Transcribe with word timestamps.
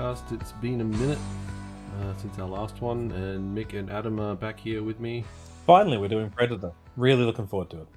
to 0.00 0.06
a, 0.06 0.10
another 0.10 0.20
podcast. 0.20 0.40
It's 0.40 0.52
been 0.52 0.80
a 0.80 0.84
minute 0.84 1.18
uh, 2.00 2.14
since 2.16 2.38
our 2.38 2.48
last 2.48 2.80
one, 2.80 3.10
and 3.12 3.56
Mick 3.56 3.78
and 3.78 3.90
Adam 3.90 4.20
are 4.20 4.34
back 4.34 4.58
here 4.58 4.82
with 4.82 5.00
me. 5.00 5.24
Finally, 5.66 5.98
we're 5.98 6.08
doing 6.08 6.30
Predator. 6.30 6.72
Really 6.96 7.24
looking 7.24 7.46
forward 7.46 7.70
to 7.70 7.82
it. 7.82 7.88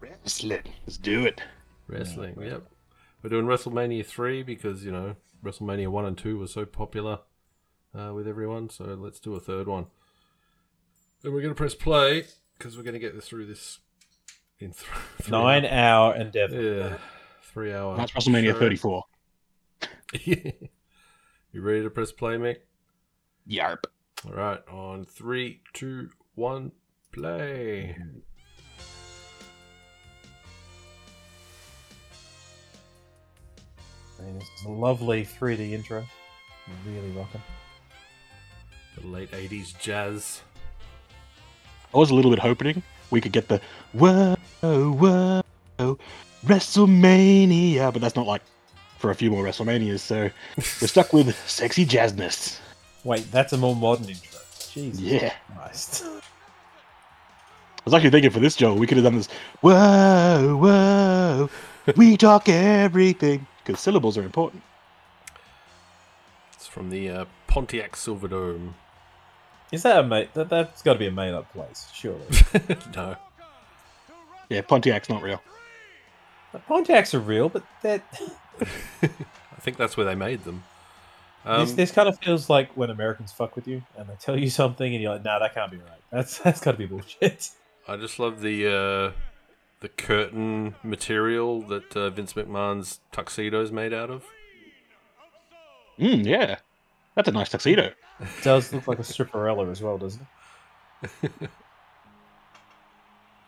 Wrestling. 0.00 0.62
Let's 0.86 0.98
do 0.98 1.26
it. 1.26 1.40
Wrestling, 1.86 2.36
yep. 2.40 2.68
We're 3.22 3.30
doing 3.30 3.46
WrestleMania 3.46 4.04
3 4.04 4.42
because, 4.42 4.84
you 4.84 4.92
know, 4.92 5.16
WrestleMania 5.44 5.88
1 5.88 6.04
and 6.04 6.18
2 6.18 6.38
were 6.38 6.46
so 6.46 6.64
popular 6.64 7.20
uh, 7.98 8.12
with 8.14 8.28
everyone, 8.28 8.70
so 8.70 8.84
let's 8.84 9.18
do 9.18 9.34
a 9.34 9.40
third 9.40 9.66
one. 9.66 9.86
And 11.24 11.32
we're 11.32 11.40
going 11.40 11.54
to 11.54 11.58
press 11.58 11.74
play 11.74 12.26
because 12.56 12.76
we're 12.76 12.84
going 12.84 12.94
to 12.94 13.00
get 13.00 13.14
this 13.14 13.26
through 13.26 13.46
this 13.46 13.78
in 14.60 14.72
th- 14.72 14.84
three 15.22 15.32
Nine 15.32 15.64
hour 15.64 16.14
endeavor. 16.14 16.60
Yeah, 16.60 16.96
three 17.42 17.72
hour. 17.72 17.96
That's 17.96 18.12
WrestleMania 18.12 18.52
show. 18.52 18.58
34. 18.58 19.04
you 21.58 21.64
ready 21.64 21.82
to 21.82 21.90
press 21.90 22.12
play, 22.12 22.36
Mick? 22.36 22.58
Yarp. 23.50 23.86
All 24.24 24.32
right, 24.32 24.60
on 24.68 25.04
three, 25.04 25.60
two, 25.72 26.08
one, 26.36 26.70
play. 27.10 27.96
I 34.20 34.22
this 34.22 34.48
is 34.60 34.66
a 34.66 34.68
lovely 34.68 35.24
3D 35.24 35.72
intro. 35.72 36.04
Really 36.86 37.10
rocking. 37.10 37.42
The 38.96 39.08
late 39.08 39.32
80s 39.32 39.76
jazz. 39.80 40.42
I 41.92 41.98
was 41.98 42.10
a 42.10 42.14
little 42.14 42.30
bit 42.30 42.38
hoping 42.38 42.84
we 43.10 43.20
could 43.20 43.32
get 43.32 43.48
the 43.48 43.60
whoa, 43.92 44.36
whoa, 44.60 45.42
WrestleMania, 46.46 47.92
but 47.92 48.00
that's 48.00 48.14
not 48.14 48.28
like 48.28 48.42
for 48.98 49.10
a 49.10 49.14
few 49.14 49.30
more 49.30 49.44
WrestleManias, 49.44 50.00
so 50.00 50.30
we're 50.56 50.88
stuck 50.88 51.12
with 51.12 51.34
sexy 51.48 51.86
jazzness. 51.86 52.58
Wait, 53.04 53.30
that's 53.30 53.52
a 53.52 53.56
more 53.56 53.74
modern 53.76 54.08
intro. 54.08 54.40
Jesus 54.72 55.00
Yeah. 55.00 55.32
Christ. 55.56 56.04
I 56.04 56.20
was 57.84 57.94
actually 57.94 58.10
thinking 58.10 58.30
for 58.30 58.40
this, 58.40 58.56
Joel, 58.56 58.76
we 58.76 58.86
could 58.86 58.98
have 58.98 59.04
done 59.04 59.16
this 59.16 59.28
whoa, 59.60 60.56
whoa, 60.60 61.50
we 61.96 62.16
talk 62.16 62.48
everything, 62.48 63.46
because 63.64 63.80
syllables 63.80 64.18
are 64.18 64.22
important. 64.24 64.62
It's 66.54 66.66
from 66.66 66.90
the 66.90 67.08
uh, 67.08 67.24
Pontiac 67.46 67.92
Silverdome. 67.92 68.74
Is 69.72 69.82
that 69.84 69.98
a 70.00 70.02
mate? 70.02 70.34
That, 70.34 70.48
that's 70.48 70.82
got 70.82 70.94
to 70.94 70.98
be 70.98 71.06
a 71.06 71.10
made 71.10 71.32
up 71.34 71.50
place, 71.52 71.88
surely. 71.94 72.24
no. 72.96 73.16
Yeah, 74.50 74.62
Pontiac's 74.62 75.08
not 75.08 75.22
real. 75.22 75.40
The 76.52 76.58
Pontiacs 76.60 77.12
are 77.14 77.20
real, 77.20 77.48
but 77.50 77.62
that 77.82 78.02
I 78.60 79.60
think 79.60 79.76
that's 79.76 79.96
where 79.96 80.06
they 80.06 80.14
made 80.14 80.44
them. 80.44 80.64
Um, 81.44 81.60
this, 81.60 81.72
this 81.72 81.92
kind 81.92 82.08
of 82.08 82.18
feels 82.18 82.50
like 82.50 82.76
when 82.76 82.90
Americans 82.90 83.32
fuck 83.32 83.56
with 83.56 83.66
you 83.68 83.82
and 83.96 84.08
they 84.08 84.14
tell 84.20 84.38
you 84.38 84.50
something 84.62 84.92
and 84.92 85.02
you're 85.02 85.12
like, 85.12 85.24
"Nah, 85.24 85.38
that 85.38 85.54
can't 85.54 85.70
be 85.70 85.78
right. 85.78 86.02
That's 86.10 86.38
that's 86.38 86.60
got 86.60 86.72
to 86.72 86.78
be 86.78 86.86
bullshit." 86.86 87.50
I 87.86 87.96
just 87.96 88.18
love 88.18 88.40
the 88.40 88.66
uh, 88.66 89.12
the 89.80 89.88
curtain 89.88 90.74
material 90.82 91.62
that 91.62 91.96
uh, 91.96 92.10
Vince 92.10 92.34
McMahon's 92.34 93.00
tuxedo 93.12 93.62
is 93.62 93.72
made 93.72 93.92
out 93.92 94.10
of. 94.10 94.24
Mm, 95.98 96.24
yeah. 96.26 96.58
That's 97.14 97.28
a 97.28 97.32
nice 97.32 97.48
tuxedo. 97.48 97.92
It 98.20 98.28
does 98.42 98.72
look 98.72 98.86
like 98.86 98.98
a 98.98 99.02
stripperella 99.02 99.70
as 99.70 99.82
well, 99.82 99.98
doesn't 99.98 100.22
it? 101.02 101.32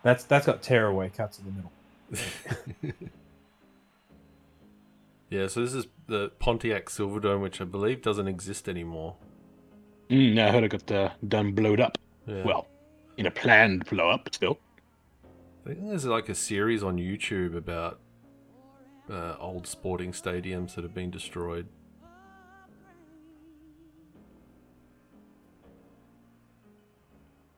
That's 0.03 0.25
that's 0.25 0.47
got 0.47 0.63
tearaway 0.63 1.11
cuts 1.11 1.39
in 1.39 1.45
the 1.45 1.53
middle. 1.53 1.73
Yeah, 5.31 5.47
so 5.47 5.61
this 5.61 5.75
is 5.75 5.87
the 6.09 6.33
Pontiac 6.41 6.87
Silverdome, 6.87 7.41
which 7.41 7.61
I 7.61 7.65
believe 7.65 8.03
doesn't 8.03 8.27
exist 8.27 8.69
anymore. 8.69 9.15
Mm, 10.11 10.35
yeah, 10.35 10.49
I 10.49 10.51
heard 10.51 10.65
it 10.65 10.69
got 10.71 10.91
uh, 10.91 11.11
done 11.27 11.53
blowed 11.53 11.81
up. 11.81 11.99
Yeah. 12.27 12.43
Well, 12.43 12.67
in 13.17 13.27
a 13.27 13.31
planned 13.31 13.85
blow 13.85 14.11
up, 14.11 14.29
still. 14.35 14.59
I 15.65 15.69
think 15.69 15.89
there's 15.89 16.05
like 16.05 16.29
a 16.29 16.35
series 16.35 16.83
on 16.83 16.97
YouTube 16.97 17.57
about 17.57 18.01
uh, 19.09 19.37
old 19.39 19.69
sporting 19.69 20.11
stadiums 20.11 20.75
that 20.75 20.83
have 20.83 20.95
been 20.95 21.11
destroyed. 21.13 21.69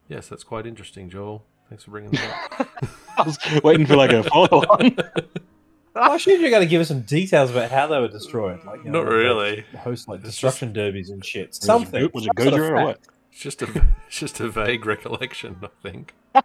Yes, 0.09 0.29
that's 0.29 0.45
quite 0.45 0.67
interesting, 0.67 1.09
Joel. 1.09 1.47
Thanks 1.71 1.85
for 1.85 1.93
bringing 1.93 2.11
that 2.11 2.53
up. 2.59 2.69
I 3.19 3.23
was 3.23 3.39
waiting 3.65 3.87
for 3.87 3.97
like 3.97 4.13
a 4.13 4.25
follow 4.25 4.61
on. 4.69 4.95
Why 5.93 6.17
should 6.17 6.41
you 6.41 6.49
got 6.51 6.61
to 6.61 6.67
give 6.67 6.81
us 6.81 6.89
some 6.89 7.03
details 7.03 7.51
about 7.51 7.71
how 7.71 7.87
they 7.87 7.99
were 8.01 8.09
destroyed? 8.09 8.65
Like, 8.65 8.83
you 8.85 8.91
Not 8.91 9.05
they 9.05 9.11
really. 9.15 9.65
Host 9.79 10.09
like 10.09 10.21
It's 10.21 10.31
destruction 10.31 10.73
derbies 10.73 11.11
and 11.11 11.25
shit. 11.25 11.49
Was 11.49 11.59
Something. 11.59 12.05
it, 12.05 12.15
was 12.15 12.25
it 12.27 12.31
some 12.39 12.47
Gojira 12.49 12.71
or 12.71 12.85
what? 12.85 13.01
It's 13.31 13.41
just 13.41 13.61
a 13.63 13.67
it's 14.07 14.19
just 14.19 14.41
a 14.41 14.49
vague 14.49 14.87
recollection, 14.87 15.57
I 15.63 15.69
think. 15.83 16.15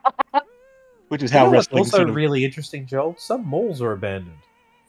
Which 1.07 1.23
is 1.23 1.31
You 1.31 1.37
how 1.39 1.45
know 1.45 1.51
what's 1.51 1.67
wrestling 1.67 1.79
also 1.79 1.97
sort 1.97 2.09
of- 2.09 2.15
really 2.15 2.43
interesting, 2.43 2.85
Joel. 2.85 3.15
Some 3.17 3.45
malls 3.45 3.81
are 3.81 3.93
abandoned. 3.93 4.37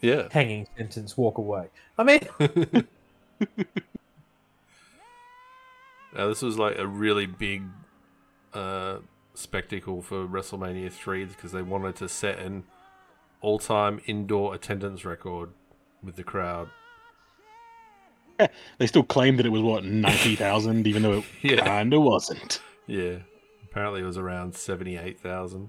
Yeah. 0.01 0.29
Hanging 0.31 0.67
sentence, 0.77 1.17
walk 1.17 1.39
away. 1.39 1.69
I 1.97 2.03
mean, 2.05 2.21
Now, 6.17 6.29
this 6.29 6.43
was 6.43 6.59
like 6.59 6.79
a 6.79 6.87
really 6.87 7.27
big 7.27 7.63
uh, 8.55 8.99
spectacle 9.35 10.03
for 10.03 10.27
WrestleMania 10.27 10.91
3 10.91 11.27
because 11.27 11.53
they 11.53 11.63
wanted 11.63 11.97
to 11.97 12.09
set 12.09 12.39
an 12.39 12.65
all 13.41 13.59
time 13.59 14.00
indoor 14.06 14.54
attendance 14.54 15.04
record 15.04 15.50
with 16.03 16.16
the 16.16 16.22
crowd. 16.25 16.69
they 18.78 18.87
still 18.87 19.03
claimed 19.03 19.38
that 19.38 19.47
it 19.47 19.50
was 19.50 19.62
what 19.62 19.84
ninety 19.84 20.37
thousand, 20.37 20.87
even 20.87 21.03
though 21.03 21.19
it 21.19 21.25
Yeah. 21.43 21.65
kinda 21.65 21.99
wasn't. 22.00 22.60
Yeah. 22.87 23.16
Apparently, 23.65 24.00
it 24.00 24.04
was 24.04 24.16
around 24.19 24.54
78,000. 24.54 25.69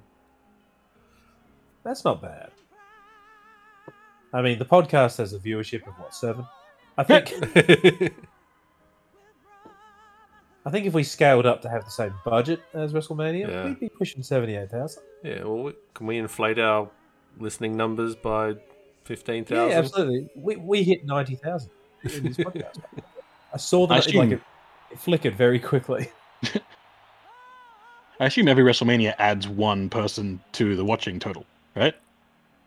that's 1.83 2.05
not 2.05 2.21
bad. 2.21 2.49
I 4.33 4.41
mean, 4.41 4.57
the 4.57 4.65
podcast 4.65 5.17
has 5.17 5.33
a 5.33 5.39
viewership 5.39 5.85
of 5.87 5.93
what 5.99 6.13
seven? 6.15 6.45
I 6.97 7.03
think. 7.03 7.33
I 10.65 10.71
think 10.71 10.85
if 10.85 10.93
we 10.93 11.03
scaled 11.03 11.45
up 11.45 11.61
to 11.63 11.69
have 11.69 11.85
the 11.85 11.91
same 11.91 12.13
budget 12.25 12.61
as 12.73 12.93
WrestleMania, 12.93 13.47
Yeah. 13.49 13.65
we'd 13.65 13.79
be 13.79 13.89
pushing 13.89 14.21
seventy-eight 14.23 14.69
thousand. 14.69 15.03
yeah, 15.23 15.43
well, 15.43 15.73
can 15.93 16.05
we 16.07 16.17
inflate 16.17 16.59
our 16.59 16.89
listening 17.37 17.75
numbers 17.77 18.15
by 18.15 18.55
15,000? 19.05 19.69
Yeah, 19.69 19.77
absolutely. 19.77 20.29
We, 20.35 20.55
we 20.57 20.83
hit 20.83 21.05
ninety 21.05 21.35
thousand 21.35 21.71
in 22.03 22.23
this 22.23 22.37
podcast. 22.37 22.77
I 23.53 23.57
saw 23.57 23.85
I 23.85 23.99
that 23.99 24.07
it, 24.07 24.15
like 24.15 24.27
assume- 24.27 24.33
it, 24.33 24.41
it 24.91 24.99
flickered 24.99 25.35
very 25.35 25.59
quickly. 25.59 26.11
I 28.21 28.25
assume 28.25 28.47
every 28.49 28.63
WrestleMania 28.63 29.15
adds 29.17 29.47
one 29.47 29.89
person 29.89 30.41
to 30.53 30.75
the 30.75 30.83
watching 30.83 31.19
total, 31.19 31.45
right? 31.75 31.95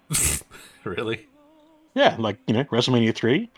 really? 0.85 1.27
Yeah, 1.95 2.17
like 2.19 2.39
you 2.47 2.55
know, 2.55 2.65
WrestleMania 2.65 3.15
three, 3.15 3.51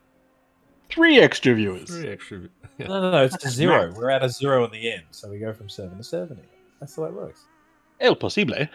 three 0.90 1.20
extra 1.20 1.54
viewers. 1.54 1.88
Three 1.88 2.08
extra. 2.08 2.40
Yeah. 2.76 2.88
No, 2.88 3.00
no, 3.02 3.10
no. 3.12 3.22
It's 3.22 3.36
to 3.36 3.44
That's 3.44 3.54
zero. 3.54 3.86
nice. 3.86 3.96
We're 3.96 4.10
at 4.10 4.24
a 4.24 4.28
zero 4.28 4.64
in 4.64 4.72
the 4.72 4.92
end, 4.92 5.04
so 5.12 5.30
we 5.30 5.38
go 5.38 5.52
from 5.52 5.68
seven 5.68 5.96
to 5.96 6.02
seventy. 6.02 6.42
That's 6.80 6.92
the 6.96 7.02
way 7.02 7.08
it 7.10 7.14
works. 7.14 7.44
El 8.00 8.16
posible. 8.16 8.66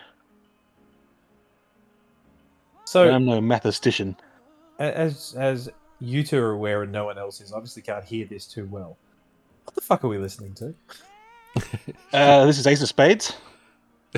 So, 2.90 3.08
I'm 3.08 3.24
no 3.24 3.40
mathematician. 3.40 4.16
as 4.80 5.36
as 5.38 5.70
you 6.00 6.24
two 6.24 6.40
are 6.40 6.54
aware 6.54 6.82
and 6.82 6.92
no 6.92 7.06
one 7.06 7.20
else 7.20 7.40
is, 7.40 7.54
obviously 7.54 7.84
can't 7.84 8.04
hear 8.04 8.26
this 8.26 8.48
too 8.48 8.66
well. 8.66 8.98
What 9.66 9.76
the 9.76 9.82
fuck 9.82 10.04
are 10.04 10.08
we 10.08 10.18
listening 10.18 10.56
to? 10.56 10.74
Uh, 12.14 12.48
this 12.48 12.58
is 12.58 12.66
Ace 12.66 12.82
of 12.82 12.88
Spades. 12.88 13.34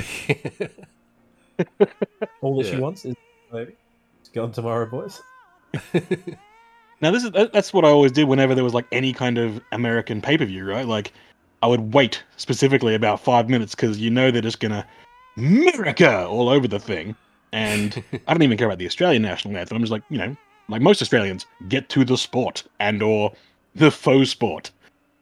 All 2.41 2.55
that 2.57 2.65
she 2.65 2.77
wants 2.77 3.03
is 3.03 3.15
maybe. 3.51 3.73
It's 4.21 4.29
gone 4.29 4.53
tomorrow, 4.53 4.85
boys. 4.85 5.21
Now 7.01 7.11
this 7.11 7.25
is 7.25 7.31
that's 7.31 7.73
what 7.73 7.83
I 7.83 7.89
always 7.89 8.13
did 8.13 8.25
whenever 8.25 8.55
there 8.55 8.63
was 8.63 8.75
like 8.75 8.85
any 8.91 9.11
kind 9.11 9.37
of 9.37 9.59
American 9.73 10.21
pay 10.21 10.37
per 10.37 10.45
view, 10.45 10.63
right? 10.65 10.87
Like 10.87 11.11
I 11.61 11.67
would 11.67 11.93
wait 11.93 12.23
specifically 12.37 12.95
about 12.95 13.19
five 13.19 13.49
minutes 13.49 13.75
because 13.75 13.97
you 13.97 14.11
know 14.11 14.31
they're 14.31 14.41
just 14.41 14.59
gonna 14.59 14.85
America 15.35 16.25
all 16.25 16.47
over 16.47 16.67
the 16.67 16.79
thing, 16.79 17.15
and 17.53 18.03
I 18.27 18.33
don't 18.33 18.41
even 18.43 18.57
care 18.57 18.67
about 18.67 18.77
the 18.79 18.85
Australian 18.85 19.21
national 19.21 19.55
anthem. 19.57 19.75
I'm 19.77 19.81
just 19.83 19.91
like 19.91 20.03
you 20.09 20.17
know, 20.17 20.35
like 20.69 20.81
most 20.81 21.01
Australians, 21.01 21.45
get 21.67 21.89
to 21.89 22.05
the 22.05 22.17
sport 22.17 22.63
and 22.79 23.01
or 23.01 23.33
the 23.75 23.91
faux 23.91 24.29
sport. 24.29 24.71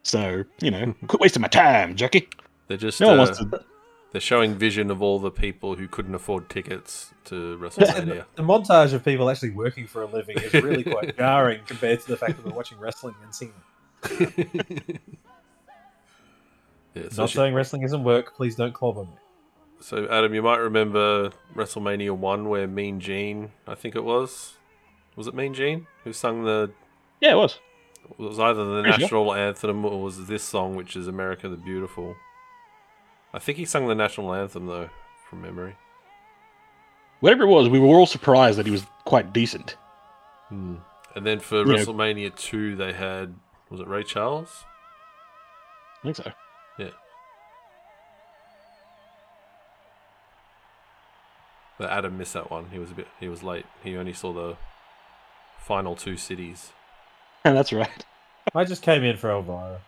So 0.04 0.44
you 0.62 0.72
know, 0.72 0.94
quit 1.08 1.20
wasting 1.22 1.42
my 1.42 1.48
time, 1.48 1.96
Jackie. 1.96 2.30
They're 2.68 2.78
just 2.78 3.00
No 3.02 3.08
one 3.10 3.20
uh, 3.20 3.24
wants 3.24 3.40
to. 3.40 3.66
they're 4.12 4.22
showing 4.22 4.56
vision 4.56 4.92
of 4.92 5.02
all 5.02 5.18
the 5.20 5.32
people 5.32 5.76
who 5.76 5.88
couldn't 5.88 6.14
afford 6.16 6.50
tickets 6.50 7.14
to 7.26 7.58
WrestleMania. 7.58 8.26
The 8.36 8.44
montage 8.44 8.94
of 8.94 9.04
people 9.04 9.30
actually 9.30 9.52
working 9.52 9.88
for 9.88 10.04
a 10.04 10.06
living 10.06 10.38
is 10.38 10.54
really 10.54 10.84
quite 10.84 11.18
jarring 11.18 11.62
compared 11.66 12.00
to 12.02 12.08
the 12.08 12.18
fact 12.18 12.38
that 12.38 12.46
we're 12.46 12.54
watching 12.56 12.80
wrestling 12.80 13.16
and 13.24 13.34
singing. 13.34 13.54
yeah, 16.94 17.04
so, 17.10 17.24
Not 17.24 17.30
she- 17.30 17.36
saying 17.38 17.54
wrestling 17.54 17.84
isn't 17.84 18.04
work. 18.04 18.36
Please 18.36 18.56
don't 18.56 18.74
clobber 18.74 19.04
me. 19.04 19.18
So 19.80 20.08
Adam, 20.10 20.34
you 20.34 20.42
might 20.42 20.58
remember 20.58 21.32
WrestleMania 21.56 22.12
one 22.18 22.50
where 22.50 22.68
Mean 22.68 23.00
Gene, 23.00 23.52
I 23.68 23.76
think 23.76 23.96
it 23.96 24.04
was, 24.04 24.54
was 25.16 25.28
it 25.28 25.34
Mean 25.36 25.54
Gene 25.54 25.88
who 26.04 26.14
sung 26.14 26.44
the 26.44 26.72
Yeah, 27.22 27.34
it 27.34 27.38
was. 27.38 27.60
It 28.10 28.18
was 28.20 28.40
either 28.40 28.64
the 28.66 28.82
Pretty 28.82 28.92
sure. 28.98 29.02
national 29.02 29.34
anthem 29.36 29.86
or 29.86 30.02
was 30.02 30.26
this 30.28 30.44
song, 30.44 30.76
which 30.76 30.96
is 30.96 31.08
America 31.08 31.48
the 31.48 31.58
Beautiful. 31.58 32.16
I 33.34 33.40
think 33.40 33.58
he 33.58 33.66
sung 33.66 33.88
the 33.88 33.96
national 33.96 34.34
anthem 34.34 34.66
though, 34.68 34.90
from 35.30 35.42
memory. 35.42 35.76
Whatever 37.20 37.44
it 37.44 37.48
was, 37.48 37.70
we 37.70 37.80
were 37.80 37.88
all 37.98 38.06
surprised 38.06 38.58
that 38.58 38.66
he 38.66 38.72
was 38.72 38.86
quite 39.06 39.34
decent. 39.34 39.76
Hmm. 40.48 40.76
And 41.16 41.26
then 41.26 41.40
for 41.40 41.58
Yeah. 41.60 41.78
WrestleMania 41.78 42.36
two, 42.36 42.76
they 42.76 42.94
had 42.94 43.36
was 43.70 43.80
it 43.82 43.88
Ray 43.88 44.04
Charles? 44.04 44.64
I 46.00 46.04
think 46.04 46.16
so. 46.16 46.32
But 51.80 51.90
Adam 51.92 52.18
missed 52.18 52.34
that 52.34 52.52
one. 52.52 52.68
He 52.72 52.78
was 52.78 52.92
a 52.92 52.94
bit. 52.94 53.08
He 53.22 53.30
was 53.30 53.42
late. 53.42 53.66
He 53.84 53.96
only 53.96 54.14
saw 54.14 54.34
the 54.34 54.58
final 55.58 55.96
two 55.96 56.18
cities. 56.18 56.74
And 57.46 57.56
that's 57.58 57.74
right. 57.74 58.06
I 58.54 58.66
just 58.66 58.84
came 58.84 59.04
in 59.04 59.16
for 59.18 59.32
Elvira. 59.32 59.80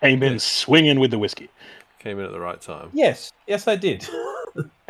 Came 0.00 0.22
in 0.22 0.38
swinging 0.38 1.00
with 1.00 1.10
the 1.10 1.18
whiskey. 1.18 1.50
Came 1.98 2.18
in 2.20 2.24
at 2.24 2.32
the 2.32 2.40
right 2.40 2.60
time. 2.60 2.90
Yes, 2.92 3.32
yes, 3.46 3.66
I 3.66 3.74
did. 3.76 4.06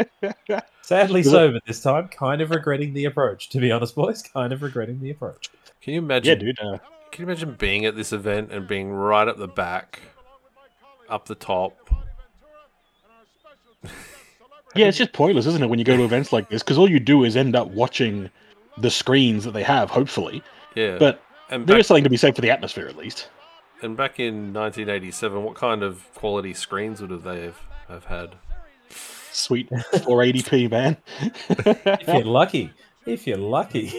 Sadly 0.82 1.22
sober 1.22 1.60
this 1.66 1.80
time. 1.80 2.08
Kind 2.08 2.42
of 2.42 2.50
regretting 2.50 2.92
the 2.92 3.06
approach, 3.06 3.48
to 3.50 3.58
be 3.58 3.72
honest, 3.72 3.94
boys. 3.94 4.22
Kind 4.22 4.52
of 4.52 4.60
regretting 4.60 5.00
the 5.00 5.10
approach. 5.10 5.50
Can 5.80 5.94
you 5.94 6.00
imagine? 6.00 6.38
Yeah, 6.38 6.44
dude. 6.44 6.60
Uh, 6.60 6.78
Can 7.12 7.22
you 7.22 7.30
imagine 7.30 7.54
being 7.54 7.86
at 7.86 7.96
this 7.96 8.12
event 8.12 8.52
and 8.52 8.66
being 8.66 8.92
right 8.92 9.26
at 9.26 9.38
the 9.38 9.48
back, 9.48 10.00
up 11.08 11.26
the 11.26 11.34
top? 11.34 11.88
yeah, 14.74 14.86
it's 14.86 14.98
just 14.98 15.12
pointless, 15.12 15.46
isn't 15.46 15.62
it, 15.62 15.66
when 15.68 15.78
you 15.78 15.84
go 15.84 15.96
to 15.96 16.04
events 16.04 16.32
like 16.32 16.48
this? 16.48 16.62
Because 16.62 16.78
all 16.78 16.88
you 16.90 17.00
do 17.00 17.24
is 17.24 17.36
end 17.36 17.54
up 17.56 17.68
watching 17.68 18.30
the 18.78 18.90
screens 18.90 19.44
that 19.44 19.52
they 19.52 19.62
have, 19.62 19.90
hopefully. 19.90 20.42
Yeah. 20.74 20.98
But 20.98 21.22
and 21.50 21.66
there 21.66 21.74
back, 21.76 21.80
is 21.80 21.86
something 21.86 22.04
to 22.04 22.10
be 22.10 22.16
said 22.16 22.34
for 22.34 22.40
the 22.42 22.50
atmosphere, 22.50 22.88
at 22.88 22.96
least. 22.96 23.28
and 23.82 23.96
back 23.96 24.18
in 24.18 24.52
1987, 24.52 25.42
what 25.42 25.54
kind 25.54 25.82
of 25.82 26.12
quality 26.14 26.54
screens 26.54 27.00
would 27.00 27.10
have 27.10 27.22
they 27.22 27.42
have, 27.42 27.60
have 27.88 28.04
had? 28.06 28.34
Sweet 29.32 29.68
480p, 29.70 30.70
man. 30.70 30.96
If 31.48 32.06
you're 32.08 32.24
lucky. 32.24 32.72
If 33.06 33.26
you're 33.26 33.36
lucky. 33.36 33.92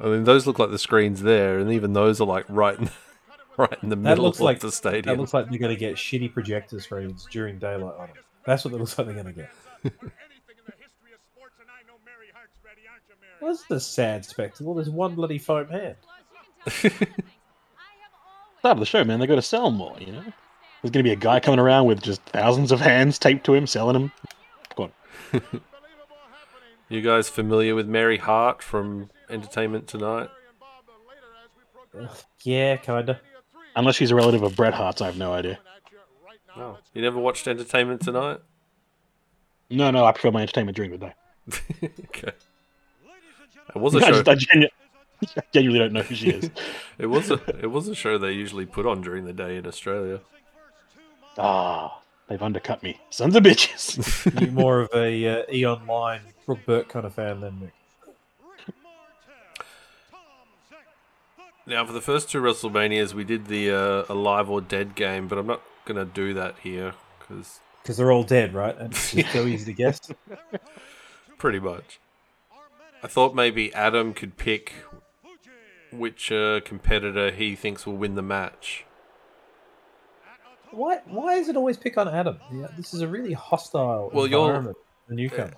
I 0.00 0.06
mean, 0.06 0.24
those 0.24 0.46
look 0.46 0.58
like 0.58 0.70
the 0.70 0.78
screens 0.78 1.22
there, 1.22 1.58
and 1.58 1.72
even 1.72 1.92
those 1.92 2.20
are 2.20 2.26
like 2.26 2.44
right 2.48 2.78
in, 2.78 2.88
right 3.56 3.76
in 3.82 3.88
the 3.88 3.96
middle 3.96 4.24
looks 4.24 4.38
of 4.38 4.44
like- 4.44 4.60
the 4.60 4.70
stadium. 4.72 5.04
That 5.16 5.18
looks 5.20 5.34
like 5.34 5.48
they're 5.50 5.58
going 5.58 5.74
to 5.74 5.78
get 5.80 5.96
shitty 5.96 6.32
projector 6.32 6.78
screens 6.80 7.26
during 7.30 7.58
daylight 7.58 7.94
on 7.98 8.08
them. 8.08 8.16
That's 8.46 8.64
what 8.64 8.74
it 8.74 8.78
looks 8.78 8.96
like 8.98 9.06
they're 9.06 9.14
going 9.14 9.26
to 9.26 9.32
get. 9.32 9.50
What's 13.40 13.64
the 13.64 13.80
sad 13.80 14.24
spectacle? 14.24 14.74
There's 14.74 14.90
one 14.90 15.14
bloody 15.14 15.38
foam 15.38 15.68
hand. 15.68 15.96
Start 16.66 16.92
of 18.64 18.78
the 18.78 18.86
show, 18.86 19.02
man. 19.02 19.18
They 19.18 19.26
got 19.26 19.34
to 19.34 19.42
sell 19.42 19.70
more, 19.72 19.96
you 19.98 20.12
know? 20.12 20.22
There's 20.22 20.90
going 20.90 20.92
to 20.92 21.02
be 21.02 21.10
a 21.12 21.16
guy 21.16 21.40
coming 21.40 21.58
around 21.58 21.86
with 21.86 22.00
just 22.00 22.22
thousands 22.22 22.70
of 22.70 22.80
hands 22.80 23.18
taped 23.18 23.44
to 23.46 23.54
him, 23.54 23.66
selling 23.66 23.94
them. 23.94 24.12
Go 24.76 24.84
on. 24.84 25.42
You 26.88 27.00
guys 27.00 27.26
familiar 27.26 27.74
with 27.74 27.88
Mary 27.88 28.18
Hart 28.18 28.62
from 28.62 29.08
Entertainment 29.30 29.88
Tonight? 29.88 30.28
Yeah, 32.44 32.76
kinda. 32.76 33.18
Unless 33.76 33.94
she's 33.94 34.10
a 34.10 34.14
relative 34.14 34.42
of 34.42 34.56
Bret 34.56 34.74
Hart's, 34.74 35.00
I 35.00 35.06
have 35.06 35.16
no 35.16 35.32
idea. 35.32 35.58
No. 36.54 36.62
Oh. 36.62 36.78
You 36.92 37.00
never 37.00 37.18
watched 37.18 37.48
Entertainment 37.48 38.02
Tonight? 38.02 38.40
No, 39.70 39.90
no, 39.90 40.04
I 40.04 40.12
prefer 40.12 40.30
my 40.30 40.42
entertainment 40.42 40.76
during 40.76 40.90
the 40.90 40.98
day. 40.98 41.14
okay. 42.08 42.32
It 43.74 43.78
was 43.78 43.94
a 43.94 43.98
I, 43.98 44.00
show. 44.00 44.22
just, 44.22 44.28
I 44.28 44.34
genu- 44.34 44.68
I 45.36 45.42
genuinely 45.52 45.78
don't 45.78 45.92
know 45.92 46.02
who 46.02 46.14
she 46.14 46.30
is. 46.30 46.50
It 46.98 47.06
was 47.06 47.30
a 47.30 47.40
it 47.60 47.70
was 47.70 47.88
a 47.88 47.94
show 47.94 48.16
they 48.18 48.32
usually 48.32 48.66
put 48.66 48.86
on 48.86 49.00
during 49.00 49.24
the 49.24 49.32
day 49.32 49.56
in 49.56 49.66
Australia. 49.66 50.20
Ah, 51.38 52.00
they've 52.28 52.42
undercut 52.42 52.82
me. 52.82 53.00
Sons 53.10 53.34
of 53.34 53.42
bitches. 53.42 53.98
You're 54.40 54.52
more 54.52 54.80
of 54.82 54.90
a 54.94 55.40
uh, 55.40 55.42
E 55.52 55.66
Online 55.66 56.20
Brooke 56.46 56.64
Burke 56.66 56.88
kind 56.88 57.06
of 57.06 57.14
fan 57.14 57.40
than 57.40 57.54
Mick. 57.54 57.70
Now, 61.66 61.84
for 61.86 61.92
the 61.92 62.00
first 62.00 62.28
two 62.30 62.40
WrestleManias, 62.42 63.14
we 63.14 63.24
did 63.24 63.46
the 63.46 63.70
uh, 63.70 64.04
Alive 64.12 64.50
or 64.50 64.60
Dead 64.60 64.94
game, 64.94 65.28
but 65.28 65.38
I'm 65.38 65.46
not 65.46 65.62
gonna 65.84 66.04
do 66.04 66.34
that 66.34 66.56
here 66.62 66.92
because 67.18 67.60
Because 67.82 67.96
they're 67.96 68.12
all 68.12 68.22
dead, 68.22 68.54
right? 68.54 68.76
And 68.78 68.92
it's 68.92 69.32
so 69.32 69.44
easy 69.46 69.64
to 69.66 69.72
guess. 69.72 70.00
pretty 71.38 71.58
much. 71.60 71.98
I 73.02 73.08
thought 73.08 73.34
maybe 73.34 73.74
Adam 73.74 74.14
could 74.14 74.36
pick 74.36 74.72
which 75.90 76.30
uh, 76.32 76.60
competitor 76.64 77.30
he 77.32 77.56
thinks 77.56 77.84
will 77.84 77.96
win 77.96 78.14
the 78.14 78.22
match. 78.22 78.84
Why? 80.70 81.00
Why 81.06 81.34
is 81.34 81.48
it 81.48 81.56
always 81.56 81.76
pick 81.76 81.98
on 81.98 82.08
Adam? 82.08 82.38
Yeah, 82.52 82.68
this 82.76 82.94
is 82.94 83.00
a 83.02 83.08
really 83.08 83.32
hostile 83.32 84.10
Well, 84.12 84.26
you're- 84.26 84.42
environment. 84.44 84.76
The 85.08 85.16
newcomer. 85.16 85.52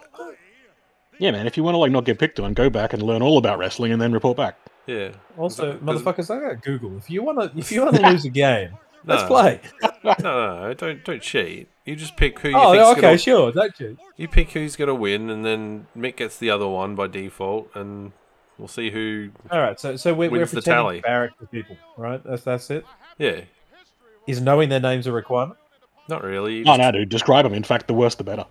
yeah, 1.18 1.30
man, 1.30 1.46
if 1.46 1.56
you 1.58 1.62
want 1.62 1.74
to 1.74 1.78
like 1.78 1.92
not 1.92 2.04
get 2.06 2.18
picked 2.18 2.40
on, 2.40 2.54
go 2.54 2.70
back 2.70 2.94
and 2.94 3.02
learn 3.02 3.20
all 3.22 3.36
about 3.38 3.58
wrestling 3.58 3.92
and 3.92 4.00
then 4.00 4.10
report 4.12 4.36
back. 4.38 4.56
Yeah. 4.86 5.10
Also, 5.36 5.72
'Cause- 5.78 5.80
motherfuckers, 6.02 6.34
I 6.34 6.54
got 6.54 6.62
Google. 6.64 6.96
If 6.96 7.10
you 7.10 7.22
want 7.22 7.38
to, 7.52 7.56
if 7.58 7.70
you 7.70 7.82
want 7.84 7.94
to 7.96 8.10
lose 8.10 8.24
a 8.24 8.30
game, 8.30 8.70
let's 9.04 9.22
No. 9.22 9.28
play. 9.28 9.60
No, 9.82 10.14
no, 10.22 10.62
no, 10.68 10.74
don't 10.74 11.04
don't 11.04 11.22
cheat. 11.22 11.68
You 11.84 11.96
just 11.96 12.16
pick 12.16 12.38
who 12.38 12.48
you 12.48 12.56
Oh, 12.56 12.72
think's 12.72 12.88
okay, 12.92 13.00
gonna 13.00 13.18
sure. 13.18 13.52
Don't 13.52 13.78
you? 13.80 13.98
you 14.16 14.26
pick 14.28 14.50
who's 14.52 14.74
gonna 14.76 14.94
win, 14.94 15.28
and 15.28 15.44
then 15.44 15.86
Mick 15.96 16.16
gets 16.16 16.38
the 16.38 16.48
other 16.50 16.66
one 16.66 16.94
by 16.94 17.06
default, 17.08 17.70
and 17.74 18.12
we'll 18.58 18.68
see 18.68 18.90
who. 18.90 19.30
All 19.50 19.60
right. 19.60 19.78
So, 19.78 19.96
so 19.96 20.14
we're, 20.14 20.30
we're 20.30 20.38
Wins 20.38 20.50
the 20.52 20.56
pretending 20.62 20.82
tally. 20.82 20.96
to 20.98 21.02
barrack 21.02 21.38
for 21.38 21.46
people, 21.46 21.76
right? 21.98 22.22
That's 22.24 22.42
that's 22.42 22.70
it. 22.70 22.86
Yeah, 23.18 23.42
Is 24.26 24.40
knowing 24.40 24.70
their 24.70 24.80
names 24.80 25.06
a 25.06 25.12
requirement? 25.12 25.58
not 26.08 26.22
really. 26.24 26.56
you 26.56 26.62
Oh 26.62 26.76
just- 26.76 26.78
no, 26.80 26.90
dude, 26.92 27.08
describe 27.10 27.44
them. 27.44 27.54
In 27.54 27.62
fact, 27.64 27.86
the 27.86 27.94
worse 27.94 28.14
the 28.14 28.24
better. 28.24 28.44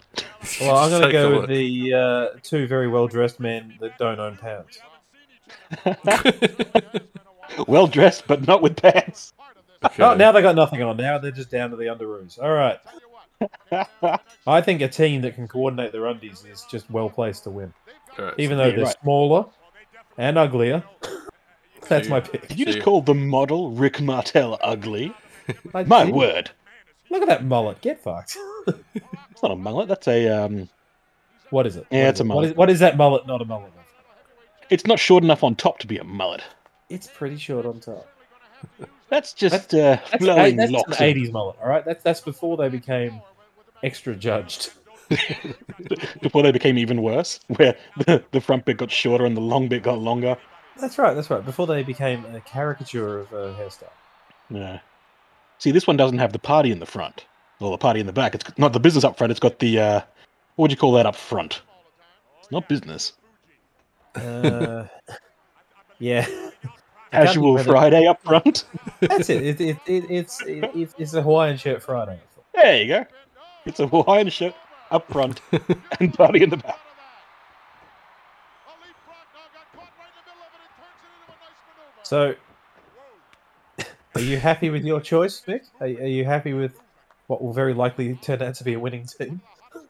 Well, 0.62 0.76
I'm 0.78 0.90
going 0.90 1.02
to 1.02 1.08
take 1.08 1.14
go 1.14 1.30
look. 1.30 1.42
with 1.42 1.50
the 1.50 1.94
uh, 1.94 2.28
two 2.44 2.66
very 2.68 2.88
well 2.88 3.08
dressed 3.08 3.40
men 3.40 3.76
that 3.80 3.98
don't 3.98 4.20
own 4.20 4.38
pants. 4.38 4.80
well 7.68 7.88
dressed, 7.88 8.26
but 8.28 8.48
not 8.48 8.62
with 8.62 8.82
pants. 8.82 9.34
Okay. 9.84 10.02
Oh, 10.04 10.16
now 10.16 10.32
they 10.32 10.42
got 10.42 10.56
nothing 10.56 10.82
on. 10.82 10.98
Now 10.98 11.18
they're 11.18 11.32
just 11.32 11.52
down 11.52 11.70
to 11.72 11.76
the 11.76 11.86
underoos. 11.86 12.42
All 12.42 12.52
right. 12.54 12.80
I 14.48 14.62
think 14.62 14.82
a 14.82 14.88
team 14.88 15.22
that 15.22 15.36
can 15.36 15.48
coordinate 15.48 15.92
their 15.92 16.06
undies 16.08 16.46
is 16.46 16.66
just 16.70 16.90
well 16.90 17.10
placed 17.10 17.44
to 17.46 17.50
win, 17.50 17.74
Alright, 18.18 18.36
even 18.38 18.58
though 18.58 18.66
Yeah, 18.68 18.76
they're 18.76 18.86
right. 18.86 18.96
smaller 19.02 19.46
and 20.18 20.38
uglier. 20.38 20.84
That's 21.90 22.08
my 22.08 22.20
pick. 22.22 22.48
Did 22.48 22.60
you 22.60 22.66
just 22.66 22.78
See- 22.80 22.84
call 22.84 23.02
the 23.02 23.14
model 23.14 23.72
Rick 23.72 24.00
Martel 24.02 24.58
ugly? 24.62 25.14
I 25.74 25.84
My 25.84 26.06
did. 26.06 26.14
word. 26.16 26.52
Look 27.10 27.22
at 27.22 27.28
that 27.28 27.44
mullet. 27.44 27.82
Get 27.82 28.02
fucked. 28.02 28.38
It's 28.96 29.44
not 29.44 29.52
a 29.52 29.56
mullet. 29.56 29.90
That's 29.90 30.08
a 30.08 30.30
um. 30.30 30.70
What 31.50 31.68
is 31.68 31.76
it? 31.76 31.86
Yeah, 31.92 32.06
What 32.06 32.10
it's 32.10 32.20
is 32.20 32.22
a 32.22 32.24
it? 32.24 32.28
What 32.28 32.34
mullet. 32.36 32.50
is, 32.52 32.56
what 32.58 32.70
is 32.70 32.80
that 32.80 32.98
mullet? 32.98 33.28
Not 33.28 33.42
a 33.42 33.46
mullet. 33.46 33.68
of? 33.68 33.74
It's 34.70 34.88
not 34.88 34.98
short 35.00 35.24
enough 35.24 35.44
on 35.44 35.56
top 35.56 35.80
to 35.80 35.88
be 35.88 35.98
a 35.98 36.04
mullet. 36.04 36.42
It's 36.90 37.08
pretty 37.08 37.38
short 37.38 37.66
on 37.66 37.80
top. 37.82 38.08
That's 39.10 39.34
just 39.34 39.70
That's- 39.70 40.00
uh, 40.00 40.02
That's, 40.10 40.24
flowing 40.24 40.56
that's 40.56 40.72
locks. 40.72 41.00
an 41.00 41.06
'80s 41.14 41.32
mullet. 41.32 41.58
All 41.62 41.68
right. 41.70 41.84
That's 41.84 42.02
that's 42.02 42.22
before 42.22 42.56
they 42.58 42.70
became 42.70 43.22
extra 43.84 44.16
judged. 44.16 44.72
Before 46.22 46.42
they 46.42 46.52
became 46.52 46.78
even 46.78 47.02
worse, 47.02 47.40
where 47.48 47.76
the, 47.98 48.24
the 48.32 48.42
front 48.42 48.66
bit 48.66 48.78
got 48.78 48.90
shorter 48.92 49.26
and 49.26 49.36
the 49.38 49.42
long 49.42 49.68
bit 49.68 49.84
got 49.84 50.00
longer. 50.00 50.38
That's 50.80 50.98
right. 50.98 51.14
That's 51.14 51.30
right. 51.30 51.46
Before 51.46 51.68
they 51.68 51.84
became 51.84 52.26
a 52.34 52.40
caricature 52.42 53.20
of 53.20 53.32
a 53.34 53.54
hairstyle. 53.54 53.90
Yeah. 54.50 54.80
See, 55.60 55.72
this 55.72 55.86
one 55.86 55.98
doesn't 55.98 56.18
have 56.18 56.34
the 56.34 56.40
party 56.40 56.72
in 56.72 56.80
the 56.80 56.86
front, 56.86 57.26
or 57.60 57.72
the 57.72 57.78
party 57.78 58.00
in 58.00 58.06
the 58.08 58.14
back. 58.14 58.34
It's 58.34 58.58
not 58.58 58.74
the 58.74 58.80
business 58.80 59.04
up 59.04 59.18
front. 59.18 59.32
It's 59.32 59.40
got 59.40 59.60
the 59.60 59.80
uh, 59.80 60.02
what 60.56 60.64
would 60.64 60.72
you 60.72 60.78
call 60.78 60.94
that 60.94 61.06
up 61.06 61.16
front? 61.16 61.62
It's 62.40 62.52
not 62.52 62.68
business. 62.68 63.14
Uh, 64.16 64.86
yeah. 66.00 66.26
Casual 67.12 67.58
Friday 67.60 68.08
up 68.08 68.22
front. 68.24 68.66
That's 69.00 69.30
it. 69.30 69.44
it, 69.44 69.62
it, 69.62 69.78
it 69.86 70.06
it's 70.10 70.42
it, 70.42 70.64
it's- 70.64 70.96
it's 70.98 71.14
a 71.14 71.22
Hawaiian 71.22 71.58
shirt 71.58 71.84
Friday. 71.84 72.20
There 72.56 72.82
you 72.82 72.88
go. 72.88 73.06
It's 73.66 73.80
a 73.80 73.88
Hawaiian 73.88 74.30
shirt 74.30 74.56
up 74.92 75.12
front 75.12 75.42
and 76.00 76.14
party 76.14 76.44
in 76.44 76.50
the 76.50 76.58
back. 76.58 76.80
So, 82.04 82.36
are 84.16 84.22
you 84.22 84.38
happy 84.38 84.70
with 84.70 84.84
your 84.84 85.00
choice, 85.00 85.42
Mick? 85.48 85.62
Are, 85.80 85.88
are 85.88 86.08
you 86.08 86.26
happy 86.26 86.54
with 86.54 86.80
what 87.28 87.42
will 87.42 87.54
very 87.54 87.74
likely 87.74 88.16
turn 88.16 88.42
out 88.42 88.56
to 88.56 88.64
be 88.64 88.74
a 88.74 88.80
winning 88.80 89.06
team? 89.06 89.42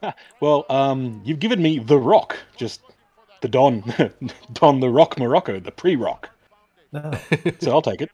Well, 0.40 0.66
um, 0.68 1.22
you've 1.24 1.38
given 1.38 1.62
me 1.62 1.78
the 1.78 1.96
Rock, 1.96 2.36
just 2.58 2.82
the 3.40 3.48
Don, 3.48 3.80
Don 4.52 4.80
the 4.80 4.90
Rock 4.90 5.16
Muraco, 5.16 5.62
the 5.64 5.70
pre-Rock. 5.70 6.28
No, 6.92 7.10
So 7.60 7.70
I'll 7.70 7.80
take 7.80 8.02
it. 8.02 8.10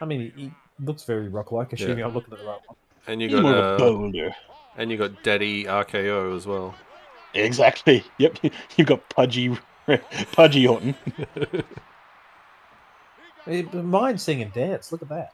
I 0.00 0.04
mean 0.04 0.32
he, 0.34 0.42
he 0.42 0.52
looks 0.80 1.04
very 1.04 1.28
rock-like. 1.28 1.72
Assuming 1.74 1.98
Yeah. 1.98 2.06
I'm 2.06 2.14
looking 2.14 2.32
at 2.32 2.40
the 2.40 2.44
right 2.44 2.58
one. 2.66 2.76
And 3.06 3.20
you 3.22 3.28
You're 3.28 3.42
got 3.42 3.48
more 3.48 3.56
of 3.56 3.64
a 3.64 3.68
uh, 3.74 3.78
boulder. 3.78 4.30
and 4.76 4.90
you 4.90 4.96
got 4.96 5.22
Daddy 5.22 5.64
RKO 5.64 6.36
as 6.36 6.46
well. 6.46 6.74
Exactly. 7.34 8.02
Yep. 8.18 8.38
You've 8.76 8.88
got 8.88 9.06
Pudgy, 9.10 9.56
Pudgy 10.32 10.66
Orton. 10.66 10.94
Mind 13.46 13.68
but 13.72 13.84
Mine 13.84 14.18
sing 14.18 14.42
and 14.42 14.52
dance. 14.52 14.90
Look 14.92 15.02
at 15.02 15.08
that. 15.10 15.32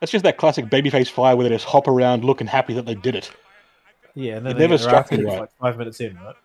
That's 0.00 0.12
just 0.12 0.22
that 0.24 0.36
classic 0.36 0.66
babyface 0.66 1.10
fire 1.10 1.34
where 1.36 1.48
they 1.48 1.54
just 1.54 1.64
hop 1.64 1.88
around 1.88 2.24
looking 2.24 2.46
happy 2.46 2.72
that 2.74 2.86
they 2.86 2.94
did 2.94 3.16
it. 3.16 3.32
Yeah, 4.14 4.36
and 4.36 4.46
then 4.46 4.52
It 4.54 4.58
they 4.58 4.64
never 4.68 4.78
struck 4.78 5.12
ass 5.12 5.18
me 5.18 5.24
right. 5.24 5.40
like 5.40 5.50
five 5.60 5.76
minutes 5.76 6.00
in, 6.00 6.16
right? 6.16 6.36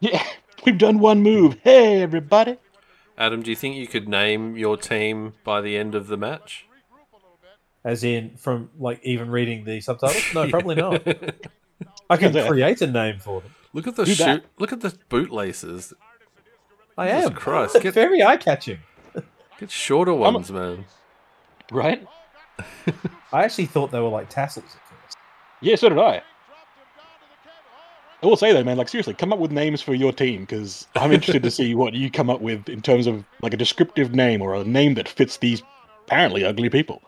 Yeah, 0.00 0.22
we've 0.64 0.76
done 0.76 0.98
one 0.98 1.22
move. 1.22 1.56
Hey, 1.62 2.02
everybody. 2.02 2.56
Adam, 3.16 3.42
do 3.42 3.50
you 3.50 3.56
think 3.56 3.76
you 3.76 3.86
could 3.86 4.08
name 4.08 4.56
your 4.56 4.76
team 4.76 5.34
by 5.44 5.60
the 5.60 5.76
end 5.78 5.94
of 5.94 6.08
the 6.08 6.16
match? 6.16 6.65
As 7.86 8.02
in, 8.02 8.36
from 8.36 8.68
like 8.80 9.00
even 9.04 9.30
reading 9.30 9.64
the 9.64 9.80
subtitles? 9.80 10.22
No, 10.34 10.48
probably 10.50 10.74
not. 10.74 11.06
not. 11.06 11.16
I 12.10 12.16
can 12.16 12.32
create 12.48 12.82
a 12.82 12.86
name 12.88 13.18
for 13.20 13.40
them. 13.40 13.50
look 13.72 13.86
at 13.86 13.94
the 13.96 14.04
Do 14.04 14.14
that. 14.16 14.24
shoot. 14.40 14.44
Look 14.58 14.72
at 14.72 14.80
the 14.80 14.92
bootlaces. 15.08 15.92
I 16.98 17.08
Jesus 17.08 17.30
am. 17.30 17.34
Christ, 17.36 17.76
It's 17.76 17.82
get- 17.84 17.94
very 18.02 18.22
eye 18.22 18.36
catching. 18.38 18.78
Get 19.60 19.70
shorter 19.70 20.12
ones, 20.14 20.50
man. 20.50 20.84
Right? 21.70 22.04
I 23.32 23.44
actually 23.44 23.66
thought 23.66 23.90
they 23.92 24.00
were 24.00 24.08
like 24.08 24.28
tassels 24.28 24.64
at 24.66 24.72
first. 24.88 25.16
Yeah, 25.60 25.76
so 25.76 25.88
did 25.88 25.98
I. 25.98 26.22
I 28.22 28.26
will 28.26 28.36
say 28.36 28.52
though, 28.52 28.64
man, 28.64 28.78
like 28.78 28.88
seriously, 28.88 29.14
come 29.14 29.32
up 29.32 29.38
with 29.38 29.50
names 29.52 29.80
for 29.82 29.94
your 29.94 30.12
team 30.12 30.40
because 30.42 30.86
I'm 30.96 31.12
interested 31.12 31.42
to 31.42 31.50
see 31.50 31.74
what 31.74 31.94
you 31.94 32.10
come 32.10 32.30
up 32.30 32.40
with 32.40 32.68
in 32.68 32.80
terms 32.82 33.06
of 33.06 33.24
like 33.42 33.54
a 33.54 33.56
descriptive 33.56 34.14
name 34.14 34.42
or 34.42 34.54
a 34.54 34.64
name 34.64 34.94
that 34.94 35.08
fits 35.08 35.36
these 35.36 35.62
apparently 36.06 36.44
ugly 36.44 36.68
people. 36.70 37.02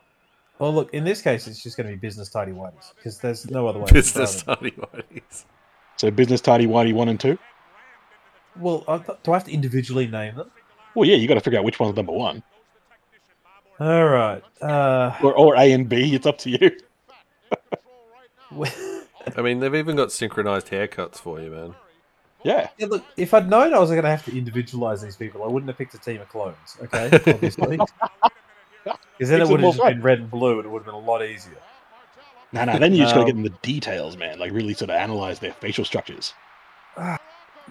Well, 0.58 0.74
look, 0.74 0.92
in 0.92 1.04
this 1.04 1.20
case, 1.22 1.46
it's 1.46 1.62
just 1.62 1.76
going 1.76 1.86
to 1.88 1.92
be 1.92 1.98
business 1.98 2.28
tidy 2.28 2.52
whities 2.52 2.94
because 2.96 3.18
there's 3.18 3.48
no 3.50 3.68
other 3.68 3.78
way. 3.78 3.86
to 3.86 3.94
Business 3.94 4.34
describe 4.34 4.58
study 4.58 4.70
whiteys. 4.72 5.44
So 5.96 6.10
business 6.10 6.40
tidy 6.40 6.66
whitey 6.66 6.92
one 6.92 7.08
and 7.08 7.18
two. 7.18 7.38
Well, 8.58 8.84
I 8.88 8.98
th- 8.98 9.18
do 9.22 9.32
I 9.32 9.36
have 9.36 9.44
to 9.44 9.52
individually 9.52 10.06
name 10.08 10.34
them? 10.36 10.50
Well, 10.94 11.08
yeah, 11.08 11.16
you 11.16 11.28
got 11.28 11.34
to 11.34 11.40
figure 11.40 11.58
out 11.58 11.64
which 11.64 11.78
one's 11.78 11.94
number 11.94 12.12
one, 12.12 12.42
All 13.78 14.08
right. 14.08 14.42
Uh, 14.60 15.14
or 15.22 15.32
or 15.34 15.54
A 15.56 15.72
and 15.72 15.88
B. 15.88 16.14
It's 16.14 16.26
up 16.26 16.38
to 16.38 16.50
you. 16.50 16.70
I 19.36 19.42
mean, 19.42 19.60
they've 19.60 19.74
even 19.74 19.94
got 19.96 20.10
synchronized 20.10 20.68
haircuts 20.68 21.16
for 21.16 21.40
you, 21.40 21.50
man. 21.50 21.74
Yeah, 22.44 22.68
yeah, 22.78 22.86
look, 22.86 23.04
if 23.16 23.34
I'd 23.34 23.48
known 23.50 23.74
I 23.74 23.78
was 23.78 23.90
going 23.90 24.02
to 24.02 24.08
have 24.08 24.24
to 24.26 24.36
individualize 24.36 25.02
these 25.02 25.16
people, 25.16 25.42
I 25.42 25.48
wouldn't 25.48 25.68
have 25.68 25.76
picked 25.76 25.94
a 25.94 25.98
team 25.98 26.20
of 26.20 26.28
clones. 26.28 26.76
Okay, 26.82 27.10
obviously, 27.32 27.78
because 28.84 29.30
then 29.30 29.40
it 29.40 29.48
would 29.48 29.60
have 29.60 29.74
just 29.74 29.84
been 29.84 30.02
red 30.02 30.20
and 30.20 30.30
blue, 30.30 30.58
and 30.58 30.66
it 30.66 30.68
would 30.68 30.80
have 30.80 30.86
been 30.86 30.94
a 30.94 30.98
lot 30.98 31.24
easier. 31.24 31.56
no, 32.52 32.64
no. 32.64 32.78
Then 32.78 32.92
you 32.92 33.02
just 33.02 33.14
got 33.14 33.20
to 33.20 33.26
get 33.26 33.34
Um, 33.34 33.44
in 33.44 33.52
the 33.52 33.58
details, 33.62 34.16
man. 34.16 34.38
Like 34.38 34.52
really 34.52 34.74
sort 34.74 34.90
of 34.90 34.96
analyze 34.96 35.38
their 35.38 35.52
facial 35.52 35.84
structures. 35.84 36.34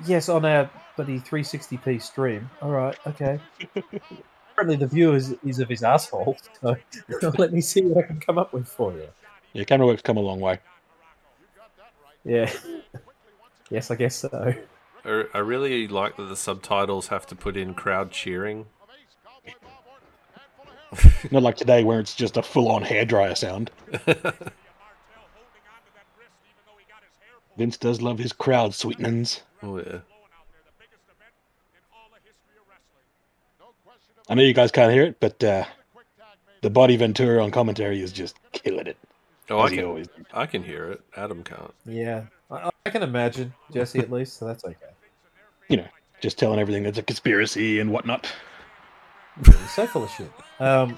Yes, 0.05 0.29
on 0.29 0.45
our 0.45 0.69
bloody 0.95 1.19
360p 1.19 1.99
stream. 2.01 2.49
All 2.61 2.69
right, 2.69 2.95
okay. 3.07 3.39
Apparently, 4.53 4.75
the 4.75 4.85
view 4.85 5.13
is, 5.13 5.35
is 5.43 5.57
of 5.59 5.69
his 5.69 5.81
asshole. 5.81 6.37
So 6.61 6.77
let 7.37 7.51
me 7.51 7.61
see 7.61 7.81
what 7.81 8.03
I 8.03 8.07
can 8.07 8.19
come 8.19 8.37
up 8.37 8.53
with 8.53 8.67
for 8.67 8.91
you. 8.93 9.07
Yeah, 9.53 9.63
camera 9.63 9.87
work's 9.87 10.01
come 10.01 10.17
a 10.17 10.21
long 10.21 10.39
way. 10.39 10.59
Yeah. 12.25 12.51
yes, 13.71 13.89
I 13.89 13.95
guess 13.95 14.15
so. 14.15 14.53
I, 15.05 15.25
I 15.33 15.39
really 15.39 15.87
like 15.87 16.17
that 16.17 16.23
the 16.23 16.35
subtitles 16.35 17.07
have 17.07 17.25
to 17.27 17.35
put 17.35 17.55
in 17.57 17.73
crowd 17.73 18.11
cheering. 18.11 18.65
Not 21.32 21.44
like 21.44 21.58
today 21.58 21.84
where 21.84 22.00
it's 22.00 22.15
just 22.15 22.38
a 22.38 22.44
full-on 22.44 22.84
hairdryer 22.84 23.36
sound. 23.38 23.72
Vince 27.58 27.77
does 27.77 28.01
love 28.01 28.20
his 28.20 28.32
crowd 28.34 28.74
sweetenings. 28.74 29.41
Oh 29.63 29.79
yeah. 29.79 30.00
I 34.29 34.36
know 34.36 34.44
you 34.44 34.53
guys 34.53 34.72
can't 34.72 34.91
hear 34.91 35.03
it, 35.03 35.20
but 35.20 35.44
uh, 35.44 35.65
the 36.62 36.70
body 36.70 36.98
Ventura 36.98 37.44
on 37.44 37.51
commentary 37.51 38.01
is 38.01 38.12
just 38.12 38.36
killing 38.51 38.88
it. 38.88 38.98
Oh, 39.50 39.62
I 39.62 39.70
can. 39.70 39.86
always 39.86 40.08
I 40.34 40.46
can 40.46 40.62
hear 40.63 40.91
it. 40.91 41.01
Adam 41.15 41.44
can't. 41.44 41.74
Yeah. 41.86 42.24
I, 42.51 42.70
I 42.86 42.89
can 42.89 43.03
imagine 43.03 43.53
Jesse 43.72 44.00
at 44.00 44.12
least, 44.12 44.38
so 44.38 44.46
that's 44.46 44.65
okay. 44.65 44.75
you 45.70 45.77
know, 45.77 45.88
just 46.22 46.38
telling 46.38 46.60
everything 46.60 46.84
that's 46.84 46.98
a 46.98 47.03
conspiracy 47.03 47.79
and 47.79 47.91
whatnot. 47.91 48.27
He's 49.46 49.72
so 49.72 49.88
full 49.88 50.03
of 50.03 50.10
shit. 50.12 50.32
Um, 50.60 50.96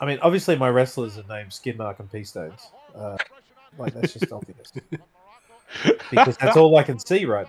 I 0.00 0.06
mean, 0.06 0.18
obviously, 0.22 0.56
my 0.56 0.68
wrestlers 0.68 1.18
are 1.18 1.24
named 1.28 1.50
Skidmark 1.50 2.00
and 2.00 2.10
P 2.10 2.24
Stones. 2.24 2.68
Uh, 2.94 3.16
like, 3.78 3.94
that's 3.94 4.12
just 4.12 4.32
obvious. 4.32 4.72
Because 6.10 6.36
that's 6.36 6.56
all 6.56 6.76
I 6.76 6.82
can 6.82 6.98
see 6.98 7.24
right 7.24 7.46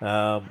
now. 0.00 0.36
Um, 0.36 0.50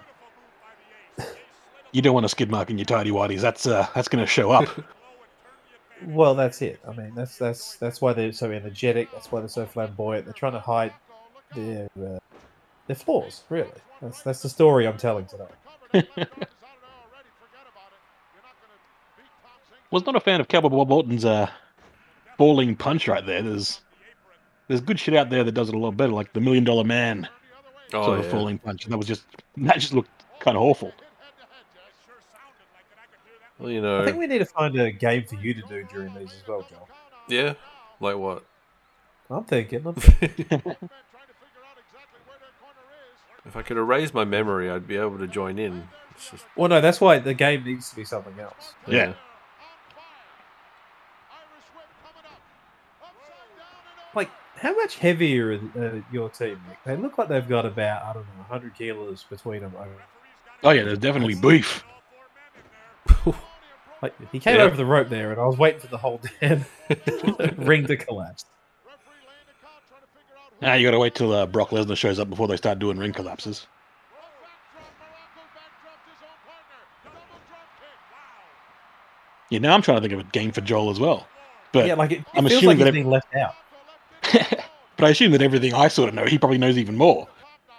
You 1.94 2.02
don't 2.02 2.16
want 2.16 2.26
a 2.26 2.30
skid 2.30 2.50
mark 2.50 2.72
in 2.72 2.78
your 2.80 2.86
tidy 2.86 3.12
whities. 3.12 3.42
That's 3.42 3.68
uh, 3.68 3.88
that's 3.94 4.08
going 4.08 4.24
to 4.24 4.28
show 4.30 4.52
up. 4.52 4.68
Well, 6.08 6.36
that's 6.36 6.62
it. 6.62 6.82
I 6.86 6.92
mean, 6.92 7.14
that's 7.16 7.38
that's 7.38 7.78
that's 7.78 8.02
why 8.02 8.12
they're 8.12 8.34
so 8.34 8.52
energetic. 8.52 9.10
That's 9.14 9.32
why 9.32 9.40
they're 9.40 9.48
so 9.48 9.66
flamboyant. 9.66 10.26
They're 10.26 10.34
trying 10.34 10.52
to 10.52 10.60
hide 10.60 10.92
their 11.56 11.88
uh, 11.98 12.20
their 12.88 12.96
flaws. 12.98 13.44
Really, 13.50 13.70
that's 14.02 14.22
that's 14.22 14.42
the 14.42 14.50
story 14.50 14.86
I'm 14.86 14.98
telling 14.98 15.28
today. 15.28 16.06
Was 19.94 20.08
not 20.08 20.16
a 20.16 20.20
fan 20.20 20.42
of 20.42 20.48
Cowboy 20.48 20.70
Bob 20.70 20.92
Orton's 20.92 21.24
uh, 21.24 21.48
falling 22.36 22.76
punch 22.76 23.08
right 23.08 23.24
there. 23.24 23.44
There's 23.44 23.80
there's 24.68 24.82
good 24.82 25.00
shit 25.00 25.14
out 25.14 25.30
there 25.30 25.44
that 25.44 25.52
does 25.52 25.70
it 25.70 25.76
a 25.76 25.78
lot 25.78 25.96
better, 25.96 26.12
like 26.12 26.34
the 26.34 26.42
Million 26.42 26.64
Dollar 26.64 26.84
Man 26.84 27.30
Oh 27.94 28.06
sort 28.06 28.18
of 28.18 28.26
yeah. 28.26 28.32
falling 28.32 28.58
punch. 28.58 28.86
And 28.86 28.92
that 28.92 28.98
was 28.98 29.06
just 29.06 29.22
that 29.58 29.78
just 29.78 29.94
looked 29.94 30.10
kind 30.40 30.58
of 30.58 30.64
awful. 30.64 30.92
Well, 33.60 33.70
you 33.70 33.88
I 33.88 34.06
think 34.06 34.18
we 34.18 34.26
need 34.26 34.40
to 34.40 34.46
find 34.46 34.76
a 34.80 34.92
game 34.92 35.26
for 35.26 35.36
you 35.36 35.54
to 35.54 35.62
do 35.62 35.84
during 35.84 36.12
these 36.16 36.34
as 36.34 36.48
well, 36.48 36.66
Joel. 36.68 36.90
Yeah. 37.30 37.54
Like 38.00 38.18
what? 38.18 38.44
I'm 39.30 39.44
thinking. 39.44 39.86
I'm 39.86 39.94
thinking. 39.94 40.76
If 43.46 43.56
I 43.56 43.62
could 43.62 43.78
erase 43.78 44.12
my 44.12 44.26
memory, 44.26 44.72
I'd 44.72 44.88
be 44.88 44.98
able 44.98 45.20
to 45.20 45.28
join 45.28 45.60
in. 45.60 45.88
Just 46.32 46.46
well, 46.56 46.68
no, 46.68 46.82
that's 46.82 47.00
why 47.00 47.20
the 47.20 47.36
game 47.36 47.64
needs 47.64 47.92
to 47.92 47.96
be 47.96 48.06
something 48.06 48.40
else. 48.40 48.74
Yeah. 48.88 49.14
Like, 54.16 54.30
how 54.58 54.74
much 54.76 54.98
heavier 54.98 55.52
is 55.52 55.62
uh, 55.76 56.02
your 56.12 56.30
team? 56.30 56.62
Nick? 56.70 56.78
They 56.86 56.96
look 56.96 57.18
like 57.18 57.28
they've 57.28 57.48
got 57.48 57.66
about 57.66 58.04
I 58.04 58.14
don't 58.14 58.26
know 58.28 58.44
100 58.48 58.76
kilos 58.76 59.24
between 59.30 59.62
them. 59.62 59.74
Oh 60.64 60.70
yeah, 60.72 60.84
there's 60.84 61.00
definitely 61.00 61.36
beef. 61.36 61.84
Like 64.02 64.14
he 64.34 64.40
came 64.42 64.58
Yeah. 64.58 64.64
over 64.64 64.76
the 64.76 64.86
rope 64.86 65.08
there, 65.08 65.32
and 65.32 65.40
I 65.40 65.46
was 65.46 65.58
waiting 65.58 65.80
for 65.80 65.88
the 65.88 65.98
whole 65.98 66.20
damn 66.42 66.66
ring 67.58 67.88
to 67.88 67.96
collapse. 67.96 68.44
Now 70.62 70.74
you 70.74 70.86
got 70.86 70.92
to 70.92 71.00
wait 71.00 71.16
till 71.16 71.32
uh, 71.32 71.46
Brock 71.46 71.70
Lesnar 71.70 71.96
shows 71.96 72.20
up 72.20 72.30
before 72.30 72.50
they 72.50 72.58
start 72.58 72.80
doing 72.80 72.98
ring 72.98 73.14
collapses. 73.14 73.66
Yeah, 79.50 79.60
now 79.60 79.74
I'm 79.74 79.82
trying 79.82 79.98
to 79.98 80.02
think 80.02 80.14
of 80.14 80.20
a 80.20 80.30
game 80.32 80.52
for 80.52 80.62
Joel 80.62 80.90
as 80.90 81.00
well. 81.00 81.28
But 81.72 81.88
yeah, 81.88 81.94
like 81.96 82.12
it, 82.12 82.20
it 82.20 82.26
I'm 82.34 82.44
feels 82.48 82.58
assuming 82.60 82.80
like 82.80 82.86
that 82.86 82.94
he's 82.94 83.02
it- 83.02 83.04
being 83.04 83.10
left 83.10 83.36
out. 83.36 83.56
but 84.98 85.06
I 85.06 85.10
assume 85.10 85.32
that 85.32 85.42
everything 85.42 85.74
I 85.74 85.88
sort 85.88 86.10
of 86.10 86.16
know, 86.16 86.26
he 86.26 86.38
probably 86.38 86.58
knows 86.58 86.78
even 86.78 86.96
more. 86.96 87.28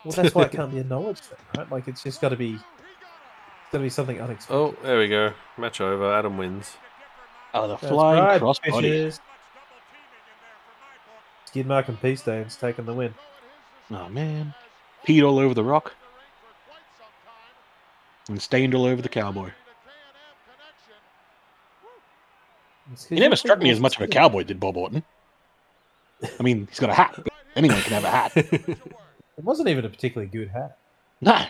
Well, 0.04 0.12
that's 0.12 0.34
why 0.34 0.44
it 0.44 0.52
can't 0.52 0.70
be 0.70 0.78
a 0.80 0.84
knowledge 0.84 1.20
thing, 1.20 1.38
right? 1.56 1.70
Like 1.70 1.88
it's 1.88 2.02
just 2.02 2.20
got 2.20 2.30
to 2.30 2.37
be, 2.37 2.54
it's 2.54 3.73
got 3.73 3.78
to 3.78 3.84
be 3.84 3.88
something 3.90 4.20
unexpected. 4.20 4.54
Oh, 4.54 4.76
there 4.82 4.99
we 4.99 5.08
go. 5.08 5.32
Match 5.58 5.80
over. 5.80 6.12
Adam 6.12 6.37
wins. 6.37 6.76
Oh, 7.54 7.68
the 7.68 7.76
That's 7.76 7.88
flying 7.88 8.25
right, 8.25 8.40
crossbody. 8.40 8.82
bitches. 8.82 9.20
Skidmark 11.50 11.88
and 11.88 12.00
P 12.00 12.16
Stones 12.16 12.56
taking 12.56 12.84
the 12.84 12.92
win. 12.92 13.14
Oh 13.90 14.08
man, 14.08 14.54
peed 15.06 15.23
all 15.23 15.38
over 15.38 15.54
the 15.54 15.62
rock 15.62 15.94
and 18.28 18.40
stained 18.40 18.75
all 18.75 18.84
over 18.84 19.02
the 19.02 19.08
cowboy. 19.08 19.50
He 23.08 23.16
never 23.16 23.37
struck 23.37 23.61
me 23.61 23.70
as 23.70 23.80
much 23.80 23.96
of 23.96 24.02
a 24.02 24.08
cowboy, 24.08 24.44
did 24.44 24.61
Bob 24.61 24.76
Orton. 24.76 25.02
I 26.38 26.43
mean, 26.43 26.66
he's 26.69 26.81
got 26.81 26.90
a 26.90 26.95
hat. 26.95 27.19
Anyone 27.57 27.81
can 27.83 27.93
have 27.93 28.04
a 28.04 28.11
hat. 28.11 28.78
It 29.37 29.43
wasn't 29.43 29.69
even 29.69 29.85
a 29.85 29.88
particularly 29.88 30.31
good 30.31 30.50
hat. 30.50 30.78
No, 31.21 31.47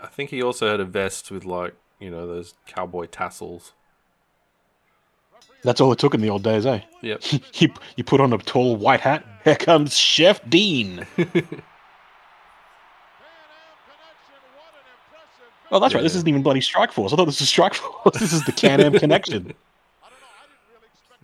I 0.00 0.06
think 0.08 0.30
he 0.30 0.42
also 0.42 0.70
had 0.70 0.80
a 0.80 0.84
vest 0.84 1.30
with 1.30 1.44
like 1.44 1.74
you 2.00 2.10
know 2.10 2.26
those 2.26 2.54
cowboy 2.66 3.06
tassels. 3.06 3.72
that's 5.62 5.80
all 5.80 5.92
it 5.92 5.98
took 5.98 6.14
in 6.14 6.20
the 6.20 6.30
old 6.30 6.42
days, 6.42 6.66
eh? 6.66 6.80
Yep. 7.02 7.22
you, 7.60 7.72
you 7.96 8.04
put 8.04 8.20
on 8.20 8.32
a 8.32 8.38
tall 8.38 8.76
white 8.76 9.00
hat. 9.00 9.24
Here 9.44 9.56
comes 9.56 9.96
Chef 9.96 10.40
Dean. 10.48 11.06
Oh, 15.74 15.80
that's 15.80 15.94
right. 15.94 16.02
This 16.02 16.14
isn't 16.14 16.28
even 16.28 16.42
bloody 16.42 16.60
Strike 16.60 16.92
Force. 16.92 17.14
I 17.14 17.16
thought 17.16 17.24
this 17.24 17.40
was 17.40 17.48
Strike 17.48 17.72
Force. 17.72 18.18
This 18.18 18.34
is 18.34 18.44
the 18.44 18.52
Can-Am 18.52 18.92
connection. 18.98 19.54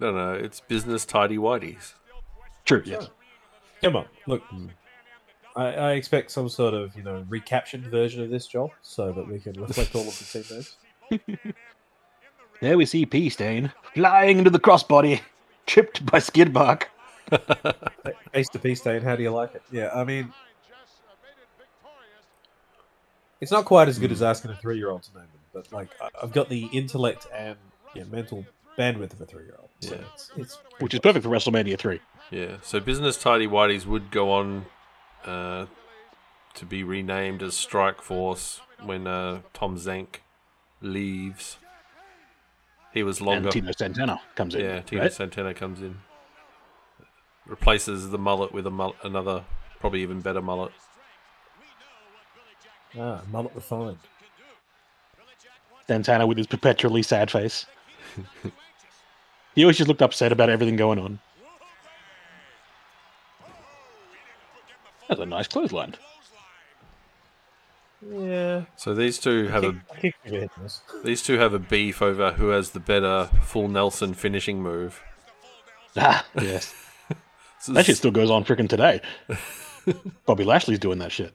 No, 0.01 0.13
no, 0.13 0.33
it's 0.33 0.61
business 0.61 1.05
tidy 1.05 1.37
whities. 1.37 1.95
True. 2.65 2.83
Yes. 2.85 3.09
Come 3.83 3.97
on, 3.97 4.07
look. 4.27 4.43
I, 5.57 5.67
I 5.67 5.93
expect 5.93 6.31
some 6.31 6.49
sort 6.49 6.75
of 6.75 6.97
you 6.97 7.03
know 7.03 7.25
recaptioned 7.29 7.87
version 7.91 8.23
of 8.23 8.31
this, 8.31 8.47
Joel, 8.47 8.73
so 8.83 9.13
that 9.13 9.27
we 9.27 9.41
can 9.41 9.61
reflect 9.61 9.95
all 9.95 10.07
of 10.07 10.19
the 10.19 10.43
team 10.43 10.57
names. 10.57 11.55
There 12.61 12.77
we 12.77 12.87
see 12.87 13.07
P 13.07 13.31
Stain 13.31 13.73
flying 13.95 14.39
into 14.39 14.51
the 14.51 14.59
crossbody, 14.59 15.21
tripped 15.67 16.05
by 16.05 16.19
skid 16.19 16.53
mark. 16.53 16.91
Face 18.33 18.49
to 18.49 18.59
P 18.59 18.75
stain, 18.75 19.03
how 19.03 19.17
do 19.17 19.23
you 19.23 19.31
like 19.31 19.55
it? 19.55 19.63
Yeah, 19.71 19.91
I 19.95 20.05
mean, 20.05 20.33
it's 23.41 23.53
not 23.53 23.65
quite 23.65 23.89
as 23.89 23.99
good 23.99 24.11
as 24.11 24.19
hmm. 24.19 24.25
asking 24.25 24.51
a 24.51 24.57
three-year-old 24.57 25.03
to 25.05 25.15
name 25.15 25.27
them, 25.27 25.41
but 25.53 25.73
like 25.73 25.91
I've 26.21 26.33
got 26.33 26.49
the 26.49 26.65
intellect 26.73 27.27
and 27.35 27.57
yeah, 27.95 28.05
mental 28.05 28.45
bandwidth 28.79 29.13
of 29.13 29.21
a 29.21 29.27
three-year-old. 29.27 29.69
So 29.81 30.01
it's, 30.15 30.31
it's 30.37 30.59
Which 30.79 30.95
is 30.95 31.01
perfect 31.01 31.25
for 31.25 31.31
WrestleMania 31.31 31.79
3. 31.79 32.01
Yeah, 32.31 32.57
so 32.63 32.79
Business 32.81 33.17
Tidy 33.17 33.47
Whiteys 33.47 33.87
would 33.87 34.11
go 34.11 34.33
on 34.33 34.67
uh, 35.25 35.67
to 36.55 36.67
be 36.67 36.83
renamed 36.85 37.43
as 37.43 37.57
Strike 37.57 38.03
Force 38.03 38.61
when 38.83 39.07
uh, 39.07 39.41
Tom 39.55 39.77
Zenk 39.77 40.17
leaves. 40.81 41.59
He 42.93 43.03
was 43.03 43.21
longer. 43.21 43.49
And 43.49 43.53
Tito 43.53 43.73
Santana 43.73 44.21
comes 44.35 44.55
in. 44.55 44.61
yeah, 44.63 44.81
Tito 44.81 45.03
right? 45.03 45.13
Santana 45.13 45.55
comes 45.55 45.81
in. 45.81 45.99
Replaces 47.47 48.11
the 48.11 48.19
mullet 48.19 48.53
with 48.53 48.67
a 48.67 48.71
mul- 48.71 48.97
another, 49.03 49.45
probably 49.81 50.03
even 50.03 50.21
better 50.21 50.43
mullet. 50.43 50.73
ah, 52.99 53.23
mullet 53.31 53.55
refined. 53.55 53.99
Santana 55.87 56.27
with 56.27 56.37
his 56.37 56.47
perpetually 56.47 57.03
sad 57.03 57.31
face. 57.31 57.65
he 59.59 59.65
always 59.65 59.77
just 59.77 59.89
looked 59.89 60.03
upset 60.03 60.31
about 60.31 60.49
everything 60.49 60.77
going 60.77 61.01
on. 61.01 61.19
That's 65.09 65.21
a 65.21 65.27
nice 65.27 65.49
clothesline. 65.49 65.97
Yeah, 68.09 68.67
So 68.77 68.95
these 68.95 69.19
two 69.19 69.49
have 69.49 69.65
a 69.65 69.73
kick, 70.01 70.15
kick 70.23 70.33
me 70.33 70.39
in 70.43 70.51
this. 70.63 70.81
these 71.03 71.21
two 71.25 71.39
have 71.39 71.53
a 71.55 71.59
beef 71.59 72.01
over 72.01 72.31
who 72.31 72.51
has 72.51 72.71
the 72.71 72.79
better 72.79 73.29
full 73.43 73.67
Nelson 73.67 74.15
finishing 74.15 74.63
move. 74.63 75.03
Ah, 75.97 76.25
yes. 76.41 76.73
So 77.61 77.73
that 77.73 77.87
shit 77.87 77.97
still 77.97 78.13
goes 78.13 78.31
on 78.31 78.45
freaking 78.45 78.69
today. 78.69 79.01
Bobby 80.27 80.45
Lashley's 80.45 80.79
doing 80.79 81.01
that 81.01 81.11
shit. 81.11 81.35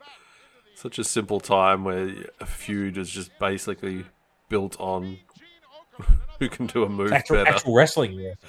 such 0.74 0.98
a 0.98 1.04
simple 1.04 1.42
time 1.42 1.84
where 1.84 2.16
a 2.40 2.46
feud 2.46 2.98
is 2.98 3.10
just 3.10 3.38
basically 3.40 4.06
built 4.48 4.80
on 4.80 5.18
who 6.44 6.50
can 6.50 6.68
do 6.68 6.84
a 6.84 6.90
move 6.90 7.12
Actual, 7.14 7.38
better. 7.38 7.56
actual 7.56 7.74
wrestling. 7.76 8.14
Yeah. 8.14 8.34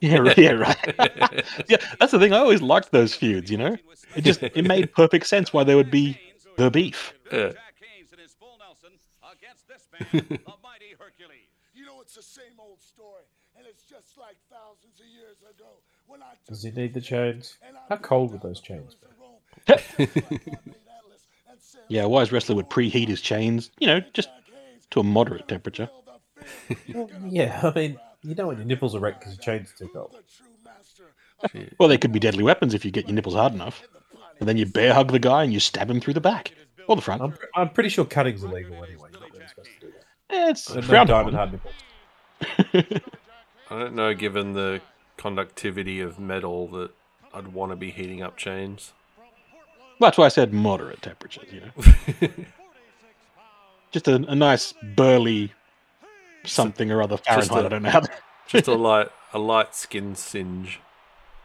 Yeah, 0.00 0.18
right, 0.18 0.38
yeah, 0.38 0.52
right. 0.52 0.94
yeah, 1.68 1.76
that's 1.98 2.12
the 2.12 2.18
thing. 2.18 2.32
I 2.32 2.38
always 2.38 2.60
liked 2.62 2.90
those 2.92 3.14
feuds. 3.14 3.50
You 3.50 3.58
know, 3.58 3.76
it 4.16 4.22
just 4.22 4.42
it 4.42 4.64
made 4.66 4.92
perfect 5.02 5.26
sense 5.26 5.52
why 5.52 5.64
there 5.64 5.76
would 5.76 5.90
be 5.90 6.18
the 6.56 6.70
beef. 6.70 7.12
Yeah. 7.32 7.48
Jack 7.52 7.74
Haynes 7.80 8.12
in 8.12 8.18
his 8.20 8.32
full 8.32 8.58
Nelson 8.58 8.92
against 9.32 9.66
this 9.68 9.88
man, 9.92 10.24
the 10.28 10.52
mighty 10.62 10.94
Hercules. 10.98 11.50
You 11.74 11.86
know, 11.86 12.00
it's 12.00 12.14
the 12.14 12.22
same 12.22 12.58
old 12.60 12.80
story, 12.80 13.22
and 13.56 13.66
it's 13.66 13.84
just 13.84 14.18
like 14.18 14.36
thousands 14.50 15.00
of 15.00 15.06
years 15.06 15.38
ago 15.42 15.70
when 16.06 16.22
I 16.22 16.30
took 16.46 16.46
Does 16.48 16.62
he 16.62 16.70
need 16.70 16.94
the 16.94 17.00
chains? 17.00 17.58
How 17.88 17.96
cold 17.96 18.32
would 18.32 18.42
the 18.42 18.48
those 18.48 18.60
chains 18.60 18.94
be? 18.94 19.06
of 19.06 19.12
Rome. 19.20 19.40
Atlas 19.68 21.22
and 21.50 21.58
sailed 21.60 21.84
Yeah, 21.88 22.02
a 22.02 22.08
wise 22.08 22.30
wrestler 22.32 22.54
would 22.56 22.70
preheat 22.70 23.08
his 23.08 23.20
chains. 23.20 23.70
You 23.80 23.86
know, 23.88 24.00
just 24.12 24.28
to 24.90 25.00
a 25.00 25.04
moderate 25.04 25.48
temperature. 25.48 25.88
Till 26.42 26.76
the 26.76 26.84
fifth 26.84 26.94
Well, 26.94 27.10
yeah, 27.28 27.60
I 27.62 27.78
mean, 27.78 27.98
you 28.22 28.34
know 28.34 28.48
when 28.48 28.58
your 28.58 28.66
nipples 28.66 28.94
are 28.94 29.00
wrecked 29.00 29.20
because 29.20 29.34
your 29.36 29.42
chain's 29.42 29.72
too 29.76 29.88
cold. 29.92 30.12
the 30.12 30.22
true 30.36 30.46
master 30.64 31.04
of 31.42 31.74
Well, 31.78 31.88
they 31.88 31.98
could 31.98 32.12
be 32.12 32.18
deadly 32.18 32.42
weapons 32.42 32.74
if 32.74 32.84
you 32.84 32.90
get 32.90 33.06
your 33.06 33.14
nipples 33.14 33.34
hard 33.34 33.52
enough. 33.52 33.82
And 34.40 34.48
then 34.48 34.56
you 34.56 34.66
bear 34.66 34.94
hug 34.94 35.12
the 35.12 35.18
guy 35.18 35.44
and 35.44 35.52
you 35.52 35.60
stab 35.60 35.90
him 35.90 36.00
through 36.00 36.14
the 36.14 36.20
back 36.20 36.52
or 36.88 36.96
the 36.96 37.02
front. 37.02 37.22
I'm, 37.22 37.34
I'm 37.54 37.68
pretty 37.70 37.88
sure 37.88 38.04
cutting's 38.04 38.42
illegal 38.42 38.82
anyway. 38.82 39.08
You're 39.12 39.20
not 39.20 39.32
really 39.32 39.46
supposed 39.46 39.70
to 39.80 39.86
do 39.86 39.92
that. 39.92 40.50
It's 40.50 40.68
And 40.68 40.76
no 40.76 40.82
frowned 40.82 41.08
diamond 41.08 41.36
hard 41.36 41.52
nipples. 41.52 43.00
I 43.70 43.78
don't 43.78 43.94
know, 43.94 44.14
given 44.14 44.52
the 44.52 44.80
conductivity 45.16 46.00
of 46.00 46.18
metal, 46.18 46.68
that 46.68 46.90
I'd 47.32 47.48
want 47.48 47.72
to 47.72 47.76
be 47.76 47.90
heating 47.90 48.22
up 48.22 48.36
chains. 48.36 48.92
That's 50.00 50.18
why 50.18 50.26
I 50.26 50.28
said 50.28 50.52
moderate 50.52 51.00
temperatures. 51.02 51.46
You 51.52 51.60
know, 51.60 52.28
just 53.92 54.08
a, 54.08 54.16
a 54.16 54.34
nice 54.34 54.74
burly 54.96 55.52
something 56.44 56.90
or 56.90 57.02
other 57.02 57.16
Fahrenheit. 57.16 57.62
a- 57.62 57.66
I 57.66 57.68
don't 57.68 57.82
know. 57.82 57.90
How 57.90 58.02
Just 58.48 58.68
a 58.68 58.74
light, 58.88 59.08
a 59.32 59.38
light 59.38 59.74
skin 59.74 60.14
singe. 60.14 60.80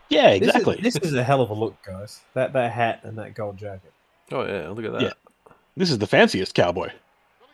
yeah, 0.10 0.32
This 0.38 0.42
is- 0.42 0.48
exactly. 0.48 0.80
This 0.82 0.96
is, 0.98 1.14
a 1.14 1.24
hell 1.24 1.42
of 1.42 1.50
a 1.50 1.54
look, 1.54 1.76
guys. 1.86 2.22
That 2.34 2.54
that 2.54 2.72
hat 2.72 3.02
and 3.04 3.18
that 3.18 3.34
gold 3.36 3.58
jacket. 3.58 3.94
Oh 4.32 4.46
yeah, 4.46 4.70
look 4.70 4.86
at 4.86 4.92
that. 4.94 5.02
Yeah. 5.02 5.14
This 5.76 5.92
is 5.92 6.00
the 6.00 6.08
fanciest 6.08 6.54
cowboy. 6.56 6.90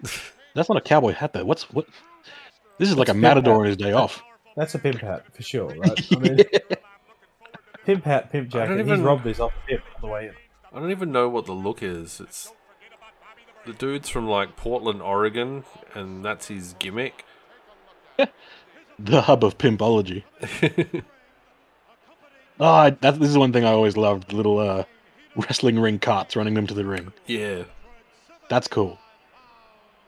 That's 0.56 0.70
not 0.70 0.78
a 0.78 0.82
cowboy 0.82 1.14
hat 1.14 1.34
though. 1.34 1.46
What's 1.46 1.64
what? 1.72 1.86
This 2.78 2.90
is 2.90 2.98
like 2.98 3.10
a 3.10 3.12
It's 3.12 3.18
a 3.18 3.22
matador 3.22 3.60
on 3.60 3.66
his 3.66 3.78
day 3.78 3.92
off. 3.92 4.24
That's 4.56 4.74
a 4.76 4.80
pimp 4.80 5.00
hat 5.02 5.26
for 5.36 5.42
sure, 5.44 5.68
right? 5.76 6.00
I 6.16 6.20
mean, 6.20 6.40
pimp 7.86 8.04
hat, 8.06 8.32
pimp 8.32 8.54
I 8.56 8.66
don't 8.66 8.78
jacket. 8.78 8.88
He's 8.88 9.00
robbed 9.00 9.24
these 9.24 9.40
off 9.40 9.52
the 9.66 9.74
pimp 9.76 9.84
on 9.96 10.02
the 10.02 10.08
way 10.08 10.28
in. 10.28 10.34
I 10.74 10.80
don't 10.80 10.92
even 10.92 11.12
know 11.12 11.30
what 11.30 11.46
the 11.46 11.54
look 11.54 11.84
is. 11.84 12.20
It's 12.20 12.52
the 13.66 13.74
dude's 13.74 14.10
from 14.10 14.28
like 14.28 14.56
Portland, 14.56 15.02
Oregon, 15.02 15.64
and 15.94 16.24
that's 16.26 16.48
his 16.48 16.74
gimmick. 16.80 17.26
The 19.00 19.22
hub 19.22 19.44
of 19.44 19.58
pimpology. 19.58 20.24
Oh, 22.60 22.66
I, 22.66 22.90
that, 22.92 23.20
this 23.20 23.30
is 23.30 23.38
one 23.38 23.54
thing 23.54 23.66
I 23.66 23.72
always 23.72 23.98
loved: 23.98 24.34
little 24.34 24.60
uh, 24.60 24.84
wrestling 25.36 25.80
ring 25.80 26.00
carts 26.00 26.36
running 26.36 26.54
them 26.54 26.68
to 26.68 26.74
the 26.74 26.86
ring. 26.86 27.12
Yeah, 27.26 27.64
That's 28.50 28.68
cool. 28.68 29.00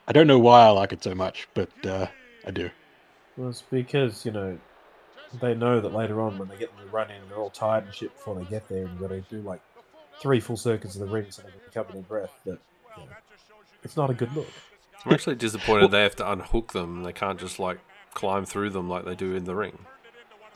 I 0.08 0.12
don't 0.12 0.28
know 0.28 0.40
why 0.40 0.62
I 0.62 0.70
like 0.70 0.94
it 0.94 1.04
so 1.04 1.16
much, 1.16 1.48
but 1.56 1.70
uh, 1.86 2.08
I 2.46 2.52
do. 2.52 2.70
Well, 3.38 3.50
it's 3.50 3.64
because 3.64 4.26
you 4.26 4.32
know 4.32 4.58
they 5.42 5.56
know 5.56 5.82
that 5.82 5.94
later 5.94 6.22
on 6.22 6.38
when 6.38 6.48
they 6.48 6.58
get 6.58 6.76
them 6.76 6.86
to 6.86 6.92
run 6.92 7.10
in, 7.12 7.22
they're 7.28 7.38
all 7.38 7.50
tired 7.50 7.86
and 7.86 7.94
shit 7.94 8.14
before 8.14 8.36
they 8.36 8.46
get 8.46 8.68
there, 8.70 8.86
and 8.86 8.92
you've 8.92 9.02
got 9.02 9.10
to 9.10 9.22
do 9.22 9.42
like 9.42 9.62
three 10.22 10.40
full 10.40 10.58
circuits 10.58 10.96
of 10.96 11.02
the 11.02 11.08
ring 11.08 11.26
so 11.30 11.42
they 11.42 11.50
can 11.50 11.60
recover 11.66 11.94
their 11.94 12.02
breath. 12.04 12.32
That 12.46 12.60
you 12.98 13.04
know, 13.04 13.10
it's 13.84 13.98
not 13.98 14.10
a 14.10 14.14
good 14.14 14.34
look. 14.34 14.48
I'm 15.06 15.14
actually 15.14 15.36
disappointed 15.36 15.92
they 15.92 16.04
have 16.04 16.16
to 16.18 16.32
unhook 16.32 16.74
them. 16.74 17.04
They 17.04 17.14
can't 17.14 17.40
just 17.40 17.60
like 17.60 17.80
climb 18.16 18.46
through 18.46 18.72
them 18.72 18.90
like 18.90 19.06
they 19.06 19.14
do 19.14 19.36
in 19.36 19.44
the 19.44 19.54
ring. 19.54 19.78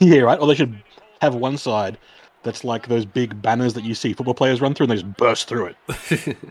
Yeah, 0.00 0.20
right. 0.20 0.40
Or 0.40 0.48
they 0.48 0.56
should 0.56 0.82
have 1.22 1.36
one 1.36 1.56
side 1.56 1.96
that's 2.42 2.64
like 2.64 2.88
those 2.88 3.04
big 3.04 3.40
banners 3.40 3.74
that 3.74 3.84
you 3.84 3.94
see 3.94 4.12
football 4.12 4.34
players 4.34 4.60
run 4.60 4.74
through, 4.74 4.84
and 4.84 4.90
they 4.90 5.02
just 5.02 5.16
burst 5.16 5.46
through 5.46 5.74
it. 5.86 6.36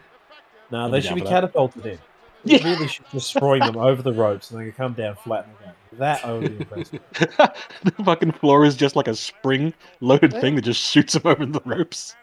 No, 0.72 0.90
they 0.90 1.02
should 1.02 1.16
be 1.16 1.22
catapulted 1.22 1.86
in. 1.86 2.00
You 2.46 2.58
really 2.64 2.88
should 2.88 3.06
just 3.12 3.34
throwing 3.34 3.60
them 3.60 3.76
over 3.76 4.02
the 4.02 4.14
ropes 4.14 4.50
and 4.50 4.58
they 4.58 4.64
can 4.64 4.72
come 4.72 4.94
down 4.94 5.18
flat 5.18 5.46
in 5.46 5.52
the. 5.52 5.98
That 5.98 6.24
I 6.24 6.32
would 6.32 6.58
be 6.58 6.58
impressed 6.64 6.94
with. 6.94 7.02
the 7.84 8.04
fucking 8.06 8.32
floor 8.32 8.64
is 8.64 8.78
just 8.78 8.96
like 8.96 9.10
a 9.10 9.16
spring-loaded 9.16 10.32
thing 10.32 10.56
that 10.56 10.62
just 10.62 10.80
shoots 10.80 11.14
them 11.14 11.24
over 11.26 11.46
the 11.46 11.60
ropes. 11.66 12.16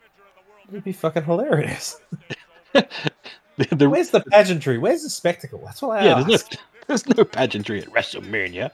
It'd 0.70 0.85
be 0.85 0.92
fucking 0.92 1.25
hilarious. 1.25 2.01
The- 2.72 2.88
the- 3.72 3.90
Where's 3.90 4.09
the 4.09 4.22
pageantry? 4.31 4.79
Where's 4.79 5.03
the 5.03 5.11
spectacle? 5.11 5.61
That's 5.66 5.83
what 5.83 5.99
I 5.99 6.07
yeah, 6.07 6.20
ask. 6.20 6.55
there's 6.88 7.07
no, 7.09 7.25
pageantry 7.25 7.81
at 7.83 7.88
WrestleMania. 7.90 8.70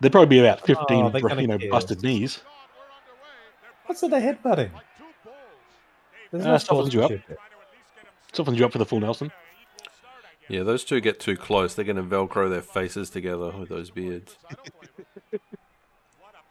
There'd 0.00 0.12
probably 0.12 0.26
be 0.36 0.40
about 0.40 0.66
15 0.66 0.84
Oh, 0.90 1.08
they 1.10 1.20
bro- 1.20 1.28
kinda 1.30 1.42
you 1.42 1.48
know, 1.48 1.58
care. 1.58 1.70
busted 1.70 2.02
knees. 2.02 2.40
What's 3.86 4.02
with 4.02 4.10
the 4.10 4.18
headbutting? 4.18 4.70
There's 6.32 6.44
Uh, 6.44 6.58
softens 6.58 6.92
you 6.92 7.02
up. 7.04 7.10
sportsmanship. 7.10 7.38
Softens 8.32 8.58
you 8.58 8.64
up 8.66 8.72
for 8.72 8.78
the 8.78 8.84
full 8.84 9.00
Nelson. 9.00 9.32
yeah, 10.48 10.62
those 10.62 10.84
two 10.84 11.00
get 11.00 11.18
too 11.20 11.36
close. 11.36 11.74
They're 11.74 11.84
going 11.84 11.96
to 11.96 12.02
velcro 12.02 12.50
their 12.50 12.60
faces 12.62 13.08
together 13.10 13.50
with 13.52 13.68
those 13.70 13.90
beards. 13.90 14.36
What 14.42 14.50
a 15.32 15.40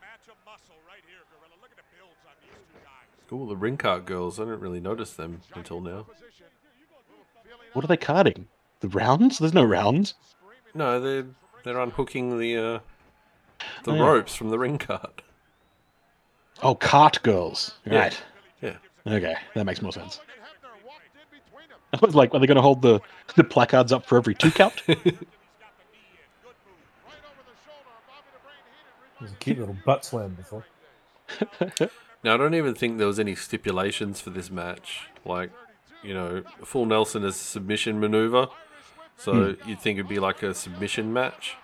match 0.01 0.27
of 0.27 0.35
muscle 0.45 0.75
right 0.87 1.03
here, 1.07 1.19
Gorilla. 1.29 1.55
Look 1.61 1.75
the 1.75 1.83
builds 1.95 2.15
on 2.25 2.33
these 2.41 2.51
two 2.71 2.79
guys. 2.83 3.27
Cool, 3.29 3.45
the 3.47 3.55
ring 3.57 3.77
cart 3.77 4.05
girls. 4.05 4.39
I 4.39 4.43
didn't 4.45 4.61
really 4.61 4.79
notice 4.79 5.13
them 5.13 5.41
until 5.53 5.81
now. 5.81 6.07
What 7.73 7.83
are 7.85 7.87
they 7.87 7.97
carting? 7.97 8.47
The 8.79 8.87
rounds? 8.87 9.37
There's 9.39 9.53
no 9.53 9.63
rounds. 9.65 10.15
No, 10.75 10.99
they're 10.99 11.25
they're 11.63 11.79
unhooking 11.79 12.37
the 12.37 12.57
uh, 12.57 12.79
the 13.83 13.91
Oh, 13.91 13.95
yeah. 13.95 14.05
ropes 14.05 14.35
from 14.35 14.49
the 14.49 14.59
ring 14.59 14.77
cart. 14.77 15.21
Oh, 16.61 16.75
cart 16.75 17.21
girls. 17.23 17.73
Yeah. 17.85 17.99
Right. 17.99 18.23
Yeah. 18.61 18.75
Okay, 19.07 19.35
that 19.55 19.65
makes 19.65 19.81
more 19.81 19.91
sense. 19.91 20.19
I 21.93 21.97
was 22.05 22.15
like, 22.15 22.33
are 22.33 22.39
they 22.39 22.47
going 22.47 22.55
to 22.57 22.61
hold 22.61 22.81
the, 22.81 22.99
the 23.35 23.43
placards 23.43 23.93
up 23.93 24.05
for 24.05 24.17
every 24.17 24.35
two 24.35 24.51
count? 24.51 24.81
There's 24.85 24.99
a 29.31 29.35
cute 29.39 29.59
little 29.59 29.77
butt 29.85 30.03
slam 30.03 30.33
before. 30.33 30.65
Now, 32.23 32.33
I 32.33 32.37
don't 32.37 32.55
even 32.55 32.75
think 32.75 32.97
there 32.97 33.07
was 33.07 33.19
any 33.19 33.35
stipulations 33.35 34.19
for 34.19 34.29
this 34.29 34.51
match. 34.51 35.07
Like, 35.23 35.51
you 36.03 36.13
know, 36.13 36.43
full 36.63 36.85
Nelson 36.85 37.23
is 37.23 37.35
a 37.35 37.39
submission 37.39 37.99
maneuver, 37.99 38.47
so 39.17 39.53
Hmm. 39.53 39.69
you'd 39.69 39.79
think 39.79 39.97
it'd 39.99 40.09
be 40.09 40.19
like 40.19 40.43
a 40.43 40.53
submission 40.53 41.11
match. 41.13 41.55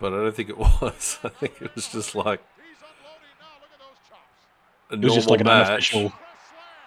But 0.00 0.12
I 0.12 0.16
don't 0.16 0.34
think 0.34 0.48
it 0.50 0.58
was. 0.82 1.18
I 1.24 1.28
think 1.28 1.54
it 1.60 1.74
was 1.74 1.88
just 1.88 2.14
like 2.14 2.42
a 4.90 4.96
normal 4.96 5.14
just 5.16 5.30
like 5.30 5.44
match. 5.44 5.66
unofficial. 5.94 6.12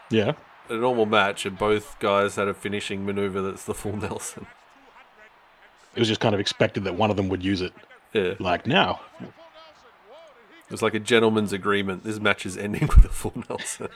Yeah. 0.09 0.33
a 0.69 0.73
normal 0.75 1.05
match, 1.05 1.45
and 1.45 1.57
both 1.57 1.97
guys 1.99 2.35
had 2.35 2.47
a 2.47 2.53
finishing 2.53 3.05
maneuver 3.05 3.41
that's 3.41 3.65
the 3.65 3.73
full 3.73 3.95
Nelson. 3.97 4.47
It 5.95 5.99
was 5.99 6.07
just 6.07 6.21
kind 6.21 6.35
of 6.35 6.39
expected 6.41 6.83
that 6.83 6.95
one 6.95 7.09
of 7.09 7.17
them 7.17 7.27
would 7.29 7.43
use 7.43 7.61
it. 7.61 7.73
Yeah, 8.13 8.33
Like 8.39 8.67
now, 8.67 9.01
it 9.21 10.71
was 10.71 10.81
like 10.81 10.93
a 10.93 10.99
gentleman's 10.99 11.51
agreement. 11.53 12.03
This 12.03 12.19
match 12.19 12.45
is 12.45 12.57
ending 12.57 12.87
with 12.95 13.05
a 13.05 13.09
full 13.09 13.33
Nelson. 13.49 13.89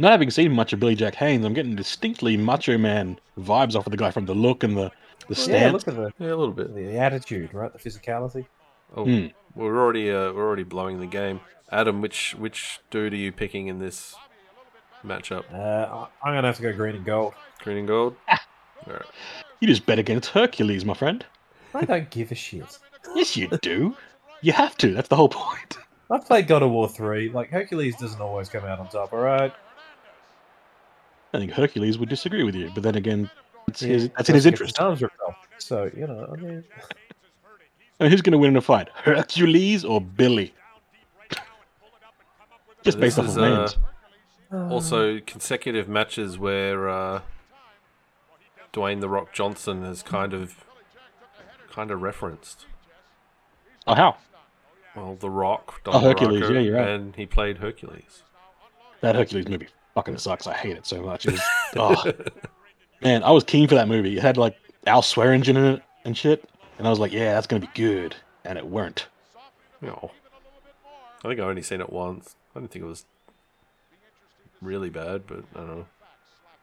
Not 0.00 0.12
having 0.12 0.30
seen 0.30 0.52
much 0.52 0.72
of 0.72 0.80
Billy 0.80 0.94
Jack 0.94 1.14
Haynes, 1.16 1.44
I'm 1.44 1.54
getting 1.54 1.76
distinctly 1.76 2.36
Macho 2.36 2.76
Man 2.78 3.18
vibes 3.38 3.74
off 3.76 3.86
of 3.86 3.90
the 3.90 3.96
guy 3.96 4.10
from 4.10 4.26
the 4.26 4.34
look 4.34 4.62
and 4.64 4.76
the 4.76 4.90
the 5.28 5.34
Yeah, 5.36 5.42
stance. 5.44 5.72
look 5.72 5.88
at 5.88 5.96
the, 5.96 6.12
yeah, 6.18 6.28
a 6.32 6.36
little 6.36 6.52
bit. 6.52 6.74
the 6.74 6.98
attitude, 6.98 7.52
right? 7.54 7.72
The 7.72 7.78
physicality. 7.78 8.46
Oh, 8.96 9.04
Hmm. 9.04 9.26
we're 9.54 9.78
already 9.78 10.10
uh, 10.10 10.32
we're 10.32 10.44
already 10.46 10.64
blowing 10.64 10.98
the 10.98 11.06
game. 11.06 11.40
Adam, 11.70 12.00
which 12.00 12.34
which 12.36 12.80
dude 12.90 13.12
are 13.12 13.16
you 13.16 13.30
picking 13.30 13.68
in 13.68 13.78
this 13.78 14.16
matchup? 15.04 15.44
Uh, 15.52 15.56
I- 15.94 16.08
I'm 16.28 16.34
gonna 16.34 16.46
have 16.48 16.56
to 16.56 16.62
go 16.62 16.72
green 16.72 16.96
and 16.96 17.04
gold. 17.04 17.34
Green 17.62 17.76
and 17.78 17.86
gold. 17.88 18.16
Ah. 18.28 18.40
All 18.86 18.94
right. 18.94 19.02
You 19.60 19.68
just 19.68 19.86
bet 19.86 19.98
against 19.98 20.30
Hercules, 20.30 20.84
my 20.84 20.94
friend. 20.94 21.24
I 21.74 21.84
don't 21.84 22.10
give 22.10 22.32
a 22.32 22.34
shit. 22.34 22.78
Yes, 23.14 23.36
you 23.36 23.46
do. 23.62 23.94
You 24.40 24.52
have 24.52 24.76
to. 24.78 24.94
That's 24.94 25.08
the 25.08 25.16
whole 25.16 25.28
point. 25.28 25.78
I've 26.10 26.24
played 26.26 26.48
God 26.48 26.62
of 26.62 26.70
War 26.70 26.88
3. 26.88 27.28
Like, 27.28 27.50
Hercules 27.50 27.94
doesn't 27.96 28.20
always 28.20 28.48
come 28.48 28.64
out 28.64 28.80
on 28.80 28.88
top, 28.88 29.12
alright? 29.12 29.52
I 31.32 31.38
think 31.38 31.52
Hercules 31.52 31.98
would 31.98 32.08
disagree 32.08 32.42
with 32.42 32.54
you, 32.54 32.70
but 32.74 32.82
then 32.82 32.96
again, 32.96 33.30
it's 33.68 33.82
Yeah, 33.82 33.88
his, 33.94 34.10
that's 34.16 34.28
in 34.28 34.34
his 34.34 34.46
interest. 34.46 34.76
his 34.76 34.84
arms 34.84 35.00
ripped 35.02 35.20
off. 35.26 35.36
So, 35.58 35.90
you 35.96 36.06
know, 36.06 36.28
I 36.32 36.36
mean, 36.36 36.64
I 38.00 38.04
mean, 38.04 38.10
who's 38.10 38.22
going 38.22 38.32
to 38.32 38.38
win 38.38 38.50
in 38.50 38.56
a 38.56 38.60
fight, 38.60 38.88
Hercules 38.94 39.84
or 39.84 40.00
Billy? 40.00 40.52
Just 41.30 41.44
This 42.84 42.94
based 42.96 43.18
off 43.18 43.26
is, 43.26 43.36
of 43.36 43.42
uh, 43.42 43.48
names. 43.58 43.76
Also, 44.72 45.20
consecutive 45.20 45.88
matches 45.88 46.36
where 46.38 46.88
uh, 46.88 47.20
Dwayne 48.72 49.00
the 49.00 49.08
Rock 49.08 49.32
Johnson 49.32 49.84
has 49.84 50.02
kind 50.02 50.34
of 50.34 50.64
kind 51.70 51.92
of 51.92 52.02
referenced. 52.02 52.66
Oh, 53.86 53.94
how? 53.94 54.16
Well, 54.96 55.14
the 55.20 55.30
Rock, 55.30 55.84
Don 55.84 55.94
Oh, 55.94 56.00
Hercules, 56.00 56.42
Baracco, 56.42 56.54
yeah, 56.54 56.60
you're 56.60 56.76
right. 56.76 56.88
and 56.88 57.14
he 57.14 57.26
played 57.26 57.58
Hercules. 57.58 58.24
That 59.02 59.14
Hercules 59.14 59.46
movie 59.46 59.68
fucking 59.94 60.18
sucks. 60.18 60.46
I 60.46 60.54
hate 60.54 60.76
it 60.76 60.86
so 60.86 61.02
much. 61.02 61.26
It 61.26 61.32
was, 61.32 61.42
oh, 61.76 62.12
man, 63.02 63.22
I 63.22 63.30
was 63.30 63.44
keen 63.44 63.68
for 63.68 63.74
that 63.76 63.88
movie. 63.88 64.16
It 64.16 64.22
had 64.22 64.36
like 64.36 64.56
Al 64.86 65.02
Swearingen 65.02 65.56
in 65.56 65.64
it 65.64 65.82
and 66.04 66.16
shit, 66.16 66.48
and 66.78 66.86
I 66.86 66.90
was 66.90 66.98
like, 66.98 67.12
yeah, 67.12 67.34
that's 67.34 67.46
gonna 67.46 67.60
be 67.60 67.70
good, 67.74 68.14
and 68.44 68.56
it 68.58 68.66
weren't. 68.66 69.06
No, 69.80 70.10
I 71.24 71.28
think 71.28 71.40
I 71.40 71.44
only 71.44 71.62
seen 71.62 71.80
it 71.80 71.90
once. 71.90 72.36
I 72.54 72.60
didn't 72.60 72.72
think 72.72 72.84
it 72.84 72.88
was 72.88 73.04
really 74.60 74.90
bad, 74.90 75.26
but 75.26 75.44
I 75.54 75.58
don't 75.58 75.68
know. 75.68 75.86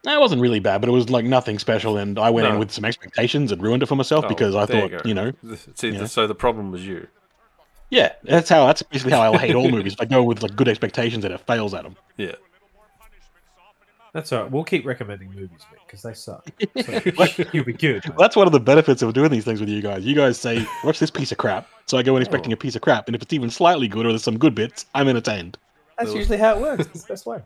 No, 0.05 0.15
It 0.17 0.21
wasn't 0.21 0.41
really 0.41 0.59
bad, 0.59 0.79
but 0.81 0.89
it 0.89 0.93
was 0.93 1.09
like 1.09 1.25
nothing 1.25 1.57
special, 1.59 1.97
and 1.97 2.19
I 2.19 2.29
went 2.29 2.47
in 2.47 2.59
with 2.59 2.71
some 2.71 2.85
expectations 2.85 3.51
and 3.51 3.61
ruined 3.61 3.83
it 3.83 3.87
for 3.87 3.95
myself 3.95 4.25
Oh, 4.25 4.29
because 4.29 4.55
I 4.55 4.65
thought, 4.65 4.91
go. 4.91 4.99
you 5.03 5.13
know, 5.13 5.31
See, 5.75 5.89
Yeah. 5.89 6.05
so 6.05 6.27
the 6.27 6.35
problem 6.35 6.71
was 6.71 6.85
you. 6.85 7.07
yeah, 7.89 8.13
that's 8.23 8.47
how 8.49 8.67
that's 8.67 8.83
basically 8.83 9.13
how 9.13 9.33
I 9.33 9.37
hate 9.37 9.55
all 9.55 9.69
movies. 9.69 9.95
I 9.99 10.05
go 10.05 10.23
with 10.23 10.43
like 10.43 10.55
good 10.55 10.67
expectations 10.67 11.25
and 11.25 11.33
it 11.33 11.41
fails 11.47 11.73
at 11.73 11.83
them. 11.83 11.95
Yeah. 12.17 12.35
That's 14.13 14.31
alright. 14.33 14.51
We'll 14.51 14.63
keep 14.63 14.85
recommending 14.85 15.29
movies, 15.31 15.59
because 15.85 16.01
they 16.01 16.13
suck. 16.13 16.47
So, 16.83 17.01
you'll 17.53 17.63
be 17.65 17.73
good. 17.73 18.03
mate. 18.05 18.15
That's 18.17 18.35
one 18.35 18.47
of 18.47 18.53
the 18.53 18.59
benefits 18.59 19.01
of 19.01 19.13
doing 19.13 19.29
these 19.31 19.43
things 19.45 19.59
with 19.59 19.69
you 19.69 19.81
guys. 19.81 20.05
You 20.05 20.15
guys 20.15 20.39
say, 20.39 20.65
"Watch 20.83 20.99
this 20.99 21.11
piece 21.11 21.31
of 21.31 21.37
crap," 21.37 21.67
so 21.85 21.97
I 21.97 22.03
go 22.03 22.15
in 22.15 22.21
expecting 22.21 22.51
Oh. 22.51 22.55
a 22.55 22.57
piece 22.57 22.75
of 22.75 22.81
crap, 22.81 23.07
and 23.07 23.15
if 23.15 23.21
it's 23.21 23.33
even 23.33 23.49
slightly 23.49 23.87
good 23.87 24.05
or 24.05 24.09
there's 24.09 24.23
some 24.23 24.37
good 24.37 24.55
bits, 24.55 24.85
I'm 24.95 25.07
entertained. 25.07 25.57
That's 25.97 26.13
usually 26.13 26.37
how 26.37 26.55
it 26.55 26.61
works. 26.61 26.85
It's 26.87 27.03
the 27.03 27.13
best 27.13 27.25
way. 27.25 27.39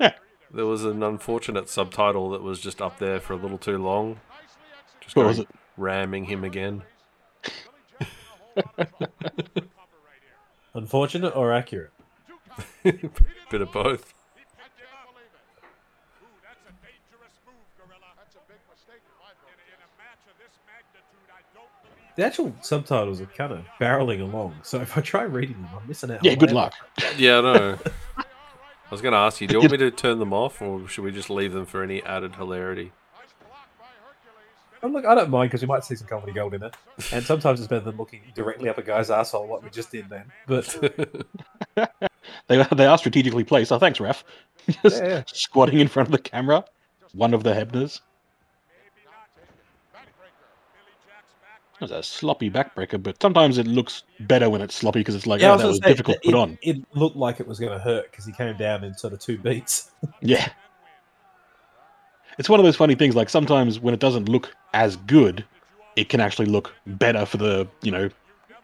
There 0.52 0.64
was 0.64 0.84
an 0.84 1.02
unfortunate 1.02 1.68
subtitle 1.68 2.30
that 2.30 2.40
was 2.40 2.60
just 2.60 2.80
up 2.80 2.98
there 3.00 3.18
for 3.18 3.32
a 3.32 3.36
little 3.36 3.58
too 3.58 3.78
long. 3.78 4.20
Just 5.00 5.16
What 5.16 5.26
was 5.26 5.40
it? 5.40 5.48
Ramming 5.76 6.24
him 6.24 6.44
again. 6.44 6.82
Unfortunate 10.74 11.34
or 11.34 11.52
accurate? 11.52 11.90
Bit 12.84 13.60
of 13.60 13.72
both. 13.72 14.14
That's 16.44 16.62
a 16.62 16.72
dangerous 16.78 17.34
move, 17.42 17.66
Gorilla. 17.76 18.14
That's 18.16 18.36
a 18.36 18.44
big 18.46 18.62
mistake 18.70 19.02
in 19.02 19.16
my 19.18 19.34
book. 19.42 19.50
In, 19.50 19.72
in 19.74 19.80
a 19.82 19.90
match 19.98 20.22
of 20.30 20.36
this 20.38 20.54
magnitude, 20.62 21.26
I 21.32 21.42
don't 21.56 21.74
believe 21.82 22.05
The 22.16 22.24
actual 22.24 22.54
subtitles 22.62 23.20
are 23.20 23.26
kind 23.26 23.52
of 23.52 23.64
barreling 23.80 24.20
along, 24.22 24.54
so 24.62 24.80
if 24.80 24.96
I 24.96 25.00
try 25.02 25.22
reading 25.22 25.60
them, 25.60 25.68
I'm 25.80 25.86
missing 25.86 26.10
out. 26.10 26.24
Yeah, 26.24 26.34
good 26.34 26.52
luck. 26.52 26.72
Yeah, 27.18 27.38
I 27.38 27.40
know. 27.42 27.78
I 28.16 28.24
was 28.90 29.02
going 29.02 29.12
to 29.12 29.18
ask 29.18 29.40
you, 29.40 29.48
do 29.48 29.54
you 29.54 29.60
want 29.60 29.72
me 29.72 29.78
to 29.78 29.90
turn 29.90 30.18
them 30.18 30.32
off, 30.32 30.62
or 30.62 30.88
should 30.88 31.04
we 31.04 31.10
just 31.10 31.28
leave 31.28 31.52
them 31.52 31.66
for 31.66 31.82
any 31.82 32.02
added 32.04 32.34
hilarity? 32.36 32.92
Oh, 34.82 34.88
look, 34.88 35.04
I 35.04 35.14
don't 35.14 35.30
mind 35.30 35.50
because 35.50 35.62
we 35.62 35.66
might 35.66 35.84
see 35.84 35.94
some 35.96 36.06
comedy 36.06 36.32
gold 36.32 36.54
in 36.54 36.62
it, 36.62 36.74
and 37.12 37.24
sometimes 37.24 37.60
it's 37.60 37.68
better 37.68 37.84
than 37.84 37.96
looking 37.96 38.20
directly 38.34 38.68
up 38.68 38.78
a 38.78 38.82
guy's 38.82 39.10
asshole 39.10 39.48
like 39.48 39.62
we 39.62 39.70
just 39.70 39.90
did 39.90 40.08
then. 40.08 40.24
But 40.46 40.66
They 42.48 42.62
they 42.62 42.86
are 42.86 42.98
strategically 42.98 43.44
placed. 43.44 43.72
Oh, 43.72 43.78
thanks, 43.78 43.98
ref. 44.00 44.24
Just 44.82 45.02
Yeah, 45.02 45.08
yeah. 45.08 45.22
squatting 45.26 45.80
in 45.80 45.88
front 45.88 46.08
of 46.08 46.12
the 46.12 46.18
camera, 46.18 46.64
one 47.12 47.34
of 47.34 47.42
the 47.42 47.52
Hebners. 47.52 48.00
That 51.78 51.90
was 51.90 51.90
a 51.90 52.02
sloppy 52.02 52.50
backbreaker, 52.50 53.02
but 53.02 53.20
sometimes 53.20 53.58
it 53.58 53.66
looks 53.66 54.02
better 54.20 54.48
when 54.48 54.62
it's 54.62 54.74
sloppy 54.74 55.00
because 55.00 55.14
it's 55.14 55.26
like, 55.26 55.42
yeah, 55.42 55.50
oh, 55.50 55.52
was 55.52 55.62
that 55.62 55.68
was 55.68 55.80
say, 55.82 55.88
difficult 55.88 56.22
to 56.22 56.28
it, 56.28 56.32
put 56.32 56.38
on. 56.38 56.58
It 56.62 56.82
looked 56.94 57.16
like 57.16 57.38
it 57.38 57.46
was 57.46 57.58
going 57.58 57.72
to 57.72 57.78
hurt 57.78 58.10
because 58.10 58.24
he 58.24 58.32
came 58.32 58.56
down 58.56 58.82
in 58.82 58.94
sort 58.94 59.12
of 59.12 59.20
two 59.20 59.38
beats. 59.38 59.90
Yeah. 60.20 60.48
It's 62.38 62.48
one 62.48 62.60
of 62.60 62.64
those 62.64 62.76
funny 62.76 62.94
things. 62.94 63.14
Like 63.14 63.28
sometimes 63.30 63.80
when 63.80 63.94
it 63.94 64.00
doesn't 64.00 64.28
look 64.28 64.54
as 64.74 64.96
good, 64.96 65.44
it 65.96 66.08
can 66.08 66.20
actually 66.20 66.46
look 66.46 66.74
better 66.86 67.24
for 67.24 67.38
the 67.38 67.66
you 67.82 67.90
know 67.90 68.10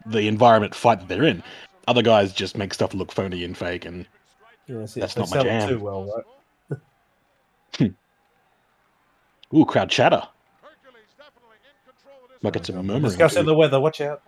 the 0.05 0.27
environment 0.27 0.75
fight 0.75 0.99
that 0.99 1.07
they're 1.07 1.23
in. 1.23 1.41
Other 1.87 2.03
guys 2.03 2.33
just 2.33 2.57
make 2.57 2.73
stuff 2.73 2.93
look 2.93 3.11
phony 3.11 3.43
and 3.43 3.57
fake, 3.57 3.85
and 3.85 4.05
Yeah, 4.67 4.85
see, 4.85 4.99
That's 4.99 5.17
not 5.17 5.31
my 5.31 5.43
jam. 5.43 5.69
too 5.69 5.79
well, 5.79 6.05
right? 6.69 6.79
Hmm. 7.77 9.57
ooh, 9.57 9.65
crowd 9.65 9.89
chatter. 9.89 10.21
Might 12.43 12.53
get 12.53 12.65
some 12.65 12.75
murmuring. 12.75 13.01
Discussing 13.01 13.45
the 13.45 13.55
weather. 13.55 13.79
Watch 13.79 14.01
out. 14.01 14.21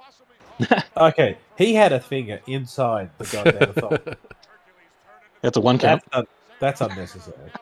okay, 0.97 1.37
he 1.57 1.73
had 1.75 1.91
a 1.91 1.99
finger 1.99 2.39
inside 2.47 3.09
the 3.17 3.25
goddamn 3.25 3.73
thong. 3.73 3.97
That's 5.41 5.57
a 5.57 5.61
one 5.61 5.77
count. 5.77 6.01
That's, 6.05 6.15
un- 6.17 6.27
that's 6.59 6.79
unnecessary. 6.81 7.35
Look 7.37 7.45
at 7.45 7.53
the 7.53 7.59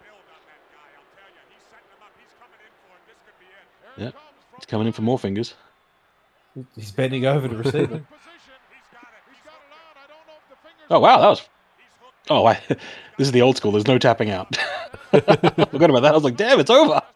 build 0.00 0.24
on 0.32 0.40
that 0.48 0.62
guy, 0.72 0.88
I'll 0.96 1.04
tell 1.14 1.30
you. 1.30 1.42
He's 1.52 1.62
setting 1.68 1.92
him 1.92 2.00
up. 2.02 2.10
He's 2.18 2.32
coming 2.40 2.60
in 2.64 2.72
for 2.80 2.88
him. 2.88 3.04
This 3.06 3.18
could 3.22 3.38
be 3.38 3.46
it. 3.46 4.02
Yep. 4.06 4.14
It's 4.56 4.66
coming 4.66 4.86
in 4.88 4.92
for 4.94 5.02
more 5.02 5.18
fingers. 5.18 5.54
He's 6.74 6.90
bending 6.90 7.26
over 7.26 7.46
to 7.48 7.56
receive 7.56 7.92
it. 7.92 8.02
Oh 10.90 10.98
wow, 11.00 11.20
that 11.20 11.28
was. 11.28 11.46
Oh, 12.30 12.46
I, 12.46 12.58
this 13.18 13.28
is 13.28 13.32
the 13.32 13.42
old 13.42 13.56
school. 13.58 13.72
There's 13.72 13.86
no 13.86 13.98
tapping 13.98 14.30
out. 14.30 14.56
I 15.12 15.20
Forgot 15.20 15.90
about 15.90 16.00
that. 16.00 16.12
I 16.12 16.14
was 16.14 16.24
like, 16.24 16.36
damn, 16.36 16.58
it's 16.60 16.70
over. 16.70 16.88
Well, 16.88 17.00
that's 17.00 17.12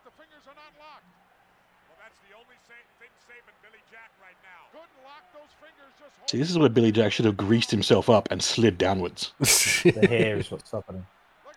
the 2.28 2.34
only 2.36 2.56
sa- 2.68 2.74
thing 3.00 3.08
saving 3.26 3.56
Billy 3.64 3.80
Jack 3.90 4.10
right 4.20 4.36
now. 4.44 4.68
Couldn't 4.72 4.92
lock 5.04 5.24
those 5.34 5.48
fingers 5.60 5.92
just 5.98 6.12
See, 6.32 6.38
this 6.38 6.48
is 6.48 6.56
where 6.56 6.70
Billy 6.70 6.90
Jack 6.90 7.12
should 7.12 7.26
have 7.26 7.36
greased 7.36 7.70
himself 7.70 8.08
up 8.08 8.26
and 8.30 8.42
slid 8.42 8.78
downwards. 8.78 9.34
The 9.82 10.06
hair 10.08 10.38
is 10.38 10.50
what's 10.50 10.66
stopping 10.66 10.96
him. 10.96 11.06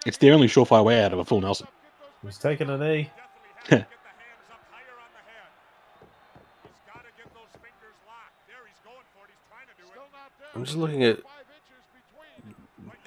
It's 0.05 0.17
the 0.17 0.31
only 0.31 0.47
surefire 0.47 0.83
way 0.83 1.01
out 1.01 1.13
of 1.13 1.19
a 1.19 1.23
full 1.23 1.39
Nelson. 1.39 1.67
He's 2.21 2.37
taking 2.37 2.69
a 2.69 2.77
knee. 2.77 2.83
Definitely 2.83 3.07
have 3.07 3.69
to 3.69 3.69
get 3.69 3.69
the 3.69 3.77
hands 3.77 4.49
up 4.51 4.59
higher 4.69 4.97
on 4.99 5.11
the 5.13 5.23
head. 5.31 5.47
He's 6.63 6.81
got 6.85 7.03
to 7.03 7.11
get 7.15 7.33
those 7.33 7.53
fingers 7.53 7.95
locked. 8.05 8.47
There, 8.49 8.57
he's 8.67 8.81
going 8.83 9.05
for 9.15 9.23
it. 9.23 9.31
He's 9.31 9.47
trying 9.47 9.67
to 9.67 9.81
do 9.81 9.87
it. 9.87 10.57
I'm 10.57 10.65
just 10.65 10.77
looking 10.77 11.03
at. 11.05 11.19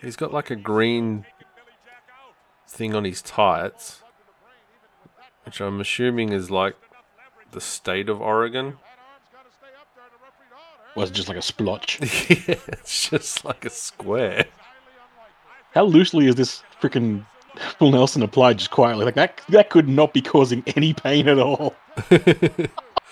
He's 0.00 0.16
got 0.16 0.33
like 0.33 0.48
a 0.50 0.57
green 0.57 1.18
Billy 1.18 1.76
Jack 1.85 2.04
out. 2.18 2.35
thing 2.70 2.94
on 2.94 3.04
his 3.04 3.20
tights, 3.20 4.02
which 5.44 5.61
I'm 5.61 5.83
assuming 5.83 6.33
is 6.33 6.50
like 6.50 6.76
the 7.50 7.61
state 7.61 8.09
of 8.09 8.22
Oregon. 8.22 8.78
Was 10.98 11.11
it 11.11 11.14
just 11.14 11.28
like 11.28 11.38
a 11.38 11.42
splotch? 11.42 11.98
yeah, 12.00 12.56
it's 12.68 13.08
just 13.08 13.44
like 13.44 13.64
a 13.64 13.70
square. 13.70 14.46
How 15.72 15.84
loosely 15.84 16.26
is 16.26 16.34
this 16.34 16.64
freaking 16.82 17.24
full 17.78 17.92
Nelson 17.92 18.22
applied 18.22 18.58
just 18.58 18.72
quietly? 18.72 19.04
Like 19.04 19.14
that 19.14 19.40
that 19.50 19.70
could 19.70 19.88
not 19.88 20.12
be 20.12 20.20
causing 20.20 20.64
any 20.74 20.92
pain 20.94 21.28
at 21.28 21.38
all. 21.38 21.74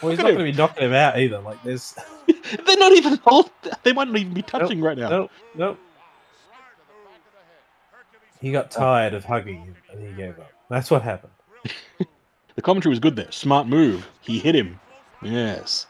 Well, 0.02 0.10
he's 0.10 0.18
not 0.18 0.24
going 0.26 0.36
to 0.36 0.44
be 0.44 0.52
knocking 0.52 0.84
him 0.84 0.92
out 0.92 1.18
either. 1.18 1.38
Like, 1.38 1.62
there's 1.62 1.94
They're 2.26 2.76
not 2.76 2.92
even 2.92 3.16
hold, 3.24 3.50
they 3.82 3.94
might 3.94 4.08
not 4.08 4.18
even 4.18 4.34
be 4.34 4.42
touching 4.42 4.82
right 4.82 4.98
now. 4.98 5.08
Nope, 5.08 5.30
no. 5.54 5.76
He 8.38 8.52
got 8.52 8.70
tired 8.70 9.14
of 9.14 9.24
hugging 9.24 9.62
him 9.62 9.74
and 9.90 10.06
he 10.06 10.12
gave 10.12 10.38
up. 10.38 10.52
That's 10.68 10.90
what 10.90 11.00
happened. 11.00 11.32
The 12.56 12.62
commentary 12.62 12.90
was 12.90 12.98
good 12.98 13.16
there. 13.16 13.32
Smart 13.32 13.68
move. 13.68 14.06
He 14.20 14.38
hit 14.38 14.54
him. 14.54 14.78
Yes. 15.22 15.86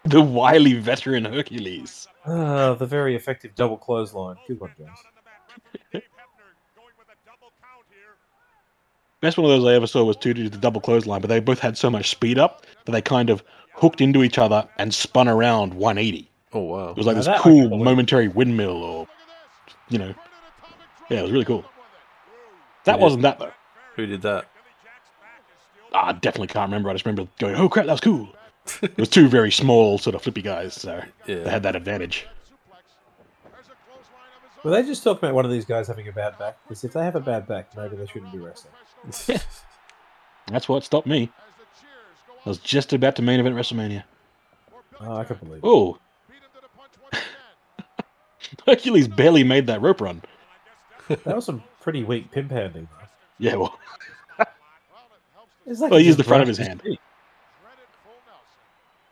the 0.04 0.20
wily 0.20 0.74
veteran 0.74 1.24
Hercules. 1.24 2.08
Ah, 2.26 2.74
the 2.74 2.86
very 2.86 3.14
effective 3.16 3.54
double 3.54 3.76
clothesline. 3.76 4.36
Good 4.46 4.60
one, 4.60 4.72
James. 4.76 6.02
That's 9.20 9.36
one 9.36 9.44
of 9.44 9.50
those 9.50 9.70
I 9.70 9.74
ever 9.74 9.86
saw 9.86 10.02
was 10.02 10.16
two 10.16 10.32
to 10.32 10.48
the 10.48 10.56
double 10.56 10.80
clothesline, 10.80 11.20
but 11.20 11.28
they 11.28 11.40
both 11.40 11.58
had 11.58 11.76
so 11.76 11.90
much 11.90 12.08
speed 12.08 12.38
up 12.38 12.64
that 12.86 12.92
they 12.92 13.02
kind 13.02 13.28
of 13.28 13.42
hooked 13.74 14.00
into 14.00 14.22
each 14.22 14.38
other 14.38 14.66
and 14.78 14.94
spun 14.94 15.28
around 15.28 15.74
180. 15.74 16.30
Oh 16.52 16.60
wow! 16.60 16.90
It 16.90 16.96
was 16.96 17.06
like 17.06 17.16
now 17.16 17.22
this 17.22 17.40
cool 17.40 17.68
momentary 17.68 18.28
windmill, 18.28 18.82
or 18.82 19.08
you 19.88 19.98
know, 19.98 20.14
yeah, 21.08 21.20
it 21.20 21.22
was 21.22 21.32
really 21.32 21.44
cool. 21.44 21.64
That 22.84 22.98
wasn't 22.98 23.22
that 23.22 23.38
though. 23.38 23.52
Who 23.96 24.06
did 24.06 24.22
that? 24.22 24.46
Ah, 25.92 26.08
I 26.08 26.12
definitely 26.12 26.48
can't 26.48 26.68
remember. 26.68 26.88
I 26.88 26.94
just 26.94 27.04
remember 27.04 27.30
going, 27.38 27.54
"Oh 27.54 27.68
crap, 27.68 27.86
that 27.86 27.92
was 27.92 28.00
cool." 28.00 28.28
It 28.82 28.96
was 28.98 29.08
two 29.08 29.28
very 29.28 29.50
small, 29.50 29.98
sort 29.98 30.14
of 30.14 30.22
flippy 30.22 30.42
guys, 30.42 30.74
so 30.74 31.02
Yeah. 31.26 31.42
they 31.44 31.50
had 31.50 31.62
that 31.62 31.76
advantage. 31.76 32.26
Were 34.62 34.70
they 34.72 34.82
just 34.82 35.02
talking 35.02 35.20
about 35.26 35.34
one 35.34 35.44
of 35.46 35.50
these 35.50 35.64
guys 35.64 35.88
having 35.88 36.06
a 36.08 36.12
bad 36.12 36.38
back? 36.38 36.58
Because 36.64 36.84
if 36.84 36.92
they 36.92 37.02
have 37.02 37.16
a 37.16 37.20
bad 37.20 37.46
back, 37.46 37.74
maybe 37.76 37.96
they 37.96 38.06
shouldn't 38.06 38.30
be 38.32 38.38
wrestling. 38.38 38.74
That's 40.48 40.68
what 40.68 40.84
stopped 40.84 41.06
me. 41.06 41.30
I 42.44 42.48
was 42.48 42.58
just 42.58 42.92
about 42.92 43.16
to 43.16 43.22
main 43.22 43.40
event 43.40 43.54
WrestleMania. 43.56 44.02
Oh, 45.00 45.16
I 45.16 45.24
can 45.24 45.36
believe 45.38 45.58
it. 45.58 45.60
Oh, 45.64 45.98
Hercules 48.66 49.08
barely 49.08 49.44
made 49.44 49.66
that 49.68 49.80
rope 49.80 50.00
run. 50.00 50.22
That 51.08 51.36
was 51.36 51.44
some 51.46 51.62
pretty 51.80 52.04
weak 52.04 52.30
pimp 52.30 52.50
handing. 52.50 52.88
Yeah, 53.38 53.56
well, 53.56 53.78
It's 55.66 55.80
like 55.80 55.90
well, 55.90 55.98
he 55.98 56.04
he 56.04 56.08
used 56.08 56.18
the 56.18 56.24
front 56.24 56.42
of 56.42 56.48
his 56.48 56.58
hand. 56.58 56.82
feet. 56.82 57.00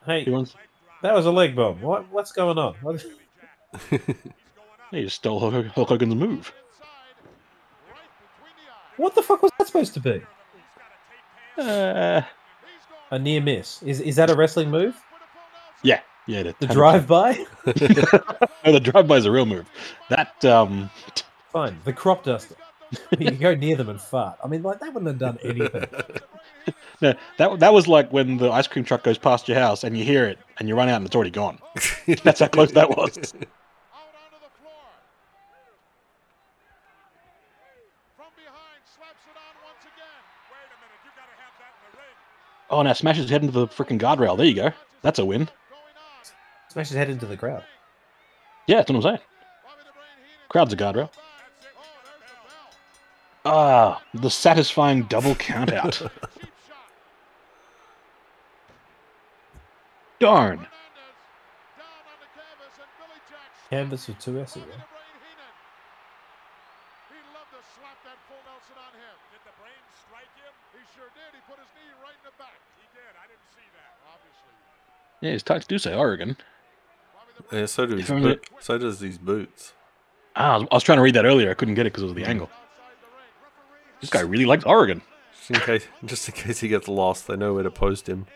Hey, 0.09 0.25
He, 0.25 0.31
wants, 0.31 0.55
that 1.03 1.13
was 1.15 1.27
a 1.27 1.31
leg 1.31 1.55
bomb. 1.55 1.83
What? 1.83 2.11
What's 2.11 2.33
going 2.33 2.57
on? 2.57 2.75
What? 2.81 3.05
he 4.91 5.03
just 5.03 5.17
stole 5.17 5.39
Hulk 5.39 5.67
Hulk 5.67 5.89
Hogan's 5.91 6.15
move. 6.15 6.51
What 8.97 9.15
the 9.15 9.23
fuck 9.23 9.43
was 9.43 9.53
that 9.59 9.67
supposed 9.67 9.93
to 9.95 10.01
be? 10.01 10.23
Uh, 11.59 12.23
A 13.11 13.19
near 13.19 13.43
miss. 13.43 13.83
Is 13.83 14.01
is 14.01 14.17
that 14.17 14.31
a 14.31 14.35
wrestling 14.35 14.71
move? 14.71 14.97
yeah, 15.83 16.01
yeah. 16.27 16.53
The 16.59 16.67
drive 16.67 17.07
by? 17.07 17.45
No, 18.65 18.73
the 18.73 18.81
drive 18.81 19.07
by 19.09 19.17
is 19.17 19.25
a 19.25 19.31
real 19.31 19.47
move. 19.47 19.69
That 20.11 20.45
um, 20.45 20.91
Fine. 21.53 21.79
The 21.85 21.93
crop 21.93 22.25
duster. 22.25 22.57
you 23.19 23.31
go 23.33 23.55
near 23.55 23.77
them 23.77 23.89
and 23.89 24.01
fart. 24.01 24.39
I 24.43 24.49
mean, 24.49 24.63
like 24.63 24.81
that 24.81 24.93
wouldn't 24.93 25.07
have 25.09 25.19
done 25.19 25.39
anything. 25.45 25.85
no, 27.01 27.15
that 27.39 27.59
that 27.61 27.73
was 27.73 27.87
like 27.89 28.13
when 28.13 28.37
the 28.37 28.51
ice 28.51 28.67
cream 28.67 28.85
truck 28.85 29.03
goes 29.03 29.19
past 29.19 29.49
your 29.49 29.59
house 29.59 29.85
and 29.85 29.97
you 29.97 30.05
hear 30.05 30.27
it 30.27 30.39
and 30.59 30.69
you 30.69 30.75
run 30.77 30.89
out 30.89 30.97
and 30.97 31.07
it's 31.07 31.15
already 31.15 31.31
gone. 31.31 31.59
That's 32.25 32.41
how 32.41 32.49
close 32.49 32.73
that 32.73 32.91
was. 32.91 33.17
Out 33.17 33.17
onto 33.17 34.39
the 34.43 34.51
floor. 34.61 34.89
From 38.17 38.31
behind, 38.37 38.83
slaps 38.85 39.25
it 39.27 39.37
on 39.37 39.55
once 39.65 39.83
again. 39.83 40.23
Wait 40.51 40.69
a 40.69 40.79
minute, 40.81 41.01
you 41.05 41.11
gotta 41.17 41.37
have 41.39 41.55
that 41.59 41.73
in 41.79 41.93
the 41.93 41.99
ring. 41.99 42.17
Oh, 42.71 42.83
now 42.83 42.93
smashes 42.93 43.23
his 43.25 43.31
head 43.31 43.43
into 43.43 43.53
the 43.53 43.67
freaking 43.69 43.99
guardrail. 44.01 44.37
There 44.37 44.47
you 44.47 44.55
go. 44.55 44.71
That's 45.03 45.19
a 45.19 45.25
win. 45.25 45.45
Going 45.45 45.81
on. 45.81 46.25
Smash 46.71 46.89
his 46.89 46.97
head 46.97 47.11
into 47.11 47.27
the 47.27 47.37
crowd. 47.37 47.65
Yeah, 48.67 48.77
that's 48.77 48.91
what 48.91 48.97
I'm 48.97 49.03
saying. 49.03 49.19
Bobby 49.65 49.83
the 49.87 49.93
Brain 49.93 50.05
Heenan. 50.19 50.49
Crowd's 50.49 50.73
a 50.73 50.77
guardrail. 50.77 51.11
That's 51.11 51.17
it. 51.17 51.73
Oh, 51.79 51.83
there's 52.05 52.21
the 53.45 53.51
bell. 53.51 53.55
Ah, 53.57 54.03
the 54.15 54.29
satisfying 54.31 55.05
double 55.05 55.35
count 55.37 55.73
out. 55.73 55.93
Cheap 55.95 56.11
shot. 56.67 56.91
Darn. 60.19 60.67
Hernandez 60.67 61.15
down 61.79 62.03
on 62.11 62.19
the 62.19 62.31
canvas 62.35 62.75
and 62.83 62.91
Billy 62.99 63.23
with 64.11 64.19
two 64.19 64.35
S's. 64.43 64.67
Yeah? 64.67 64.83
Brain 64.91 65.15
Heenan. 65.23 65.55
To 67.49 67.61
slap 67.75 67.99
that 68.03 68.19
full 68.27 68.43
Nelson 68.45 68.79
on 68.79 68.93
him. 68.99 69.15
Did 69.31 69.43
the 69.47 69.55
brain 69.59 69.83
strike 70.03 70.31
him? 70.39 70.53
He 70.75 70.83
sure 70.95 71.11
did. 71.15 71.31
He 71.35 71.41
put 71.47 71.59
his 71.63 71.71
knee 71.79 71.91
right 72.03 72.19
in 72.19 72.25
the 72.27 72.35
back. 72.39 72.59
He 72.79 72.87
did. 72.95 73.13
I 73.15 73.27
didn't 73.31 73.51
see 73.55 73.67
that. 73.79 73.93
Obviously. 74.11 74.55
Yeah, 75.23 75.33
his 75.33 75.43
tights 75.43 75.67
do 75.67 75.79
say 75.79 75.95
Oregon. 75.95 76.37
Bobby 77.15 77.33
the 77.37 77.43
Brain 77.47 77.61
yeah, 77.63 77.67
so 77.67 77.87
do 77.87 77.97
his 77.97 78.11
If 78.11 78.23
boot, 78.23 78.43
so 78.61 78.79
does 78.79 78.99
these 79.01 79.19
boots. 79.19 79.73
Ah, 80.35 80.55
I 80.55 80.57
was, 80.59 80.69
I 80.71 80.75
was 80.77 80.85
trying 80.85 80.99
to 80.99 81.03
read 81.03 81.15
that 81.15 81.27
earlier. 81.27 81.51
I 81.51 81.55
couldn't 81.55 81.75
get 81.75 81.87
it 81.87 81.93
because 81.93 82.11
of 82.11 82.15
the 82.15 82.25
angle. 82.27 82.51
outside 82.51 82.99
the 83.03 83.11
ring. 83.11 83.31
Referee 83.43 83.99
This 84.01 84.11
guy 84.11 84.21
really 84.21 84.47
likes 84.47 84.65
Oregon. 84.65 85.03
Just 85.35 85.51
in 85.51 85.61
case, 85.61 85.87
just 86.05 86.29
in 86.29 86.35
case 86.35 86.61
he 86.61 86.69
gets 86.69 86.87
lost, 86.87 87.27
they 87.27 87.37
know 87.37 87.55
where 87.55 87.63
to 87.63 87.71
post 87.71 88.09
him. 88.09 88.27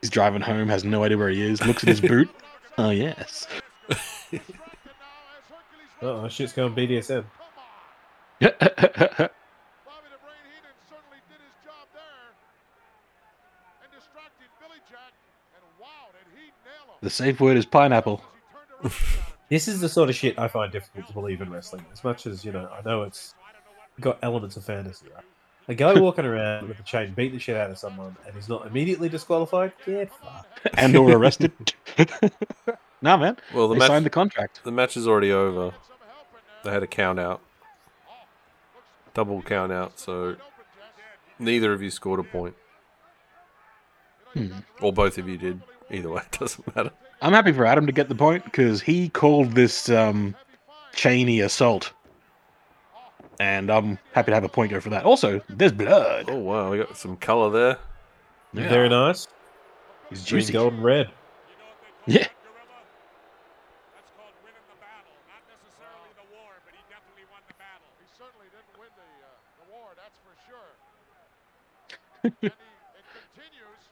He's 0.00 0.10
driving 0.10 0.40
home, 0.40 0.68
has 0.68 0.84
no 0.84 1.04
idea 1.04 1.18
where 1.18 1.28
he 1.28 1.42
is, 1.42 1.64
looks 1.66 1.82
at 1.82 1.88
his 1.88 2.00
boot. 2.00 2.28
Oh, 2.80 2.90
yes. 2.90 3.48
striking 3.88 4.40
now 4.54 5.08
as 5.34 5.44
Hercules 5.50 5.90
Uh 6.00 6.06
oh, 6.06 6.28
shit's 6.28 6.52
going 6.52 6.72
BDSM. 6.76 7.24
the 8.38 8.46
Bobby 8.54 8.54
the 8.54 9.28
Brain 10.22 10.44
Heenan 10.46 10.76
certainly 10.86 11.18
did 11.26 11.40
his 11.42 11.56
job 11.64 11.88
there. 11.92 12.30
And 13.82 13.90
distracting 13.92 14.46
Billy 14.60 14.78
Jack. 14.88 15.12
And 15.56 15.64
wow, 15.80 15.88
did 16.12 16.38
he 16.38 16.52
nail 16.64 16.98
him. 17.02 17.10
safe 17.10 17.40
word 17.40 17.56
is 17.56 17.66
pineapple. 17.66 18.22
As 18.22 18.30
he 18.30 18.38
turned 18.54 18.70
around 18.70 18.92
and 18.92 19.02
got 19.10 19.18
him. 19.18 19.34
This 19.50 19.66
is 19.66 19.80
the 19.80 19.88
sort 19.88 20.08
of 20.08 20.14
shit 20.14 20.38
I 20.38 20.46
find 20.46 20.70
difficult 20.70 21.08
to 21.08 21.12
believe 21.14 21.40
in 21.40 21.50
wrestling. 21.50 21.84
As 21.92 22.04
much 22.04 22.28
as, 22.28 22.44
you 22.44 22.52
know, 22.52 22.70
I 22.72 22.80
know 22.88 23.02
it's 23.02 23.34
got 23.98 24.20
elements 24.22 24.56
of 24.56 24.64
fantasy, 24.64 25.06
right? 25.12 25.24
A 25.68 25.74
guy 25.74 25.92
walking 26.00 26.24
around 26.24 26.66
with 26.68 26.80
a 26.80 26.82
chain 26.82 27.12
beating 27.14 27.34
the 27.34 27.38
shit 27.38 27.56
out 27.56 27.70
of 27.70 27.76
someone 27.78 28.16
and 28.26 28.34
he's 28.34 28.48
not 28.48 28.66
immediately 28.66 29.08
disqualified? 29.10 29.72
Get 29.84 30.10
fucked. 30.14 30.66
And 30.74 30.96
or 30.96 31.10
arrested. 31.12 31.52
nah, 33.02 33.18
man. 33.18 33.36
Well, 33.54 33.68
the 33.68 33.74
They 33.74 33.78
match, 33.80 33.88
signed 33.88 34.06
the 34.06 34.10
contract. 34.10 34.60
the 34.64 34.72
match 34.72 34.96
is 34.96 35.06
already 35.06 35.30
over. 35.30 35.54
Some 35.54 35.62
help 35.62 36.26
in 36.32 36.38
there. 36.46 36.64
They 36.64 36.70
had 36.70 36.82
a 36.82 36.86
count 36.86 37.20
out, 37.20 37.42
double 39.12 39.42
count 39.42 39.70
out, 39.70 39.98
so 40.00 40.36
neither 41.38 41.72
of 41.74 41.82
you 41.82 41.90
scored 41.90 42.20
a 42.20 42.24
point, 42.24 42.54
Hmm. 44.32 44.58
or 44.80 44.92
both 44.92 45.18
of 45.18 45.28
you 45.28 45.36
did. 45.36 45.60
Either 45.90 46.10
way, 46.10 46.22
it 46.32 46.38
doesn't 46.38 46.76
matter. 46.76 46.90
I'm 47.20 47.32
happy 47.32 47.52
for 47.52 47.66
Adam 47.66 47.84
to 47.86 47.92
get 47.92 48.08
the 48.08 48.14
point 48.14 48.44
because 48.44 48.80
he 48.80 49.08
called 49.10 49.52
this 49.52 49.88
um, 49.90 50.34
Cheney 50.94 51.40
assault. 51.40 51.92
And 53.40 53.70
I'm 53.70 53.98
happy 54.12 54.30
to 54.30 54.34
have 54.34 54.44
a 54.44 54.48
point 54.48 54.70
go 54.72 54.80
for 54.80 54.90
that. 54.90 55.04
Also, 55.04 55.40
there's 55.48 55.72
blood. 55.72 56.26
Oh 56.28 56.38
wow, 56.38 56.70
we 56.70 56.78
got 56.78 56.96
some 56.96 57.16
color 57.16 57.50
there. 57.50 57.78
Yeah. 58.52 58.68
Very 58.68 58.88
nice. 58.88 59.28
He's 60.10 60.24
Green, 60.26 60.40
juicy. 60.40 60.52
gold, 60.54 60.72
and 60.72 60.82
red. 60.82 61.10
Yeah. 62.06 62.18
That's 62.18 64.10
called 64.16 64.32
winning 64.42 64.64
the 64.72 64.78
battle. 64.80 65.12
Not 65.28 65.44
necessarily 65.46 66.10
the 66.16 66.26
war, 66.34 66.50
but 66.64 66.72
he 66.74 66.80
definitely 66.88 67.28
won 67.30 67.44
the 67.46 67.54
battle. 67.60 67.86
He 68.00 68.08
certainly 68.16 68.48
didn't 68.50 68.74
win 68.74 68.88
the, 68.96 69.06
the 69.60 69.66
war, 69.70 69.92
that's 69.94 70.18
for 70.24 70.34
sure. 70.48 70.72
and 72.24 72.32
he, 72.40 72.48
it 72.48 73.06
continues. 73.12 73.82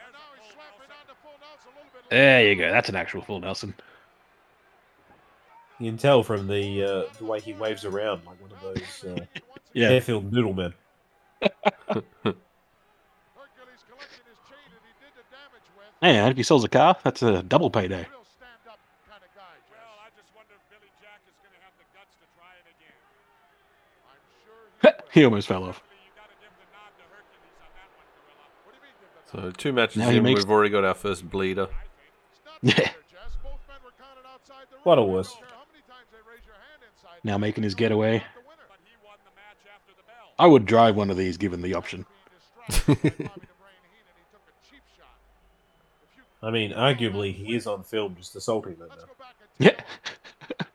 And, 0.00 0.14
now 0.14 0.30
he's 0.38 0.54
slapping 0.54 0.88
on 0.88 1.04
the 1.10 1.18
full 1.20 1.36
Nelson 1.42 1.68
a 1.68 1.82
little 1.82 1.92
bit. 1.92 2.06
There 2.08 2.40
you 2.48 2.54
go. 2.56 2.70
That's 2.70 2.88
an 2.88 2.96
actual 2.96 3.20
full 3.26 3.42
Nelson. 3.42 3.74
You 5.78 5.90
can 5.90 5.98
tell 5.98 6.22
from 6.22 6.46
the 6.46 6.82
uh, 6.82 7.04
the 7.18 7.24
way 7.24 7.40
he 7.40 7.52
waves 7.52 7.84
around 7.84 8.22
like 8.24 8.40
one 8.40 8.50
of 8.52 8.60
those 8.62 9.04
uh, 9.04 9.24
Yeah. 9.74 9.90
airfield 9.90 10.32
noodlemen. 10.32 10.72
Hercules 11.42 11.52
collecting 13.84 14.24
his 14.24 14.40
chain 14.48 14.66
that 14.72 14.82
he 14.88 14.92
did 15.04 15.12
the 15.20 15.24
damage. 15.28 15.66
And 16.00 16.30
if 16.32 16.36
he 16.38 16.42
sells 16.42 16.64
a 16.64 16.68
car, 16.68 16.96
that's 17.04 17.22
a 17.22 17.42
double 17.42 17.68
payday. 17.68 18.08
Real 18.08 18.24
stand-up 18.24 18.80
kind 19.04 19.20
of 19.20 19.28
guy. 19.36 19.52
Well, 19.68 19.92
I 20.00 20.08
just 20.16 20.32
wonder 20.32 20.56
if 20.56 20.64
Billy 20.72 20.88
Jack 20.96 21.20
is 21.28 21.36
going 21.44 21.52
to 21.52 21.60
have 21.60 21.76
the 21.76 21.84
guts 21.92 22.16
to 22.20 22.26
try 22.40 22.56
it 22.56 22.66
again. 22.72 22.96
I'm 24.08 24.22
sure 24.48 25.12
he 25.12 25.20
he 25.20 25.24
almost 25.28 25.46
fell 25.48 25.64
off. 25.68 25.82
You 25.92 26.08
got 26.16 26.32
to 26.32 26.36
give 26.40 26.52
the 26.56 26.64
nod 26.72 26.88
to 26.96 27.04
Hercules 27.12 27.56
on 27.60 27.68
that 27.76 27.88
one, 28.00 28.08
Gorilla. 28.16 28.48
What 28.64 28.72
do 28.72 28.80
you 28.80 28.84
mean 28.88 28.96
give 28.96 29.12
the 29.12 29.44
nod? 29.44 29.52
So 29.52 29.60
two 29.60 29.72
matches 29.76 30.00
Now 30.00 30.08
in, 30.08 30.22
makes- 30.24 30.40
we've 30.40 30.50
already 30.50 30.72
got 30.72 30.84
our 30.88 30.96
first 30.96 31.28
bleeder. 31.28 31.68
Yeah. 32.64 32.72
fair, 32.72 33.04
Jess. 33.12 33.36
Both 33.44 33.60
men 33.68 33.76
were 33.84 33.92
counted 34.00 34.24
outside 34.24 34.64
the 34.72 34.80
What 34.88 34.96
a 34.96 35.02
a 35.02 35.04
I 35.04 35.08
wuss. 35.12 35.28
don't 35.36 35.44
care 35.44 35.52
how 35.52 35.68
many 35.68 35.84
times 35.84 36.08
they 36.08 36.22
raise 36.24 36.40
your 36.48 36.56
hand 36.56 36.80
inside 36.88 37.15
Now 37.26 37.38
making 37.38 37.64
his 37.64 37.74
getaway. 37.74 38.18
he's 38.18 38.22
not 38.22 38.34
the 38.36 38.48
winner. 38.48 38.62
But 38.68 38.78
he 38.84 38.94
won 39.04 39.16
the 39.24 39.34
match 39.34 39.74
after 39.74 39.92
the 39.96 40.02
bell. 40.06 40.32
I 40.38 40.46
would 40.46 40.64
drive 40.64 40.94
one 40.94 41.10
of 41.10 41.16
these 41.16 41.36
given 41.36 41.60
the 41.60 41.74
option. 41.74 42.06
Being 42.68 42.84
distracted 42.86 42.94
by 42.94 43.02
Bobby 43.02 43.10
the 43.10 43.58
Brain 43.58 43.82
Heenan, 43.90 44.14
he 44.16 44.24
took 44.30 44.42
a 44.46 44.70
cheap 44.70 44.82
shot. 44.96 45.18
If 46.04 46.16
you- 46.16 46.46
I 46.46 46.50
mean, 46.52 46.70
arguably, 46.72 47.34
he 47.34 47.56
is 47.56 47.66
on 47.66 47.82
film 47.82 48.14
just 48.16 48.36
assaulting 48.36 48.76
them. 48.76 48.88
Now. 48.90 48.94
go 48.94 49.06
back 49.18 49.34
and 49.40 49.66
Yeah. 49.66 49.70
at 50.60 50.68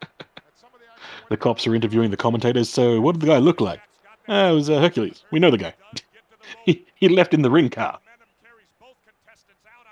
some 0.59 0.69
of 0.73 1.29
the 1.29 1.37
cops 1.45 1.65
are 1.67 1.73
interviewing 1.73 2.11
the 2.11 2.17
commentators. 2.17 2.69
So, 2.69 2.99
what 2.99 3.13
did 3.13 3.21
the 3.21 3.27
guy 3.27 3.37
look 3.37 3.61
like? 3.61 3.79
Uh, 4.27 4.49
it 4.51 4.53
was 4.53 4.69
uh, 4.69 4.81
Hercules. 4.81 5.23
We 5.31 5.39
know 5.39 5.51
the 5.51 5.57
guy. 5.57 5.73
he, 6.65 6.85
he 6.95 7.07
left 7.07 7.33
in 7.33 7.43
the 7.43 7.49
ring 7.49 7.69
car. 7.69 7.99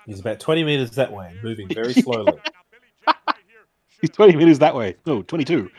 He's 0.04 0.20
about 0.20 0.40
20 0.40 0.64
meters 0.64 0.90
that 0.92 1.10
way, 1.10 1.34
moving 1.42 1.68
very 1.74 1.94
slowly. 1.94 2.34
He's 4.02 4.10
20 4.10 4.36
meters 4.36 4.58
that 4.58 4.74
way. 4.74 4.96
No, 5.06 5.22
22. 5.22 5.70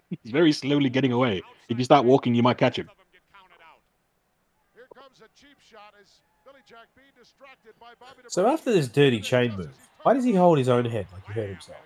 He's 0.22 0.32
very 0.32 0.52
slowly 0.52 0.90
getting 0.90 1.12
away. 1.12 1.42
If 1.68 1.78
you 1.78 1.84
start 1.84 2.04
walking, 2.04 2.34
you 2.34 2.42
might 2.42 2.58
catch 2.58 2.78
him. 2.78 2.88
Here 4.74 4.86
comes 4.94 5.20
a 5.20 5.28
cheap 5.40 5.56
shot 5.60 5.94
as 6.00 6.20
Billy 6.44 6.60
Jack 6.68 6.86
being 6.94 7.08
distracted 7.18 7.74
by 7.80 7.92
Bobby 7.98 8.22
the 8.24 8.30
So 8.30 8.46
after 8.46 8.72
this 8.72 8.88
dirty 8.88 9.20
chain 9.20 9.56
move, 9.56 9.74
why 10.02 10.14
does 10.14 10.24
he 10.24 10.34
hold 10.34 10.58
his 10.58 10.68
own 10.68 10.84
head 10.84 11.06
like 11.12 11.26
he 11.26 11.32
hurt 11.32 11.50
himself? 11.50 11.78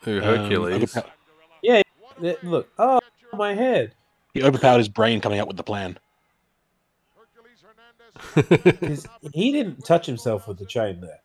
Excuse. 0.00 0.22
Who 0.22 0.28
Um, 0.28 0.38
Hercules? 0.38 0.74
other 0.94 1.02
pa- 1.02 1.12
Yeah, 1.62 1.82
Yeah, 2.20 2.34
Look, 2.42 2.68
oh, 2.78 3.00
my 3.32 3.54
head. 3.54 3.94
He 4.34 4.42
overpowered 4.42 4.78
his 4.78 4.88
brain 4.88 5.20
coming 5.20 5.40
up 5.40 5.48
with 5.48 5.56
the 5.56 5.62
plan. 5.62 5.98
Hercules 7.16 7.62
Hernandez. 7.62 8.78
Because 8.80 9.06
he 9.32 9.52
didn't 9.52 9.84
touch 9.84 10.06
himself 10.06 10.48
with 10.48 10.58
the 10.58 10.66
chain 10.66 11.00
there. 11.00 11.20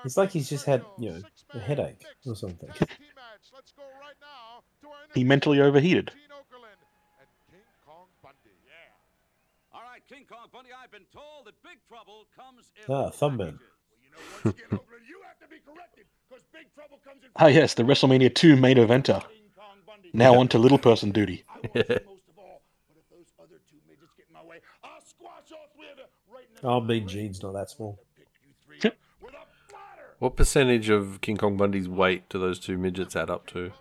Coming 0.00 0.02
up, 0.02 0.04
our 0.04 0.06
It's 0.06 0.16
like 0.16 0.30
he's 0.30 0.48
just 0.48 0.64
had, 0.66 0.84
you 0.98 1.10
know, 1.10 1.22
a 1.54 1.58
headache 1.58 2.04
or 2.26 2.34
something. 2.36 2.68
tag 2.68 2.78
team 2.88 3.14
match. 3.14 3.50
Let's 3.54 3.72
go 3.72 3.82
right 4.00 4.16
now 4.20 4.62
to 4.82 4.88
our 4.88 4.94
He 5.14 5.24
mentally 5.24 5.60
overheated. 5.60 6.10
Gene 6.14 6.30
Okerlund 6.30 6.80
and 7.20 7.28
King 7.50 7.60
Kong 7.86 8.06
Bundy. 8.22 8.54
Yeah. 8.66 9.76
All 9.78 9.82
right, 9.82 10.02
King 10.08 10.24
Kong 10.28 10.48
Bundy, 10.52 10.70
I've 10.72 10.90
been 10.90 11.06
told 11.12 11.46
that 11.46 11.54
big 11.62 11.78
trouble 11.88 12.26
comes 12.36 12.70
in 12.76 12.92
Ah, 12.94 13.10
little 13.10 13.30
Thumbman. 13.30 13.58
You 13.58 14.10
know 14.10 14.18
what, 14.42 14.56
Skid 14.56 14.72
Oakland, 14.72 15.04
you 15.08 15.20
have 15.26 15.38
to 15.38 15.48
be 15.48 15.60
corrected 15.64 16.06
because 16.28 16.44
Big 16.52 16.66
Trouble 16.74 16.98
comes 17.04 17.22
in. 17.22 17.30
Ah, 17.36 17.46
yes, 17.46 17.74
the 17.74 17.82
WrestleMania 17.84 18.34
2 18.34 18.56
main 18.56 18.76
eventer. 18.76 19.22
King 19.28 19.50
Kong 19.56 19.78
Bundy. 19.86 20.10
Now 20.12 20.34
on 20.38 20.48
to 20.48 20.58
little 20.58 20.78
person 20.78 21.10
duty. 21.12 21.44
I 21.48 21.58
want 21.58 21.74
you 21.74 21.82
most 22.06 22.26
of 22.28 22.38
all, 22.38 22.62
but 22.88 22.96
if 22.98 23.06
those 23.10 23.30
other 23.38 23.60
two 23.70 23.78
midgets 23.88 24.10
get 24.16 24.26
in 24.28 24.34
my 24.34 24.42
way, 24.42 24.58
I'll 24.82 25.00
squash 25.02 25.52
all 25.52 25.68
three 25.76 25.90
of 25.90 25.96
them 25.98 26.06
right 26.32 26.44
in 26.48 26.54
the 26.62 26.68
Oh, 26.68 26.80
Mean 26.80 27.06
Gene's 27.06 27.42
not 27.42 27.52
that 27.54 27.70
small. 27.70 27.98
Pick 28.18 28.26
you 28.42 28.50
three 28.66 28.78
up 28.90 28.96
with 29.22 29.34
a 29.34 29.46
platter. 29.70 30.09
What 30.20 30.36
percentage 30.36 30.90
of 30.90 31.20
King 31.22 31.38
Kong 31.38 31.56
Bundy's 31.56 31.88
weight 31.88 32.28
do 32.28 32.38
those 32.38 32.58
two 32.60 32.76
midgets 32.76 33.16
add 33.16 33.30
up 33.30 33.46
to? 33.48 33.54
King 33.54 33.72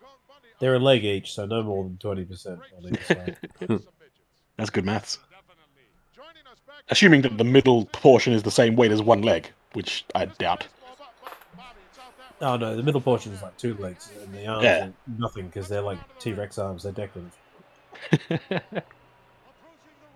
Kong 0.00 0.10
Bundy. 0.28 0.48
They're 0.60 0.74
a 0.74 0.78
leg 0.78 1.02
each, 1.04 1.32
so 1.32 1.46
no 1.46 1.62
more 1.62 1.82
than 1.82 1.96
20% 1.96 2.60
on 2.76 2.88
each 2.94 3.02
side. 3.06 3.36
That's 4.58 4.68
good 4.68 4.84
maths. 4.84 5.16
Definitely. 5.30 5.82
Joining 6.14 6.46
us 6.52 6.60
back 6.66 6.76
Assuming 6.90 7.22
that 7.22 7.38
the 7.38 7.44
middle 7.44 7.86
portion 7.86 8.34
is 8.34 8.42
the 8.42 8.50
same 8.50 8.76
weight 8.76 8.92
as 8.92 9.00
one 9.00 9.22
leg, 9.22 9.50
which 9.72 10.04
I 10.14 10.26
doubt. 10.26 10.66
Oh, 12.42 12.56
no, 12.56 12.76
the 12.76 12.82
middle 12.82 13.00
portion 13.00 13.32
is 13.32 13.40
like 13.42 13.56
two 13.56 13.74
legs, 13.76 14.10
and 14.22 14.34
the 14.34 14.46
arms 14.46 14.64
Yeah. 14.64 14.86
are 14.86 14.92
nothing 15.18 15.46
because 15.46 15.68
they're 15.68 15.80
like 15.82 15.98
T 16.18 16.34
Rex 16.34 16.58
arms, 16.58 16.82
they're 16.82 16.92
decorative. 16.92 17.32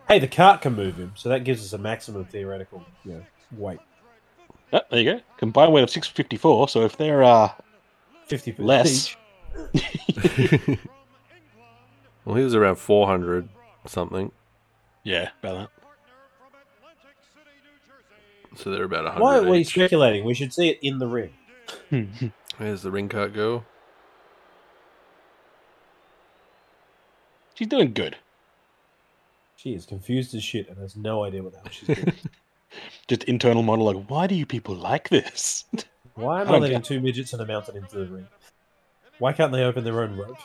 Hey, 0.06 0.18
the 0.18 0.28
cart 0.28 0.60
can 0.60 0.74
move 0.74 0.96
him, 0.96 1.12
so 1.16 1.30
that 1.30 1.44
gives 1.44 1.64
us 1.64 1.72
a 1.72 1.78
maximum 1.78 2.26
theoretical 2.26 2.84
you 3.06 3.12
know, 3.12 3.22
weight. 3.56 3.78
Ah, 4.74 4.80
there 4.90 5.00
you 5.00 5.12
go. 5.12 5.20
Combined 5.38 5.72
weight 5.72 5.84
of 5.84 5.90
654, 5.90 6.68
so 6.68 6.82
if 6.82 6.96
they're 6.96 7.22
uh, 7.24 7.52
50 8.26 8.56
less. 8.58 9.16
Well, 12.24 12.36
he 12.36 12.42
was 12.44 12.54
around 12.54 12.76
400 12.76 13.50
something, 13.86 14.32
yeah, 15.02 15.28
about 15.42 15.68
that. 18.54 18.58
so 18.58 18.70
they're 18.70 18.84
about 18.84 19.04
100 19.04 19.22
Why 19.22 19.38
are 19.38 19.42
we 19.50 19.58
each. 19.58 19.68
speculating? 19.68 20.24
We 20.24 20.32
should 20.32 20.52
see 20.54 20.70
it 20.70 20.78
in 20.80 20.98
the 20.98 21.06
ring. 21.06 21.34
Where's 22.56 22.80
the 22.82 22.90
ring 22.90 23.10
cart 23.10 23.34
girl. 23.34 23.66
She's 27.54 27.68
doing 27.68 27.92
good. 27.92 28.16
She 29.56 29.74
is 29.74 29.84
confused 29.84 30.34
as 30.34 30.42
shit 30.42 30.68
and 30.70 30.78
has 30.78 30.96
no 30.96 31.24
idea 31.24 31.42
what 31.42 31.52
the 31.52 31.58
hell 31.58 31.68
she's 31.70 31.88
doing. 31.88 32.12
Just 33.08 33.24
internal 33.24 33.62
monologue. 33.62 34.08
Why 34.08 34.26
do 34.26 34.34
you 34.34 34.46
people 34.46 34.74
like 34.74 35.08
this? 35.08 35.64
Why 36.14 36.42
am 36.42 36.48
I 36.48 36.54
I 36.54 36.58
letting 36.58 36.78
get- 36.78 36.84
two 36.84 37.00
midgets 37.00 37.32
and 37.32 37.42
a 37.42 37.46
mountain 37.46 37.76
into 37.76 37.98
the 37.98 38.06
ring? 38.06 38.26
Why 39.18 39.32
can't 39.32 39.52
they 39.52 39.62
open 39.64 39.84
their 39.84 40.00
own 40.02 40.16
rope? 40.16 40.36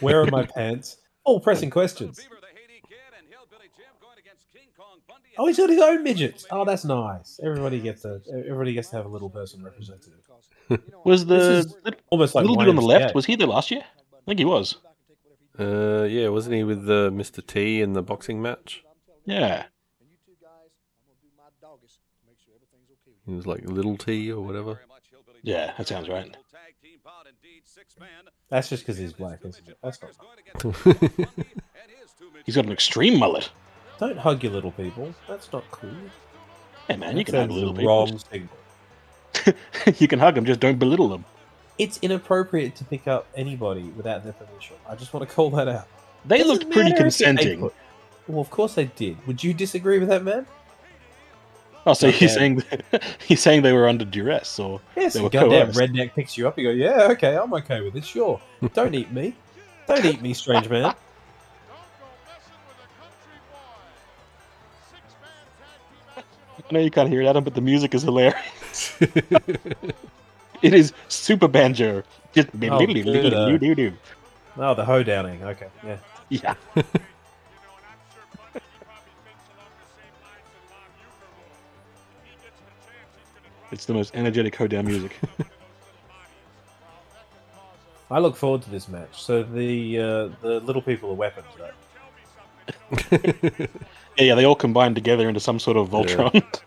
Where 0.00 0.20
are 0.22 0.26
my 0.26 0.44
pants? 0.56 0.98
All 1.24 1.40
pressing 1.40 1.70
questions. 1.70 2.18
Beaver, 2.18 2.36
the 2.40 2.46
Haiti 2.48 2.82
Kid, 2.88 2.98
and 3.18 3.26
Hillbilly 3.30 3.68
Jim 3.76 3.86
going 4.00 4.18
against 4.18 4.50
King 4.52 4.68
Kong 4.76 4.98
Bundy. 5.08 5.30
Oh, 5.38 5.46
he's 5.46 5.56
got 5.56 5.70
his 5.70 5.80
own 5.80 6.02
midgets. 6.02 6.46
Oh, 6.50 6.64
that's 6.64 6.84
nice. 6.84 7.40
Everybody 7.42 7.80
gets 7.80 8.04
a 8.04 8.20
everybody 8.46 8.72
gets 8.74 8.88
to 8.90 8.96
have 8.96 9.06
a 9.06 9.08
little 9.08 9.30
person 9.30 9.62
represented. 9.62 10.12
Was 11.04 11.26
the 11.26 11.36
This 11.36 11.66
is 11.66 11.74
little 11.84 12.00
Almost 12.10 12.34
like 12.34 12.46
dude 12.46 12.58
on 12.68 12.76
the 12.76 12.82
YMCA. 12.82 12.86
left? 12.86 13.14
Was 13.14 13.26
he 13.26 13.36
there 13.36 13.46
last 13.46 13.70
year? 13.70 13.82
I 13.84 14.24
think 14.26 14.38
he 14.38 14.44
was. 14.44 14.76
Uh, 15.58 16.04
yeah, 16.04 16.28
wasn't 16.28 16.54
he 16.54 16.64
with 16.64 16.88
uh, 16.88 17.10
Mr. 17.10 17.44
T 17.46 17.80
in 17.82 17.92
the 17.92 18.02
boxing 18.02 18.40
match? 18.40 18.84
Yeah. 19.26 19.64
And 20.00 20.08
you 20.10 20.16
two 20.24 20.32
guys, 20.40 20.70
I'm 20.96 21.04
gonna 21.06 21.20
do 21.22 21.28
my 21.36 21.50
doggest 21.60 21.96
to 22.00 22.26
make 22.26 22.38
sure 22.40 22.54
everything's 23.26 23.26
okay 23.26 23.26
with 23.26 23.26
He 23.26 23.34
was 23.34 23.46
like 23.46 23.64
Little 23.68 23.96
T 23.96 24.32
or 24.32 24.40
whatever. 24.40 24.74
Very 24.74 24.86
much 24.88 25.02
Hillbilly 25.10 25.38
Yeah, 25.42 25.72
that 25.78 25.88
sounds 25.88 26.08
right. 26.08 26.32
Tag 26.32 26.74
team 26.82 26.98
bout, 27.04 27.26
indeed, 27.26 27.62
six-man. 27.64 28.08
That's 28.48 28.68
just 28.68 28.82
because 28.84 28.98
he's 28.98 29.12
black, 29.12 29.40
isn't 29.44 29.68
it? 29.68 29.78
That's 29.82 30.00
not. 30.02 30.10
Is 30.10 30.16
going 30.16 30.38
against 30.38 30.82
King 30.84 30.94
Kong 30.94 31.16
Bundy 31.16 31.50
and 31.52 31.90
his 32.00 32.12
two 32.18 32.26
He's 32.44 32.56
got 32.56 32.66
an 32.66 32.72
extreme 32.72 33.18
mullet. 33.18 33.50
Don't 33.98 34.18
hug 34.18 34.42
your 34.42 34.52
little 34.52 34.72
people. 34.72 35.14
That's 35.28 35.52
not 35.52 35.64
cool. 35.70 35.90
Hey 36.88 36.96
man, 36.96 37.16
you 37.16 37.24
That 37.24 37.30
can 37.32 37.40
hug 37.40 37.50
little 37.50 37.72
people. 37.74 37.88
wrong 37.88 38.20
you 39.98 40.08
can 40.08 40.18
hug 40.18 40.34
them, 40.34 40.44
just 40.44 40.60
don't 40.60 40.78
belittle 40.78 41.08
them. 41.08 41.24
It's 41.78 41.98
inappropriate 42.02 42.76
to 42.76 42.84
pick 42.84 43.08
up 43.08 43.26
anybody 43.34 43.84
without 43.96 44.24
their 44.24 44.34
permission. 44.34 44.76
I 44.86 44.94
just 44.94 45.12
want 45.14 45.26
to 45.26 45.34
call 45.34 45.50
that 45.50 45.68
out. 45.68 45.88
They 46.24 46.38
Doesn't 46.38 46.52
looked 46.52 46.70
pretty 46.70 46.90
matter 46.90 47.06
if 47.06 47.16
they 47.16 47.24
consenting. 47.24 47.70
Well, 48.28 48.40
of 48.40 48.50
course 48.50 48.74
they 48.74 48.84
did. 48.84 49.16
Would 49.26 49.42
you 49.42 49.54
disagree 49.54 49.98
with 49.98 50.08
that, 50.08 50.22
man? 50.22 50.46
Oh, 51.86 51.94
so 51.94 52.10
he's 52.12 52.32
saying 52.34 52.62
he's 53.26 53.40
saying 53.40 53.62
they 53.62 53.72
were 53.72 53.88
under 53.88 54.04
duress, 54.04 54.58
or 54.60 54.80
Yes, 54.96 55.14
They 55.14 55.20
were 55.20 55.28
goddamn 55.30 55.72
coerced. 55.72 55.80
redneck 55.80 56.14
picks 56.14 56.38
you 56.38 56.46
up. 56.46 56.56
You 56.56 56.64
go, 56.68 56.70
yeah, 56.70 57.08
okay, 57.10 57.36
I'm 57.36 57.52
okay 57.54 57.80
with 57.80 57.96
it. 57.96 58.04
Sure, 58.04 58.40
don't 58.72 58.94
eat 58.94 59.10
me. 59.10 59.34
Don't 59.88 60.04
eat 60.04 60.22
me, 60.22 60.32
strange 60.32 60.68
man. 60.68 60.82
Don't 60.82 60.92
go 60.92 60.98
messing 62.24 62.54
with 62.68 62.78
a 62.78 62.88
country 63.00 63.38
boy. 63.50 63.82
Six-man 64.92 65.46
tag 65.58 65.74
team 65.82 65.98
action 66.16 66.40
on 66.56 66.64
I 66.70 66.72
know 66.72 66.80
you 66.80 66.90
can't 66.92 67.08
hear 67.08 67.20
it, 67.22 67.26
Adam, 67.26 67.42
but 67.42 67.54
the 67.54 67.60
music 67.60 67.94
is 67.94 68.02
hilarious. 68.02 68.94
it 70.62 70.72
is 70.72 70.92
super 71.08 71.48
banjo. 71.48 72.04
Just 72.32 72.48
Oh, 72.54 72.58
good, 72.58 72.70
uh, 72.70 72.78
do-do-do-do-do. 73.48 73.92
Oh, 74.56 74.74
the 74.74 74.84
hoe 74.84 75.02
downing. 75.02 75.42
Okay, 75.42 75.66
yeah. 75.84 75.96
yeah. 76.28 76.54
It's 83.72 83.86
the 83.86 83.94
most 83.94 84.14
energetic 84.14 84.54
hoedown 84.54 84.86
music. 84.86 85.18
one 85.20 85.30
of 85.32 86.12
those 86.12 86.32
little 86.32 86.52
bodies. 86.52 86.76
Well, 86.80 87.08
that 87.08 87.26
could 87.30 87.46
cause 87.52 87.86
a 87.86 88.14
I 88.14 88.18
look 88.18 88.36
forward 88.36 88.62
to 88.62 88.70
this 88.70 88.88
match. 88.88 89.22
So 89.22 89.42
the 89.42 89.98
uh, 89.98 90.28
the 90.42 90.60
little 90.60 90.82
people 90.82 91.10
are 91.10 91.14
weapons, 91.14 91.46
right? 91.58 91.72
tell 91.88 92.12
me 92.12 93.32
something. 93.40 93.68
yeah, 94.18 94.24
yeah, 94.24 94.34
they 94.34 94.44
all 94.44 94.54
combine 94.54 94.94
together 94.94 95.28
into 95.28 95.40
some 95.40 95.58
sort 95.58 95.76
of 95.76 95.88
Voltron. 95.88 96.44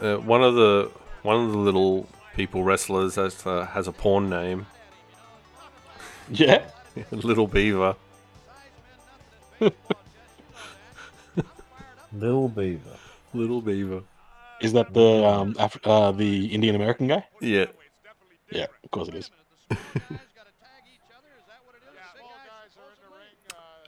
Uh, 0.00 0.16
one 0.16 0.42
of 0.42 0.54
the 0.54 0.90
one 1.24 1.44
of 1.44 1.52
the 1.52 1.58
little 1.58 2.08
people 2.34 2.64
wrestlers 2.64 3.16
has 3.16 3.46
uh, 3.46 3.66
has 3.66 3.86
a 3.86 3.92
porn 3.92 4.30
name, 4.30 4.64
yeah. 6.30 6.64
Little 7.10 7.46
Beaver. 7.46 7.96
Little 12.12 12.48
beaver. 12.48 12.96
Little 13.34 13.60
Beaver. 13.60 14.02
Is 14.60 14.72
that 14.74 14.92
the 14.92 15.24
um 15.26 15.54
Af- 15.58 15.80
uh, 15.84 16.12
the 16.12 16.46
Indian 16.46 16.74
American 16.74 17.06
guy? 17.08 17.26
Yeah. 17.40 17.66
Yeah, 18.50 18.66
of 18.84 18.90
course 18.90 19.08
it 19.08 19.14
is. 19.14 19.30
Yeah, 19.70 19.76
small 19.76 20.02
guys 22.44 22.76
are 22.76 22.90
in 22.90 23.00
the 23.00 23.10
ring. 23.16 23.36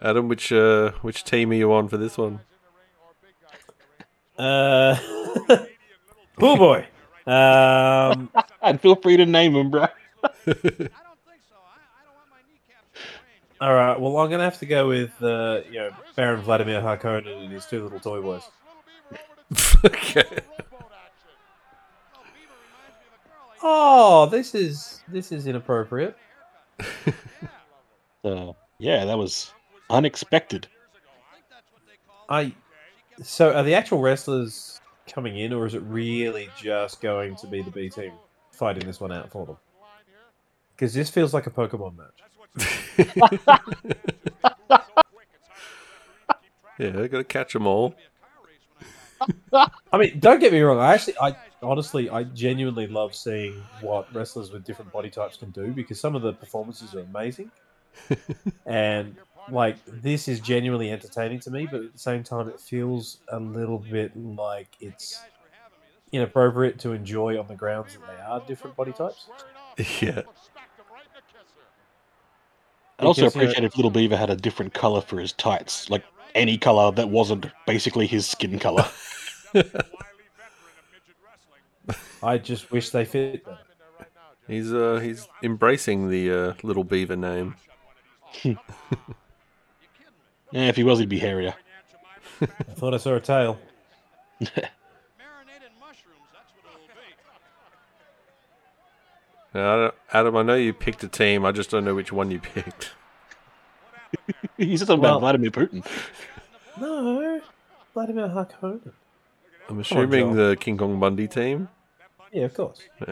Uh, 0.04 0.08
Adam, 0.08 0.28
which 0.28 0.52
uh, 0.52 0.92
which 1.02 1.24
team 1.24 1.50
are 1.50 1.54
you 1.54 1.72
on 1.72 1.88
for 1.88 1.96
this 1.96 2.16
one? 2.16 2.40
Uh, 4.38 4.96
oh 6.40 6.56
boy. 6.56 6.86
Um, 7.26 8.30
And 8.62 8.80
feel 8.80 8.94
free 8.94 9.16
to 9.16 9.26
name 9.26 9.56
him, 9.56 9.70
bro. 9.70 9.86
all 13.60 13.74
right. 13.74 14.00
Well, 14.00 14.16
I'm 14.18 14.30
gonna 14.30 14.44
have 14.44 14.58
to 14.60 14.66
go 14.66 14.88
with 14.88 15.10
uh, 15.22 15.60
you 15.68 15.78
know 15.80 15.90
Baron 16.16 16.40
Vladimir 16.42 16.80
Harkonnen 16.80 17.44
and 17.44 17.52
his 17.52 17.66
two 17.66 17.82
little 17.82 18.00
toy 18.00 18.20
boys. 18.22 18.42
Okay. 19.84 20.24
Oh, 23.64 24.26
this 24.26 24.56
is 24.56 25.02
this 25.06 25.30
is 25.30 25.46
inappropriate. 25.46 26.16
Uh, 28.24 28.52
yeah, 28.78 29.04
that 29.04 29.18
was 29.18 29.52
unexpected. 29.90 30.68
I. 32.28 32.54
So, 33.20 33.52
are 33.52 33.64
the 33.64 33.74
actual 33.74 33.98
wrestlers 34.00 34.80
coming 35.08 35.38
in, 35.38 35.52
or 35.52 35.66
is 35.66 35.74
it 35.74 35.82
really 35.82 36.48
just 36.56 37.00
going 37.00 37.34
to 37.34 37.48
be 37.48 37.62
the 37.62 37.70
B 37.72 37.88
team 37.88 38.12
fighting 38.52 38.86
this 38.86 39.00
one 39.00 39.10
out 39.10 39.32
for 39.32 39.44
them? 39.44 39.56
Because 40.76 40.94
this 40.94 41.10
feels 41.10 41.34
like 41.34 41.48
a 41.48 41.50
Pokemon 41.50 41.96
match. 41.96 43.58
Yeah, 46.78 47.00
I 47.00 47.06
gotta 47.06 47.24
catch 47.24 47.52
them 47.52 47.66
all. 47.66 47.94
I 49.92 49.98
mean, 49.98 50.18
don't 50.20 50.40
get 50.40 50.52
me 50.52 50.60
wrong. 50.60 50.78
I 50.78 50.94
actually, 50.94 51.18
I 51.20 51.36
honestly, 51.62 52.08
I 52.10 52.24
genuinely 52.24 52.86
love 52.86 53.14
seeing 53.14 53.62
what 53.80 54.12
wrestlers 54.14 54.50
with 54.50 54.64
different 54.64 54.92
body 54.92 55.10
types 55.10 55.36
can 55.36 55.50
do 55.50 55.68
because 55.72 56.00
some 56.00 56.14
of 56.14 56.22
the 56.22 56.32
performances 56.32 56.94
are 56.94 57.00
amazing, 57.00 57.50
and 58.66 59.16
like 59.50 59.76
this 59.86 60.28
is 60.28 60.40
genuinely 60.40 60.90
entertaining 60.90 61.40
to 61.40 61.50
me. 61.50 61.66
But 61.70 61.80
at 61.82 61.92
the 61.92 61.98
same 61.98 62.22
time, 62.22 62.48
it 62.48 62.60
feels 62.60 63.18
a 63.28 63.38
little 63.40 63.78
bit 63.78 64.16
like 64.16 64.68
it's 64.80 65.20
inappropriate 66.12 66.78
to 66.80 66.92
enjoy 66.92 67.38
on 67.38 67.46
the 67.48 67.54
grounds 67.54 67.94
that 67.94 68.06
they 68.06 68.22
are 68.22 68.40
different 68.46 68.76
body 68.76 68.92
types. 68.92 69.26
Yeah. 70.00 70.22
I'd 72.98 73.06
also 73.06 73.22
Because, 73.22 73.34
you 73.34 73.40
know- 73.40 73.44
appreciate 73.44 73.64
if 73.64 73.76
Little 73.76 73.90
Beaver 73.90 74.16
had 74.16 74.30
a 74.30 74.36
different 74.36 74.74
color 74.74 75.00
for 75.00 75.18
his 75.18 75.32
tights, 75.32 75.88
like 75.90 76.04
any 76.34 76.58
color 76.58 76.90
that 76.92 77.08
wasn't 77.08 77.46
basically 77.66 78.06
his 78.06 78.26
skin 78.26 78.58
color. 78.58 78.84
I 82.22 82.38
just 82.38 82.70
wish 82.70 82.90
they 82.90 83.04
fit. 83.04 83.44
He's 84.46 84.72
uh 84.72 85.00
he's 85.02 85.28
embracing 85.42 86.08
the 86.10 86.30
uh, 86.32 86.54
little 86.62 86.84
beaver 86.84 87.16
name. 87.16 87.56
yeah, 88.44 88.54
if 90.52 90.76
he 90.76 90.84
was, 90.84 90.98
he'd 90.98 91.08
be 91.08 91.18
hairier. 91.18 91.54
I 92.40 92.46
thought 92.74 92.94
I 92.94 92.96
saw 92.96 93.14
a 93.14 93.20
tail. 93.20 93.58
Marinated 94.40 94.62
mushrooms, 95.78 96.28
that's 96.32 96.50
what 96.54 96.64
it'll 96.74 96.86
be. 99.54 99.58
I 99.58 99.76
don't- 99.76 99.94
Adam, 100.12 100.36
I 100.36 100.42
know 100.42 100.54
you 100.56 100.72
picked 100.72 101.04
a 101.04 101.08
team. 101.08 101.44
I 101.44 101.52
just 101.52 101.70
don't 101.70 101.84
know 101.84 101.94
which 101.94 102.12
one 102.12 102.30
you 102.30 102.40
picked. 102.40 102.92
He 104.56 104.76
said 104.76 104.86
something 104.86 105.02
Well- 105.02 105.18
about 105.18 105.20
Vladimir 105.20 105.50
Putin. 105.50 105.84
No, 106.80 107.40
Vladimir 107.94 108.28
Harkonnen. 108.28 108.92
I'm 109.68 109.80
assuming 109.80 110.28
John. 110.28 110.36
the 110.36 110.56
King 110.58 110.76
Kong 110.78 110.98
Bundy 110.98 111.28
team. 111.28 111.68
Yeah, 112.32 112.44
of 112.44 112.54
course. 112.54 112.80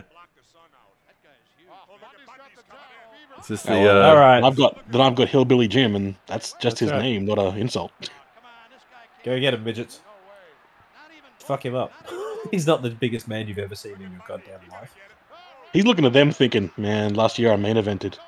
Is 3.40 3.48
this 3.48 3.62
the 3.62 3.72
well, 3.72 4.03
uh, 4.03 4.09
all 4.11 4.16
right. 4.16 4.42
I've 4.44 4.57
got 4.57 4.78
then 4.90 5.01
I've 5.01 5.14
got 5.14 5.28
Hillbilly 5.28 5.66
Jim, 5.68 5.96
and 5.96 6.14
that's 6.26 6.53
just 6.55 6.62
That's 6.62 6.80
his 6.80 6.90
right. 6.90 7.01
name, 7.03 7.24
not 7.24 7.38
an 7.38 7.57
insult. 7.57 7.90
Go 9.24 9.38
get 9.40 9.55
him, 9.55 9.64
midgets. 9.64 10.01
Fuck 11.38 11.64
him 11.64 11.74
up. 11.74 11.92
He's 12.51 12.66
not 12.66 12.82
the 12.82 12.90
biggest 12.90 13.28
man 13.28 13.48
you've 13.48 13.59
ever 13.59 13.74
seen 13.74 13.94
in 13.94 14.01
your 14.12 14.22
goddamn 14.26 14.61
life. 14.70 14.94
He's 15.72 15.84
looking 15.84 16.05
at 16.05 16.12
them 16.12 16.32
thinking, 16.32 16.70
man, 16.76 17.14
last 17.14 17.38
year 17.38 17.53
I 17.53 17.57
main 17.57 17.76
evented. 17.76 18.18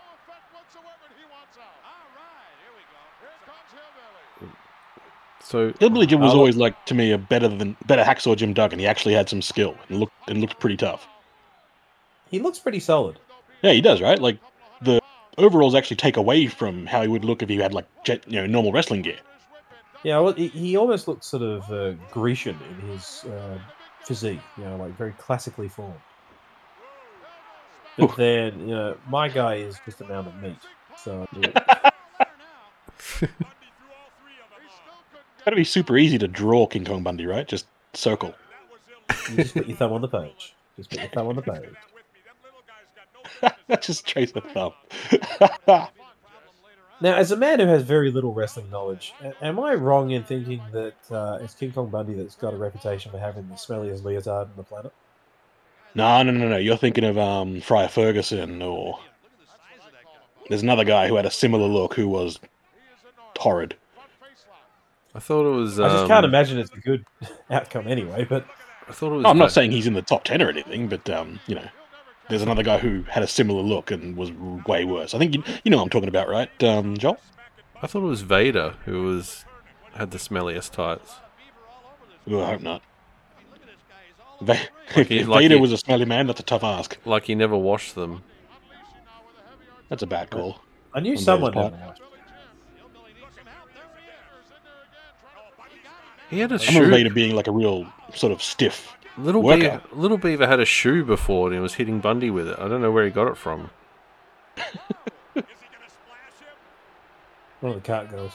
So 5.53 5.71
Hillbilly 5.81 6.07
Jim 6.07 6.21
was 6.21 6.33
I'll- 6.33 6.39
always 6.39 6.57
like 6.57 6.87
to 6.87 6.95
me 6.95 7.13
a 7.13 7.19
better 7.19 7.47
than 7.47 7.77
better 7.87 8.03
hacksaw 8.03 8.35
Jim 8.37 8.55
Duggan. 8.55 8.79
He 8.79 8.87
actually 8.87 9.13
had 9.13 9.29
some 9.29 9.43
skill 9.43 9.77
and 9.91 10.01
looked 10.01 10.15
and 10.27 10.41
looked 10.41 10.59
pretty 10.59 10.79
tough. 10.79 11.07
He 12.31 12.39
looks 12.39 12.59
pretty 12.59 12.81
solid. 12.81 13.19
Yeah, 13.61 13.73
he 13.73 13.83
does, 13.83 14.01
right? 14.01 14.19
Like 14.19 14.39
the 14.81 14.99
overalls 15.37 15.75
actually 15.75 15.99
take 15.99 16.17
away 16.17 16.47
from 16.47 16.87
how 16.87 17.03
he 17.03 17.09
would 17.09 17.25
look 17.25 17.43
if 17.43 17.51
he 17.51 17.59
had 17.59 17.75
like 17.75 17.87
jet, 18.03 18.25
you 18.27 18.41
know 18.41 18.47
normal 18.47 18.73
wrestling 18.73 19.03
gear. 19.03 19.19
Yeah, 20.03 20.19
well, 20.21 20.33
he, 20.33 20.49
he 20.49 20.77
almost 20.77 21.07
looks 21.07 21.27
sort 21.27 21.43
of 21.43 21.71
uh, 21.71 21.93
Grecian 22.11 22.59
in 22.71 22.89
his 22.89 23.25
uh, 23.25 23.59
physique. 24.05 24.41
You 24.57 24.65
know, 24.65 24.77
like 24.77 24.97
very 24.97 25.13
classically 25.13 25.69
formed. 25.69 26.01
But 27.99 28.17
then, 28.17 28.59
you 28.61 28.75
know, 28.75 28.97
my 29.07 29.29
guy 29.29 29.57
is 29.57 29.79
just 29.85 30.01
a 30.01 30.05
mound 30.05 30.29
of 30.29 30.43
meat. 30.43 30.57
So 30.97 31.29
yeah, 31.39 31.91
Gotta 35.45 35.57
be 35.57 35.65
super 35.65 35.97
easy 35.97 36.19
to 36.19 36.29
draw 36.29 36.67
King 36.67 36.85
Kong 36.85 37.03
Bundy, 37.03 37.27
right? 37.27 37.47
Just 37.47 37.67
circle. 37.95 38.35
you 39.31 39.37
just 39.37 39.55
put 39.55 39.67
your 39.67 39.77
thumb 39.77 39.93
on 39.93 40.01
the 40.01 40.09
page. 40.09 40.55
Just 40.77 40.91
put 40.91 41.01
your 41.01 41.09
thumb 41.09 41.29
on 41.29 41.37
the 41.37 41.43
page. 41.43 41.71
That's 43.67 43.87
just 43.87 44.07
trace 44.07 44.33
the 44.33 44.41
thumb. 44.41 44.73
Now, 47.03 47.17
as 47.17 47.33
a 47.33 47.37
man 47.37 47.59
who 47.59 47.67
has 47.67 47.83
very 47.83 48.13
little 48.13 48.33
wrestling 48.33 48.71
knowledge, 48.71 49.13
am 49.41 49.59
I 49.59 49.75
wrong 49.75 50.13
in 50.13 50.23
thinking 50.23 50.63
that 50.71 50.95
uh, 51.11 51.39
it's 51.43 51.53
King 51.53 51.73
Kong 51.73 51.91
Bundy 51.91 52.15
that's 52.15 52.37
got 52.37 52.55
a 52.55 52.57
reputation 52.57 53.11
for 53.11 53.19
having 53.19 53.49
the 53.49 53.57
smelliest 53.57 54.05
leotard 54.05 54.47
on 54.47 54.53
the 54.57 54.63
planet? 54.63 54.93
no, 55.97 56.23
no, 56.23 56.31
no, 56.31 56.49
no. 56.49 56.57
You're 56.59 56.77
thinking 56.77 57.03
of 57.03 57.19
um, 57.19 57.61
Friar 57.61 57.89
Ferguson, 57.89 58.63
or 58.63 59.01
there's 60.49 60.63
another 60.63 60.85
guy 60.85 61.09
who 61.09 61.17
had 61.17 61.27
a 61.27 61.31
similar 61.31 61.67
look 61.67 61.95
who 61.95 62.07
was 62.07 62.39
horrid. 63.37 63.75
I 65.15 65.19
thought 65.19 65.47
it 65.47 65.55
was. 65.55 65.79
I 65.79 65.89
just 65.89 66.03
um, 66.03 66.09
can't 66.09 66.25
imagine 66.25 66.59
it's 66.59 66.73
a 66.73 66.79
good 66.81 67.05
outcome 67.51 67.87
anyway. 67.89 68.25
But 68.29 68.47
I 68.89 68.93
thought 68.93 69.13
it 69.13 69.17
was. 69.17 69.23
No, 69.25 69.31
I'm 69.31 69.39
not 69.39 69.53
saying 69.53 69.71
he's 69.73 69.87
in 69.87 69.95
the 69.95 70.03
top 70.03 70.25
ten 70.25 70.41
or 70.43 70.49
anything, 70.49 70.89
but 70.89 71.09
um, 71.11 71.39
you 71.47 71.55
know, 71.55 71.67
there's 72.29 72.43
another 72.43 72.63
guy 72.63 72.79
who 72.79 73.03
had 73.05 73.23
a 73.23 73.27
similar 73.27 73.63
look 73.63 73.91
and 73.91 74.17
was 74.17 74.33
way 74.67 74.85
worse. 74.85 75.15
I 75.15 75.19
think 75.19 75.35
you, 75.35 75.43
you 75.65 75.71
know 75.71 75.77
what 75.79 75.83
I'm 75.85 75.91
talking 75.91 76.09
about, 76.09 76.29
right, 76.29 76.63
um, 76.65 76.97
Joel? 76.97 77.19
I 77.83 77.87
thought 77.87 78.03
it 78.05 78.07
was 78.07 78.23
Vader 78.23 78.75
who 78.85 79.03
was 79.05 79.45
had 79.95 80.13
the 80.13 80.19
smelliest 80.19 80.71
tights. 80.71 81.17
Ooh, 82.31 82.41
I 82.41 82.47
hope 82.53 82.63
not. 82.63 82.83
Va- 84.41 84.57
Like 84.97 85.07
he- 85.09 85.25
like 85.25 85.41
Vader 85.43 85.57
he- 85.57 85.61
was 85.61 85.73
a 85.73 85.77
smelly 85.77 86.05
man, 86.07 86.27
that's 86.27 86.41
a 86.41 86.45
tough 86.45 86.65
ask. 86.65 86.97
Like 87.05 87.25
he 87.27 87.35
never 87.35 87.57
washed 87.57 87.95
them. 87.97 88.23
That's 89.89 90.03
a 90.03 90.07
bad 90.07 90.31
call. 90.31 90.61
I 90.95 91.01
knew 91.01 91.11
Vader's 91.11 91.25
someone 91.25 91.53
He 96.33 96.41
had 96.41 96.51
a 96.51 96.55
I 96.55 96.59
remember 96.67 96.85
shoe. 96.87 96.91
Vader 96.91 97.11
being 97.15 97.37
like 97.37 97.47
a 97.47 97.53
real 97.53 97.87
sort 98.15 98.33
of 98.33 98.43
stiff. 98.43 98.97
Little 99.19 99.43
worker. 99.43 99.61
Beaver, 99.61 99.83
Little 99.93 100.17
Beaver 100.19 100.47
had 100.47 100.59
a 100.61 100.65
shoe 100.65 101.05
before 101.05 101.49
and 101.49 101.55
he 101.55 101.61
was 101.61 101.75
hitting 101.75 102.01
Bundy 102.01 102.31
with 102.31 102.49
it. 102.49 102.59
I 102.59 102.67
don't 102.69 102.81
know 102.81 102.91
where 102.91 103.05
he 103.05 103.11
got 103.11 103.29
it 103.29 103.37
from. 103.37 103.71
One 107.61 107.75
of 107.77 107.83
the 107.83 107.87
cart 107.87 108.11
girls. 108.11 108.33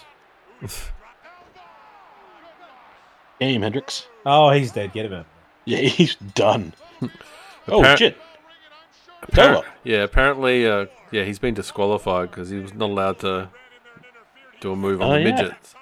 Game, 3.39 3.61
Hendricks. 3.61 4.07
Oh, 4.25 4.51
he's 4.51 4.71
dead. 4.71 4.93
Get 4.93 5.05
him 5.07 5.13
out. 5.13 5.25
Yeah, 5.65 5.79
he's 5.89 6.15
done. 6.15 6.73
oh 7.67 7.81
Appar- 7.81 7.97
shit! 7.97 8.17
It's 9.27 9.37
Appar- 9.37 9.63
yeah, 9.83 10.03
apparently, 10.03 10.65
uh, 10.67 10.85
yeah, 11.11 11.23
he's 11.23 11.39
been 11.39 11.53
disqualified 11.53 12.29
because 12.31 12.49
he 12.49 12.57
was 12.59 12.73
not 12.73 12.89
allowed 12.89 13.19
to 13.19 13.49
do 14.61 14.71
a 14.71 14.75
move 14.75 15.01
on 15.01 15.09
Oh, 15.09 15.13
the 15.15 15.19
yeah. 15.19 15.35
midgets. 15.35 15.75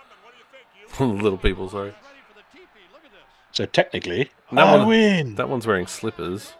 On 0.99 1.17
the 1.17 1.23
little 1.23 1.37
people, 1.37 1.69
sorry. 1.69 1.93
So 3.55 3.65
technically, 3.65 4.29
That 4.51 4.67
I 4.67 4.75
one- 4.77 4.87
win. 4.87 5.35
That 5.35 5.49
one's 5.49 5.65
wearing 5.65 5.87
slippers. 5.87 6.53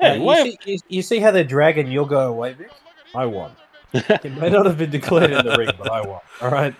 Hey, 0.00 0.16
you, 0.18 0.22
why- 0.22 0.44
see, 0.44 0.58
you, 0.64 0.78
you 0.88 1.02
see 1.02 1.18
how 1.18 1.30
they're 1.32 1.42
dragging 1.44 1.90
you'll 1.90 2.06
go 2.06 2.28
away, 2.30 2.52
Vic? 2.54 2.70
I 3.14 3.26
won. 3.26 3.52
It 3.94 4.32
may 4.38 4.48
not 4.50 4.66
have 4.66 4.78
been 4.78 4.90
declared 4.90 5.30
in 5.32 5.44
the 5.44 5.56
ring, 5.58 5.70
but 5.76 5.90
I 5.90 6.00
won. 6.06 6.20
All 6.40 6.50
right. 6.50 6.74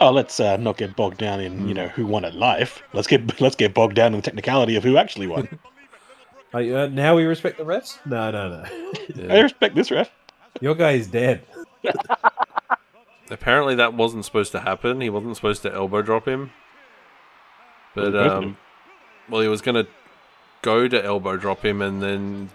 Oh, 0.00 0.10
let's 0.10 0.40
uh, 0.40 0.56
not 0.56 0.78
get 0.78 0.96
bogged 0.96 1.18
down 1.18 1.40
in 1.40 1.68
you 1.68 1.74
know 1.74 1.88
who 1.88 2.06
won 2.06 2.24
at 2.24 2.34
life. 2.34 2.82
Let's 2.94 3.06
get 3.06 3.40
let's 3.42 3.56
get 3.56 3.74
bogged 3.74 3.94
down 3.96 4.14
in 4.14 4.20
the 4.20 4.22
technicality 4.22 4.74
of 4.76 4.82
who 4.84 4.96
actually 4.96 5.26
won. 5.26 5.48
Uh, 6.52 6.58
uh, 6.58 6.88
now 6.88 7.14
we 7.14 7.22
respect 7.22 7.58
the 7.58 7.62
refs? 7.64 7.98
No, 8.04 8.28
no, 8.32 8.48
no. 8.48 9.32
I 9.32 9.38
respect 9.40 9.76
this 9.76 9.88
ref. 9.92 10.10
Your 10.60 10.74
guy 10.74 10.90
is 10.94 11.06
dead. 11.06 11.42
Apparently, 13.30 13.76
that 13.76 13.94
wasn't 13.94 14.24
supposed 14.24 14.50
to 14.50 14.58
happen. 14.60 15.00
He 15.00 15.10
wasn't 15.10 15.36
supposed 15.36 15.62
to 15.62 15.72
elbow 15.72 16.02
drop 16.02 16.26
him. 16.26 16.50
But, 17.94 18.12
Well, 18.12 18.30
um, 18.30 18.56
well, 19.28 19.40
he 19.40 19.48
was 19.48 19.60
going 19.60 19.84
to 19.84 19.90
go 20.62 20.88
to 20.88 21.04
elbow 21.04 21.36
drop 21.36 21.64
him, 21.64 21.82
and 21.82 22.02
then 22.02 22.50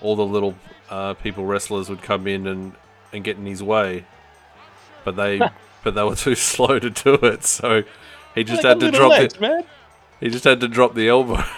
all 0.00 0.16
the 0.16 0.24
little 0.26 0.54
uh, 0.90 1.14
people 1.14 1.44
wrestlers 1.44 1.88
would 1.88 2.02
come 2.02 2.26
in 2.26 2.46
and, 2.46 2.72
and 3.12 3.22
get 3.24 3.36
in 3.36 3.46
his 3.46 3.62
way. 3.62 4.04
But 5.04 5.16
they 5.16 5.40
but 5.84 5.94
they 5.94 6.02
were 6.02 6.16
too 6.16 6.34
slow 6.36 6.78
to 6.78 6.90
do 6.90 7.14
it, 7.14 7.44
so 7.44 7.82
he 8.34 8.44
just 8.44 8.62
Like 8.64 8.80
had 8.80 8.80
to 8.80 8.90
drop 8.90 9.10
legs, 9.10 9.34
the 9.34 9.40
man. 9.40 9.64
he 10.20 10.28
just 10.30 10.44
had 10.44 10.60
to 10.60 10.68
drop 10.68 10.94
the 10.94 11.08
elbow. 11.08 11.42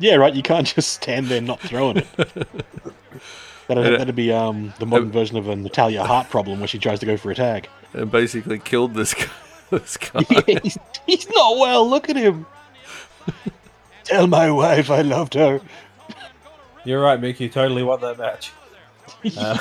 Yeah, 0.00 0.14
right. 0.14 0.32
You 0.32 0.44
can't 0.44 0.64
just 0.64 0.92
stand 0.92 1.26
there 1.26 1.40
not 1.40 1.58
throwing 1.58 1.96
it. 1.96 2.06
That'd, 3.66 4.00
that'd 4.00 4.14
be 4.14 4.30
um, 4.32 4.72
the 4.78 4.86
modern 4.86 5.10
version 5.10 5.36
of 5.36 5.48
a 5.48 5.56
Natalya 5.56 6.04
Hart 6.04 6.30
problem 6.30 6.60
where 6.60 6.68
she 6.68 6.78
tries 6.78 7.00
to 7.00 7.06
go 7.06 7.16
for 7.16 7.32
a 7.32 7.34
tag. 7.34 7.68
and 7.94 8.08
basically 8.08 8.60
killed 8.60 8.94
this 8.94 9.12
guy. 9.12 9.26
This 9.70 9.96
guy. 9.98 10.22
he's, 10.62 10.78
he's 11.06 11.28
not 11.30 11.58
well. 11.58 11.88
Look 11.88 12.08
at 12.08 12.16
him. 12.16 12.46
Tell 14.04 14.26
my 14.26 14.50
wife 14.50 14.90
I 14.90 15.02
loved 15.02 15.34
her. 15.34 15.60
You're 16.84 17.02
right, 17.02 17.20
Mick. 17.20 17.38
You 17.38 17.48
totally 17.50 17.82
won 17.82 18.00
that 18.00 18.16
match. 18.18 18.52
Uh. 19.36 19.58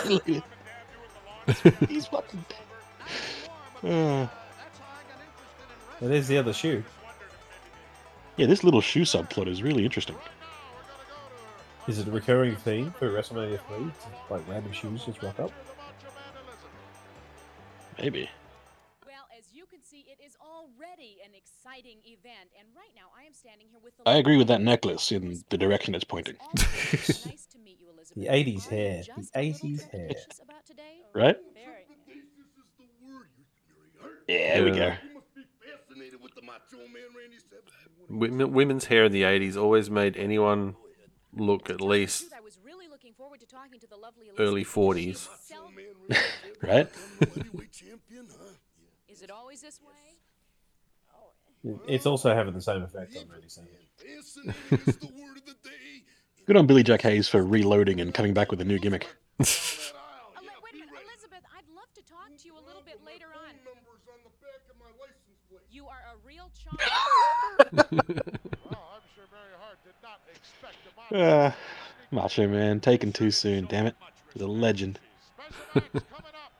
He's 1.89 2.07
fucking. 2.07 2.45
Uh, 3.83 4.27
It 6.01 6.11
is 6.11 6.27
the 6.27 6.37
other 6.37 6.53
shoe. 6.53 6.83
yeah, 8.37 8.45
this 8.45 8.63
little 8.63 8.81
shoe 8.81 9.01
subplot 9.01 9.47
is 9.47 9.61
really 9.61 9.83
interesting. 9.83 10.15
Is 11.87 11.99
it 11.99 12.07
a 12.07 12.11
recurring 12.11 12.55
theme 12.55 12.93
for 12.99 13.09
WrestleMania 13.09 13.59
3? 13.67 13.91
Like 14.29 14.47
random 14.47 14.71
shoes 14.71 15.05
just 15.05 15.21
rock 15.23 15.39
up? 15.39 15.51
Maybe. 17.97 18.29
Exciting 21.68 21.99
event, 22.05 22.49
and 22.57 22.68
right 22.76 22.91
now 22.95 23.07
I 23.18 23.26
am 23.26 23.34
standing 23.34 23.68
here 23.70 23.80
with 23.84 23.97
the. 23.97 24.09
I 24.09 24.15
agree 24.15 24.38
with 24.38 24.47
that 24.47 24.61
necklace 24.61 25.11
in 25.11 25.43
the 25.49 25.57
direction 25.57 25.95
it's 25.95 26.03
pointing. 26.03 26.36
nice 26.55 27.47
to 27.51 27.59
meet 27.59 27.80
you, 27.80 27.88
Elizabeth. 27.93 28.15
The 28.15 28.28
80s 28.28 28.68
hair. 28.68 29.03
The 29.18 29.39
80s 29.39 29.91
hair. 29.91 30.09
about 30.41 30.65
today? 30.65 31.01
Right? 31.13 31.38
Very. 31.53 31.84
Yeah, 34.28 34.55
there 34.55 34.63
we 34.65 34.72
go. 34.72 34.78
Yeah. 34.78 34.97
Women, 38.09 38.53
women's 38.53 38.86
hair 38.86 39.05
in 39.05 39.11
the 39.11 39.24
80s 39.24 39.55
always 39.55 39.89
made 39.89 40.18
anyone 40.18 40.76
look 41.34 41.70
at 41.70 41.82
least 41.82 42.34
I 42.36 42.39
was 42.39 42.57
really 42.63 42.88
looking 42.88 43.13
forward 43.13 43.39
to 43.41 43.45
to 43.45 43.55
talking 43.55 43.80
to 43.80 43.88
the 43.88 43.95
lovely 43.95 44.30
Early 44.38 44.65
40s. 44.65 45.28
Right? 46.61 46.89
Heavyweight 47.20 47.72
champion, 47.72 48.28
huh? 48.32 48.53
Is 49.07 49.22
it 49.22 49.30
always 49.30 49.61
this 49.61 49.80
way? 49.80 50.06
It's 51.87 52.05
also 52.05 52.33
having 52.33 52.53
the 52.53 52.61
same 52.61 52.83
effect 52.83 53.15
on 53.17 53.27
Randy 53.29 53.49
Savage. 53.49 53.69
Fascinating 53.97 54.87
is 54.87 54.97
the 54.97 55.07
word 55.07 55.37
of 55.37 55.45
the 55.45 55.55
day. 55.63 56.03
Good 56.45 56.55
on 56.55 56.65
Billy 56.67 56.83
Jack 56.83 57.01
Haynes 57.01 57.27
for 57.27 57.43
reloading 57.43 57.99
and 57.99 58.13
coming 58.13 58.33
back 58.33 58.51
with 58.51 58.61
a 58.61 58.65
new 58.65 58.79
gimmick. 58.79 59.07
That 59.39 59.47
aisle. 59.47 60.33
Ele- 60.37 60.43
Yeah, 60.43 60.49
wait 60.63 60.73
a 60.75 60.77
minute. 60.77 60.93
Elizabeth, 61.03 61.43
I'd 61.55 61.67
love 61.75 61.91
to 61.95 62.01
talk 62.03 62.29
to 62.37 62.45
you 62.47 62.53
a 62.55 62.63
little 62.65 62.83
bit 62.85 62.99
later 63.05 63.27
on. 63.35 63.51
Numbers 63.65 64.05
on 64.07 64.19
the 64.23 64.31
back 64.39 64.63
of 64.69 64.77
my 64.79 64.91
license 65.01 65.41
plate. 65.49 65.65
You 65.71 65.87
are 65.87 65.99
a 66.13 66.15
real 66.25 66.49
charm. 66.55 66.77
Well, 67.67 68.87
I'm 68.95 69.03
sure 69.15 69.27
Mary 69.31 69.55
Hart 69.59 69.79
did 69.83 69.97
not 70.01 70.21
expect 70.31 70.77
a 71.11 71.15
Uh, 71.15 71.51
Macho 72.11 72.47
Man, 72.47 72.79
taken 72.79 73.11
too 73.11 73.31
soon, 73.31 73.65
damn 73.65 73.87
it. 73.87 73.95
He's 74.33 74.41
a 74.43 74.47
legend. 74.47 74.99
Special 75.35 75.83
acts 75.83 76.05
coming 76.07 76.37
up. 76.39 76.53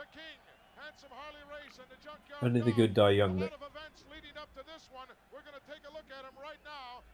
The 0.00 0.06
King, 0.16 0.38
Handsome 0.80 1.12
Harley 1.12 1.44
Race, 1.52 1.76
and 1.76 1.88
the 1.92 2.00
Junkyard 2.00 2.40
Only 2.40 2.60
the 2.64 2.72
good 2.72 2.94
die 2.94 3.10
young, 3.20 3.36
lot 3.36 3.52
Nick. 3.52 3.52
of 3.60 3.68
events 3.68 4.04
leading 4.08 4.32
up 4.40 4.48
to 4.56 4.62
this 4.64 4.88
one. 4.92 5.08
We're 5.32 5.44
going 5.44 5.56
to 5.60 5.66
take 5.68 5.84
a 5.84 5.92
look 5.92 6.08
at 6.08 6.24
them 6.24 6.36
right 6.40 6.60
now. 6.64 7.04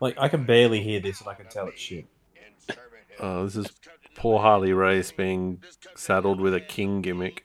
Like, 0.00 0.16
I 0.18 0.28
can 0.28 0.44
barely 0.44 0.82
hear 0.82 0.98
this 0.98 1.20
and 1.20 1.28
I 1.28 1.34
can 1.34 1.46
tell 1.48 1.66
it's 1.68 1.78
shit. 1.78 2.06
Oh, 3.18 3.44
this 3.44 3.54
is 3.54 3.66
poor 4.14 4.40
Harley 4.40 4.72
Race 4.72 5.12
being 5.12 5.62
saddled 5.94 6.40
with 6.40 6.54
a 6.54 6.60
king 6.60 7.02
gimmick. 7.02 7.44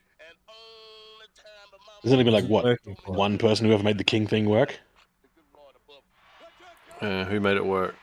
There's 2.01 2.13
only 2.13 2.23
been 2.23 2.33
like, 2.33 2.45
what, 2.45 2.63
Working 2.63 2.95
for 2.95 3.11
it. 3.11 3.17
one 3.17 3.37
person 3.37 3.65
who 3.65 3.73
ever 3.73 3.83
made 3.83 3.97
the 3.97 4.03
King 4.05 4.25
thing 4.27 4.47
work? 4.47 4.79
Uh, 7.01 7.25
who 7.25 7.39
made 7.41 7.57
it 7.57 7.65
work? 7.65 7.95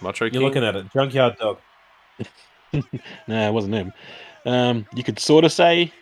Macho 0.00 0.26
King. 0.30 0.34
You're 0.40 0.48
looking 0.48 0.64
at 0.64 0.76
it. 0.76 0.86
Junkyard 0.92 1.36
Dog. 1.38 1.58
Nah, 3.26 3.48
it 3.48 3.52
wasn't 3.52 3.74
him. 3.74 3.92
Um, 4.46 4.86
you 4.94 5.02
could 5.02 5.18
sort 5.18 5.44
of 5.44 5.50
say 5.52 5.92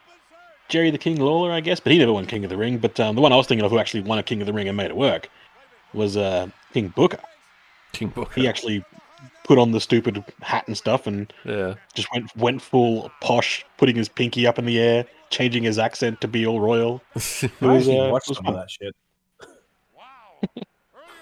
Jerry 0.68 0.90
the 0.90 0.98
King 0.98 1.16
Lawler, 1.20 1.50
I 1.52 1.60
guess, 1.60 1.80
but 1.80 1.92
he 1.92 1.98
never 1.98 2.12
won 2.12 2.26
King 2.26 2.44
of 2.44 2.50
the 2.50 2.56
Ring. 2.56 2.78
But 2.78 2.98
um, 3.00 3.14
the 3.14 3.20
one 3.22 3.32
I 3.32 3.36
was 3.36 3.46
thinking 3.46 3.64
of 3.64 3.70
who 3.70 3.78
actually 3.78 4.02
won 4.02 4.18
a 4.18 4.22
King 4.22 4.40
of 4.40 4.46
the 4.46 4.52
Ring 4.52 4.68
and 4.68 4.76
made 4.76 4.86
it 4.90 4.96
work 4.96 5.30
was 5.94 6.16
uh, 6.16 6.48
King 6.72 6.88
Booker. 6.88 7.20
King 7.92 8.08
Booker. 8.08 8.40
He 8.40 8.46
actually 8.46 8.84
put 9.44 9.58
on 9.58 9.72
the 9.72 9.80
stupid 9.80 10.22
hat 10.42 10.64
and 10.66 10.76
stuff 10.76 11.06
and 11.06 11.32
Yeah. 11.44 11.74
just 11.94 12.08
went 12.12 12.36
went 12.36 12.62
full 12.62 13.10
posh, 13.20 13.64
putting 13.78 13.96
his 13.96 14.08
pinky 14.08 14.46
up 14.46 14.58
in 14.58 14.66
the 14.66 14.78
air, 14.78 15.06
changing 15.30 15.62
his 15.62 15.78
accent 15.78 16.20
to 16.20 16.28
be 16.28 16.46
all 16.46 16.60
royal. 16.60 17.02
It 17.16 17.50
I 17.62 17.66
was, 17.66 17.88
uh, 17.88 18.08
watched 18.12 18.34
some 18.34 18.46
of 18.46 18.54
that 18.54 18.70
shit. 18.70 18.94
Wow. 19.96 20.04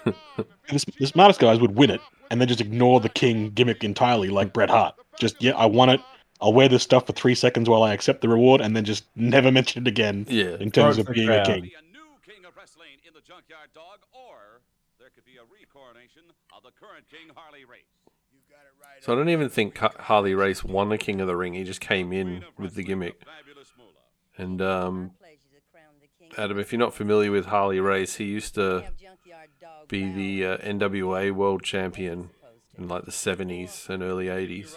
Early 0.05 0.15
on, 0.37 0.45
The, 0.69 0.85
the 0.99 1.07
smartest 1.07 1.39
guys 1.39 1.59
would 1.59 1.75
win 1.75 1.89
it 1.89 2.01
and 2.29 2.41
then 2.41 2.47
just 2.49 2.59
ignore 2.61 2.99
the 2.99 3.09
king 3.09 3.49
gimmick 3.51 3.83
entirely, 3.85 4.27
like 4.29 4.51
Bret 4.53 4.69
Hart. 4.69 4.95
Just 5.19 5.41
yeah, 5.41 5.53
I 5.55 5.65
won 5.65 5.89
it. 5.89 6.01
I'll 6.39 6.53
wear 6.53 6.67
this 6.69 6.83
stuff 6.83 7.07
for 7.07 7.13
three 7.13 7.35
seconds 7.35 7.67
while 7.69 7.83
I 7.83 7.93
accept 7.93 8.21
the 8.21 8.29
reward, 8.29 8.61
and 8.61 8.75
then 8.75 8.85
just 8.85 9.05
never 9.15 9.51
mention 9.51 9.83
it 9.83 9.87
again 9.87 10.25
Yeah. 10.29 10.55
in 10.59 10.71
terms 10.71 10.73
Throw 10.73 10.87
of 10.89 10.95
to 10.97 11.03
the 11.03 11.13
being 11.13 11.29
a 11.29 11.33
crowd. 11.43 11.45
king. 11.47 11.61
Be 11.63 11.73
a 11.77 11.81
new 11.91 12.07
king 12.25 12.45
of 12.45 12.55
wrestling 12.55 12.97
in 13.07 13.13
the 13.13 13.21
Junkyard 13.21 13.69
Dog, 13.73 13.99
or 14.13 14.61
there 14.99 15.09
could 15.15 15.25
be 15.25 15.37
a 15.37 15.43
recoronation 15.51 16.23
of 16.55 16.63
the 16.63 16.71
current 16.71 17.05
king, 17.09 17.29
Harley 17.35 17.65
Race. 17.65 17.81
You 18.31 18.39
got 18.49 18.59
it 18.59 18.73
right. 18.81 19.03
So 19.03 19.13
I 19.13 19.15
don't 19.15 19.29
even 19.29 19.49
think 19.49 19.77
Harley 19.77 20.35
Race 20.35 20.63
won 20.63 20.89
the 20.89 20.97
King 20.97 21.21
of 21.21 21.27
the 21.27 21.35
Ring. 21.35 21.53
He 21.53 21.63
just 21.63 21.81
came 21.81 22.13
in 22.13 22.45
with 22.57 22.75
the 22.75 22.83
gimmick. 22.83 23.21
And 24.37 24.61
um, 24.61 25.11
Adam, 26.37 26.59
if 26.59 26.71
you're 26.71 26.79
not 26.79 26.93
familiar 26.93 27.31
with 27.31 27.47
Harley 27.47 27.79
Race, 27.79 28.15
he 28.15 28.25
used 28.25 28.53
to 28.55 28.83
be 29.87 30.11
the 30.11 30.45
uh, 30.45 30.57
NWA 30.59 31.31
World 31.31 31.63
Champion 31.63 32.29
in 32.77 32.87
like 32.87 33.05
the 33.05 33.11
70s 33.11 33.89
and 33.89 34.03
early 34.03 34.25
80s, 34.27 34.75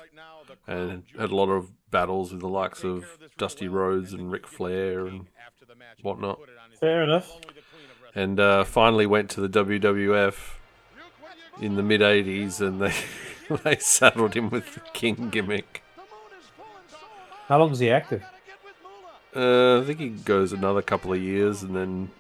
and 0.66 1.03
had 1.18 1.30
a 1.30 1.34
lot 1.34 1.48
of 1.51 1.70
battles 1.90 2.32
with 2.32 2.40
the 2.40 2.48
likes 2.48 2.84
of 2.84 3.07
Dusty 3.36 3.68
Rhodes 3.68 4.12
and 4.12 4.30
Ric 4.30 4.46
Flair 4.46 5.07
and 5.07 5.26
whatnot. 6.03 6.38
Fair 6.78 7.03
enough. 7.03 7.30
And 8.14 8.40
uh, 8.40 8.64
finally 8.64 9.07
went 9.07 9.30
to 9.30 9.46
the 9.46 9.48
WWF 9.64 10.34
in 11.61 11.76
the 11.76 11.82
mid 11.82 12.01
80s, 12.01 12.61
and 12.61 12.80
they 12.80 12.92
they 13.64 13.76
saddled 13.76 14.34
him 14.34 14.51
with 14.51 14.74
the 14.74 14.80
King 14.92 15.28
gimmick. 15.30 15.82
How 17.48 17.59
long 17.59 17.70
is 17.72 17.78
he 17.80 17.90
active? 17.90 18.22
Uh, 19.34 19.80
I 19.80 19.84
think 19.84 20.01
he 20.01 20.09
goes 20.11 20.53
another 20.53 20.82
couple 20.82 21.12
of 21.12 21.20
years 21.20 21.62
and 21.62 21.74
then 21.76 22.11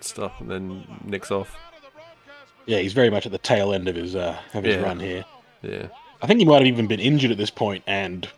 stuff, 0.00 0.40
and 0.40 0.50
then 0.50 0.86
nicks 1.04 1.30
off. 1.30 1.56
Yeah, 2.66 2.78
he's 2.78 2.92
very 2.92 3.10
much 3.10 3.26
at 3.26 3.32
the 3.32 3.38
tail 3.38 3.72
end 3.72 3.88
of 3.88 3.96
his 3.96 4.14
uh, 4.14 4.38
of 4.54 4.64
his 4.64 4.76
Yeah. 4.76 4.82
run 4.82 5.00
here. 5.00 5.24
Yeah. 5.62 5.88
I 6.22 6.26
think 6.26 6.40
he 6.40 6.46
might 6.46 6.58
have 6.58 6.66
even 6.66 6.86
been 6.86 7.00
injured 7.00 7.30
at 7.30 7.38
this 7.38 7.50
point 7.50 7.84
and 7.86 8.28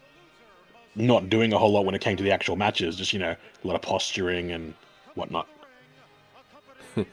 not 0.94 1.30
doing 1.30 1.52
a 1.52 1.58
whole 1.58 1.72
lot 1.72 1.84
when 1.84 1.94
it 1.94 2.00
came 2.00 2.16
to 2.16 2.22
the 2.22 2.32
actual 2.32 2.56
matches. 2.56 2.96
Just 2.96 3.12
you 3.12 3.18
know, 3.18 3.36
a 3.62 3.66
lot 3.66 3.76
of 3.76 3.82
posturing 3.82 4.50
and 4.50 4.74
whatnot. 5.14 5.48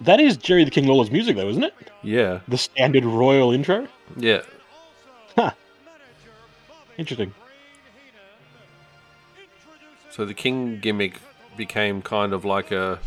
that 0.00 0.20
is 0.20 0.36
Jerry 0.36 0.64
the 0.64 0.70
King 0.70 0.86
Lawler's 0.86 1.10
music, 1.10 1.36
though, 1.36 1.48
isn't 1.48 1.64
it? 1.64 1.74
Yeah. 2.02 2.40
The 2.46 2.58
standard 2.58 3.04
royal 3.04 3.50
intro. 3.52 3.88
Yeah. 4.16 4.42
Huh. 5.34 5.50
Interesting. 6.96 7.34
So 10.10 10.24
the 10.24 10.34
King 10.34 10.78
gimmick 10.80 11.20
became 11.56 12.02
kind 12.02 12.32
of 12.32 12.44
like 12.44 12.70
a 12.70 13.00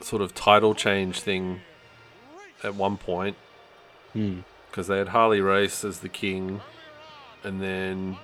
sort 0.00 0.22
of 0.22 0.34
title 0.34 0.74
change 0.74 1.20
thing 1.20 1.60
at 2.62 2.74
one 2.74 2.96
point 2.96 3.36
Hmm. 4.16 4.38
because 4.70 4.86
they 4.86 4.96
had 4.98 5.08
Harley 5.08 5.40
Race 5.40 5.84
as 5.84 6.00
the 6.00 6.08
King, 6.08 6.60
and 7.44 7.60
then 7.60 8.16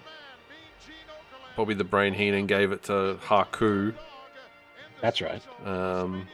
Bobby 1.57 1.75
the 1.75 1.85
Brain 1.85 2.15
Heenan 2.15 2.47
gave 2.47 2.73
it 2.73 2.85
to 2.85 3.19
Haku 3.27 3.95
That's 5.03 5.21
right. 5.21 5.43
um, 5.67 6.27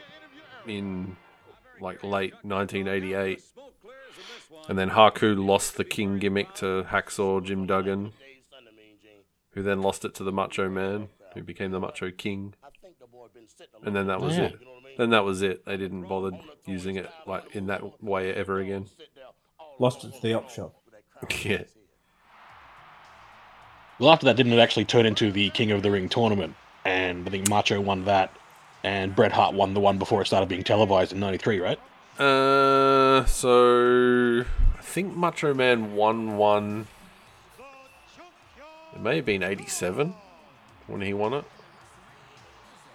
in 0.65 1.17
like 1.81 2.03
late 2.03 2.33
1988, 2.43 3.41
and 4.69 4.77
then 4.77 4.91
Haku 4.91 5.35
lost 5.45 5.75
the 5.77 5.83
King 5.83 6.19
gimmick 6.19 6.53
to 6.55 6.85
Hacksaw 6.89 7.43
Jim 7.43 7.65
Duggan, 7.65 8.13
who 9.51 9.61
then 9.63 9.81
lost 9.81 10.05
it 10.05 10.13
to 10.15 10.23
the 10.23 10.31
Macho 10.31 10.69
Man, 10.69 11.09
who 11.33 11.43
became 11.43 11.71
the 11.71 11.79
Macho 11.81 12.11
King. 12.11 12.53
And 13.83 13.93
then 13.95 14.07
that 14.07 14.21
was 14.21 14.37
Yeah. 14.37 14.43
it. 14.45 14.59
Then 14.97 15.11
that 15.11 15.23
was 15.23 15.41
it. 15.41 15.65
They 15.65 15.77
didn't 15.77 16.03
bother 16.07 16.31
using 16.65 16.97
it 16.97 17.09
like 17.25 17.55
in 17.55 17.67
that 17.67 18.03
way 18.03 18.33
ever 18.33 18.59
again. 18.59 18.87
Lost 19.79 20.03
it 20.03 20.13
to 20.13 20.21
the 20.21 20.33
op 20.33 20.49
shop. 20.49 20.75
yeah. 21.43 21.63
Well, 23.97 24.11
after 24.11 24.25
that, 24.25 24.35
didn't 24.35 24.53
it 24.53 24.59
actually 24.59 24.85
turn 24.85 25.05
into 25.05 25.31
the 25.31 25.49
King 25.49 25.71
of 25.71 25.83
the 25.83 25.91
Ring 25.91 26.07
tournament? 26.07 26.55
And 26.85 27.27
I 27.27 27.31
think 27.31 27.49
Macho 27.49 27.81
won 27.81 28.05
that, 28.05 28.33
and 28.83 29.15
Bret 29.15 29.31
Hart 29.31 29.53
won 29.53 29.73
the 29.73 29.79
one 29.79 29.97
before 29.97 30.21
it 30.21 30.25
started 30.25 30.47
being 30.47 30.63
televised 30.63 31.11
in 31.11 31.19
'93, 31.19 31.59
right? 31.59 31.79
Uh, 32.17 33.25
so 33.25 34.41
I 34.77 34.81
think 34.81 35.15
Macho 35.15 35.53
Man 35.53 35.95
won 35.95 36.37
one. 36.37 36.87
It 38.93 39.01
may 39.01 39.17
have 39.17 39.25
been 39.25 39.43
'87 39.43 40.13
when 40.87 41.01
he 41.01 41.13
won 41.13 41.33
it. 41.33 41.45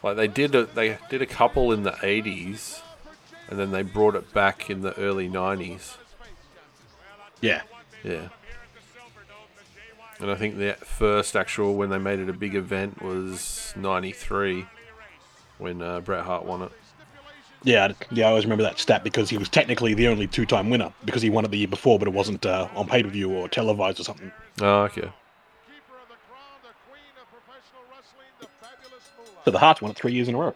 Like 0.03 0.17
they 0.17 0.29
did 0.29 0.55
a 0.55 0.65
they 0.65 0.99
did 1.09 1.23
a 1.23 1.27
couple 1.27 1.73
in 1.73 1.83
the 1.83 1.93
'80s, 1.93 2.81
and 3.49 3.59
then 3.59 3.71
they 3.71 3.83
brought 3.83 4.15
it 4.15 4.33
back 4.33 4.71
in 4.71 4.81
the 4.81 4.97
early 4.99 5.29
'90s. 5.29 5.97
Yeah. 7.45 7.61
Yeah. 8.03 8.29
And 10.19 10.31
I 10.31 10.35
think 10.35 10.57
the 10.57 10.75
first 10.81 11.37
actual 11.37 11.75
when 11.75 11.91
they 11.91 11.99
made 11.99 12.19
it 12.19 12.31
a 12.31 12.33
big 12.33 12.55
event 12.55 13.03
was 13.03 13.75
'93 13.77 14.67
when 15.59 15.83
uh, 15.83 16.01
Bret 16.01 16.25
Hart 16.25 16.45
won 16.47 16.63
it. 16.63 16.73
Yeah, 17.65 17.93
yeah, 18.11 18.27
I 18.27 18.29
always 18.29 18.45
remember 18.45 18.63
that 18.63 18.79
stat 18.79 19.05
because 19.05 19.31
he 19.31 19.39
was 19.39 19.49
technically 19.49 19.95
the 19.95 20.09
only 20.09 20.27
two-time 20.27 20.69
winner 20.69 20.93
because 21.05 21.23
he 21.23 21.31
won 21.31 21.45
it 21.47 21.51
the 21.51 21.57
year 21.57 21.69
before, 21.69 21.99
but 21.99 22.07
it 22.07 22.13
wasn't 22.13 22.45
uh, 22.45 22.69
on 22.75 22.87
pay-per-view 22.87 23.31
or 23.33 23.49
televised 23.49 23.99
or 24.01 24.05
something. 24.05 24.31
Oh, 24.61 24.83
okay. 24.83 25.01
Keeper 25.01 25.11
of 26.03 26.09
the 26.09 26.15
crown, 26.29 26.61
the 26.63 26.69
queen 26.91 27.15
of 27.21 27.27
professional 27.31 27.83
wrestling, 27.91 28.29
the 28.39 28.47
fabulous 28.61 29.11
Moolah. 29.17 29.41
So 29.47 29.51
the 29.51 29.59
Harts 29.59 29.81
won 29.81 29.91
it 29.91 29.97
three 29.97 30.13
years 30.13 30.29
in 30.29 30.35
a 30.35 30.39
row. 30.39 30.55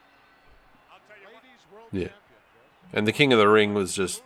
Yeah. 1.92 2.08
And 2.92 3.06
the 3.06 3.12
King 3.12 3.32
of 3.32 3.38
the 3.38 3.48
Ring 3.48 3.72
was 3.72 3.94
just, 3.94 4.22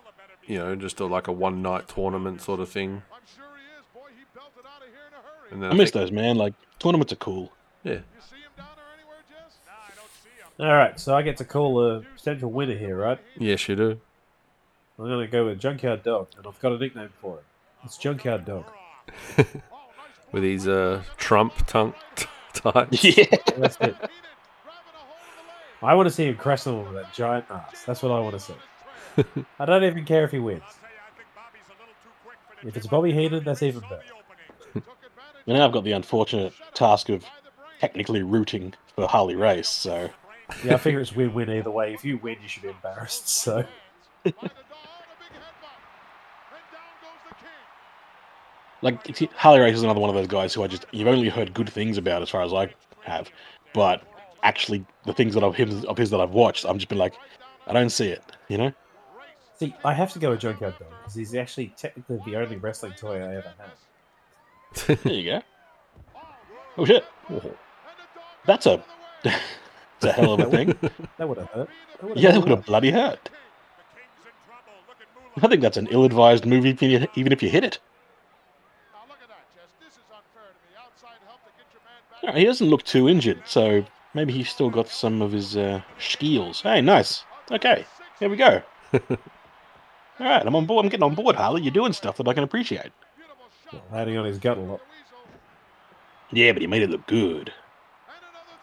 you 0.47 0.59
know, 0.59 0.75
just 0.77 1.01
a, 1.01 1.07
like 1.07 1.29
a 1.29 1.33
one 1.33 1.63
night 1.63 1.89
tournament 1.89 2.41
sort 2.43 2.61
of 2.61 2.69
thing. 2.69 3.03
I'm 3.13 3.21
sure 3.37 3.45
he 3.57 3.79
is. 3.79 3.85
Boy, 3.95 4.09
he 4.17 4.25
belted 4.35 4.65
out 4.67 4.83
of 4.83 4.89
here 4.89 5.07
in 5.09 5.15
a 5.15 5.17
hurry. 5.17 5.49
And 5.53 5.63
then 5.63 5.71
I 5.71 5.75
miss 5.75 5.91
think- 5.91 6.03
those, 6.05 6.13
man. 6.13 6.37
Like 6.37 6.55
tournaments 6.79 7.13
are 7.13 7.17
cool. 7.17 7.53
Yeah. 7.85 7.93
You 7.95 7.99
see 8.21 8.37
him 8.37 8.51
down 8.57 8.67
there 8.77 8.85
anywhere, 8.97 9.17
Jess? 9.29 9.59
No, 9.67 9.73
I 9.73 9.95
don't 9.97 10.11
see 10.23 10.63
him. 10.63 10.71
All 10.71 10.77
right, 10.77 10.99
so 11.01 11.15
I 11.17 11.23
get 11.23 11.37
to 11.39 11.45
call 11.45 11.77
the 11.77 12.05
potential 12.17 12.51
winner 12.51 12.77
here, 12.77 12.97
right? 12.97 13.19
Yes, 13.39 13.69
you 13.69 13.77
do. 13.77 14.01
I'm 14.99 15.07
going 15.07 15.25
to 15.27 15.31
go 15.31 15.47
with 15.47 15.59
Junkyard 15.59 16.03
Dog, 16.05 16.29
and 16.37 16.47
I've 16.47 16.61
got 16.61 16.73
a 16.73 16.79
nickname 16.79 17.09
for 17.21 17.39
it. 17.39 17.45
It's 17.85 17.97
Junkyard 17.99 18.45
Dog. 18.45 18.65
With 20.31 20.45
his 20.45 20.69
uh, 20.69 21.03
Trump 21.17 21.53
tongue 21.67 21.95
type. 22.55 22.89
Yeah. 22.93 23.25
That's 23.57 23.77
it. 23.81 23.97
Grabbing 23.97 23.99
a 25.83 25.87
I 25.87 25.95
want 25.95 26.07
to 26.07 26.11
see 26.15 26.27
him 26.27 26.37
crash 26.37 26.63
someone 26.63 26.85
with 26.87 27.03
that 27.03 27.13
giant 27.13 27.45
ass. 27.51 27.83
That's 27.85 28.03
what 28.03 28.13
I 28.13 28.21
want 28.21 28.35
to 28.35 28.41
see. 28.41 28.55
I 29.59 29.65
don't 29.65 29.85
even 29.85 30.05
care 30.05 30.25
if 30.25 30.31
he 30.31 30.39
wins. 30.39 30.63
If 32.65 32.77
it's 32.77 32.87
Bobby 32.87 33.13
Heenan, 33.13 33.45
that's 33.45 33.63
even 33.63 33.81
better. 33.81 34.03
And 35.47 35.57
now 35.57 35.65
I've 35.65 35.73
got 35.73 35.85
the 35.85 35.93
unfortunate 35.93 36.53
task 36.75 37.09
of 37.09 37.25
technically 37.81 38.23
rooting 38.23 38.75
for 38.95 39.09
Harley 39.09 39.35
Race, 39.35 39.69
so 39.69 40.09
Yeah, 40.65 40.75
I 40.75 40.77
figure 40.77 41.01
it's 41.01 41.15
win-win 41.15 41.51
either 41.51 41.71
way. 41.71 41.93
If 41.95 42.05
you 42.05 42.19
win, 42.19 42.37
you 42.41 42.49
should 42.49 42.63
be 42.63 42.69
embarrassed. 42.69 43.29
So 43.29 43.65
like 48.83 49.19
Harley 49.33 49.61
Race 49.61 49.75
is 49.77 49.83
another 49.83 50.01
one 50.01 50.11
of 50.11 50.17
those 50.17 50.29
guys 50.29 50.55
who 50.55 50.63
I 50.63 50.69
just 50.69 50.87
you've 50.93 51.09
only 51.09 51.29
heard 51.29 51.55
good 51.55 51.69
things 51.69 51.99
about 51.99 52.23
as 52.23 52.31
far 52.31 52.43
as 52.43 52.53
I 52.53 52.73
have, 53.03 53.31
but 53.75 54.03
actually 54.43 54.85
the 55.07 55.13
things 55.13 55.35
that 55.35 55.43
of 55.43 55.57
him 55.57 55.85
of 55.87 55.99
his 55.99 56.11
that 56.11 56.21
I've 56.21 56.31
watched, 56.31 56.65
I'm 56.65 56.79
just 56.79 56.89
been 56.89 56.99
like, 56.99 57.15
I 57.67 57.73
don't 57.73 57.91
see 57.91 58.09
it, 58.09 58.23
you 58.49 58.59
know. 58.59 58.73
See, 59.63 59.75
I 59.85 59.93
have 59.93 60.13
to 60.15 60.19
go 60.19 60.31
with 60.31 60.41
Junkyard 60.41 60.75
Dog 60.79 60.89
because 60.99 61.15
he's 61.15 61.35
actually 61.35 61.69
technically 61.77 62.21
the 62.27 62.37
only 62.37 62.57
wrestling 62.57 62.93
toy 62.93 63.17
I 63.17 63.37
ever 63.37 63.53
had. 63.59 64.99
There 65.05 65.13
you 65.13 65.25
go. 65.25 65.43
Oh 66.79 66.85
shit, 66.87 67.05
that's 68.47 68.67
a 68.67 68.83
that's 69.23 70.05
a 70.05 70.13
hell 70.13 70.33
of 70.35 70.41
a 70.41 70.51
thing. 70.51 70.75
That 71.19 71.29
would 71.29 71.39
have 71.39 71.49
hurt. 71.51 71.69
That 72.01 72.17
Yeah, 72.17 72.33
that 72.33 72.41
would 72.41 72.49
have 72.51 72.65
bloody 72.67 72.91
hurt. 72.91 73.29
I 75.43 75.47
think 75.49 75.63
that's 75.63 75.77
an 75.77 75.89
ill-advised 75.91 76.45
move, 76.45 76.67
even 76.67 76.91
if 76.91 77.03
you- 77.03 77.09
even 77.15 77.33
if 77.33 77.43
you 77.43 77.49
hit 77.51 77.65
it. 77.65 77.79
He 82.35 82.45
doesn't 82.45 82.69
look 82.69 82.85
too 82.85 83.09
injured, 83.09 83.43
so 83.45 83.85
maybe 84.15 84.33
he's 84.33 84.49
still 84.49 84.71
got 84.71 84.89
some 84.89 85.21
of 85.21 85.33
his 85.33 85.57
uh, 85.57 85.83
skills. 85.99 86.63
Hey, 86.63 86.81
nice. 86.81 87.25
Okay, 87.51 87.85
here 88.19 88.29
we 88.31 88.37
go. 88.37 88.63
All 90.23 90.29
right, 90.29 90.47
I'm 90.47 90.55
on 90.55 90.67
board. 90.67 90.85
I'm 90.85 90.89
getting 90.89 91.03
on 91.03 91.17
board, 91.17 91.35
Harley. 91.35 91.63
You're 91.63 91.73
doing 91.73 91.93
stuff 91.93 92.17
that 92.19 92.29
I 92.29 92.33
can 92.33 92.45
appreciate. 92.45 92.93
lot. 93.73 93.83
Landing 93.93 94.17
on 94.19 94.25
his 94.25 94.39
gut 94.39 94.57
a 94.57 94.61
lot. 94.61 94.81
Yeah, 96.31 96.53
but 96.53 96.63
he 96.63 96.69
made 96.69 96.83
it 96.83 96.91
look 96.91 97.05
good. 97.09 97.53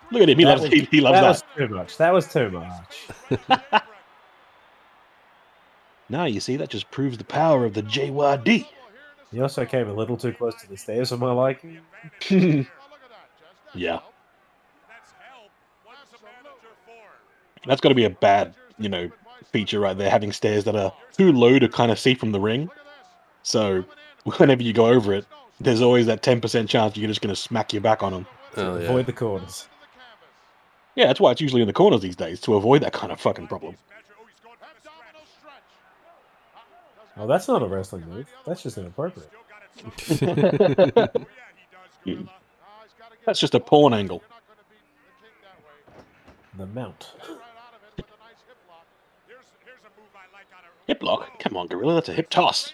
Look 0.10 0.22
at 0.22 0.30
him. 0.30 0.38
He 0.38 0.45
That 0.45 0.51
loves. 0.51 0.62
was- 0.64 0.72
he, 0.72 0.88
he 0.89 1.01
loves 1.01 1.16
that 1.18 1.22
that. 1.22 1.28
was 1.28 1.43
too 1.57 1.76
much. 1.76 1.97
That 1.97 2.14
was 2.14 2.28
too 2.32 2.49
much. 3.60 3.84
Now 6.12 6.26
you 6.26 6.39
see 6.39 6.55
that 6.55 6.70
just 6.70 6.89
proves 6.89 7.20
the 7.20 7.24
power 7.24 7.66
of 7.66 7.76
the 7.76 7.84
JYD. 7.84 8.66
He 9.32 9.41
also 9.41 9.64
came 9.64 9.88
a 9.88 9.93
little 9.93 10.18
too 10.18 10.34
close 10.34 10.55
to 10.62 10.68
the 10.68 10.76
stairs 10.76 11.10
for 11.10 11.18
my 11.18 11.32
liking. 11.32 11.82
yeah, 13.76 13.99
that's 17.68 17.80
got 17.80 17.89
to 17.89 17.95
be 17.95 18.05
a 18.05 18.10
bad, 18.10 18.55
you 18.80 18.89
know, 18.89 19.12
feature 19.46 19.80
right 19.80 19.98
there. 19.98 20.10
Having 20.10 20.34
stairs 20.34 20.64
that 20.66 20.76
are 20.76 20.94
too 21.14 21.32
low 21.32 21.60
to 21.60 21.68
kind 21.70 21.92
of 21.92 22.00
see 22.00 22.14
from 22.14 22.32
the 22.32 22.40
ring. 22.40 22.70
So 23.44 23.84
whenever 24.38 24.64
you 24.64 24.74
go 24.74 24.88
over 24.88 25.14
it, 25.14 25.26
there's 25.60 25.82
always 25.82 26.06
that 26.06 26.24
ten 26.24 26.42
percent 26.42 26.70
chance 26.70 26.96
you're 26.98 27.08
just 27.08 27.22
going 27.22 27.34
to 27.34 27.40
smack 27.40 27.74
your 27.74 27.82
back 27.82 28.04
on 28.04 28.14
them. 28.14 28.28
Oh, 28.58 28.78
yeah. 28.78 28.86
Avoid 28.86 29.06
the 29.06 29.14
corners. 29.14 29.68
Yeah, 30.96 31.08
that's 31.08 31.20
why 31.20 31.32
it's 31.32 31.42
usually 31.42 31.62
in 31.62 31.68
the 31.68 31.74
corners 31.74 32.02
these 32.02 32.16
days 32.16 32.42
to 32.42 32.56
avoid 32.56 32.82
that 32.82 32.94
kind 32.94 33.12
of 33.12 33.22
fucking 33.22 33.48
problem. 33.48 33.76
Oh, 37.18 37.28
that's 37.28 37.48
not 37.48 37.62
a 37.62 37.68
wrestling 37.68 38.08
move. 38.10 38.28
That's 38.46 38.64
just 38.64 38.78
inappropriate. 38.78 39.30
That's 43.26 43.40
just 43.40 43.54
a 43.54 43.60
porn 43.60 43.94
angle. 43.94 44.24
The 46.58 46.66
mount. 46.66 47.12
Hip 50.90 51.04
lock? 51.04 51.38
Come 51.40 51.56
on, 51.56 51.68
Gorilla, 51.68 51.94
that's 51.94 52.10
a 52.10 52.14
hip 52.14 52.32
toss. 52.32 52.74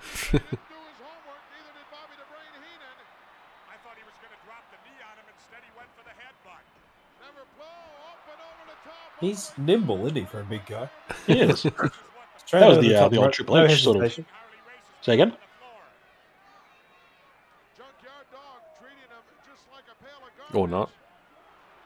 He's 9.20 9.50
nimble, 9.58 10.04
isn't 10.06 10.16
he, 10.16 10.24
for 10.24 10.40
a 10.40 10.44
big 10.44 10.64
guy? 10.66 10.88
He 11.26 11.40
is. 11.40 11.66
That 12.50 12.68
was 12.68 12.78
over 12.78 12.82
the, 12.82 12.94
uh, 12.94 13.08
the 13.08 13.16
old 13.16 13.26
rope, 13.26 13.32
Triple 13.32 13.54
no 13.56 13.64
H 13.64 13.82
sort 13.82 13.96
of- 13.96 14.02
hesitation. 14.02 14.26
Say 15.00 15.14
again? 15.14 15.32
Or 20.52 20.68
not. 20.68 20.90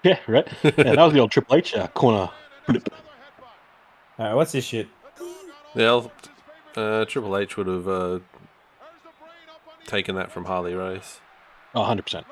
Yeah, 0.02 0.18
right. 0.26 0.46
Yeah, 0.64 0.70
that 0.70 0.98
was 0.98 1.12
the 1.12 1.20
old 1.20 1.30
Triple 1.30 1.56
H 1.56 1.74
uh, 1.74 1.86
corner 1.88 2.28
flip. 2.64 2.88
All 4.18 4.26
right, 4.26 4.34
what's 4.34 4.52
this 4.52 4.64
shit? 4.64 4.88
Yeah, 5.74 5.86
I'll- 5.88 6.12
uh, 6.76 7.04
Triple 7.06 7.36
H 7.36 7.56
would 7.56 7.66
have 7.66 7.88
uh, 7.88 8.18
taken 9.86 10.14
that 10.16 10.30
from 10.30 10.44
Harley 10.44 10.74
Race. 10.74 11.20
Oh, 11.74 11.80
100%. 11.82 12.24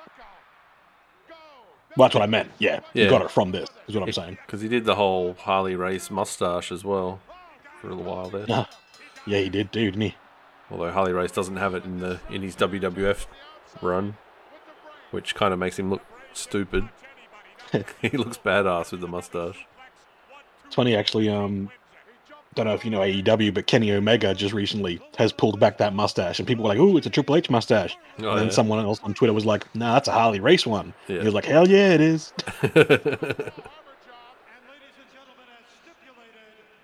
Well, 1.96 2.08
that's 2.08 2.14
what 2.14 2.22
I 2.22 2.26
meant. 2.26 2.50
Yeah, 2.58 2.80
Yeah. 2.92 3.04
you 3.04 3.10
got 3.10 3.22
it 3.22 3.30
from 3.30 3.52
this, 3.52 3.68
is 3.86 3.94
what 3.94 4.02
I'm 4.04 4.12
saying. 4.12 4.38
Because 4.44 4.60
he 4.60 4.68
did 4.68 4.84
the 4.84 4.96
whole 4.96 5.34
Harley 5.38 5.76
Race 5.76 6.10
mustache 6.10 6.72
as 6.72 6.84
well 6.84 7.20
for 7.80 7.88
a 7.88 7.94
little 7.94 8.04
while 8.12 8.28
there. 8.30 8.46
Ah, 8.48 8.68
yeah, 9.26 9.38
he 9.38 9.48
did, 9.48 9.72
too, 9.72 9.86
didn't 9.92 10.00
he? 10.00 10.14
Although 10.70 10.90
Harley 10.90 11.12
Race 11.12 11.30
doesn't 11.30 11.56
have 11.56 11.74
it 11.74 11.84
in 11.84 12.00
the 12.00 12.18
in 12.30 12.42
his 12.42 12.56
WWF 12.56 13.26
run, 13.80 14.16
which 15.12 15.34
kind 15.34 15.52
of 15.52 15.58
makes 15.60 15.78
him 15.78 15.88
look 15.90 16.02
stupid. 16.32 16.88
he 18.02 18.08
looks 18.10 18.38
badass 18.38 18.90
with 18.90 19.00
the 19.00 19.06
mustache. 19.08 19.66
It's 20.74 20.76
funny, 20.76 20.96
actually. 20.96 21.28
Um, 21.28 21.70
don't 22.56 22.66
know 22.66 22.74
if 22.74 22.84
you 22.84 22.90
know 22.90 22.98
AEW, 22.98 23.54
but 23.54 23.68
Kenny 23.68 23.92
Omega 23.92 24.34
just 24.34 24.52
recently 24.52 25.00
has 25.16 25.32
pulled 25.32 25.60
back 25.60 25.78
that 25.78 25.94
mustache, 25.94 26.40
and 26.40 26.48
people 26.48 26.64
were 26.64 26.68
like, 26.68 26.78
"Ooh, 26.78 26.96
it's 26.96 27.06
a 27.06 27.10
Triple 27.10 27.36
H 27.36 27.48
mustache." 27.48 27.96
Oh, 28.18 28.30
and 28.30 28.40
then 28.40 28.46
yeah. 28.46 28.52
someone 28.52 28.80
else 28.80 28.98
on 29.04 29.14
Twitter 29.14 29.32
was 29.32 29.46
like, 29.46 29.72
"Nah, 29.76 29.94
that's 29.94 30.08
a 30.08 30.12
Harley 30.12 30.40
Race 30.40 30.66
one." 30.66 30.92
Yeah. 31.06 31.20
He 31.20 31.26
was 31.26 31.32
like, 31.32 31.44
"Hell 31.44 31.68
yeah, 31.68 31.92
it 31.92 32.00
is." 32.00 32.32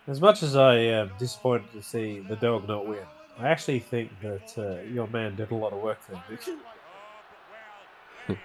As 0.06 0.20
much 0.20 0.44
as 0.44 0.54
I 0.54 0.76
am 0.76 1.10
disappointed 1.18 1.72
to 1.72 1.82
see 1.82 2.20
the 2.20 2.36
dog 2.36 2.68
not 2.68 2.86
win, 2.86 3.02
I 3.40 3.48
actually 3.48 3.80
think 3.80 4.12
that 4.20 4.56
uh, 4.56 4.82
your 4.82 5.08
man 5.08 5.34
did 5.34 5.50
a 5.50 5.56
lot 5.56 5.72
of 5.72 5.82
work 5.82 5.98
there. 6.06 6.22
Vic. 6.28 6.48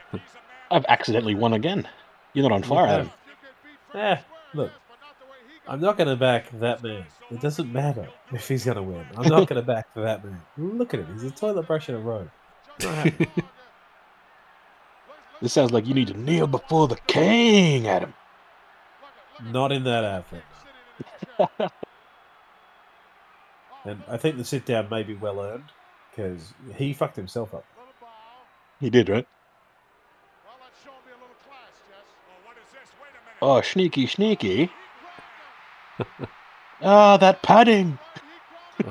I've 0.71 0.85
accidentally 0.89 1.35
won 1.35 1.53
again. 1.53 1.87
You're 2.33 2.49
not 2.49 2.55
on 2.55 2.63
fire, 2.63 2.87
Adam. 2.87 3.11
Eh, 3.93 4.17
look, 4.55 4.71
I'm 5.68 5.82
not 5.82 5.97
going 5.97 6.07
to 6.07 6.16
back 6.16 6.51
that 6.59 6.84
man. 6.84 7.05
It 7.32 7.41
doesn't 7.41 7.72
matter 7.74 8.07
if 8.32 8.47
he's 8.47 8.66
going 8.66 8.78
to 8.78 8.84
win. 8.84 9.05
I'm 9.18 9.28
not 9.30 9.47
going 9.47 9.61
to 9.61 9.66
back 9.66 9.93
that 9.95 10.24
man. 10.24 10.41
Look 10.57 10.93
at 10.93 10.99
him. 10.99 11.13
He's 11.13 11.24
a 11.24 11.32
toilet 11.32 11.66
brush 11.68 11.89
in 11.89 11.95
a 11.95 11.99
robe. 11.99 12.30
This 15.41 15.53
sounds 15.53 15.72
like 15.72 15.86
you 15.86 15.93
need 15.93 16.07
to 16.07 16.18
kneel 16.18 16.47
before 16.47 16.88
the 16.88 16.95
king, 17.07 17.88
Adam. 17.88 18.13
Not 19.51 19.72
in 19.72 19.84
that 19.84 20.03
outfit. 20.03 20.43
and 23.84 24.01
I 24.07 24.18
think 24.18 24.38
the 24.38 24.45
sit 24.45 24.66
down 24.66 24.89
may 24.89 25.03
be 25.03 25.13
well 25.13 25.41
earned 25.41 25.66
because 26.09 26.53
he 26.76 26.93
fucked 26.93 27.18
himself 27.18 27.53
up. 27.53 27.66
He 28.80 28.89
did, 28.89 29.09
right? 29.09 29.28
Oh, 33.41 33.61
sneaky, 33.61 34.07
sneaky. 34.07 34.72
Ah, 36.81 37.17
that 37.17 37.41
padding. 37.41 37.97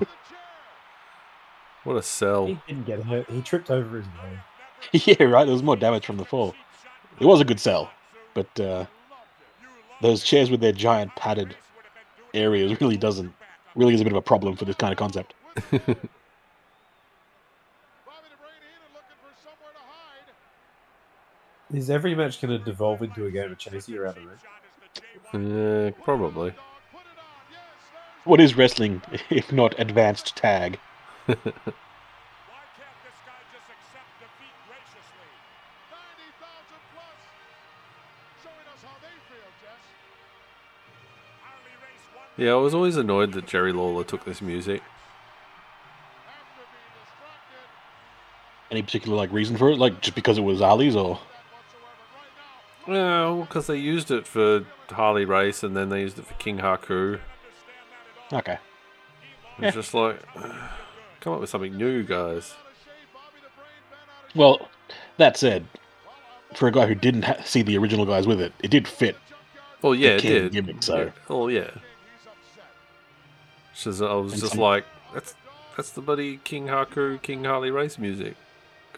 what 1.84 1.96
a 1.96 2.02
sell. 2.02 2.46
He 2.46 2.59
didn't 2.66 2.86
get 2.86 3.02
hurt. 3.02 3.30
He 3.30 3.42
tripped 3.42 3.70
over 3.70 3.98
his 3.98 4.07
nose. 4.07 4.38
yeah, 5.07 5.22
right. 5.24 5.44
There 5.44 5.52
was 5.52 5.62
more 5.62 5.76
damage 5.76 6.07
from 6.07 6.16
the 6.16 6.24
fall. 6.24 6.55
It 7.20 7.26
was 7.26 7.40
a 7.40 7.44
good 7.44 7.61
sell, 7.61 7.90
but 8.32 8.59
uh, 8.59 8.86
those 10.00 10.24
chairs 10.24 10.50
with 10.50 10.61
their 10.61 10.72
giant 10.72 11.14
padded 11.14 11.57
areas 12.32 12.80
really 12.80 12.96
doesn't 12.96 13.32
really 13.76 13.94
is 13.94 14.00
a 14.00 14.05
bit 14.05 14.12
of 14.12 14.16
a 14.16 14.22
problem 14.22 14.57
for 14.57 14.64
this 14.64 14.76
kind 14.76 14.92
of 14.92 14.98
concept. 14.98 15.34
Is 21.72 21.90
every 21.90 22.14
match 22.14 22.40
going 22.40 22.57
to 22.57 22.64
devolve 22.64 23.02
into 23.02 23.26
a 23.26 23.30
game 23.32 23.50
of 23.50 23.59
chasey 23.59 23.98
around 23.98 24.16
the 24.16 25.40
ring? 25.40 25.86
Yeah, 25.86 25.90
probably. 26.05 26.55
What 28.25 28.41
is 28.41 28.57
wrestling 28.57 29.03
if 29.31 29.53
not 29.53 29.79
advanced 29.79 30.35
tag? 30.35 30.79
Yeah, 42.37 42.53
I 42.53 42.57
was 42.57 42.75
always 42.75 42.97
annoyed 42.97 43.33
that 43.33 43.47
Jerry 43.47 43.72
Lawler 43.72 44.03
took 44.03 44.25
this 44.25 44.43
music. 44.43 44.83
Any 48.70 48.83
particular 48.83 49.16
like 49.16 49.31
reason 49.33 49.57
for 49.57 49.70
it? 49.70 49.79
Like 49.79 50.01
just 50.01 50.16
because 50.16 50.37
it 50.37 50.41
was 50.41 50.61
Ali's, 50.61 50.97
or 50.97 51.20
Well, 52.89 53.43
because 53.43 53.68
they 53.68 53.77
used 53.77 54.11
it 54.11 54.27
for 54.27 54.66
Harley 54.89 55.25
Race 55.25 55.62
and 55.62 55.77
then 55.77 55.91
they 55.91 56.01
used 56.01 56.18
it 56.18 56.27
for 56.27 56.35
King 56.35 56.59
Haku. 56.59 57.20
Okay. 58.35 58.59
It's 59.59 59.74
just 59.74 59.95
like, 59.95 60.20
come 61.20 61.32
up 61.35 61.41
with 61.41 61.51
something 61.51 61.76
new, 61.76 62.03
guys. 62.03 62.55
Well, 64.35 64.68
that 65.16 65.37
said, 65.37 65.64
for 66.55 66.66
a 66.68 66.72
guy 66.72 66.87
who 66.87 66.95
didn't 66.95 67.22
ha- 67.22 67.37
see 67.45 67.62
the 67.62 67.78
original 67.78 68.05
guys 68.05 68.26
with 68.26 68.41
it, 68.41 68.53
it 68.62 68.70
did 68.70 68.89
fit. 68.89 69.16
Well, 69.82 69.95
yeah, 69.95 70.11
it 70.11 70.22
did. 70.22 70.53
gimmick, 70.53 70.82
so- 70.82 71.12
Oh, 71.28 71.49
yeah. 71.49 71.70
Just- 73.76 74.03
I 74.03 74.14
was 74.14 74.32
And 74.32 74.43
just 74.43 74.57
like, 74.57 74.85
that's 75.12 75.35
that's 75.76 75.91
the 75.91 76.01
buddy 76.01 76.39
King 76.45 76.66
Haku, 76.68 77.20
King 77.20 77.45
Harley 77.45 77.70
Race 77.72 77.99
music. 77.99 78.37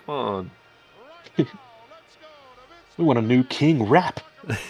Come 0.06 0.14
on. 0.14 0.50
We 2.98 3.04
want 3.04 3.18
a 3.18 3.22
new 3.22 3.44
King 3.44 3.88
rap. 3.90 4.20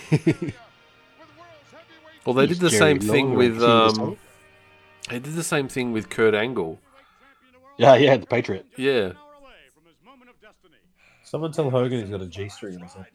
Well, 2.24 2.34
they 2.34 2.46
did 2.48 2.58
the 2.58 2.70
Jerry 2.70 2.98
same 2.98 2.98
thing 2.98 3.34
with 3.34 3.52
King 3.60 3.68
of 3.70 3.94
the 3.94 4.02
um, 4.02 4.16
they 5.08 5.18
did 5.18 5.34
the 5.34 5.42
same 5.42 5.68
thing 5.68 5.92
with 5.92 6.10
Kurt 6.10 6.34
Angle. 6.34 6.78
Yeah, 7.78 7.94
yeah, 7.96 8.16
the 8.16 8.26
Patriot. 8.26 8.66
Yeah. 8.76 9.12
Someone 11.24 11.52
tell 11.52 11.70
Hogan 11.70 12.00
he's 12.00 12.10
got 12.10 12.22
a 12.22 12.26
G 12.26 12.48
string 12.48 12.74
in 12.74 12.80
his 12.80 12.94
head. 12.94 13.06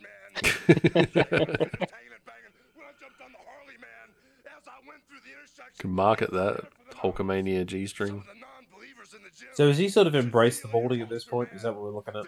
Can 5.79 5.91
market 5.91 6.31
that 6.31 6.67
Hulkamania 6.95 7.65
G 7.65 7.87
string. 7.87 8.23
So 9.53 9.67
has 9.67 9.77
he 9.77 9.89
sort 9.89 10.07
of 10.07 10.15
embraced 10.15 10.61
the 10.61 10.67
balding 10.67 11.01
at 11.01 11.09
this 11.09 11.23
point? 11.23 11.49
Is 11.53 11.63
that 11.63 11.73
what 11.73 11.83
we're 11.83 11.91
looking 11.91 12.13
at? 12.15 12.25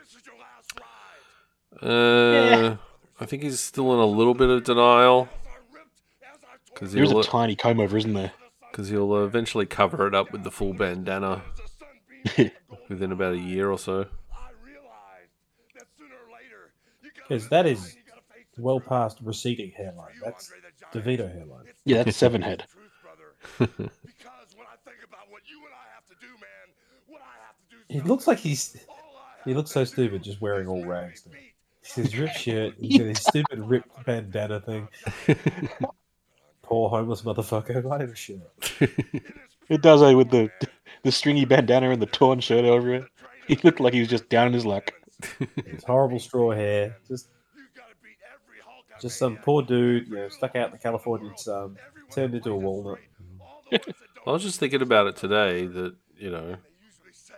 Uh, 1.87 2.77
I 3.19 3.25
think 3.25 3.43
he's 3.43 3.59
still 3.59 3.93
in 3.93 3.99
a 3.99 4.05
little 4.05 4.33
bit 4.33 4.49
of 4.49 4.63
denial 4.63 5.29
because 6.73 6.93
There's 6.93 7.09
he'll 7.09 7.19
a 7.19 7.23
tiny 7.23 7.55
comb 7.55 7.79
over, 7.79 7.97
isn't 7.97 8.13
there? 8.13 8.31
Because 8.73 8.89
he'll 8.89 9.13
uh, 9.13 9.23
eventually 9.23 9.67
cover 9.67 10.07
it 10.07 10.15
up 10.15 10.31
with 10.31 10.43
the 10.43 10.49
full 10.49 10.73
bandana 10.73 11.43
within 12.89 13.11
about 13.11 13.33
a 13.33 13.37
year 13.37 13.69
or 13.69 13.77
so. 13.77 14.07
Because 17.13 17.47
that 17.49 17.67
is 17.67 17.95
well 18.57 18.79
past 18.79 19.19
receding 19.21 19.71
hairline. 19.77 20.13
That's 20.23 20.51
DeVito 20.91 21.31
hairline. 21.31 21.65
Yeah, 21.85 22.01
that's 22.01 22.17
Seven 22.17 22.41
Head. 22.41 22.65
It 27.89 28.05
looks 28.05 28.25
like 28.25 28.39
he's. 28.39 28.75
He 29.45 29.53
looks 29.53 29.69
so 29.69 29.83
stupid 29.83 30.23
just 30.23 30.41
wearing 30.41 30.67
all 30.67 30.83
rags. 30.83 31.27
Now. 31.29 31.37
His 31.83 32.17
ripped 32.17 32.39
shirt, 32.39 32.73
he's 32.79 32.97
got 32.97 33.07
his 33.07 33.19
stupid 33.19 33.59
ripped 33.59 34.03
bandana 34.03 34.61
thing. 34.61 34.87
Poor 36.63 36.89
homeless 36.89 37.21
motherfucker. 37.21 37.91
I 37.91 37.99
have 37.99 38.09
a 38.11 38.15
shirt. 38.15 38.39
It 39.69 39.81
does, 39.81 40.03
eh, 40.03 40.13
with 40.13 40.29
the 40.29 40.49
the 41.03 41.11
stringy 41.11 41.45
bandana 41.45 41.89
and 41.89 42.01
the 42.01 42.05
torn 42.05 42.39
shirt 42.39 42.65
over 42.65 42.93
it. 42.95 43.05
He 43.47 43.57
looked 43.63 43.79
like 43.79 43.93
he 43.93 43.99
was 43.99 44.09
just 44.09 44.29
down 44.29 44.47
in 44.47 44.53
his 44.53 44.65
luck. 44.65 44.91
His 45.65 45.83
horrible 45.83 46.19
straw 46.19 46.51
hair. 46.51 46.97
Just 47.07 47.27
just 49.01 49.17
some 49.17 49.37
poor 49.37 49.61
dude, 49.61 50.07
you 50.07 50.15
know, 50.15 50.29
stuck 50.29 50.55
out 50.55 50.67
in 50.67 50.71
the 50.73 50.77
Californian 50.77 51.37
sun, 51.37 51.77
turned 52.11 52.35
into 52.35 52.51
a 52.51 52.57
walnut. 52.57 52.99
I 53.71 54.31
was 54.31 54.43
just 54.43 54.59
thinking 54.59 54.81
about 54.81 55.07
it 55.07 55.15
today 55.15 55.65
that 55.65 55.95
you 56.17 56.29
know 56.29 56.57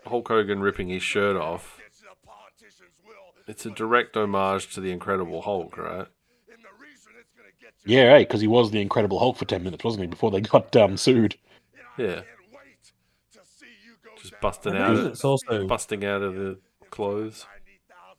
Hulk 0.06 0.28
Hogan 0.28 0.62
ripping 0.62 0.90
his 0.90 1.04
shirt 1.04 1.36
off. 1.36 1.80
It's 3.48 3.66
a 3.66 3.70
direct 3.70 4.18
homage 4.18 4.74
to 4.74 4.82
the 4.82 4.92
Incredible 4.92 5.44
Hulk, 5.44 5.78
right? 5.78 6.08
Yeah, 7.86 8.06
right, 8.06 8.28
because 8.28 8.42
he 8.42 8.48
was 8.48 8.72
the 8.72 8.82
Incredible 8.82 9.20
Hulk 9.20 9.38
for 9.38 9.46
10 9.46 9.64
minutes, 9.64 9.84
wasn't 9.84 10.04
he, 10.04 10.08
before 10.08 10.32
they 10.32 10.42
got 10.42 10.76
um, 10.76 10.98
sued? 10.98 11.36
Yeah. 11.98 12.22
Just 14.22 14.40
busting 14.42 14.76
out, 14.76 14.90
believe 14.90 15.06
of, 15.06 15.12
it's 15.12 15.24
also 15.24 15.68
busting 15.68 16.04
out 16.04 16.24
of 16.24 16.36
the 16.36 16.58
clothes. 16.90 17.46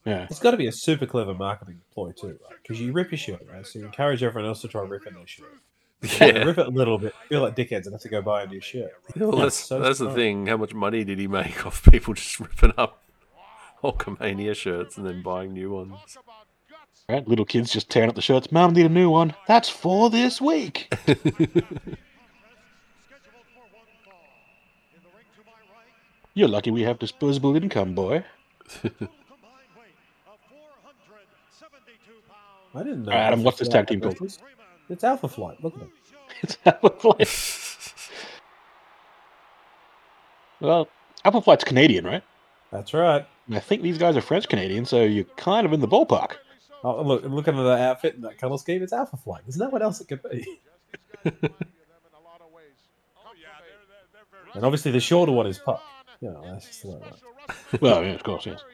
Yeah. 0.04 0.28
it's 0.30 0.38
got 0.38 0.52
to 0.52 0.56
be 0.56 0.68
a 0.68 0.72
super 0.72 1.04
clever 1.04 1.34
marketing 1.34 1.80
ploy 1.92 2.12
too, 2.12 2.38
right? 2.48 2.56
Because 2.62 2.80
you 2.80 2.92
rip 2.92 3.10
your 3.10 3.18
shirt, 3.18 3.44
right? 3.52 3.66
So 3.66 3.80
you 3.80 3.86
encourage 3.86 4.22
everyone 4.22 4.48
else 4.48 4.60
to 4.60 4.68
try 4.68 4.82
ripping 4.82 5.14
their 5.14 5.26
shirt. 5.26 5.52
Yeah. 6.20 6.44
rip 6.44 6.58
it 6.58 6.66
a 6.66 6.70
little 6.70 6.98
bit, 6.98 7.14
feel 7.28 7.40
like 7.40 7.56
dickheads, 7.56 7.86
and 7.86 7.92
have 7.92 8.02
to 8.02 8.08
go 8.08 8.22
buy 8.22 8.42
a 8.42 8.46
new 8.46 8.60
shirt. 8.60 8.92
Well, 9.16 9.32
that's 9.32 9.56
So 9.56 9.80
that's 9.80 9.98
the 9.98 10.12
thing. 10.12 10.46
How 10.46 10.58
much 10.58 10.74
money 10.74 11.02
did 11.02 11.18
he 11.18 11.26
make 11.26 11.66
off 11.66 11.82
people 11.90 12.14
just 12.14 12.38
ripping 12.38 12.74
up 12.78 13.02
Hulkamania 13.82 14.54
shirts 14.54 14.98
and 14.98 15.06
then 15.06 15.22
buying 15.22 15.54
new 15.54 15.70
ones? 15.72 15.94
Right? 17.08 17.26
Little 17.28 17.44
kids 17.44 17.72
just 17.72 17.88
tearing 17.88 18.08
up 18.08 18.16
the 18.16 18.22
shirts. 18.22 18.50
Mom, 18.50 18.72
need 18.72 18.86
a 18.86 18.88
new 18.88 19.08
one. 19.10 19.32
That's 19.46 19.68
for 19.68 20.10
this 20.10 20.40
week. 20.40 20.92
You're 26.34 26.48
lucky 26.48 26.70
we 26.70 26.82
have 26.82 26.98
disposable 26.98 27.54
income, 27.56 27.94
boy. 27.94 28.24
I 32.74 32.82
didn't 32.82 33.04
know. 33.04 33.12
All 33.12 33.18
right, 33.18 33.26
Adam, 33.26 33.42
what's 33.42 33.58
this 33.58 33.68
tag 33.68 33.86
team 33.86 34.00
called? 34.00 34.20
wrestlers. 34.20 34.38
It's 34.90 35.02
Alpha 35.02 35.28
Flight. 35.28 35.62
Look 35.62 35.74
at 35.74 35.80
them. 35.80 35.92
It's 36.42 36.58
Alpha 36.66 36.90
Flight. 36.90 37.28
Well, 40.58 40.88
Alpha 41.22 41.42
Flight's 41.42 41.64
Canadian, 41.64 42.06
right? 42.06 42.22
That's 42.72 42.94
right. 42.94 43.26
I 43.50 43.58
think 43.58 43.82
these 43.82 43.98
guys 43.98 44.16
are 44.16 44.22
French 44.22 44.48
Canadian, 44.48 44.86
so 44.86 45.02
you're 45.02 45.24
kind 45.36 45.66
of 45.66 45.74
in 45.74 45.80
the 45.80 45.86
ballpark. 45.86 46.36
Oh, 46.84 47.02
look, 47.02 47.24
looking 47.24 47.58
at 47.58 47.62
the 47.62 47.76
outfit 47.76 48.14
and 48.14 48.24
that 48.24 48.38
color 48.38 48.58
scheme, 48.58 48.82
it's 48.82 48.92
Alpha 48.92 49.16
Flight. 49.16 49.42
There's 49.44 49.56
no 49.56 49.68
one 49.68 49.82
else 49.82 50.00
it 50.00 50.08
could 50.08 50.22
be. 50.22 50.60
And 54.56 54.64
obviously, 54.64 54.90
the 54.90 55.00
shorter 55.00 55.32
one 55.32 55.46
is 55.46 55.58
Puck. 55.58 55.82
You 56.20 56.30
know, 56.30 56.42
that's 56.42 56.66
just 56.66 56.82
the 56.82 56.88
way. 56.88 57.00
Well, 57.80 58.02
yeah, 58.02 58.12
of 58.12 58.22
course, 58.22 58.46
yes. 58.46 58.64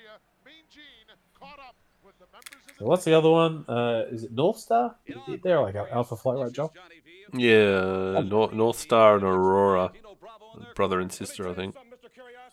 So 2.78 2.86
what's 2.86 3.04
the 3.04 3.14
other 3.14 3.28
one? 3.28 3.64
Uh, 3.68 4.04
is 4.10 4.24
it 4.24 4.32
North 4.32 4.58
Star? 4.58 4.94
They're 5.42 5.60
like 5.60 5.74
Alpha 5.74 6.16
Flight, 6.16 6.38
right, 6.38 6.52
John? 6.52 6.70
Yeah, 7.34 8.20
North, 8.20 8.52
North 8.52 8.78
Star 8.78 9.16
and 9.16 9.24
Aurora, 9.24 9.90
brother 10.76 11.00
and 11.00 11.12
sister, 11.12 11.48
I 11.48 11.54
think. 11.54 11.74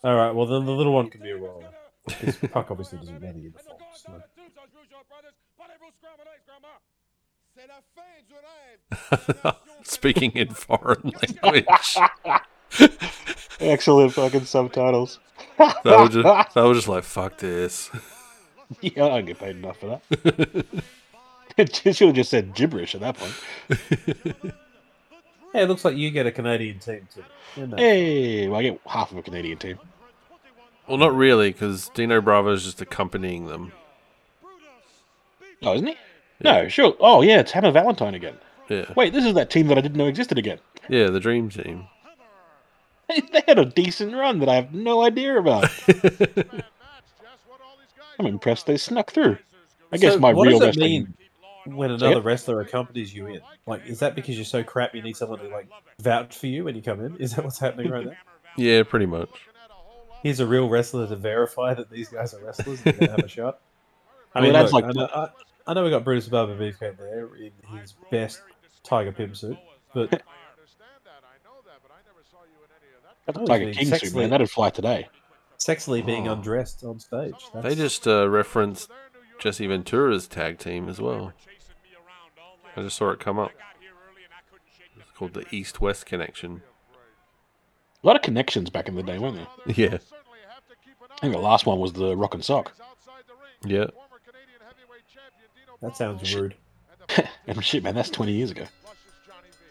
All 0.03 0.15
right. 0.15 0.31
Well, 0.31 0.47
then 0.47 0.65
the 0.65 0.71
little 0.71 0.93
one 0.93 1.09
can 1.09 1.21
be 1.21 1.31
Aurora. 1.31 1.71
Because 2.07 2.37
Puck 2.51 2.71
obviously 2.71 2.97
doesn't 2.97 3.21
wear 3.21 3.33
the 3.33 3.41
uniform. 3.41 3.77
So. 3.95 4.23
Speaking 9.83 10.31
in 10.31 10.49
foreign 10.49 11.11
language, 11.43 11.65
Excellent 13.59 14.13
fucking 14.13 14.45
subtitles. 14.45 15.19
that 15.57 15.83
was 15.83 16.09
just 16.09 16.53
they 16.55 16.61
were 16.61 16.73
just 16.73 16.87
like, 16.87 17.03
"Fuck 17.03 17.37
this." 17.37 17.89
Yeah, 18.81 19.05
I 19.05 19.09
don't 19.09 19.25
get 19.25 19.39
paid 19.39 19.55
enough 19.55 19.79
for 19.79 19.99
that. 20.11 20.65
it 21.57 21.75
should 21.95 22.09
have 22.09 22.15
just 22.15 22.29
said 22.29 22.53
gibberish 22.53 22.93
at 22.93 23.01
that 23.01 23.17
point. 23.17 23.33
Hey, 25.51 25.63
it 25.63 25.67
looks 25.67 25.83
like 25.83 25.97
you 25.97 26.11
get 26.11 26.27
a 26.27 26.31
Canadian 26.31 26.77
team 26.77 27.07
too. 27.11 27.23
Isn't? 27.57 27.79
Hey, 27.79 28.47
well, 28.47 28.59
I 28.59 28.63
get 28.63 28.79
half 28.85 29.11
of 29.11 29.17
a 29.17 29.23
Canadian 29.23 29.57
team. 29.57 29.79
Well, 30.87 30.97
not 30.97 31.15
really, 31.15 31.51
because 31.51 31.89
Dino 31.95 32.21
Bravo 32.21 32.51
is 32.53 32.63
just 32.63 32.79
accompanying 32.79 33.47
them. 33.47 33.71
Oh, 35.63 35.73
isn't 35.73 35.87
he? 35.87 35.95
No, 36.41 36.67
sure. 36.69 36.95
Oh, 36.99 37.21
yeah, 37.21 37.39
it's 37.39 37.51
Hammer 37.51 37.71
Valentine 37.71 38.15
again. 38.15 38.35
Yeah, 38.69 38.85
Wait, 38.95 39.13
this 39.13 39.25
is 39.25 39.33
that 39.33 39.49
team 39.49 39.67
that 39.67 39.77
I 39.77 39.81
didn't 39.81 39.97
know 39.97 40.05
existed 40.05 40.37
again. 40.37 40.59
yeah, 40.89 41.09
the 41.09 41.19
Dream 41.19 41.49
Team. 41.49 41.87
They 43.31 43.41
had 43.47 43.57
a 43.57 43.65
decent 43.65 44.13
run 44.13 44.37
that 44.39 44.49
I 44.49 44.53
have 44.55 44.71
no 44.71 45.01
idea 45.01 45.39
about. 45.39 45.67
I'm 48.19 48.25
impressed 48.27 48.65
they 48.67 48.77
snuck 48.77 49.11
through. 49.11 49.37
I 49.91 49.97
guess 49.97 50.13
So 50.13 50.19
my 50.19 50.33
what 50.33 50.47
real 50.47 50.59
does 50.59 50.77
it 50.77 50.79
mean 50.79 51.13
when 51.65 51.89
another 51.91 52.17
it? 52.19 52.23
wrestler 52.23 52.61
accompanies 52.61 53.13
you 53.13 53.27
in? 53.27 53.41
Like, 53.65 53.85
is 53.87 53.99
that 53.99 54.13
because 54.15 54.35
you're 54.35 54.45
so 54.45 54.63
crap 54.63 54.93
you 54.93 55.01
need 55.01 55.17
someone 55.17 55.39
to 55.39 55.47
like 55.47 55.67
vouch 55.99 56.37
for 56.37 56.47
you 56.47 56.65
when 56.65 56.75
you 56.75 56.81
come 56.81 57.03
in? 57.03 57.17
Is 57.17 57.33
that 57.35 57.43
what's 57.43 57.57
happening 57.59 57.89
right 57.91 58.05
now? 58.05 58.13
Yeah, 58.57 58.83
pretty 58.83 59.05
much. 59.07 59.29
Here's 60.21 60.39
a 60.41 60.45
real 60.45 60.67
wrestler 60.69 61.07
to 61.07 61.15
verify 61.15 61.73
that 61.73 61.89
these 61.89 62.09
guys 62.09 62.33
are 62.33 62.43
wrestlers 62.43 62.81
and 62.85 62.95
can 62.97 63.09
have 63.09 63.19
a 63.19 63.27
shot. 63.27 63.59
I 64.35 64.39
Well, 64.39 64.43
mean, 64.43 64.53
that's 64.53 64.73
look, 64.73 64.83
like- 64.85 64.95
I, 64.95 64.99
know, 64.99 65.29
I, 65.69 65.71
I 65.71 65.73
know 65.75 65.83
we 65.83 65.89
got 65.89 66.03
Brutus 66.03 66.27
Barber 66.27 66.55
Beefcake 66.57 66.97
there 66.97 67.29
in 67.35 67.51
his 67.79 67.93
best 68.11 68.41
Tiger 68.83 69.11
Pimp 69.11 69.35
suit, 69.37 69.57
but 69.93 70.09
That's 73.25 73.37
a 73.39 73.45
Tiger 73.45 73.71
King 73.71 73.95
suit, 73.95 74.15
man. 74.15 74.29
That'd 74.31 74.49
fly 74.49 74.69
today. 74.71 75.07
sexily 75.59 76.03
being 76.05 76.27
Oh. 76.27 76.33
undressed 76.33 76.83
on 76.83 76.99
stage. 76.99 77.35
They 77.53 77.75
just 77.75 78.07
uh, 78.07 78.27
referenced 78.29 78.89
Jesse 79.39 79.67
Ventura's 79.67 80.27
tag 80.27 80.57
team 80.57 80.89
as 80.89 80.99
well. 80.99 81.33
I 82.75 82.81
just 82.81 82.97
saw 82.97 83.11
it 83.11 83.19
come 83.19 83.37
up. 83.37 83.51
It's 84.97 85.11
called 85.15 85.33
the 85.33 85.45
East 85.53 85.79
West 85.81 86.05
Connection. 86.05 86.61
A 88.03 88.07
lot 88.07 88.15
of 88.15 88.21
connections 88.21 88.69
back 88.69 88.87
in 88.87 88.95
the 88.95 89.03
day, 89.03 89.19
weren't 89.19 89.35
there? 89.35 89.47
Yeah, 89.75 89.97
I 91.11 91.19
think 91.21 91.33
the 91.33 91.39
last 91.39 91.65
one 91.65 91.79
was 91.79 91.91
the 91.93 92.15
Rock 92.15 92.33
and 92.33 92.43
Sock. 92.43 92.71
yeah. 93.65 93.87
That 95.81 95.95
sounds 95.97 96.35
rude. 96.35 96.55
and 97.47 97.63
shit, 97.63 97.83
man, 97.83 97.95
that's 97.95 98.09
20 98.09 98.31
years 98.31 98.51
ago. 98.51 98.65
Flushes 98.81 98.99
Johnny 99.27 99.47
V. 99.49 99.65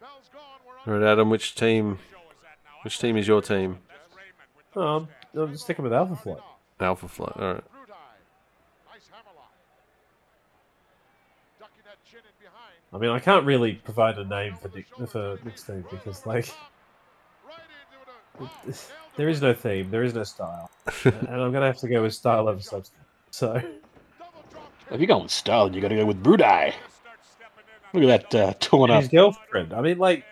Bell's 0.00 0.28
gone. 0.32 0.42
We're 0.86 0.94
All 0.94 1.00
right, 1.00 1.12
Adam, 1.12 1.30
which 1.30 1.54
team? 1.54 1.98
Which 2.82 2.98
team 2.98 3.16
is 3.16 3.26
your 3.26 3.42
team? 3.42 3.78
Um, 4.76 5.08
I'm 5.34 5.56
sticking 5.56 5.82
with 5.82 5.92
Alpha 5.92 6.16
Flight. 6.16 6.38
Alpha 6.80 7.08
Flight. 7.08 7.32
All 7.36 7.54
right. 7.54 7.56
Brudai. 7.56 7.88
Nice 8.92 9.08
hammerlock. 9.10 9.52
Ducking 11.58 11.82
that 11.84 12.04
chin 12.04 12.20
in 12.20 12.44
behind. 12.44 12.74
I 12.92 12.98
mean, 12.98 13.10
I 13.10 13.18
can't 13.18 13.44
really 13.44 13.74
provide 13.74 14.18
a 14.18 14.24
name 14.24 14.54
for 14.56 14.68
Dick, 14.68 14.86
for 15.08 15.38
Nick's 15.44 15.64
team 15.64 15.84
because, 15.90 16.24
like, 16.26 16.48
Right 17.46 17.58
into 18.38 18.70
the. 18.72 18.78
there 19.16 19.28
is 19.28 19.42
no 19.42 19.52
theme, 19.52 19.90
there 19.90 20.04
is 20.04 20.14
no 20.14 20.22
style, 20.22 20.70
and 21.04 21.28
I'm 21.28 21.52
gonna 21.52 21.66
have 21.66 21.78
to 21.78 21.88
go 21.88 22.02
with 22.02 22.14
style 22.14 22.48
over 22.48 22.60
substance. 22.60 23.04
So, 23.30 23.48
Double 23.54 23.60
drop 23.60 23.72
kick. 23.72 23.77
If 24.90 25.00
you're 25.00 25.06
going 25.06 25.28
style, 25.28 25.74
you 25.74 25.80
got 25.80 25.88
to 25.88 25.96
go 25.96 26.06
with 26.06 26.22
Brudai. 26.22 26.72
Look 27.92 28.04
at 28.04 28.30
that 28.30 28.34
uh, 28.34 28.54
torn 28.60 28.90
up. 28.90 29.02
his 29.02 29.10
girlfriend. 29.10 29.72
I 29.72 29.80
mean, 29.80 29.98
like, 29.98 30.24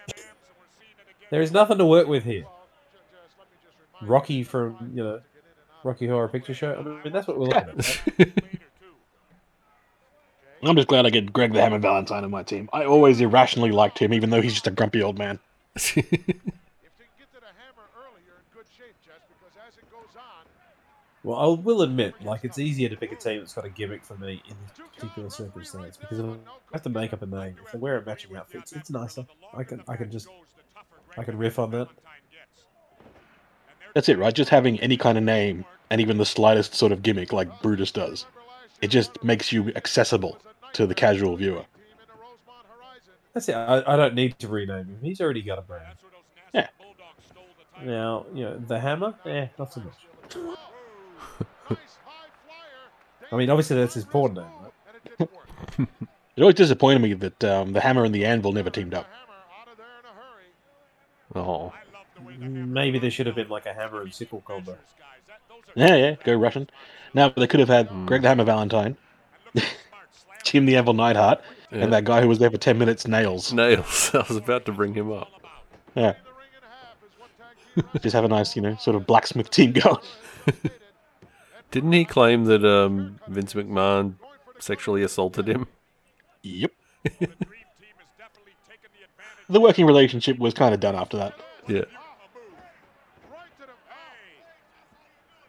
there 1.30 1.42
is 1.42 1.52
nothing 1.52 1.78
to 1.78 1.86
work 1.86 2.06
with 2.06 2.24
here. 2.24 2.42
Just 2.42 3.38
let 3.38 3.48
me 3.50 3.56
just 3.64 3.76
remind 3.94 4.10
Rocky 4.10 4.42
from 4.42 4.90
you 4.94 5.02
know, 5.02 5.20
Rocky 5.84 6.06
Horror 6.06 6.28
Picture 6.28 6.54
Show. 6.54 6.74
I 6.74 6.82
mean, 7.04 7.12
that's 7.12 7.26
what 7.26 7.38
we're 7.38 7.46
looking 7.46 7.68
at. 7.78 8.02
right? 8.18 8.34
I'm 10.62 10.74
just 10.74 10.88
glad 10.88 11.06
I 11.06 11.10
get 11.10 11.32
Greg 11.32 11.52
the 11.52 11.60
Hammer 11.60 11.78
Valentine 11.78 12.24
on 12.24 12.30
my 12.30 12.42
team. 12.42 12.68
I 12.72 12.84
always 12.84 13.20
irrationally 13.20 13.70
liked 13.70 13.98
him, 13.98 14.12
even 14.12 14.30
though 14.30 14.40
he's 14.40 14.54
just 14.54 14.66
a 14.66 14.70
grumpy 14.70 15.02
old 15.02 15.18
man. 15.18 15.38
If 15.76 15.94
they 15.94 16.02
can 16.02 16.16
get 17.18 17.32
to 17.34 17.40
the 17.40 17.52
hammer 17.60 17.86
early, 17.98 18.22
you're 18.26 18.36
in 18.36 18.48
good 18.54 18.66
shape, 18.76 18.94
Jess, 19.04 19.20
because 19.28 19.52
as 19.68 19.76
it 19.76 19.84
goes 19.90 20.16
on, 20.16 20.44
Well, 21.26 21.38
I 21.40 21.60
will 21.60 21.82
admit, 21.82 22.14
like, 22.22 22.44
it's 22.44 22.56
easier 22.56 22.88
to 22.88 22.96
pick 22.96 23.10
a 23.10 23.16
team 23.16 23.40
that's 23.40 23.52
got 23.52 23.64
a 23.64 23.68
gimmick 23.68 24.04
for 24.04 24.14
me 24.14 24.40
in 24.48 24.54
this 24.62 24.86
particular 24.94 25.28
circumstance 25.28 25.96
because 25.96 26.20
I 26.20 26.36
have 26.72 26.82
to 26.82 26.88
make 26.88 27.12
up 27.12 27.20
a 27.20 27.26
name. 27.26 27.56
If 27.64 27.72
they 27.72 27.78
wear 27.78 27.98
a 27.98 28.06
matching 28.06 28.36
outfit, 28.36 28.72
it's 28.72 28.90
nicer. 28.90 29.26
I 29.52 29.64
can, 29.64 29.82
I 29.88 29.96
can 29.96 30.08
just, 30.08 30.28
I 31.18 31.24
can 31.24 31.36
riff 31.36 31.58
on 31.58 31.72
that. 31.72 31.88
That's 33.92 34.08
it, 34.08 34.18
right? 34.18 34.32
Just 34.32 34.50
having 34.50 34.78
any 34.78 34.96
kind 34.96 35.18
of 35.18 35.24
name 35.24 35.64
and 35.90 36.00
even 36.00 36.16
the 36.16 36.24
slightest 36.24 36.76
sort 36.76 36.92
of 36.92 37.02
gimmick 37.02 37.32
like 37.32 37.60
Brutus 37.60 37.90
does. 37.90 38.24
It 38.80 38.88
just 38.88 39.24
makes 39.24 39.50
you 39.50 39.72
accessible 39.74 40.38
to 40.74 40.86
the 40.86 40.94
casual 40.94 41.36
viewer. 41.36 41.56
team 41.56 41.66
in 41.90 42.06
the 42.06 42.12
Rosemont 42.12 42.66
Horizon. 42.68 43.14
That's 43.34 43.48
it. 43.48 43.54
I, 43.54 43.94
I 43.94 43.96
don't 43.96 44.14
need 44.14 44.38
to 44.38 44.46
rename 44.46 44.84
him. 44.84 44.98
He's 45.02 45.20
already 45.20 45.42
got 45.42 45.58
a 45.58 45.62
brand. 45.62 45.96
Yeah. 46.54 46.68
Now, 47.82 48.26
you 48.32 48.44
know, 48.44 48.58
the 48.58 48.78
hammer, 48.78 49.12
eh, 49.24 49.48
not 49.58 49.72
so 49.72 49.80
much. 49.80 50.46
Nice 51.70 51.78
high 52.04 52.28
flyer. 52.44 53.32
I 53.32 53.36
mean, 53.36 53.50
obviously 53.50 53.76
that's 53.76 53.94
his 53.94 54.04
porn 54.04 54.34
name, 54.34 54.44
right? 54.62 54.72
It 55.04 55.18
didn't 55.18 55.34
work. 55.34 55.88
It 56.36 56.42
always 56.42 56.54
disappointed 56.56 57.00
me 57.00 57.14
that 57.14 57.44
um, 57.44 57.72
the 57.72 57.80
Hammer 57.80 58.04
and 58.04 58.14
the 58.14 58.24
Anvil 58.26 58.52
never 58.52 58.68
teamed 58.70 58.92
up. 58.94 59.06
hammer 59.06 59.32
out 59.62 59.68
of 59.72 59.76
there 59.78 59.86
in 60.00 60.04
a 60.04 61.42
hurry. 61.42 61.44
oh, 61.46 61.72
Maybe 62.66 62.98
there 62.98 63.10
should 63.10 63.26
have 63.26 63.36
been 63.36 63.48
like 63.48 63.66
a 63.66 63.72
hammer 63.72 64.02
and 64.02 64.12
sickle 64.12 64.42
combo. 64.46 64.76
Yeah, 65.74 65.96
yeah, 65.96 66.14
go 66.24 66.34
Russian. 66.34 66.68
Now 67.14 67.28
they 67.30 67.46
could 67.46 67.60
have 67.60 67.68
had 67.68 67.88
Greg 68.06 68.22
the 68.22 68.28
Hammer 68.28 68.44
Valentine, 68.44 68.96
Jim 70.44 70.66
the 70.66 70.76
Anvil 70.76 70.94
Neidhart, 70.94 71.40
Yeah. 71.72 71.78
and 71.84 71.92
that 71.92 72.04
guy 72.04 72.20
who 72.22 72.28
was 72.28 72.38
there 72.38 72.50
for 72.50 72.58
10 72.58 72.78
minutes, 72.78 73.06
Nails. 73.06 73.52
nails. 73.52 74.10
I 74.14 74.18
was 74.28 74.36
about 74.36 74.64
to 74.66 74.72
bring 74.72 74.94
him 74.94 75.12
up. 75.12 75.28
Yeah, 75.94 76.12
The 76.12 76.30
ring 76.30 76.48
in 76.56 76.62
half 76.62 76.96
is 77.04 77.18
what 77.18 77.30
tag 77.38 77.92
team 77.92 78.00
just 78.02 78.14
have 78.14 78.24
a 78.24 78.28
nice, 78.28 78.54
you 78.56 78.62
know, 78.62 78.76
sort 78.76 78.96
of 78.96 79.06
blacksmith 79.06 79.50
team 79.50 79.72
going. 79.72 79.96
Didn't 81.70 81.92
he 81.92 82.04
claim 82.04 82.44
that 82.44 82.64
um, 82.64 83.18
Vince 83.28 83.54
McMahon 83.54 84.14
sexually 84.58 85.02
assaulted 85.02 85.48
him? 85.48 85.66
Yep. 86.42 86.72
The 89.48 89.60
working 89.60 89.86
relationship 89.86 90.38
was 90.38 90.54
kind 90.54 90.74
of 90.74 90.80
done 90.80 90.96
after 90.96 91.16
that. 91.18 91.38
Yeah. 91.68 91.78
Right 91.78 91.86
to 93.60 93.66
the. 93.66 93.66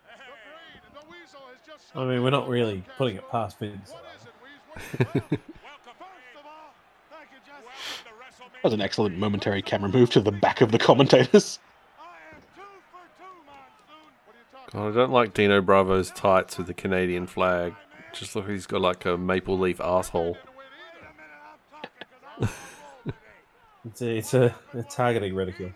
The 0.06 0.18
brain, 0.18 0.82
the 0.94 1.00
weasel 1.10 1.40
has 1.50 1.58
just. 1.66 1.96
I 1.96 2.06
mean, 2.06 2.22
we're 2.22 2.30
not 2.30 2.48
really 2.48 2.84
putting 2.98 3.16
it 3.16 3.28
past 3.32 3.58
Vince. 3.58 3.92
What 3.92 4.04
is 4.16 4.28
it, 4.28 4.34
Weasel? 4.44 5.08
First 5.08 5.88
of 5.88 6.46
all, 6.46 6.76
thank 7.10 7.30
you, 7.32 7.40
Jess. 7.44 7.64
That 8.40 8.64
was 8.64 8.74
an 8.74 8.82
excellent 8.82 9.18
momentary 9.18 9.64
camera 9.64 9.90
move 9.90 10.12
to 10.12 10.22
the 10.22 10.32
back 10.32 10.62
of 10.62 10.72
the 10.72 10.78
commentators. 10.78 11.58
I 12.00 12.36
am 12.36 12.42
two 12.54 12.62
for 12.92 13.02
two, 13.18 13.24
Monsoon. 13.48 14.14
What 14.26 14.36
are 14.36 14.40
you 14.40 14.46
talking 14.52 14.57
God, 14.72 14.90
I 14.90 14.92
don't 14.96 15.12
like 15.12 15.34
Dino 15.34 15.62
Bravo's 15.62 16.12
tights 16.12 16.58
with 16.58 16.68
the 16.68 16.74
Canadian 16.74 17.28
flag. 17.28 17.74
Just 18.14 18.36
look, 18.36 18.50
he's 18.50 18.66
got 18.66 18.82
like 18.82 19.06
a 19.06 19.18
maple 19.18 19.58
leaf 19.58 19.80
asshole. 19.80 20.38
It's 23.86 24.02
a, 24.02 24.18
it's 24.18 24.34
a, 24.34 24.54
a 24.74 24.84
targeting 24.84 25.34
ridicule. 25.34 25.72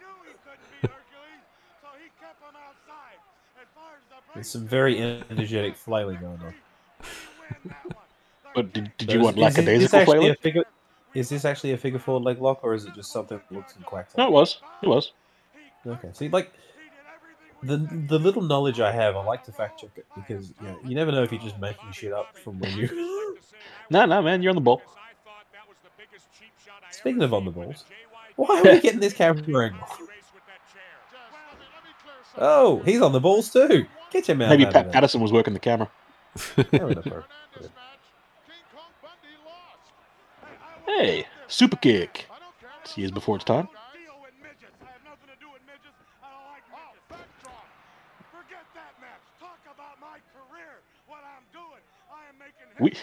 There's 4.34 4.50
some 4.50 4.66
very 4.68 5.00
energetic 5.30 5.76
flailing 5.76 6.20
going 6.20 6.40
on. 6.42 6.54
But 8.56 8.74
did, 8.74 8.92
did 8.98 9.10
So 9.10 9.14
you 9.16 9.20
is- 9.20 9.26
want 9.26 9.38
is 9.38 9.58
it- 9.58 9.68
is 9.68 9.82
this 9.82 9.94
lackadaisical 9.94 10.00
actually 10.00 10.14
flailing? 10.18 10.32
a 10.32 10.36
figure? 10.36 10.64
Is 11.14 11.30
this 11.30 11.44
actually 11.46 11.72
a 11.74 11.78
figure 11.78 12.00
four 12.00 12.20
leg 12.22 12.42
lock, 12.42 12.60
or 12.64 12.74
is 12.74 12.86
it 12.86 12.94
just 12.96 13.12
something 13.12 13.38
that 13.38 13.56
looks 13.56 13.76
and 13.76 13.86
quacks? 13.86 14.16
No, 14.18 14.28
it 14.28 14.32
was. 14.32 14.62
It 14.82 14.88
was. 14.88 15.12
Okay, 15.86 16.10
see, 16.14 16.30
like 16.30 16.52
the 17.64 17.78
the 18.08 18.20
little 18.20 18.42
knowledge 18.42 18.80
I 18.80 18.92
have, 18.92 19.16
I 19.16 19.24
like 19.24 19.44
to 19.46 19.52
fact 19.52 19.82
check 19.82 19.92
it 19.96 20.06
because 20.16 20.50
you 20.62 20.68
know 20.68 20.78
you 20.86 20.96
never 20.96 21.12
know 21.12 21.24
if 21.24 21.32
you're 21.32 21.42
just 21.42 21.60
making 21.60 21.92
shit 21.92 22.14
up 22.14 22.38
from 22.38 22.60
when 22.60 22.78
you. 22.78 23.38
No, 23.90 24.06
no, 24.06 24.22
man, 24.22 24.42
you're 24.42 24.52
on 24.52 24.56
the 24.56 24.62
ball. 24.62 24.82
Speaking 26.92 27.22
of 27.22 27.34
on 27.34 27.44
the 27.46 27.52
balls, 27.52 27.84
why 28.38 28.60
are 28.60 28.64
we 28.64 28.80
getting 28.80 29.02
this 29.02 29.14
camera 29.14 29.66
angle? 29.66 29.88
Oh, 32.38 32.80
he's 32.86 33.02
on 33.02 33.12
the 33.12 33.20
balls 33.20 33.52
too. 33.52 33.86
Get 34.12 34.28
your 34.30 34.38
mouth 34.38 34.50
Maybe 34.50 34.66
out 34.66 34.72
Pat 34.74 34.86
of 34.86 34.86
there. 34.88 34.94
Patterson 34.94 35.20
was 35.22 35.32
working 35.34 35.54
the 35.54 35.60
camera. 35.60 35.90
Fair 36.36 36.66
enough, 36.72 37.04
bro. 37.04 37.24
Hernandez 37.28 37.72
match. 37.76 38.00
King 38.48 38.64
Kong 38.74 38.92
Bundy 39.04 39.36
lost. 39.44 39.92
Hey, 40.88 41.26
super 41.48 41.76
kick. 41.76 42.28
I 42.32 42.40
don't. 42.40 42.54
It's 42.84 42.98
years 42.98 43.12
before 43.12 43.36
its 43.36 43.44
time. 43.44 43.68
Deal 43.92 44.16
with 44.24 44.32
midgets. 44.40 44.72
I 44.80 44.96
have 44.96 45.04
nothing 45.04 45.28
to 45.28 45.36
do 45.44 45.52
with 45.52 45.60
midgets. 45.68 45.92
I 46.24 46.32
don't 46.32 46.48
like 46.56 46.64
midgets. 46.72 47.04
Oh, 47.12 47.20
backdrop. 47.20 47.68
Forget 48.32 48.64
that 48.80 48.94
match. 49.04 49.24
Talk 49.44 49.60
about 49.68 50.00
my 50.00 50.24
career. 50.32 50.80
What 51.12 51.20
I'm 51.28 51.44
doing. 51.52 51.84
I 52.08 52.32
am 52.32 52.40
making 52.40 52.71
We- 52.82 52.94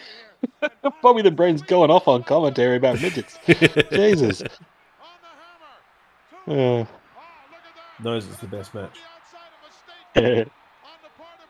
Bobby 1.03 1.23
the 1.23 1.31
Brain's 1.31 1.63
going 1.63 1.91
off 1.91 2.07
on 2.09 2.23
commentary 2.23 2.77
about 2.77 3.01
midgets. 3.01 3.39
Jesus. 3.47 4.43
On 4.43 4.49
the 4.51 5.29
hammer. 5.35 6.45
Two. 6.45 6.53
Uh, 6.53 6.55
Oh, 6.55 6.81
look 6.81 6.87
at 6.87 7.75
that. 7.99 8.05
Knows 8.05 8.27
it's 8.29 8.39
the 8.39 8.47
best 8.47 8.75
match. 8.75 8.99
The 10.15 10.21
outside 10.23 10.25
of 10.25 10.25
a 10.25 10.27
mistake 10.27 10.37
he 10.37 10.41
on 10.43 10.99
the 11.03 11.09
part 11.17 11.39
of 11.43 11.49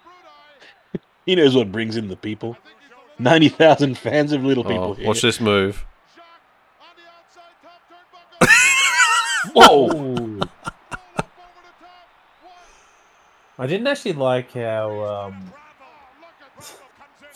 Brudai. 1.26 1.37
knows 1.37 1.55
what 1.57 1.70
brings 1.72 1.97
in 1.97 2.09
the 2.09 2.16
people. 2.16 2.57
I 2.64 2.68
think 2.68 2.79
he's 2.81 2.91
a 2.91 2.95
little 2.97 3.22
90,000 3.22 3.99
fans 3.99 4.33
of 4.33 4.45
little 4.45 4.64
people. 4.64 4.91
Oh, 4.91 4.95
here. 4.95 5.07
watch 5.07 5.20
this 5.22 5.41
move. 5.41 5.85
shock 6.14 6.24
on 6.81 6.87
the 6.97 7.03
outside 7.11 7.55
top 7.62 7.83
turnbuckle. 9.51 9.53
Whoa! 9.55 9.87
Ooh. 9.87 10.16
Roll 10.16 10.41
up 10.41 10.49
over 11.18 11.62
the 11.62 11.74
top. 11.85 12.09
One. 12.43 12.53
I 13.59 13.66
didn't 13.66 13.87
actually 13.87 14.14
like 14.14 14.53
how 14.53 15.01
um, 15.05 15.53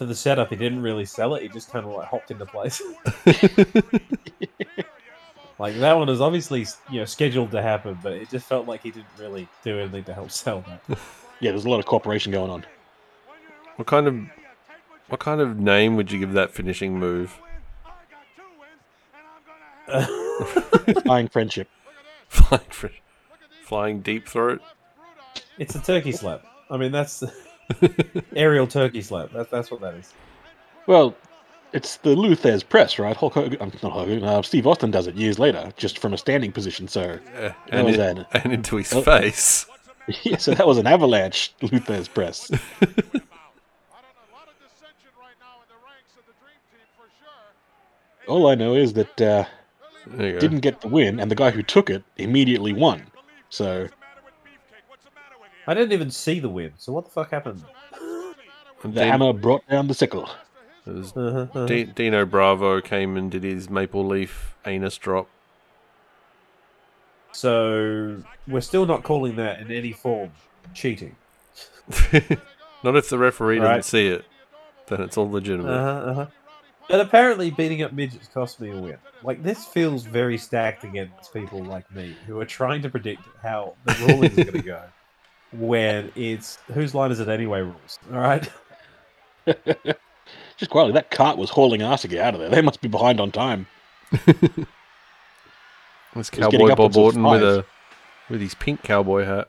comes 0.02 0.18
in. 0.18 0.30
for 0.30 0.40
the 0.40 0.42
setup 0.42 0.50
he 0.50 0.56
didn't 0.56 0.82
really 0.82 1.04
sell 1.04 1.34
it. 1.34 1.42
He 1.42 1.48
just 1.48 1.70
kind 1.70 1.86
of 1.86 1.92
like 1.92 2.08
hopped 2.08 2.30
into 2.30 2.46
place. 2.46 2.82
like 5.58 5.76
that 5.76 5.96
one 5.96 6.08
was 6.08 6.20
obviously 6.20 6.66
you 6.90 7.00
know 7.00 7.04
scheduled 7.04 7.50
to 7.52 7.62
happen, 7.62 7.98
but 8.02 8.12
it 8.12 8.30
just 8.30 8.46
felt 8.46 8.66
like 8.66 8.82
he 8.82 8.90
didn't 8.90 9.06
really 9.18 9.48
do 9.62 9.78
anything 9.78 10.04
to 10.04 10.14
help 10.14 10.30
sell 10.30 10.64
that. 10.68 10.98
Yeah, 11.40 11.50
there's 11.50 11.64
a 11.64 11.68
lot 11.70 11.80
of 11.80 11.86
cooperation 11.86 12.32
going 12.32 12.50
on. 12.50 12.64
What 13.76 13.86
kind 13.86 14.06
of 14.06 14.16
what 15.08 15.20
kind 15.20 15.40
of 15.40 15.58
name 15.58 15.96
would 15.96 16.10
you 16.12 16.18
give 16.18 16.32
that 16.32 16.52
finishing 16.52 16.98
move? 16.98 17.38
I 17.84 17.90
got 18.10 18.24
two 18.36 18.42
wins, 18.58 18.80
and 19.14 19.24
I'm 19.26 19.42
gonna 20.86 20.94
have 20.94 21.04
Flying 21.04 21.28
friendship. 21.28 21.68
Flying, 22.28 22.62
fr- 22.70 22.86
flying 23.64 24.00
deep 24.00 24.28
throat. 24.28 24.62
It's 25.58 25.74
a 25.74 25.80
turkey 25.80 26.12
slap. 26.12 26.44
I 26.70 26.76
mean 26.76 26.92
that's 26.92 27.22
aerial 28.36 28.66
turkey 28.66 29.02
slap. 29.02 29.30
That's 29.32 29.50
that's 29.50 29.70
what 29.70 29.80
that 29.80 29.94
is. 29.94 30.12
Well, 30.86 31.14
it's 31.72 31.96
the 31.98 32.14
Lou 32.16 32.34
Thesz 32.34 32.68
press, 32.68 32.98
right? 32.98 33.16
Hulk 33.16 33.34
Hogan, 33.34 33.60
um, 33.62 33.70
not 33.82 33.92
Hulk 33.92 34.08
Hogan, 34.08 34.24
uh, 34.24 34.42
Steve 34.42 34.66
Austin 34.66 34.90
does 34.90 35.06
it 35.06 35.14
years 35.14 35.38
later, 35.38 35.72
just 35.76 35.98
from 35.98 36.12
a 36.12 36.18
standing 36.18 36.52
position. 36.52 36.88
So, 36.88 37.18
Yeah, 37.34 37.54
and, 37.70 37.86
was 37.86 37.94
in- 37.96 38.18
an- 38.18 38.26
and 38.34 38.52
into 38.52 38.76
his 38.76 38.92
Oh. 38.92 39.02
face. 39.02 39.66
yeah, 40.24 40.36
so 40.36 40.52
that 40.54 40.66
was 40.66 40.78
an 40.78 40.86
avalanche 40.86 41.54
Lou 41.62 41.78
Thesz 41.80 42.12
press. 42.12 42.50
I 42.52 42.56
don't 42.56 42.82
know. 42.82 42.90
A 42.90 44.34
lot 44.34 44.48
of 44.48 44.54
dissension 44.58 45.10
right 45.18 45.36
now 45.40 45.62
in 45.62 45.68
the 45.68 45.80
ranks 45.86 46.12
of 46.18 46.26
the 46.26 46.34
Dream 46.42 46.58
Team 46.70 46.86
for 46.96 47.06
sure. 47.22 48.34
All 48.34 48.48
I 48.48 48.54
know 48.54 48.74
is 48.74 48.92
that 48.94 49.20
uh, 49.20 49.44
There 50.08 50.26
you 50.26 50.32
go. 50.34 50.38
didn't 50.40 50.60
get 50.60 50.80
the 50.80 50.88
win, 50.88 51.20
and 51.20 51.30
the 51.30 51.34
guy 51.36 51.50
who 51.52 51.62
took 51.62 51.88
it 51.88 52.02
immediately 52.16 52.72
won. 52.72 53.04
So, 53.50 53.88
I 55.66 55.74
didn't 55.74 55.92
even 55.92 56.10
see 56.10 56.40
the 56.40 56.48
win. 56.48 56.72
So 56.78 56.92
what 56.92 57.04
the 57.04 57.10
fuck 57.10 57.30
happened? 57.30 57.62
The 58.82 58.88
then- 58.88 59.08
hammer 59.08 59.32
brought 59.32 59.66
down 59.68 59.86
the 59.88 59.94
sickle. 59.94 60.28
It 60.86 60.94
was 60.94 61.12
Uh-huh, 61.16 61.38
uh-huh. 61.42 61.66
D- 61.66 61.84
Dino 61.84 62.24
Bravo 62.26 62.80
came 62.80 63.16
and 63.16 63.30
did 63.30 63.44
his 63.44 63.70
Maple 63.70 64.04
Leaf 64.04 64.56
anus 64.66 64.98
drop. 64.98 65.28
So 67.32 68.22
we're 68.46 68.60
still 68.60 68.84
not 68.86 69.02
calling 69.04 69.36
that 69.36 69.60
in 69.60 69.70
any 69.70 69.92
form 69.92 70.32
cheating. 70.74 71.16
Not 72.84 72.96
if 72.96 73.08
the 73.08 73.18
referee 73.18 73.58
Right. 73.60 73.74
didn't 73.74 73.84
see 73.84 74.08
it. 74.08 74.24
Then 74.88 75.00
it's 75.00 75.16
all 75.16 75.30
legitimate. 75.30 75.70
Uh-huh, 75.70 76.10
uh-huh. 76.10 76.26
But 76.88 77.00
apparently, 77.00 77.50
beating 77.50 77.82
up 77.82 77.92
midgets 77.92 78.28
cost 78.28 78.60
me 78.60 78.70
a 78.70 78.76
win. 78.76 78.96
Like 79.22 79.42
this 79.42 79.64
feels 79.64 80.02
very 80.04 80.36
stacked 80.36 80.82
against 80.84 81.32
people 81.32 81.62
like 81.64 81.90
me 81.94 82.16
who 82.26 82.40
are 82.40 82.44
trying 82.44 82.82
to 82.82 82.88
predict 82.90 83.22
how 83.40 83.74
the 83.84 83.94
ruling 84.06 84.30
is 84.32 84.36
going 84.36 84.52
to 84.52 84.62
go. 84.62 84.82
When 85.52 86.10
it's 86.14 86.56
whose 86.72 86.94
line 86.94 87.10
is 87.10 87.20
it 87.20 87.28
anyway? 87.28 87.60
Rules. 87.60 87.98
All 88.12 88.18
right. 88.18 88.48
Just 90.56 90.70
quietly, 90.70 90.92
that 90.92 91.10
cart 91.10 91.36
was 91.36 91.50
hauling 91.50 91.82
ass 91.82 92.02
to 92.02 92.08
get 92.08 92.20
out 92.20 92.34
of 92.34 92.40
there. 92.40 92.48
They 92.48 92.62
must 92.62 92.80
be 92.80 92.88
behind 92.88 93.20
on 93.20 93.30
time. 93.30 93.66
This 96.14 96.28
cowboy 96.28 96.68
Bob 96.68 96.72
upwards 96.72 96.96
Orton 96.96 97.22
with 97.22 97.42
a 97.42 97.64
with 98.28 98.40
his 98.42 98.54
pink 98.54 98.82
cowboy 98.82 99.24
hat. 99.24 99.48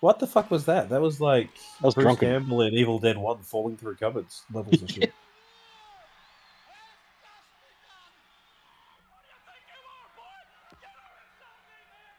What 0.00 0.18
the 0.20 0.26
fuck 0.26 0.50
was 0.50 0.64
that? 0.66 0.88
That 0.88 1.00
was 1.00 1.20
like 1.20 1.50
That 1.80 1.86
was 1.86 1.94
Bruce 1.94 2.04
drunken. 2.04 2.28
Campbell 2.30 2.62
in 2.62 2.74
Evil 2.74 2.98
Dead 2.98 3.18
One 3.18 3.38
falling 3.42 3.76
through 3.76 3.96
cupboards 3.96 4.44
levels 4.52 4.80
of 4.82 4.90
shit. 4.90 5.12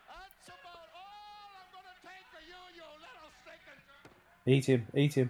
That's 0.08 0.48
about 0.48 0.90
all 0.94 1.50
I'm 1.58 1.70
gonna 1.74 1.98
take 2.04 2.26
for 2.30 2.42
you, 2.46 2.60
you 2.76 2.84
little 3.02 3.32
stinking. 3.42 3.82
Eat 4.48 4.66
him! 4.66 4.88
Eat 4.96 5.14
him! 5.14 5.30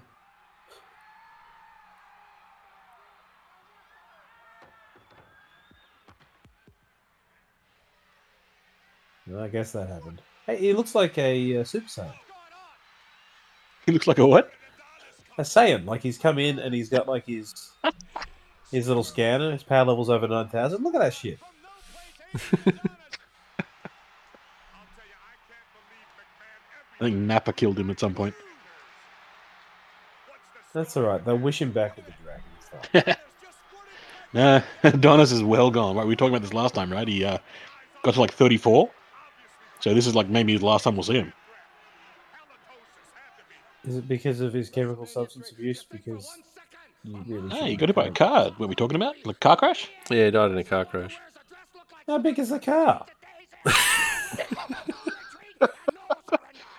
Well, 9.27 9.43
I 9.43 9.47
guess 9.47 9.71
that 9.71 9.89
happened. 9.89 10.21
Hey, 10.45 10.57
he 10.57 10.73
looks 10.73 10.93
like 10.93 11.17
a 11.17 11.57
uh, 11.57 11.63
Super 11.63 11.87
Saiyan. 11.87 12.13
He 13.87 13.91
looks 13.91 14.05
like 14.05 14.19
a 14.19 14.27
what? 14.27 14.51
A 15.39 15.41
Saiyan, 15.41 15.85
like 15.85 16.01
he's 16.01 16.19
come 16.19 16.37
in 16.37 16.59
and 16.59 16.73
he's 16.73 16.89
got 16.89 17.07
like 17.07 17.25
his 17.25 17.71
his 18.71 18.87
little 18.87 19.03
scanner. 19.03 19.51
His 19.51 19.63
power 19.63 19.85
level's 19.85 20.11
over 20.11 20.27
nine 20.27 20.47
thousand. 20.47 20.83
Look 20.83 20.93
at 20.93 21.01
that 21.01 21.13
shit. 21.13 21.39
I 26.99 27.03
think 27.03 27.15
Nappa 27.15 27.53
killed 27.53 27.79
him 27.79 27.89
at 27.89 27.99
some 27.99 28.13
point. 28.13 28.35
That's 30.77 30.95
all 30.95 31.03
right. 31.03 31.25
They'll 31.25 31.37
wish 31.39 31.59
him 31.59 31.71
back 31.71 31.95
with 31.95 32.05
the 32.05 32.13
dragon. 32.23 32.43
It's 32.93 33.05
fine. 33.05 33.15
Nah, 34.33 34.61
Adonis 34.83 35.31
is 35.31 35.41
well 35.41 35.71
gone. 35.71 35.95
Right, 35.95 36.05
we 36.05 36.09
were 36.11 36.15
talking 36.17 36.33
about 36.35 36.41
this 36.43 36.53
last 36.53 36.75
time, 36.75 36.91
right? 36.91 37.07
He 37.07 37.23
uh, 37.23 37.37
got 38.03 38.13
to 38.15 38.19
like 38.19 38.33
34. 38.33 38.89
So 39.79 39.93
this 39.93 40.05
is 40.05 40.13
like 40.15 40.27
maybe 40.27 40.55
the 40.57 40.65
last 40.65 40.83
time 40.83 40.95
we'll 40.97 41.03
see 41.03 41.13
him. 41.13 41.31
Is 43.85 43.95
it 43.95 44.07
because 44.07 44.41
of 44.41 44.51
his 44.51 44.69
chemical 44.69 45.05
substance 45.05 45.51
abuse? 45.51 45.83
Because 45.89 46.29
you 47.03 47.15
really 47.25 47.55
Hey, 47.55 47.71
you 47.71 47.77
got 47.77 47.87
hit 47.87 47.95
by 47.95 48.03
a 48.03 48.05
have- 48.07 48.15
car. 48.15 48.43
What 48.57 48.65
are 48.65 48.67
we 48.67 48.75
talking 48.75 48.97
about? 48.97 49.15
Like 49.25 49.39
car 49.39 49.55
crash? 49.55 49.89
Yeah, 50.11 50.25
he 50.25 50.31
died 50.31 50.51
in 50.51 50.57
a 50.57 50.63
car 50.63 50.83
crash. 50.83 51.17
How 52.05 52.17
big 52.19 52.37
is 52.37 52.49
the 52.49 52.59
car? 52.59 53.05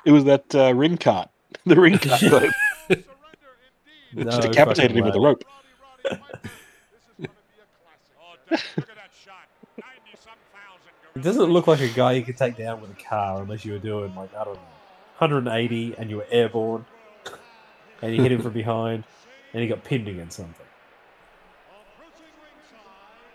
It 0.04 0.12
was 0.12 0.24
that 0.24 0.54
uh, 0.54 0.72
ring 0.74 0.96
cart. 0.96 1.28
The 1.66 1.76
ring 1.78 1.98
cart. 1.98 2.44
Got. 4.14 4.24
No 4.24 4.30
Just 4.30 4.42
decapitated 4.42 4.90
fucking 4.90 4.96
him 4.96 5.04
with 5.04 5.14
a 5.14 5.20
rope. 5.20 5.44
Oh, 6.10 6.16
Dave, 8.48 8.64
look 8.76 8.88
at 8.88 8.96
that 8.96 9.10
shot. 9.24 9.48
90-some 9.78 10.32
thousand 10.52 11.16
It 11.16 11.22
doesn't 11.22 11.50
look 11.50 11.66
like 11.66 11.80
a 11.80 11.88
guy 11.88 12.12
you 12.12 12.22
could 12.22 12.36
take 12.36 12.56
down 12.56 12.80
with 12.80 12.90
a 12.90 13.02
car 13.02 13.42
unless 13.42 13.64
you 13.64 13.72
were 13.72 13.78
doing 13.78 14.14
like 14.14 14.34
I 14.34 14.44
don't 14.44 14.54
know, 14.54 14.60
180 15.18 15.94
and 15.98 16.10
you 16.10 16.18
were 16.18 16.26
airborne, 16.30 16.84
and 18.02 18.14
you 18.14 18.22
hit 18.22 18.32
him 18.32 18.40
from 18.40 18.52
behind, 18.52 19.04
and 19.52 19.62
he 19.62 19.68
got 19.68 19.84
pinned 19.84 20.08
against 20.08 20.36
something. 20.36 20.66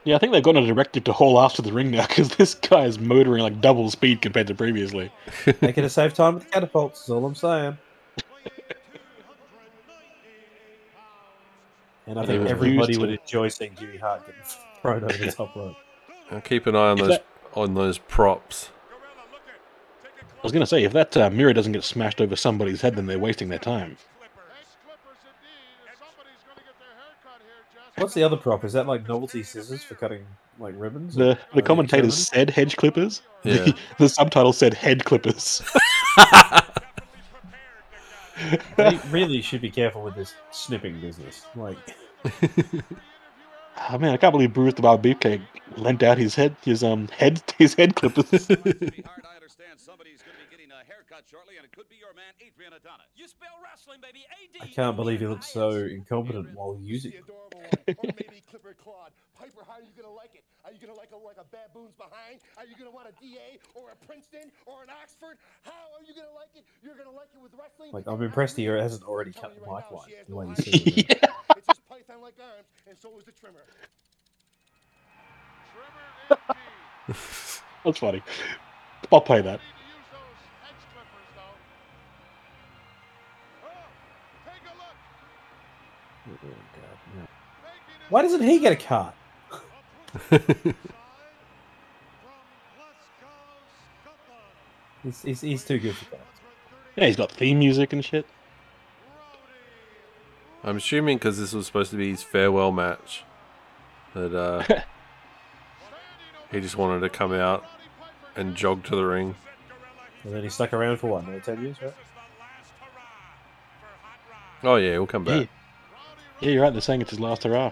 Yeah, 0.06 0.16
I 0.16 0.20
think 0.20 0.34
they've 0.34 0.44
gotten 0.44 0.64
a 0.64 0.68
directive 0.68 1.06
to 1.06 1.14
haul 1.14 1.40
ass 1.40 1.54
to 1.54 1.62
the 1.62 1.72
ring 1.72 1.92
now 1.92 2.06
because 2.08 2.36
this 2.36 2.56
guy 2.56 2.86
is 2.86 3.00
motoring 3.00 3.42
like 3.42 3.62
double 3.62 3.90
speed 3.90 4.22
compared 4.22 4.48
to 4.48 4.56
previously. 4.56 5.12
They 5.46 5.72
could 5.72 5.84
have 5.84 5.94
saved 5.94 6.16
time 6.16 6.34
with 6.36 6.44
the 6.44 6.50
catapults. 6.50 7.04
Is 7.04 7.10
all 7.10 7.26
I'm 7.26 7.36
saying. 7.36 7.78
And 12.08 12.20
I 12.20 12.26
They 12.26 12.38
think 12.38 12.50
everybody 12.50 12.98
would 12.98 13.10
enjoy 13.12 13.48
seeing 13.48 13.76
Jimmy 13.76 13.98
Hart 13.98 14.26
getting 14.26 14.42
thrown 14.82 15.04
over 15.04 15.14
the 15.18 15.32
top 15.32 15.56
rope. 15.56 15.76
Now 16.32 16.40
keep 16.40 16.68
an 16.68 16.76
eye 16.76 16.90
on 16.90 17.00
If 17.00 17.06
those 17.06 17.10
that- 17.18 17.26
on 17.54 17.74
those 17.76 17.98
props. 18.00 18.70
I 20.16 20.42
was 20.44 20.52
going 20.52 20.62
to 20.62 20.68
say, 20.68 20.84
if 20.84 20.92
that 20.92 21.16
uh, 21.16 21.30
mirror 21.30 21.54
doesn't 21.54 21.72
get 21.72 21.84
smashed 21.86 22.20
over 22.20 22.36
somebody's 22.36 22.82
head, 22.82 22.96
then 22.98 23.06
they're 23.06 23.18
wasting 23.20 23.48
their 23.48 23.60
time. 23.60 23.96
What's 27.96 28.14
the 28.16 28.24
other 28.24 28.36
prop? 28.38 28.66
Is 28.66 28.74
that 28.74 28.88
like 28.88 29.08
novelty 29.08 29.44
scissors 29.44 29.84
for 29.84 29.96
cutting 29.96 30.26
like 30.60 30.74
ribbons? 30.78 31.16
The 31.16 31.38
the 31.54 31.62
commentators 31.62 32.28
German? 32.30 32.48
said 32.48 32.50
hedge 32.50 32.76
clippers. 32.76 33.22
Yeah. 33.44 33.54
The, 33.58 33.76
the 34.00 34.10
subtitle 34.10 34.52
said 34.52 34.74
head 34.74 35.06
clippers. 35.06 35.62
They 38.78 39.00
really 39.10 39.42
should 39.42 39.62
be 39.62 39.70
careful 39.70 40.04
with 40.04 40.16
this 40.16 40.34
snipping 40.52 41.00
business. 41.00 41.46
Like, 41.56 41.78
Oh 43.90 43.98
man, 43.98 44.14
I 44.14 44.18
can't 44.18 44.32
believe 44.32 44.54
Brutus 44.54 44.76
the 44.76 44.82
Barber 44.82 45.10
Beefcake 45.10 45.42
lent 45.78 46.04
out 46.04 46.18
his 46.18 46.36
head, 46.36 46.56
his 46.64 46.84
um 46.84 47.08
head, 47.10 47.42
his 47.58 47.74
head 47.74 47.96
clippers. 47.96 48.48
haircut 51.04 51.28
shortly, 51.30 51.58
and 51.58 51.66
it 51.66 51.72
could 51.72 51.90
be 51.90 52.00
your 52.00 52.14
man 52.16 52.32
Adrian 52.40 52.72
Adonis. 52.74 53.12
You 53.16 53.28
spell 53.28 53.60
wrestling, 53.60 54.00
baby. 54.00 54.24
I 54.62 54.68
can't 54.68 54.96
believe 54.96 55.20
he 55.20 55.28
looks 55.28 55.52
so 55.52 55.72
incompetent 55.72 56.56
while 56.56 56.78
using 56.80 57.12
it. 57.14 57.24
or 57.28 58.04
maybe 58.04 58.42
Clipper 58.50 58.76
Claude. 58.80 59.12
Piper, 59.36 59.64
how 59.68 59.80
are 59.80 59.86
you 59.86 59.92
gonna 59.96 60.14
like 60.14 60.36
it? 60.36 60.44
Are 60.64 60.72
you 60.72 60.80
gonna 60.80 60.98
like 60.98 61.12
a 61.12 61.18
like 61.20 61.38
a 61.38 61.48
baboon's 61.52 61.96
behind? 61.96 62.40
Are 62.58 62.66
you 62.66 62.76
gonna 62.78 62.92
want 62.92 63.08
a 63.12 63.16
DA 63.20 63.60
or 63.76 63.92
a 63.92 63.98
Princeton 64.06 64.52
or 64.66 64.84
an 64.84 64.90
Oxford? 64.90 65.38
How 65.64 65.92
are 66.00 66.04
you 66.08 66.14
gonna 66.16 66.34
like 66.36 66.56
it? 66.56 66.64
You're 66.82 66.96
gonna 66.96 67.12
like 67.12 67.30
it 67.36 67.42
with 67.42 67.52
wrestling. 67.60 67.92
Like, 67.92 68.08
I'm 68.08 68.22
impressed 68.22 68.56
he 68.56 68.66
hasn't 68.66 69.04
already 69.04 69.32
cut 69.32 69.52
telling 69.52 69.60
the 69.60 69.66
you 69.68 69.76
mic 69.76 69.84
right 69.84 69.92
line 69.92 70.10
the 70.28 70.32
no 70.32 70.38
way 70.38 70.48
you 70.48 70.56
see 70.56 71.06
it. 71.10 71.20
It's 71.58 71.68
just 71.68 71.84
python-like 71.90 72.40
arms, 72.40 72.68
and 72.88 72.98
so 72.98 73.12
is 73.20 73.26
the 73.26 73.32
trimmer. 73.32 73.66
trimmer. 75.72 76.40
That's 77.84 78.00
funny. 78.00 78.24
I'll 79.12 79.22
play 79.22 79.42
that. 79.42 79.60
Oh, 86.28 86.38
God, 86.42 87.18
no. 87.18 87.28
Why 88.10 88.22
doesn't 88.22 88.44
he 88.44 88.60
get 88.60 88.74
a 88.74 88.76
cut? 88.76 89.16
He's, 95.04 95.22
he's, 95.22 95.42
he's 95.42 95.66
too 95.66 95.80
good 95.80 95.96
for 95.96 96.12
that. 96.12 96.26
Yeah, 96.96 97.08
he's 97.08 97.18
got 97.18 97.32
theme 97.32 97.60
music 97.60 97.92
and 97.92 98.04
shit. 98.04 98.26
I'm 100.64 100.78
assuming 100.78 101.18
because 101.18 101.38
this 101.38 101.52
was 101.52 101.66
supposed 101.66 101.92
to 101.92 101.98
be 101.98 102.10
his 102.12 102.24
farewell 102.24 102.72
match 102.72 103.24
that 104.14 104.34
uh, 104.34 104.64
he 106.52 106.62
just 106.62 106.78
wanted 106.78 107.02
to 107.02 107.10
come 107.10 107.34
out 107.34 107.66
and 108.38 108.56
jog 108.56 108.86
to 108.86 108.96
the 108.96 109.04
ring. 109.04 109.36
And 110.24 110.34
then 110.34 110.44
he 110.44 110.50
stuck 110.50 110.72
around 110.72 110.98
for 110.98 111.08
what, 111.08 111.24
another 111.24 111.42
10 111.42 111.62
years, 111.62 111.82
right? 111.82 111.94
Oh 114.64 114.78
yeah, 114.78 114.92
we'll 114.98 115.08
come 115.08 115.26
back. 115.26 115.42
Yeah, 115.42 115.48
you're 116.52 116.64
right. 116.64 116.72
They're 116.74 116.82
saying 116.82 117.02
it's 117.02 117.12
his 117.12 117.20
last 117.20 117.44
hurrah. 117.44 117.72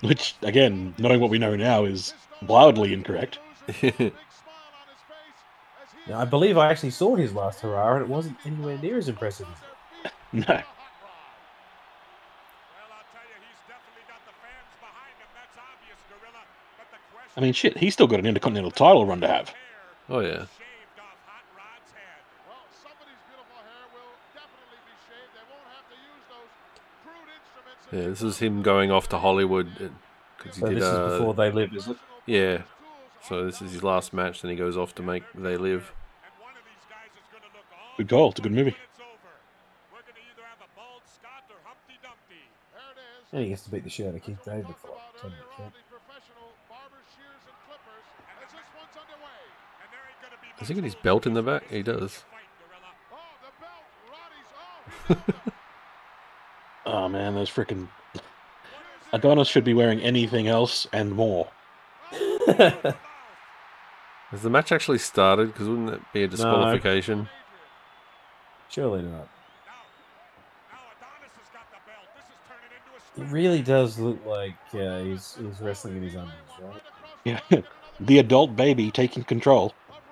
Which, 0.00 0.36
again, 0.42 0.94
knowing 0.98 1.20
what 1.20 1.30
we 1.30 1.38
know 1.38 1.56
now, 1.56 1.84
is 1.84 2.14
wildly 2.46 2.92
incorrect. 2.92 3.38
Now, 3.82 4.12
I 6.20 6.24
believe 6.24 6.56
I 6.56 6.70
actually 6.70 6.90
saw 6.90 7.16
his 7.16 7.34
last 7.34 7.60
hurrah, 7.60 7.94
and 7.94 8.02
it 8.02 8.08
wasn't 8.08 8.36
anywhere 8.44 8.78
near 8.78 8.98
as 8.98 9.08
impressive. 9.08 9.48
No. 10.30 10.62
I 17.34 17.40
mean, 17.40 17.52
shit, 17.54 17.78
he's 17.78 17.94
still 17.94 18.06
got 18.06 18.18
an 18.18 18.26
Intercontinental 18.26 18.72
title 18.72 19.06
run 19.06 19.22
to 19.22 19.28
have. 19.28 19.54
Oh 20.10 20.20
yeah. 20.20 20.46
Yeah, 27.92 28.08
this 28.08 28.22
is 28.22 28.38
him 28.38 28.62
going 28.62 28.90
off 28.90 29.08
to 29.10 29.18
Hollywood 29.18 29.68
because 30.36 30.54
he 30.56 30.60
So 30.60 30.68
did. 30.68 30.76
this 30.78 30.84
uh, 30.84 31.06
is 31.12 31.18
before 31.18 31.34
they 31.34 31.50
live, 31.50 31.74
is 31.74 31.88
it? 31.88 31.96
Yeah. 32.26 32.62
So 33.22 33.44
this 33.44 33.60
is 33.62 33.72
his 33.72 33.82
last 33.82 34.12
match. 34.12 34.42
Then 34.42 34.50
he 34.50 34.56
goes 34.56 34.76
off 34.76 34.94
to 34.96 35.02
make 35.02 35.22
They 35.34 35.56
Live. 35.56 35.92
Good 37.96 38.08
call. 38.08 38.30
It's 38.30 38.38
a 38.38 38.42
good 38.42 38.52
movie. 38.52 38.70
It's 38.70 39.00
over. 39.00 39.10
We're 39.92 40.02
going 40.02 40.14
to 40.14 40.20
either 40.32 40.46
have 40.46 40.60
a 40.62 40.70
bald 40.76 41.02
Scot 41.04 41.42
or 41.50 41.56
Humpty 41.64 41.98
Dumpty. 42.00 42.44
There 42.72 42.92
it 42.94 42.98
is. 43.00 43.26
And 43.32 43.42
he 43.42 43.48
gets 43.48 43.62
to 43.64 43.70
beat 43.70 43.82
the 43.84 43.90
shit 43.90 44.06
out 44.06 44.14
of 44.14 44.22
Keith 44.22 44.38
David 44.44 44.66
for 44.80 44.92
like 44.94 45.20
10 45.20 45.30
minutes. 45.32 45.48
right? 45.58 45.72
the 45.74 45.82
professional 45.90 46.48
barbers, 46.70 47.08
shears, 47.16 47.42
and 47.48 47.56
clippers, 47.66 48.06
as 48.38 48.52
this 48.54 48.68
one's 48.78 48.94
underway. 48.94 49.40
And 49.82 49.88
there 49.90 50.04
ain't 50.06 50.20
gonna 50.22 50.38
be 50.40 50.48
Does 50.60 50.68
he 50.68 50.74
much 50.74 50.78
get 50.78 50.94
his 50.94 51.00
belt 51.02 51.26
in 51.26 51.34
the 51.34 51.42
back? 51.42 51.66
He 51.72 51.82
does. 51.82 52.22
Oh 56.88 57.06
man, 57.06 57.34
those 57.34 57.50
freaking 57.50 57.86
Adonis 59.12 59.46
should 59.46 59.64
be 59.64 59.74
wearing 59.74 60.00
anything 60.00 60.48
else 60.48 60.86
and 60.90 61.12
more. 61.12 61.48
Has 64.30 64.42
the 64.42 64.48
match 64.48 64.72
actually 64.72 64.96
started? 64.98 65.52
Because 65.52 65.68
wouldn't 65.68 65.90
that 65.90 66.12
be 66.14 66.22
a 66.22 66.28
disqualification? 66.28 67.28
Surely 68.70 69.02
not. 69.02 69.10
Now, 69.10 69.18
now 70.70 70.78
Adonis 70.96 71.32
has 71.38 71.48
got 71.52 71.70
the 71.70 71.76
belt. 71.86 72.08
This 72.16 72.24
is 72.24 72.40
turning 72.48 72.72
into 73.16 73.30
It 73.30 73.34
really 73.34 73.62
does 73.62 73.98
look 73.98 74.24
like 74.24 74.54
uh, 74.74 75.02
he's, 75.04 75.36
he's 75.40 75.60
wrestling 75.60 75.96
in 75.96 76.02
his 76.02 76.14
undies, 76.14 76.32
right? 76.60 76.82
Yeah, 77.24 77.40
the 78.00 78.18
adult 78.18 78.56
baby 78.56 78.90
taking 78.90 79.24
control. 79.24 79.74
Of 79.90 79.96
Rowdy. 79.96 80.10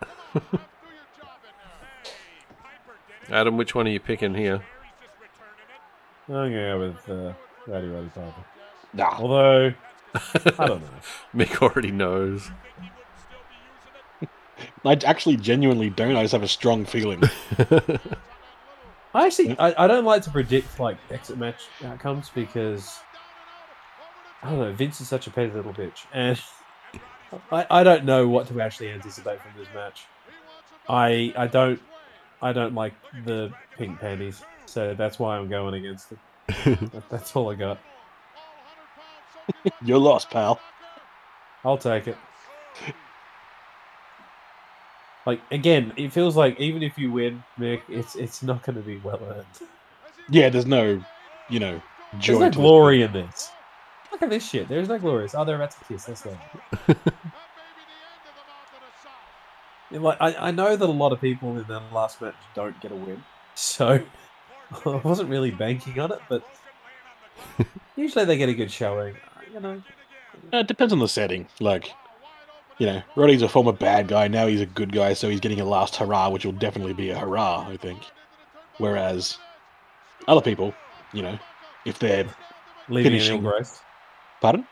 Come 0.00 0.08
on, 0.08 0.26
Ref, 0.26 0.76
do 0.78 0.86
your 0.86 1.04
job 1.18 1.38
in 1.44 1.54
there. 1.58 1.78
Hey, 2.20 2.44
Piper 2.62 2.98
did 3.08 3.30
it. 3.30 3.34
Adam, 3.34 3.56
which 3.56 3.74
one 3.74 3.86
are 3.86 3.90
you 3.90 4.00
picking 4.00 4.34
here? 4.34 4.58
There, 4.58 4.66
he's 4.82 5.00
just 5.00 5.16
returning 5.20 5.68
it. 5.74 5.80
I'm 6.28 6.34
going 6.34 6.52
go 6.52 6.78
with 6.78 7.08
uh, 7.08 7.32
Rowdy 7.66 7.88
Roddy 7.88 8.08
Piper. 8.08 8.34
Nah, 8.92 9.16
Although, 9.18 9.72
I 10.14 10.66
don't 10.66 10.82
know. 10.82 10.90
Mick 11.34 11.62
already 11.62 11.90
knows. 11.90 12.42
Think 12.44 12.54
he 12.80 12.90
wouldn't 12.96 13.18
still 13.26 13.40
be 13.48 14.28
using 14.84 14.94
it? 14.94 15.04
I 15.04 15.10
actually 15.10 15.36
genuinely 15.36 15.90
don't. 15.90 16.16
I 16.16 16.22
just 16.22 16.32
have 16.32 16.42
a 16.42 16.48
strong 16.48 16.84
feeling. 16.84 17.22
I 19.14 19.26
actually, 19.26 19.58
I, 19.58 19.84
I 19.84 19.86
don't 19.86 20.04
like 20.04 20.22
to 20.22 20.30
predict 20.30 20.78
like 20.78 20.98
exit 21.10 21.38
match 21.38 21.62
outcomes 21.84 22.30
because 22.34 22.98
I 24.42 24.50
don't 24.50 24.58
know. 24.58 24.72
Vince 24.72 25.00
is 25.00 25.08
such 25.08 25.26
a 25.26 25.30
petty 25.30 25.50
little 25.50 25.72
bitch, 25.72 26.04
and 26.12 26.40
I, 27.50 27.66
I 27.70 27.82
don't 27.82 28.04
know 28.04 28.28
what 28.28 28.48
to 28.48 28.60
actually 28.60 28.90
anticipate 28.90 29.40
from 29.40 29.52
this 29.58 29.68
match. 29.74 30.04
I 30.88 31.32
I 31.36 31.46
don't 31.46 31.80
I 32.42 32.52
don't 32.52 32.74
like 32.74 32.94
the 33.24 33.52
pink 33.76 33.98
panties, 33.98 34.42
so 34.68 34.94
that's 34.94 35.18
why 35.18 35.36
I'm 35.36 35.48
going 35.48 35.74
against 35.74 36.12
it. 36.12 36.18
That's 37.10 37.34
all 37.36 37.50
I 37.50 37.54
got. 37.54 37.78
You're 39.84 39.98
lost, 39.98 40.30
pal. 40.30 40.60
I'll 41.64 41.78
take 41.78 42.08
it. 42.08 42.16
Like 45.26 45.40
again, 45.50 45.92
it 45.96 46.12
feels 46.12 46.36
like 46.36 46.58
even 46.58 46.82
if 46.82 46.96
you 46.96 47.12
win, 47.12 47.42
Mick, 47.58 47.82
it's 47.88 48.16
it's 48.16 48.42
not 48.42 48.62
going 48.62 48.76
to 48.76 48.82
be 48.82 48.98
well 48.98 49.20
earned. 49.22 49.68
Yeah, 50.30 50.48
there's 50.48 50.64
no, 50.64 51.02
you 51.50 51.60
know, 51.60 51.82
joy. 52.18 52.38
There's 52.38 52.56
no 52.56 52.62
glory 52.62 53.02
in 53.02 53.12
this. 53.12 53.50
Look 54.10 54.22
at 54.22 54.30
this 54.30 54.48
shit. 54.48 54.68
There's 54.68 54.88
no 54.88 54.98
glory. 54.98 55.28
Oh, 55.34 55.44
they're 55.44 55.56
about 55.56 55.72
to 55.72 55.84
kiss. 55.84 56.04
That's 56.04 56.24
all. 56.26 56.38
Yeah, 59.90 60.00
Like 60.00 60.18
I, 60.20 60.34
I 60.34 60.50
know 60.50 60.76
that 60.76 60.86
a 60.86 60.92
lot 60.92 61.12
of 61.12 61.20
people 61.20 61.56
in 61.56 61.66
the 61.66 61.80
last 61.94 62.20
match 62.20 62.34
don't 62.54 62.78
get 62.80 62.92
a 62.92 62.94
win, 62.94 63.22
so 63.54 64.02
I 64.86 64.96
wasn't 65.04 65.28
really 65.28 65.50
banking 65.50 65.98
on 66.00 66.12
it. 66.12 66.20
But 66.28 66.42
usually 67.96 68.24
they 68.24 68.36
get 68.36 68.48
a 68.48 68.54
good 68.54 68.70
showing. 68.70 69.16
You 69.52 69.60
know, 69.60 69.82
Uh, 70.52 70.58
it 70.58 70.66
depends 70.66 70.92
on 70.92 70.98
the 70.98 71.08
setting. 71.08 71.46
Like, 71.60 71.92
you 72.78 72.86
know, 72.86 73.02
Roddy's 73.16 73.42
a 73.42 73.48
former 73.48 73.72
bad 73.72 74.08
guy. 74.08 74.28
Now 74.28 74.46
he's 74.46 74.60
a 74.60 74.66
good 74.66 74.92
guy, 74.92 75.14
so 75.14 75.28
he's 75.28 75.40
getting 75.40 75.60
a 75.60 75.64
last 75.64 75.96
hurrah, 75.96 76.28
which 76.28 76.44
will 76.44 76.52
definitely 76.52 76.92
be 76.92 77.10
a 77.10 77.18
hurrah, 77.18 77.66
I 77.68 77.76
think. 77.76 78.02
Whereas 78.78 79.38
other 80.28 80.40
people, 80.42 80.74
you 81.12 81.22
know, 81.22 81.38
if 81.84 81.98
they're 81.98 82.26
leaving 82.88 83.12
Finishing. 83.12 83.36
in 83.38 83.42
grace. 83.42 83.80
pardon, 84.40 84.66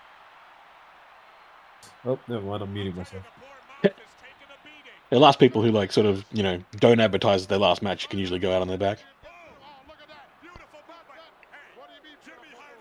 Oh, 2.04 2.18
never 2.28 2.44
mind. 2.46 2.62
I'm 2.62 2.72
muting 2.72 2.94
myself. 2.94 3.24
the 5.10 5.18
last 5.18 5.40
people 5.40 5.60
who 5.62 5.72
like 5.72 5.90
sort 5.92 6.06
of, 6.06 6.24
you 6.32 6.42
know, 6.42 6.60
don't 6.76 7.00
advertise 7.00 7.46
their 7.48 7.58
last 7.58 7.82
match 7.82 8.08
can 8.08 8.20
usually 8.20 8.38
go 8.38 8.54
out 8.54 8.62
on 8.62 8.68
their 8.68 8.78
back. 8.78 8.98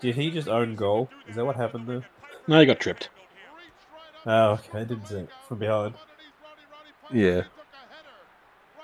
Did 0.06 0.14
he 0.14 0.30
just 0.30 0.48
own 0.48 0.76
goal? 0.76 1.10
Is 1.28 1.36
that 1.36 1.44
what 1.48 1.56
happened 1.56 1.88
there? 1.88 2.06
No, 2.48 2.60
he 2.60 2.68
got 2.68 2.80
tripped. 2.80 3.10
Oh, 4.28 4.52
okay. 4.52 4.82
I 4.82 4.84
didn't 4.84 5.08
see 5.08 5.16
it 5.16 5.30
from 5.48 5.58
behind. 5.58 5.96
Yeah. 7.12 7.46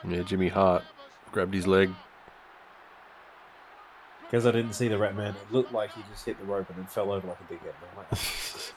Yeah, 0.03 0.23
Jimmy 0.23 0.47
Hart 0.47 0.83
grabbed 1.31 1.53
his 1.53 1.67
leg. 1.67 1.91
Because 4.23 4.47
I 4.47 4.51
didn't 4.51 4.73
see 4.73 4.87
the 4.87 4.97
rat 4.97 5.15
man, 5.15 5.35
it 5.35 5.53
looked 5.53 5.71
like 5.71 5.93
he 5.93 6.01
just 6.11 6.25
hit 6.25 6.39
the 6.39 6.45
rope 6.45 6.67
and 6.69 6.79
then 6.79 6.87
fell 6.87 7.11
over 7.11 7.27
like 7.27 7.39
a 7.39 7.43
big 7.43 7.59
I'm 7.61 7.97
like, 7.97 8.19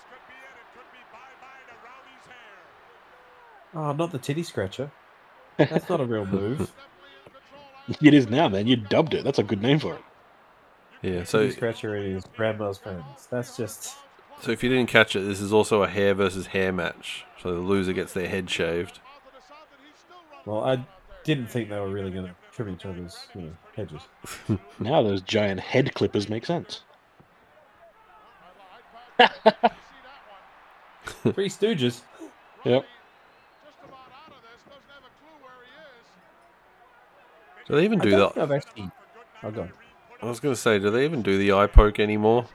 oh, 3.75 3.93
not 3.93 4.13
the 4.13 4.19
titty 4.19 4.43
scratcher. 4.43 4.91
That's 5.57 5.89
not 5.89 6.03
a 6.03 6.05
real 6.05 6.27
move. 6.27 6.71
It 8.03 8.15
is 8.15 8.29
now, 8.29 8.49
man. 8.49 8.67
You 8.67 8.77
dubbed 8.77 9.13
it. 9.13 9.25
That's 9.25 9.39
a 9.39 9.43
good 9.43 9.61
name 9.61 9.79
for 9.79 9.95
it. 9.95 10.01
Yeah, 11.05 11.25
so 11.25 11.41
titty 11.41 11.53
scratcher 11.53 11.97
in 11.97 12.15
his 12.15 12.25
grandma's 12.35 12.79
pants. 12.79 13.27
That's 13.27 13.57
just. 13.59 13.97
so 14.41 14.51
if 14.51 14.63
you 14.63 14.71
didn't 14.71 14.89
catch 14.89 15.15
it, 15.15 15.21
this 15.21 15.39
is 15.39 15.53
also 15.53 15.83
a 15.83 15.89
hair 15.89 16.15
versus 16.15 16.47
hair 16.47 16.73
match. 16.73 17.27
So 17.43 17.53
the 17.55 17.61
loser 17.61 17.93
gets 17.93 18.15
their 18.15 18.27
head 18.27 18.49
shaved. 18.49 19.01
Well, 20.47 20.65
I 20.65 20.87
didn't 21.25 21.49
think 21.49 21.69
they 21.69 21.79
were 21.79 21.91
really 21.91 22.11
going 22.11 22.25
to 22.27 22.35
trim 22.53 22.71
each 22.71 22.87
other's 22.87 23.27
you 23.35 23.43
know, 23.43 23.53
hedges. 23.77 24.01
Now 24.79 25.03
those 25.03 25.21
giant 25.21 25.61
head 25.61 25.93
clippers 25.95 26.29
make 26.31 26.47
sense. 26.47 26.81
Three 31.05 31.49
Stooges. 31.51 32.01
Yep. 32.65 32.87
Do 37.67 37.77
they 37.77 37.85
even 37.85 38.01
I 38.01 38.05
do 38.05 38.11
don't 38.11 38.21
that? 38.21 38.35
think 38.35 38.43
I've 38.43 38.53
actually. 38.53 38.91
Oh, 39.43 39.51
God. 39.51 39.71
I 40.25 40.29
was 40.29 40.41
going 40.41 40.55
to 40.55 40.61
say, 40.61 40.79
do 40.79 40.91
they 40.91 41.05
even 41.05 41.21
do 41.21 41.37
the 41.37 41.53
eye 41.53 41.67
poke 41.67 42.01
anymore? 42.01 42.47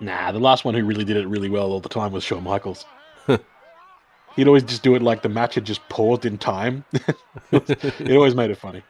Nah, 0.00 0.30
the 0.30 0.38
last 0.38 0.64
one 0.64 0.74
who 0.74 0.84
really 0.84 1.04
did 1.04 1.16
it 1.16 1.26
really 1.26 1.50
well 1.50 1.72
all 1.72 1.80
the 1.80 1.88
time 1.88 2.12
was 2.12 2.22
Shawn 2.22 2.44
Michaels. 2.44 2.84
He'd 4.36 4.46
always 4.46 4.62
just 4.62 4.84
do 4.84 4.94
it 4.94 5.02
like 5.02 5.22
the 5.22 5.28
match 5.28 5.56
had 5.56 5.64
just 5.64 5.86
paused 5.88 6.24
in 6.24 6.38
time. 6.38 6.84
it 7.50 8.12
always 8.12 8.36
made 8.36 8.52
it 8.52 8.58
funny. 8.58 8.82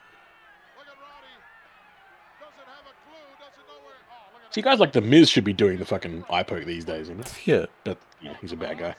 See, 4.50 4.60
guys 4.60 4.78
like 4.80 4.92
The 4.92 5.00
Miz 5.00 5.30
should 5.30 5.44
be 5.44 5.54
doing 5.54 5.78
the 5.78 5.86
fucking 5.86 6.26
eye 6.28 6.42
poke 6.42 6.66
these 6.66 6.84
days, 6.84 7.08
you 7.08 7.14
know? 7.14 7.24
Yeah. 7.46 7.66
But 7.84 7.98
yeah, 8.20 8.36
he's 8.40 8.52
a 8.52 8.56
bad 8.56 8.78
guy. 8.78 8.94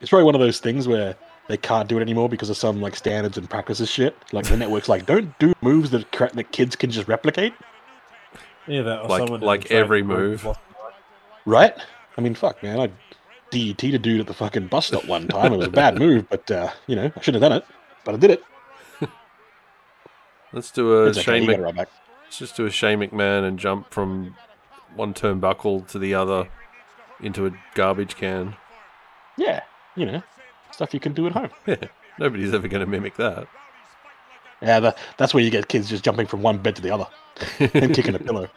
It's 0.00 0.08
probably 0.08 0.24
one 0.24 0.34
of 0.34 0.40
those 0.40 0.58
things 0.58 0.88
where 0.88 1.16
they 1.52 1.56
can't 1.58 1.88
do 1.88 1.98
it 1.98 2.00
anymore 2.00 2.28
because 2.28 2.48
of 2.50 2.56
some 2.56 2.80
like 2.80 2.96
standards 2.96 3.36
and 3.38 3.48
practices 3.48 3.88
shit. 3.90 4.16
Like 4.32 4.46
the 4.46 4.56
network's 4.56 4.88
like, 4.88 5.06
don't 5.06 5.38
do 5.38 5.52
moves 5.60 5.90
that 5.90 6.10
cra- 6.12 6.32
that 6.34 6.50
kids 6.52 6.74
can 6.76 6.90
just 6.90 7.06
replicate, 7.08 7.52
Yeah, 8.66 8.82
that 8.82 9.02
or 9.02 9.08
Like- 9.08 9.20
someone 9.20 9.40
in 9.40 9.46
like 9.46 9.70
every 9.70 10.02
move. 10.02 10.44
lost 10.44 10.60
the 10.68 10.74
eye. 10.76 10.92
right? 11.46 11.74
I 12.16 12.20
mean, 12.20 12.34
fuck, 12.34 12.62
man, 12.62 12.80
I 12.80 12.90
DET 13.50 13.82
a 13.84 13.98
dude 13.98 14.20
at 14.20 14.26
the 14.26 14.34
fucking 14.34 14.68
bus 14.68 14.86
stop 14.86 15.04
one 15.04 15.28
time. 15.28 15.52
It 15.52 15.56
was 15.58 15.66
a 15.66 15.70
bad 15.70 15.98
move, 15.98 16.26
but 16.30 16.50
uh, 16.50 16.70
you 16.86 16.96
know, 16.96 17.12
I 17.14 17.20
should 17.20 17.34
have 17.34 17.42
done 17.42 17.52
it, 17.52 17.64
but 18.04 18.14
I 18.14 18.18
did 18.18 18.30
it. 18.30 18.42
Let's 20.52 20.70
do 20.70 20.92
a 20.92 21.06
It's 21.08 21.20
Shane 21.20 21.42
you 21.42 21.48
got 21.50 21.56
Mc- 21.58 21.64
right 21.64 21.76
back. 21.76 21.88
Let's 22.24 22.38
just 22.38 22.56
do 22.56 22.66
a 22.66 22.70
Shane 22.70 23.00
McMahon 23.00 23.44
and 23.46 23.58
jump 23.58 23.90
from 23.90 24.36
one 24.94 25.14
turnbuckle 25.14 25.86
to 25.88 25.98
the 25.98 26.14
other 26.14 26.48
into 27.20 27.46
a 27.46 27.50
garbage 27.74 28.16
can. 28.16 28.56
Yeah, 29.36 29.62
you 29.96 30.06
know, 30.06 30.22
stuff 30.72 30.92
you 30.94 31.00
can 31.00 31.12
do 31.12 31.26
at 31.26 31.32
home. 31.32 31.50
Yeah. 31.66 31.76
Nobody's 32.18 32.52
ever 32.54 32.68
going 32.68 32.80
to 32.84 32.86
mimic 32.86 33.16
that. 33.16 33.48
Yeah, 34.60 34.80
that, 34.80 34.98
that's 35.16 35.34
where 35.34 35.42
you 35.42 35.50
get 35.50 35.68
kids 35.68 35.88
just 35.88 36.04
jumping 36.04 36.26
from 36.26 36.42
one 36.42 36.58
bed 36.58 36.76
to 36.76 36.82
the 36.82 36.90
other 36.90 37.06
and 37.74 37.92
kicking 37.94 38.14
a 38.14 38.18
pillow. 38.18 38.48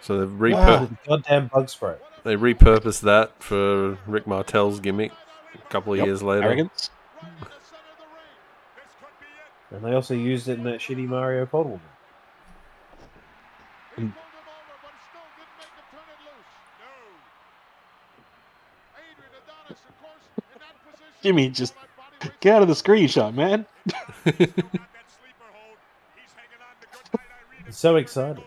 So 0.00 0.18
they've 0.18 0.32
Wow, 0.32 0.86
repur- 0.86 0.88
the 0.88 0.96
goddamn 1.08 1.48
bug 1.48 1.68
spray. 1.68 1.96
they 2.24 2.34
repurposed 2.36 3.02
that 3.02 3.40
for 3.42 3.98
Rick 4.06 4.26
Martel's 4.26 4.80
gimmick 4.80 5.12
a 5.54 5.58
couple 5.68 5.92
of 5.92 5.98
Yep, 5.98 6.06
years 6.06 6.22
later. 6.22 6.46
Arrogance. 6.46 6.90
And 9.70 9.84
they 9.84 9.94
also 9.94 10.14
used 10.14 10.48
it 10.48 10.58
in 10.58 10.64
that 10.64 10.80
shitty 10.80 11.06
Mario 11.06 11.46
Podwell. 11.46 11.80
Jimmy, 21.22 21.48
just 21.48 21.74
get 22.40 22.56
out 22.56 22.62
of 22.62 22.68
the 22.68 22.74
screenshot, 22.74 23.32
man. 23.34 23.64
He's 27.66 27.76
so 27.76 27.96
excited. 27.96 28.42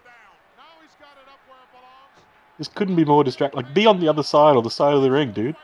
This 2.57 2.68
couldn't 2.68 2.95
be 2.95 3.03
more 3.03 3.23
distracting. 3.23 3.61
Like, 3.61 3.73
be 3.73 3.85
on 3.85 3.99
the 3.99 4.07
other 4.07 4.23
side 4.23 4.56
or 4.56 4.61
the 4.61 4.69
side 4.69 4.93
of 4.93 5.02
the 5.02 5.11
ring, 5.11 5.31
dude. 5.31 5.56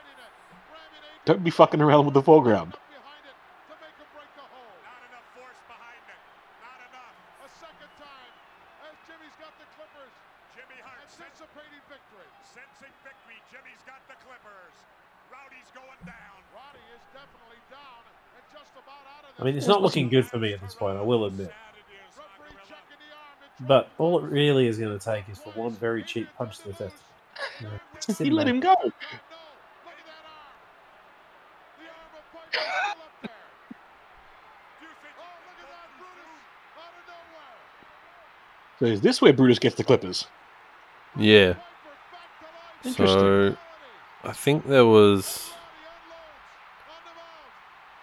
Don't 1.24 1.44
be 1.44 1.52
fucking 1.52 1.80
around 1.80 2.06
with 2.06 2.16
the 2.16 2.24
foreground. 2.24 2.76
behind 2.76 3.24
it 3.24 3.38
to 3.70 3.76
make 3.80 3.96
him 3.96 4.10
break 4.12 4.28
the 4.36 4.44
hold. 4.44 4.76
Not 4.84 5.00
enough 5.08 5.28
force 5.32 5.62
behind 5.70 6.04
it. 6.10 6.20
Not 6.60 6.80
enough. 6.92 7.16
A 7.46 7.50
second 7.62 7.92
time 7.96 8.32
as 8.90 8.96
Jimmy's 9.08 9.38
got 9.40 9.54
the 9.56 9.68
Clippers. 9.78 10.12
Jimmy 10.52 10.80
Hart 10.84 11.00
anticipating 11.06 11.84
victory. 11.88 12.28
Sensing 12.44 12.92
victory. 13.06 13.40
Jimmy's 13.54 13.84
got 13.88 14.02
the 14.12 14.18
Clippers. 14.26 14.76
Rowdy's 15.32 15.72
going 15.72 16.02
down. 16.04 16.40
Rowdy 16.52 16.84
is 16.92 17.04
definitely 17.16 17.62
down 17.72 18.04
and 18.36 18.44
just 18.52 18.74
about 18.76 19.06
out 19.16 19.24
of 19.30 19.31
I 19.42 19.46
mean, 19.46 19.58
it's 19.58 19.68
not 19.68 19.82
looking 19.82 20.08
good 20.08 20.26
for 20.28 20.38
me 20.38 20.54
at 20.54 20.62
this 20.62 20.76
point. 20.76 20.98
I 20.98 21.02
will 21.02 21.26
admit. 21.26 21.52
Referee 22.16 22.56
checking 22.68 23.00
the 23.00 23.16
arm. 23.16 23.42
and 23.58 23.68
But 23.68 23.90
all 23.98 24.24
it 24.24 24.30
really 24.30 24.68
is 24.68 24.78
going 24.78 24.98
to 24.98 25.04
take 25.04 25.28
is 25.30 25.40
for 25.40 25.50
one 25.52 25.72
very 25.72 26.04
cheap 26.04 26.28
punch 26.38 26.60
to 26.60 26.68
the 26.68 26.74
testicle. 26.74 26.98
You 27.60 27.68
know, 27.68 27.80
He 28.20 28.30
let 28.30 28.48
him 28.48 28.60
go. 28.60 28.70
No, 28.70 28.78
look 28.84 28.92
at 28.94 30.06
that 30.06 30.26
arm. 30.28 30.54
The 31.80 31.88
arm 31.90 32.12
of 32.14 32.24
Piper 32.34 32.54
still 32.70 32.92
up 33.02 33.14
there. 33.24 33.32
Do 34.80 34.86
you 34.86 34.92
think? 35.02 35.16
Look 35.18 35.58
at 35.58 35.70
that, 35.74 35.90
Brutus 35.98 36.46
out 36.78 36.94
of 36.94 37.04
nowhere. 37.10 38.78
So 38.80 38.86
is 38.86 39.02
this 39.02 39.22
where 39.22 39.34
Brutus 39.34 39.58
gets 39.60 39.76
the 39.76 39.84
Clippers? 39.84 40.28
Yeah. 41.18 41.54
Piper 41.54 41.64
back 42.12 42.30
to 42.40 42.46
life. 42.46 42.86
Interesting. 42.86 43.20
So 43.20 43.58
I 44.30 44.34
think 44.34 44.68
there 44.68 44.86
was 44.86 45.50
Rowdy 45.50 45.90
unloads 45.98 46.86
on 46.90 47.02
the 47.06 47.14
mount. 47.16 47.54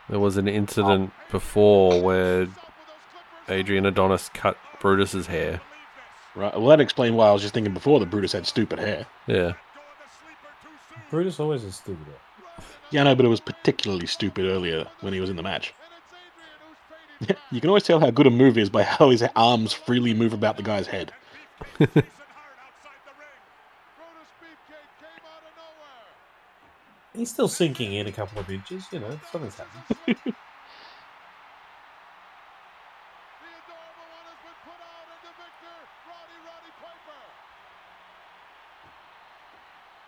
There 0.09 0.21
was 0.21 0.37
an 0.37 0.49
incident 0.49 1.13
before 1.31 2.01
where 2.03 2.47
Stop 2.47 2.55
with 2.57 2.57
those 2.57 2.67
Clippers. 3.47 3.61
Adrian 3.61 3.87
Adonis 3.87 4.31
cut 4.35 4.57
Brutus's 4.81 5.27
hair. 5.27 5.61
Right. 6.35 6.55
Well, 6.55 6.69
that 6.69 6.81
explains 6.81 7.15
why 7.15 7.29
I 7.29 7.33
was 7.33 7.43
just 7.43 7.55
thinking 7.55 7.75
before 7.75 7.99
that 8.01 8.11
Brutus 8.11 8.33
had 8.33 8.47
stupid 8.47 8.79
hair. 8.79 9.07
Yeah. 9.27 9.53
Brutus 11.11 11.41
always 11.41 11.65
is 11.65 11.77
stupid. 11.77 12.07
Yeah, 12.91 13.01
I 13.03 13.05
know, 13.05 13.15
but 13.15 13.27
it 13.27 13.29
was 13.29 13.41
particularly 13.41 14.07
stupid 14.07 14.45
earlier 14.47 14.87
when 15.01 15.13
he 15.13 15.21
was 15.21 15.31
in 15.31 15.37
the 15.37 15.43
match. 15.43 15.75
And 15.81 15.91
it's 16.03 16.13
Adrian 16.13 16.59
who's 17.19 17.27
fading. 17.29 17.43
you 17.51 17.61
can 17.61 17.69
always 17.71 17.83
tell 17.83 18.01
how 18.01 18.11
good 18.11 18.27
a 18.27 18.31
move 18.31 18.57
is 18.57 18.71
by 18.71 18.83
how 18.83 19.11
his 19.11 19.23
arms 19.37 19.73
freely 19.73 20.15
move 20.15 20.33
about 20.33 20.57
the 20.57 20.63
guy's 20.63 20.87
head. 20.87 21.13
Brutus 21.79 21.93
Beefcake 21.95 22.05
came 25.01 25.25
out 25.27 25.43
of 25.43 25.53
nowhere. 25.57 26.09
He's 27.19 27.31
still 27.31 27.49
sinking 27.49 27.93
in 27.95 28.07
a 28.07 28.13
couple 28.13 28.39
of 28.39 28.49
inches. 28.51 28.85
You 28.93 29.01
know, 29.01 29.19
something's 29.33 29.57
happened. 29.57 29.85
The 30.07 30.13
adorable 33.59 34.09
one 34.09 34.27
has 34.31 34.39
been 34.45 34.59
put 34.65 34.79
out 34.79 35.07
into 35.15 35.31
Victor. 35.35 35.77
Rowdy 36.07 36.39
Roddy 36.47 36.73
Piper. 36.81 37.23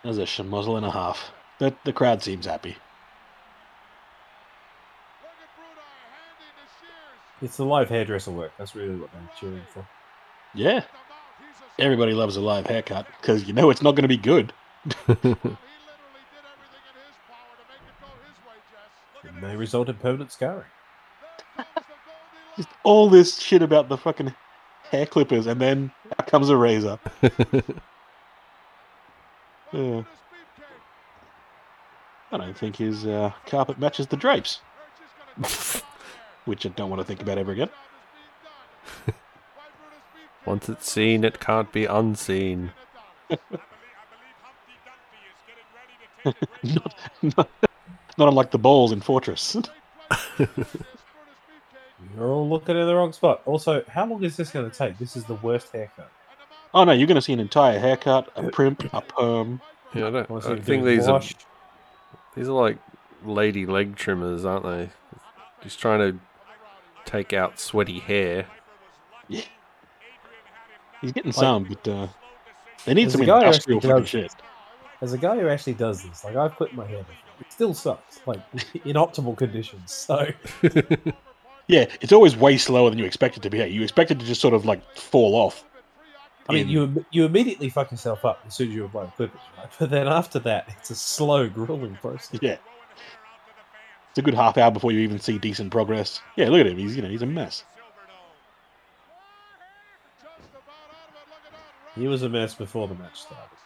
There's 0.04 0.18
a 0.18 0.22
schmozzle 0.22 0.76
and 0.76 0.86
a 0.86 0.90
half. 0.92 1.32
The, 1.58 1.74
the 1.84 1.92
crowd 1.92 2.22
seems 2.22 2.46
happy. 2.46 2.76
Look 5.20 5.32
at 5.32 5.56
Brunei 5.56 5.98
handing 6.14 6.54
the 6.56 6.66
shears. 6.80 7.42
It's 7.42 7.56
the 7.56 7.64
live 7.64 7.88
hairdresser 7.88 8.30
work. 8.30 8.52
That's 8.56 8.74
really 8.76 8.94
what 8.96 9.10
they're 9.12 9.28
cheering 9.38 9.62
for. 9.74 9.86
Yeah, 10.54 10.80
The 10.80 10.86
mount. 11.08 11.20
He's 11.38 11.60
a 11.60 11.64
everybody 11.84 12.12
loves 12.12 12.36
a 12.36 12.40
live 12.40 12.66
haircut 12.66 13.06
because 13.20 13.46
you 13.48 13.52
know 13.52 13.70
it's 13.70 13.82
not 13.82 13.92
going 13.96 14.02
to 14.02 14.08
be 14.08 14.16
good. 14.16 14.52
He 15.20 15.20
literally 15.20 15.36
did 16.32 16.42
everything 16.42 16.82
in 16.90 16.96
his 17.06 17.16
power 17.28 17.54
to 17.54 17.64
make 17.70 17.84
it 17.84 17.96
go 18.00 18.08
his 18.26 18.38
way, 18.48 18.56
Jess. 19.22 19.32
Look 19.32 19.42
may 19.42 19.56
result 19.56 19.88
in 19.88 19.97
permanent 19.97 20.32
scarring. 20.32 20.64
There 21.56 21.66
comes 21.66 21.74
the 21.74 21.82
Goldilocks. 22.05 22.56
Just 22.56 22.68
all 22.82 23.09
this 23.09 23.38
shit 23.38 23.62
about 23.62 23.88
the 23.88 23.97
fucking 23.97 24.34
hair 24.90 25.06
clippers, 25.06 25.47
and 25.47 25.60
then 25.60 25.92
out 26.18 26.26
comes 26.26 26.48
a 26.48 26.56
razor. 26.56 26.98
Yeah. 29.72 30.02
I 32.32 32.36
don't 32.36 32.56
think 32.56 32.76
his 32.76 33.06
uh, 33.06 33.32
carpet 33.47 33.78
matches 33.78 34.06
the 34.06 34.16
drapes, 34.16 34.60
Archie's 34.78 35.09
gonna 35.36 35.48
take 35.48 35.74
it 35.74 35.84
out 35.84 35.84
which 36.44 36.66
I 36.66 36.68
don't 36.70 36.90
want 36.90 37.01
to 37.01 37.05
think 37.05 37.22
about 37.22 37.38
ever 37.38 37.52
again. 37.52 37.70
there. 39.06 39.14
Job 39.14 39.14
is 39.14 39.24
being 39.26 39.32
done 39.34 39.56
by 39.56 39.68
Brutus 39.78 40.02
Beefcake. 40.14 40.47
Once 40.47 40.68
it's 40.68 40.90
seen, 40.90 41.24
it 41.24 41.40
can't 41.40 41.72
be 41.72 41.86
unseen. 41.86 42.72
not, 46.62 46.94
not, 47.22 47.48
not 48.18 48.28
unlike 48.28 48.50
the 48.50 48.58
balls 48.58 48.92
in 48.92 49.00
Fortress. 49.00 49.56
You're 52.16 52.28
all 52.28 52.48
looking 52.48 52.76
in 52.76 52.86
the 52.86 52.94
wrong 52.94 53.12
spot. 53.12 53.42
Also, 53.46 53.84
how 53.88 54.06
long 54.06 54.22
is 54.24 54.36
this 54.36 54.50
going 54.50 54.68
to 54.70 54.76
take? 54.76 54.98
This 54.98 55.16
is 55.16 55.24
the 55.24 55.34
worst 55.34 55.70
haircut. 55.72 56.10
oh 56.74 56.84
no, 56.84 56.92
you're 56.92 57.06
going 57.06 57.16
to 57.16 57.22
see 57.22 57.32
an 57.32 57.40
entire 57.40 57.78
haircut, 57.78 58.30
a 58.36 58.42
primp, 58.44 58.88
a 58.92 59.00
perm. 59.00 59.60
Yeah, 59.94 60.08
I, 60.08 60.10
don't, 60.10 60.30
I 60.30 60.40
think 60.56 60.84
do 60.84 60.88
his 60.88 61.06
these 61.06 61.08
are 61.08 61.20
these 62.36 62.48
are 62.48 62.52
like 62.52 62.78
lady 63.24 63.66
leg 63.66 63.96
trimmers, 63.96 64.44
aren't 64.44 64.64
they? 64.64 64.90
Just 65.62 65.78
trying 65.78 65.98
to 65.98 66.18
take 67.04 67.32
out 67.32 67.60
sweaty 67.60 67.98
hair. 67.98 68.46
Yeah. 69.28 69.42
He's 71.00 71.12
getting 71.12 71.32
some, 71.32 71.64
but 71.64 71.88
uh, 71.88 72.08
they 72.84 72.94
need 72.94 73.04
There's 73.04 73.12
some 73.12 73.22
a 73.22 73.26
guy 73.26 73.40
who 73.40 73.46
industrial 73.46 73.78
actually 73.78 73.90
fucking 73.90 74.02
does 74.02 74.08
shit. 74.08 74.34
As 75.01 75.12
a 75.12 75.18
guy 75.18 75.39
who 75.39 75.48
actually 75.48 75.74
does 75.74 76.02
this, 76.02 76.24
like 76.24 76.36
I've 76.36 76.56
put 76.56 76.74
my 76.74 76.86
hair 76.86 76.98
before, 76.98 77.14
it 77.40 77.52
still 77.52 77.74
sucks. 77.74 78.20
Like 78.27 78.40
in 78.85 78.97
optimal 78.97 79.36
conditions. 79.36 79.93
So 79.93 80.28
Yeah, 81.70 81.86
it's 82.01 82.12
always 82.12 82.36
way 82.36 82.56
slower 82.56 82.90
than 82.90 82.98
you 82.98 83.05
expect 83.05 83.36
it 83.36 83.44
to 83.44 83.51
be. 83.51 83.59
You 83.59 83.82
expect 83.82 84.10
it 84.10 84.18
to 84.18 84.27
just 84.27 84.40
sort 84.40 84.55
of 84.55 84.66
like 84.66 84.82
fall 84.97 85.36
off. 85.36 85.64
I 86.48 86.52
mean, 86.52 86.62
in- 86.62 86.68
you 86.68 87.05
you 87.12 87.24
immediately 87.24 87.68
fuck 87.68 87.93
yourself 87.93 88.24
up 88.24 88.43
as 88.44 88.56
soon 88.56 88.70
as 88.70 88.74
you 88.74 88.85
apply 88.85 89.05
the 89.05 89.12
clippers, 89.12 89.40
right? 89.56 89.68
But 89.78 89.90
then 89.90 90.09
after 90.09 90.40
that, 90.40 90.64
it's 90.68 90.90
a 90.90 90.97
slow, 90.97 91.48
grueling 91.48 91.97
process. 92.02 92.40
Yeah. 92.43 92.56
It's 94.10 94.18
a 94.18 94.22
good 94.22 94.35
half 94.35 94.59
hour 94.59 94.72
before 94.72 94.90
you 94.90 94.98
even 94.98 95.20
see 95.20 95.39
decent 95.39 95.70
progress. 95.70 96.20
Yeah, 96.35 96.48
look 96.48 96.62
at 96.62 96.66
him. 96.66 96.77
He's 96.77 96.97
you 96.97 97.02
know 97.02 97.09
he's 97.09 97.22
a 97.22 97.27
mess. 97.27 97.62
He 101.94 102.09
was 102.09 102.22
a 102.22 102.28
mess 102.28 102.52
before 102.55 102.89
the 102.89 102.94
match 102.97 103.20
started. 103.22 103.56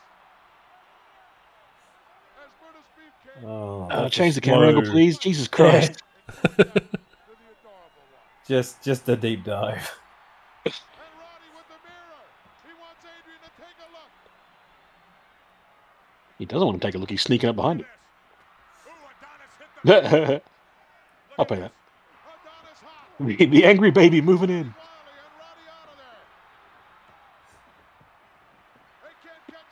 Oh, 3.44 3.88
Uh, 3.90 4.08
change 4.08 4.34
the 4.34 4.40
camera 4.40 4.68
angle, 4.68 4.82
please. 4.82 5.18
Jesus 5.18 5.48
Christ. 5.48 6.02
Just 8.46 8.82
just 8.82 9.08
a 9.08 9.16
deep 9.16 9.42
dive. 9.44 9.90
He 16.38 16.44
doesn't 16.46 16.66
want 16.66 16.80
to 16.80 16.86
take 16.86 16.94
a 16.94 16.98
look. 16.98 17.10
He's 17.10 17.22
sneaking 17.22 17.48
up 17.48 17.56
behind 17.56 17.80
him. 17.80 17.86
I'll 21.38 21.44
pay 21.46 21.56
that. 21.56 21.72
The, 23.20 23.46
the 23.46 23.64
angry 23.64 23.90
baby 23.90 24.20
moving 24.20 24.50
in. 24.50 24.74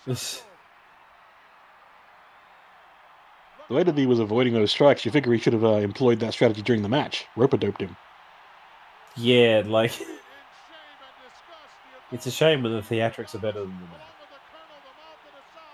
This- 0.06 0.42
The 3.72 3.76
way 3.76 3.84
that 3.84 3.96
he 3.96 4.04
was 4.04 4.20
avoiding 4.20 4.52
those 4.52 4.70
strikes, 4.70 5.06
you 5.06 5.10
figure 5.10 5.32
he 5.32 5.38
should 5.38 5.54
have 5.54 5.64
uh, 5.64 5.76
employed 5.76 6.20
that 6.20 6.34
strategy 6.34 6.60
during 6.60 6.82
the 6.82 6.90
match. 6.90 7.24
Roper 7.36 7.56
doped 7.56 7.80
him. 7.80 7.96
yeah, 9.16 9.62
like 9.64 9.98
it's 12.12 12.26
a 12.26 12.30
shame 12.30 12.62
when 12.62 12.72
the 12.72 12.82
theatrics 12.82 13.34
are 13.34 13.38
better 13.38 13.60
than 13.60 13.70
the 13.70 13.86
match. 13.86 14.08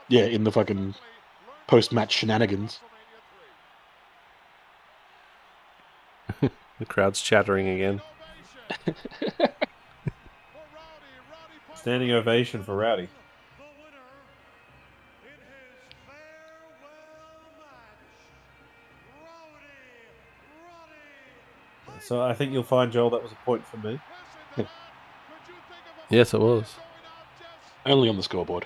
Yeah, 0.06 0.26
in 0.26 0.44
the 0.44 0.52
fucking 0.52 0.94
post-match 1.66 2.12
shenanigans. 2.12 2.78
The 6.78 6.86
crowd's 6.86 7.20
chattering 7.20 7.66
again. 7.68 8.00
Standing 11.74 12.12
ovation 12.12 12.62
for 12.62 12.76
Rowdy. 12.76 13.08
So 22.08 22.22
I 22.22 22.32
think 22.32 22.52
you'll 22.54 22.62
find 22.62 22.90
Joel 22.90 23.10
that 23.10 23.22
was 23.22 23.32
a 23.32 23.44
point 23.44 23.66
for 23.66 23.76
me. 23.76 24.00
Yes, 26.10 26.32
it 26.32 26.40
was. 26.40 26.76
Only 27.84 28.08
on 28.08 28.16
the 28.16 28.22
scoreboard. 28.22 28.64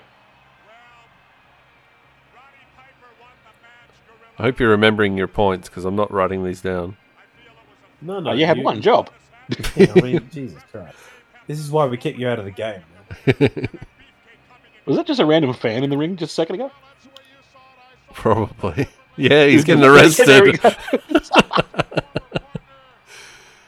I 4.39 4.43
hope 4.43 4.61
you're 4.61 4.69
remembering 4.69 5.17
your 5.17 5.27
points 5.27 5.67
because 5.67 5.83
I'm 5.83 5.97
not 5.97 6.09
writing 6.09 6.45
these 6.45 6.61
down. 6.61 6.95
No, 8.01 8.21
no, 8.21 8.29
Oh, 8.29 8.33
you 8.33 8.45
had 8.45 8.63
one 8.63 8.81
job. 8.81 9.09
Yeah, 9.75 9.91
I 9.93 9.99
mean, 9.99 10.29
Jesus 10.31 10.61
Christ. 10.71 10.95
This 11.47 11.59
is 11.59 11.69
why 11.69 11.85
we 11.85 11.97
kick 11.97 12.17
you 12.17 12.29
out 12.29 12.39
of 12.39 12.45
the 12.45 12.51
game. 12.51 12.81
Was 14.85 14.95
that 14.95 15.05
just 15.05 15.19
a 15.19 15.25
random 15.25 15.53
fan 15.53 15.83
in 15.83 15.89
the 15.89 15.97
ring 15.97 16.15
just 16.15 16.31
a 16.31 16.35
second 16.35 16.55
ago? 16.55 16.71
Probably. 18.13 18.87
Yeah, 19.17 19.47
he's 19.47 19.65
getting 19.65 19.83
arrested. 19.83 20.61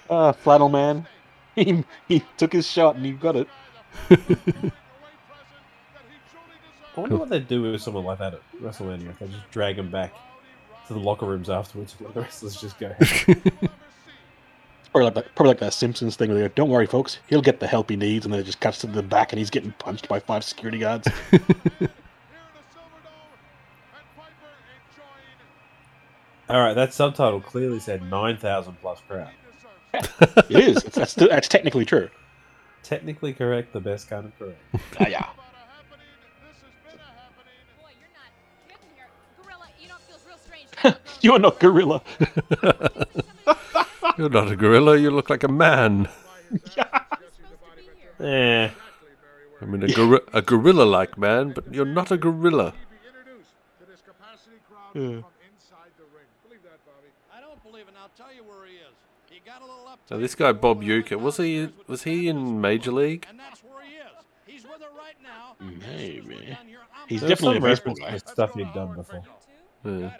Go. 0.08 0.16
Ah, 0.16 0.32
flannel 0.32 0.70
man. 0.70 1.08
He, 1.56 1.86
he 2.10 2.22
took 2.36 2.52
his 2.52 2.68
shot 2.68 2.98
and 2.98 3.06
he 3.06 3.14
got 3.14 3.38
it. 3.38 3.48
I 4.10 4.72
wonder 6.98 7.16
what 7.16 7.30
they'd 7.30 7.48
do 7.48 7.62
with 7.62 7.82
someone 7.82 8.04
like 8.04 8.20
that 8.20 8.34
at 8.34 8.42
WrestleMania 8.62 9.10
if 9.10 9.20
they 9.20 9.28
just 9.28 9.50
drag 9.52 9.78
him 9.78 9.90
back 9.90 10.14
to 10.88 10.94
the 10.94 11.00
locker 11.00 11.26
rooms 11.26 11.50
afterwards. 11.50 11.96
Where 12.00 12.12
the 12.12 12.22
wrestlers 12.22 12.60
just 12.60 12.78
go. 12.78 12.94
or 14.94 15.04
like 15.04 15.14
that, 15.16 15.34
probably 15.36 15.52
like 15.52 15.60
that 15.60 15.74
Simpsons 15.74 16.16
thing 16.16 16.30
where 16.30 16.40
they 16.40 16.48
go, 16.48 16.54
"Don't 16.56 16.70
worry, 16.70 16.86
folks, 16.86 17.20
he'll 17.28 17.42
get 17.42 17.60
the 17.60 17.68
help 17.68 17.90
he 17.90 17.96
needs," 17.96 18.26
and 18.26 18.34
then 18.34 18.42
it 18.42 18.46
just 18.46 18.60
cuts 18.60 18.80
to 18.80 18.88
the 18.88 19.04
back 19.04 19.34
and 19.34 19.40
he's 19.40 19.50
getting 19.50 19.72
punched 19.74 20.08
by 20.08 20.20
five 20.20 20.44
security 20.44 20.78
guards. 20.78 21.08
Here 21.32 21.40
in 21.40 21.46
the 21.48 21.56
Silverdome, 22.74 23.32
and 23.98 24.06
Piper 24.16 24.52
enjoying 24.90 26.58
All 26.58 26.62
right, 26.62 26.74
that 26.74 26.94
subtitle 26.94 27.42
clearly 27.42 27.80
said 27.80 28.10
nine 28.10 28.38
thousand 28.38 28.78
plus 28.82 29.02
crowd. 29.08 29.32
He 30.02 30.08
deserves. 30.08 30.50
it 30.50 30.58
is. 30.68 30.84
It's, 30.84 30.96
that's 30.96 31.14
that's 31.16 31.48
technically 31.48 31.86
true. 31.86 32.10
Technically 32.84 33.34
correct, 33.34 33.74
the 33.74 33.80
best 33.80 34.08
kind 34.10 34.26
of 34.26 34.38
correct. 34.38 34.60
Ah, 34.74 34.78
yeah. 35.08 35.18
About 35.18 35.18
a 35.18 35.58
happening. 35.74 36.06
This 36.48 36.62
has 36.62 36.94
been 36.94 37.00
a 37.00 37.04
happening. 37.04 37.66
Boy, 37.82 37.92
you're 38.00 38.14
not. 38.14 38.30
Gorilla, 39.44 39.68
you 39.82 39.88
know, 39.88 39.96
it 39.96 40.02
feels 40.08 40.24
real 40.28 40.38
strange. 40.38 40.70
to 40.72 40.80
have 40.80 40.96
a 40.96 41.00
You 41.22 41.34
are 41.34 41.40
not 41.40 41.60
gorilla. 41.60 42.02
You're 44.18 44.30
not 44.30 44.52
a 44.52 44.56
gorilla. 44.56 44.98
You 44.98 45.12
look 45.12 45.30
like 45.30 45.44
a 45.44 45.48
man. 45.48 46.08
You're 46.52 46.60
supposed 46.60 46.80
to 46.80 47.76
be 47.76 47.90
here. 48.24 48.70
Eh, 48.70 48.70
I 49.62 49.66
mean, 49.66 49.84
a, 49.84 49.88
gor- 49.88 50.22
a 50.34 50.42
gorilla-like 50.42 51.18
man, 51.18 51.52
but 51.52 51.74
you're 51.74 51.86
not 51.86 52.12
a 52.12 52.18
gorilla. 52.18 52.72
Be 52.72 53.08
introduced 53.08 53.50
to 53.80 53.86
this 53.90 54.02
capacity 54.06 54.58
crowd 54.70 54.94
Yeah. 54.94 55.20
from 55.26 55.34
inside 55.50 55.92
the 55.98 56.06
ring. 56.16 56.28
Believe 56.48 56.62
that, 56.64 56.80
Bobby. 56.86 57.10
I 57.34 57.42
don't 57.42 57.62
believe 57.64 57.88
it, 57.88 57.90
and 57.90 57.98
I'll 57.98 58.14
tell 58.16 58.32
you 58.34 58.44
where 58.44 58.66
he 58.68 58.76
is. 58.76 58.96
He 59.30 59.42
got 59.46 59.62
a 59.62 59.66
little 59.66 59.88
up. 59.88 59.95
Now, 60.10 60.18
this 60.18 60.36
guy 60.36 60.52
Bob 60.52 60.84
Uecker 60.84 61.20
was 61.20 61.38
he 61.38 61.70
was 61.88 62.04
he 62.04 62.28
in 62.28 62.62
Major 62.62 62.92
League? 62.92 63.26
And 63.28 63.40
that's 63.40 63.62
where 63.64 63.84
he 63.84 63.96
is. 63.96 64.06
He's 64.46 64.64
with 64.64 64.82
her 64.82 64.90
right 64.98 65.16
now. 65.24 65.56
Maybe. 65.60 66.58
He's 67.08 67.22
there 67.22 67.30
definitely 67.30 67.58
a 67.58 67.62
some 67.62 67.70
baseball 67.70 67.96
guy. 67.96 68.18
stuff 68.18 68.54
he'd 68.54 68.74
done 68.74 68.96
before. 68.96 69.24
Yeah. 69.84 70.12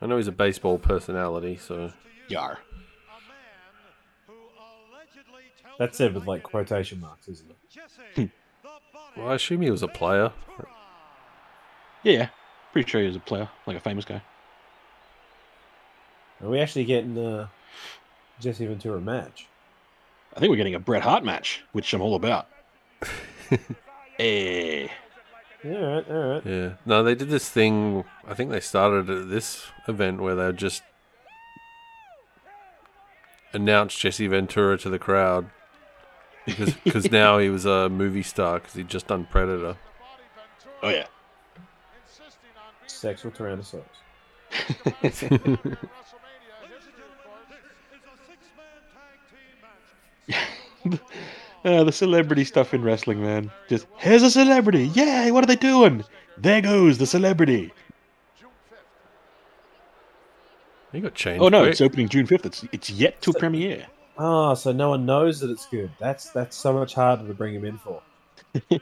I 0.00 0.06
know 0.06 0.16
he's 0.16 0.28
a 0.28 0.32
baseball 0.32 0.78
personality, 0.78 1.56
so 1.56 1.92
Yar. 2.28 2.52
A 2.52 2.56
man 2.56 2.60
who 4.26 4.34
allegedly 4.34 5.42
tells 5.60 5.78
That 5.78 5.94
said 5.96 6.14
with 6.14 6.26
like 6.26 6.44
quotation 6.44 7.00
marks, 7.00 7.28
isn't 7.28 7.50
it? 7.50 7.56
Jesse, 7.68 8.02
hmm. 8.14 8.22
the 8.62 8.68
body 8.92 9.12
well, 9.16 9.28
I 9.28 9.34
assume 9.34 9.62
he 9.62 9.70
was 9.70 9.82
a 9.82 9.88
player. 9.88 10.32
Yeah, 12.04 12.28
pretty 12.72 12.88
sure 12.88 13.00
he 13.00 13.08
was 13.08 13.16
a 13.16 13.20
player, 13.20 13.48
like 13.66 13.76
a 13.76 13.80
famous 13.80 14.04
guy. 14.04 14.22
Are 16.42 16.48
we 16.48 16.60
actually 16.60 16.84
getting 16.84 17.18
uh, 17.18 17.48
Jesse 18.40 18.66
Ventura 18.66 19.00
match? 19.00 19.46
I 20.36 20.40
think 20.40 20.50
we're 20.50 20.56
getting 20.56 20.74
a 20.74 20.80
Bret 20.80 21.02
Hart 21.02 21.24
match, 21.24 21.64
which 21.72 21.92
I'm 21.92 22.00
all 22.00 22.14
about. 22.14 22.48
Eh. 24.20 24.88
Yeah, 25.62 25.72
all 25.72 25.94
right, 25.94 26.10
all 26.10 26.28
right. 26.28 26.44
Yeah. 26.44 26.70
No, 26.84 27.04
they 27.04 27.14
did 27.14 27.28
this 27.28 27.48
thing. 27.48 28.02
I 28.26 28.34
think 28.34 28.50
they 28.50 28.58
started 28.58 29.08
at 29.08 29.30
this 29.30 29.66
event 29.86 30.20
where 30.20 30.34
they 30.34 30.52
just 30.52 30.82
announced 33.52 33.98
Jesse 33.98 34.26
Ventura 34.26 34.76
to 34.78 34.90
the 34.90 34.98
crowd 34.98 35.48
because 36.46 36.74
cause 36.88 37.10
now 37.10 37.38
he 37.38 37.48
was 37.48 37.64
a 37.64 37.88
movie 37.88 38.22
star 38.22 38.58
because 38.58 38.74
he'd 38.74 38.88
just 38.88 39.06
done 39.06 39.26
Predator. 39.30 39.76
Oh 40.82 40.88
yeah. 40.88 41.06
insisting 42.04 42.50
on 42.56 42.88
Sexual 42.88 43.32
Tyrannosaurus. 43.32 43.84
Uh, 51.64 51.82
the 51.82 51.92
celebrity 51.92 52.44
stuff 52.44 52.72
in 52.72 52.82
wrestling, 52.82 53.20
man. 53.20 53.50
Just 53.68 53.86
here's 53.96 54.22
a 54.22 54.30
celebrity. 54.30 54.86
Yay! 54.94 55.32
What 55.32 55.42
are 55.42 55.46
they 55.48 55.56
doing? 55.56 56.04
There 56.36 56.60
goes 56.60 56.98
the 56.98 57.06
celebrity. 57.06 57.72
June 58.38 58.48
5th. 58.70 58.76
He 60.92 61.00
got 61.00 61.14
changed. 61.14 61.42
Oh 61.42 61.48
no, 61.48 61.62
quick. 61.62 61.72
it's 61.72 61.80
opening 61.80 62.08
June 62.08 62.26
fifth. 62.26 62.46
It's 62.46 62.64
it's 62.70 62.90
yet 62.90 63.20
to 63.22 63.32
premiere. 63.32 63.86
Ah, 64.16 64.54
so 64.54 64.70
no 64.70 64.90
one 64.90 65.04
knows 65.04 65.40
that 65.40 65.50
it's 65.50 65.66
good. 65.66 65.90
That's 65.98 66.30
that's 66.30 66.56
so 66.56 66.72
much 66.72 66.94
harder 66.94 67.26
to 67.26 67.34
bring 67.34 67.54
him 67.54 67.64
in 67.64 67.78
for. 67.78 68.02
The 68.52 68.60
World 68.70 68.80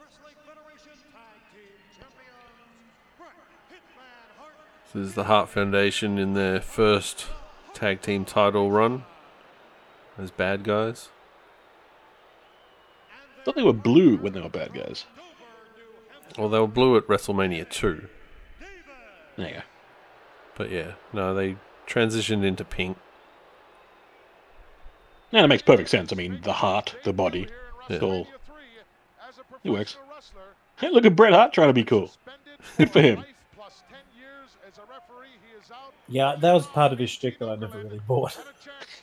Wrestling 0.00 0.34
Federation 0.46 0.92
Tag 1.12 1.42
Team 1.52 1.68
Champions, 1.98 2.54
Bret 3.18 3.30
Hitman 3.70 4.38
Hart 4.38 4.52
This 4.94 5.08
is 5.08 5.14
the 5.14 5.24
Hart 5.24 5.48
Foundation 5.48 6.16
in 6.16 6.34
their 6.34 6.60
first 6.60 7.26
tag 7.74 8.02
team 8.02 8.24
title 8.24 8.70
run 8.70 9.04
as 10.18 10.30
bad 10.30 10.64
guys. 10.64 11.08
I 13.40 13.44
thought 13.44 13.54
they 13.54 13.62
were 13.62 13.72
blue 13.72 14.16
when 14.16 14.32
they 14.32 14.40
were 14.40 14.48
bad 14.48 14.74
guys. 14.74 15.06
Well, 16.36 16.48
they 16.48 16.58
were 16.58 16.66
blue 16.66 16.96
at 16.96 17.06
WrestleMania 17.06 17.68
2. 17.70 18.08
There 19.36 19.48
you 19.48 19.54
go. 19.54 19.60
But 20.56 20.70
yeah, 20.70 20.92
no, 21.12 21.34
they 21.34 21.56
transitioned 21.86 22.44
into 22.44 22.64
pink. 22.64 22.98
Now 25.32 25.42
that 25.42 25.48
makes 25.48 25.62
perfect 25.62 25.88
sense. 25.88 26.12
I 26.12 26.16
mean, 26.16 26.40
the 26.42 26.52
heart, 26.52 26.96
the 27.04 27.12
body. 27.12 27.46
Yeah. 27.88 27.96
It's 27.96 28.02
all. 28.02 28.26
It 29.64 29.70
works. 29.70 29.96
wrestler, 30.14 30.42
Hey, 30.76 30.90
look 30.90 31.04
at 31.04 31.16
Bret 31.16 31.32
Hart 31.32 31.52
trying 31.52 31.68
to 31.68 31.74
be 31.74 31.84
cool. 31.84 32.10
Good 32.76 32.90
for 32.90 33.00
him. 33.00 33.18
life 33.18 33.34
plus 33.56 33.82
10 33.88 33.98
years 34.16 34.56
as 34.66 34.78
a 34.78 34.82
referee, 34.82 35.28
he 35.44 35.58
is 35.58 35.70
out. 35.70 35.92
Yeah, 36.08 36.36
that 36.40 36.52
was 36.52 36.66
part 36.66 36.92
of 36.92 36.98
his 36.98 37.10
shtick 37.10 37.38
that 37.40 37.48
I 37.48 37.56
never 37.56 37.78
really 37.78 38.00
bought. 38.06 38.38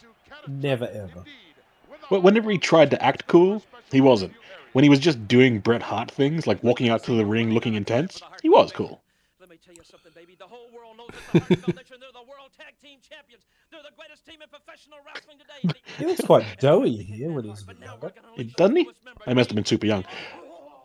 Never 0.47 0.85
ever. 0.85 1.19
indeed 1.19 1.33
with 1.89 2.01
a 2.01 2.05
But 2.09 2.23
whenever 2.23 2.49
he 2.51 2.57
tried 2.57 2.91
to 2.91 3.03
act 3.03 3.27
cool, 3.27 3.63
he 3.91 4.01
wasn't. 4.01 4.33
When 4.73 4.83
he 4.83 4.89
was 4.89 4.99
just 4.99 5.27
doing 5.27 5.59
Bret 5.59 5.81
Hart 5.81 6.11
things, 6.11 6.45
like 6.47 6.61
walking 6.63 6.89
out 6.89 7.03
to 7.05 7.13
the 7.13 7.25
ring 7.25 7.51
looking 7.51 7.75
intense, 7.75 8.21
he 8.41 8.49
was 8.49 8.71
cool. 8.71 9.01
Let 9.39 9.49
me 9.49 9.57
tell 9.63 9.73
you 9.73 9.81
something, 9.83 10.11
baby. 10.13 10.35
The 10.37 10.45
whole 10.47 10.67
world 10.75 10.97
knows 10.97 11.07
that 11.33 11.47
the 11.47 11.55
Foundation, 11.55 11.97
they're 12.01 12.11
the 12.11 12.27
World 12.29 12.49
Tag 12.57 12.73
Team 12.81 12.99
Champions. 13.07 13.43
They're 13.71 13.81
the 13.83 13.95
greatest 13.97 14.25
team 14.25 14.41
in 14.41 14.49
professional 14.49 14.97
wrestling 15.05 15.37
today. 15.37 15.79
He 15.97 16.05
looks 16.07 16.21
quite 16.21 16.59
doughy 16.59 17.03
here 17.03 17.31
when 17.31 17.45
he's 17.45 17.61
a 17.61 17.65
bit. 17.67 17.77
It- 18.37 18.55
Doesn't 18.57 18.75
he? 18.75 18.89
I 19.25 19.33
must 19.33 19.49
have 19.49 19.55
been 19.55 19.65
super 19.65 19.85
young. 19.85 20.03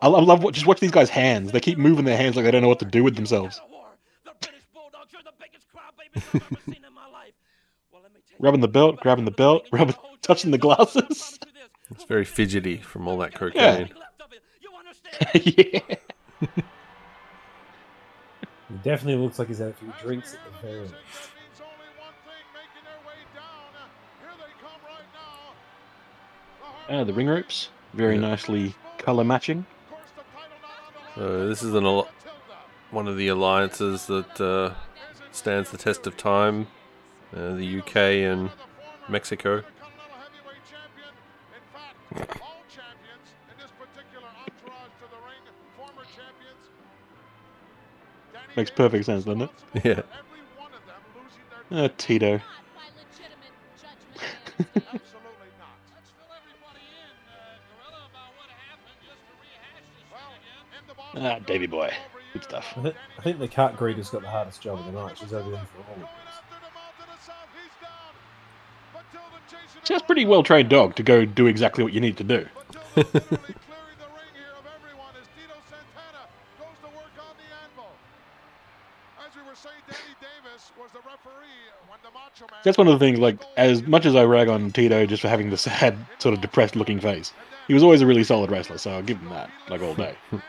I 0.01 0.07
love, 0.07 0.23
love 0.25 0.41
what, 0.43 0.53
just 0.53 0.65
watch 0.65 0.79
these 0.79 0.89
guys' 0.91 1.09
hands. 1.09 1.51
They 1.51 1.59
keep 1.59 1.77
moving 1.77 2.05
their 2.05 2.17
hands 2.17 2.35
like 2.35 2.45
they 2.45 2.51
don't 2.51 2.61
know 2.63 2.67
what 2.69 2.79
to 2.79 2.85
do 2.85 3.03
with 3.03 3.15
themselves. 3.15 3.59
Rubbing 8.41 8.59
the 8.61 8.67
belt, 8.67 8.97
grabbing 9.01 9.25
the 9.25 9.31
belt, 9.31 9.67
rubbing, 9.71 9.95
touching 10.21 10.49
the 10.51 10.57
glasses. 10.57 11.39
It's 11.91 12.03
very 12.05 12.25
fidgety 12.25 12.77
from 12.77 13.07
all 13.07 13.17
that 13.19 13.33
cocaine. 13.35 13.89
You 14.61 14.69
understand? 14.79 15.85
yeah. 16.41 16.49
He 18.69 18.77
definitely 18.83 19.21
looks 19.21 19.37
like 19.37 19.49
he's 19.49 19.59
had 19.59 19.69
a 19.69 19.73
few 19.73 19.93
drinks 20.01 20.33
at 20.33 20.39
the 20.45 20.67
very 20.67 20.79
least. 20.81 20.93
means 20.93 21.61
only 21.61 21.91
one 21.99 22.13
thing 22.25 22.43
making 22.53 22.83
their 22.85 23.05
way 23.05 23.19
down. 23.35 23.73
Here 24.21 24.31
they 24.37 24.53
come 24.61 24.81
right 24.87 25.05
now. 26.87 26.95
The 26.95 27.01
Uh, 27.01 27.03
the 27.03 27.13
ring 27.13 27.27
ropes, 27.27 27.69
very 27.93 28.15
Yeah. 28.15 28.21
nicely 28.21 28.73
color 28.97 29.23
matching. 29.23 29.65
Of 29.83 29.89
course, 29.91 30.03
the 30.15 30.23
title 30.33 30.57
not 30.61 30.71
on 30.87 30.93
the 31.19 31.31
line. 31.33 31.41
Uh, 31.43 31.47
this 31.49 31.61
is 31.61 31.73
an 31.73 31.85
al- 31.85 32.07
one 32.91 33.07
of 33.07 33.17
the 33.17 33.27
alliances 33.27 34.05
that 34.07 34.39
uh, 34.41 34.73
stands 35.31 35.69
the 35.71 35.77
test 35.77 36.07
of 36.07 36.15
time. 36.17 36.67
Uh, 37.35 37.55
the 37.55 37.79
UK 37.79 37.95
and 38.27 38.49
Mexico. 39.09 39.57
Intercontinental 39.57 40.17
Heavyweight 40.19 40.63
Champion. 40.69 41.13
In 41.55 41.63
fact, 41.71 42.41
all 42.41 42.61
champions 42.67 43.27
in 43.47 43.55
this 43.57 43.71
particular 43.79 44.27
entourage 44.27 44.91
to 44.99 45.07
the 45.07 45.19
ring, 45.23 45.43
former 45.77 46.03
champions. 46.11 46.63
Danny 48.33 48.53
Makes 48.57 48.71
perfect 48.71 49.05
sense, 49.05 49.23
doesn't 49.25 49.43
it? 49.43 49.49
Yeah. 49.85 50.03
Every 50.11 50.43
one 50.59 50.71
of 50.75 50.83
them 50.83 51.01
losing 51.15 51.45
their 51.71 51.85
Uh, 51.85 51.89
Tito. 51.97 52.31
Not 52.35 52.43
by 52.75 52.87
legitimate 52.99 53.55
judgment. 53.79 54.91
Absolutely 54.91 55.51
not. 55.55 55.75
Let's 55.95 56.11
fill 56.19 56.31
everybody 56.35 56.83
in, 56.83 57.15
uh, 57.31 57.63
Gorilla, 57.71 58.11
about 58.11 58.31
what 58.35 58.51
happened, 58.51 58.99
just 59.07 59.23
to 59.23 59.33
rehash 59.39 59.87
this 59.87 60.03
Well, 60.11 60.35
shit 60.35 60.43
again. 60.43 60.83
in 60.83 60.83
the 60.91 60.95
bottom 60.99 61.23
Ah, 61.23 61.39
Davy 61.47 61.67
boy. 61.71 61.95
Good 62.35 62.43
stuff. 62.43 62.67
I 62.75 62.81
thi- 62.91 62.99
I 63.19 63.21
think 63.23 63.39
the 63.39 63.47
cat 63.47 63.75
greeter's 63.77 64.09
got 64.09 64.21
the 64.23 64.29
hardest 64.31 64.61
job 64.61 64.79
of 64.79 64.85
the 64.85 64.91
night. 64.91 65.17
She's 65.17 65.31
over 65.31 65.47
there 65.51 65.63
for 65.71 65.79
all 65.87 65.95
of 65.95 66.03
Going 66.03 66.11
this. 66.27 66.31
after 66.31 66.59
the 66.63 66.71
mountain 66.71 67.07
of 67.11 67.19
south, 67.19 67.51
he's 67.59 67.75
down. 67.83 68.11
Matilda 68.95 69.39
a 69.97 69.99
pretty 69.99 70.25
well 70.25 70.43
trained 70.43 70.69
dog 70.69 70.95
to 70.95 71.03
go 71.03 71.25
do 71.25 71.47
exactly 71.47 71.83
what 71.83 71.93
you 71.93 71.99
need 71.99 72.17
to 72.17 72.23
do. 72.23 72.47
Matilda 72.95 73.21
literally 73.21 73.55
clearing 73.67 73.97
the 73.99 74.09
ring 74.11 74.31
here 74.35 74.51
of 74.59 74.65
everyone 74.67 75.15
as 75.15 75.27
Tito 75.31 75.55
Santana 75.71 76.27
goes 76.59 76.77
to 76.83 76.89
work 76.91 77.15
on 77.19 77.33
the 77.39 77.47
anvil. 77.63 77.91
As 79.23 79.31
we 79.35 79.41
were 79.47 79.55
saying, 79.55 79.79
Danny 79.87 80.15
Davis 80.19 80.71
was 80.75 80.91
the 80.91 80.99
referee 81.07 81.71
when 81.87 81.99
the 82.03 82.11
Macho 82.11 82.51
Man. 82.51 82.59
That's 82.63 82.77
one 82.77 82.87
of 82.87 82.99
the 82.99 82.99
things, 82.99 83.19
like, 83.19 83.39
as 83.55 83.83
much 83.87 84.05
as 84.05 84.15
I 84.15 84.23
rag 84.25 84.49
on 84.49 84.71
Tito 84.71 85.05
just 85.05 85.21
for 85.21 85.29
having 85.29 85.49
the 85.49 85.57
sad, 85.57 85.95
sort 86.19 86.35
of 86.35 86.41
depressed 86.41 86.75
looking 86.75 86.99
face, 86.99 87.31
he 87.67 87.73
was 87.73 87.83
always 87.83 88.01
a 88.01 88.05
really 88.05 88.25
solid 88.25 88.51
wrestler, 88.51 88.77
so 88.77 88.91
I'll 88.91 89.03
give 89.03 89.19
him 89.19 89.29
that, 89.29 89.49
like, 89.69 89.81
all 89.81 89.95
day. 89.95 90.15
Handed 90.29 90.43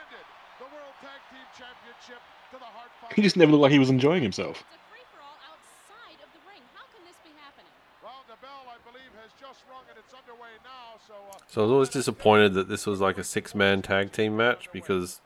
the 0.58 0.66
World 0.66 0.98
Tag 0.98 1.22
Team 1.30 1.46
Championship 1.54 2.18
to 2.50 2.58
the 2.58 2.66
Hart 2.66 2.90
He 3.14 3.22
just 3.22 3.36
never 3.36 3.52
looked 3.52 3.62
like 3.62 3.72
he 3.72 3.78
was 3.78 3.90
enjoying 3.90 4.22
himself. 4.22 4.66
It's 4.66 4.66
a 4.66 4.90
free-for-all 4.90 5.38
outside 5.46 6.18
of 6.18 6.30
the 6.34 6.42
ring. 6.50 6.62
How 6.74 6.90
can 6.90 7.06
this 7.06 7.22
be 7.22 7.30
happening? 7.38 7.70
Well, 8.02 8.26
the 8.26 8.34
bell, 8.42 8.66
I 8.66 8.82
believe, 8.82 9.14
has 9.22 9.30
just 9.38 9.62
rung 9.70 9.86
and 9.86 9.94
it's 9.94 10.10
underway 10.10 10.50
now. 10.66 10.82
So, 11.52 11.60
I 11.60 11.64
was 11.64 11.70
always 11.70 11.88
disappointed 11.90 12.54
that 12.54 12.70
this 12.70 12.86
was 12.86 13.02
like 13.02 13.18
a 13.18 13.22
six 13.22 13.54
man 13.54 13.82
tag 13.82 14.10
team 14.10 14.38
match 14.38 14.70
because 14.72 15.20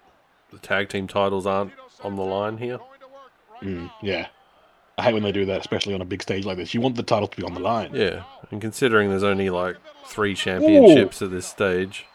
the 0.50 0.58
tag 0.58 0.88
team 0.88 1.06
titles 1.06 1.46
aren't 1.46 1.70
on 2.02 2.16
the 2.16 2.22
line 2.22 2.58
here. 2.58 2.80
Mm, 3.62 3.92
yeah. 4.02 4.26
I 4.98 5.04
hate 5.04 5.14
when 5.14 5.22
they 5.22 5.30
do 5.30 5.44
that, 5.44 5.60
especially 5.60 5.94
on 5.94 6.00
a 6.00 6.04
big 6.04 6.20
stage 6.22 6.44
like 6.44 6.56
this. 6.56 6.74
You 6.74 6.80
want 6.80 6.96
the 6.96 7.04
title 7.04 7.28
to 7.28 7.36
be 7.36 7.44
on 7.44 7.54
the 7.54 7.60
line. 7.60 7.94
Yeah, 7.94 8.24
and 8.50 8.60
considering 8.60 9.08
there's 9.08 9.22
only 9.22 9.50
like 9.50 9.76
three 10.04 10.34
championships 10.34 11.22
at 11.22 11.30
this 11.30 11.46
stage, 11.46 12.06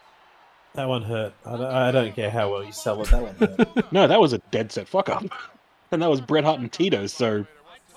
That 0.74 0.88
one 0.88 1.04
hurt. 1.04 1.32
I 1.46 1.56
don't, 1.56 1.62
I 1.62 1.90
don't 1.90 2.14
care 2.14 2.30
how 2.30 2.50
well 2.50 2.62
you 2.62 2.72
sell 2.72 3.00
it. 3.00 3.08
That 3.08 3.22
one 3.22 3.34
hurt. 3.36 3.84
No, 3.92 4.06
that 4.06 4.20
was 4.20 4.34
a 4.34 4.38
dead 4.50 4.72
set 4.72 4.88
fuck 4.88 5.08
up. 5.08 5.24
And 5.90 6.02
that 6.02 6.10
was 6.10 6.20
Bret 6.20 6.44
Hart 6.44 6.60
and 6.60 6.70
Tito, 6.70 7.06
so 7.06 7.46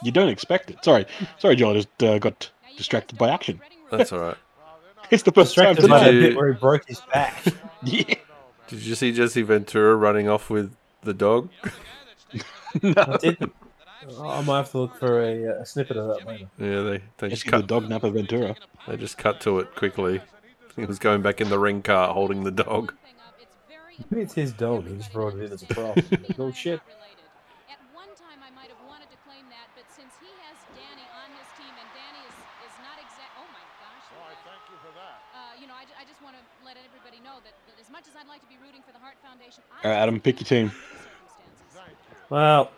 you 0.01 0.13
don't 0.13 0.29
expect 0.29 0.71
it. 0.71 0.81
Sorry, 0.81 1.05
sorry, 1.39 1.57
Joel, 1.57 1.71
I 1.71 1.73
just 1.73 2.03
uh, 2.03 2.19
got 2.19 2.49
distracted 2.77 3.17
by 3.17 3.31
action. 3.31 3.59
that's 3.91 4.13
all 4.13 4.19
right. 4.19 4.37
It's 5.11 5.23
the 5.23 5.31
first 5.31 5.55
time 5.55 5.75
Distracted 5.75 5.89
by 5.89 6.09
you- 6.09 6.21
bit 6.21 6.35
where 6.37 6.53
he 6.53 6.59
broke 6.59 6.87
his 6.87 7.01
back. 7.13 7.43
Yeah. 7.83 8.15
Did 8.67 8.81
you 8.81 8.95
see 8.95 9.11
Jesse 9.11 9.43
Ventura 9.43 9.95
running 9.95 10.27
off 10.27 10.49
with 10.49 10.75
the 11.03 11.13
dog? 11.13 11.49
I 12.83 13.17
didn't. 13.21 13.53
I 14.19 14.41
might 14.41 14.57
have 14.57 14.71
to 14.71 14.77
look 14.79 14.97
for 14.97 15.21
a, 15.21 15.47
uh, 15.57 15.61
a 15.61 15.65
snippet 15.65 15.97
of 15.97 16.07
that 16.17 16.25
later. 16.27 16.47
Yeah, 16.57 16.81
they 16.81 17.01
they 17.17 17.27
It's 17.27 17.41
just 17.41 17.45
the 17.45 17.51
cut 17.51 17.67
dog 17.67 17.87
Napa 17.89 18.09
Ventura. 18.09 18.55
they 18.87 18.97
just 18.97 19.17
cut 19.17 19.39
to 19.41 19.59
it 19.59 19.75
quickly. 19.75 20.21
He 20.75 20.85
was 20.85 20.97
going 20.99 21.21
back 21.21 21.41
in 21.41 21.49
the 21.49 21.59
ring 21.59 21.81
cart 21.83 22.11
holding 22.11 22.43
the 22.43 22.51
dog. 22.51 22.93
Maybe 24.09 24.23
it's 24.23 24.33
his 24.33 24.51
dog. 24.51 24.87
He 24.87 24.97
just 24.97 25.13
brought 25.13 25.35
it 25.35 25.45
in 25.45 25.51
as 25.53 25.61
a 25.63 25.67
prop. 25.67 25.95
Like, 26.11 26.35
oh 26.39 26.51
shit. 26.51 26.81
At 27.71 27.79
one 27.95 28.11
time, 28.19 28.43
I 28.43 28.51
might 28.51 28.67
have 28.73 28.81
wanted 28.89 29.07
to 29.13 29.17
claim 29.23 29.45
that, 29.55 29.71
but 29.77 29.87
since 29.93 30.11
he 30.19 30.27
has 30.43 30.57
Danny 30.75 31.05
on 31.15 31.29
his 31.39 31.47
team, 31.55 31.71
and 31.71 31.89
Danny 31.95 32.21
is, 32.27 32.35
is 32.67 32.75
not 32.83 32.99
exact. 32.99 33.31
Oh 33.39 33.47
my 33.55 33.63
gosh. 33.79 34.03
Oh, 34.19 34.25
I 34.27 34.35
thank 34.43 34.59
you 34.67 34.75
for 34.83 34.91
that. 34.99 35.17
Uh, 35.31 35.55
you 35.55 35.65
know, 35.71 35.77
I, 35.79 35.87
ju- 35.87 35.95
I 35.95 36.03
just 36.03 36.19
want 36.19 36.35
to 36.35 36.43
let 36.67 36.75
everybody 36.75 37.23
know 37.23 37.39
that, 37.47 37.55
that 37.71 37.79
as 37.79 37.87
much 37.87 38.03
as 38.11 38.19
I'd 38.19 38.27
like 38.27 38.43
to 38.43 38.51
be 38.51 38.59
rooting 38.59 38.83
for 38.83 38.91
the 38.91 38.99
Hart 38.99 39.15
Foundation, 39.15 39.15
I 39.15 39.23
All 39.83 39.91
right, 39.91 39.97
Adam, 39.97 40.19
pick 40.19 40.39
your 40.39 40.45
team. 40.45 40.71
Well, 42.29 42.71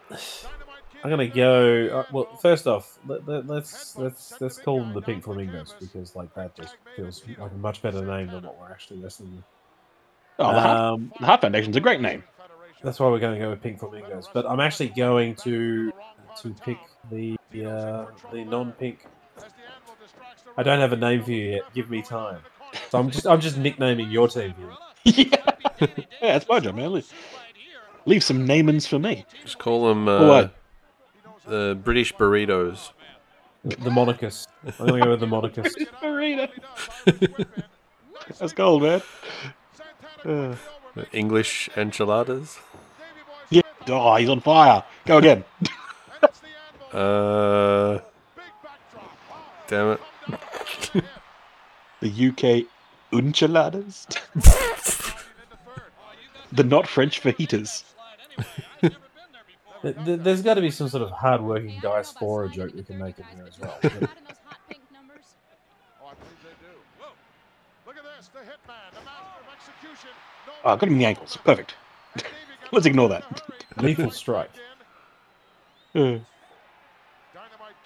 I'm 1.04 1.10
gonna 1.10 1.28
go. 1.28 1.88
Uh, 1.88 2.04
well, 2.12 2.36
first 2.42 2.68
off, 2.68 3.00
let, 3.08 3.28
let, 3.28 3.48
let's 3.48 3.96
let's 3.98 4.40
let's 4.42 4.58
call 4.58 4.80
them 4.80 4.94
the 4.94 5.02
Pink 5.02 5.24
Flamingos 5.24 5.76
because 5.80 6.16
like 6.16 6.34
that 6.34 6.56
just 6.56 6.76
feels 6.96 7.24
like 7.38 7.52
a 7.52 7.56
much 7.56 7.82
better 7.82 8.04
name 8.04 8.28
than 8.28 8.44
what 8.44 8.60
we're 8.60 8.72
actually 8.72 9.00
wrestling 9.00 9.36
with. 9.38 9.46
Oh, 10.40 10.54
the 10.54 10.60
Hart, 10.60 10.78
Um, 10.78 11.14
the 11.20 11.26
Hart 11.26 11.42
Foundation's 11.42 11.76
a 11.76 11.80
great 11.80 12.02
name. 12.02 12.24
That's 12.84 13.00
why 13.00 13.08
we're 13.08 13.20
going 13.20 13.40
to 13.40 13.40
go 13.40 13.50
with 13.50 13.62
Pink 13.62 13.80
Flamingos. 13.80 14.30
But 14.32 14.46
I'm 14.48 14.60
actually 14.60 14.90
going 14.90 15.36
to 15.36 15.92
to 16.42 16.54
pick 16.62 16.78
the 17.12 17.38
uh, 17.66 18.06
the 18.32 18.44
non-pink. 18.46 19.06
I 20.58 20.64
don't 20.64 20.80
have 20.80 20.94
a 20.94 20.98
name 20.98 21.24
for 21.24 21.32
you 21.32 21.52
yet. 21.54 21.74
Give 21.74 21.90
me 21.90 22.02
time. 22.02 22.40
So 22.90 23.00
I'm 23.00 23.10
just 23.10 23.26
I'm 23.26 23.40
just 23.40 23.58
nicknaming 23.58 24.12
your 24.12 24.28
team 24.28 24.54
here. 24.58 24.72
yeah. 25.16 25.36
yeah, 25.80 25.88
that's 26.22 26.48
my 26.48 26.60
job, 26.60 26.76
man. 26.76 26.94
Leave, 26.94 27.14
leave 28.06 28.24
some 28.24 28.48
namings 28.48 28.88
for 28.88 29.00
me. 29.00 29.26
Just 29.44 29.58
call 29.58 29.88
them 29.88 30.08
uh, 30.08 30.28
What? 30.28 30.54
the 31.48 31.78
British 31.82 32.14
burritos. 32.14 32.92
The, 33.64 33.76
the 33.78 33.90
Monicus. 33.90 34.48
I'm 34.80 34.88
going 34.88 35.00
to 35.02 35.06
go 35.06 35.12
with 35.12 35.20
the 35.20 35.26
Monicus. 35.26 35.74
Burrito. 36.02 36.50
That's 38.40 38.54
gold, 38.54 38.84
man. 38.84 39.02
Uh, 40.26 40.56
English 41.12 41.70
enchiladas. 41.78 42.60
yeah. 43.50 43.62
Oh, 43.88 44.16
he's 44.16 44.30
on 44.30 44.42
fire. 44.42 44.84
Go 45.06 45.18
again. 45.18 45.44
Uh, 46.94 48.00
damn 49.68 49.98
it. 50.94 51.04
The 52.00 52.30
UK 52.30 52.66
enchiladas. 53.12 54.08
The 56.58 56.64
not 56.64 56.88
French 56.88 57.22
fajitas. 57.22 57.84
Th- 58.82 59.96
th- 60.06 60.20
There's 60.22 60.42
got 60.42 60.56
to 60.56 60.62
be 60.62 60.72
some 60.72 60.90
sort 60.90 61.04
of 61.04 61.12
hard-working 61.12 61.80
diaspora 61.82 62.50
joke 62.50 62.74
we 62.74 62.82
can 62.84 62.98
make 62.98 63.18
in 63.20 63.26
here 63.36 63.46
as 63.48 63.60
well. 63.60 63.78
But 63.82 63.94
Not 63.94 64.02
in 64.02 64.08
those 64.28 64.38
hot 64.44 64.58
pink 64.68 64.82
numbers. 64.92 65.36
Oh, 66.02 66.08
I 66.08 66.14
believe 66.16 66.42
they 66.44 66.66
do. 66.66 66.74
Whoa. 67.00 67.08
Look 67.86 67.98
at 67.98 68.04
this, 68.18 68.28
the 68.30 68.40
hitman, 68.40 68.90
the 68.94 69.06
master 69.06 69.40
of 69.40 69.48
execution. 69.56 70.10
Oh, 70.66 70.76
got 70.76 70.84
him 70.84 70.94
in 70.94 71.00
the 71.00 71.06
ankles. 71.06 71.38
Perfect. 71.46 71.76
Let's 72.72 72.88
ignore 72.88 73.08
that. 73.10 73.42
lethal 73.78 74.10
strike. 74.10 74.50
Uh, 75.94 76.00
Dynamite 76.00 76.24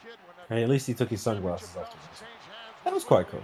Kid 0.02 0.18
when 0.26 0.36
that 0.38 0.48
Hey, 0.56 0.64
at 0.64 0.70
least 0.70 0.88
he 0.88 0.94
took 0.94 1.10
his 1.10 1.22
sunglasses 1.22 1.76
off. 1.76 2.24
That 2.86 2.94
was 2.94 3.04
quite 3.04 3.28
cool. 3.28 3.44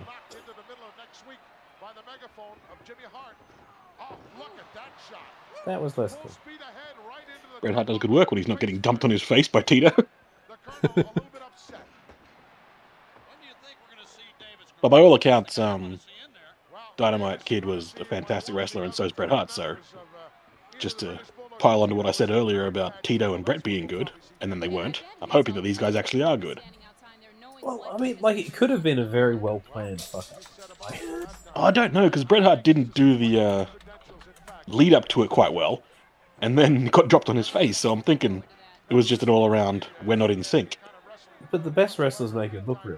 That 5.65 5.81
was 5.81 5.97
less 5.97 6.13
Full 6.13 6.21
cool. 6.23 6.31
speed 6.31 6.59
ahead 6.61 6.95
right 7.07 7.21
into 7.21 7.55
the 7.55 7.61
Bret 7.61 7.75
Hart 7.75 7.87
does 7.87 7.97
good 7.97 8.11
work 8.11 8.31
when 8.31 8.37
he's 8.37 8.47
not 8.47 8.59
getting 8.59 8.79
dumped 8.79 9.03
on 9.03 9.09
his 9.09 9.21
face 9.21 9.47
by 9.47 9.61
Tito. 9.61 9.89
The 9.89 9.97
colonel 9.97 10.11
a 10.83 10.87
little 10.97 11.13
bit 11.33 11.41
upset. 11.41 11.81
But 14.81 14.89
by 14.89 14.99
all 14.99 15.13
accounts, 15.15 15.57
um, 15.57 15.99
Dynamite 16.97 17.45
Kid 17.45 17.65
was 17.65 17.93
a 17.99 18.05
fantastic 18.05 18.55
wrestler, 18.55 18.83
and 18.83 18.93
so 18.93 19.03
is 19.03 19.11
Bret 19.11 19.29
Hart. 19.29 19.51
So, 19.51 19.75
just 20.79 20.99
to 20.99 21.19
pile 21.59 21.81
onto 21.81 21.95
what 21.95 22.05
I 22.05 22.11
said 22.11 22.29
earlier 22.29 22.67
about 22.67 23.03
Tito 23.03 23.33
and 23.33 23.43
Bret 23.43 23.63
being 23.63 23.87
good, 23.87 24.11
and 24.41 24.51
then 24.51 24.59
they 24.59 24.67
weren't, 24.67 25.03
I'm 25.21 25.29
hoping 25.29 25.55
that 25.55 25.63
these 25.63 25.77
guys 25.77 25.95
actually 25.95 26.23
are 26.23 26.37
good. 26.37 26.61
Well, 27.61 27.85
I 27.91 27.97
mean, 27.99 28.17
like 28.21 28.37
it 28.37 28.53
could 28.53 28.69
have 28.69 28.83
been 28.83 28.99
a 28.99 29.05
very 29.05 29.35
well 29.35 29.59
planned 29.59 30.01
fuck 30.01 30.25
up. 30.31 30.43
I 31.55 31.71
don't 31.71 31.91
know, 31.93 32.05
because 32.05 32.23
Bret 32.23 32.43
Hart 32.43 32.63
didn't 32.63 32.93
do 32.93 33.17
the 33.17 33.39
uh, 33.39 33.65
lead 34.67 34.93
up 34.93 35.07
to 35.09 35.23
it 35.23 35.29
quite 35.29 35.53
well, 35.53 35.81
and 36.41 36.57
then 36.57 36.85
got 36.97 37.07
dropped 37.07 37.29
on 37.29 37.35
his 37.35 37.49
face. 37.49 37.77
So 37.77 37.91
I'm 37.91 38.01
thinking 38.01 38.43
it 38.89 38.93
was 38.95 39.07
just 39.07 39.23
an 39.23 39.29
all 39.29 39.45
around, 39.47 39.87
we're 40.05 40.15
not 40.17 40.31
in 40.31 40.43
sync. 40.43 40.77
but 41.51 41.63
the 41.63 41.71
best 41.71 41.99
wrestlers 41.99 42.33
make 42.33 42.53
it 42.53 42.67
look 42.67 42.83
real. 42.85 42.97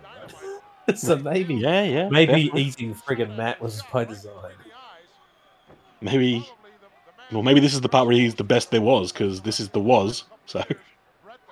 Right? 0.88 0.98
so 1.00 1.18
maybe, 1.18 1.56
Yeah, 1.56 1.84
yeah. 1.84 2.10
maybe 2.10 2.34
definitely. 2.46 2.62
eating 2.64 2.96
friggin' 2.96 3.36
mat 3.38 3.62
was 3.62 3.82
by 3.91 4.06
design. 4.06 4.54
maybe. 6.02 6.48
Well, 7.32 7.44
maybe 7.44 7.60
this 7.60 7.74
is 7.76 7.82
the 7.82 7.90
part 7.90 8.08
where 8.08 8.16
he's 8.16 8.36
the 8.36 8.44
best 8.44 8.72
there 8.72 8.82
was, 8.82 9.12
because 9.12 9.41
this 9.41 9.60
is 9.60 9.70
the 9.70 9.80
was. 9.80 10.24
So 10.48 10.64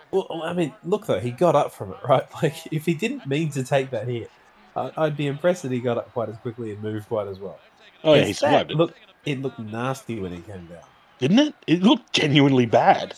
Well, 0.10 0.42
I 0.44 0.54
mean, 0.54 0.74
look 0.84 1.06
though, 1.06 1.20
he 1.20 1.30
got 1.32 1.56
up 1.56 1.72
from 1.72 1.92
it, 1.92 1.98
right? 2.08 2.24
Like, 2.42 2.56
if 2.72 2.86
he 2.86 2.94
didn't 2.96 3.28
mean 3.28 3.52
to 3.52 3.64
take 3.64 3.92
that 3.92 4.08
hit, 4.08 4.32
I- 4.76 4.92
I'd 4.98 5.18
be 5.18 5.28
impressed 5.28 5.64
that 5.64 5.72
he 5.72 5.80
got 5.80 5.98
up 5.98 6.12
quite 6.14 6.30
as 6.30 6.38
quickly 6.38 6.72
and 6.72 6.82
moved 6.82 7.08
quite 7.08 7.28
as 7.28 7.40
well. 7.40 7.60
Oh 8.04 8.14
yeah, 8.14 8.20
Yes, 8.22 8.28
he 8.28 8.34
survived 8.34 8.72
it, 8.72 8.78
Look, 8.78 8.94
it 9.28 9.42
looked 9.42 9.60
nasty 9.60 10.20
when 10.20 10.32
he 10.32 10.42
came 10.42 10.66
down. 10.68 10.84
didn't 11.20 11.40
it? 11.40 11.54
It 11.68 11.84
looked 11.84 12.14
genuinely 12.14 12.66
bad. 12.66 13.16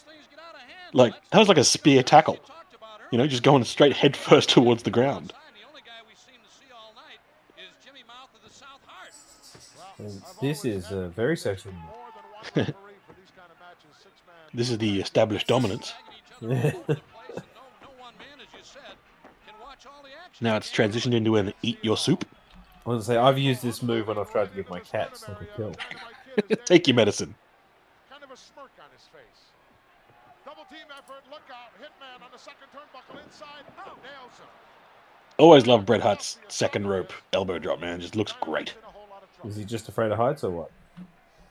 Like 0.92 1.14
that 1.30 1.38
was 1.38 1.48
like 1.48 1.58
a 1.58 1.64
spear 1.64 2.02
tackle. 2.02 2.40
You 3.12 3.18
know, 3.18 3.28
just 3.28 3.44
going 3.44 3.64
straight 3.64 3.96
head 3.96 4.18
first 4.18 4.50
towards 4.56 4.84
the 4.84 4.92
ground. 4.92 5.34
This 10.42 10.66
is 10.66 10.92
uh, 10.92 11.10
very 11.10 11.38
sexual. 11.38 11.74
This 14.52 14.72
is 14.72 14.80
the 14.80 15.00
established 15.00 15.46
dominance. 15.48 15.94
Now 20.42 20.56
it's 20.56 20.72
transitioned 20.72 21.14
into 21.14 21.36
an 21.36 21.54
eat 21.62 21.80
your 21.82 21.98
soup. 21.98 22.26
I 22.90 22.94
was 22.94 23.08
gonna 23.08 23.20
say 23.20 23.22
I've 23.24 23.38
used 23.38 23.62
this 23.62 23.84
move 23.84 24.08
when 24.08 24.18
I've 24.18 24.32
tried 24.32 24.50
to 24.50 24.56
give 24.56 24.68
my 24.68 24.80
cats 24.80 25.28
like 25.28 25.42
a 25.42 25.46
pill. 25.46 25.76
Take 26.66 26.88
your 26.88 26.96
medicine. 26.96 27.36
Kind 28.10 28.24
of 28.24 28.32
a 28.32 28.38
smirk 28.38 28.72
on 28.80 28.90
his 28.92 29.04
face. 29.04 29.52
Double 30.44 30.64
team 30.64 30.88
effort, 30.98 31.22
look 31.30 31.44
out. 31.52 31.72
Hitman 31.80 32.26
on 32.26 32.32
the 32.32 32.40
second 32.40 32.68
turnbuckle 32.74 33.24
inside. 33.24 33.64
Nails 33.78 34.40
him. 34.40 34.48
Always 35.38 35.68
love 35.68 35.86
Bret 35.86 36.02
Hart's 36.02 36.40
second 36.48 36.88
rope 36.88 37.14
elbow 37.32 37.60
drop, 37.60 37.80
man. 37.80 38.02
Just 38.02 38.16
looks 38.16 38.34
great. 38.42 38.74
Is 39.46 39.56
he 39.56 39.66
just 39.66 39.88
afraid 39.88 40.12
of 40.12 40.18
heights 40.18 40.44
or 40.44 40.50
what? 40.50 40.72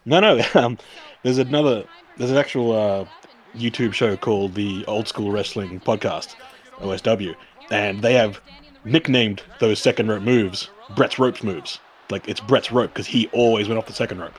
No, 0.07 0.19
no. 0.19 0.43
Um, 0.55 0.77
there's 1.23 1.39
another. 1.39 1.85
There's 2.17 2.33
an 2.33 2.37
actual 2.37 2.73
uh, 2.73 3.05
YouTube 3.55 3.93
show 3.93 4.17
called 4.17 4.57
the 4.57 4.85
Old 4.87 5.07
School 5.07 5.31
Wrestling 5.31 5.79
Podcast, 5.79 6.35
OSW, 6.79 7.37
and 7.71 8.03
they 8.03 8.15
have 8.15 8.41
nicknamed 8.85 9.43
those 9.61 9.79
second 9.79 10.09
rope 10.09 10.23
moves 10.23 10.69
Bret's 10.95 11.19
ropes 11.19 11.43
moves. 11.43 11.79
Like 12.11 12.29
it's 12.29 12.41
Bret's 12.41 12.73
rope 12.73 12.93
because 12.93 13.07
he 13.07 13.29
always 13.29 13.69
went 13.69 13.79
off 13.79 13.87
the 13.87 13.93
second 13.93 14.21
rope. 14.21 14.39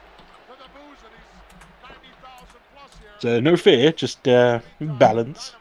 So 3.18 3.38
no 3.38 3.56
fear, 3.56 3.92
just 3.92 4.26
uh, 4.26 4.60
balance. 4.80 5.54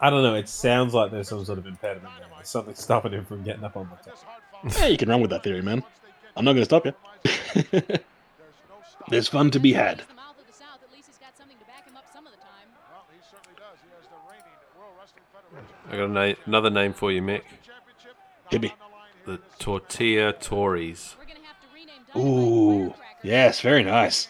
I 0.00 0.10
don't 0.10 0.22
know. 0.22 0.34
It 0.34 0.48
sounds 0.48 0.94
like 0.94 1.10
there's 1.10 1.28
some 1.28 1.44
sort 1.44 1.58
of 1.58 1.66
impediment 1.66 2.12
there. 2.18 2.28
There's 2.36 2.48
something 2.48 2.74
stopping 2.74 3.12
him 3.12 3.24
from 3.24 3.42
getting 3.42 3.64
up 3.64 3.76
on 3.76 3.88
the 3.88 4.10
top. 4.10 4.78
Yeah, 4.78 4.86
you 4.86 4.96
can 4.96 5.08
run 5.08 5.20
with 5.20 5.30
that 5.30 5.42
theory, 5.42 5.62
man. 5.62 5.82
I'm 6.36 6.44
not 6.44 6.52
going 6.52 6.64
to 6.64 6.64
stop 6.64 6.86
you. 6.86 7.82
There's 9.08 9.28
fun 9.28 9.50
to 9.52 9.60
be 9.60 9.72
had. 9.72 10.02
I 15.90 15.96
got 15.96 16.04
a 16.04 16.08
na- 16.08 16.34
another 16.46 16.70
name 16.70 16.92
for 16.92 17.12
you, 17.12 17.22
Mick. 17.22 17.42
Hit 18.50 18.60
me. 18.62 18.72
The 19.26 19.38
Tortilla 19.58 20.32
Tories. 20.32 21.16
Ooh, 22.16 22.94
Yes, 23.22 23.60
very 23.62 23.82
nice. 23.82 24.28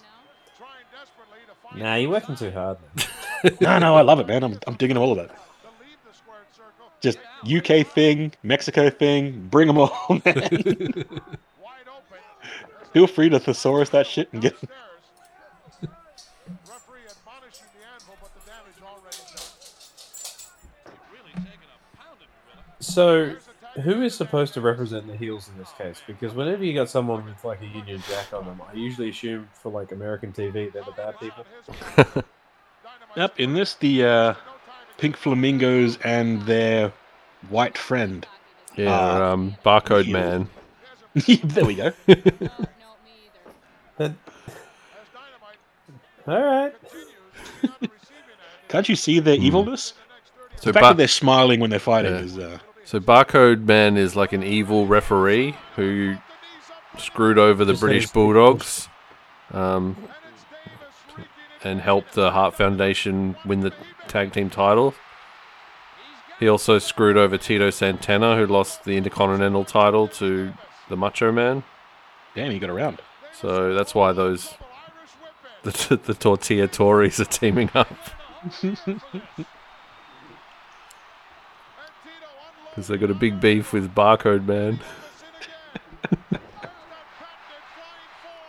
Trying 0.56 0.68
desperately 0.92 1.38
to 1.48 1.54
find 1.68 1.82
Nah, 1.82 1.94
you're 1.96 2.10
working 2.10 2.36
too 2.36 2.50
hard. 2.50 2.78
No, 3.60 3.78
no, 3.78 3.94
I 3.94 4.00
love 4.00 4.20
it, 4.20 4.26
man. 4.26 4.42
I'm, 4.42 4.58
I'm 4.66 4.74
digging 4.76 4.96
all 4.96 5.12
of 5.12 5.18
it. 5.18 5.28
to 5.28 5.34
leave 5.78 5.98
the 6.08 6.14
squared 6.14 6.46
circle. 6.56 6.90
Just 7.02 7.18
UK 7.44 7.86
thing, 7.86 8.32
Mexico 8.42 8.88
thing, 8.88 9.48
bring 9.50 9.66
them 9.66 9.76
all, 9.76 10.08
man. 10.24 11.04
Feel 12.94 13.06
free 13.06 13.28
to 13.28 13.38
thesaurus 13.38 13.90
that 13.90 14.06
shit 14.06 14.32
and 14.32 14.40
get. 14.40 14.56
So, 22.94 23.34
who 23.82 24.02
is 24.02 24.14
supposed 24.14 24.54
to 24.54 24.60
represent 24.60 25.06
the 25.08 25.16
heels 25.16 25.48
in 25.48 25.58
this 25.58 25.70
case? 25.76 26.00
Because 26.06 26.32
whenever 26.32 26.64
you 26.64 26.74
got 26.74 26.88
someone 26.88 27.24
with 27.24 27.42
like 27.44 27.60
a 27.60 27.66
Union 27.66 28.02
Jack 28.08 28.32
on 28.32 28.44
them, 28.46 28.62
I 28.70 28.74
usually 28.74 29.08
assume 29.10 29.48
for 29.52 29.72
like 29.72 29.90
American 29.92 30.32
TV 30.32 30.72
they're 30.72 30.84
the 30.84 30.92
bad 30.96 31.18
people. 31.18 31.44
Yep, 33.16 33.38
in 33.38 33.54
this, 33.54 33.74
the 33.74 34.04
uh, 34.04 34.34
pink 34.98 35.16
flamingos 35.16 35.98
and 35.98 36.42
their 36.42 36.92
white 37.48 37.78
friend. 37.78 38.26
Yeah, 38.74 38.90
Uh, 38.92 39.22
um, 39.32 39.56
barcode 39.64 40.06
heel. 40.06 40.12
man. 40.14 40.48
there 41.44 41.64
we 41.64 41.76
go. 41.76 41.92
No, 42.08 42.14
no, 42.16 42.18
me 43.04 43.12
either. 43.28 43.54
But, 43.96 44.10
As 44.10 45.06
Dynamite 45.14 46.26
all 46.26 46.42
right. 46.42 46.74
continues 46.80 47.06
to 47.12 47.62
be 47.62 47.68
on 47.68 47.74
the 47.82 47.88
receiving 47.88 48.18
end. 48.32 48.68
Can't 48.68 48.88
you 48.88 48.96
see 48.96 49.20
their 49.20 49.36
evilness? 49.36 49.92
So, 50.56 50.70
The 50.70 50.72
fact 50.72 50.82
Bar- 50.82 50.90
that 50.94 50.96
they're 50.98 51.06
smiling 51.06 51.60
when 51.60 51.70
they're 51.70 51.78
fighting 51.78 52.14
Yeah. 52.14 52.20
is. 52.20 52.36
Uh, 52.36 52.58
so 52.84 53.00
barcode 53.00 53.64
man 53.64 53.96
is 53.96 54.14
like 54.14 54.32
an 54.32 54.42
evil 54.42 54.86
referee 54.86 55.56
who 55.76 56.16
screwed 56.98 57.38
over 57.38 57.64
the 57.64 57.72
Just 57.72 57.80
British 57.80 58.10
Bulldogs, 58.10 58.88
um, 59.52 59.96
and 61.62 61.80
helped 61.80 62.12
the 62.12 62.30
Hart 62.30 62.54
Foundation 62.54 63.36
win 63.44 63.60
the 63.60 63.72
tag 64.08 64.32
team 64.32 64.50
title. 64.50 64.94
He 66.38 66.48
also 66.48 66.78
screwed 66.78 67.16
over 67.16 67.38
Tito 67.38 67.70
Santana, 67.70 68.36
who 68.36 68.46
lost 68.46 68.84
the 68.84 68.96
Intercontinental 68.96 69.64
title 69.64 70.08
to 70.08 70.52
the 70.88 70.96
Macho 70.96 71.32
Man. 71.32 71.64
damn, 72.34 72.50
he 72.50 72.58
got 72.58 72.70
around. 72.70 73.00
So 73.32 73.74
that's 73.74 73.94
why 73.94 74.12
those 74.12 74.54
the, 75.62 76.00
the 76.04 76.14
tortilla 76.14 76.68
Tories 76.68 77.20
are 77.20 77.24
teaming 77.24 77.70
up 77.74 77.88
because 82.74 82.88
they 82.88 82.96
got 82.96 83.10
a 83.10 83.14
big 83.14 83.40
beef 83.40 83.72
with 83.72 83.94
Barcode 83.94 84.44
Man. 84.46 84.80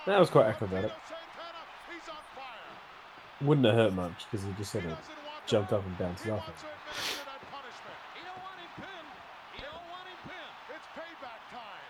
That 0.07 0.19
was 0.19 0.29
quite 0.29 0.47
acrobatic. 0.47 0.91
Wouldn't 3.41 3.65
have 3.65 3.75
hurt 3.75 3.93
much 3.93 4.25
because 4.29 4.45
he 4.45 4.51
just 4.57 4.71
sort 4.71 4.85
of 4.85 4.97
jumped 5.45 5.73
up 5.73 5.85
and 5.85 5.97
bounced 5.97 6.27
off 6.27 6.47
it. 6.47 6.55
He 8.13 8.21
don't 8.23 8.37
want 8.41 8.57
him 8.59 8.69
pinned. 8.77 9.11
He 9.53 9.61
don't 9.61 9.85
want 9.89 10.07
him 10.07 10.17
pinned. 10.23 10.55
It's 10.73 10.87
payback 10.93 11.41
time. 11.51 11.89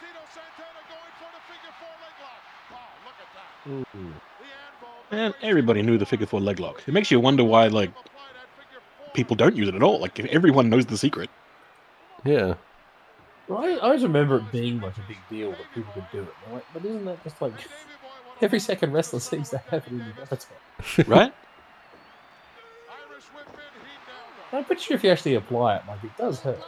Tito 0.00 0.22
Santana 0.34 0.82
going 0.86 1.14
for 1.18 1.30
the 1.34 1.40
figure 1.50 1.74
four 1.78 1.94
leg 2.02 2.14
lock. 2.22 2.42
Oh, 2.74 2.90
look 3.06 3.18
at 3.22 3.30
that. 3.34 3.50
Ooh. 3.98 4.14
Man, 5.16 5.34
everybody 5.42 5.82
knew 5.82 5.98
the 5.98 6.06
figure 6.06 6.26
four 6.26 6.40
leg 6.40 6.58
lock. 6.60 6.82
It 6.86 6.92
makes 6.92 7.10
you 7.10 7.20
wonder 7.20 7.44
why, 7.44 7.68
like, 7.68 7.90
Apply 7.90 8.32
that 8.34 8.48
figure 8.58 8.82
four. 8.96 9.04
People 9.16 9.34
don't 9.34 9.56
use 9.56 9.66
it 9.68 9.74
at 9.74 9.82
all. 9.82 9.98
Like, 9.98 10.20
everyone 10.20 10.68
knows 10.70 10.86
the 10.86 10.96
secret. 10.98 11.28
Yeah, 12.24 12.54
Well, 13.48 13.58
I, 13.64 13.70
I 13.72 13.78
always 13.78 14.02
remember 14.02 14.36
it 14.38 14.50
being 14.52 14.80
like 14.80 14.96
a 14.96 15.04
big 15.08 15.18
deal 15.30 15.50
that 15.52 15.72
people 15.74 15.92
could 15.94 16.06
do 16.12 16.22
it. 16.22 16.34
Like, 16.52 16.64
but 16.72 16.84
isn't 16.84 17.04
that 17.04 17.22
just 17.24 17.40
like 17.40 17.52
every 18.40 18.58
second 18.60 18.92
wrestler 18.92 19.20
seems 19.20 19.50
to 19.50 19.58
have 19.58 19.86
it 19.86 19.90
in 19.92 19.98
the 19.98 20.04
repertoire? 20.18 20.58
Right? 21.06 21.32
Irish 23.10 23.24
whip 23.34 23.46
in, 23.48 23.54
he 23.54 23.96
nailed 24.06 24.52
him. 24.52 24.58
I'm 24.58 24.64
pretty 24.64 24.82
sure 24.82 24.96
if 24.96 25.04
you 25.04 25.10
actually 25.10 25.34
apply 25.36 25.76
it, 25.76 25.82
like 25.88 26.02
it 26.04 26.16
does 26.16 26.40
hurt. 26.40 26.60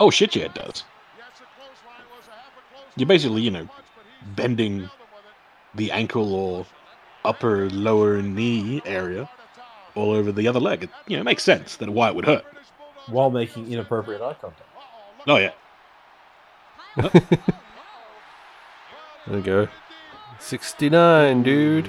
Oh, 0.00 0.10
shit, 0.10 0.34
yeah, 0.34 0.44
it 0.44 0.54
does. 0.54 0.84
Yes, 1.18 1.28
a 1.40 1.44
clothesline 1.60 2.06
was 2.16 2.26
a 2.28 2.30
half 2.30 2.52
a 2.56 2.74
close 2.74 2.92
You're 2.96 3.06
basically, 3.06 3.42
you 3.42 3.50
know, 3.50 3.66
punch, 3.66 3.86
but 3.94 4.04
he's 4.18 4.34
bending 4.34 4.72
nailed 4.78 4.90
him 4.90 4.90
with 5.14 5.24
it. 5.26 5.76
the 5.78 5.90
ankle 5.92 6.34
or 6.34 6.66
upper 7.24 7.68
lower 7.70 8.22
knee 8.22 8.80
area 8.86 9.28
all 9.94 10.10
over 10.10 10.32
the 10.32 10.48
other 10.48 10.60
leg. 10.60 10.84
It, 10.84 10.90
you 11.06 11.16
know, 11.16 11.20
it 11.20 11.24
makes 11.24 11.42
sense 11.42 11.76
that 11.76 11.90
why 11.90 12.08
it 12.08 12.14
would 12.14 12.26
hurt. 12.26 12.44
While 13.06 13.30
making 13.30 13.72
inappropriate 13.72 14.20
eye 14.20 14.34
contact. 14.40 14.68
Oh, 15.26 15.36
yeah. 15.36 15.52
there 16.96 17.12
we 19.28 19.40
go. 19.40 19.68
Sixty-nine, 20.38 21.42
dude. 21.42 21.88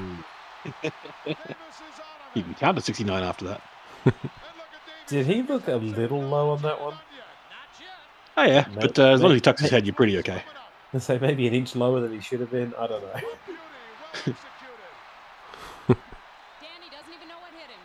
You 2.33 2.41
can 2.41 2.53
count 2.55 2.77
to 2.77 2.83
69 2.83 3.23
after 3.23 3.45
that. 3.45 3.61
Did 5.07 5.25
he 5.27 5.43
look 5.43 5.67
a 5.67 5.75
little 5.75 6.19
low 6.21 6.49
on 6.51 6.61
that 6.63 6.81
one? 6.81 6.95
Oh, 8.35 8.43
yeah. 8.43 8.65
Nope. 8.71 8.81
But 8.81 8.99
uh, 8.99 9.09
as 9.09 9.21
long 9.21 9.31
as 9.31 9.35
he 9.35 9.41
tucks 9.41 9.61
his 9.61 9.69
head, 9.69 9.85
you're 9.85 9.93
pretty 9.93 10.17
okay. 10.19 10.41
Let's 10.91 11.05
say 11.05 11.19
maybe 11.19 11.47
an 11.47 11.53
inch 11.53 11.75
lower 11.75 11.99
than 11.99 12.11
he 12.11 12.19
should 12.21 12.39
have 12.39 12.49
been. 12.49 12.73
I 12.77 12.87
don't 12.87 13.01
know. 13.03 13.13
Beauty, 13.13 13.29
well 13.29 14.09
executed. 14.13 14.37
Danny 16.61 16.89
doesn't 16.89 17.13
even 17.13 17.27
know 17.27 17.37
what 17.37 17.53
hit 17.53 17.69
him. 17.69 17.83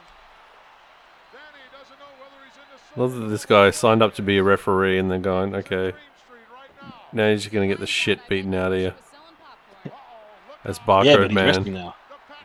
Danny 1.32 1.68
doesn't 1.72 1.98
know 1.98 2.12
whether 2.16 2.40
he's 2.44 2.56
in 2.56 2.68
the 2.72 2.80
Love 2.98 3.14
that 3.14 3.26
this 3.28 3.46
guy 3.46 3.70
signed 3.70 4.02
up 4.02 4.14
to 4.14 4.22
be 4.22 4.38
a 4.38 4.42
referee 4.42 4.98
and 4.98 5.10
then 5.10 5.22
going, 5.22 5.54
okay, 5.54 5.92
Green 5.92 5.94
Street 6.16 6.40
right 6.52 6.70
now. 6.82 6.94
now 7.12 7.26
you're 7.28 7.36
just 7.36 7.52
gonna 7.52 7.68
get 7.68 7.78
the 7.80 7.86
shit 7.86 8.26
beaten 8.28 8.54
out 8.54 8.72
of 8.72 8.78
you 8.80 8.92
He 8.92 8.94
was 8.94 9.04
selling 9.10 9.36
popcorn. 9.38 9.92
Uh-oh, 9.92 10.48
look 10.48 10.64
as 10.64 10.78
yeah, 11.06 11.16
barcode 11.16 11.20
but 11.20 11.30
he's 11.30 11.56
resting 11.56 11.72
man. 11.74 11.84
now. 11.84 11.94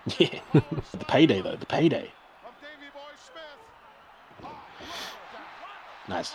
the 0.05 0.13
Yeah. 0.53 0.61
the 0.93 1.05
payday, 1.05 1.41
though. 1.41 1.55
The 1.55 1.65
payday. 1.65 2.11
of 2.45 2.53
Davy 2.61 2.89
Boy 2.93 2.99
Smith. 4.39 4.51
Nice. 6.07 6.33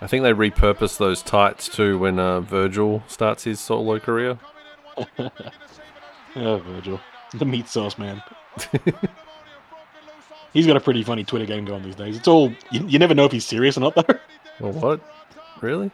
I 0.00 0.06
think 0.06 0.22
they 0.24 0.32
repurpose 0.32 0.98
those 0.98 1.22
tights 1.22 1.68
too 1.68 1.98
when 1.98 2.18
uh, 2.18 2.40
Virgil 2.40 3.02
starts 3.06 3.44
his 3.44 3.60
solo 3.60 3.98
career. 3.98 4.38
Coming 4.96 5.06
in 5.06 5.06
once 5.06 5.08
again, 5.16 5.30
looking 5.38 5.44
to 5.46 5.68
save 5.68 5.84
it 6.36 6.38
on 6.40 6.46
Oh, 6.46 6.58
Virgil. 6.58 7.00
The 7.34 7.44
meat 7.44 7.68
sauce, 7.68 7.96
man. 7.98 8.22
He's 10.56 10.66
got 10.66 10.78
a 10.78 10.80
pretty 10.80 11.02
funny 11.02 11.22
Twitter 11.22 11.44
game 11.44 11.66
going 11.66 11.82
these 11.82 11.96
days. 11.96 12.16
It's 12.16 12.26
all 12.26 12.50
you, 12.70 12.82
you 12.86 12.98
never 12.98 13.14
know 13.14 13.26
if 13.26 13.32
he's 13.32 13.44
serious 13.44 13.76
or 13.76 13.80
not, 13.80 13.94
though. 13.94 14.02
Well, 14.58 14.72
what? 14.72 15.00
Really? 15.60 15.90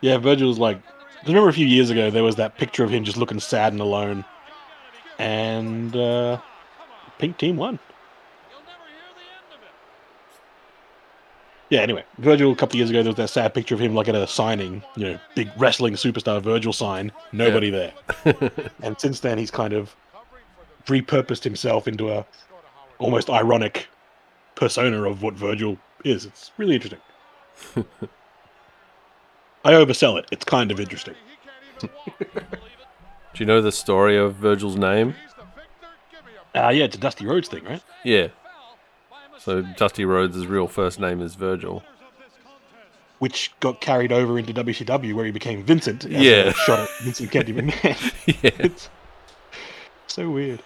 yeah, 0.00 0.18
Virgil's 0.18 0.58
like. 0.58 0.78
I 1.22 1.28
remember 1.28 1.48
a 1.48 1.52
few 1.52 1.64
years 1.64 1.90
ago 1.90 2.10
there 2.10 2.24
was 2.24 2.34
that 2.34 2.58
picture 2.58 2.82
of 2.82 2.90
him 2.90 3.04
just 3.04 3.16
looking 3.16 3.38
sad 3.38 3.72
and 3.72 3.80
alone, 3.80 4.24
and 5.20 5.94
uh, 5.94 6.40
Pink 7.20 7.38
Team 7.38 7.56
won. 7.56 7.78
You'll 8.50 8.58
never 8.62 8.82
hear 8.84 9.14
the 9.14 9.20
end 9.20 9.54
of 9.54 9.62
it. 9.62 9.70
Yeah. 11.70 11.80
Anyway, 11.82 12.04
Virgil 12.18 12.50
a 12.50 12.56
couple 12.56 12.74
of 12.74 12.78
years 12.78 12.90
ago 12.90 13.04
there 13.04 13.10
was 13.12 13.16
that 13.18 13.30
sad 13.30 13.54
picture 13.54 13.76
of 13.76 13.80
him 13.80 13.94
like 13.94 14.08
at 14.08 14.16
a 14.16 14.26
signing, 14.26 14.82
you 14.96 15.04
know, 15.04 15.20
big 15.36 15.52
wrestling 15.56 15.94
superstar 15.94 16.42
Virgil 16.42 16.72
sign, 16.72 17.12
nobody 17.30 17.70
there. 17.70 17.92
and 18.82 19.00
since 19.00 19.20
then 19.20 19.38
he's 19.38 19.52
kind 19.52 19.72
of 19.72 19.94
repurposed 20.86 21.44
himself 21.44 21.86
into 21.86 22.10
a 22.10 22.26
almost 22.98 23.30
ironic 23.30 23.88
persona 24.54 25.02
of 25.08 25.22
what 25.22 25.34
Virgil 25.34 25.78
is. 26.04 26.24
It's 26.24 26.50
really 26.56 26.74
interesting. 26.74 27.00
I 29.64 29.72
oversell 29.72 30.18
it. 30.18 30.26
It's 30.30 30.44
kind 30.44 30.70
of 30.70 30.78
interesting. 30.78 31.14
Do 31.80 31.88
you 33.38 33.46
know 33.46 33.60
the 33.60 33.72
story 33.72 34.16
of 34.16 34.36
Virgil's 34.36 34.76
name? 34.76 35.14
Ah, 36.54 36.68
yeah, 36.70 36.84
it's 36.84 36.94
a 36.94 37.00
Dusty 37.00 37.26
Rhodes 37.26 37.48
thing, 37.48 37.64
right? 37.64 37.82
Yeah. 38.04 38.28
So 39.38 39.62
Dusty 39.62 40.04
Rhodes' 40.04 40.46
real 40.46 40.68
first 40.68 41.00
name 41.00 41.20
is 41.20 41.34
Virgil. 41.34 41.82
Which 43.18 43.52
got 43.60 43.80
carried 43.80 44.12
over 44.12 44.38
into 44.38 44.52
WCW 44.54 45.14
where 45.14 45.24
he 45.24 45.32
became 45.32 45.64
Vincent. 45.64 46.04
Yeah. 46.04 46.52
shot 46.52 46.80
at 46.80 46.90
Vincent 47.02 47.30
Kennedy 47.30 47.54
McMahon. 47.54 48.14
yeah. 48.42 48.50
It's 48.66 48.88
so 50.06 50.30
weird. 50.30 50.62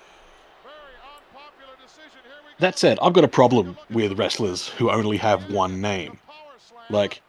That 2.60 2.78
said, 2.78 2.98
I've 3.00 3.12
got 3.12 3.24
a 3.24 3.28
problem 3.28 3.76
with 3.90 4.18
wrestlers 4.18 4.68
who 4.68 4.90
only 4.90 5.16
have 5.18 5.50
one 5.50 5.80
name. 5.80 6.18
Like, 6.90 7.22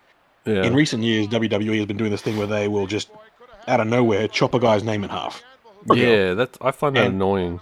Yeah. 0.45 0.63
in 0.63 0.73
recent 0.73 1.03
years, 1.03 1.27
WWE 1.27 1.77
has 1.77 1.85
been 1.85 1.97
doing 1.97 2.11
this 2.11 2.21
thing 2.21 2.37
where 2.37 2.47
they 2.47 2.67
will 2.67 2.87
just, 2.87 3.09
out 3.67 3.79
of 3.79 3.87
nowhere, 3.87 4.27
chop 4.27 4.53
a 4.53 4.59
guy's 4.59 4.83
name 4.83 5.03
in 5.03 5.09
half. 5.09 5.43
Yeah, 5.93 6.33
that's 6.33 6.57
I 6.61 6.71
find 6.71 6.95
that 6.95 7.05
And- 7.05 7.15
annoying. 7.15 7.59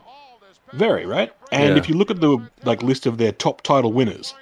Very, 0.74 1.06
right? 1.06 1.32
And 1.52 1.74
Yeah. 1.74 1.78
if 1.78 1.88
you 1.88 1.96
look 1.96 2.12
at 2.12 2.20
the 2.20 2.38
like 2.66 2.84
list 2.84 3.06
of 3.06 3.18
their 3.18 3.32
top 3.32 3.62
title 3.62 3.94
winners, 3.94 4.34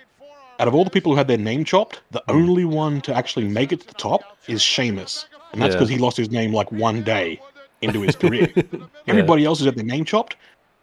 out 0.59 0.67
of 0.67 0.73
all 0.73 0.83
the 0.83 0.89
people 0.89 1.11
who 1.11 1.17
had 1.17 1.27
their 1.27 1.37
name 1.37 1.63
chopped, 1.65 2.01
the 2.11 2.23
hmm. 2.27 2.35
only 2.35 2.65
one 2.65 3.01
to 3.01 3.13
actually 3.13 3.47
make 3.47 3.71
it 3.71 3.81
to 3.81 3.87
the 3.87 3.93
top 3.93 4.21
is 4.47 4.61
Sheamus. 4.61 5.27
And 5.51 5.61
that's 5.61 5.73
Yeah. 5.73 5.79
because 5.79 5.89
he 5.89 5.97
lost 5.97 6.17
his 6.17 6.31
name 6.31 6.53
like 6.53 6.71
one 6.71 7.03
day 7.03 7.39
into 7.81 8.01
his 8.01 8.15
career. 8.15 8.51
Everybody 9.07 9.45
else 9.45 9.59
who's 9.59 9.65
had 9.65 9.75
their 9.75 9.85
name 9.85 10.05
chopped, 10.05 10.35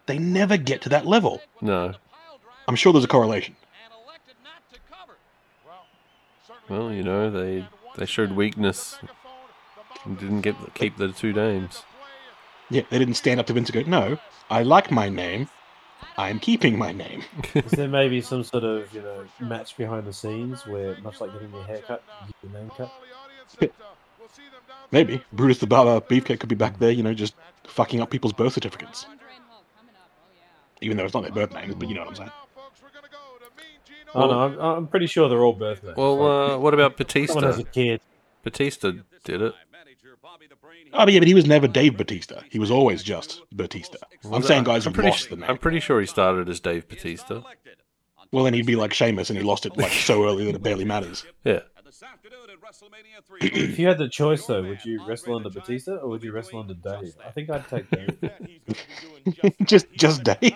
they 0.05 0.17
never 0.17 0.57
get 0.57 0.81
to 0.83 0.89
that 0.89 1.05
level. 1.05 1.41
No. 1.61 1.93
I'm 2.67 2.75
sure 2.75 2.93
there's 2.93 3.05
a 3.05 3.07
correlation. 3.07 3.55
And 3.85 3.93
elected 4.05 4.35
not 4.43 4.61
to 4.73 4.79
cover. 4.89 5.13
Well, 6.69 6.91
you 6.93 7.03
know, 7.03 7.29
they 7.29 7.67
they 7.97 8.05
showed 8.05 8.31
weakness 8.31 8.97
and 10.05 10.19
didn't 10.19 10.41
get 10.41 10.55
keep 10.73 10.97
the 10.97 11.11
two 11.11 11.33
names. 11.33 11.83
Yeah, 12.69 12.83
they 12.89 12.97
didn't 12.99 13.15
stand 13.15 13.39
up 13.39 13.45
to 13.47 13.53
Vince 13.53 13.69
and 13.69 13.85
go, 13.85 13.89
"No, 13.89 14.17
I 14.49 14.63
like 14.63 14.89
my 14.91 15.09
name. 15.09 15.49
I'm 16.17 16.39
keeping 16.39 16.77
my 16.77 16.91
name." 16.91 17.23
Is 17.53 17.71
there 17.71 17.87
maybe 17.87 18.21
some 18.21 18.43
sort 18.43 18.63
of 18.63 18.93
you 18.93 19.01
know 19.01 19.25
match 19.39 19.77
behind 19.77 20.05
the 20.07 20.13
scenes 20.13 20.65
where, 20.65 20.97
much 21.01 21.19
like 21.21 21.33
getting 21.33 21.51
your 21.53 21.63
hair 21.65 21.79
cut, 21.85 22.01
you 22.27 22.33
get 22.41 22.51
your 22.51 22.61
name 22.61 22.71
cut? 22.75 22.91
Maybe 24.91 25.23
Brutus 25.33 25.57
the 25.57 25.67
Barber 25.67 26.05
Beefcake 26.05 26.39
could 26.39 26.49
be 26.49 26.55
back 26.55 26.77
there, 26.79 26.91
you 26.91 27.01
know, 27.03 27.13
just 27.13 27.33
fucking 27.65 27.99
up 27.99 28.09
people's 28.11 28.33
birth 28.33 28.53
certificates, 28.53 29.05
Andre 29.05 29.25
and 29.35 29.43
Hulk 29.49 29.65
coming 29.75 29.95
up. 29.95 30.11
Yeah. 30.35 30.85
even 30.85 30.97
though 30.97 31.05
it's 31.05 31.13
not 31.15 31.23
their 31.23 31.31
birth 31.31 31.53
names, 31.53 31.73
but 31.75 31.87
you 31.89 31.95
know 31.95 32.01
what 32.01 32.09
I'm 32.09 32.15
saying. 32.15 32.31
Oh 34.15 34.27
no, 34.27 34.39
I'm, 34.39 34.59
I'm 34.59 34.87
pretty 34.87 35.07
sure 35.07 35.27
they're 35.29 35.43
all 35.43 35.53
birth 35.53 35.83
names. 35.83 35.97
Well, 35.97 36.17
Like, 36.17 36.51
uh, 36.51 36.59
what 36.59 36.73
about 36.73 36.97
someone 36.97 37.43
has 37.43 37.57
Batista? 37.57 37.61
a 37.61 37.63
kid. 37.73 38.01
Batista 38.43 38.91
did 39.23 39.41
it. 39.41 39.53
Oh, 40.95 41.05
but 41.05 41.13
yeah, 41.13 41.19
but 41.19 41.27
he 41.27 41.33
was 41.33 41.45
never 41.47 41.67
Dave 41.67 41.97
Batista. 41.97 42.41
He 42.51 42.59
was 42.59 42.69
always 42.69 43.01
just 43.01 43.41
Batista. 43.51 43.97
I'm 44.25 44.31
Was 44.31 44.47
saying 44.47 44.61
it- 44.63 44.65
guys 44.65 44.85
I'm 44.85 44.91
who 44.93 44.95
pretty, 44.95 45.09
lost 45.09 45.23
su- 45.23 45.29
the 45.31 45.35
name. 45.37 45.49
I'm 45.49 45.57
pretty 45.57 45.79
sure 45.79 45.99
he 45.99 46.05
started 46.05 46.49
as 46.49 46.59
Dave 46.59 46.87
Batista. 46.87 47.41
Well, 48.31 48.43
then 48.43 48.53
he'd 48.53 48.65
be 48.65 48.75
like 48.75 48.93
Sheamus, 48.93 49.29
and 49.29 49.37
he 49.37 49.43
lost 49.45 49.65
it 49.65 49.77
like 49.77 49.91
so 49.91 50.23
early 50.25 50.45
that 50.45 50.55
it 50.55 50.63
barely 50.63 50.85
matters. 50.85 51.25
Yeah. 51.43 51.61
If 53.41 53.77
you 53.79 53.87
had 53.87 53.97
the 53.99 54.09
choice 54.09 54.45
though, 54.45 54.63
would 54.63 54.83
you 54.83 55.05
wrestle 55.05 55.35
under 55.35 55.49
Batista 55.49 55.97
or 55.97 56.09
would 56.09 56.23
you 56.23 56.31
wrestle 56.31 56.59
under 56.59 56.73
Dave? 56.73 57.13
I 57.25 57.31
think 57.31 57.49
I'd 57.49 57.67
take 57.67 57.89
Dave. 57.91 58.31
just, 59.65 59.91
just 59.93 60.23
Dave. 60.23 60.55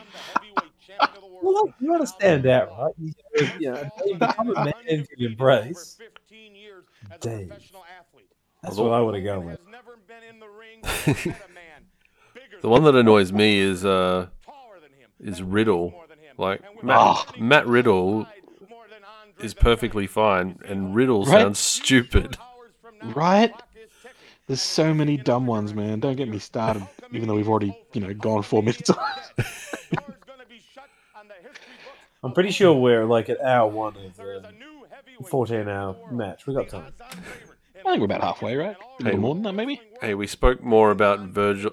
Well, 1.48 1.66
look, 1.66 1.76
you 1.80 1.90
want 1.90 2.02
to 2.02 2.08
stand 2.08 2.46
out, 2.46 2.70
right? 2.78 2.94
You, 2.98 3.14
you 3.60 3.72
know, 3.72 3.90
you 4.06 4.16
become 4.16 4.50
a 4.58 4.66
man 4.66 4.74
to 4.88 5.08
embrace. 5.26 5.98
Dave. 7.22 7.54
That's 8.62 8.76
what 8.76 8.92
I 8.92 9.00
would 9.00 9.16
have 9.16 9.24
gone 9.24 9.46
with. 9.46 9.60
The 12.62 12.70
one 12.70 12.84
that 12.84 12.96
annoys 12.96 13.32
me 13.32 13.60
is 13.60 13.86
uh 13.86 14.28
is 15.22 15.42
Riddle. 15.42 15.94
Like 16.38 16.62
Matt, 16.84 16.98
Ah. 16.98 17.32
Matt 17.40 17.66
Riddle 17.66 18.28
is 19.40 19.54
perfectly 19.54 20.06
fine, 20.06 20.60
and 20.66 20.94
Riddle 20.94 21.24
Right? 21.24 21.42
sounds 21.44 21.60
stupid. 21.60 22.38
Right? 23.16 23.54
There's 24.48 24.62
so 24.62 24.94
many 24.94 25.16
dumb 25.18 25.46
ones, 25.48 25.74
man. 25.74 26.00
Don't 26.02 26.16
get 26.16 26.28
me 26.28 26.40
started. 26.40 26.86
Even 27.14 27.28
though 27.30 27.36
we've 27.36 27.50
already, 27.50 27.78
you 27.94 28.02
know, 28.02 28.14
gone 28.14 28.44
four 28.44 28.62
minutes. 28.64 28.90
I'm 32.28 32.34
pretty 32.34 32.52
sure 32.52 32.74
we're 32.74 33.06
like 33.06 33.30
at 33.30 33.40
hour 33.42 33.70
one 33.70 33.96
of 33.96 34.18
the 34.18 34.38
um, 34.40 35.24
14 35.24 35.70
hour 35.70 35.96
match. 36.12 36.46
We 36.46 36.54
got 36.54 36.68
time. 36.68 36.92
I 37.00 37.92
think 37.92 38.00
we're 38.00 38.04
about 38.04 38.20
halfway, 38.22 38.58
right? 38.58 38.76
A 38.76 39.04
little 39.04 39.12
Hey. 39.14 39.18
more 39.18 39.34
than 39.34 39.44
that, 39.44 39.54
maybe. 39.54 39.80
Hey, 40.02 40.14
we 40.14 40.28
spoke 40.28 40.62
more 40.62 40.92
about 40.92 41.22
Virgil, 41.22 41.72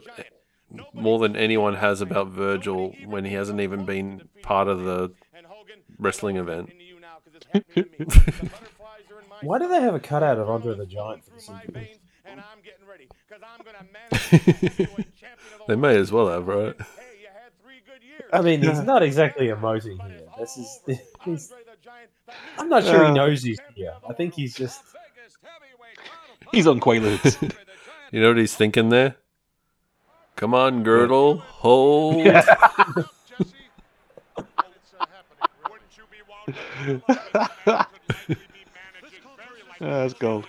more 0.93 1.19
than 1.19 1.35
anyone 1.35 1.75
has 1.75 2.01
about 2.01 2.29
Virgil 2.29 2.95
when 3.05 3.25
he 3.25 3.35
hasn't 3.35 3.61
even 3.61 3.85
been 3.85 4.29
part 4.43 4.69
of 4.69 4.85
the 4.85 5.11
wrestling 5.99 6.37
event. 6.37 6.71
Why 9.43 9.59
do 9.59 9.67
they 9.67 9.81
have 9.81 9.97
a 9.97 10.01
cutout 10.01 10.39
of 10.39 10.49
Andre 10.49 10.77
the 10.77 10.87
Giant 10.87 11.25
for 11.25 11.33
the 11.33 11.41
sequel? 11.41 11.83
They 15.67 15.75
may 15.75 15.97
as 15.97 16.13
well 16.13 16.29
have, 16.29 16.47
right? 16.47 16.77
I 18.33 18.41
mean, 18.43 18.63
he's 18.63 18.83
not 18.83 19.03
exactly 19.03 19.49
emoting 19.49 20.01
here. 20.09 20.24
This 20.39 20.57
is. 20.57 20.81
He's, 21.25 21.53
I'm 22.59 22.69
not 22.69 22.85
sure 22.85 23.07
he 23.07 23.13
knows 23.13 23.43
he's 23.43 23.59
here. 23.75 23.95
I 24.09 24.13
think 24.13 24.35
he's 24.35 24.55
just. 24.55 24.83
He's 26.53 26.67
on 26.67 26.81
Quaaludes. 26.81 27.55
You 28.13 28.21
know 28.21 28.29
what 28.29 28.37
he's 28.39 28.55
thinking 28.55 28.91
there? 28.91 29.17
Come 30.37 30.55
on, 30.55 30.85
Girdle, 30.85 31.39
hold. 31.39 32.25
That's 39.81 40.15
gold. 40.15 40.47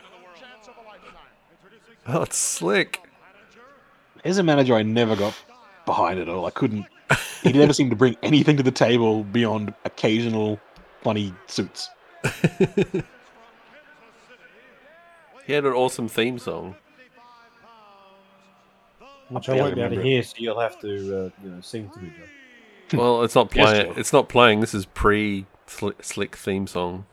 Oh, 2.08 2.22
it's 2.22 2.38
slick. 2.38 3.02
As 4.24 4.38
a 4.38 4.44
manager 4.44 4.76
I 4.76 4.84
never 4.84 5.16
got 5.16 5.34
behind 5.88 6.20
at 6.20 6.30
all. 6.30 6.46
I 6.46 6.52
couldn't. 6.52 6.86
He 7.44 7.54
never 7.54 7.74
seemed 7.74 7.92
to 7.92 7.96
bring 7.96 8.18
anything 8.24 8.58
to 8.58 8.64
the 8.64 8.72
table 8.72 9.24
beyond 9.24 9.74
occasional 9.86 10.60
funny 11.02 11.34
suits. 11.48 11.90
He 15.46 15.54
had 15.54 15.66
an 15.66 15.74
awesome 15.74 16.08
theme 16.08 16.40
song. 16.40 16.76
Which 19.30 19.50
I 19.50 19.56
won't 19.56 19.76
be 19.76 19.82
able 19.82 19.96
to 19.96 20.02
hear, 20.02 20.22
so 20.24 20.36
you'll 20.38 20.60
have 20.60 20.80
to, 20.82 20.88
uh, 20.88 21.30
you 21.44 21.50
know, 21.50 21.62
sing 21.62 21.90
to 21.90 22.00
me, 22.00 22.10
Joe. 22.18 22.24
Well, 23.00 23.24
it's 23.24 23.34
not 23.34 23.50
playing. 23.50 23.94
Joe. 23.94 24.00
It's 24.00 24.14
not 24.14 24.30
playing. 24.30 24.60
This 24.60 24.76
is 24.76 24.86
pre 24.86 25.48
slick 25.66 26.36
theme 26.36 26.68
song. 26.68 27.08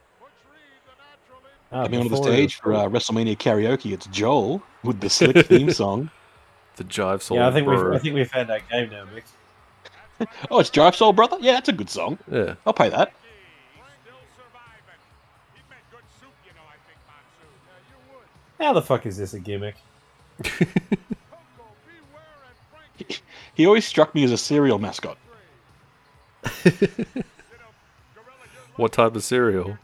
Ah, 1.72 1.84
Coming 1.84 2.00
onto 2.00 2.10
the 2.10 2.22
stage 2.22 2.56
for 2.56 2.74
uh, 2.74 2.84
WrestleMania 2.84 3.38
karaoke, 3.38 3.92
it's 3.94 4.06
Joel 4.08 4.62
with 4.84 5.00
the 5.00 5.08
slick 5.18 5.46
theme 5.46 5.70
song. 5.70 6.10
The 6.76 6.84
Jive 6.84 7.22
Soul. 7.22 7.38
Yeah, 7.38 7.48
I 7.48 7.52
think 7.52 7.66
we've 7.66 7.78
I 7.78 7.98
think 7.98 8.14
we've 8.14 8.30
found 8.30 8.50
that 8.50 8.68
game 8.68 8.90
now, 8.90 9.04
Mick. 9.06 9.22
Oh, 10.50 10.60
it's 10.60 10.70
Jive 10.70 10.94
Soul 10.94 11.12
Brother? 11.12 11.36
Yeah, 11.40 11.52
that's 11.52 11.68
a 11.68 11.72
good 11.72 11.90
song. 11.90 12.18
Yeah. 12.30 12.54
I'll 12.66 12.72
pay 12.72 12.88
that. 12.90 13.12
How 18.60 18.72
the 18.72 18.82
fuck 18.82 19.06
is 19.06 19.16
this 19.16 19.34
a 19.34 19.40
gimmick? 19.40 19.76
He 23.54 23.66
always 23.66 23.84
struck 23.84 24.14
me 24.14 24.24
as 24.24 24.32
a 24.32 24.38
cereal 24.38 24.78
mascot. 24.78 25.18
What 28.76 28.92
type 28.92 29.14
of 29.14 29.22
cereal? 29.22 29.76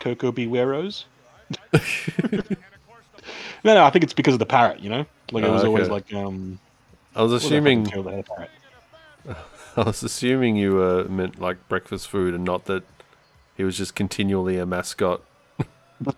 Coco 0.00 0.30
Beweros. 0.30 1.04
no, 1.72 1.80
no, 3.64 3.84
I 3.84 3.88
think 3.90 4.04
it's 4.04 4.12
because 4.12 4.34
of 4.34 4.38
the 4.38 4.46
parrot, 4.46 4.80
you 4.80 4.90
know? 4.90 5.06
Like, 5.32 5.44
it 5.44 5.48
Oh, 5.48 5.52
was 5.54 5.64
always 5.64 5.88
like, 5.88 6.12
um. 6.12 6.60
I 7.16 7.22
was 7.22 7.32
what 7.32 7.40
the 7.42 7.48
fucking 7.48 7.86
assuming. 7.86 7.86
I 9.76 9.82
was 9.82 10.02
assuming 10.02 10.56
you 10.56 10.82
uh, 10.82 11.04
meant 11.08 11.40
like 11.40 11.68
breakfast 11.68 12.08
food, 12.08 12.34
and 12.34 12.44
not 12.44 12.64
that 12.66 12.82
he 13.56 13.64
was 13.64 13.76
just 13.76 13.94
continually 13.94 14.58
a 14.58 14.66
mascot. 14.66 15.22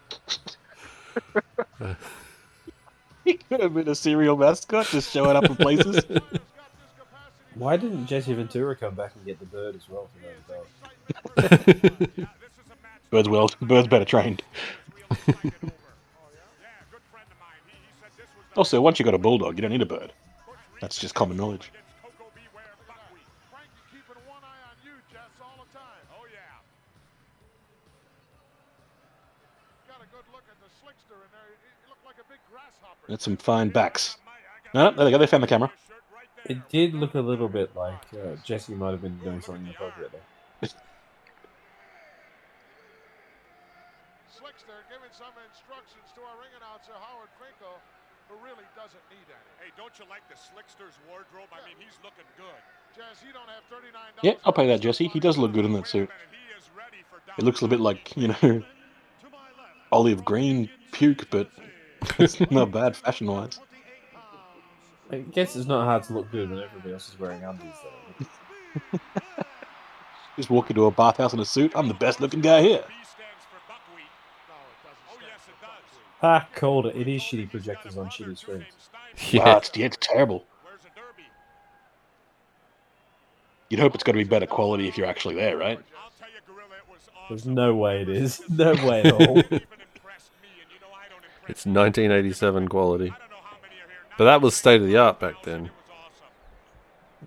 He 3.25 3.35
could 3.35 3.61
have 3.61 3.75
been 3.75 3.89
a 3.89 3.95
serial 3.95 4.37
mascot, 4.37 4.87
just 4.87 5.13
showing 5.13 5.37
up 5.37 5.45
in 5.45 5.55
places. 5.55 6.05
Why 7.55 7.77
didn't 7.77 8.07
Jesse 8.07 8.33
Ventura 8.33 8.75
come 8.75 8.95
back 8.95 9.13
and 9.15 9.25
get 9.25 9.39
the 9.39 9.47
bird 9.47 9.77
as 9.77 9.89
well 9.89 10.09
for 10.09 11.37
that 11.37 11.57
dog? 12.17 12.29
Bird's 13.11 13.29
well, 13.29 13.51
bird's 13.61 13.89
better 13.89 14.05
trained. 14.05 14.43
Also, 18.57 18.81
once 18.81 18.99
you 18.99 19.05
got 19.05 19.15
a 19.15 19.19
bulldog, 19.19 19.57
you 19.57 19.63
don't 19.63 19.71
need 19.71 19.83
a 19.83 19.87
bird. 19.87 20.13
That's 20.81 20.99
just 20.99 21.15
common 21.15 21.37
knowledge. 21.37 21.71
That's 33.11 33.25
some 33.25 33.37
fine 33.37 33.71
backs. 33.71 34.17
No, 34.73 34.91
no, 34.91 34.97
there 34.97 35.05
they 35.05 35.11
go. 35.11 35.19
They 35.19 35.27
found 35.27 35.43
the 35.43 35.49
camera. 35.49 35.73
It 36.47 36.69
did 36.69 36.95
look 36.95 37.17
a 37.17 37.21
little 37.21 37.49
bit 37.49 37.75
like 37.75 38.07
uh, 38.15 38.37
Jesse 38.45 38.73
might 38.75 38.93
have 38.93 39.03
been 39.03 39.19
doing 39.19 39.41
something 39.43 39.67
inappropriate 39.67 40.13
there. 40.13 40.23
Slickster 44.31 44.79
giving 44.87 45.11
some 45.11 45.35
instructions 45.43 46.07
to 46.15 46.23
our 46.23 46.39
ring 46.39 46.55
announcer, 46.57 46.95
Howard 46.95 47.35
Finkel, 47.35 47.83
who 48.31 48.39
really 48.47 48.65
doesn't 48.79 49.03
need 49.11 49.27
any. 49.27 49.51
Hey, 49.59 49.71
don't 49.77 49.93
you 49.99 50.07
like 50.09 50.23
the 50.31 50.39
Slickster's 50.39 50.95
wardrobe? 51.11 51.51
I 51.51 51.67
mean, 51.67 51.77
he's 51.83 51.99
looking 52.07 52.31
good. 52.39 52.63
Jess, 52.95 53.27
you 53.27 53.33
don't 53.35 53.51
have 53.51 53.67
$39. 53.67 54.23
Yeah, 54.23 54.39
I'll 54.45 54.53
pay 54.53 54.69
that, 54.69 54.81
Jesse. 54.81 55.09
He 55.09 55.19
does 55.19 55.37
look 55.37 55.53
good 55.53 55.65
in 55.65 55.73
that 55.73 55.89
suit. 55.89 56.09
It 57.39 57.45
looks 57.45 57.61
a 57.63 57.69
bit 57.69 57.81
like, 57.81 58.17
you 58.17 58.29
know, 58.29 58.63
olive 59.93 60.25
green 60.25 60.71
puke, 60.93 61.29
but 61.31 61.51
it's 62.19 62.41
not 62.51 62.71
bad 62.71 62.97
fashion 62.97 63.27
wise. 63.27 63.61
I 65.11 65.19
guess 65.19 65.57
it's 65.57 65.67
not 65.67 65.85
hard 65.85 66.05
to 66.05 66.13
look 66.15 66.31
good 66.31 66.51
when 66.51 66.61
everybody 66.61 66.93
else 66.93 67.09
is 67.09 67.19
wearing 67.19 67.43
undies, 67.43 67.75
though. 68.21 68.99
Just 70.37 70.51
walk 70.51 70.71
into 70.71 70.87
a 70.87 70.91
bathhouse 70.91 71.33
in 71.33 71.41
a 71.41 71.45
suit. 71.45 71.73
I'm 71.75 71.89
the 71.89 71.95
best 71.95 72.21
looking 72.21 72.41
guy 72.41 72.63
here. 72.63 72.85
Ha, 76.21 76.47
called 76.55 76.87
it. 76.87 76.97
It 76.97 77.09
is 77.09 77.23
shitty 77.23 77.51
projectors 77.51 77.97
on 77.97 78.07
shitty 78.07 78.39
screens. 78.39 78.65
Wow, 79.35 79.43
ah, 79.45 79.57
it's, 79.57 79.71
yeah, 79.75 79.87
it's 79.87 79.97
terrible. 80.01 80.45
You'd 83.71 83.81
hope 83.81 83.95
it's 83.95 84.05
got 84.05 84.13
to 84.13 84.19
be 84.19 84.25
better 84.25 84.47
quality 84.47 84.87
if 84.87 84.99
you're 84.99 85.07
actually 85.07 85.37
there, 85.37 85.57
right? 85.57 85.81
There's 87.29 87.47
no 87.47 87.75
way 87.75 88.03
it 88.03 88.09
is. 88.09 88.43
No 88.51 88.73
way 88.87 89.03
at 89.03 89.13
all. 89.13 89.43
It's 91.51 91.67
1987 91.67 92.69
quality. 92.69 93.13
But 94.17 94.25
that 94.25 94.41
was 94.41 94.55
state 94.55 94.81
of 94.81 94.87
the 94.87 94.97
art 94.97 95.19
back 95.19 95.43
then. 95.43 95.71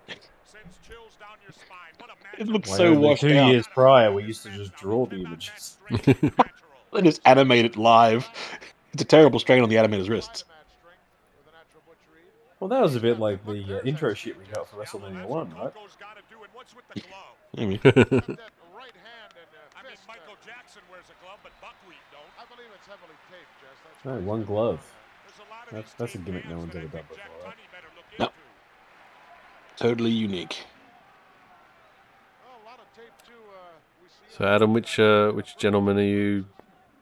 Sends 0.08 0.78
chills 0.88 1.16
down 1.20 1.36
your 1.44 1.52
spine. 1.52 1.94
What 2.00 2.10
a 2.12 2.42
It 2.42 2.48
looks 2.48 2.70
Like, 2.70 2.78
so 2.78 2.86
only 2.88 2.98
washed 2.98 3.22
two 3.22 3.38
out. 3.38 3.52
years 3.52 3.68
prior, 3.68 4.12
we 4.14 4.24
used 4.24 4.44
to 4.44 4.50
just 4.52 4.74
draw 4.76 5.06
the 5.06 5.18
images. 5.18 5.78
They 6.94 7.02
just 7.02 7.22
animate 7.26 7.66
it 7.66 7.76
live. 7.76 8.30
It's 8.94 9.02
a 9.02 9.06
terrible 9.06 9.40
strain 9.40 9.64
on 9.64 9.70
the 9.70 9.78
animator's 9.78 10.10
wrists. 10.10 10.46
Well, 12.60 12.70
that 12.70 12.82
was 12.86 12.96
a 12.96 13.00
bit 13.02 13.18
like 13.18 13.44
the 13.50 13.82
uh, 13.82 13.84
intro 13.84 14.14
shit 14.14 14.38
we 14.38 14.46
got 14.54 14.70
for 14.70 14.78
WrestleMania 14.78 15.26
1, 15.26 15.50
right? 15.58 15.74
Koko's 15.74 15.98
got 15.98 16.16
to 16.22 16.24
do, 16.30 16.38
and 16.46 16.54
what's 16.54 16.76
with 16.78 16.86
the 16.94 17.02
glove? 17.02 17.34
I 17.58 17.66
mean, 17.66 17.80
That 17.82 17.98
right 18.78 18.94
hand 18.94 19.34
and 19.34 19.50
uh, 19.58 19.74
I 19.74 19.82
mean, 19.82 19.90
fist 19.98 20.06
Michael 20.06 20.38
there. 20.46 20.54
Jackson 20.54 20.86
wears 20.94 21.10
a 21.10 21.18
glove, 21.26 21.42
but 21.42 21.50
buckwheat 21.60 21.98
don't. 22.14 22.30
I 22.38 22.46
believe 22.46 22.70
it's 22.78 22.86
heavily 22.86 23.18
taped, 23.34 23.58
Jess. 24.04 24.06
That's 24.06 24.06
No, 24.06 24.12
right. 24.16 24.24
one 24.24 24.44
glove. 24.44 24.94
There's 25.26 25.48
a 25.48 25.52
lot 25.52 25.68
of 25.68 25.74
That's- 25.74 25.94
that's 25.98 26.16
a 26.16 26.18
gimmick 26.20 26.48
no 26.50 26.58
one's 26.58 26.76
ever 26.76 26.88
done 26.88 27.02
before, 27.10 27.18
right? 27.46 27.54
Tunney 27.56 27.72
better 27.72 27.88
look 27.96 28.20
No. 28.20 28.30
totally 29.78 30.12
unique. 30.12 30.66
Well, 32.46 32.60
a 32.62 32.66
lot 32.70 32.80
of 32.80 32.86
tape 32.96 33.12
too. 33.28 33.34
We 34.02 34.10
see 34.10 34.36
So 34.38 34.46
Adam, 34.46 34.74
which 34.74 35.00
uh, 35.00 35.32
which 35.32 35.58
gentleman 35.58 35.98
are 35.98 36.02
you 36.04 36.46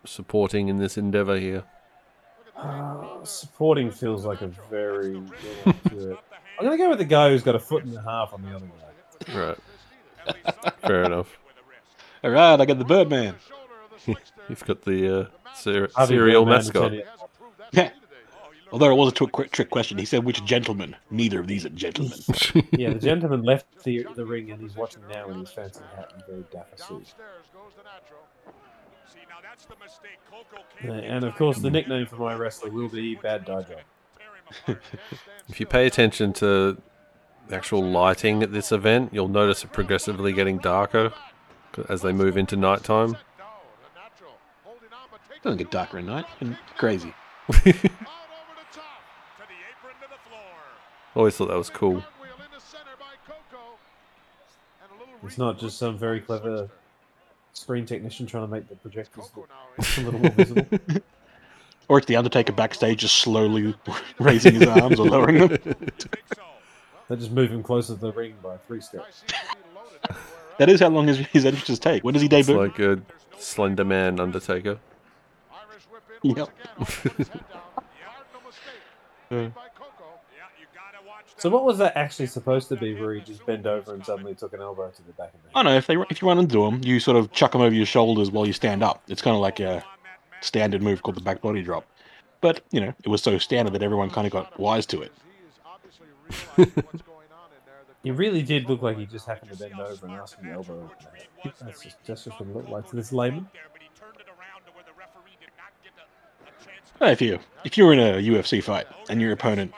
supporting 0.05 0.67
in 0.67 0.77
this 0.79 0.97
endeavor 0.97 1.37
here? 1.37 1.63
Uh, 2.55 3.23
supporting 3.23 3.89
feels 3.91 4.25
like 4.25 4.41
a 4.41 4.47
very. 4.47 5.15
little 5.15 5.73
to 5.89 6.11
it. 6.11 6.19
I'm 6.59 6.65
going 6.67 6.77
to 6.77 6.83
go 6.83 6.89
with 6.89 6.99
the 6.99 7.05
guy 7.05 7.29
who's 7.29 7.41
got 7.41 7.55
a 7.55 7.59
foot 7.59 7.85
and 7.85 7.95
a 7.97 8.01
half 8.03 8.33
on 8.33 8.43
the 8.43 8.55
other 8.55 8.67
guy. 9.25 9.55
Right. 10.27 10.75
Fair 10.81 11.03
enough. 11.05 11.39
All 12.23 12.29
right, 12.29 12.59
I 12.61 12.65
got 12.65 12.77
the 12.77 12.85
Birdman. 12.85 13.33
He's 14.47 14.63
got 14.63 14.81
the 14.83 15.21
uh, 15.21 15.25
cer- 15.55 15.89
Harvey 15.95 16.15
cereal 16.15 16.45
Birdman 16.45 16.57
mascot. 16.57 16.93
Yeah. 17.73 17.89
Although 18.71 18.91
it 18.91 18.95
was 18.95 19.09
a 19.09 19.25
tw- 19.25 19.31
quick 19.31 19.51
trick 19.51 19.69
question, 19.69 19.97
he 19.97 20.05
said 20.05 20.23
which 20.23 20.43
gentleman. 20.45 20.95
Neither 21.09 21.41
of 21.41 21.47
these 21.47 21.65
are 21.65 21.69
gentlemen. 21.69 22.17
Yeah, 22.71 22.93
the 22.93 22.99
gentleman 22.99 23.43
left 23.43 23.65
the, 23.83 24.07
the 24.15 24.25
ring 24.25 24.49
and 24.51 24.61
he's 24.61 24.75
watching 24.75 25.01
now 25.09 25.29
in 25.29 25.39
his 25.39 25.49
fancy 25.51 25.81
hat 25.95 26.11
and 26.13 26.23
very 26.25 26.43
dapper 26.51 26.77
suit. 26.77 26.87
downstairs 26.87 27.45
goes 27.53 27.71
the 27.77 27.83
natural. 27.83 28.21
See, 29.13 29.19
now 29.29 29.35
that's 29.43 29.65
the 29.65 29.75
mistake. 29.83 30.17
Koko 30.29 30.63
can't 30.79 31.05
And 31.05 31.23
of 31.25 31.35
course, 31.35 31.57
the 31.59 31.69
nickname 31.69 32.05
for 32.05 32.15
my 32.15 32.33
wrestler 32.33 32.69
will 32.71 32.87
be 32.87 33.15
Bad 33.15 33.43
Dye 33.45 33.61
Job. 33.63 33.67
tear 33.67 33.77
him 33.77 34.43
apart. 34.77 34.83
If 35.49 35.59
you 35.59 35.65
pay 35.65 35.85
attention 35.85 36.31
to 36.33 36.77
the 37.47 37.55
actual 37.55 37.83
lighting 37.83 38.41
at 38.41 38.53
this 38.53 38.71
event, 38.71 39.09
you'll 39.13 39.27
notice 39.27 39.63
it 39.65 39.73
progressively 39.73 40.31
getting 40.31 40.57
darker 40.59 41.11
as 41.89 42.01
they 42.01 42.13
move 42.13 42.37
into 42.37 42.55
nighttime. 42.55 43.11
No, 43.11 43.17
the 43.17 43.99
natural. 43.99 44.31
Holding 44.63 44.93
on, 44.93 45.07
but 45.11 45.19
taking 45.27 45.30
Doesn't 45.43 45.57
get 45.57 45.71
darker 45.71 45.97
at 45.97 46.03
night. 46.05 46.25
And 46.39 46.57
crazy. 46.77 47.13
out 47.49 47.55
over 47.55 47.61
the 47.71 47.81
top. 48.71 49.01
to 49.37 49.43
the 49.47 49.59
apron 49.71 49.95
to 50.01 50.07
the 50.09 50.29
floor. 50.29 50.53
Always 51.15 51.35
thought 51.35 51.47
that 51.49 51.57
was 51.57 51.69
cool. 51.69 52.01
Cartwheel 52.01 52.45
into 52.45 52.59
center 52.65 52.91
by 52.99 53.13
Koko. 53.25 53.77
And 54.83 54.91
a 54.91 54.99
little 55.03 55.27
It's 55.27 55.37
not 55.37 55.59
just 55.59 55.77
some 55.77 55.97
very 55.97 56.19
clever 56.21 56.69
screen 57.53 57.85
technician 57.85 58.25
trying 58.27 58.45
to 58.45 58.51
make 58.51 58.69
the 58.69 58.75
projectors 58.75 59.29
look 59.35 59.49
a 59.97 60.01
little 60.01 60.19
more 60.19 60.31
visible. 60.31 60.65
Or 61.87 61.97
it's 61.97 62.07
the 62.07 62.15
Undertaker 62.15 62.53
backstage 62.53 62.99
just 62.99 63.17
slowly 63.17 63.75
raising 64.19 64.53
his 64.53 64.65
arms 64.65 64.97
or 64.97 65.07
lowering 65.09 65.39
them. 65.39 65.49
Think 65.57 66.23
so. 66.35 66.41
They 67.09 67.17
just 67.17 67.31
move 67.31 67.51
him 67.51 67.61
closer 67.63 67.95
to 67.95 67.99
the 67.99 68.13
ring 68.13 68.35
by 68.41 68.55
three 68.65 68.79
steps. 68.79 69.17
Seems 69.27 69.31
to 69.41 69.55
be 69.57 69.61
loaded 69.75 69.99
everywhere 70.09 70.55
That 70.57 70.69
is 70.69 70.79
how 70.79 70.87
long 70.87 71.07
his, 71.09 71.17
his 71.17 71.43
entrances 71.43 71.79
take. 71.79 72.01
When 72.05 72.13
does 72.13 72.21
he 72.21 72.27
It's 72.31 72.47
debut? 72.47 72.61
like 72.61 72.79
a 72.79 73.01
Slender 73.37 73.83
Man 73.83 74.21
Undertaker. 74.21 74.79
Irish 76.23 76.35
whip 76.37 76.37
in 76.37 76.37
Yep. 76.37 76.49
once 76.77 76.99
again. 76.99 77.11
Put 77.11 77.17
his 77.17 77.27
head 77.29 77.43
down. 77.51 77.61
Cardinal 77.75 78.41
mistake. 78.47 78.73
Made 79.31 79.55
by 79.55 79.67
Koko. 79.75 80.03
Yeah, 80.35 80.43
you 80.59 80.65
gotta 80.73 81.07
watch 81.07 81.25
that. 81.35 81.41
So 81.41 81.49
what 81.49 81.63
was 81.65 81.77
that 81.79 81.95
actually 81.97 82.27
supposed 82.27 82.67
to 82.69 82.75
be 82.75 82.93
where 82.99 83.13
he 83.13 83.21
just 83.21 83.45
bent 83.45 83.65
over 83.65 83.93
and 83.93 84.05
suddenly 84.05 84.35
took 84.35 84.53
an 84.53 84.61
elbow 84.61 84.89
to 84.89 85.01
the 85.03 85.13
back 85.13 85.33
of 85.33 85.41
the 85.43 85.49
I 85.57 85.59
head? 85.59 85.65
know 85.71 85.75
if 85.77 85.87
they 85.87 85.95
if 86.09 86.21
you 86.21 86.27
run 86.27 86.39
into 86.39 86.65
him, 86.65 86.81
you 86.83 86.99
sort 86.99 87.17
of 87.17 87.31
chuck 87.31 87.55
him 87.55 87.61
over 87.61 87.73
your 87.73 87.85
shoulders 87.85 88.29
while 88.31 88.45
you 88.45 88.53
stand 88.53 88.83
up. 88.83 89.01
It's 89.07 89.21
kind 89.21 89.35
of 89.35 89.41
like 89.41 89.59
a 89.59 89.83
standard 90.41 90.81
move 90.81 91.01
called 91.03 91.15
the 91.17 91.21
back 91.21 91.41
body 91.41 91.61
drop. 91.61 91.85
But 92.41 92.61
you 92.71 92.81
know, 92.81 92.93
it 93.03 93.07
was 93.07 93.21
so 93.21 93.37
standard 93.37 93.73
that 93.73 93.83
everyone 93.83 94.09
kind 94.09 94.25
of 94.27 94.33
got 94.33 94.59
wise 94.59 94.85
to 94.87 95.01
it. 95.01 95.11
He 95.23 95.47
is 95.47 95.53
obviously 95.65 96.07
realizing 96.57 96.83
what's 96.91 97.01
going 97.03 97.27
on 97.31 97.49
in 97.51 97.61
there. 97.65 97.81
The 97.87 97.93
He 98.03 98.11
really 98.11 98.41
did 98.41 98.67
look 98.67 98.81
like 98.81 98.97
he 98.97 99.05
just 99.05 99.27
happened 99.27 99.51
to 99.51 99.57
bend 99.57 99.79
over 99.79 100.05
and 100.07 100.15
ask 100.15 100.37
for 100.37 100.43
the 100.43 100.49
elbow. 100.51 100.73
over 100.73 100.89
the 100.99 101.17
head. 101.17 101.27
That's 101.61 101.81
just, 101.83 101.97
that's 102.05 102.23
just 102.25 102.39
what 102.39 102.49
it 102.49 102.55
looked 102.55 102.69
like 102.69 102.89
to 102.89 102.95
this 102.95 103.11
layman. 103.13 103.47
There, 103.53 103.61
but 103.71 103.81
he 103.81 103.89
turned 103.99 104.17
it 104.17 104.25
around 104.27 104.65
to 104.65 104.71
where 104.73 104.83
the 104.85 104.93
referee 104.97 105.37
did 105.39 105.49
not 105.57 105.69
get 105.85 105.93
a, 106.01 106.05
a 106.49 106.51
chance 106.65 106.65
to 106.65 106.65
Well, 106.65 106.89
If 107.01 107.21
you 107.21 107.39
if 107.63 107.77
you 107.77 107.85
were 107.85 107.93
in 107.93 107.99
a 107.99 108.13
UFC 108.21 108.63
fight 108.63 108.85
and 109.09 109.19
your 109.21 109.31
opponent 109.31 109.73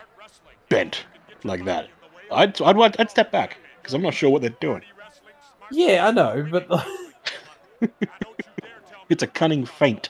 bent 0.69 1.05
like 1.43 1.63
that, 1.65 1.87
I'd 2.31 2.61
I'd 2.61 2.75
wa- 2.75 2.91
I'd 2.99 3.09
step 3.09 3.31
back 3.31 3.57
because 3.81 3.93
I'm 3.93 4.01
not 4.01 4.13
sure 4.13 4.29
what 4.29 4.41
they're 4.41 4.49
doing. 4.59 4.81
Yeah, 5.71 6.07
I 6.07 6.11
know, 6.11 6.45
but 6.51 6.67
It's 9.09 9.23
a 9.23 9.27
cunning 9.27 9.65
feint. 9.65 10.09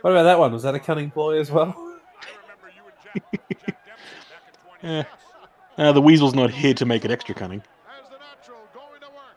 what 0.00 0.10
about 0.12 0.22
that 0.24 0.38
one? 0.38 0.52
Was 0.52 0.62
that 0.64 0.74
a 0.74 0.78
cunning 0.80 1.10
ploy 1.10 1.38
as 1.40 1.50
well? 1.50 1.74
Eh. 4.82 5.02
Uh, 5.78 5.90
the 5.92 6.00
weasel's 6.02 6.34
not 6.34 6.50
here 6.50 6.74
to 6.74 6.84
make 6.84 7.04
it 7.04 7.10
extra 7.10 7.34
cunning. 7.34 7.62
As 7.88 8.08
the 8.10 8.18
natural 8.18 8.60
going 8.72 9.00
to 9.00 9.06
work. 9.08 9.36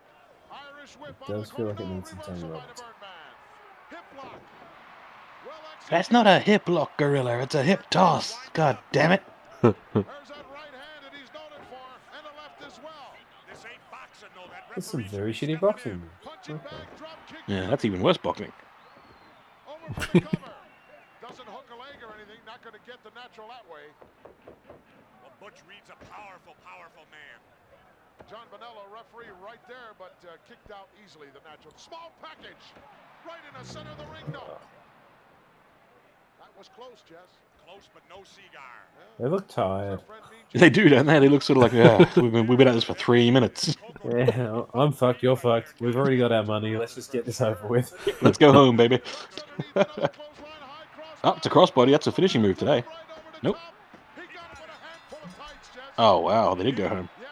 Irish 0.77 0.91
whip 0.95 1.15
It 1.21 1.31
does 1.31 1.49
feel 1.49 1.67
like 1.67 1.79
it 1.79 1.87
needs 1.87 2.09
some 2.09 2.19
Tony 2.19 2.43
reversal 2.43 2.45
on 2.45 2.51
the 2.51 2.59
Robbins. 2.59 2.81
Birdman. 2.81 3.89
Hip 3.89 3.99
lock. 4.17 4.41
Well 5.47 5.55
That's 5.89 6.11
not 6.11 6.27
a 6.27 6.39
hip 6.39 6.69
lock, 6.69 6.97
gorilla. 6.97 7.39
It's 7.39 7.55
a 7.55 7.63
hip 7.63 7.89
toss. 7.89 8.37
God 8.53 8.77
damn 8.91 9.11
it! 9.11 9.23
There's 9.61 9.73
that 9.93 10.45
right 10.53 10.69
hand 10.69 11.01
that 11.01 11.13
he's 11.17 11.33
noted 11.33 11.65
for, 11.65 11.85
and 12.13 12.23
the 12.23 12.33
left 12.37 12.61
as 12.61 12.77
well. 12.83 13.13
This 13.49 13.65
ain't 13.65 13.81
boxing, 13.89 14.29
though. 14.35 14.45
That 14.53 14.69
That's 14.75 14.87
some 14.87 15.03
very 15.05 15.33
shitty 15.33 15.59
boxing. 15.59 16.01
Okay. 16.21 16.53
back, 16.61 16.97
drop 16.97 17.17
kick. 17.27 17.41
Yeah, 17.47 17.67
that's 17.67 17.85
even 17.85 18.01
worse 18.01 18.17
boxing. 18.17 18.51
Over 19.67 19.93
for 20.01 20.11
the 20.13 20.21
cover. 20.21 20.53
Doesn't 21.25 21.49
hook 21.49 21.67
a 21.73 21.77
leg 21.81 21.97
or 22.05 22.13
anything. 22.15 22.37
Not 22.45 22.61
going 22.61 22.77
to 22.77 22.83
get 22.85 23.01
the 23.03 23.11
natural 23.17 23.49
that 23.49 23.65
way. 23.65 23.89
Well, 25.21 25.33
Butch 25.41 25.61
Reed's 25.65 25.89
a 25.89 25.97
powerful, 26.05 26.53
powerful 26.65 27.05
man. 27.09 27.37
John 28.29 28.45
Bonello, 28.53 28.85
referee, 28.93 29.33
right 29.41 29.61
there, 29.67 29.97
but 29.97 30.13
uh, 30.21 30.37
kicked 30.47 30.69
out 30.69 30.89
easily. 31.01 31.27
The 31.33 31.41
natural 31.49 31.73
small 31.77 32.13
package, 32.21 32.61
right 33.25 33.41
in 33.41 33.53
the 33.57 33.65
center 33.65 33.89
of 33.89 33.97
the 33.97 34.05
ring. 34.13 34.25
No, 34.29 34.45
that 34.45 34.53
was 34.53 34.53
close, 34.53 34.53
Jess. 34.53 34.53
Close, 34.53 34.53
but 34.53 34.53
no 34.53 34.53
cigar. 34.53 36.37
They 39.19 39.27
look 39.27 39.47
tired. 39.49 39.91
Our 39.91 39.97
friend 39.99 40.21
Mean 40.53 40.61
They 40.61 40.69
do, 40.69 40.87
don't 40.87 41.05
they? 41.05 41.19
They 41.19 41.27
look 41.27 41.41
sort 41.41 41.57
of 41.57 41.63
like, 41.63 41.73
yeah, 41.73 41.97
we've 42.21 42.31
been, 42.31 42.47
we've 42.47 42.57
been 42.57 42.67
at 42.69 42.73
this 42.73 42.85
for 42.85 42.93
three 42.93 43.29
minutes. 43.29 43.75
Yeah, 44.09 44.63
I'm 44.73 44.93
fucked. 44.93 45.21
You're 45.21 45.35
fucked. 45.35 45.73
We've 45.81 45.95
already 45.95 46.17
got 46.17 46.31
our 46.31 46.43
money. 46.43 46.77
Let's 46.77 46.95
just 46.95 47.11
get 47.11 47.25
this 47.25 47.41
over 47.41 47.67
with. 47.67 47.93
Let's 48.21 48.37
go 48.37 48.53
home, 48.53 48.77
baby. 48.77 48.95
Up 49.75 49.93
clothesline, 49.95 50.15
high 50.61 50.85
Oh, 51.25 51.33
it's 51.35 51.45
a 51.45 51.49
crossbody. 51.49 51.91
That's 51.91 52.07
a 52.07 52.11
finishing 52.13 52.41
move 52.41 52.57
today. 52.57 52.75
right 52.75 52.85
over 52.87 53.31
the 53.33 53.39
Nope. 53.43 53.55
top. 53.57 53.73
He 54.15 54.21
got 54.21 54.29
it 54.29 54.51
with 54.51 54.69
a 54.69 54.71
handful 54.87 55.19
of 55.23 55.37
tights, 55.37 55.69
Jess. 55.75 55.83
Oh, 55.97 56.19
wow. 56.19 56.55
They 56.55 56.63
did 56.63 56.75
go 56.77 56.87
home. 56.87 57.09
Yeah. 57.21 57.27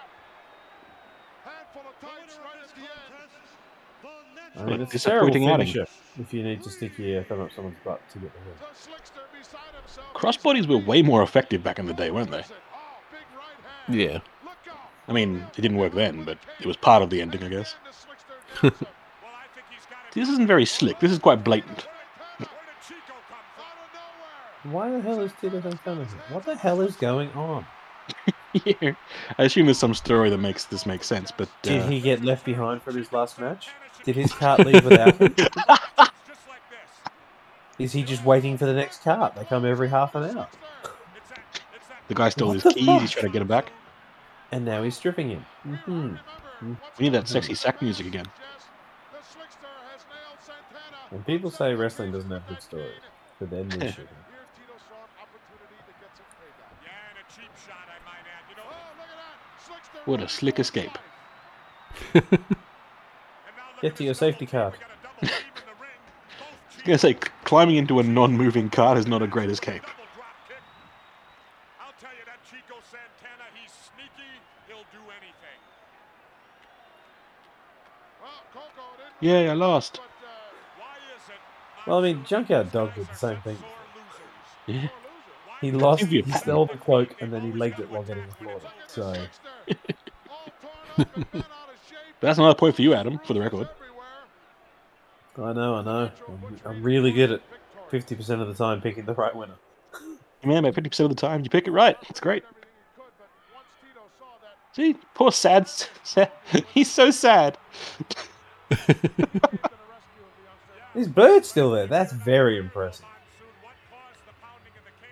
Handful 1.45 1.83
of 1.83 2.01
tights 2.01 2.37
right 2.43 2.61
at 2.61 2.75
the 2.75 2.81
end. 2.81 2.87
I 4.57 4.63
mean, 4.65 4.81
it's 4.81 4.91
a 4.91 4.93
Disappointing 4.93 5.43
terrible 5.43 5.61
outing. 5.61 5.85
if 6.19 6.33
you 6.33 6.43
need 6.43 6.63
to 6.63 6.69
stick 6.69 6.97
your 6.97 7.23
thumb 7.23 7.41
up 7.41 7.51
someone's 7.55 7.77
butt 7.83 8.01
to 8.11 8.19
get 8.19 8.31
the 8.33 8.39
win. 8.39 8.57
The 8.59 8.65
slickster. 8.91 9.23
Crossbodies 10.15 10.67
were 10.67 10.77
way 10.79 11.01
more 11.01 11.21
effective 11.23 11.63
back 11.63 11.79
in 11.79 11.85
the 11.85 11.93
day, 11.93 12.11
weren't 12.11 12.31
they? 12.31 12.41
Big 12.41 12.47
right 13.35 13.45
hand. 13.87 13.99
Yeah. 13.99 14.19
I 15.07 15.13
mean, 15.13 15.45
it 15.57 15.61
didn't 15.61 15.77
work 15.77 15.93
then, 15.93 16.23
but 16.25 16.37
it 16.59 16.65
was 16.65 16.75
part 16.75 17.01
of 17.03 17.09
the 17.09 17.21
ending, 17.21 17.43
I 17.43 17.49
guess. 17.49 17.75
And 17.83 17.93
the 17.93 17.97
slickster 17.97 18.71
does 18.71 18.81
it. 18.81 18.87
Well, 19.21 19.31
I 19.33 19.47
think 19.53 19.67
he's 19.69 19.85
got 19.85 19.99
it. 20.09 20.13
This 20.19 20.29
isn't 20.29 20.47
very 20.47 20.65
slick. 20.65 20.99
This 20.99 21.11
is 21.11 21.19
quite 21.19 21.43
blatant. 21.43 21.87
Where 22.37 22.47
did 22.47 22.49
Chico 22.85 23.13
come 23.27 23.43
from? 23.55 23.63
Out 23.63 23.77
of 23.85 24.73
nowhere. 24.73 24.75
Why 24.75 24.89
the 24.91 25.01
hell 25.01 25.21
is 25.21 25.31
Tito 25.39 25.61
Santana 25.61 26.05
here? 26.05 26.19
What 26.31 26.43
the 26.45 26.55
hell 26.55 26.81
is 26.81 26.95
going 26.95 27.29
on? 27.31 27.65
I 29.37 29.43
assume 29.43 29.65
there's 29.65 29.77
some 29.77 29.93
story 29.93 30.29
that 30.29 30.37
makes 30.37 30.65
this 30.65 30.85
make 30.85 31.03
sense, 31.03 31.31
but 31.31 31.49
Did 31.61 31.81
uh, 31.81 31.87
he 31.87 31.99
get 31.99 32.23
left 32.23 32.45
behind 32.45 32.81
from 32.81 32.95
his 32.95 33.11
last 33.11 33.39
match? 33.39 33.69
Did 34.03 34.15
his 34.15 34.31
cart 34.31 34.65
leave 34.65 34.83
without 34.85 35.15
him? 35.15 35.33
Just 35.35 35.55
like 35.55 36.61
this. 36.69 37.11
Is 37.79 37.93
he 37.93 38.03
just 38.03 38.23
waiting 38.23 38.57
for 38.57 38.65
the 38.65 38.73
next 38.73 39.03
cart? 39.03 39.35
They 39.35 39.43
come 39.45 39.65
every 39.65 39.89
half 39.89 40.15
an 40.15 40.23
hour. 40.23 40.47
It's 41.15 41.29
that, 41.29 41.39
it's 41.75 41.87
that 41.87 41.97
the 42.07 42.13
guy 42.15 42.29
stole 42.29 42.49
What 42.49 42.61
his 42.63 42.73
keys. 42.73 42.85
fuck? 42.85 43.01
He's 43.01 43.11
trying 43.11 43.25
to 43.25 43.31
get 43.31 43.41
him 43.41 43.47
back. 43.47 43.71
And 44.51 44.63
now 44.65 44.83
he's 44.83 44.95
stripping 44.95 45.29
him. 45.29 45.45
hmm 45.63 46.15
We 46.97 47.05
need 47.05 47.13
that 47.13 47.27
sexy 47.27 47.53
sack 47.53 47.81
music 47.81 48.07
again. 48.07 48.25
The 49.11 49.17
slickster 49.19 49.67
has 49.91 50.01
nailed 50.09 50.39
Santana. 50.41 50.97
When 51.09 51.23
people 51.23 51.51
say 51.51 51.73
wrestling 51.73 52.11
doesn't 52.13 52.31
have 52.31 52.47
good 52.47 52.61
stories, 52.61 52.93
but 53.39 53.49
then 53.49 53.67
they 53.69 53.91
should. 53.91 54.07
What 60.07 60.21
a 60.21 60.29
slick 60.29 60.57
escape. 60.57 60.97
Get 63.81 63.97
to 63.97 64.05
your 64.05 64.13
safety 64.13 64.45
car. 64.45 64.73
I 65.21 65.25
was 65.25 66.83
going 66.85 66.95
to 66.95 66.97
say, 66.97 67.13
climbing 67.43 67.75
into 67.75 67.99
a 67.99 68.03
non 68.03 68.37
moving 68.37 68.69
car 68.69 68.97
is 68.97 69.05
not 69.05 69.21
a 69.21 69.27
great 69.27 69.49
escape. 69.49 69.83
Yeah, 79.19 79.39
I 79.39 79.53
lost. 79.53 79.99
Well, 81.85 81.99
I 81.99 82.01
mean, 82.01 82.23
Junkyard 82.23 82.71
Dog 82.71 82.95
did 82.95 83.07
the 83.09 83.15
same 83.15 83.41
thing. 83.41 83.57
Yeah. 84.67 84.87
He 85.59 85.71
lost, 85.71 86.05
he 86.05 86.21
stole 86.31 86.67
the 86.67 86.77
cloak, 86.77 87.15
and 87.19 87.33
then 87.33 87.41
he 87.41 87.51
legged 87.51 87.79
it 87.79 87.89
while 87.89 88.03
getting 88.03 88.23
applauded. 88.23 88.69
So 88.87 89.27
that's 92.19 92.37
another 92.37 92.55
point 92.55 92.75
for 92.75 92.81
you, 92.81 92.93
Adam, 92.93 93.19
for 93.19 93.33
the 93.33 93.39
record. 93.39 93.69
I 95.37 95.53
know, 95.53 95.75
I 95.75 95.83
know. 95.83 96.11
I'm, 96.27 96.59
I'm 96.65 96.83
really 96.83 97.11
good 97.11 97.31
at 97.31 97.41
50% 97.91 98.41
of 98.41 98.47
the 98.47 98.53
time 98.55 98.81
picking 98.81 99.05
the 99.05 99.13
right 99.13 99.35
winner. 99.35 99.55
Man, 100.43 100.59
about 100.59 100.75
fifty 100.75 100.89
percent 100.89 101.09
of 101.09 101.15
the 101.15 101.19
time 101.19 101.43
you 101.43 101.49
pick 101.49 101.67
it 101.67 101.71
right. 101.71 101.97
It's 102.09 102.19
great. 102.19 102.43
See, 104.73 104.95
poor 105.15 105.31
sad, 105.31 105.67
sad. 106.03 106.31
He's 106.73 106.91
so 106.91 107.09
sad. 107.11 107.57
This 110.97 111.07
bird's 111.07 111.47
still 111.47 111.69
there. 111.69 111.85
That's 111.85 112.11
very 112.11 112.57
impressive. 112.57 113.05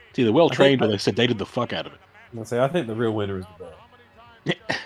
It's 0.09 0.17
either 0.17 0.31
well 0.31 0.49
trained 0.49 0.81
or 0.81 0.87
they 0.87 0.95
sedated 0.95 1.37
the 1.37 1.45
fuck 1.45 1.73
out 1.73 1.85
of 1.85 1.93
it. 1.93 1.99
I 2.39 2.43
say, 2.43 2.59
I 2.59 2.67
think 2.67 2.87
the 2.87 2.95
real 2.95 3.11
winner 3.11 3.37
is 3.37 3.45
the 3.59 3.65
bird. 3.65 4.57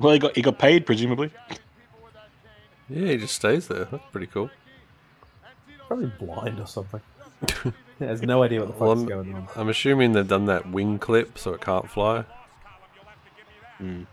Well, 0.00 0.12
he 0.12 0.18
got 0.18 0.34
he 0.36 0.42
got 0.42 0.58
paid 0.58 0.86
presumably. 0.86 1.30
Yeah, 2.88 3.08
he 3.12 3.16
just 3.16 3.34
stays 3.34 3.68
there. 3.68 3.86
That's 3.86 4.04
pretty 4.12 4.26
cool. 4.26 4.50
Probably 5.86 6.06
blind 6.18 6.60
or 6.60 6.66
something. 6.66 7.00
he 7.98 8.04
has 8.04 8.22
no 8.22 8.42
idea 8.42 8.60
what 8.60 8.68
the 8.76 8.84
Well, 8.84 8.94
fuck's 8.94 9.02
I'm, 9.02 9.08
going 9.08 9.34
on. 9.34 9.48
I'm 9.56 9.68
assuming 9.68 10.12
they've 10.12 10.26
done 10.26 10.46
that 10.46 10.70
wing 10.70 10.98
clip 10.98 11.38
so 11.38 11.52
it 11.54 11.60
can't 11.60 11.90
fly. 11.90 12.24
Mm. 13.80 14.06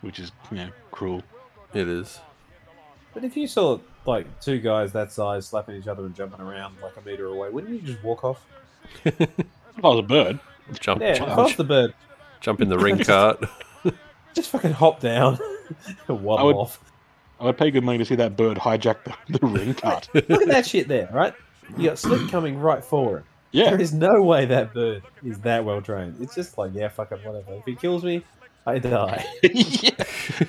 Which 0.00 0.18
is 0.18 0.32
you 0.50 0.58
know 0.58 0.68
cruel. 0.90 1.22
It 1.74 1.88
is. 1.88 2.20
But 3.14 3.24
if 3.24 3.36
you 3.36 3.46
saw 3.46 3.78
like 4.06 4.40
two 4.40 4.60
guys 4.60 4.92
that 4.92 5.10
size 5.12 5.46
slapping 5.46 5.76
each 5.76 5.88
other 5.88 6.04
and 6.04 6.14
jumping 6.14 6.40
around 6.40 6.76
like 6.82 6.96
a 6.96 7.00
meter 7.02 7.26
away, 7.26 7.50
wouldn't 7.50 7.72
you 7.72 7.80
just 7.80 8.02
walk 8.04 8.24
off? 8.24 8.44
If 9.78 9.84
I 9.84 9.88
was 9.88 9.98
a 9.98 10.02
bird, 10.04 10.40
Jump, 10.80 11.02
Yeah, 11.02 11.12
jump, 11.12 11.30
if 11.32 11.36
I 11.38 11.42
was 11.42 11.56
the 11.56 11.64
bird, 11.64 11.92
jump 12.40 12.62
in 12.62 12.70
the 12.70 12.78
ring 12.78 12.98
cart. 12.98 13.44
just 14.36 14.50
fucking 14.50 14.72
hop 14.72 15.00
down, 15.00 15.38
wobble 16.08 16.38
I 16.38 16.42
would- 16.44 16.54
off. 16.56 16.80
I 17.38 17.44
would 17.44 17.58
pay 17.58 17.70
good 17.70 17.84
money 17.84 17.98
to 17.98 18.04
see 18.06 18.14
that 18.14 18.34
bird 18.34 18.56
hijack 18.56 18.96
the, 19.04 19.38
the 19.38 19.46
ring 19.46 19.74
cart. 19.82 20.08
Look 20.14 20.30
at 20.30 20.48
that 20.48 20.64
shit 20.66 20.88
there, 20.88 21.10
right? 21.12 21.34
You 21.76 21.88
got 21.90 21.98
Slick 21.98 22.30
coming 22.30 22.58
right 22.58 22.82
for 22.82 23.18
it. 23.18 23.24
Yeah, 23.52 23.70
There 23.70 23.80
is 23.80 23.92
no 23.92 24.22
way 24.22 24.46
that 24.46 24.72
bird 24.72 25.02
is 25.22 25.38
that 25.40 25.62
well 25.64 25.82
trained. 25.82 26.16
It's 26.20 26.34
just 26.34 26.56
like, 26.56 26.72
yeah, 26.74 26.88
fuck 26.88 27.12
it, 27.12 27.20
whatever. 27.24 27.52
If 27.54 27.64
he 27.66 27.74
kills 27.74 28.04
me, 28.04 28.24
I 28.66 28.78
die. 28.78 29.24
yeah. 29.42 29.90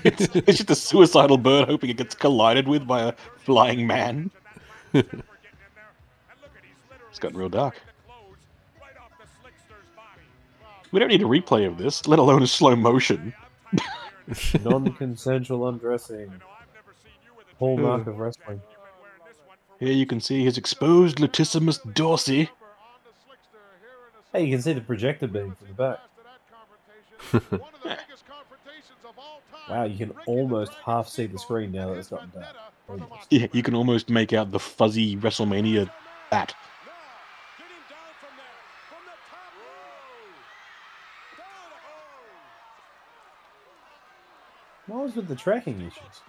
It's, 0.03 0.27
it's 0.33 0.57
just 0.59 0.69
a 0.69 0.75
suicidal 0.75 1.37
bird 1.37 1.67
hoping 1.67 1.89
it 1.89 1.97
gets 1.97 2.15
collided 2.15 2.67
with 2.69 2.87
by 2.87 3.01
a 3.01 3.13
flying 3.37 3.85
man. 3.85 4.31
it's 4.93 5.09
gotten 7.19 7.37
real 7.37 7.49
dark. 7.49 7.75
We 10.91 10.99
don't 10.99 11.09
need 11.09 11.21
a 11.21 11.25
replay 11.25 11.67
of 11.67 11.77
this, 11.77 12.07
let 12.07 12.17
alone 12.19 12.43
a 12.43 12.47
slow 12.47 12.75
motion. 12.75 13.33
Non-consensual 14.63 15.67
undressing. 15.67 16.31
Whole 17.59 17.77
Hallmark 17.77 18.07
of 18.07 18.19
wrestling. 18.19 18.61
Here 19.79 19.93
you 19.93 20.05
can 20.05 20.19
see 20.19 20.43
his 20.43 20.57
exposed 20.57 21.17
latissimus 21.17 21.79
dorsi. 21.93 22.49
Hey, 24.33 24.45
you 24.45 24.51
can 24.51 24.61
see 24.61 24.73
the 24.73 24.81
projector 24.81 25.27
beam 25.27 25.55
from 25.55 25.67
the 25.67 25.73
back. 25.73 27.61
Wow, 29.69 29.83
you 29.83 29.97
can 29.97 30.13
almost 30.25 30.71
half 30.85 31.09
see 31.09 31.25
the 31.25 31.37
screen 31.37 31.73
now 31.73 31.89
that 31.89 31.97
it's 31.97 32.07
gotten 32.07 32.31
dark. 32.33 33.01
Yeah, 33.29 33.47
you 33.51 33.61
can 33.61 33.75
almost 33.75 34.09
make 34.09 34.31
out 34.31 34.51
the 34.51 34.59
fuzzy 34.59 35.17
WrestleMania 35.17 35.89
bat. 36.31 36.55
Was 45.07 45.15
with 45.15 45.27
the 45.29 45.35
tracking 45.35 45.79
issues? 45.79 46.21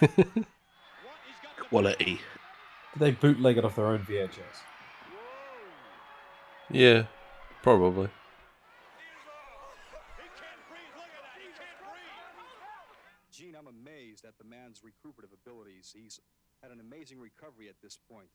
Quality. 1.70 2.20
Did 2.92 3.00
they 3.00 3.10
bootleg 3.12 3.56
it 3.56 3.64
off 3.64 3.76
their 3.76 3.86
own 3.86 4.00
VHS? 4.00 4.38
yeah, 6.70 7.04
probably. 7.62 8.10
Gene, 13.32 13.56
I'm 13.58 13.68
amazed 13.68 14.26
at 14.26 14.36
the 14.36 14.44
man's 14.44 14.82
recuperative 14.84 15.30
abilities. 15.32 15.94
He's 15.96 16.20
had 16.62 16.70
an 16.70 16.80
amazing 16.80 17.18
recovery 17.18 17.70
at 17.70 17.76
this 17.82 17.96
point 18.10 18.28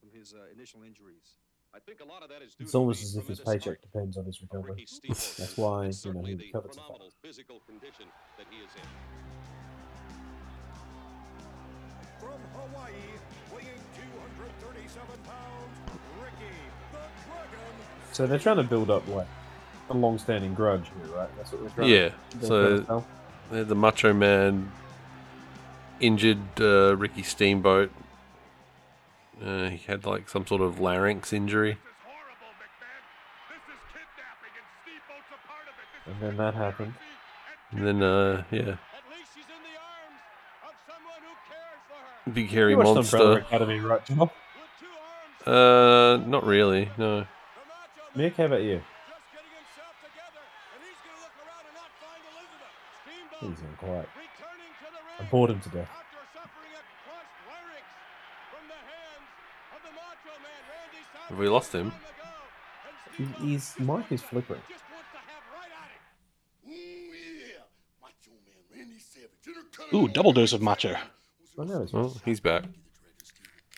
from 0.00 0.10
his 0.10 0.34
uh, 0.34 0.50
initial 0.52 0.82
injuries. 0.82 1.38
I 1.72 1.78
think 1.78 2.00
a 2.00 2.04
lot 2.04 2.22
of 2.24 2.28
that 2.30 2.42
is 2.42 2.54
due 2.54 2.64
It's 2.64 2.74
almost 2.74 3.02
as 3.02 3.16
if 3.16 3.28
his 3.28 3.38
paycheck 3.38 3.64
heart 3.64 3.82
depends 3.82 4.16
on 4.16 4.24
his 4.24 4.42
recovery. 4.42 4.84
That's 5.08 5.56
why, 5.56 5.84
And 5.84 6.04
you 6.04 6.12
know, 6.12 6.22
he 6.22 6.34
the 6.34 6.46
recovered 6.46 6.74
so 6.74 6.98
physical 7.22 7.60
condition 7.66 8.06
that 8.38 8.46
he 8.50 8.56
is 8.56 8.70
in. 8.74 8.82
From 12.18 12.40
Hawaii, 12.54 12.92
weighing 13.54 13.80
237 13.94 15.06
pounds, 15.24 16.00
Ricky 16.20 16.54
the 16.92 16.98
Dragon. 16.98 17.74
So 18.12 18.26
they're 18.26 18.38
trying 18.38 18.56
to 18.56 18.64
build 18.64 18.90
up 18.90 19.06
like 19.06 19.28
a 19.90 19.94
long-standing 19.94 20.54
grudge 20.54 20.88
here, 20.88 21.16
right? 21.16 21.28
That's 21.36 21.52
what 21.52 21.60
they're 21.60 21.70
trying. 21.70 21.88
Yeah, 21.90 22.08
they're 22.40 22.48
so- 22.48 22.66
trying 22.66 22.80
to 22.80 22.86
tell. 22.86 23.06
They 23.52 23.58
had 23.58 23.68
the 23.68 23.74
Macho 23.74 24.12
Man 24.12 24.70
injured 26.00 26.38
uh, 26.60 26.96
Ricky 26.96 27.22
Steamboat. 27.22 27.90
Uh, 29.44 29.70
he 29.70 29.78
had 29.86 30.04
like 30.04 30.28
some 30.28 30.46
sort 30.46 30.60
of 30.60 30.78
larynx 30.80 31.32
injury. 31.32 31.78
and 36.06 36.16
then 36.20 36.36
that 36.36 36.54
happened. 36.54 36.94
And 37.72 37.86
then, 37.86 38.02
uh, 38.02 38.42
yeah, 38.50 38.58
At 38.60 38.66
least 38.66 39.30
she's 39.34 39.44
in 39.46 39.62
the 39.62 39.76
arms 39.78 40.20
of 40.66 40.74
someone 40.86 41.22
who 41.22 41.34
cares 41.48 41.80
for 41.86 41.94
her. 42.28 42.32
big 42.32 42.48
hairy 42.50 42.72
You 42.72 42.78
watched 42.78 42.88
Umbrella 43.12 43.34
monster. 43.38 43.46
Academy, 43.46 43.78
right, 43.80 44.04
Joel? 44.04 44.16
With 44.18 44.32
two 44.80 44.86
arms, 45.46 46.24
Uh, 46.26 46.28
not 46.28 46.44
really. 46.44 46.90
No. 46.98 47.20
the 47.20 47.26
Mick, 48.16 48.34
how 48.36 48.44
about 48.46 48.62
you? 48.62 48.80
just 48.82 49.22
getting 49.30 49.54
himself 49.54 49.94
together, 50.02 50.42
and 50.74 50.80
he's 50.82 50.98
going 51.06 51.14
to 51.14 51.22
look 51.22 51.36
around 51.46 51.64
and 51.70 51.76
not 51.78 51.90
find 52.02 52.22
Elizabeth. 52.26 52.74
He's 53.38 53.60
in 53.62 53.72
quiet. 53.78 54.08
returning 54.18 54.72
to 54.82 54.86
the 54.90 54.98
I 54.98 55.22
ring 55.22 55.28
bored 55.30 55.50
him 55.54 55.60
to 55.62 55.70
death. 55.70 55.86
after 55.94 56.18
suffering 56.34 56.74
a 56.74 56.82
crushed 57.06 57.38
larynx 57.46 57.86
from 58.50 58.64
the 58.66 58.80
hands 58.82 59.30
of 59.78 59.80
the 59.86 59.92
Macho 59.94 60.34
Man, 60.42 60.62
Randy 60.74 61.02
Savage. 61.14 61.19
Have 61.30 61.38
we 61.38 61.48
lost 61.48 61.72
him? 61.72 61.86
long 61.86 61.88
ago. 61.88 61.96
And 63.18 63.50
He- 63.50 63.58
Steamboat 63.58 64.00
His 64.04 64.10
mic 64.10 64.12
is 64.12 64.22
flickering. 64.22 64.60
just 64.68 64.82
wants 64.90 65.08
to 65.12 65.18
have 65.18 65.42
right 65.54 65.70
at 65.82 65.90
it. 66.66 66.70
Ooh, 66.70 67.14
yeah. 67.14 67.62
Macho 68.02 68.30
Man 68.44 68.78
Randy 68.78 68.98
Savage. 68.98 69.30
Intercontinental 69.46 70.00
Ooh, 70.00 70.08
double 70.08 70.32
dose 70.32 70.52
of 70.52 70.60
macho. 70.62 70.94
I 71.58 71.64
know 71.64 71.82
it's 71.82 71.92
Well, 71.92 72.16
he's 72.24 72.40
back. 72.40 72.64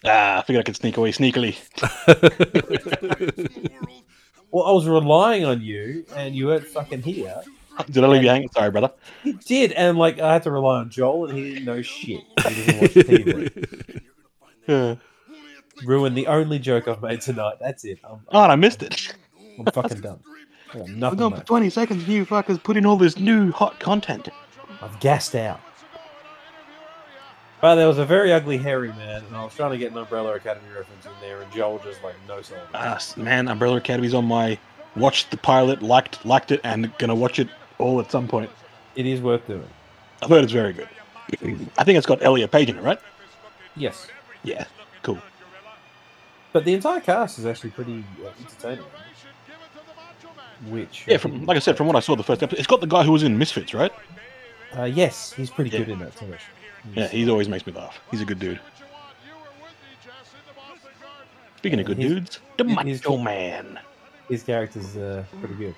Ah, 0.05 0.39
I 0.39 0.43
figured 0.43 0.61
I 0.61 0.65
could 0.65 0.77
sneak 0.77 0.97
away 0.97 1.13
sneakily. 1.13 1.57
Well, 4.55 4.65
I 4.67 4.73
was 4.73 4.87
relying 4.87 5.47
on 5.47 5.63
you, 5.63 6.05
and 6.15 6.35
you 6.37 6.49
weren't 6.49 6.67
fucking 6.67 7.01
here. 7.01 7.41
Did 7.91 8.05
I 8.05 8.07
leave 8.07 8.23
you 8.23 8.29
hanging? 8.29 8.51
Sorry, 8.51 8.71
brother. 8.71 8.93
He 9.23 9.33
did, 9.33 9.73
and 9.73 9.97
like 9.97 10.19
I 10.21 10.35
had 10.35 10.43
to 10.43 10.51
rely 10.51 10.81
on 10.81 10.91
Joel, 10.91 11.31
and 11.31 11.39
he 11.39 11.55
didn't 11.55 11.65
know 11.65 11.81
shit. 11.81 12.21
He 12.21 12.35
doesn't 12.37 12.81
watch 12.83 12.91
TV. 14.69 15.01
Ruined 15.85 16.17
the 16.17 16.27
only 16.27 16.59
joke 16.59 16.87
I've 16.89 17.03
made 17.03 17.21
tonight. 17.21 17.55
That's 17.61 17.85
it. 17.85 17.99
I'm, 18.05 18.21
Oh, 18.31 18.43
and 18.43 18.53
I 18.53 18.57
missed 18.57 18.83
it. 18.83 19.15
I'm 19.59 19.65
fucking 19.67 20.01
done. 20.01 20.21
I 20.75 20.79
got 20.79 20.87
We're 20.89 20.95
nothing. 20.95 21.19
going 21.19 21.33
for 21.33 21.39
Mate. 21.39 21.47
20 21.47 21.71
seconds. 21.71 22.09
You 22.09 22.25
fuckers 22.27 22.63
put 22.63 22.77
in 22.77 22.87
all 22.87 22.97
this 22.97 23.19
new 23.19 23.51
hot 23.53 23.79
content. 23.81 24.29
I've 24.81 24.99
gassed 25.01 25.35
out. 25.35 25.61
But 27.61 27.77
there 27.77 27.87
was 27.87 27.99
a 27.99 28.05
very 28.05 28.33
ugly 28.33 28.59
hairy 28.59 28.89
man, 28.89 29.23
and 29.25 29.37
I 29.37 29.45
was 29.45 29.55
trying 29.55 29.71
to 29.71 29.79
get 29.79 29.93
an 29.93 29.99
Umbrella 29.99 30.35
Academy 30.35 30.67
reference 30.77 31.07
in 31.07 31.13
there, 31.21 31.41
and 31.43 31.53
Joel 31.53 31.79
just 31.85 32.03
like 32.03 32.17
no 32.27 32.39
it. 32.39 32.47
Ah, 32.75 32.95
s- 32.97 33.17
man, 33.17 33.47
Umbrella 33.47 33.77
Academy's 33.77 34.15
on 34.15 34.25
my 34.25 34.59
watched 34.97 35.31
the 35.31 35.37
pilot, 35.37 35.81
liked 35.81 36.25
liked 36.27 36.51
it, 36.51 36.61
and 36.65 36.93
gonna 36.99 37.15
watch 37.15 37.39
it 37.39 37.49
all 37.79 38.01
at 38.01 38.11
some 38.11 38.27
point. 38.27 38.51
It 38.97 39.07
is 39.07 39.21
worth 39.21 39.47
doing. 39.47 39.69
I've 40.23 40.29
heard 40.29 40.43
it's 40.43 40.53
very 40.53 40.73
good. 40.73 40.89
I 41.79 41.85
think 41.85 41.97
it's 41.97 42.07
got 42.07 42.23
Elliot 42.23 42.51
Page 42.51 42.69
in 42.69 42.77
it, 42.79 42.83
right? 42.83 42.99
Yes, 43.77 44.09
Yeah. 44.43 44.65
But 46.53 46.65
the 46.65 46.75
entire 46.75 47.01
cast 47.01 47.39
is 47.39 47.47
actually 47.47 47.71
pretty 47.71 48.05
uh, 48.25 48.29
entertaining. 48.41 48.85
Which 50.69 51.05
Yeah, 51.09 51.17
from 51.17 51.45
like 51.47 51.57
I 51.57 51.61
said, 51.61 51.77
from 51.77 51.87
what 51.89 51.97
I 51.97 52.01
saw 52.01 52.15
the 52.15 52.23
first 52.23 52.43
episode, 52.43 52.59
it's 52.59 52.69
got 52.69 52.81
the 52.81 52.87
guy 52.87 53.03
who 53.03 53.13
was 53.13 53.23
in 53.25 53.37
Misfits, 53.37 53.75
right? 53.75 53.93
uh, 54.79 54.85
yes, 54.85 55.33
he's 55.33 55.51
pretty 55.51 55.71
Yeah. 55.71 55.79
good 55.81 55.89
in 55.91 55.99
that 55.99 56.17
too. 56.17 56.35
Yeah, 56.95 57.09
he 57.09 57.29
always 57.29 57.49
makes 57.49 57.67
me 57.67 57.73
laugh. 57.73 58.01
He's 58.11 58.21
a 58.21 58.25
good 58.25 58.39
dude. 58.39 58.61
Speaking 61.59 61.81
of 61.81 61.87
good 61.87 61.99
He's- 61.99 62.11
dudes, 62.11 62.41
the 62.59 62.65
he's- 62.65 62.77
Macho 63.05 63.17
Man. 63.19 63.79
his 64.29 64.43
character's 64.43 64.97
uh, 64.97 65.25
pretty 65.41 65.55
good 65.55 65.75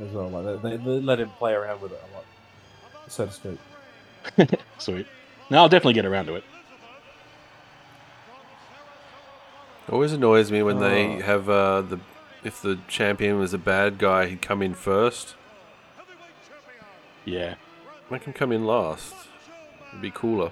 as 0.00 0.08
well. 0.12 0.28
Like 0.28 0.62
they, 0.62 0.76
they, 0.76 1.00
let 1.00 1.20
him 1.20 1.30
play 1.38 1.52
around 1.52 1.80
with 1.80 1.92
it 1.92 2.00
a 2.10 2.14
lot, 2.14 2.24
so 3.08 3.26
to 3.26 3.32
speak. 3.32 3.58
Sweet. 4.78 5.06
No, 5.50 5.58
I'll 5.58 5.68
definitely 5.68 5.92
get 5.94 6.06
around 6.06 6.26
to 6.26 6.34
it. 6.36 6.44
Always 9.92 10.14
annoys 10.14 10.50
me 10.50 10.62
when 10.62 10.78
they 10.78 11.04
Oh. 11.04 11.20
have 11.20 11.50
uh, 11.50 11.82
the 11.82 12.00
if 12.42 12.62
the 12.62 12.78
champion 12.88 13.38
was 13.38 13.52
a 13.52 13.58
bad 13.58 13.98
guy, 13.98 14.26
he'd 14.26 14.40
come 14.40 14.62
in 14.62 14.72
first. 14.72 15.34
Yeah. 17.26 17.54
Make 18.10 18.24
him 18.24 18.32
come 18.32 18.52
in 18.52 18.64
last. 18.66 19.14
It'd 19.90 20.00
be 20.00 20.10
cooler. 20.10 20.50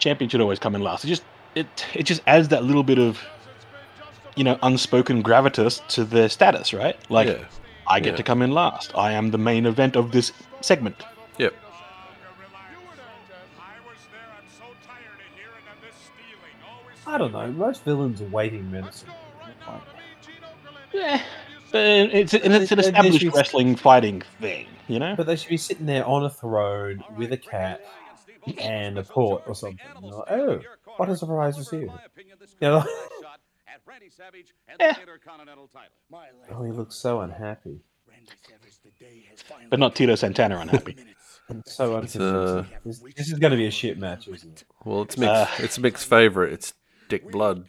Champion 0.00 0.28
should 0.28 0.40
always 0.40 0.58
come 0.58 0.74
in 0.74 0.82
last. 0.82 1.04
It 1.04 1.08
just 1.08 1.22
it 1.54 1.86
it 1.94 2.02
just 2.02 2.20
adds 2.26 2.48
that 2.48 2.64
little 2.64 2.82
bit 2.82 2.98
of 2.98 3.22
you 4.34 4.42
know 4.42 4.58
unspoken 4.62 5.22
gravitas 5.22 5.86
to 5.94 6.04
their 6.04 6.28
status, 6.28 6.74
right? 6.74 6.96
Like 7.08 7.28
yeah. 7.28 7.44
I 7.86 8.00
get 8.00 8.14
yeah. 8.14 8.16
to 8.16 8.22
come 8.24 8.42
in 8.42 8.50
last. 8.50 8.92
I 8.96 9.12
am 9.12 9.30
the 9.30 9.38
main 9.38 9.66
event 9.66 9.94
of 9.94 10.10
this 10.10 10.32
segment. 10.60 10.96
Yep. 11.38 11.54
I 17.12 17.18
don't 17.18 17.32
know. 17.32 17.46
Most 17.52 17.84
villains 17.84 18.22
are 18.22 18.26
waiting 18.26 18.70
medicine. 18.70 19.08
Like, 19.66 19.80
Yeah. 20.94 21.22
But 21.70 21.80
it's 21.84 22.34
and 22.34 22.52
it's 22.54 22.70
an 22.72 22.78
They- 22.78 22.84
they 22.84 22.88
established 22.88 23.20
should- 23.20 23.34
wrestling 23.34 23.76
fighting 23.76 24.22
thing, 24.40 24.66
you 24.88 24.98
know. 24.98 25.14
But 25.16 25.26
they 25.26 25.36
should 25.36 25.48
be 25.50 25.56
sitting 25.56 25.86
there 25.86 26.06
on 26.06 26.24
a 26.24 26.30
throne 26.30 27.02
with 27.16 27.32
a 27.32 27.36
cat 27.36 27.80
and 28.58 28.98
a 28.98 29.02
port 29.02 29.42
or 29.46 29.54
something. 29.54 29.78
you 30.02 30.10
know, 30.10 30.24
oh, 30.28 30.60
what 30.96 31.08
a 31.08 31.16
surprise 31.16 31.56
to 31.56 31.64
see 31.64 31.78
you. 31.78 31.92
You 32.60 32.68
know, 32.68 32.84
Yeah. 34.80 34.96
oh, 36.50 36.62
he 36.64 36.72
looks 36.72 36.96
so 36.96 37.20
unhappy. 37.20 37.80
But 39.70 39.78
not 39.78 39.94
Tito 39.94 40.14
Santana 40.14 40.58
unhappy. 40.58 40.96
And 41.48 41.60
so 41.66 41.96
It's, 41.98 42.14
unconvincing. 42.14 42.22
uh, 42.22 42.78
This, 42.86 42.98
this 43.16 43.32
is 43.32 43.38
going 43.40 43.50
to 43.50 43.56
be 43.56 43.66
a 43.66 43.70
shit 43.70 43.98
match, 43.98 44.28
isn't 44.28 44.62
it? 44.62 44.64
Well, 44.84 45.02
it's 45.02 45.18
mixed. 45.18 45.34
Uh. 45.34 45.46
it's 45.64 45.76
mixed 45.76 46.08
favorite. 46.08 46.52
It's 46.52 46.72
Dick 47.12 47.30
Blood. 47.30 47.66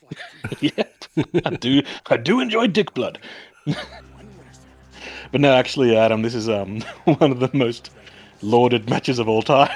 yeah, 0.60 0.82
I 1.44 1.50
do. 1.50 1.82
I 2.10 2.16
do 2.16 2.40
enjoy 2.40 2.66
Dick 2.66 2.92
Blood. 2.94 3.20
but 3.64 5.40
no, 5.40 5.52
actually, 5.52 5.96
Adam, 5.96 6.22
this 6.22 6.34
is 6.34 6.48
um 6.48 6.80
one 7.04 7.30
of 7.30 7.38
the 7.38 7.48
most 7.52 7.92
lauded 8.42 8.90
matches 8.90 9.20
of 9.20 9.28
all 9.28 9.40
time. 9.40 9.70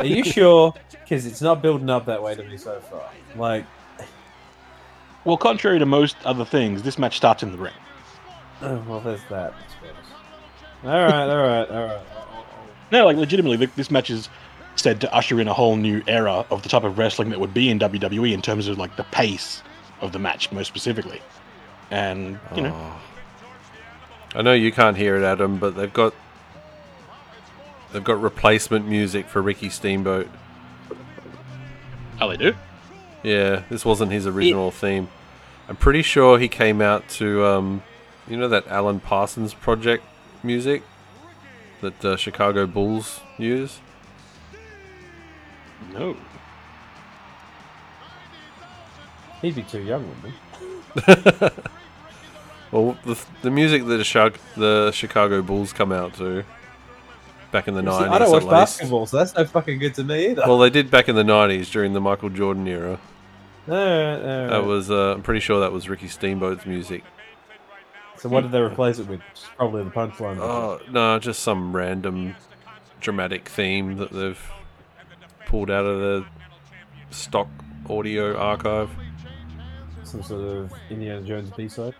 Are 0.00 0.06
you 0.06 0.24
sure? 0.24 0.72
Because 0.90 1.26
it's 1.26 1.42
not 1.42 1.60
building 1.60 1.90
up 1.90 2.06
that 2.06 2.22
way 2.22 2.34
to 2.34 2.42
me 2.42 2.56
so 2.56 2.80
far. 2.80 3.02
Like, 3.36 3.66
Well, 5.26 5.36
contrary 5.36 5.78
to 5.78 5.84
most 5.84 6.16
other 6.24 6.46
things, 6.46 6.82
this 6.82 6.98
match 6.98 7.18
starts 7.18 7.42
in 7.42 7.52
the 7.52 7.58
ring. 7.58 7.74
oh, 8.62 8.82
well, 8.88 9.00
there's 9.00 9.20
that. 9.28 9.52
All 10.84 10.90
right, 10.90 11.28
all 11.28 11.36
right, 11.36 11.68
all 11.68 11.84
right. 11.84 12.06
No, 12.90 13.04
like 13.04 13.18
legitimately, 13.18 13.66
this 13.76 13.90
match 13.90 14.08
is 14.08 14.30
said 14.80 15.00
to 15.02 15.14
usher 15.14 15.40
in 15.40 15.48
a 15.48 15.54
whole 15.54 15.76
new 15.76 16.02
era 16.06 16.44
of 16.50 16.62
the 16.62 16.68
type 16.68 16.84
of 16.84 16.98
wrestling 16.98 17.30
that 17.30 17.38
would 17.40 17.54
be 17.54 17.68
in 17.70 17.78
WWE 17.78 18.32
in 18.32 18.42
terms 18.42 18.66
of 18.68 18.78
like 18.78 18.96
the 18.96 19.04
pace 19.04 19.62
of 20.00 20.12
the 20.12 20.18
match, 20.18 20.50
most 20.52 20.66
specifically. 20.68 21.20
And 21.90 22.38
you 22.54 22.62
know, 22.62 22.72
Oh. 22.74 23.00
I 24.38 24.42
know 24.42 24.52
you 24.52 24.70
can't 24.72 24.96
hear 24.96 25.16
it, 25.16 25.24
Adam, 25.24 25.58
but 25.58 25.74
they've 25.76 25.92
got 25.92 26.14
they've 27.92 28.04
got 28.04 28.20
replacement 28.22 28.86
music 28.86 29.26
for 29.26 29.42
Ricky 29.42 29.68
Steamboat. 29.68 30.28
how 32.18 32.28
they 32.28 32.36
do. 32.36 32.54
Yeah, 33.22 33.62
this 33.68 33.84
wasn't 33.84 34.12
his 34.12 34.26
original 34.26 34.70
theme. 34.70 35.08
I'm 35.68 35.76
pretty 35.76 36.02
sure 36.02 36.38
he 36.38 36.48
came 36.48 36.80
out 36.80 37.08
to 37.10 37.44
um, 37.44 37.82
you 38.28 38.36
know 38.36 38.48
that 38.48 38.66
Alan 38.68 39.00
Parsons 39.00 39.52
project 39.54 40.04
music 40.42 40.82
that 41.80 42.04
uh, 42.04 42.16
Chicago 42.16 42.66
Bulls 42.66 43.20
use. 43.38 43.80
No, 45.92 46.16
He'd 49.42 49.54
be 49.54 49.62
too 49.62 49.80
young, 49.80 50.06
wouldn't 50.06 50.34
he? 51.34 51.48
Well, 52.72 52.96
the, 53.04 53.20
the 53.42 53.50
music 53.50 53.84
that 53.84 53.96
the, 53.96 54.04
Chicago, 54.04 54.38
the 54.56 54.92
Chicago 54.92 55.42
Bulls 55.42 55.72
come 55.72 55.90
out 55.90 56.14
to 56.14 56.44
back 57.50 57.66
in 57.66 57.74
the 57.74 57.82
nineties. 57.82 58.12
I 58.12 58.18
don't 58.18 58.30
watch 58.30 58.48
basketball, 58.48 59.06
so 59.06 59.16
that's 59.16 59.34
no 59.34 59.44
fucking 59.44 59.80
good 59.80 59.94
to 59.94 60.04
me 60.04 60.30
either. 60.30 60.42
Well, 60.46 60.58
they 60.58 60.70
did 60.70 60.88
back 60.90 61.08
in 61.08 61.16
the 61.16 61.24
nineties 61.24 61.68
during 61.68 61.94
the 61.94 62.00
Michael 62.00 62.30
Jordan 62.30 62.68
era. 62.68 63.00
all 63.66 63.74
right, 63.74 64.14
all 64.14 64.48
That 64.50 64.64
was 64.64 64.88
uh, 64.90 65.14
I'm 65.14 65.22
pretty 65.22 65.40
sure 65.40 65.58
that 65.60 65.72
was 65.72 65.88
Ricky 65.88 66.06
Steamboat's 66.06 66.64
music. 66.64 67.02
So 68.18 68.28
what 68.28 68.42
did 68.42 68.52
they 68.52 68.60
replace 68.60 69.00
it 69.00 69.08
with? 69.08 69.20
Probably 69.56 69.82
the 69.82 69.90
punchline. 69.90 70.38
Oh 70.38 70.80
no, 70.90 71.18
just 71.18 71.42
some 71.42 71.74
random 71.74 72.36
dramatic 73.00 73.48
theme 73.48 73.96
that 73.96 74.12
they've 74.12 74.40
pulled 75.50 75.70
out 75.70 75.84
of 75.84 75.98
the 76.00 76.24
stock 77.10 77.48
audio 77.88 78.36
archive. 78.38 78.88
Some 80.04 80.22
sort 80.22 80.42
of 80.42 80.72
Indiana 80.90 81.22
Jones 81.22 81.50
B-side. 81.56 81.94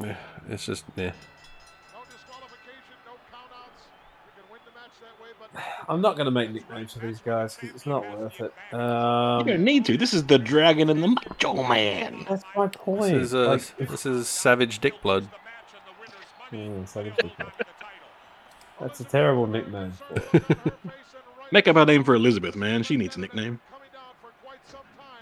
Yeah, 0.00 0.16
it's 0.48 0.64
just 0.64 0.84
yeah. 0.96 1.12
I'm 5.88 6.00
not 6.00 6.16
going 6.16 6.24
to 6.24 6.30
make 6.30 6.50
nicknames 6.50 6.94
for 6.94 7.00
these 7.00 7.20
guys 7.20 7.54
because 7.56 7.74
it's 7.74 7.86
not 7.86 8.02
worth 8.18 8.40
it. 8.40 8.52
you 8.72 8.78
Um, 8.78 9.46
don't 9.46 9.60
need 9.64 9.84
to. 9.84 9.96
This 9.96 10.14
is 10.14 10.24
the 10.24 10.38
Dragon 10.38 10.88
and 10.88 11.02
the 11.02 11.08
Macho 11.08 11.62
Man. 11.68 12.24
that's 12.28 12.42
my 12.56 12.66
point. 12.68 13.02
This 13.02 13.12
is 13.26 13.34
uh, 13.34 13.48
Like, 13.48 13.88
this 13.90 14.06
is 14.06 14.26
Savage 14.26 14.78
Dick 14.78 14.94
Blood. 15.02 15.28
Yeah, 16.50 16.84
Savage 16.86 17.14
Dick 17.16 17.36
Blood. 17.36 17.52
That's 18.80 19.00
a 19.00 19.04
terrible 19.04 19.46
nickname. 19.46 19.92
For 21.44 21.48
it. 21.48 21.52
Make 21.52 21.68
up 21.68 21.76
a 21.76 21.84
name 21.84 22.04
for 22.04 22.14
Elizabeth, 22.14 22.56
man. 22.56 22.82
She 22.82 22.96
needs 22.96 23.16
a 23.16 23.20
nickname. 23.20 23.60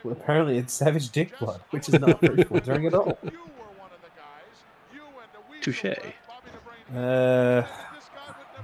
Well, 0.03 0.12
apparently, 0.12 0.59
it's 0.59 0.73
Savage 0.73 1.11
Dick 1.11 1.39
Blood, 1.39 1.61
which 1.70 1.89
is 1.89 2.01
not 2.01 2.20
very 2.20 2.43
flattering 2.43 2.86
at 2.86 2.94
all. 2.94 3.19
Touche. 5.61 5.85
Uh, 5.85 7.62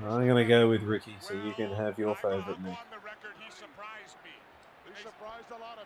I'm 0.05 0.27
going 0.27 0.37
to 0.37 0.45
go 0.45 0.69
with 0.69 0.83
Ricky, 0.83 1.17
so 1.21 1.35
you 1.35 1.53
can 1.53 1.73
have 1.73 1.97
your 1.99 2.17
favorite 2.17 2.61
Nick. 2.61 2.77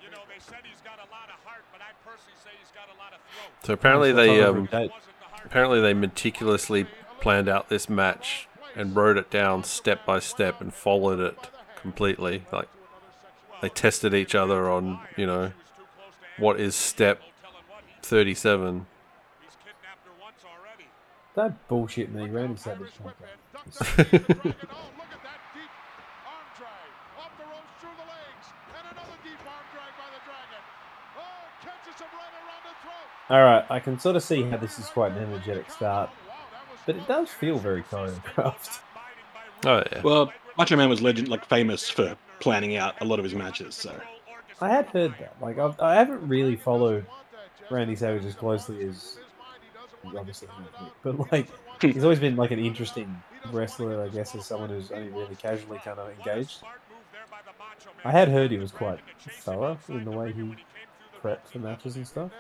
You 0.03 0.11
know, 0.11 0.19
they 0.27 0.39
said 0.39 0.61
he's 0.65 0.81
got 0.81 0.99
a 0.99 1.09
lot 1.11 1.28
of 1.28 1.44
heart, 1.44 1.65
but 1.70 1.81
I 1.82 1.93
personally 2.05 2.35
say 2.43 2.51
he's 2.59 2.73
got 2.73 2.89
a 2.89 2.99
lot 2.99 3.12
of 3.12 3.20
throat. 3.20 3.66
So 3.66 3.74
apparently 3.74 4.12
they 4.12 4.43
um, 4.43 4.69
apparently 5.44 5.81
they 5.81 5.93
meticulously 5.93 6.86
planned 7.20 7.49
out 7.49 7.69
this 7.69 7.89
match 7.89 8.49
and 8.74 8.97
wrote 8.97 9.19
it 9.19 9.31
down 9.31 9.65
step 9.65 10.07
by 10.07 10.19
step 10.19 10.61
and 10.61 10.73
followed 10.73 11.20
it 11.20 11.39
completely. 11.82 12.44
Like 12.50 12.68
they 13.60 13.68
tested 13.68 14.14
each 14.14 14.34
other 14.34 14.70
on 14.70 15.00
you 15.16 15.26
know 15.26 15.52
what 16.38 16.59
is 16.59 16.74
step 16.74 17.20
thirty 18.02 18.34
seven. 18.34 18.86
Don't 21.34 21.68
bullshit 21.68 22.10
me, 22.12 22.28
Randy 22.28 22.56
Savage. 22.56 22.92
can't 23.96 24.42
go. 24.44 24.52
All 33.30 33.42
right, 33.42 33.64
I 33.70 33.80
can 33.80 33.98
sort 33.98 34.16
of 34.16 34.22
see 34.22 34.42
how 34.42 34.59
this 34.59 34.78
is 34.78 34.86
quite 34.86 35.12
an 35.12 35.18
energetic 35.22 35.70
start, 35.70 36.10
but 36.84 36.96
it 36.96 37.09
does 37.09 37.30
feel 37.30 37.59
very 37.59 37.82
choreographed. 37.82 38.80
Oh 39.64 39.82
yeah. 39.92 40.02
Well, 40.02 40.32
Macho 40.56 40.76
Man 40.76 40.88
was 40.88 41.00
legend, 41.00 41.28
like 41.28 41.44
famous 41.46 41.88
for 41.88 42.16
planning 42.40 42.76
out 42.76 43.00
a 43.00 43.04
lot 43.04 43.18
of 43.18 43.24
his 43.24 43.34
matches. 43.34 43.74
So 43.74 43.98
I 44.60 44.68
had 44.68 44.86
heard 44.86 45.14
that. 45.18 45.34
Like, 45.40 45.58
I've, 45.58 45.78
I 45.80 45.94
haven't 45.94 46.26
really 46.26 46.56
followed 46.56 47.06
Randy 47.70 47.96
Savage 47.96 48.24
as 48.24 48.34
closely 48.34 48.84
as 48.84 49.18
obviously, 50.04 50.48
but 51.02 51.32
like, 51.32 51.48
hmm. 51.48 51.88
he's 51.88 52.04
always 52.04 52.18
been 52.18 52.36
like 52.36 52.50
an 52.50 52.58
interesting 52.58 53.22
wrestler, 53.50 54.02
I 54.02 54.08
guess, 54.08 54.34
as 54.34 54.46
someone 54.46 54.70
who's 54.70 54.90
only 54.92 55.08
really 55.08 55.34
casually 55.36 55.78
kind 55.78 55.98
of 55.98 56.10
engaged. 56.18 56.62
I 58.04 58.10
had 58.10 58.28
heard 58.28 58.50
he 58.50 58.58
was 58.58 58.72
quite 58.72 59.00
thorough 59.18 59.78
in 59.88 60.04
the 60.04 60.10
way 60.10 60.32
he 60.32 60.54
prepped 61.22 61.46
for 61.46 61.58
matches 61.58 61.96
and 61.96 62.06
stuff. 62.06 62.30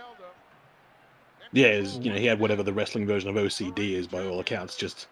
yeah, 1.52 1.68
is 1.68 1.98
you 1.98 2.12
know 2.12 2.18
he 2.18 2.26
had 2.26 2.40
whatever 2.40 2.62
the 2.62 2.72
wrestling 2.72 3.06
version 3.06 3.30
of 3.30 3.36
OCD 3.36 3.92
is 3.92 4.06
by 4.06 4.24
all 4.24 4.40
accounts. 4.40 4.76
Just 4.76 5.06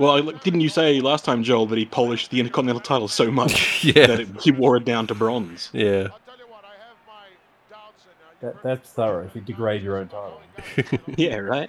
well, 0.00 0.28
I- 0.28 0.32
didn't 0.38 0.60
you 0.62 0.68
say 0.68 1.00
last 1.00 1.24
time, 1.24 1.42
Joel, 1.44 1.66
that 1.66 1.78
he 1.78 1.84
polished 1.84 2.30
the 2.30 2.40
Intercontinental 2.40 2.80
title 2.80 3.06
so 3.08 3.30
much 3.30 3.84
Yeah. 3.84 4.06
that 4.06 4.20
it, 4.20 4.28
he 4.40 4.50
wore 4.50 4.76
it 4.76 4.84
down 4.84 5.06
to 5.08 5.14
bronze? 5.14 5.70
Yeah. 5.72 6.08
That, 8.40 8.62
that's 8.62 8.88
thorough 8.90 9.26
if 9.26 9.34
you 9.34 9.42
degrade 9.42 9.82
your 9.82 9.98
own 9.98 10.08
title. 10.08 10.40
yeah, 11.16 11.36
right. 11.36 11.68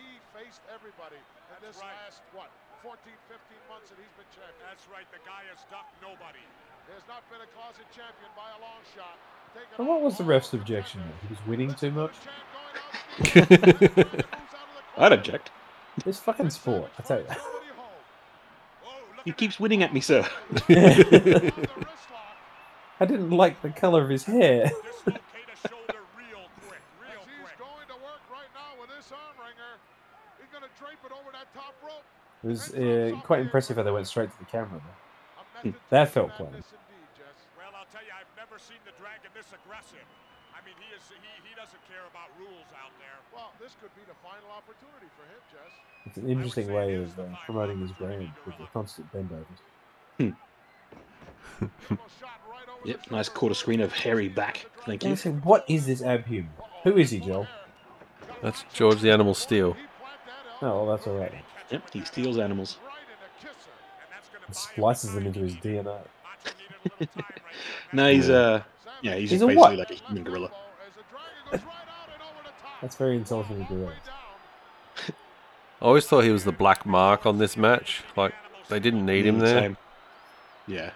That's 4.69 4.87
right, 4.91 5.05
the 5.11 5.19
guy 5.25 5.43
has 5.51 5.59
ducked 5.69 6.01
nobody. 6.01 6.39
There's 6.87 7.03
not 7.07 7.29
been 7.29 7.41
a 7.41 7.49
closet 7.53 7.85
champion 7.91 8.31
by 8.35 8.47
a 8.57 8.61
long 8.61 8.81
shot. 8.95 9.17
And 9.77 9.87
what 9.87 10.01
was 10.01 10.17
the 10.17 10.23
ref's 10.23 10.53
objection? 10.53 11.01
there? 11.01 11.13
He 11.23 11.27
was 11.33 11.45
winning 11.45 11.73
too 11.73 11.91
much? 11.91 12.13
I'd 14.97 15.11
object. 15.11 15.51
It's 16.05 16.19
fucking 16.19 16.49
sport, 16.51 16.89
I 16.97 17.01
tell 17.01 17.19
you. 17.19 17.25
He 19.25 19.31
keeps 19.31 19.59
winning 19.59 19.83
at 19.83 19.93
me, 19.93 20.01
sir. 20.01 20.27
I 23.01 23.05
didn't 23.05 23.31
like 23.31 23.61
the 23.61 23.69
color 23.69 24.03
of 24.03 24.09
his 24.09 24.23
hair. 24.23 24.69
Dislocate 24.69 25.21
a 25.53 25.67
shoulder 25.67 25.99
real 26.17 26.45
quick, 26.67 26.81
real 27.01 27.21
quick. 27.21 27.29
He's 27.29 27.57
going 27.57 27.87
to 27.87 27.97
work 28.01 28.21
right 28.29 28.49
now 28.53 28.79
with 28.79 28.89
this 28.89 29.11
arm 29.11 29.35
wringer. 29.37 29.77
He's 30.37 30.49
going 30.49 30.63
to 30.63 30.69
drape 30.77 31.01
it 31.05 31.11
over 31.11 31.31
that 31.33 31.53
top 31.53 31.75
rope. 31.83 32.05
It 32.43 32.47
was 32.47 32.73
uh, 32.73 33.19
quite 33.25 33.41
impressive 33.41 33.77
how 33.77 33.83
they 33.83 33.91
went 33.91 34.07
straight 34.07 34.31
to 34.31 34.39
the 34.39 34.45
camera. 34.45 34.81
Though. 34.81 35.73
That 35.89 36.09
felt 36.09 36.29
the 36.29 36.33
planned. 36.33 36.53
madness 36.53 36.73
indeed, 36.73 37.09
Jess. 37.17 37.45
Well, 37.57 37.69
I'll 37.77 37.85
tell 37.93 38.01
you, 38.01 38.13
I've 38.17 38.29
never 38.37 38.57
seen 38.57 38.81
the 38.85 38.93
Dragon 38.97 39.29
this 39.37 39.53
aggressive. 39.53 40.05
I 40.91 40.99
mean, 40.99 40.99
he 40.99 40.99
is 40.99 41.07
he, 41.07 41.49
he 41.49 41.55
doesn't 41.55 41.83
care 41.87 42.03
about 42.09 42.27
rules 42.37 42.67
out 42.75 42.91
there. 42.99 43.15
Well, 43.33 43.51
this 43.59 43.75
could 43.79 43.93
be 43.95 44.01
the 44.07 44.15
final 44.19 44.51
opportunity 44.51 45.07
for 45.15 45.23
him, 45.23 45.39
Jess. 45.51 45.71
It's 46.05 46.17
an 46.17 46.29
interesting 46.29 46.73
way 46.73 46.95
of 46.95 47.17
uh, 47.19 47.23
promoting 47.45 47.79
his 47.79 47.91
brand 47.91 48.31
with 48.45 48.57
the 48.57 48.65
constant 48.73 49.11
bendovers. 49.13 49.45
Dribble 50.17 50.35
over 51.61 52.85
Yep, 52.85 53.11
nice 53.11 53.29
quarter 53.29 53.55
screen 53.55 53.81
of 53.81 53.93
hairy 53.93 54.27
back. 54.27 54.65
Thank 54.85 55.03
you. 55.03 55.09
Honestly, 55.09 55.31
what 55.31 55.63
is 55.69 55.85
this 55.85 56.01
abhuman? 56.01 56.47
Who 56.83 56.97
is 56.97 57.11
he, 57.11 57.19
Joel? 57.19 57.47
That's 58.41 58.63
George 58.73 59.01
the 59.01 59.11
Animal 59.11 59.35
Steele. 59.35 59.73
He 59.73 59.79
plant 59.79 59.89
that 60.25 60.65
Oh, 60.65 60.83
well, 60.83 60.95
that's 60.95 61.07
all 61.07 61.17
right. 61.17 61.33
Yep, 61.69 61.93
he 61.93 62.03
steals 62.03 62.37
animals. 62.39 62.79
right 62.83 62.93
in 63.03 63.17
the 63.21 63.47
kisser. 63.47 63.69
And 64.01 64.11
that's 64.11 64.29
going 64.29 64.41
to 64.41 64.47
And 64.47 64.55
splices 64.55 65.13
them 65.13 65.27
into 65.27 65.39
his 65.39 65.55
DNA. 65.55 65.83
Macho 65.85 66.01
needed 66.57 66.73
a 66.83 66.89
little 66.89 66.97
time 66.97 67.13
right 67.13 67.15
there. 67.15 67.41
No, 67.93 68.11
he's 68.11 68.29
uh, 68.29 68.63
yeah, 69.01 69.15
he's, 69.15 69.29
He's 69.31 69.39
just 69.39 69.43
a 69.43 69.55
basically 69.55 69.77
like 69.77 69.91
a 69.91 69.95
human 69.95 70.23
gorilla. 70.23 70.51
That's 72.81 72.95
very 72.95 73.15
insulting 73.17 73.57
to 73.59 73.63
gorillas. 73.73 73.97
Down. 74.05 75.13
I 75.81 75.85
always 75.85 76.05
thought 76.05 76.23
he 76.23 76.29
was 76.31 76.43
the 76.43 76.51
black 76.51 76.85
mark 76.85 77.25
on 77.25 77.37
this 77.37 77.55
match. 77.57 78.01
Like 78.15 78.33
they 78.69 78.79
didn't 78.79 79.05
need 79.05 79.25
him 79.25 79.39
there. 79.39 79.61
same. 79.61 79.77
Yeah, 80.67 80.91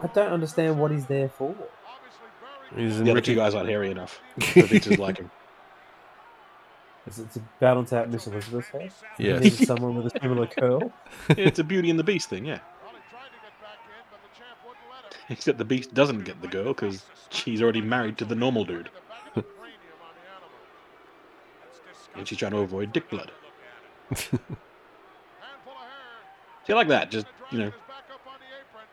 I 0.00 0.06
don't 0.08 0.32
understand 0.32 0.78
what 0.78 0.90
he's 0.90 1.06
there 1.06 1.28
for. 1.28 1.50
Obviously 1.50 1.70
very 2.70 2.86
He's 2.88 2.98
in 2.98 3.04
the 3.04 3.10
other 3.10 3.20
two 3.20 3.34
guys 3.34 3.54
aren't 3.54 3.68
hairy 3.68 3.90
enough. 3.90 4.20
The 4.54 4.62
Victors 4.62 4.98
like 4.98 5.18
him. 5.18 5.30
Is 7.06 7.18
it 7.18 7.30
to 7.32 7.40
balance 7.60 7.92
out 7.92 8.10
Miss 8.10 8.26
Elizabeth's 8.26 8.68
hair? 8.68 8.90
He 9.16 9.28
Yes. 9.28 9.66
someone 9.66 9.94
with 9.94 10.14
a 10.14 10.20
similar 10.20 10.46
curl. 10.46 10.92
Yeah, 11.30 11.34
it's 11.38 11.58
a 11.58 11.64
Beauty 11.64 11.88
and 11.90 11.98
the 11.98 12.04
Beast 12.04 12.28
thing, 12.28 12.44
yeah. 12.44 12.58
well, 12.82 12.92
he 12.92 12.98
tried 13.10 13.24
to 13.28 13.32
get 13.40 13.60
back 13.62 13.78
in, 13.86 14.04
but 14.10 14.20
the 14.22 14.38
champ 14.38 14.58
wouldn't 14.66 14.84
let 14.90 15.14
him. 15.14 15.20
Except 15.30 15.56
the 15.58 15.64
Beast 15.64 15.94
doesn't 15.94 16.24
get 16.24 16.42
the 16.42 16.48
girl 16.48 16.74
because 16.74 17.04
she's 17.30 17.62
already 17.62 17.80
married 17.80 18.18
to 18.18 18.24
the 18.26 18.34
normal 18.34 18.64
dude, 18.66 18.90
The 18.90 19.00
back 19.08 19.26
of 19.28 19.34
the 19.36 19.42
cranium 19.42 19.80
on 20.02 20.14
the 20.14 20.30
animal. 20.34 20.48
And 22.18 22.28
she's 22.28 22.38
trying 22.38 22.52
to 22.52 22.58
avoid 22.58 22.92
dick 22.92 23.08
blood. 23.10 23.30
Handful 24.10 24.38
of. 25.72 26.66
See, 26.66 26.74
like 26.74 26.88
that. 26.88 27.10
Just 27.10 27.26
you 27.50 27.58
know, 27.58 27.70
dragon 27.70 27.80
is 27.80 27.86
back 27.88 28.04
up 28.12 28.20
on 28.26 28.38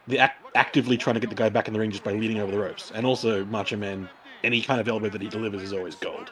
the 0.07 0.19
act- 0.19 0.45
actively 0.55 0.97
trying 0.97 1.15
to 1.15 1.19
get 1.19 1.29
the 1.29 1.35
guy 1.35 1.49
back 1.49 1.67
in 1.67 1.73
the 1.73 1.79
ring 1.79 1.91
just 1.91 2.03
by 2.03 2.13
leading 2.13 2.39
over 2.39 2.51
the 2.51 2.59
ropes, 2.59 2.91
and 2.93 3.05
also 3.05 3.45
Macho 3.45 3.77
Man. 3.77 4.09
Any 4.43 4.61
kind 4.61 4.79
of 4.79 4.87
elbow 4.87 5.09
that 5.09 5.21
he 5.21 5.27
delivers 5.27 5.63
is 5.63 5.73
always 5.73 5.95
gold. 5.95 6.29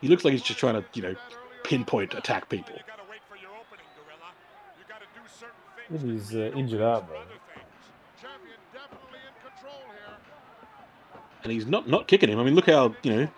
He 0.00 0.08
looks 0.08 0.24
like 0.24 0.32
he's 0.32 0.42
just 0.42 0.58
trying 0.58 0.74
to, 0.74 0.84
you 0.94 1.02
know, 1.02 1.14
pinpoint 1.62 2.14
attack 2.14 2.48
people. 2.48 2.74
You 2.74 2.82
got 2.86 2.96
to 2.96 3.04
wait 3.08 3.20
for 3.28 3.36
your 3.36 3.50
opening, 3.50 3.86
Gorilla. 3.94 4.32
You 4.76 4.84
got 4.88 4.98
to 4.98 5.06
do 5.14 5.20
certain 5.28 5.54
things. 5.88 6.02
With 6.02 6.30
his 6.30 6.34
uh, 6.34 6.56
injured 6.58 6.80
do 6.80 6.84
arm, 6.84 7.04
other 7.04 7.06
though. 7.12 7.18
things. 7.54 8.20
Champion 8.20 8.56
definitely 8.72 9.18
in 9.22 9.50
control 9.50 9.82
here. 9.86 10.18
And 11.44 11.52
he's 11.52 11.66
not 11.66 11.88
not 11.88 12.08
kicking 12.08 12.28
him. 12.28 12.40
I 12.40 12.44
mean, 12.44 12.54
look 12.56 12.66
how 12.66 12.94
you 13.02 13.14
know 13.14 13.28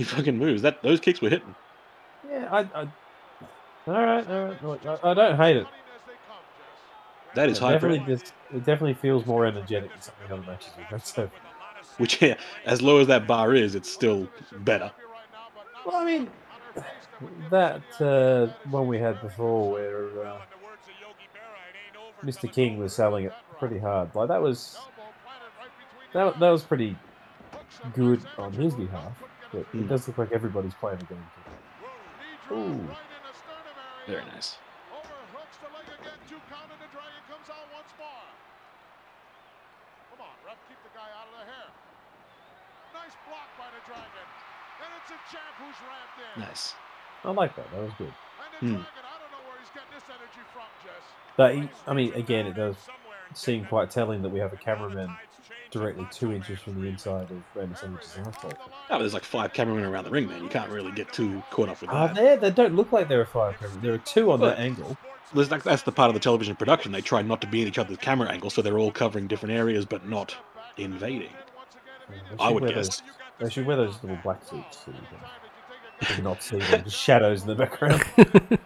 he 0.00 0.04
fucking 0.04 0.38
moves. 0.38 0.62
That 0.62 0.82
those 0.82 0.98
kicks 0.98 1.20
were 1.20 1.28
hitting. 1.28 1.54
Yeah, 2.28 2.48
I. 2.50 2.60
I 2.60 2.88
all 3.86 3.94
right, 3.94 4.26
all 4.28 4.44
right. 4.44 4.64
Look, 4.64 4.86
I, 4.86 4.98
I 5.02 5.14
don't 5.14 5.36
hate 5.36 5.56
it. 5.58 5.64
Cutting 5.64 5.90
as 5.94 6.00
they 6.06 6.12
come, 6.26 6.42
Jess. 6.56 7.34
That 7.34 7.48
is 7.50 7.58
It 7.58 7.60
high 7.60 7.72
definitely, 7.72 8.16
just, 8.16 8.32
it 8.50 8.58
definitely 8.64 8.94
feels 8.94 9.26
more 9.26 9.44
energetic 9.44 9.90
than 9.90 10.00
some 10.00 10.14
of 10.22 10.28
the 10.28 10.34
other 10.36 10.46
matches 10.50 10.70
we've 10.76 10.86
had. 10.86 11.06
So, 11.06 11.30
Which, 11.98 12.22
yeah, 12.22 12.36
as 12.64 12.80
low 12.80 12.98
as 12.98 13.08
that 13.08 13.26
bar 13.26 13.54
is, 13.54 13.74
it's 13.74 13.90
still 13.90 14.28
better. 14.60 14.90
well, 15.84 15.96
I 15.96 16.04
mean, 16.04 16.30
that 17.50 17.82
uh, 18.00 18.46
one 18.70 18.86
we 18.86 18.98
had 18.98 19.20
before, 19.20 19.72
where 19.72 20.26
uh, 20.26 20.40
Mr. 22.24 22.50
King 22.50 22.78
was 22.78 22.94
selling 22.94 23.24
it 23.26 23.32
pretty 23.58 23.78
hard, 23.78 24.14
like 24.14 24.28
that 24.28 24.40
was 24.40 24.78
that, 26.12 26.38
that 26.38 26.50
was 26.50 26.62
pretty 26.62 26.96
good 27.94 28.22
on 28.38 28.52
his 28.52 28.74
behalf. 28.74 29.12
But 29.52 29.66
Hmm. 29.74 29.80
it 29.82 29.88
does 29.88 30.06
look 30.06 30.18
like 30.18 30.32
everybody's 30.32 30.74
playing 30.74 30.98
the 30.98 31.06
game. 31.06 31.26
too. 32.48 32.54
Ooh. 32.54 32.88
Very 34.06 34.24
nice. 34.34 34.58
Overhooks 34.90 35.56
the 35.62 35.70
leg 35.70 35.86
again, 35.86 36.18
two 36.26 36.40
count, 36.50 36.66
and 36.70 36.80
the 36.82 36.90
dragon 36.90 37.22
comes 37.30 37.46
out 37.50 37.66
once 37.70 37.92
more. 37.98 38.26
Come 40.10 40.20
on, 40.26 40.34
ref, 40.42 40.58
keep 40.66 40.78
the 40.82 40.90
guy 40.94 41.06
out 41.14 41.30
of 41.30 41.34
the 41.38 41.46
hair. 41.46 41.68
Nice 42.94 43.14
block 43.26 43.46
by 43.54 43.70
the 43.70 43.82
dragon. 43.86 44.26
And 44.82 44.90
it's 44.98 45.10
a 45.14 45.18
champ 45.30 45.54
who's 45.62 45.78
ramped 45.86 46.18
in. 46.18 46.34
Nice. 46.42 46.74
I 47.22 47.30
like 47.30 47.54
that. 47.54 47.70
That 47.70 47.82
was 47.86 47.94
good. 47.94 48.10
And 48.10 48.50
the 48.50 48.58
Hmm. 48.66 48.82
dragon, 48.82 49.04
I 49.06 49.14
don't 49.22 49.30
know 49.30 49.42
where 49.46 49.58
he's 49.62 49.70
getting 49.70 49.94
this 49.94 50.08
energy 50.10 50.42
from, 50.50 50.66
Jess. 50.82 51.04
But 51.36 51.54
he, 51.54 51.68
I 51.86 51.92
mean, 51.94 52.14
again, 52.14 52.46
it 52.46 52.54
does 52.54 52.82
seem 53.34 53.64
quite 53.64 53.90
telling 53.90 54.22
that 54.22 54.28
we 54.28 54.40
have 54.40 54.52
a 54.52 54.56
cameraman 54.56 55.14
directly 55.70 56.06
two 56.10 56.32
inches 56.32 56.58
from 56.58 56.80
the 56.80 56.88
inside 56.88 57.30
of 57.30 57.42
Randy 57.54 57.74
Savage's 57.76 58.16
asshole. 58.18 58.52
Oh, 58.60 58.70
but 58.88 58.98
there's 58.98 59.14
like 59.14 59.24
five 59.24 59.52
cameramen 59.52 59.84
around 59.84 60.04
the 60.04 60.10
ring, 60.10 60.28
man. 60.28 60.42
You 60.42 60.48
can't 60.48 60.70
really 60.70 60.92
get 60.92 61.12
too 61.12 61.42
caught 61.50 61.68
up 61.68 61.80
with 61.80 61.90
Are 61.90 62.08
that. 62.08 62.16
there? 62.16 62.36
They 62.36 62.50
don't 62.50 62.74
look 62.74 62.92
like 62.92 63.08
there 63.08 63.20
are 63.20 63.26
five 63.26 63.58
cameras. 63.58 63.78
There 63.80 63.94
are 63.94 63.98
two 63.98 64.32
on 64.32 64.40
Well, 64.40 64.50
that 64.50 64.58
angle. 64.58 64.96
Like, 65.32 65.62
that's 65.62 65.82
the 65.82 65.92
part 65.92 66.08
of 66.08 66.14
the 66.14 66.20
television 66.20 66.56
production. 66.56 66.90
They 66.90 67.00
try 67.00 67.22
not 67.22 67.40
to 67.42 67.46
be 67.46 67.62
in 67.62 67.68
each 67.68 67.78
other's 67.78 67.98
camera 67.98 68.28
angles, 68.28 68.54
so 68.54 68.62
they're 68.62 68.80
all 68.80 68.90
covering 68.90 69.28
different 69.28 69.54
areas, 69.54 69.84
but 69.86 70.08
not 70.08 70.34
invading. 70.76 71.30
Uh, 72.08 72.12
they 72.36 72.44
I 72.44 72.50
would 72.50 72.66
guess. 72.66 73.00
Those, 73.00 73.02
they 73.38 73.50
should 73.50 73.66
wear 73.66 73.76
those 73.76 74.02
little 74.02 74.18
black 74.24 74.42
suits 74.44 74.78
so 74.84 74.90
you 74.90 74.98
can, 75.08 75.18
you 76.00 76.06
can 76.16 76.24
not 76.24 76.42
see 76.42 76.58
them. 76.58 76.82
Just 76.82 76.96
shadows 76.96 77.42
in 77.42 77.46
the 77.46 77.54
background. 77.54 78.02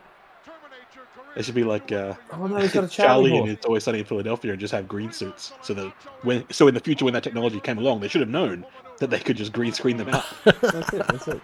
They 1.34 1.42
should 1.42 1.54
be 1.54 1.64
like 1.64 1.90
uh, 1.90 2.14
Oh 2.32 2.46
no, 2.46 2.56
he's 2.58 2.72
got 2.72 2.84
a 2.84 2.88
Charlie 2.88 3.36
and 3.36 3.48
It's 3.48 3.66
Always 3.66 3.84
Sunny 3.84 3.98
in 3.98 4.04
Philadelphia 4.04 4.52
and 4.52 4.60
just 4.60 4.72
have 4.72 4.86
green 4.86 5.10
suits. 5.12 5.52
So 5.62 5.74
that 5.74 5.92
when 6.22 6.44
so 6.50 6.68
in 6.68 6.74
the 6.74 6.80
future 6.80 7.04
when 7.04 7.14
that 7.14 7.24
technology 7.24 7.60
came 7.60 7.78
along, 7.78 8.00
they 8.00 8.08
should 8.08 8.20
have 8.20 8.30
known 8.30 8.64
that 8.98 9.10
they 9.10 9.18
could 9.18 9.36
just 9.36 9.52
green 9.52 9.72
screen 9.72 9.96
them 9.96 10.08
out. 10.10 10.24
That's 10.44 10.92
it. 10.92 11.06
That's 11.08 11.28
it. 11.28 11.40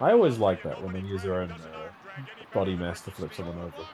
I 0.00 0.12
always 0.12 0.38
like 0.38 0.62
that 0.64 0.82
when 0.82 0.92
they 0.92 1.00
use 1.00 1.22
their 1.22 1.34
own 1.34 1.52
uh, 1.52 1.88
body 2.52 2.74
mass 2.74 3.00
to 3.02 3.10
flip 3.10 3.32
someone 3.34 3.58
over. 3.58 3.86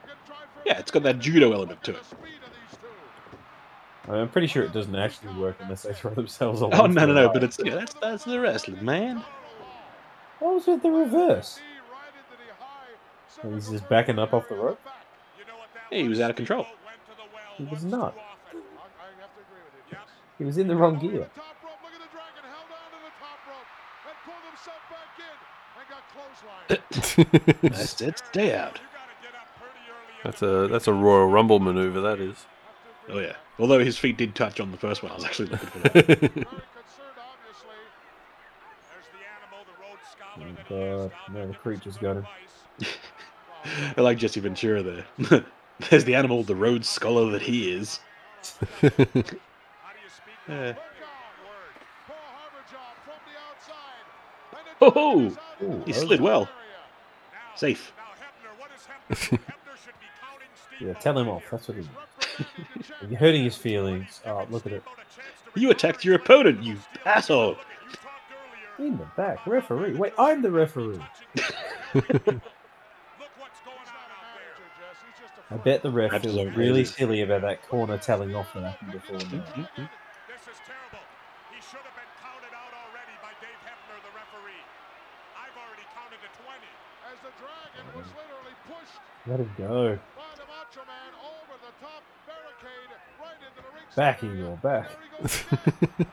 yeah, 0.64 0.78
it's 0.78 0.90
got 0.90 1.02
that 1.02 1.18
judo 1.18 1.52
element 1.52 1.82
to 1.84 1.92
it. 1.92 2.02
I 4.06 4.12
mean, 4.12 4.20
I'm 4.22 4.28
pretty 4.30 4.46
sure 4.46 4.64
it 4.64 4.72
doesn't 4.72 4.94
actually 4.96 5.34
work 5.34 5.56
unless 5.60 5.82
they 5.82 5.92
throw 5.92 6.14
themselves 6.14 6.62
on. 6.62 6.72
Oh 6.72 6.86
no 6.86 7.04
no 7.04 7.12
no! 7.12 7.28
But 7.30 7.44
it's 7.44 7.58
yeah, 7.62 7.74
that's 7.74 7.94
that's 7.94 8.24
the 8.24 8.40
wrestling 8.40 8.82
man. 8.82 9.22
What 10.38 10.54
was 10.54 10.66
with 10.66 10.82
the 10.82 10.90
reverse? 10.90 11.60
And 13.42 13.54
he's 13.54 13.68
just 13.68 13.88
backing 13.88 14.18
up 14.18 14.34
off 14.34 14.48
the 14.48 14.56
rope. 14.56 14.80
Yeah, 15.90 16.02
he 16.02 16.08
was 16.08 16.20
out 16.20 16.30
of 16.30 16.36
control. 16.36 16.66
He 17.56 17.64
was 17.64 17.84
not. 17.84 18.16
He 20.38 20.44
was 20.44 20.58
in 20.58 20.68
the 20.68 20.76
wrong 20.76 20.98
gear. 20.98 21.28
That's 27.62 28.00
it. 28.00 28.18
Stay 28.18 28.54
out. 28.54 28.80
That's 30.24 30.42
a 30.42 30.68
that's 30.68 30.86
a 30.86 30.92
Royal 30.92 31.26
Rumble 31.26 31.60
maneuver. 31.60 32.00
That 32.00 32.20
is. 32.20 32.46
Oh 33.08 33.18
yeah. 33.18 33.36
Although 33.58 33.78
his 33.84 33.98
feet 33.98 34.16
did 34.16 34.34
touch 34.34 34.60
on 34.60 34.70
the 34.70 34.76
first 34.76 35.02
one, 35.02 35.12
I 35.12 35.14
was 35.14 35.24
actually 35.24 35.48
looking 35.48 35.68
for 35.68 35.78
that. 35.80 36.46
Oh 40.40 40.56
god, 40.68 41.12
no, 41.32 41.48
the 41.48 41.54
creature's 41.54 41.96
got 41.96 42.16
him. 42.18 42.26
I 43.96 44.00
like 44.00 44.18
Jesse 44.18 44.40
Ventura 44.40 44.82
there. 44.82 45.44
There's 45.90 46.04
the 46.06 46.14
animal, 46.14 46.42
the 46.42 46.54
Rhodes 46.54 46.88
Scholar 46.88 47.30
that 47.32 47.42
he 47.42 47.70
is. 47.72 48.00
Yeah. 50.48 50.74
Oh! 54.80 55.36
Ooh, 55.62 55.82
he 55.86 55.92
slid 55.92 56.20
was- 56.20 56.20
well. 56.20 56.48
Safe. 57.56 57.92
Yeah, 60.80 60.92
tell 60.92 61.18
him 61.18 61.28
off. 61.28 61.42
That's 61.50 61.66
what 61.66 61.76
he. 61.76 61.88
You're 63.10 63.18
hurting 63.18 63.42
his 63.42 63.56
feelings. 63.56 64.20
Oh, 64.24 64.46
look 64.48 64.64
at 64.64 64.72
it. 64.72 64.84
You 65.56 65.70
attacked 65.72 66.04
your 66.04 66.14
opponent, 66.14 66.62
you 66.62 66.76
asshole. 67.04 67.56
In 68.78 68.96
the 68.96 69.06
back, 69.16 69.44
referee. 69.44 69.94
Wait, 69.96 70.12
I'm 70.16 70.40
the 70.40 70.52
referee. 70.52 71.00
I 75.50 75.56
bet 75.56 75.82
the 75.82 75.90
ref 75.90 76.10
That's 76.10 76.24
feels 76.24 76.54
really 76.56 76.84
silly 76.84 77.22
about 77.22 77.40
that 77.40 77.66
corner 77.68 77.96
telling 77.96 78.34
off 78.34 78.52
that 78.52 78.64
happened 78.64 78.92
before 78.92 79.16
now. 79.16 79.24
This 79.24 80.44
is 80.44 80.60
terrible. 80.68 81.00
He 81.48 81.60
should 81.64 81.80
have 81.80 81.96
been 81.96 82.12
counted 82.20 82.52
out 82.52 82.72
already 82.76 83.16
by 83.24 83.32
Dave 83.40 83.56
Hebner, 83.64 83.96
the 84.04 84.12
referee. 84.12 84.60
I've 85.32 85.56
already 85.56 85.88
counted 85.96 86.20
to 86.20 86.28
20. 86.36 86.68
As 87.08 87.16
the 87.24 87.32
dragon 87.40 87.88
oh, 87.88 87.98
was 87.98 88.08
literally 88.12 88.56
pushed. 88.68 89.00
Let 89.26 89.40
him 89.40 89.50
go. 89.56 89.98
Back, 93.96 94.22
your 94.22 94.56
back. 94.58 94.90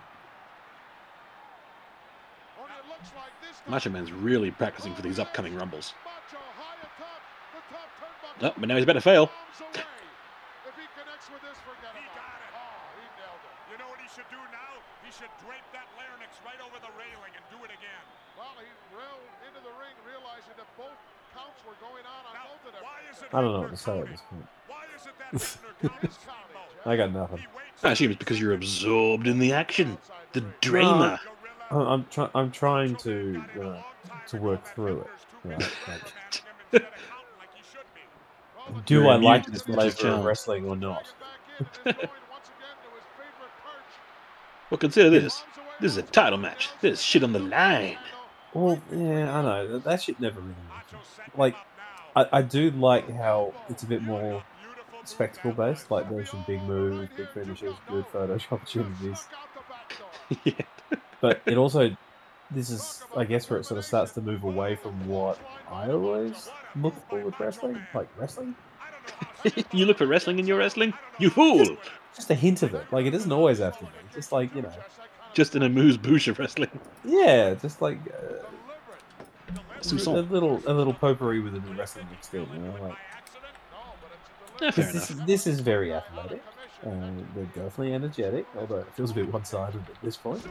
Macho 3.68 3.90
Man's 3.90 4.12
really 4.12 4.52
practicing 4.52 4.96
for 4.96 5.02
these 5.02 5.20
upcoming 5.20 5.56
rumbles. 5.56 5.94
Oh, 8.42 8.52
but 8.58 8.68
now 8.68 8.76
he's 8.76 8.84
about 8.84 8.94
to 8.94 9.02
fail. 9.02 9.32
You 13.72 13.78
know 13.80 13.88
what 13.90 14.00
he 14.00 14.08
should 14.14 14.28
do 14.30 14.38
now? 14.52 14.72
He 15.04 15.12
should 15.12 15.32
drape 15.44 15.66
that 15.74 15.88
larynx 15.96 16.36
right 16.44 16.60
over 16.64 16.78
the 16.80 16.92
railing 17.00 17.32
and 17.36 17.44
do 17.52 17.60
it 17.64 17.72
again. 17.72 18.04
Well, 18.38 18.56
he 18.60 18.68
railed 18.96 19.32
into 19.48 19.62
the 19.64 19.74
ring, 19.80 19.96
realizing 20.08 20.54
that 20.60 20.68
both 20.78 20.96
counts 21.34 21.60
were 21.68 21.76
going 21.80 22.04
on 22.06 22.22
on 22.28 22.34
both 22.44 22.64
of 22.68 22.74
them. 22.76 22.84
Why 22.84 23.00
is 23.12 23.22
it 23.24 23.28
I 23.32 23.42
don't 23.42 23.54
know 23.54 23.62
what 23.62 23.72
to 23.72 23.78
say 23.78 24.00
at 24.00 24.08
this 24.12 24.22
point. 24.30 24.48
Why 24.68 24.84
is 24.96 25.04
it 25.08 25.16
that 25.20 25.32
Hebner 25.34 25.76
counts 25.90 26.16
Steamboat? 26.20 26.86
I 26.86 26.96
got 26.96 27.12
nothing. 27.12 27.44
I 27.84 27.92
assume 27.92 28.12
it's 28.12 28.20
because 28.20 28.40
you're 28.40 28.54
absorbed 28.54 29.28
in 29.28 29.40
the 29.40 29.54
action, 29.54 29.98
the 30.34 30.42
drama. 30.62 31.20
I- 31.72 31.76
I'm 31.76 32.06
trying. 32.12 32.30
I'm 32.36 32.52
trying 32.52 32.96
to 32.98 33.42
uh, 33.62 33.82
to 34.28 34.38
work 34.38 34.66
through 34.76 35.02
it. 35.02 35.08
Right? 35.44 35.72
Like, 36.72 36.84
do 38.86 38.96
You're 38.96 39.10
I 39.10 39.16
like 39.16 39.46
this 39.46 39.64
this 39.64 39.76
flavor 39.76 40.08
of 40.10 40.26
wrestling 40.26 40.68
or 40.68 40.76
not? 40.76 41.14
Well, 44.70 44.80
consider 44.80 45.10
this. 45.10 45.44
This 45.80 45.92
is 45.92 45.98
a 45.98 46.02
title 46.02 46.40
match. 46.40 46.70
There's 46.82 47.02
shit 47.02 47.24
on 47.24 47.34
the 47.34 47.40
line. 47.40 47.98
Well, 48.54 48.82
yeah, 48.92 49.38
I 49.38 49.42
know 49.42 49.68
that, 49.74 49.84
that 49.84 50.02
shit 50.02 50.20
never 50.20 50.40
really 50.40 50.56
happened. 50.70 51.02
Like, 51.38 51.56
I, 52.16 52.26
I 52.32 52.42
do 52.42 52.72
like 52.72 53.10
how 53.12 53.54
it's 53.70 53.84
a 53.84 53.86
bit 53.86 54.02
more 54.02 54.44
spectacle 55.04 55.52
based. 55.52 55.92
Like, 55.92 56.10
there's 56.10 56.32
some 56.32 56.44
big 56.48 56.64
moves, 56.64 57.10
big 57.16 57.30
finishes, 57.30 57.76
good 57.88 58.06
photo 58.08 58.40
opportunities. 58.52 59.28
yeah. 60.44 60.54
But 61.22 61.42
it 61.46 61.58
also, 61.58 61.96
this 62.56 62.70
is, 62.70 63.04
I 63.16 63.26
guess, 63.26 63.50
where 63.50 63.60
it 63.60 63.66
sort 63.66 63.78
of 63.78 63.86
starts 63.86 64.14
to 64.14 64.22
move 64.22 64.44
away 64.44 64.76
from 64.76 65.08
what 65.08 65.40
I 65.70 65.90
always 65.90 66.50
look 66.76 66.96
for 67.10 67.20
with 67.20 67.40
wrestling, 67.40 67.80
like 67.94 68.08
wrestling. 68.18 68.56
you 69.72 69.86
look 69.86 69.98
for 70.00 70.08
wrestling 70.08 70.40
in 70.40 70.48
your 70.48 70.58
wrestling? 70.58 70.94
You 71.20 71.30
fool! 71.30 71.78
Just 72.16 72.32
a 72.32 72.36
hint 72.36 72.64
of 72.64 72.74
it. 72.74 72.92
Like, 72.92 73.06
it 73.06 73.12
doesn't 73.12 73.32
always 73.32 73.60
have 73.60 73.78
to 73.80 73.86
be. 73.86 73.92
Just 74.14 74.32
like 74.32 74.56
you 74.56 74.62
know, 74.62 74.72
Just 75.34 75.56
an 75.56 75.64
amuse 75.64 75.98
bouche 75.98 76.28
of 76.28 76.40
wrestling. 76.40 76.80
yeah, 77.04 77.54
just 77.54 77.82
like 77.82 78.00
uh, 78.08 79.54
Some 79.82 80.00
a 80.16 80.22
little, 80.22 80.62
a 80.66 80.74
little 80.74 80.94
potpourri 80.94 81.42
with 81.42 81.56
a 81.56 81.60
new 81.60 81.78
wrestling 81.78 82.08
mixed 82.10 82.34
in. 82.34 82.48
You 82.54 82.60
know, 82.60 82.74
like. 82.82 82.96
Yeah, 84.62 84.72
fair 84.72 84.92
This, 84.92 85.08
this 85.28 85.48
is 85.48 85.60
very 85.60 85.94
athletic. 85.94 86.42
Uh, 86.86 86.90
they're 87.34 87.46
definitely 87.46 87.94
energetic, 87.94 88.46
although 88.58 88.78
it 88.78 88.88
feels 88.94 89.12
a 89.12 89.14
bit 89.16 89.32
one-sided 89.32 89.82
at 89.90 90.02
this 90.02 90.16
point. 90.16 90.42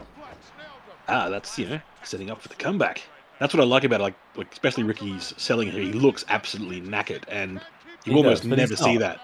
Ah, 1.07 1.29
that's 1.29 1.57
you 1.59 1.67
know 1.67 1.79
setting 2.03 2.29
up 2.29 2.41
for 2.41 2.49
the 2.49 2.55
comeback. 2.55 3.03
That's 3.39 3.53
what 3.53 3.61
I 3.61 3.65
like 3.65 3.83
about 3.83 3.99
it, 3.99 4.03
like, 4.03 4.15
like 4.37 4.51
especially 4.53 4.83
Ricky's 4.83 5.33
selling 5.37 5.69
here. 5.69 5.81
He 5.81 5.91
looks 5.91 6.23
absolutely 6.29 6.81
knackered, 6.81 7.23
and 7.27 7.59
you 8.05 8.13
He 8.13 8.15
almost 8.15 8.43
does, 8.43 8.49
but 8.49 8.57
never 8.57 8.69
he's 8.69 8.79
see 8.79 8.93
not. 8.97 8.99
that. 9.01 9.21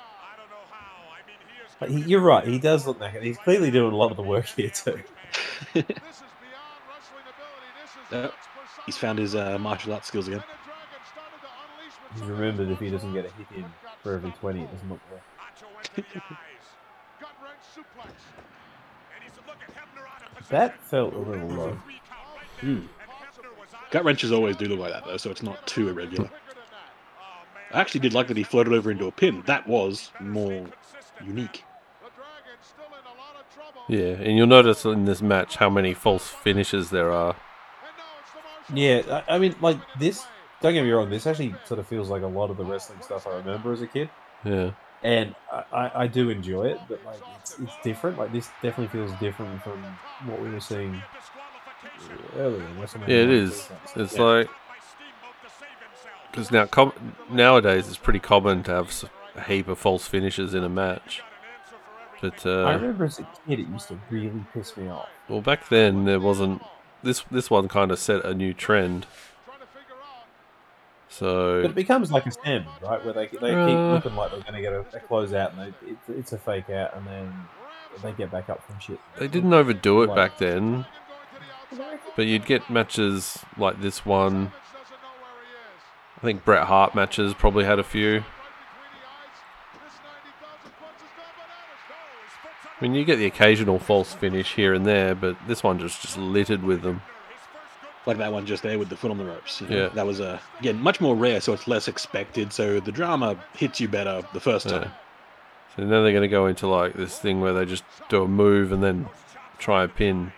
But 1.80 1.90
he, 1.90 2.02
you're 2.02 2.22
right. 2.22 2.46
He 2.46 2.60
does 2.60 2.86
look 2.86 3.00
knackered. 3.00 3.24
He's 3.24 3.38
clearly 3.38 3.72
doing 3.72 3.94
a 3.94 3.96
lot 3.96 4.12
of 4.12 4.18
the 4.18 4.24
work 4.24 4.46
here 4.48 4.70
too. 4.70 5.02
Yep. 8.12 8.34
He's 8.86 8.98
found 8.98 9.20
his 9.20 9.36
uh, 9.36 9.58
martial 9.58 9.94
arts 9.94 10.08
skills 10.08 10.28
again. 10.28 10.44
He's 12.14 12.24
remembered 12.24 12.70
if 12.70 12.80
he 12.80 12.90
doesn't 12.90 13.14
get 13.14 13.26
a 13.26 13.30
hit 13.30 13.48
in 13.56 13.66
for 14.04 14.16
every 14.16 14.32
twenty, 14.32 14.64
it 14.64 14.72
doesn't 14.72 14.90
look 14.90 15.00
well. 15.10 15.96
That 20.52 20.82
felt 20.84 21.14
a 21.14 21.18
little 21.18 21.48
low. 21.48 21.78
Hmm. 22.60 22.80
Gut 23.90 24.06
wrenches 24.06 24.32
always 24.32 24.56
do 24.56 24.66
look 24.66 24.80
like 24.80 24.94
that 24.94 25.06
though, 25.06 25.18
so 25.18 25.32
it's 25.32 25.44
not 25.44 25.66
too 25.66 25.90
irregular. 25.90 26.30
I 27.74 27.80
actually 27.80 28.02
did 28.02 28.14
like 28.14 28.28
that 28.28 28.38
he 28.38 28.44
floated 28.44 28.74
over 28.74 28.92
into 28.92 29.08
a 29.08 29.12
pin. 29.12 29.44
That 29.46 29.68
was 29.68 30.12
more 30.20 30.68
unique. 31.26 31.64
Yeah, 33.88 34.14
and 34.14 34.38
you'll 34.38 34.48
notice 34.48 34.86
in 34.86 35.06
this 35.06 35.22
match 35.22 35.58
how 35.58 35.70
many 35.70 35.94
false 35.94 36.28
finishes 36.28 36.90
there 36.90 37.12
are. 37.12 37.36
Yeah, 38.74 39.24
I, 39.28 39.36
I 39.36 39.40
mean, 39.40 39.56
like 39.62 39.78
this. 40.00 40.26
Don't 40.62 40.74
get 40.74 40.84
me 40.84 40.92
wrong. 40.92 41.10
This 41.10 41.26
actually 41.26 41.56
sort 41.66 41.80
of 41.80 41.88
feels 41.88 42.10
like 42.10 42.22
a 42.22 42.28
lot 42.28 42.52
of 42.52 42.58
the 42.58 42.64
wrestling 42.64 43.02
stuff 43.02 43.26
I 43.26 43.36
remember 43.38 43.74
as 43.74 43.82
a 43.82 43.88
kid, 43.88 44.10
Yeah. 44.46 44.72
And 45.04 45.36
I, 45.72 45.92
I, 45.96 46.08
do 46.08 46.30
enjoy 46.30 46.68
it. 46.68 46.80
But 46.88 47.04
like, 47.06 47.20
it's, 47.40 47.58
it's 47.60 47.74
different. 47.84 48.18
Like 48.18 48.32
this 48.32 48.50
definitely 48.62 48.88
feels 48.88 49.12
different 49.20 49.62
from 49.64 49.82
what 50.26 50.42
we 50.42 50.50
were 50.50 50.60
seeing 50.60 51.02
earlier. 52.38 52.68
WrestleMania 52.80 53.08
Yeah, 53.08 53.16
it 53.16 53.28
1 53.28 53.30
and 53.30 53.32
is. 53.32 53.68
2. 53.94 54.02
It's 54.02 54.16
Yeah. 54.18 54.22
like 54.24 54.50
because 56.32 56.52
now 56.52 56.66
com- 56.66 57.16
nowadays 57.30 57.88
it's 57.88 57.98
pretty 57.98 58.20
common 58.20 58.64
to 58.64 58.72
have 58.72 59.04
a 59.36 59.42
heap 59.42 59.68
of 59.68 59.78
false 59.78 60.08
finishes 60.08 60.54
in 60.54 60.64
a 60.64 60.70
match. 60.70 61.22
But 62.22 62.46
uh, 62.46 62.64
I 62.64 62.74
remember 62.76 63.06
as 63.06 63.20
a 63.20 63.28
kid, 63.48 63.60
it 63.60 63.68
used 63.68 63.88
to 63.88 64.00
really 64.10 64.46
piss 64.54 64.78
me 64.78 64.88
off. 64.88 65.10
well, 65.28 65.42
back 65.42 65.70
then 65.70 66.06
there 66.06 66.20
wasn't 66.20 66.62
this. 67.02 67.24
This 67.32 67.50
one 67.50 67.68
kind 67.68 67.92
of 67.92 67.98
set 68.00 68.24
a 68.24 68.34
new 68.34 68.54
trend. 68.54 69.08
So 71.12 71.62
But 71.62 71.72
it 71.72 71.76
becomes 71.76 72.10
like 72.12 72.26
a 72.26 72.32
standard, 72.32 72.72
right? 72.82 73.04
Where 73.04 73.14
they, 73.14 73.28
they 73.28 73.38
keep 73.38 73.44
Uh. 73.52 73.92
looking 73.94 74.16
like 74.16 74.32
they're 74.32 74.40
going 74.40 74.54
to 74.54 74.62
get 74.62 74.72
a, 74.72 74.80
a 74.96 75.00
close 75.02 75.34
out, 75.34 75.54
and 75.54 75.60
they, 75.84 75.90
it, 75.92 75.98
it's 76.08 76.32
a 76.32 76.38
fake 76.38 76.70
out, 76.70 76.96
and 76.96 77.06
then 77.06 77.34
they 78.02 78.14
get 78.14 78.32
back 78.32 78.50
up 78.50 78.66
from 78.66 78.80
shit. 78.80 78.98
They 79.20 79.28
didn't 79.28 79.54
overdo 79.54 80.04
it 80.04 80.08
Like- 80.08 80.16
back 80.16 80.38
then, 80.38 80.86
but 82.16 82.26
you'd 82.28 82.46
get 82.46 82.70
matches 82.70 83.40
like 83.58 83.82
this 83.82 84.06
one. 84.06 84.54
I 86.18 86.22
think 86.22 86.46
Bret 86.46 86.68
Hart 86.68 86.96
matches 86.96 87.34
probably 87.34 87.66
had 87.66 87.78
a 87.78 87.84
few. 87.84 88.24
I 92.80 92.84
mean, 92.84 92.94
you 92.96 93.04
get 93.06 93.18
the 93.18 93.26
occasional 93.26 93.80
false 93.80 94.14
finish 94.14 94.56
here 94.56 94.74
and 94.74 94.86
there, 94.86 95.14
but 95.14 95.36
this 95.48 95.62
one 95.62 95.78
just 95.78 96.02
just 96.02 96.18
littered 96.18 96.64
with 96.64 96.82
them. 96.82 97.02
Like 98.08 98.18
that 98.18 98.34
one 98.34 98.46
just 98.48 98.64
there 98.64 98.80
with 98.80 98.90
the 98.90 98.96
foot 98.98 99.12
on 99.12 99.18
the 99.20 99.26
ropes. 99.26 99.62
you 99.62 99.68
know. 99.68 99.78
Yeah. 99.84 99.90
That 99.90 100.08
was 100.08 100.20
a 100.20 100.42
again 100.60 100.80
much 100.80 101.00
more 101.00 101.16
rare, 101.16 101.40
so 101.40 101.54
it's 101.54 101.68
less 101.68 101.88
expected. 101.88 102.52
So 102.52 102.80
the 102.80 102.92
drama 102.92 103.38
hits 103.56 103.80
you 103.80 103.88
better 103.88 104.24
the 104.34 104.40
first 104.40 104.66
Yeah. 104.66 104.80
time. 104.80 104.92
So 105.76 105.84
now 105.84 106.02
they're 106.02 106.12
going 106.12 106.22
to 106.24 106.28
go 106.28 106.48
into 106.48 106.68
like 106.68 106.94
this 106.96 107.20
thing 107.20 107.42
where 107.42 107.54
they 107.54 107.66
just 107.66 107.84
do 108.10 108.24
a 108.24 108.28
move 108.28 108.72
and 108.72 108.84
then 108.84 109.08
try 109.60 109.84
a 109.84 109.88
pin. 109.88 110.34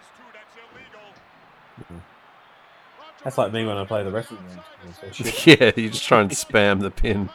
That's 3.23 3.37
like 3.37 3.53
me 3.53 3.65
when 3.65 3.77
I 3.77 3.85
play 3.85 4.03
the 4.03 4.11
wrestling 4.11 4.41
games. 4.83 4.97
So 4.99 5.11
shit. 5.23 5.59
yeah, 5.61 5.71
you 5.75 5.89
just 5.89 6.03
try 6.05 6.21
and 6.21 6.29
spam 6.31 6.81
the 6.81 6.91
pin. 6.91 7.29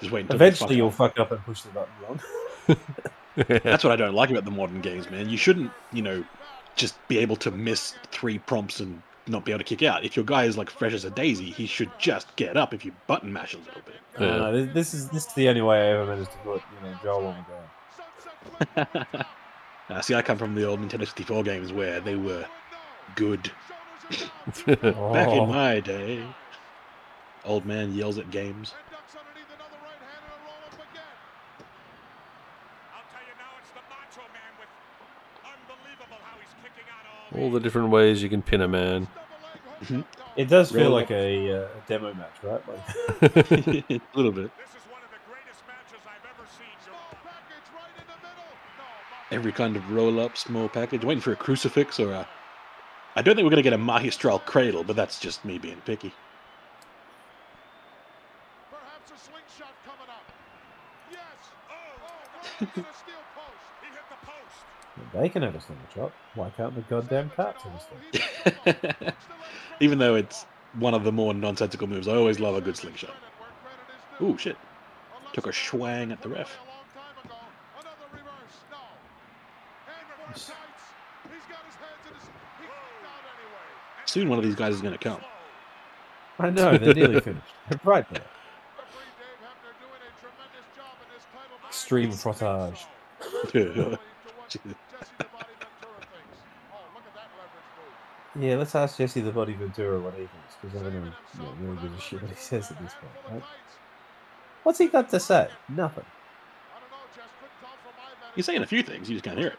Just 0.00 0.12
wait 0.12 0.20
until 0.22 0.38
they 0.38 0.50
fuck 0.50 0.56
Eventually, 0.56 0.76
you'll 0.76 0.90
fuck 0.92 1.18
up 1.18 1.32
and 1.32 1.44
push 1.44 1.62
the 1.62 1.70
button 1.70 1.92
wrong. 2.02 2.20
That's 3.64 3.82
what 3.84 3.92
I 3.92 3.96
don't 3.96 4.14
like 4.14 4.30
about 4.30 4.44
the 4.44 4.50
modern 4.50 4.80
games, 4.80 5.10
man. 5.10 5.28
You 5.28 5.36
shouldn't, 5.36 5.70
you 5.92 6.02
know, 6.02 6.24
just 6.76 6.94
be 7.08 7.18
able 7.18 7.36
to 7.36 7.50
miss 7.50 7.94
three 8.10 8.38
prompts 8.38 8.80
and 8.80 9.02
not 9.28 9.44
be 9.44 9.52
able 9.52 9.58
to 9.60 9.64
kick 9.64 9.82
out. 9.82 10.04
If 10.04 10.16
your 10.16 10.24
guy 10.24 10.44
is 10.44 10.56
like 10.58 10.70
fresh 10.70 10.92
as 10.92 11.04
a 11.04 11.10
daisy, 11.10 11.50
he 11.50 11.66
should 11.66 11.90
just 11.98 12.34
get 12.36 12.56
up 12.56 12.72
if 12.74 12.84
you 12.84 12.92
button 13.06 13.32
mash 13.32 13.54
a 13.54 13.58
little 13.58 13.82
bit. 13.84 13.96
I 14.18 14.24
don't 14.26 14.52
this, 14.52 14.74
this 14.74 14.94
is 14.94 15.08
this 15.10 15.26
is 15.26 15.32
the 15.34 15.48
only 15.48 15.62
way 15.62 15.78
I 15.80 15.92
ever 15.92 16.06
managed 16.06 16.32
to 16.32 16.38
put 16.38 16.62
you 16.82 16.88
know 16.88 16.98
Joel 17.02 17.26
on 17.26 17.44
the 18.66 18.84
ground. 18.84 19.26
Uh, 19.90 20.02
see, 20.02 20.14
I 20.14 20.20
come 20.20 20.36
from 20.36 20.54
the 20.54 20.64
old 20.64 20.80
Nintendo 20.80 21.06
64 21.06 21.44
games 21.44 21.72
where 21.72 21.98
they 21.98 22.14
were 22.14 22.44
good. 23.14 23.50
Back 24.66 24.84
Oh. 24.84 25.44
in 25.44 25.48
my 25.48 25.80
day, 25.80 26.22
old 27.46 27.64
man 27.64 27.94
yells 27.94 28.18
at 28.18 28.30
games. 28.30 28.74
All 37.34 37.50
the 37.50 37.60
different 37.60 37.90
ways 37.90 38.22
you 38.22 38.28
can 38.28 38.42
pin 38.42 38.60
a 38.60 38.68
man. 38.68 39.08
It 40.36 40.48
does 40.48 40.70
feel 40.70 40.90
like 40.90 41.06
up. 41.06 41.12
a, 41.12 41.64
uh, 41.64 41.68
demo 41.88 42.14
match, 42.14 42.36
right? 42.42 42.62
Like, 42.68 43.90
a 43.90 44.00
little 44.14 44.32
bit. 44.32 44.50
Every 49.30 49.52
kind 49.52 49.76
of 49.76 49.90
roll 49.90 50.20
up, 50.20 50.36
small 50.38 50.68
package. 50.68 51.04
Waiting 51.04 51.20
for 51.20 51.32
a 51.32 51.36
crucifix 51.36 52.00
or 52.00 52.12
a. 52.12 52.28
I 53.14 53.22
don't 53.22 53.34
think 53.34 53.44
we're 53.44 53.50
going 53.50 53.62
to 53.62 53.62
get 53.62 53.72
a 53.72 53.78
Magistral 53.78 54.38
cradle, 54.38 54.84
but 54.84 54.96
that's 54.96 55.18
just 55.18 55.44
me 55.44 55.58
being 55.58 55.80
picky. 55.84 56.12
Perhaps 58.70 59.10
a 59.10 59.18
slingshot 59.18 59.74
coming 59.84 60.08
up. 60.08 60.32
Yes. 61.10 61.20
Oh, 61.68 61.74
oh, 62.60 62.64
a 62.64 62.94
steel 62.94 63.14
post. 63.34 63.66
He 63.82 63.88
hit 63.88 64.06
the 64.08 64.26
post. 64.26 65.12
they 65.12 65.28
can 65.28 65.42
have 65.42 65.56
a 65.56 65.60
slingshot. 65.60 66.12
Why 66.34 66.50
can't 66.50 66.74
the 66.74 66.82
goddamn 66.82 67.30
carts 67.30 67.64
have 67.64 67.74
a 67.74 67.80
slingshot? 67.80 69.14
Even 69.80 69.98
though 69.98 70.14
it's 70.14 70.44
one 70.74 70.94
of 70.94 71.04
the 71.04 71.12
more 71.12 71.32
nonsensical 71.34 71.86
moves, 71.86 72.08
I 72.08 72.14
always 72.14 72.40
love 72.40 72.56
a 72.56 72.60
good 72.60 72.76
slingshot. 72.76 73.14
Ooh, 74.20 74.36
shit. 74.36 74.56
Took 75.32 75.46
a 75.46 75.52
swang 75.52 76.10
at 76.10 76.20
the 76.22 76.28
ref. 76.28 76.58
Soon 84.06 84.28
one 84.28 84.38
of 84.38 84.44
these 84.44 84.54
guys 84.54 84.74
is 84.74 84.80
going 84.80 84.96
to 84.96 84.98
come. 84.98 85.20
I 86.38 86.50
know 86.50 86.78
they're 86.78 86.94
nearly 86.94 87.20
finished. 87.20 87.46
They're 87.68 87.80
right 87.84 88.08
there. 88.10 88.22
Extreme 91.68 92.12
frottage. 92.12 92.86
Yeah, 98.36 98.56
let's 98.56 98.74
ask 98.74 98.98
Jesse 98.98 99.20
the 99.20 99.32
Body 99.32 99.54
Ventura 99.54 100.00
what 100.00 100.14
he 100.14 100.20
thinks, 100.20 100.56
because 100.60 100.80
I 100.80 100.84
don't 100.84 101.04
know, 101.04 101.10
know, 101.38 101.54
really 101.60 101.82
give 101.82 101.92
a 101.92 102.00
shit 102.00 102.22
what 102.22 102.30
he 102.30 102.36
says 102.36 102.70
at 102.70 102.80
this 102.80 102.92
point. 102.94 103.12
Right? 103.32 103.42
What's 104.62 104.78
he 104.78 104.88
got 104.88 105.08
to 105.10 105.20
say? 105.20 105.48
Nothing. 105.68 106.04
He's 108.34 108.46
saying 108.46 108.62
a 108.62 108.66
few 108.66 108.82
things, 108.82 109.08
you 109.08 109.16
just 109.16 109.24
can't 109.24 109.38
hear 109.38 109.48
it. 109.48 109.58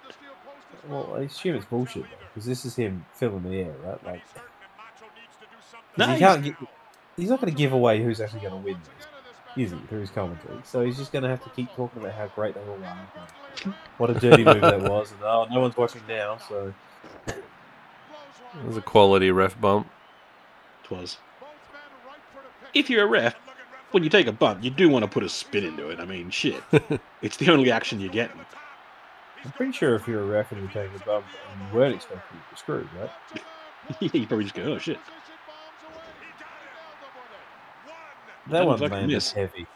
Well, 0.88 1.14
I 1.16 1.22
assume 1.22 1.56
it's 1.56 1.66
bullshit 1.66 2.06
because 2.30 2.46
this 2.46 2.64
is 2.64 2.76
him 2.76 3.06
filling 3.14 3.44
the 3.44 3.60
air, 3.60 3.74
right? 3.84 4.06
Like, 4.06 4.22
No, 5.98 6.08
he 6.08 6.20
can't. 6.20 6.44
Gi- 6.44 6.56
he's 7.18 7.30
not 7.30 7.42
going 7.42 7.52
to 7.52 7.58
give 7.58 7.74
away 7.74 8.02
who's 8.02 8.22
actually 8.22 8.42
going 8.42 8.54
to 8.54 8.58
win 8.58 8.78
this, 8.98 9.08
is 9.66 9.72
he? 9.72 9.88
Through 9.88 10.00
his 10.00 10.12
commentary, 10.12 10.60
so 10.64 10.86
he's 10.86 10.98
just 10.98 11.12
going 11.12 11.24
to 11.24 11.30
have 11.30 11.44
to 11.44 11.50
keep 11.50 11.70
talking 11.76 12.02
about 12.02 12.14
how 12.14 12.28
great 12.28 12.54
they 12.54 12.62
all 12.62 12.80
are. 12.84 13.76
What 13.98 14.10
a 14.12 14.14
dirty 14.14 14.46
move 14.46 14.62
that 14.62 14.82
was, 14.82 15.12
and 15.12 15.22
oh, 15.24 15.48
no 15.52 15.60
one's 15.60 15.76
watching 15.76 16.02
now, 16.08 16.38
so 16.38 16.74
It 18.58 18.66
was 18.66 18.78
a 18.78 18.82
quality 18.82 19.32
ref 19.32 19.60
bump. 19.60 19.90
It 20.84 20.92
was. 20.92 21.18
If 22.74 22.90
you're 22.90 23.04
a 23.04 23.08
ref, 23.08 23.36
when 23.92 24.04
you 24.04 24.10
take 24.10 24.28
a 24.28 24.32
bump, 24.32 24.64
you 24.64 24.70
do 24.70 24.90
want 24.90 25.04
to 25.04 25.10
put 25.10 25.24
a 25.24 25.30
spin 25.30 25.64
into 25.64 25.90
it. 25.90 26.00
I 26.00 26.06
mean, 26.06 26.30
shit. 26.30 26.64
it's 27.22 27.38
the 27.38 27.52
only 27.52 27.72
action 27.72 28.00
you're 28.00 28.12
getting. 28.12 28.40
I'm 29.44 29.52
pretty 29.52 29.72
sure 29.72 29.96
if 29.96 30.08
you're 30.08 30.22
a 30.22 30.26
ref 30.26 30.52
and 30.52 30.62
you 30.62 30.68
take 30.68 30.90
a 30.96 31.06
bump 31.06 31.26
and 31.52 31.68
you 31.68 31.78
weren't 31.78 31.96
expecting 31.96 32.38
it, 32.38 32.44
you're 32.52 32.58
screwed, 32.58 32.90
right? 33.00 33.10
yeah, 34.00 34.10
you 34.14 34.28
probably 34.28 34.44
just 34.46 34.56
go, 34.56 34.64
oh 34.64 34.78
shit. 34.78 35.00
That 38.48 38.66
one 38.66 38.78
fucking 38.80 38.92
landed 38.92 39.14
miss. 39.14 39.32
heavy. 39.32 39.68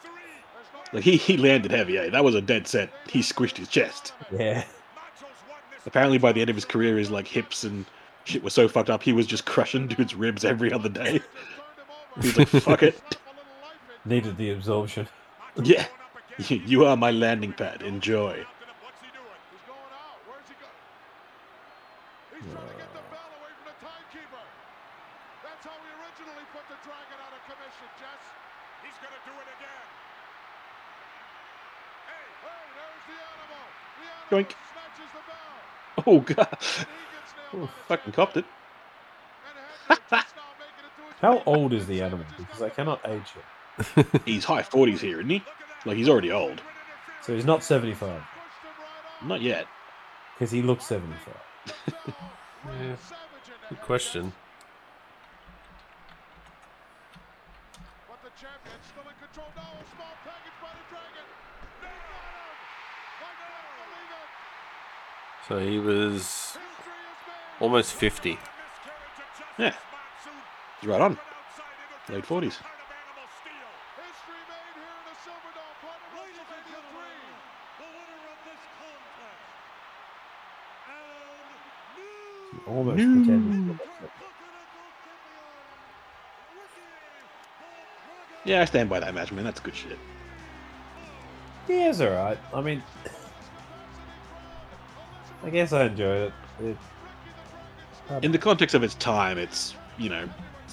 Like 0.91 1.04
he, 1.04 1.18
he 1.18 1.38
landed 1.38 1.72
heavy, 1.72 1.98
eh? 1.98 2.10
That 2.10 2.24
was 2.24 2.36
a 2.36 2.41
dead 2.41 2.68
set. 2.68 2.91
He 3.08 3.20
squished 3.20 3.58
his 3.58 3.68
chest. 3.68 4.14
Yeah. 4.32 4.64
Apparently 5.86 6.18
by 6.18 6.32
the 6.32 6.41
end 6.41 6.50
of 6.50 6.56
his 6.56 6.66
career 6.66 6.98
his 6.98 7.12
like 7.12 7.28
hips 7.28 7.64
and 7.64 7.86
shit 8.26 8.44
were 8.44 8.50
so 8.50 8.68
fucked 8.68 8.90
up 8.90 9.04
he 9.04 9.14
was 9.14 9.28
just 9.28 9.45
crushing 9.54 9.88
dudes' 9.88 10.16
ribs 10.16 10.45
every 10.45 10.72
other 10.72 10.90
day. 10.90 11.22
He's 12.22 12.38
like, 12.38 12.48
fuck 12.48 12.84
it. 12.84 13.00
Needed 14.06 14.38
the 14.38 14.52
absorption. 14.52 15.08
Yeah. 15.62 15.86
You 16.50 16.84
are 16.86 16.98
my 16.98 17.12
landing 17.12 17.54
pad. 17.54 17.84
Enjoy. 17.84 18.44
That's 25.44 25.64
how 25.64 25.78
we 25.78 25.90
originally 26.02 26.45
put 26.52 26.66
the 26.68 26.78
Dragon 26.82 27.20
out 27.22 27.34
of 27.38 27.41
commission, 27.45 27.88
Jess. 28.02 28.24
He's 28.82 28.98
going 28.98 29.14
to 29.14 29.22
do 29.30 29.34
it 29.38 29.50
again. 29.62 29.86
Hey, 32.10 32.26
hey, 32.41 32.66
there's 32.82 33.06
the 33.08 33.18
animal. 33.30 33.64
The 34.02 34.10
animal 34.10 34.41
Yoink. 34.41 34.52
snatches 34.74 35.12
the 35.14 35.24
bell. 35.30 35.54
Oh 36.10 36.20
god. 36.26 36.58
Oh, 37.56 37.70
fucking 37.88 38.14
copped 38.14 38.38
it. 38.38 38.46
How 41.22 41.44
old 41.46 41.74
is 41.74 41.86
the 41.88 42.02
animal? 42.02 42.26
Because 42.38 42.62
I 42.62 42.70
cannot 42.70 43.00
age 43.08 43.32
him. 43.32 44.06
He's 44.26 44.46
high 44.46 44.64
forties 44.64 45.02
here, 45.02 45.20
isn't 45.20 45.30
he? 45.30 45.44
Like 45.86 45.98
he's 45.98 46.08
already 46.10 46.32
old. 46.32 46.62
So 47.22 47.34
he's 47.34 47.46
not 47.46 47.64
75. 47.64 48.22
Not 49.26 49.42
yet. 49.42 49.68
Because 50.36 50.52
he 50.52 50.62
looks 50.62 50.86
75. 50.86 51.34
Yeah. 52.66 52.96
Good 53.68 53.82
question. 53.82 54.32
But 58.08 58.20
the 58.24 58.30
champion 58.40 58.78
still 58.88 59.04
in 59.04 59.16
control 59.20 59.52
now. 59.54 59.64
A 59.64 59.84
small 59.94 60.16
package 60.24 60.58
by 60.62 60.70
the 60.72 60.86
Dragon. 60.90 61.28
They 61.82 61.88
got 61.88 62.24
him. 62.24 62.56
I 63.20 63.32
cannot 63.36 63.68
believe 63.84 64.12
it. 64.16 65.50
So 65.50 65.60
he 65.60 65.78
was 65.78 66.58
almost 67.64 67.94
50. 67.94 68.38
Yeah. 69.57 69.73
He's 70.81 70.90
right 70.90 70.99
on. 70.99 71.18
Late 72.10 72.26
forties. 72.26 72.57
History 72.57 72.68
made 74.52 74.76
the 75.07 75.15
Silverdome, 75.23 75.80
part 75.80 75.95
of 76.03 76.11
WrestleMania 76.11 76.84
3. 82.52 82.52
He 82.52 82.57
almost 82.69 82.98
pretended. 82.98 83.53
to 83.53 83.72
look 83.72 83.80
like 84.02 84.11
Yeah, 88.44 88.61
I 88.61 88.65
stand 88.65 88.90
by 88.90 88.99
that 88.99 89.14
match, 89.15 89.31
man. 89.31 89.45
That's 89.45 89.61
good 89.61 89.73
shit. 89.73 89.98
Yeah, 91.69 91.91
it's 91.91 92.02
alright. 92.02 92.38
I 92.53 92.60
mean, 92.60 92.84
I 95.44 95.49
guess 95.49 95.72
I 95.72 95.85
enjoyed 95.85 96.34
it. 96.60 96.65
it 96.65 96.77
Um, 98.10 98.24
in 98.24 98.32
the 98.32 98.38
context 98.38 98.76
of 98.76 98.84
its 98.84 98.96
time, 98.96 99.38
it's 99.38 99.76
you 99.98 100.10
know. 100.10 100.28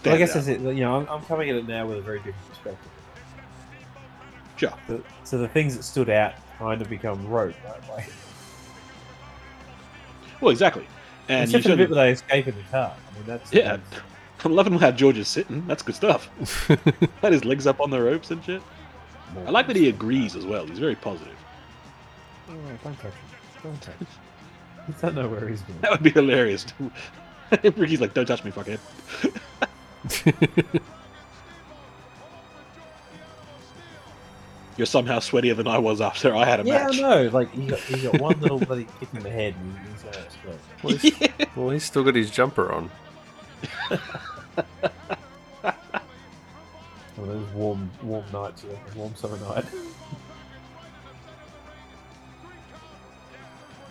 well, 0.04 0.14
I 0.14 0.18
guess 0.18 0.34
that's 0.34 0.48
it. 0.48 0.60
You 0.60 0.74
know, 0.74 0.96
I'm, 0.96 1.08
I'm 1.08 1.22
coming 1.26 1.48
at 1.50 1.56
it 1.56 1.66
now 1.68 1.86
with 1.86 1.98
a 1.98 2.02
very 2.02 2.18
different 2.18 2.48
perspective. 2.48 2.90
Sure. 4.56 4.74
So, 4.86 5.02
so 5.24 5.38
the 5.38 5.48
things 5.48 5.76
that 5.76 5.82
stood 5.84 6.10
out 6.10 6.34
kind 6.58 6.82
of 6.82 6.88
become 6.90 7.26
rote, 7.28 7.54
right? 7.64 7.88
Like, 7.88 8.12
Well, 10.40 10.50
exactly. 10.50 10.86
And 11.28 11.44
except 11.44 11.64
you 11.64 11.70
for 11.70 11.76
the 11.76 11.82
bit 11.84 11.90
where 11.90 12.04
they 12.06 12.12
escape 12.12 12.48
in 12.48 12.56
the 12.56 12.62
car. 12.64 12.94
I 13.10 13.14
mean, 13.14 13.24
that's 13.26 13.52
Yeah. 13.52 13.76
that's- 13.76 14.00
I'm 14.42 14.52
loving 14.54 14.78
how 14.78 14.90
George 14.90 15.18
is 15.18 15.28
sitting. 15.28 15.66
That's 15.66 15.82
good 15.82 15.94
stuff. 15.94 16.26
Had 17.22 17.32
his 17.34 17.44
legs 17.44 17.66
up 17.66 17.78
on 17.80 17.90
the 17.90 18.00
ropes 18.00 18.30
and 18.30 18.42
shit. 18.42 18.62
I 19.46 19.50
like 19.50 19.66
that 19.66 19.76
he 19.76 19.88
agrees 19.90 20.34
as 20.34 20.46
well. 20.46 20.66
He's 20.66 20.78
very 20.78 20.96
positive. 20.96 21.36
Oh, 22.48 22.54
don't 22.82 22.96
touch 22.96 23.12
him. 23.12 23.12
Don't 23.62 23.82
touch 23.82 23.94
him. 24.90 24.94
You 24.96 25.02
don't 25.02 25.14
know 25.14 25.28
where 25.28 25.48
he's 25.48 25.62
been. 25.62 25.80
That 25.80 25.90
would 25.92 26.02
be 26.02 26.10
hilarious. 26.10 26.66
Ricky's 27.62 28.00
like, 28.00 28.14
"Don't 28.14 28.26
touch 28.26 28.44
me, 28.44 28.50
fuckhead." 28.50 28.78
You're 34.76 34.86
somehow 34.86 35.18
sweatier 35.18 35.54
than 35.56 35.66
I 35.66 35.78
was 35.78 36.00
after 36.00 36.34
I 36.34 36.44
had 36.46 36.60
a 36.60 36.64
Yeah, 36.64 36.86
match. 36.86 36.98
I 36.98 37.00
know. 37.00 37.28
Like 37.30 37.52
he 37.52 37.66
got, 37.66 37.78
he 37.80 38.00
got 38.02 38.20
one 38.20 38.40
little 38.40 38.58
bloody 38.64 38.86
kick 38.98 39.08
in 39.12 39.22
the 39.22 39.28
head, 39.30 39.54
and 39.60 39.78
he's 39.92 40.02
going 40.02 40.14
to 40.14 40.20
explode. 40.22 40.58
Well, 40.82 40.96
he's, 40.96 41.28
well, 41.56 41.70
he's 41.70 41.84
still 41.84 42.04
got 42.04 42.14
his 42.14 42.30
jumper 42.30 42.72
on. 42.72 42.90
One 47.16 47.28
of 47.28 47.40
those 47.40 47.48
warm, 47.52 47.90
warm 48.02 48.24
nights, 48.32 48.64
yeah, 48.66 48.76
warm 48.96 49.14
summer 49.16 49.36
night. 49.40 49.66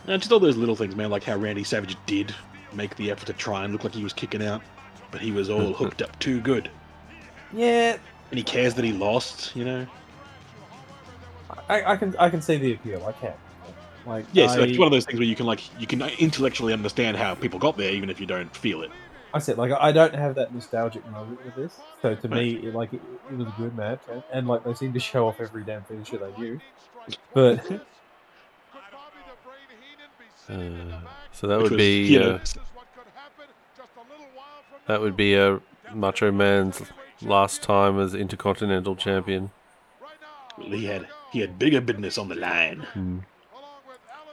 And 0.08 0.22
just 0.22 0.32
all 0.32 0.40
those 0.40 0.58
little 0.58 0.76
things, 0.76 0.96
man, 0.96 1.10
like 1.10 1.24
how 1.24 1.36
Randy 1.36 1.64
Savage 1.64 1.96
did 2.06 2.34
make 2.74 2.96
the 2.96 3.12
effort 3.12 3.26
to 3.28 3.34
try 3.34 3.64
and 3.64 3.74
look 3.74 3.84
like 3.84 3.94
he 3.94 4.04
was 4.04 4.14
kicking 4.14 4.44
out, 4.44 4.62
but 5.12 5.22
he 5.22 5.32
was 5.32 5.50
all 5.50 5.74
hooked 5.74 6.02
up 6.02 6.18
too 6.20 6.42
good. 6.42 6.70
Yeah, 7.52 7.98
And 8.30 8.38
he 8.38 8.44
cares 8.44 8.76
that 8.76 8.86
he 8.86 8.94
lost, 8.94 9.56
you 9.56 9.66
know? 9.66 9.88
I, 11.68 11.94
I 11.94 11.98
can 11.98 12.16
I 12.18 12.30
can 12.30 12.42
see 12.42 12.58
the 12.58 12.74
appeal. 12.74 13.04
I 13.06 13.12
can. 13.14 13.34
Like 14.06 14.26
Yeah, 14.34 14.48
so 14.48 14.62
I, 14.62 14.66
it's 14.66 14.78
one 14.78 14.88
of 14.88 14.92
those 14.92 15.06
things 15.06 15.20
where 15.20 15.28
you 15.28 15.36
can 15.36 15.46
like 15.46 15.62
you 15.80 15.88
can 15.88 16.02
intellectually 16.02 16.74
understand 16.74 17.18
how 17.18 17.36
people 17.36 17.60
got 17.60 17.78
there, 17.78 17.92
even 17.92 18.10
if 18.10 18.20
you 18.20 18.26
don't 18.26 18.56
feel 18.56 18.82
it. 18.82 18.92
I 19.34 19.40
said 19.40 19.58
like 19.58 19.72
I 19.72 19.92
don't 19.92 20.16
have 20.16 20.36
that 20.36 20.54
nostalgic 20.54 21.06
moment 21.12 21.44
with 21.46 21.56
this. 21.56 21.80
So 22.02 22.16
to 22.16 22.28
me, 22.28 22.56
it, 22.56 22.74
like 22.74 22.94
it, 22.94 23.02
it 23.32 23.38
was 23.38 23.48
a 23.48 23.54
good 23.58 23.76
match, 23.76 24.02
and, 24.12 24.24
and 24.32 24.48
like 24.48 24.64
they 24.64 24.74
seem 24.74 24.94
to 24.94 25.00
show 25.00 25.28
off 25.28 25.40
every 25.40 25.64
damn 25.64 25.84
finisher 25.84 26.18
they 26.18 26.32
do. 26.40 26.60
But 27.34 27.64
Uh, 30.50 31.02
so 31.32 31.48
that 31.48 31.58
Which 31.58 31.64
would 31.64 31.72
was, 31.72 31.78
be 31.78 32.08
you 32.08 32.20
know, 32.20 32.36
uh, 32.36 32.40
that 34.88 35.02
would 35.02 35.16
be 35.16 35.38
uh, 35.38 35.60
Macho 35.94 36.32
Man's 36.32 36.82
last 37.22 37.62
time 37.62 38.00
as 38.00 38.16
Intercontinental 38.16 38.96
Champion. 38.96 39.52
Well, 40.58 40.70
he 40.70 40.86
had 40.86 41.08
he 41.32 41.40
had 41.42 41.60
bigger 41.60 41.82
business 41.82 42.18
on 42.18 42.30
the 42.30 42.36
line. 42.36 42.80
Hmm. 42.94 43.20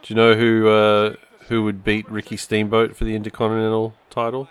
Do 0.02 0.14
you 0.14 0.16
know 0.16 0.34
who 0.34 0.68
uh, 0.68 1.14
who 1.48 1.62
would 1.64 1.84
beat 1.84 2.10
Ricky 2.10 2.36
Steamboat 2.36 2.97
for 2.97 3.05
the 3.05 3.14
Intercontinental 3.14 3.94
title? 4.09 4.48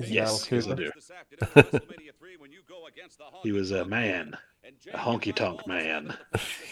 Yes, 0.00 0.50
yes, 0.52 0.68
I 0.68 0.74
do. 0.74 0.90
he 3.42 3.52
was 3.52 3.72
a 3.72 3.84
man, 3.84 4.36
a 4.92 4.98
honky 4.98 5.34
tonk 5.34 5.66
man. 5.66 6.16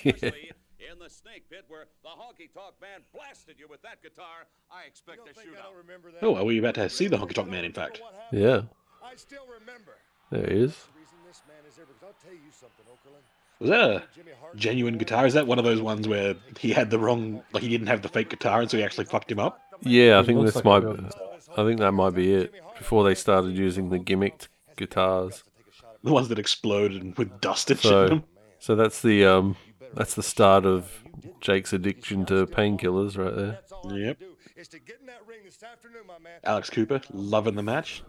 In 0.93 0.99
the 1.01 1.11
snake 1.11 1.49
pit 1.51 1.65
where 1.69 1.87
the 2.03 2.11
honky 2.11 2.53
tonk 2.53 2.75
man 2.81 3.01
blasted 3.15 3.57
you 3.59 3.67
with 3.69 3.83
that 3.83 4.03
guitar, 4.03 4.47
I 4.71 4.85
expect 4.87 5.21
a 5.29 5.33
shootout. 5.33 6.23
Oh, 6.23 6.37
are 6.37 6.45
we 6.45 6.59
about 6.59 6.75
to 6.77 6.89
see 6.89 7.09
the 7.09 7.17
honky 7.17 7.33
tonk 7.35 7.49
man? 7.51 7.65
In 7.65 7.73
fact, 7.73 8.01
Yeah. 8.33 8.63
I 9.05 9.17
still 9.17 9.47
remember. 9.61 9.93
There 10.31 10.47
he 10.47 10.63
is. 10.65 10.73
The 10.95 11.01
reason 11.01 11.17
this 11.27 11.43
man 11.49 11.57
is 11.69 11.77
here, 11.77 11.87
because 11.87 12.03
I'll 12.03 12.15
tell 12.23 12.33
you 12.35 12.51
something, 12.53 12.85
Okerlund. 12.87 13.23
Was 13.59 13.71
that 13.71 13.81
a 14.53 14.57
genuine 14.57 14.99
guitar? 14.99 15.27
Is 15.27 15.35
that 15.35 15.47
one 15.47 15.59
of 15.59 15.65
those 15.65 15.81
ones 15.81 16.07
where 16.07 16.35
he 16.59 16.73
had 16.73 16.91
the 16.91 16.99
wrong, 16.99 17.43
like 17.53 17.63
he 17.63 17.69
didn't 17.69 17.87
have 17.87 18.03
the 18.03 18.09
fake 18.09 18.29
guitar, 18.31 18.61
and 18.61 18.71
so 18.71 18.77
he 18.77 18.85
actually 18.85 19.07
fucked 19.07 19.31
him 19.31 19.39
up? 19.39 19.61
Yeah, 19.83 20.19
I 20.19 20.23
think 20.25 20.45
this 20.45 20.57
like 20.57 20.65
might. 20.65 20.83
real 20.85 20.95
guitar. 20.95 21.23
I 21.57 21.65
think 21.65 21.81
that 21.81 21.93
might 21.93 22.15
be 22.15 22.33
it. 22.35 22.55
Before 22.79 23.03
they 23.05 23.15
started 23.15 23.57
using 23.57 23.89
the 23.91 23.99
gimmicked 23.99 24.49
guitars. 24.77 25.43
The 26.05 26.13
ones 26.13 26.29
that 26.29 26.39
exploded 26.39 27.17
with 27.17 27.41
dust 27.41 27.71
and 27.71 27.81
shit 27.81 27.89
So, 27.91 28.03
in 28.05 28.09
them. 28.11 28.25
so 28.59 28.77
that's 28.77 29.01
the 29.03 29.25
um, 29.25 29.57
that's 29.95 30.15
the 30.15 30.23
start 30.23 30.65
of 30.67 30.91
Jake's 31.41 31.73
addiction 31.73 32.25
to 32.27 32.47
painkillers 32.47 33.17
right 33.19 33.35
there. 33.35 33.47
That's 33.53 33.73
all 33.73 33.93
I 33.93 33.97
Yep. 33.99 34.19
can 34.19 34.29
do 34.29 34.33
is 34.57 34.69
to 34.69 34.79
get 34.79 34.99
in 35.01 35.07
that 35.07 35.21
ring 35.27 35.41
this 35.45 35.63
afternoon, 35.63 36.07
my 36.07 36.19
man. 36.19 36.41
Alex 36.45 36.71
Cooper 36.71 37.01
loving 37.13 37.55
the 37.55 37.63
match. 37.63 38.03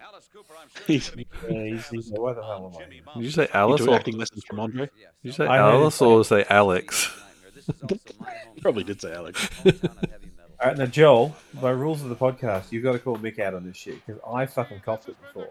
Alice 0.00 0.28
Cooper, 0.32 0.54
I'm 0.60 0.68
sure 0.74 0.84
He's- 0.86 1.08
gonna 1.10 1.16
be 1.24 1.26
Yeah, 1.48 1.64
he's, 1.76 1.88
he's, 1.88 2.10
why 2.10 2.32
the 2.34 2.42
hell 2.42 2.72
am 2.76 2.82
I? 2.82 3.14
Did 3.16 3.24
you 3.24 3.30
say 3.30 3.48
Alice 3.52 3.80
or 3.82 3.94
acting 3.94 4.16
lessons 4.18 4.44
from 4.44 4.60
Andre. 4.60 4.86
did 4.86 4.92
you 5.22 5.32
say 5.32 5.46
I 5.46 5.58
Alice 5.58 6.00
or 6.02 6.24
say 6.24 6.44
Alex? 6.50 7.10
This 7.54 7.68
is 7.68 7.82
also 7.82 7.96
my 8.20 8.30
home 8.44 8.56
Probably 8.60 8.84
did 8.84 9.00
say 9.00 9.12
Alex. 9.14 9.48
hometown 9.48 9.84
of 9.84 10.10
heavy 10.10 10.30
metal. 10.36 10.54
All 10.60 10.68
right, 10.68 10.76
now 10.76 10.86
Joel, 10.86 11.36
by 11.54 11.70
rules 11.70 12.02
of 12.02 12.08
the 12.10 12.16
podcast, 12.16 12.70
you've 12.70 12.82
got 12.84 12.92
to 12.92 12.98
call 12.98 13.16
Mick 13.16 13.38
out 13.38 13.54
on 13.54 13.64
this 13.64 13.76
shit 13.76 14.04
because 14.04 14.20
I 14.28 14.46
fucking 14.46 14.80
copped 14.80 15.08
it 15.08 15.16
before. 15.22 15.48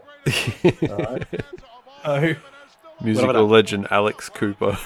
All 0.91 2.17
right. 2.17 2.37
So, 2.37 3.05
Musical 3.05 3.47
legend 3.47 3.87
Alex 3.91 4.29
Cooper. 4.29 4.77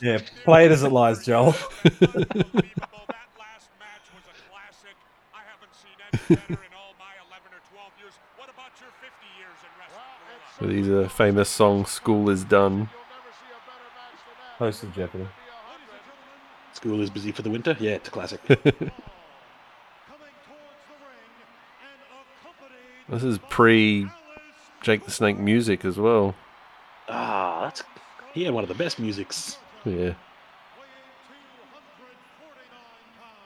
Yeah, 0.00 0.18
play 0.44 0.66
it 0.66 0.72
as 0.72 0.82
it 0.82 0.92
lies, 0.92 1.24
Joel. 1.24 1.54
Unbelievable. 1.84 3.04
That 3.08 3.28
last 3.38 3.68
match 3.78 4.06
was 4.14 4.24
a 4.28 4.36
classic. 4.48 4.96
I 5.34 5.42
haven't 5.50 5.74
seen 5.74 5.98
any 6.00 6.36
better 6.36 6.64
in 6.64 6.74
all 6.76 6.94
my 6.98 7.12
11 7.28 7.48
or 7.52 7.62
12 7.70 7.92
years. 8.00 8.14
What 8.36 8.48
about 8.48 8.72
your 8.80 8.90
50 9.00 9.26
years 9.38 9.58
in 9.62 9.70
wrestling? 9.78 10.76
With 10.76 10.86
his 10.86 11.06
uh, 11.06 11.08
famous 11.08 11.48
song 11.48 11.84
"School 11.86 12.30
Is 12.30 12.44
Done." 12.44 12.88
Host 14.58 14.82
of 14.82 14.94
Jeopardy. 14.94 15.28
School 16.72 17.00
is 17.00 17.10
busy 17.10 17.32
for 17.32 17.42
the 17.42 17.50
winter. 17.50 17.76
Yeah, 17.80 17.92
it's 17.92 18.08
a 18.08 18.10
classic. 18.10 18.40
This 23.08 23.22
is 23.22 23.38
pre 23.48 24.06
Jake 24.82 25.04
the 25.04 25.10
Snake 25.10 25.38
music 25.38 25.84
as 25.84 25.98
well. 25.98 26.34
ah, 27.08 27.60
that's 27.62 27.82
he 28.34 28.44
had 28.44 28.52
one 28.52 28.62
of 28.64 28.68
the 28.68 28.74
best 28.74 28.98
musics. 28.98 29.56
Yeah. 29.88 30.14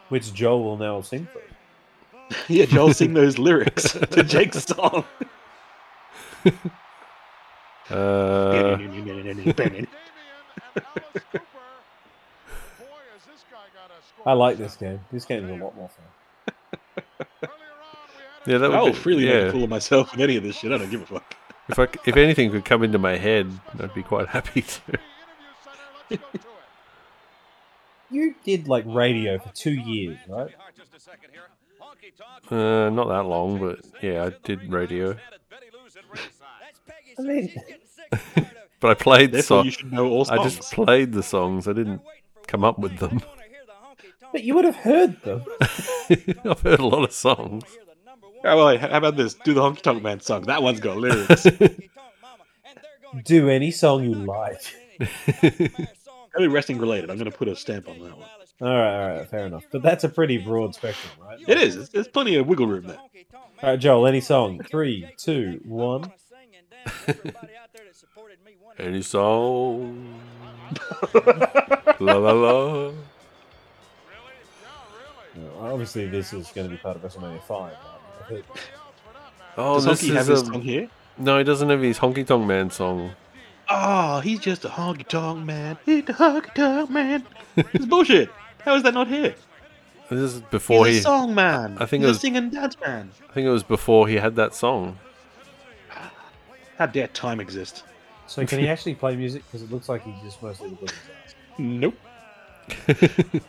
Which 0.09 0.33
Joel 0.35 0.63
will 0.63 0.77
now 0.77 1.01
sing 1.01 1.27
for. 1.33 1.41
yeah, 2.53 2.67
Joel 2.67 2.93
sing 2.93 3.15
those 3.15 3.39
lyrics 3.39 3.93
to 4.11 4.23
Jake's 4.23 4.65
song. 4.65 5.05
Uh, 7.91 8.79
I 14.25 14.33
like 14.33 14.57
this 14.57 14.77
game. 14.77 15.01
This 15.11 15.25
game 15.25 15.45
is 15.45 15.51
a 15.51 15.63
lot 15.63 15.77
more 15.77 15.91
fun. 15.91 17.51
yeah, 18.47 18.59
that 18.59 18.73
I 18.73 18.77
would 18.77 18.79
will 18.79 18.87
be, 18.93 18.93
freely 18.93 19.25
make 19.27 19.35
a 19.49 19.53
fool 19.53 19.65
of 19.65 19.71
myself 19.71 20.13
with 20.13 20.21
any 20.21 20.37
of 20.37 20.43
this 20.45 20.57
shit. 20.57 20.73
I 20.73 20.79
don't 20.79 20.91
give 20.91 21.03
a 21.03 21.07
fuck. 21.07 21.37
If 21.69 21.79
I, 21.79 21.87
c- 21.87 22.01
if 22.07 22.17
anything 22.17 22.51
could 22.51 22.65
come 22.65 22.83
into 22.83 22.99
my 22.99 23.17
head, 23.17 23.51
I'd 23.79 23.95
be 23.95 24.03
quite 24.03 24.29
happy 24.29 24.63
to. 24.63 24.81
You 28.11 28.35
did 28.45 28.69
like 28.69 28.85
radio 28.87 29.39
for 29.39 29.49
two 29.55 29.73
years, 29.73 30.19
right? 30.29 30.51
Just 30.77 30.95
a 30.95 31.01
second 31.01 31.31
here. 31.33 31.45
Honky 31.81 32.13
tonk. 32.15 32.53
Uh, 32.53 32.91
not 32.91 33.09
that 33.09 33.23
long, 33.23 33.59
but 33.59 33.81
yeah, 34.03 34.25
I 34.27 34.33
did 34.45 34.71
radio. 34.71 35.15
Betty 35.49 35.67
Lou's 35.73 35.97
at 35.97 36.05
ringside. 36.11 36.75
I 37.19 37.23
mean, 37.23 38.47
But 38.81 38.91
I 38.91 38.95
played 38.95 39.31
the 39.31 39.37
Therefore, 39.37 39.59
song. 39.59 39.65
you 39.65 39.71
should 39.71 39.93
know 39.93 40.09
all 40.11 40.31
I 40.31 40.43
just 40.43 40.73
played 40.73 41.13
the 41.13 41.23
songs. 41.23 41.67
I 41.69 41.73
didn't 41.73 42.03
come 42.49 42.65
up 42.65 42.79
with 42.79 42.99
them. 42.99 43.23
but 44.33 44.43
you 44.43 44.57
would 44.57 44.65
have 44.65 44.77
heard 44.77 45.23
them. 45.23 45.45
I've 46.45 46.61
heard 46.61 46.81
a 46.81 46.87
lot 46.87 47.05
of 47.05 47.13
songs. 47.13 47.65
Oh, 48.45 48.57
well, 48.57 48.77
how 48.77 48.89
about 48.89 49.17
this? 49.17 49.35
Do 49.35 49.55
the 49.55 49.61
Honky 49.61 49.81
Tonk 49.81 50.03
Man 50.03 50.21
song. 50.21 50.43
That 50.43 50.63
one's 50.63 50.81
got 50.81 50.97
lyrics. 50.99 51.47
Do 53.25 53.49
any 53.49 53.71
song 53.71 54.03
you 54.03 54.15
like. 54.15 54.61
Only 56.37 56.49
wrestling 56.49 56.79
related. 56.79 57.11
I'm 57.11 57.17
going 57.19 57.31
to 57.31 57.37
put 57.37 57.49
a 57.49 57.55
stamp 57.57 57.89
on 57.89 57.99
that 58.01 58.17
one. 58.17 58.27
All 58.63 58.69
right, 58.69 59.03
all 59.03 59.17
right, 59.19 59.29
fair 59.29 59.47
enough. 59.47 59.65
But 59.71 59.83
that's 59.83 60.05
a 60.05 60.09
pretty 60.09 60.39
broad 60.39 60.75
spectrum, 60.75 61.13
right? 61.27 61.39
It 61.47 61.59
is. 61.59 61.75
There's- 61.75 61.89
There's 61.91 62.09
plenty 62.09 62.37
of 62.37 62.47
wiggle 62.47 62.67
room 62.67 62.87
there. 62.87 62.99
All 63.63 63.71
right, 63.71 63.79
Joel, 63.79 64.07
any 64.07 64.21
song? 64.21 64.61
Three, 64.63 65.09
two, 65.17 65.61
one. 65.65 66.11
Any 68.79 69.03
song? 69.03 70.19
la 72.01 72.15
la 72.17 72.33
la. 72.33 72.93
Obviously, 75.61 76.07
this 76.09 76.33
is 76.33 76.49
going 76.49 76.69
to 76.69 76.71
be 76.75 76.77
part 76.79 76.97
of 76.97 77.03
WrestleMania 77.03 77.43
5. 77.43 77.73
right? 78.31 78.45
Oh, 79.57 79.75
Does 79.75 79.85
this 79.85 80.03
Honky 80.03 80.13
have 80.15 80.23
is 80.23 80.29
his 80.29 80.41
song 80.49 80.61
here? 80.63 80.89
No, 81.19 81.39
he 81.39 81.45
doesn't 81.45 81.69
have 81.69 81.81
his 81.83 81.99
Honky 81.99 82.27
Tonk 82.27 82.47
Man 82.47 82.71
song. 82.71 83.13
Oh, 83.75 84.21
he's 84.21 84.39
just 84.39 84.65
a 84.65 84.69
honky 84.69 85.07
tonk 85.07 85.45
man. 85.47 85.79
He's 85.87 86.05
the 86.05 86.13
honky 86.13 86.53
tonk 86.55 86.91
man. 86.91 87.25
It's 87.57 87.87
bullshit. 87.87 88.29
How 88.65 88.75
is 88.75 88.83
that 88.83 88.93
not 88.95 89.09
here? 89.09 89.35
This 90.11 90.35
is 90.35 90.41
before 90.43 90.85
he's 90.87 90.97
he. 90.97 91.01
a 91.01 91.03
song 91.05 91.35
man. 91.35 91.77
I 91.81 91.87
think 91.87 92.03
he's 92.03 92.09
it 92.09 92.11
was- 92.11 92.17
a 92.19 92.21
singing 92.21 92.51
dance 92.51 92.77
man. 92.85 93.11
I 93.31 93.33
think 93.33 93.47
it 93.47 93.51
was 93.51 93.63
before 93.63 94.09
he 94.09 94.17
had 94.17 94.37
that 94.37 94.55
song. 94.55 94.99
How 96.79 96.87
dare 96.87 97.09
time 97.09 97.41
exist? 97.41 97.85
So, 98.27 98.45
can 98.47 98.59
he 98.59 98.69
actually 98.69 98.95
play 98.95 99.15
music? 99.17 99.43
Because 99.47 99.63
it 99.63 99.71
looks 99.71 99.89
like 99.89 100.03
he 100.03 100.15
just 100.23 100.43
mostly 100.43 100.71
looks 100.71 100.93
his 100.93 101.01
ass. 101.27 101.35
Nope. 101.59 101.95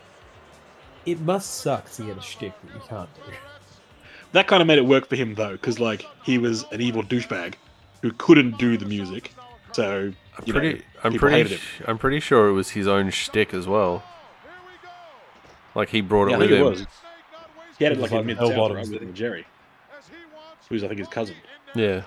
It 1.06 1.20
must 1.20 1.56
suck 1.56 1.92
to 1.94 2.04
get 2.04 2.18
a 2.18 2.22
shtick 2.22 2.54
that 2.62 2.74
you 2.74 2.82
can't 2.88 3.10
do. 3.16 3.34
That 4.32 4.48
kind 4.48 4.62
of 4.62 4.68
made 4.68 4.78
it 4.78 4.86
work 4.86 5.10
for 5.10 5.18
him 5.18 5.36
though, 5.36 5.52
because 5.52 5.78
like 5.78 6.06
he 6.24 6.38
was 6.38 6.64
an 6.72 6.80
evil 6.80 7.04
douchebag 7.04 7.56
who 8.02 8.12
couldn't 8.14 8.58
do 8.58 8.78
the 8.78 8.86
music. 8.86 9.34
So 9.74 10.14
I'm 10.38 10.44
you 10.46 10.54
know, 10.54 10.60
pretty. 10.60 10.84
I'm 11.04 11.14
pretty. 11.16 11.56
sh- 11.58 11.82
I'm 11.88 11.98
pretty 11.98 12.20
sure 12.20 12.48
it 12.48 12.54
was 12.54 12.72
his 12.72 12.88
own 12.88 13.10
shtick 13.10 13.54
as 13.54 13.68
well. 13.68 14.04
Like 15.76 15.90
he 15.90 16.02
brought 16.02 16.30
Yeah, 16.30 16.36
it 16.36 16.38
I 16.38 16.40
with 16.40 16.52
it 16.52 16.58
him. 16.60 16.66
was. 16.66 16.86
He 17.80 17.84
had 17.86 17.94
it 17.94 17.98
It 17.98 18.02
like 18.02 18.12
like 18.12 18.22
in 18.22 18.28
mid 18.28 18.38
Bell 18.38 18.48
south, 18.50 18.58
Bottoms, 18.58 18.78
right, 18.78 18.90
with 18.90 19.00
didn't? 19.00 19.16
Jerry, 19.16 19.46
who's 20.70 20.84
I 20.84 20.88
think 20.88 21.00
his 21.00 21.08
cousin. 21.08 21.36
Yeah. 21.76 22.02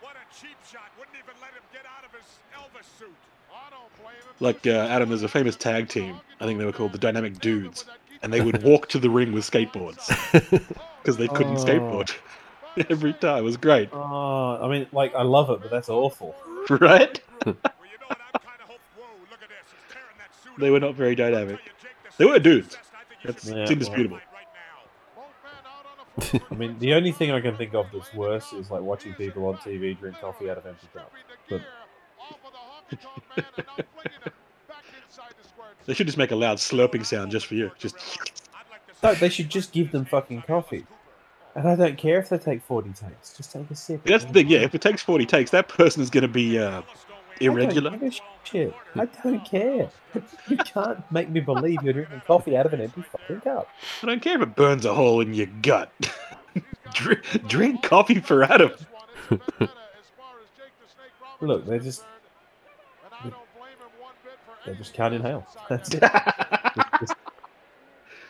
What 0.00 0.16
a 0.16 0.40
cheap 0.40 0.56
shot. 0.70 0.90
Wouldn't 0.98 1.16
even 1.16 1.34
let 1.40 1.52
him 1.52 1.62
get 1.72 1.82
out 1.86 2.04
of 2.04 2.10
his 2.12 2.28
Elvis 2.52 2.98
suit. 2.98 3.14
I 3.52 3.70
don't 3.70 4.02
blame 4.02 4.16
him. 4.16 4.34
Like 4.40 4.66
uh, 4.66 4.92
Adam, 4.92 5.08
there's 5.10 5.22
a 5.22 5.28
famous 5.28 5.54
tag 5.54 5.88
team. 5.88 6.16
I 6.40 6.44
think 6.46 6.58
they 6.58 6.64
were 6.64 6.72
called 6.72 6.90
the 6.92 6.98
Dynamic 6.98 7.38
Dudes, 7.38 7.84
and 8.22 8.32
they 8.32 8.40
would 8.40 8.64
walk 8.64 8.88
to 8.88 8.98
the 8.98 9.08
ring 9.10 9.32
with 9.32 9.48
skateboards 9.48 10.08
because 11.02 11.16
they 11.16 11.28
couldn't 11.28 11.58
Oh. 11.58 11.64
skateboard 11.64 12.12
every 12.90 13.12
time. 13.12 13.38
It 13.38 13.42
was 13.42 13.56
great, 13.56 13.90
Oh, 13.92 14.58
I 14.60 14.66
mean, 14.68 14.88
like, 14.92 15.14
I 15.14 15.22
love 15.22 15.50
it, 15.50 15.60
but 15.62 15.70
that's 15.70 15.88
awful. 15.88 16.34
right? 16.80 17.20
Well, 17.44 17.54
you 17.54 17.98
know 18.00 18.06
what? 18.08 18.18
I'm 18.34 18.40
kind 18.40 18.60
of 18.62 18.68
hope. 18.68 18.80
Whoa, 18.96 19.04
look 19.30 19.42
at 19.42 19.48
this. 19.48 19.66
He's 19.70 19.92
tearing 19.92 20.16
that 20.18 20.34
suit 20.42 20.60
They 20.60 20.70
were 20.70 20.80
not 20.80 20.94
very 20.94 21.14
dynamic. 21.14 21.60
They 22.18 22.24
were 22.24 22.38
dudes. 22.38 22.76
That's 23.24 23.48
Yeah, 23.48 23.56
it's 23.56 23.70
indisputable. 23.70 24.20
I 26.50 26.54
mean, 26.54 26.78
the 26.78 26.92
only 26.94 27.12
thing 27.12 27.30
I 27.30 27.40
can 27.40 27.56
think 27.56 27.74
of 27.74 27.86
that's 27.92 28.12
worse 28.12 28.52
is 28.52 28.70
like 28.70 28.82
watching 28.82 29.14
people 29.14 29.46
on 29.46 29.56
TV 29.56 29.98
drink 29.98 30.20
coffee 30.20 30.50
out 30.50 30.58
of 30.58 30.66
empty 30.66 30.88
cups. 30.94 31.14
But 31.48 31.62
They 35.84 35.94
should 35.94 36.06
just 36.06 36.18
make 36.18 36.30
a 36.30 36.36
loud 36.36 36.58
slurping 36.58 37.04
sound 37.04 37.32
just 37.32 37.46
for 37.46 37.54
you. 37.54 37.70
Just 37.78 37.96
no, 39.02 39.14
they 39.14 39.28
should 39.28 39.48
just 39.48 39.72
give 39.72 39.90
them 39.90 40.04
fucking 40.04 40.42
coffee. 40.42 40.86
And 41.54 41.68
I 41.68 41.76
don't 41.76 41.98
care 41.98 42.18
if 42.18 42.30
they 42.30 42.38
take 42.38 42.62
40 42.62 42.90
takes. 42.90 43.36
Just 43.36 43.52
take 43.52 43.70
a 43.70 43.74
sip. 43.74 44.04
that's 44.04 44.24
the 44.24 44.32
thing. 44.32 44.48
Yeah, 44.48 44.60
if 44.60 44.74
it 44.74 44.80
takes 44.80 45.02
forty 45.02 45.26
takes, 45.26 45.50
that 45.50 45.68
person 45.68 46.02
is 46.02 46.08
going 46.08 46.22
to 46.22 46.28
be 46.28 46.58
uh, 46.58 46.80
I 46.80 47.44
don't 47.44 47.58
irregular. 47.58 47.98
shit. 48.44 48.74
I 48.94 49.04
don't 49.06 49.44
care. 49.44 49.90
You 50.48 50.58
can't 50.58 50.98
make 51.10 51.30
me 51.30 51.40
believe 51.40 51.82
you're 51.82 51.94
drinking 51.94 52.20
coffee 52.26 52.54
out 52.54 52.66
of 52.66 52.74
an 52.74 52.82
empty 52.82 53.02
fucking 53.02 53.40
cup. 53.40 53.66
I 54.02 54.06
don't 54.06 54.20
care 54.20 54.36
if 54.36 54.42
it 54.42 54.54
burns 54.54 54.84
a 54.84 54.92
hole 54.92 55.22
in 55.22 55.32
your 55.32 55.46
gut. 55.62 55.90
drink, 56.94 57.22
drink 57.48 57.82
coffee 57.82 58.20
for 58.20 58.44
Adam. 58.44 58.72
Look, 61.40 61.66
they 61.66 61.78
just 61.78 62.04
they 64.66 64.74
just 64.74 64.92
can't 64.92 65.14
inhale. 65.14 65.46
That's 65.68 65.94
it. 65.94 66.02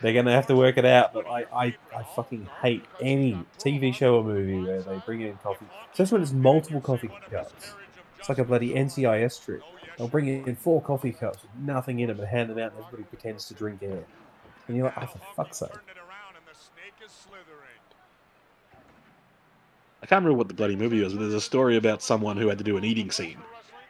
It's 0.03 0.05
just- 0.05 0.15
they're 0.15 0.15
gonna 0.15 0.35
have 0.35 0.47
to 0.49 0.57
work 0.57 0.77
it 0.79 0.85
out. 0.85 1.12
But 1.12 1.27
I, 1.27 1.45
I, 1.55 1.77
I 1.97 2.03
fucking 2.16 2.49
hate 2.61 2.85
any 3.01 3.39
TV 3.59 3.95
show 3.95 4.16
or 4.16 4.24
movie 4.24 4.61
where 4.61 4.83
they 4.83 5.01
bring 5.07 5.20
in 5.23 5.37
coffee, 5.39 5.66
especially 5.93 6.16
when 6.16 6.23
it's 6.23 6.33
multiple 6.33 6.81
coffee 6.81 7.11
cups. 7.31 7.74
It's 8.19 8.29
like 8.29 8.39
a 8.39 8.45
bloody 8.45 8.74
NCIS 8.74 9.45
trick. 9.45 9.62
They'll 9.99 10.09
bring 10.09 10.29
in 10.29 10.57
four 10.57 10.81
coffee 10.81 11.12
cups 11.12 11.43
with 11.43 11.51
nothing 11.65 12.01
in 12.01 12.09
them 12.09 12.19
and 12.19 12.29
hand 12.29 12.51
them 12.51 12.59
out, 12.59 12.73
and 12.73 12.85
everybody 12.85 13.03
pretends 13.05 13.47
to 13.49 13.55
drink 13.55 13.83
air. 13.83 14.05
And 14.69 14.77
you're 14.77 14.87
like, 14.87 14.95
oh, 14.99 15.07
for 15.07 15.19
fuck's 15.37 15.59
sake. 15.59 15.70
I 20.03 20.07
can't 20.07 20.24
remember 20.24 20.37
what 20.39 20.49
the 20.49 20.55
bloody 20.55 20.77
movie 20.77 21.01
was, 21.03 21.12
but 21.12 21.20
there's 21.20 21.35
a 21.35 21.41
story 21.41 21.77
about 21.77 22.03
someone 22.03 22.37
who 22.37 22.49
had 22.49 22.59
to 22.59 22.65
do 22.65 22.77
an 22.77 22.85
eating 22.85 23.11
scene, 23.11 23.39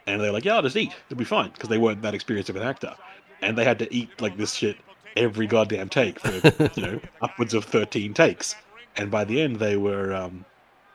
and 0.06 0.20
they're 0.20 0.32
like, 0.32 0.44
"Yeah, 0.44 0.56
I'll 0.56 0.62
just 0.62 0.76
eat. 0.76 0.93
It'll 1.09 1.18
be 1.18 1.24
fine," 1.24 1.51
because 1.51 1.68
they 1.70 1.78
weren't 1.78 2.02
that 2.02 2.14
experienced 2.14 2.51
of 2.51 2.56
an 2.56 2.62
actor, 2.62 2.94
and 3.40 3.56
they 3.56 3.64
had 3.64 3.78
to 3.78 3.94
eat 3.94 4.20
like 4.20 4.36
this 4.36 4.52
shit 4.52 4.76
every 5.16 5.47
goddamn 5.47 5.89
take 5.89 6.18
for 6.20 6.30
you 6.74 6.82
know 6.86 7.01
upwards 7.22 7.55
of 7.55 7.64
thirteen 7.64 8.14
takes, 8.14 8.55
and 8.97 9.10
by 9.10 9.24
the 9.24 9.40
end 9.40 9.56
they 9.56 9.76
were 9.76 10.12
um, 10.14 10.44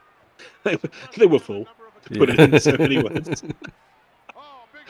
they 0.64 0.76
were 0.76 0.90
they 1.16 1.26
were 1.26 1.38
full. 1.38 1.66
To 2.04 2.18
put 2.18 2.30
it 2.30 2.38
in 2.40 2.60
so 2.60 2.76
many 2.78 3.02
words. 3.02 3.42
Oh, 4.36 4.64
big 4.72 4.82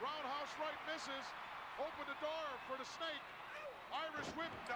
roundhouse 0.00 0.54
right 0.60 0.78
misses. 0.86 1.26
Open 1.78 2.06
the 2.06 2.14
door 2.24 2.46
for 2.68 2.78
the 2.78 2.84
snake. 2.84 3.22
Irish 3.92 4.26
whip. 4.36 4.46
No. 4.68 4.74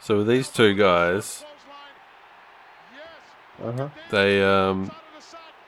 So 0.00 0.24
these 0.24 0.48
two 0.48 0.74
guys, 0.74 1.44
Uh 3.64 3.72
huh. 3.72 3.88
they 4.10 4.42
um, 4.42 4.90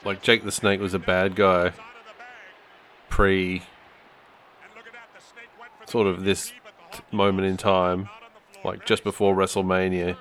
like 0.04 0.22
Jake 0.22 0.42
the 0.44 0.50
Snake 0.52 0.80
was 0.80 0.92
a 0.92 0.98
bad 0.98 1.36
guy 1.36 1.72
pre 3.08 3.62
sort 5.86 6.06
of 6.08 6.24
this 6.24 6.52
moment 7.12 7.46
in 7.46 7.56
time, 7.56 8.08
like 8.64 8.86
just 8.86 9.04
before 9.04 9.34
WrestleMania. 9.34 10.16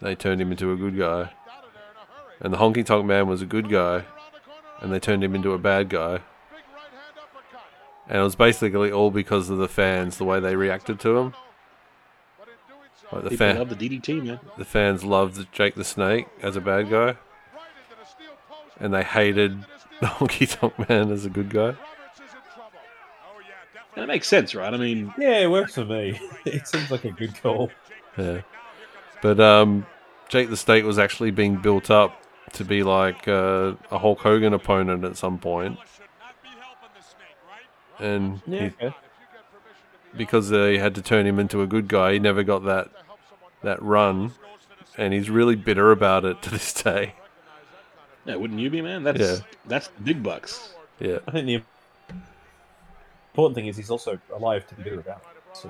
They 0.00 0.14
turned 0.14 0.40
him 0.40 0.50
into 0.50 0.72
a 0.72 0.76
good 0.76 0.98
guy, 0.98 1.30
and 2.40 2.52
the 2.52 2.58
Honky 2.58 2.84
Tonk 2.84 3.06
Man 3.06 3.28
was 3.28 3.42
a 3.42 3.46
good 3.46 3.70
guy, 3.70 4.04
and 4.80 4.92
they 4.92 4.98
turned 4.98 5.22
him 5.22 5.34
into 5.34 5.52
a 5.52 5.58
bad 5.58 5.88
guy. 5.88 6.20
And 8.08 8.18
it 8.18 8.22
was 8.22 8.36
basically 8.36 8.90
all 8.92 9.10
because 9.10 9.48
of 9.48 9.58
the 9.58 9.68
fans, 9.68 10.18
the 10.18 10.24
way 10.24 10.40
they 10.40 10.56
reacted 10.56 11.00
to 11.00 11.16
him. 11.16 11.34
Like 13.12 13.22
the 13.22 13.30
People 13.30 13.46
fan, 13.46 13.58
love 13.58 13.78
the 13.78 13.88
DDT, 13.88 14.24
man. 14.24 14.40
the 14.58 14.64
fans 14.64 15.04
loved 15.04 15.50
Jake 15.52 15.74
the 15.74 15.84
Snake 15.84 16.26
as 16.42 16.56
a 16.56 16.60
bad 16.60 16.90
guy, 16.90 17.16
and 18.80 18.92
they 18.92 19.04
hated 19.04 19.64
the 20.00 20.06
Honky 20.06 20.50
Tonk 20.50 20.88
Man 20.88 21.10
as 21.12 21.24
a 21.24 21.30
good 21.30 21.50
guy. 21.50 21.76
And 23.96 24.04
it 24.04 24.06
makes 24.08 24.26
sense, 24.28 24.54
right? 24.54 24.72
I 24.72 24.76
mean, 24.76 25.12
Yeah, 25.18 25.38
it 25.40 25.50
works 25.50 25.74
for 25.74 25.84
me. 25.84 26.20
It 26.44 26.66
seems 26.68 26.90
like 26.90 27.04
a 27.04 27.10
good 27.10 27.40
call. 27.42 27.70
Yeah, 28.18 28.42
but 29.22 29.40
um, 29.40 29.86
Jake 30.28 30.50
the 30.50 30.56
Snake 30.56 30.84
was 30.84 30.98
actually 30.98 31.30
being 31.30 31.56
built 31.56 31.90
up 31.90 32.20
to 32.52 32.64
be 32.64 32.82
like 32.82 33.26
uh, 33.26 33.74
a 33.90 33.98
Hulk 33.98 34.20
Hogan 34.20 34.52
opponent 34.52 35.04
at 35.04 35.16
some 35.16 35.38
point, 35.38 35.78
and 37.98 38.40
Yeah, 38.46 38.70
he, 38.80 38.88
because 40.16 40.48
they 40.50 40.78
had 40.78 40.94
to 40.94 41.02
turn 41.02 41.26
him 41.26 41.38
into 41.38 41.62
a 41.62 41.66
good 41.66 41.88
guy, 41.88 42.14
he 42.14 42.18
never 42.18 42.42
got 42.42 42.64
that 42.64 42.88
that 43.62 43.82
run, 43.82 44.32
and 44.98 45.12
he's 45.14 45.30
really 45.30 45.56
bitter 45.56 45.90
about 45.90 46.24
it 46.24 46.42
to 46.42 46.50
this 46.50 46.72
day. 46.72 47.14
yeah, 48.26 48.36
wouldn't 48.36 48.60
you 48.60 48.70
be, 48.70 48.80
man? 48.82 49.02
That's 49.02 49.20
Yeah. 49.20 49.36
that's 49.66 49.88
big 50.02 50.22
bucks. 50.22 50.74
Yeah, 51.00 51.18
I 51.26 51.30
think 51.32 51.46
the 51.46 51.62
important 53.34 53.56
thing 53.56 53.66
is 53.66 53.76
he's 53.76 53.90
also 53.90 54.16
alive 54.32 54.64
to 54.68 54.76
be 54.76 54.84
bitter 54.84 55.00
about. 55.00 55.24
So, 55.54 55.68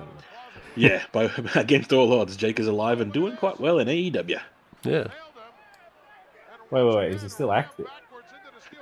Yeah, 0.75 1.01
by, 1.11 1.31
against 1.55 1.91
all 1.91 2.13
odds, 2.19 2.37
Jake 2.37 2.59
is 2.59 2.67
alive 2.67 3.01
and 3.01 3.11
doing 3.11 3.35
quite 3.37 3.59
well 3.59 3.79
in 3.79 3.87
AEW. 3.87 4.39
yeah. 4.83 5.07
wait, 6.69 6.83
wait, 6.83 6.95
wait. 6.95 7.11
Is 7.11 7.23
he 7.23 7.29
still 7.29 7.51
active? 7.51 7.87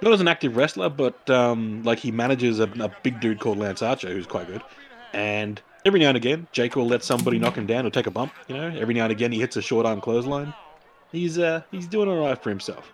Not 0.02 0.12
as 0.12 0.20
an 0.20 0.28
active 0.28 0.58
wrestler, 0.58 0.90
but 0.90 1.30
um, 1.30 1.82
like 1.84 2.00
he 2.00 2.12
manages 2.12 2.60
a, 2.60 2.70
a 2.82 2.92
big 3.04 3.22
dude 3.22 3.40
called 3.40 3.58
Lance 3.58 3.82
Archer, 3.82 4.10
who's 4.10 4.28
quite 4.28 4.48
good. 4.48 4.62
And 5.14 5.62
every 5.86 6.02
now 6.02 6.10
and 6.10 6.18
again, 6.18 6.48
Jake 6.52 6.76
will 6.76 6.88
let 6.88 7.06
somebody 7.06 7.40
knock 7.40 7.56
him 7.56 7.66
down 7.66 7.86
or 7.86 7.90
take 7.90 8.08
a 8.08 8.12
bump. 8.12 8.34
You 8.50 8.58
know, 8.58 8.68
every 8.78 8.94
now 8.94 9.04
and 9.04 9.14
again 9.14 9.32
he 9.32 9.40
hits 9.40 9.56
a 9.56 9.62
short 9.62 9.86
arm 9.86 10.02
clothesline. 10.02 10.54
He's 11.14 11.40
uh 11.40 11.62
he's 11.72 11.88
doing 11.88 12.10
all 12.10 12.28
right 12.28 12.42
for 12.42 12.50
himself. 12.50 12.92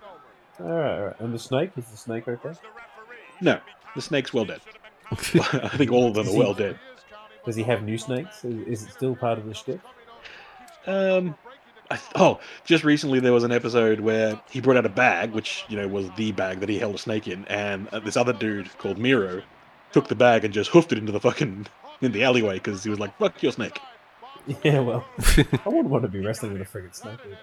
All 0.60 0.68
right, 0.68 1.00
all 1.00 1.06
right. 1.08 1.20
And 1.20 1.34
the 1.34 1.40
snake? 1.40 1.72
Is 1.78 1.86
the 1.86 1.98
snake 1.98 2.28
okay? 2.28 2.54
No, 3.42 3.60
the 3.96 4.02
snake's 4.02 4.34
well 4.34 4.46
dead. 4.46 4.62
I 5.12 5.70
think 5.78 5.92
all 5.92 6.08
of 6.08 6.14
them 6.14 6.28
are 6.28 6.38
well 6.38 6.54
dead. 6.54 6.80
Does 7.46 7.56
he 7.56 7.64
have 7.64 7.84
new 7.84 7.98
snakes? 7.98 8.44
Is, 8.46 8.68
is 8.68 8.88
it 8.88 8.92
still 8.92 9.16
part 9.16 9.40
of 9.40 9.46
the 9.46 9.54
shtick? 9.54 9.80
Um, 10.86 11.36
I 11.92 12.00
oh, 12.16 12.40
just 12.66 12.84
recently 12.84 13.20
there 13.20 13.34
was 13.34 13.44
an 13.44 13.52
episode 13.52 14.00
where 14.00 14.40
he 14.50 14.62
brought 14.62 14.78
out 14.78 14.86
a 14.86 14.90
bag, 14.90 15.32
which 15.32 15.66
you 15.68 15.78
know 15.78 15.88
was 15.88 16.10
the 16.12 16.32
bag 16.32 16.60
that 16.60 16.70
he 16.70 16.78
held 16.78 16.96
a 16.96 17.00
snake 17.00 17.28
in, 17.28 17.46
and 17.46 17.88
uh, 17.88 18.00
this 18.00 18.16
other 18.16 18.34
dude 18.34 18.70
called 18.78 18.98
Miro 19.00 19.42
took 19.92 20.08
the 20.08 20.16
bag 20.16 20.46
and 20.46 20.54
just 20.54 20.70
hoofed 20.70 20.92
it 20.92 21.00
into 21.00 21.12
the 21.12 21.20
fucking 21.20 21.66
in 22.02 22.12
the 22.12 22.24
alleyway 22.24 22.56
because 22.56 22.84
he 22.84 22.90
was 22.90 23.00
like, 23.00 23.18
"Fuck 23.18 23.42
your 23.42 23.52
snake." 23.52 23.80
Yeah, 24.64 24.80
well, 24.80 25.06
I 25.20 25.70
wouldn't 25.70 25.90
want 25.90 26.04
to 26.04 26.08
be 26.08 26.26
wrestling 26.26 26.54
with 26.54 26.62
a 26.64 26.66
friggin' 26.66 26.96
snake. 26.96 27.20
either. 27.24 27.38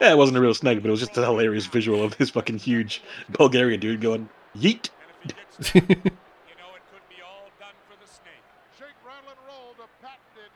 Yeah, 0.00 0.12
it 0.12 0.18
wasn't 0.18 0.38
a 0.38 0.40
real 0.40 0.54
snake, 0.54 0.80
but 0.80 0.86
it 0.88 0.90
was 0.92 1.00
just 1.00 1.16
a 1.16 1.22
hilarious 1.22 1.66
visual 1.66 2.04
of 2.04 2.16
this 2.18 2.30
fucking 2.30 2.58
huge 2.58 3.02
Bulgarian 3.30 3.80
dude 3.80 4.00
going 4.00 4.28
yeet. 4.56 4.90
Shake, 5.58 5.82
rattle, 9.02 9.26
and 9.26 9.40
roll, 9.48 9.74
the 9.74 9.88
patented 9.98 10.54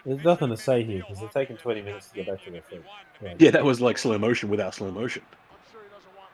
There's 0.06 0.24
nothing 0.24 0.50
to 0.50 0.58
say 0.58 0.84
here 0.84 1.00
because 1.00 1.20
they're 1.20 1.30
taking 1.30 1.58
20 1.58 1.82
minutes 1.82 2.10
to 2.10 2.16
get 2.16 2.28
back 2.28 2.44
to 2.44 2.52
their 2.52 2.62
feet. 2.62 2.82
Right. 3.22 3.36
Yeah, 3.40 3.52
that 3.52 3.64
was 3.64 3.82
like 3.82 3.98
slow 3.98 4.18
motion 4.18 4.50
without 4.50 4.76
slow 4.76 4.92
motion. 4.92 5.24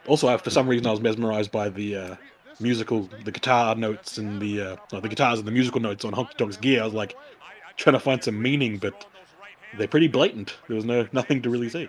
Also, 0.08 0.28
I, 0.28 0.38
for 0.38 0.50
some 0.50 0.68
reason, 0.68 0.88
I 0.88 0.92
was 0.92 1.00
mesmerized 1.00 1.52
by 1.52 1.70
the 1.70 1.96
uh, 1.96 2.16
musical, 2.60 3.10
the 3.24 3.32
guitar 3.32 3.76
notes 3.76 4.18
and 4.18 4.42
the 4.42 4.62
uh, 4.62 4.76
no, 4.92 5.00
the 5.00 5.10
guitars 5.10 5.40
and 5.40 5.48
the 5.48 5.52
musical 5.52 5.80
notes 5.80 6.04
on 6.04 6.14
Honky 6.14 6.36
Tonk's 6.38 6.58
gear. 6.58 6.82
I 6.82 6.86
was 6.86 6.94
like 6.94 7.16
trying 7.78 7.94
to 7.94 8.00
find 8.00 8.24
some 8.24 8.42
meaning, 8.42 8.78
but 8.78 9.06
they're 9.78 9.88
pretty 9.88 10.08
blatant. 10.08 10.56
There 10.68 10.76
was 10.76 10.86
no 10.86 11.08
nothing 11.14 11.42
to 11.44 11.50
really 11.50 11.70
see. 11.70 11.88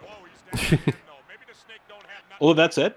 All 2.39 2.51
of 2.51 2.57
that 2.57 2.75
said, 2.75 2.95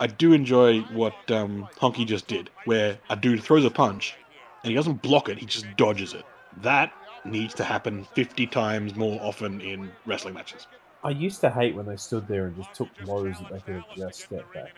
I 0.00 0.06
do 0.06 0.32
enjoy 0.32 0.80
what 0.80 1.14
um, 1.30 1.68
Honky 1.76 2.06
just 2.06 2.26
did, 2.26 2.50
where 2.66 2.98
a 3.08 3.16
dude 3.16 3.42
throws 3.42 3.64
a 3.64 3.70
punch 3.70 4.16
and 4.62 4.70
he 4.70 4.74
doesn't 4.74 5.02
block 5.02 5.28
it; 5.28 5.38
he 5.38 5.46
just 5.46 5.66
dodges 5.76 6.14
it. 6.14 6.24
That 6.62 6.92
needs 7.24 7.54
to 7.54 7.64
happen 7.64 8.04
50 8.14 8.46
times 8.48 8.94
more 8.96 9.20
often 9.22 9.60
in 9.60 9.90
wrestling 10.06 10.34
matches. 10.34 10.66
I 11.04 11.10
used 11.10 11.40
to 11.40 11.50
hate 11.50 11.74
when 11.74 11.86
they 11.86 11.96
stood 11.96 12.26
there 12.28 12.46
and 12.46 12.56
just 12.56 12.74
took 12.74 12.88
blows 13.04 13.38
that 13.38 13.50
they 13.52 13.60
could 13.60 13.74
have 13.76 13.96
just 13.96 14.20
stepped 14.22 14.52
back. 14.54 14.72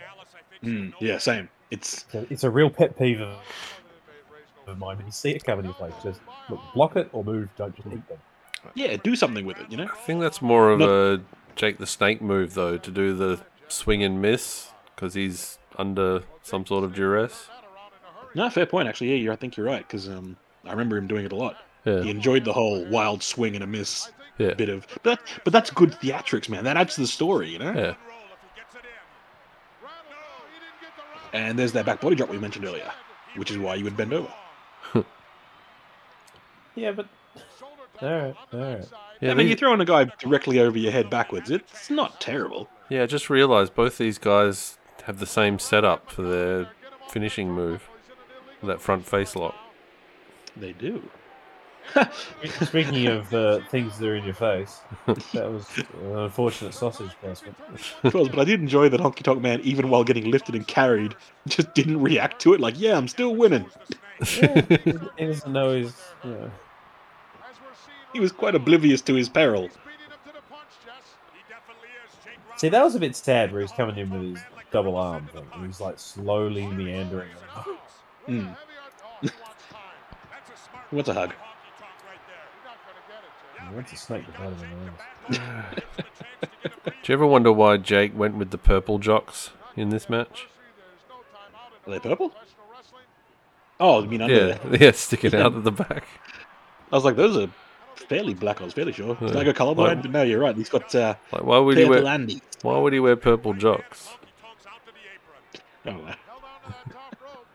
Mm, 0.63 0.95
yeah, 1.01 1.19
same. 1.19 1.49
It's 1.71 2.07
So 2.11 2.27
It's 2.31 2.45
a 2.45 2.51
real 2.51 2.71
pet 2.71 2.99
peeve 2.99 3.21
of, 3.21 3.37
of 4.67 4.79
mine. 4.79 4.97
When 4.97 5.07
you 5.07 5.13
see 5.13 5.31
it 5.33 5.45
coming, 5.45 5.67
you 5.67 5.75
like 5.81 6.01
just 6.03 6.21
look, 6.49 6.61
block 6.75 6.97
it 6.97 7.09
or 7.13 7.25
move. 7.25 7.49
Don't 7.57 7.75
just 7.77 7.89
hit 7.89 8.07
them. 8.09 8.19
yeah, 8.75 8.97
do 8.97 9.17
something 9.17 9.45
with 9.45 9.59
it, 9.59 9.71
you 9.71 9.77
know. 9.77 9.85
I 9.93 9.97
think 10.07 10.21
that's 10.21 10.41
more 10.41 10.71
of 10.71 10.79
Not- 10.81 10.89
a 10.89 11.21
Jake 11.57 11.79
the 11.79 11.87
Snake 11.87 12.21
move 12.23 12.55
though, 12.55 12.79
to 12.79 12.91
do 12.91 13.15
the 13.15 13.41
swing 13.69 14.03
and 14.03 14.21
miss 14.23 14.71
because 14.95 15.15
he's 15.15 15.59
under 15.77 16.23
some 16.43 16.65
sort 16.67 16.85
of 16.85 16.95
duress. 16.95 17.49
No, 18.35 18.51
fair 18.51 18.67
point. 18.67 18.89
Actually, 18.89 19.11
yeah, 19.11 19.17
you're, 19.17 19.33
I 19.33 19.37
think 19.37 19.57
you're 19.57 19.67
right 19.67 19.87
because 19.87 20.09
um, 20.09 20.37
I 20.65 20.71
remember 20.71 20.97
him 20.97 21.07
doing 21.07 21.25
it 21.25 21.33
a 21.33 21.37
lot. 21.37 21.57
Yeah. 21.85 22.03
He 22.03 22.11
enjoyed 22.11 22.45
the 22.45 22.53
whole 22.53 22.85
wild 22.87 23.23
swing 23.23 23.55
and 23.55 23.63
a 23.63 23.67
miss 23.67 24.11
Yeah. 24.39 24.55
bit 24.55 24.69
of, 24.69 24.87
but 25.03 25.21
but 25.45 25.53
that's 25.53 25.71
good 25.71 25.93
theatrics, 25.93 26.49
man. 26.49 26.65
That 26.65 26.77
adds 26.77 26.95
to 26.97 27.03
the 27.03 27.07
story, 27.07 27.51
you 27.51 27.59
know. 27.59 27.73
Yeah. 27.73 27.95
And 31.33 31.59
there's 31.59 31.73
that 31.73 31.85
back 31.85 32.01
body 32.01 32.15
drop 32.17 32.31
we 32.31 32.39
mentioned 32.39 32.65
earlier, 32.65 32.91
which 33.37 33.51
is 33.51 33.59
why 33.59 33.75
you 33.75 33.85
would 33.85 33.97
bend 33.97 34.13
over. 34.13 34.33
Yeah, 36.77 36.91
but 36.91 37.07
all 38.03 38.09
right, 38.11 38.35
all 38.53 38.59
right. 38.61 38.85
Yeah, 39.21 39.31
I 39.31 39.35
mean, 39.35 39.47
these- 39.47 39.51
you're 39.51 39.57
throwing 39.59 39.81
a 39.81 39.85
guy 39.85 40.11
directly 40.19 40.59
over 40.59 40.77
your 40.77 40.91
head 40.91 41.09
backwards. 41.09 41.49
It's 41.49 41.89
not 41.89 42.21
terrible. 42.21 42.69
Yeah, 42.89 43.05
I 43.05 43.07
just 43.07 43.31
realised 43.31 43.77
both 43.77 43.97
these 43.97 44.19
guys 44.19 44.77
have 45.05 45.21
the 45.21 45.27
same 45.27 45.61
setup 45.61 46.11
for 46.11 46.23
their 46.23 46.71
finishing 47.11 47.53
move. 47.53 47.89
That 48.67 48.81
front 48.81 49.07
face 49.07 49.37
lock. 49.37 49.55
They 50.57 50.73
do. 50.73 51.11
Speaking 52.63 53.09
of 53.09 53.33
uh, 53.35 53.61
things 53.71 53.99
that 53.99 54.09
are 54.09 54.17
in 54.17 54.25
your 54.25 54.35
face, 54.35 54.81
that 55.07 55.51
was 55.51 55.67
an 55.77 56.17
unfortunate 56.17 56.73
sausage 56.73 57.11
placement. 57.21 57.57
It 58.03 58.15
was, 58.15 58.29
but 58.31 58.39
I 58.39 58.45
did 58.45 58.61
enjoy 58.61 58.89
that 58.89 59.01
Honky 59.01 59.23
Tonk 59.23 59.43
Man, 59.43 59.61
even 59.61 59.91
while 59.91 60.03
getting 60.05 60.31
lifted 60.31 60.55
and 60.55 60.67
carried, 60.67 61.15
just 61.47 61.75
didn't 61.75 62.01
react 62.01 62.41
to 62.43 62.55
it. 62.55 62.61
Like, 62.61 62.79
yeah, 62.79 62.97
I'm 62.97 63.09
still 63.09 63.37
winning. 63.37 63.71
Yeah, 64.41 64.63
he 64.85 64.93
he 65.19 65.27
doesn't 65.27 65.53
know 65.53 65.71
his. 65.73 65.95
You 66.23 66.31
know, 66.31 66.51
He 68.15 68.21
was 68.21 68.33
quite 68.33 68.55
oblivious 68.55 69.03
to 69.03 69.15
his 69.15 69.29
peril. 69.29 69.69
See, 72.57 72.69
that 72.69 72.83
was 72.85 72.95
a 72.95 73.01
bit 73.01 73.17
sad 73.17 73.53
where 73.53 73.61
he's 73.61 73.73
coming 73.73 73.97
in 73.99 74.11
with 74.11 74.23
his 74.23 74.45
double 74.71 74.97
arm 74.97 75.27
thing. 75.29 75.47
And 75.53 75.67
he's 75.67 75.81
like 75.81 75.99
slowly 75.99 76.67
meandering. 76.67 77.31
Hmm. 78.27 78.49
What's 80.91 81.09
a 81.09 81.15
hug? 81.15 81.35
He 83.69 83.75
wants 83.75 83.93
a 83.93 83.97
snake 83.97 84.27
to 84.27 84.33
bite 84.33 84.53
him 84.53 84.57
the 85.29 85.39
arms. 85.41 85.79
Do 87.03 87.13
you 87.13 87.15
ever 87.15 87.27
wonder 87.27 87.53
why 87.53 87.77
Jake 87.79 88.17
went 88.17 88.37
with 88.37 88.51
the 88.51 88.59
purple 88.59 88.99
jocks 88.99 89.51
in 89.77 89.89
this 89.91 90.09
match? 90.09 90.47
Are 91.87 91.91
they 91.91 91.99
purple? 91.99 92.33
Oh, 93.81 94.03
you 94.03 94.09
mean 94.09 94.23
under 94.23 94.35
Yeah, 94.35 94.59
there? 94.59 94.83
yeah, 94.85 94.91
sticking 94.93 95.35
out 95.35 95.55
at 95.55 95.65
the 95.65 95.73
back. 95.73 96.05
I 96.93 96.97
was 96.97 97.05
like, 97.05 97.17
those 97.17 97.37
are 97.37 97.49
fairly 98.09 98.35
black. 98.35 98.61
I 98.61 98.65
was 98.65 98.73
fairly 98.75 98.93
sure. 98.93 99.17
Did 99.17 99.37
I 99.37 99.45
go 99.45 99.53
colorblind? 99.53 99.77
Like- 99.77 100.03
But 100.03 100.11
no, 100.13 100.23
you're 100.23 100.41
right. 100.41 100.57
He's 100.57 100.69
got 100.69 100.95
uh, 100.95 101.15
Like, 101.33 101.43
why 101.43 101.59
would 101.59 101.77
he 101.77 101.85
wear? 101.85 102.07
Andy. 102.07 102.41
Why 102.63 102.79
would 102.79 102.93
he 102.93 103.01
wear 103.01 103.17
purple 103.17 103.53
jocks? 103.55 104.11
I 105.85 105.91
don't 105.91 105.99
know. 106.07 106.13
Held 106.27 106.43
on 106.45 106.73
to 106.73 106.89
that 106.89 106.93
top 106.95 107.17
rope. 107.23 107.47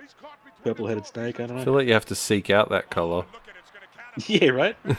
He's 0.00 0.14
caught 0.20 0.38
between 0.44 0.47
Purple 0.64 0.86
the 0.86 0.90
headed 0.90 1.06
snake. 1.06 1.40
I 1.40 1.44
I 1.44 1.46
don't 1.46 1.56
know. 1.56 1.62
I 1.62 1.64
feel 1.64 1.74
like 1.74 1.86
you 1.86 1.92
have 1.94 2.06
to 2.06 2.14
seek 2.14 2.50
out 2.50 2.70
that 2.70 2.90
color. 2.90 3.24
Yeah, 4.26 4.48
right. 4.48 4.76
It's 4.84 4.96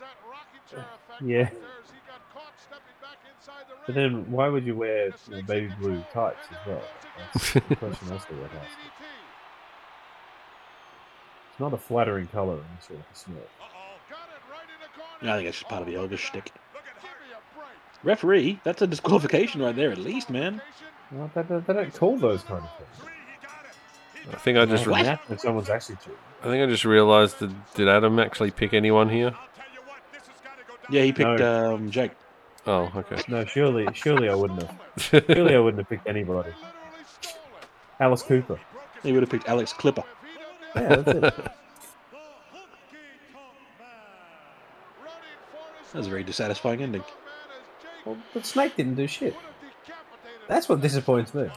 that 0.00 0.16
rocking 0.26 0.60
chair 0.68 0.80
effect 0.80 1.22
Yeah. 1.22 1.38
right 1.42 1.50
there 1.52 1.60
as 1.84 1.90
he 1.90 1.98
got 2.08 2.20
caught 2.34 2.52
stepping 2.58 2.96
back 3.00 3.18
inside 3.36 3.64
the 3.68 3.74
But 3.86 3.94
then 3.94 4.28
why 4.32 4.48
would 4.48 4.64
you 4.66 4.74
wear 4.74 5.06
you 5.06 5.36
know, 5.36 5.42
baby 5.42 5.72
blue 5.78 6.04
tights 6.12 6.48
as 6.50 6.56
well? 6.66 6.82
That's 7.32 7.52
the 7.52 7.76
question 7.76 8.08
I 8.12 8.18
still 8.18 8.36
would 8.38 8.50
ask. 8.60 8.76
It's 11.50 11.60
not 11.60 11.72
a 11.72 11.76
flattering 11.76 12.26
color 12.28 12.54
in 12.54 12.64
this 12.76 12.86
sort 12.86 12.98
of 12.98 13.16
snake. 13.16 13.36
Got 14.10 14.18
it 14.18 14.50
right 14.50 14.62
in 14.64 14.80
the 14.82 14.88
corner. 15.00 15.32
I 15.32 15.36
think 15.36 15.48
it's 15.48 15.58
just 15.58 15.68
part 15.70 15.82
of 15.82 15.86
the 15.86 15.96
oh, 15.96 16.08
Elvis 16.08 16.18
shtick. 16.18 16.50
Look 16.74 16.82
at 16.82 17.02
Give 17.02 17.10
me 17.10 17.34
a 17.34 17.56
break. 17.56 17.68
Referee, 18.04 18.60
that's 18.64 18.82
a 18.82 18.86
disqualification 18.86 19.62
right 19.62 19.76
there, 19.76 19.92
at 19.92 19.98
least, 19.98 20.28
man. 20.30 20.60
Well, 21.12 21.30
they, 21.34 21.42
don't- 21.44 21.66
they 21.66 21.72
don't 21.74 21.94
call 21.94 22.16
those 22.16 22.42
kind 22.42 22.64
of 22.64 22.70
things. 22.78 23.10
I 24.30 24.36
think 24.36 24.58
I 24.58 24.64
just. 24.66 24.86
Well, 24.86 24.96
Re- 24.96 25.02
now 25.02 25.18
someone's 25.36 25.68
actually 25.70 25.96
cheating. 25.96 26.12
I 26.42 26.44
think 26.46 26.62
I 26.62 26.66
just 26.70 26.84
realised 26.84 27.38
that 27.40 27.74
did 27.74 27.88
Adam 27.88 28.18
actually 28.18 28.50
pick 28.50 28.74
anyone 28.74 29.08
here? 29.08 29.34
Yeah, 30.90 31.02
he 31.02 31.12
picked 31.12 31.40
No. 31.40 31.74
um, 31.74 31.90
Jake. 31.90 32.12
Oh, 32.66 32.90
okay. 32.94 33.20
No, 33.28 33.44
surely, 33.44 33.88
surely 33.94 34.28
I 34.28 34.34
wouldn't 34.34 34.62
have. 34.62 35.24
Surely 35.26 35.54
I 35.54 35.58
wouldn't 35.58 35.78
have 35.78 35.88
picked 35.88 36.06
anybody. 36.06 36.52
Alice 37.98 38.22
Cooper. 38.22 38.58
He 39.02 39.12
would 39.12 39.22
have 39.22 39.30
picked 39.30 39.48
Alex 39.48 39.72
Clipper. 39.72 40.04
Yeah, 40.76 40.96
that's 40.96 41.08
it. 41.38 41.52
That 45.92 45.98
was 45.98 46.06
a 46.06 46.10
very 46.10 46.24
dissatisfying 46.24 46.82
ending. 46.82 47.04
Well, 48.06 48.16
but 48.32 48.46
Snake 48.46 48.76
didn't 48.76 48.94
do 48.94 49.06
shit. 49.06 49.36
That's 50.48 50.66
what 50.66 50.80
disappoints 50.80 51.34
me. 51.34 51.50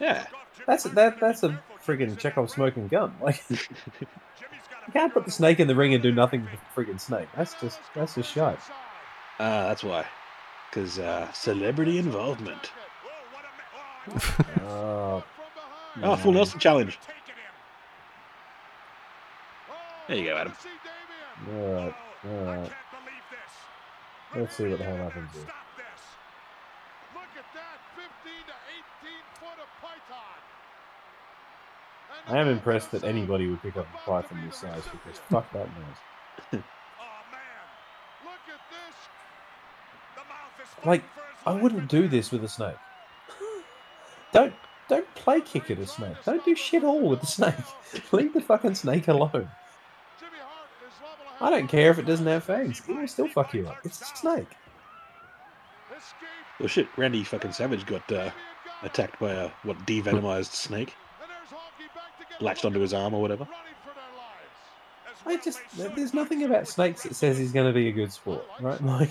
Yeah. 0.00 0.26
That's 0.66 0.84
that. 0.84 1.20
That's 1.20 1.42
a 1.42 1.62
friggin' 1.86 2.18
Chekhov 2.18 2.50
smoking 2.50 2.88
gun. 2.88 3.14
Like 3.22 3.42
you 3.50 4.92
can't 4.92 5.12
put 5.12 5.24
the 5.26 5.30
snake 5.30 5.60
in 5.60 5.68
the 5.68 5.74
ring 5.74 5.92
and 5.92 6.02
do 6.02 6.10
nothing 6.12 6.42
with 6.42 6.52
the 6.52 6.58
friggin' 6.74 6.98
snake. 7.00 7.28
That's 7.36 7.54
just 7.60 7.78
that's 7.94 8.14
just 8.14 8.32
shite. 8.32 8.58
Ah, 9.38 9.68
that's 9.68 9.84
why. 9.84 10.06
Because 10.70 10.98
uh, 10.98 11.30
celebrity 11.32 11.98
involvement. 11.98 12.70
Oh, 14.62 15.22
Oh, 16.02 16.16
full 16.16 16.32
Nelson 16.32 16.58
challenge. 16.60 16.98
There 20.08 20.16
you 20.16 20.24
go, 20.24 20.36
Adam. 20.38 20.52
all 21.52 21.74
right, 21.74 21.94
all 22.24 22.44
right. 22.44 22.70
Let's 24.34 24.56
see 24.56 24.68
what 24.68 24.78
the 24.78 24.84
hell 24.84 24.96
happens 24.96 25.28
here. 25.34 25.42
Look 27.12 27.32
at 27.36 27.48
that, 27.52 27.78
15 28.00 28.08
to 28.48 28.56
18 29.04 29.20
foot 29.36 29.58
of 29.60 29.68
python. 29.84 30.40
And 32.07 32.07
I 32.26 32.38
am 32.38 32.48
impressed 32.48 32.90
that 32.92 33.04
anybody 33.04 33.46
would 33.46 33.60
pick 33.62 33.76
up 33.76 33.86
a 33.94 33.98
python 34.10 34.42
this 34.44 34.56
size 34.56 34.82
because 34.84 35.18
fuck 35.30 35.52
that 35.52 35.66
noise. 35.66 35.96
Look 36.52 36.62
at 38.48 38.60
this. 38.70 38.96
Like 40.84 41.04
I 41.46 41.52
wouldn't 41.52 41.88
do 41.88 42.08
this 42.08 42.30
with 42.30 42.44
a 42.44 42.48
snake. 42.48 42.76
Don't 44.32 44.54
don't 44.88 45.12
play 45.14 45.40
kick 45.40 45.70
at 45.70 45.78
a 45.78 45.86
snake. 45.86 46.16
Don't 46.24 46.44
do 46.44 46.54
shit 46.54 46.84
all 46.84 47.08
with 47.08 47.20
the 47.20 47.26
snake. 47.26 47.54
Leave 48.12 48.34
the 48.34 48.40
fucking 48.40 48.74
snake 48.74 49.08
alone. 49.08 49.50
Jimmy 50.18 50.38
Hart 50.40 50.68
is 50.86 50.94
level 51.02 51.26
ahead. 51.26 51.40
I 51.40 51.50
don't 51.50 51.68
care 51.68 51.90
if 51.90 51.98
it 51.98 52.06
doesn't 52.06 52.26
have 52.26 52.44
fangs. 52.44 52.82
It 52.88 52.96
will 52.96 53.08
still 53.08 53.28
fuck 53.28 53.52
you 53.54 53.66
up. 53.68 53.78
It's 53.84 54.00
a 54.00 54.04
snake. 54.04 54.48
Escape. 55.98 56.28
Well, 56.60 56.68
shit, 56.68 56.88
Randy 56.96 57.24
fucking 57.24 57.52
Savage 57.52 57.84
got 57.86 58.10
uh, 58.12 58.30
attacked 58.82 59.18
by 59.18 59.32
a, 59.32 59.50
what, 59.62 59.78
devenomized 59.86 60.52
snake? 60.52 60.94
And 61.20 61.30
there's 61.30 61.48
Honky 61.50 61.88
back 61.94 62.16
to 62.18 62.24
get 62.24 62.27
Latched 62.40 62.64
onto 62.64 62.80
his 62.80 62.94
arm 62.94 63.14
or 63.14 63.20
whatever. 63.20 63.44
running 63.44 63.74
for 63.82 63.94
their 63.94 65.36
lives. 65.36 65.40
I 65.40 65.44
just 65.44 65.60
there's 65.96 66.14
nothing 66.14 66.44
about 66.44 66.68
snakes 66.68 67.02
that 67.02 67.14
says 67.14 67.36
he's 67.38 67.52
going 67.52 67.66
to 67.66 67.72
be 67.72 67.88
a 67.88 67.92
good 67.92 68.12
sport, 68.12 68.44
right? 68.60 68.80
Like 68.84 69.10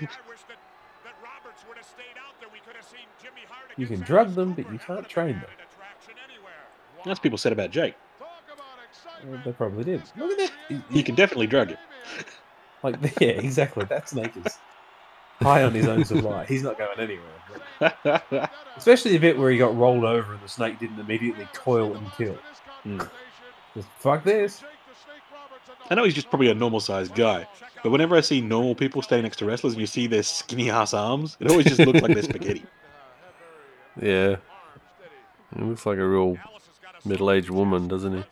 you 3.76 3.86
can 3.86 4.00
drug 4.00 4.34
them, 4.34 4.52
but 4.52 4.70
you 4.72 4.78
can't 4.78 5.08
train 5.08 5.34
them. 5.34 5.44
That's 7.04 7.18
what 7.18 7.22
people 7.22 7.38
said 7.38 7.52
about 7.52 7.70
Jake. 7.70 7.94
Talk 8.18 8.28
about 8.52 8.64
excitement. 8.90 9.44
They 9.44 9.52
probably 9.52 9.84
did. 9.84 10.02
Look 10.16 10.38
at 10.38 10.50
that. 10.68 10.82
You 10.90 11.04
can 11.04 11.14
definitely 11.14 11.46
drug 11.46 11.68
him. 11.68 11.78
Like 12.82 12.96
yeah, 13.20 13.28
exactly. 13.28 13.84
That 13.84 14.08
snake 14.08 14.32
is 14.44 14.58
high 15.40 15.62
on 15.64 15.74
his 15.74 15.86
own 15.86 16.04
supply. 16.04 16.44
He's 16.46 16.62
not 16.62 16.78
going 16.78 16.98
anywhere. 16.98 18.50
Especially 18.76 19.12
the 19.12 19.18
bit 19.18 19.38
where 19.38 19.50
he 19.50 19.58
got 19.58 19.76
rolled 19.76 20.04
over 20.04 20.34
and 20.34 20.42
the 20.42 20.48
snake 20.48 20.78
didn't 20.78 20.98
immediately 20.98 21.48
coil 21.52 21.94
and 21.94 22.12
kill. 22.12 22.38
Hmm. 22.82 23.00
Just 23.74 23.88
fuck 23.98 24.24
this. 24.24 24.62
I 25.90 25.94
know 25.94 26.04
he's 26.04 26.14
just 26.14 26.30
probably 26.30 26.50
a 26.50 26.54
normal 26.54 26.80
sized 26.80 27.14
guy, 27.14 27.46
but 27.82 27.90
whenever 27.90 28.16
I 28.16 28.20
see 28.20 28.40
normal 28.40 28.74
people 28.74 29.02
standing 29.02 29.24
next 29.24 29.36
to 29.38 29.44
wrestlers 29.44 29.74
and 29.74 29.80
you 29.80 29.86
see 29.86 30.06
their 30.06 30.22
skinny 30.22 30.70
ass 30.70 30.94
arms, 30.94 31.36
it 31.38 31.50
always 31.50 31.66
just 31.66 31.78
looks 31.80 32.00
like 32.00 32.12
they're 32.12 32.22
spaghetti. 32.22 32.64
Yeah. 34.00 34.36
He 35.56 35.62
looks 35.62 35.86
like 35.86 35.98
a 35.98 36.06
real 36.06 36.36
middle-aged 37.04 37.50
woman, 37.50 37.88
doesn't 37.88 38.24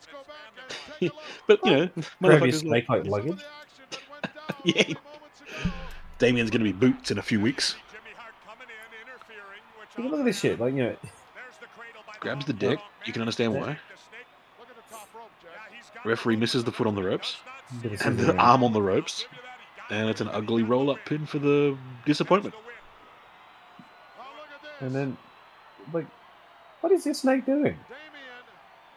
he? 0.99 1.11
but 1.47 1.59
you 1.65 1.71
know, 1.71 1.89
motherfuckers 2.21 2.65
like, 2.65 2.89
like 2.89 3.05
luggage. 3.05 3.41
yeah. 4.63 4.93
Damien's 6.17 6.49
gonna 6.49 6.63
be 6.63 6.71
boots 6.71 7.11
in 7.11 7.17
a 7.17 7.21
few 7.21 7.39
weeks. 7.39 7.75
Look 9.97 10.11
look 10.11 10.19
at 10.19 10.25
this 10.25 10.39
shit. 10.39 10.59
Like 10.59 10.73
you 10.73 10.83
know, 10.83 10.95
Grabs 12.19 12.45
the 12.45 12.53
dick. 12.53 12.79
You 13.05 13.13
can 13.13 13.21
understand 13.21 13.53
why. 13.53 13.77
Look 14.59 14.69
at 14.69 14.75
the 14.75 14.81
top 14.91 15.07
rope, 15.13 15.29
Jeff. 15.41 16.05
Referee 16.05 16.35
misses 16.37 16.63
the 16.63 16.71
foot 16.71 16.87
on 16.87 16.95
the 16.95 17.03
ropes 17.03 17.37
and 18.03 18.17
the 18.17 18.35
arm 18.37 18.63
on 18.63 18.73
the 18.73 18.81
ropes, 18.81 19.25
and 19.89 20.09
it's 20.09 20.21
an 20.21 20.29
ugly 20.29 20.63
roll 20.63 20.89
up 20.89 20.97
pin 21.05 21.25
for 21.25 21.39
the 21.39 21.77
disappointment. 22.05 22.55
and 24.79 24.93
then 24.93 25.17
like, 25.93 26.07
what 26.81 26.91
is 26.91 27.03
this 27.03 27.21
snake 27.21 27.45
doing? 27.45 27.77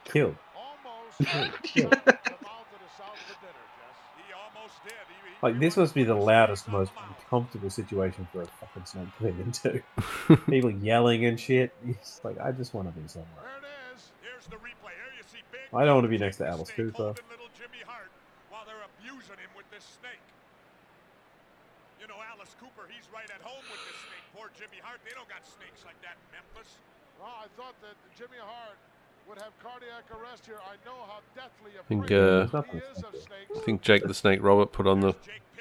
Kill. 0.05 0.35
Almost. 0.57 1.19
Kill. 1.63 1.91
Come 1.91 1.99
out 2.01 2.15
to 2.15 2.79
the 2.79 2.89
south 2.97 3.19
for 3.27 3.37
dinner, 3.45 3.67
Jess. 3.77 3.97
He 4.17 4.33
almost 4.33 4.83
did. 4.85 4.93
He, 5.07 5.15
he 5.15 5.27
Like 5.41 5.60
this 5.60 5.76
must 5.76 5.94
be 5.94 6.02
the 6.02 6.15
loudest, 6.18 6.67
most 6.68 6.91
uncomfortable 6.99 7.70
situation 7.70 8.26
for 8.33 8.42
a 8.42 8.47
fucking 8.47 8.86
snake 8.86 9.08
to 9.18 9.31
be 9.31 9.42
into. 9.42 9.83
People 10.50 10.70
yelling 10.70 11.26
and 11.26 11.39
shit. 11.39 11.73
It's 11.86 12.20
like 12.25 12.41
I 12.41 12.50
just 12.50 12.75
want 12.75 12.92
to 12.92 13.00
be 13.00 13.07
somewhere. 13.07 13.31
There 13.39 13.62
it 13.62 13.94
is. 13.94 14.10
Here's 14.18 14.47
the 14.50 14.58
replay. 14.58 14.99
Here 14.99 15.15
you 15.15 15.23
see 15.31 15.42
big 15.55 15.70
I 15.70 15.84
don't 15.86 16.02
want 16.02 16.10
to 16.10 16.12
be 16.12 16.18
next 16.18 16.42
to 16.42 16.47
Alice 16.47 16.75
Cooper. 16.75 17.15
little 17.31 17.50
Jimmy 17.55 17.86
Hart 17.86 18.10
while 18.50 18.67
they're 18.67 18.83
abusing 18.99 19.39
him 19.39 19.52
with 19.55 19.70
this 19.70 19.86
snake. 20.02 20.23
You 22.02 22.10
know, 22.10 22.18
Alice 22.34 22.58
Cooper, 22.58 22.91
he's 22.91 23.07
right 23.15 23.31
at 23.31 23.39
home 23.39 23.62
with 23.70 23.83
this 23.86 23.99
snake. 24.10 24.26
Poor 24.34 24.50
Jimmy 24.58 24.83
Hart, 24.83 24.99
they 25.07 25.15
don't 25.15 25.31
got 25.31 25.47
snakes 25.47 25.86
like 25.86 25.99
that 26.02 26.18
in 26.18 26.42
Memphis. 26.42 26.83
Well, 27.23 27.31
I 27.31 27.47
thought 27.55 27.78
that 27.86 27.94
Jimmy 28.18 28.42
Hart 28.42 28.78
would 29.29 29.39
have 29.39 29.53
cardiac 29.63 30.05
arrest 30.11 30.47
here. 30.47 30.59
I 30.65 30.75
know 30.87 30.97
how 31.07 31.21
deathly 31.35 31.73
think, 31.87 32.05
uh, 32.05 32.09
There's 32.09 32.53
nothing 32.53 32.81
he 32.81 32.99
is 32.99 33.05
of 33.05 33.11
snakes. 33.13 33.53
I 33.57 33.61
think 33.61 33.83
Jake 33.83 34.05
the 34.05 34.15
Snake 34.15 34.43
Robert 34.43 34.73
put 34.73 34.87
on 34.87 35.01
the 35.01 35.15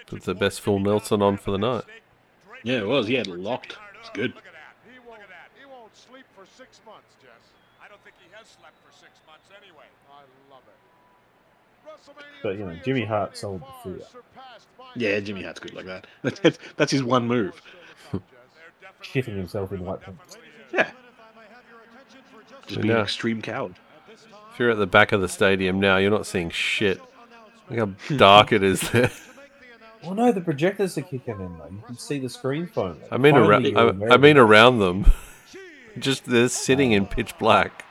put 0.08 0.24
the 0.24 0.34
best 0.34 0.62
for 0.62 0.62
full 0.62 0.80
Nelson 0.80 1.22
on 1.22 1.38
for 1.38 1.52
the 1.52 1.58
night. 1.58 1.84
Yeah, 2.64 2.80
it 2.80 2.88
was. 2.88 3.08
He 3.08 3.16
had 3.16 3.28
over 3.28 3.38
locked. 3.38 3.78
It's 4.00 4.10
good. 4.10 4.34
Look 4.36 4.46
at 4.46 4.54
that. 4.54 4.92
He 4.92 5.00
won't, 5.08 5.22
he 5.60 5.66
won't 5.66 5.96
sleep 5.96 6.26
for 6.36 6.46
six 6.46 6.80
months, 6.86 7.16
Jess. 7.22 7.32
I 7.84 7.88
don't 7.88 8.02
think 8.04 8.16
he 8.24 8.30
has 8.34 8.48
slept 8.48 8.76
for 8.86 8.92
six 8.94 9.20
months 9.28 9.50
anyway. 9.52 9.86
I 10.12 10.22
love 10.50 10.64
it. 10.68 10.74
But, 12.44 12.58
you 12.58 12.66
know, 12.66 12.76
Jimmy 12.84 13.06
Hart 13.06 13.30
already 13.30 13.38
sold 13.38 13.62
the 13.62 13.98
fear. 13.98 14.08
Yeah, 14.96 15.20
Jimmy 15.20 15.44
Hart's 15.44 15.60
good 15.60 15.74
like 15.74 15.86
that. 15.86 16.08
That's, 16.22 16.40
that's, 16.44 16.58
that's 16.76 16.92
his 16.92 17.04
one 17.04 17.28
move. 17.28 17.62
There 18.12 18.22
Shitting 19.04 19.38
himself 19.38 19.72
in 19.72 19.84
white 19.86 20.02
pants. 20.02 20.38
Yeah. 20.74 20.92
Just 22.68 22.76
So 22.76 22.82
being 22.82 22.94
now- 22.94 23.02
extreme 23.02 23.42
coward. 23.42 23.76
If 24.54 24.60
you're 24.60 24.72
at 24.72 24.78
the 24.78 24.88
back 24.88 25.12
of 25.12 25.22
the 25.22 25.30
stadium 25.30 25.80
now, 25.80 25.98
you're 25.98 26.10
not 26.12 26.26
seeing 26.26 26.50
shit. 26.50 27.00
Look 27.70 27.80
how 27.80 28.16
dark 28.18 28.52
it 28.52 28.64
is 28.64 28.82
there. 28.92 29.12
Well, 30.04 30.16
no, 30.16 30.32
the 30.32 30.42
projectors 30.42 30.98
are 30.98 31.02
kicking 31.02 31.40
in. 31.40 31.58
Though. 31.58 31.68
You 31.70 31.84
can 31.86 31.98
see 31.98 32.18
the 32.20 32.30
screen 32.30 32.68
phone. 32.68 33.00
I 33.12 33.18
mean, 33.18 33.36
around. 33.36 33.66
I, 33.78 34.14
I 34.14 34.18
mean 34.18 34.38
around 34.38 34.80
them. 34.80 35.06
Just 36.00 36.26
they're 36.26 36.50
sitting 36.50 36.92
in 36.92 37.06
pitch 37.08 37.38
black. 37.38 37.84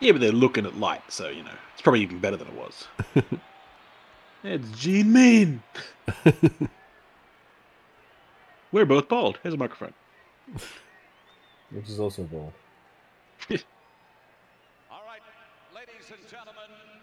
Yeah, 0.00 0.12
but 0.12 0.20
they're 0.20 0.32
looking 0.32 0.64
at 0.64 0.76
light, 0.78 1.02
so 1.08 1.28
you 1.28 1.42
know 1.42 1.50
it's 1.72 1.82
probably 1.82 2.02
even 2.02 2.20
better 2.20 2.36
than 2.36 2.48
it 2.48 2.54
was. 2.54 2.86
it's 4.44 4.70
Gene 4.78 5.12
Mean. 5.12 5.62
We're 8.70 8.84
both 8.86 9.08
bald. 9.08 9.38
Here's 9.42 9.54
a 9.54 9.58
microphone. 9.58 9.94
Which 11.70 11.88
is 11.88 12.00
also 12.00 12.22
ball. 12.24 12.52
All 13.50 15.00
right, 15.06 15.20
ladies 15.74 16.10
and 16.10 16.28
gentlemen, 16.30 16.62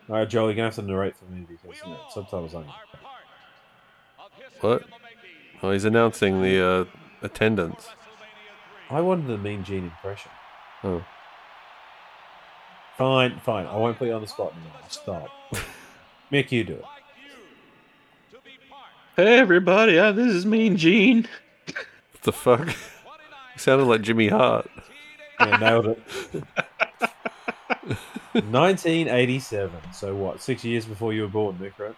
All 0.10 0.16
right, 0.18 0.30
Joe, 0.30 0.46
you're 0.46 0.54
gonna 0.56 0.68
have 0.68 0.76
to 0.76 0.82
narrate 0.82 1.16
for 1.18 1.26
me 1.26 1.46
because 1.48 1.80
you 1.84 1.90
know, 1.92 2.00
subtitles 2.12 2.54
only. 2.56 2.68
are 2.68 2.74
part 3.02 3.24
of 4.20 4.32
history 4.38 4.60
What? 4.70 4.82
in 4.84 4.88
the 4.90 4.96
making. 5.04 5.60
Oh, 5.64 5.72
he's 5.72 5.86
announcing 5.86 6.42
the 6.42 6.62
uh, 6.66 6.86
attendance. 7.22 7.88
I 8.90 9.02
wanted 9.02 9.28
the 9.28 9.38
Mean 9.38 9.64
Gene 9.64 9.86
impression. 9.86 10.32
Oh. 10.84 11.04
Fine, 12.98 13.40
fine. 13.44 13.66
I 13.66 13.76
won't 13.76 13.98
put 13.98 14.08
you 14.08 14.14
on 14.14 14.22
the 14.22 14.28
spot 14.28 14.54
anymore. 14.54 14.80
Stop. 14.90 15.30
Mick, 16.32 16.52
you 16.52 16.64
do 16.64 16.74
it. 16.74 16.82
Like 16.82 17.02
you 18.32 18.38
to 18.38 18.44
be 18.44 18.52
part. 18.70 18.86
Hey 19.16 19.38
everybody, 19.40 19.98
uh, 20.00 20.12
this 20.12 20.28
is 20.34 20.46
Mean 20.46 20.78
Gene. 20.78 21.28
What 21.68 22.22
the 22.24 22.32
fuck? 22.32 22.76
He 23.56 23.60
sounded 23.60 23.86
like 23.86 24.02
Jimmy 24.02 24.28
Hart. 24.28 24.70
Yeah, 25.40 25.58
nailed 25.58 25.88
it. 25.88 26.00
1987. 28.34 29.72
So 29.94 30.14
what? 30.16 30.42
Six 30.42 30.64
years 30.64 30.86
before 30.86 31.14
you 31.14 31.24
were 31.24 31.28
born, 31.30 31.58
Mick, 31.58 31.74
right? 31.80 31.96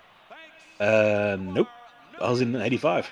Uh, 0.80 1.36
nope. 1.40 1.68
I 2.22 2.30
was 2.30 2.42
in 2.42 2.56
'85. 2.56 3.10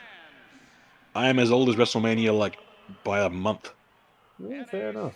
I 1.15 1.27
am 1.27 1.39
as 1.39 1.51
old 1.51 1.69
as 1.69 1.75
WrestleMania, 1.75 2.37
like 2.37 2.57
by 3.03 3.21
a 3.21 3.29
month. 3.29 3.71
Yeah, 4.39 4.63
fair 4.65 4.89
enough. 4.89 5.15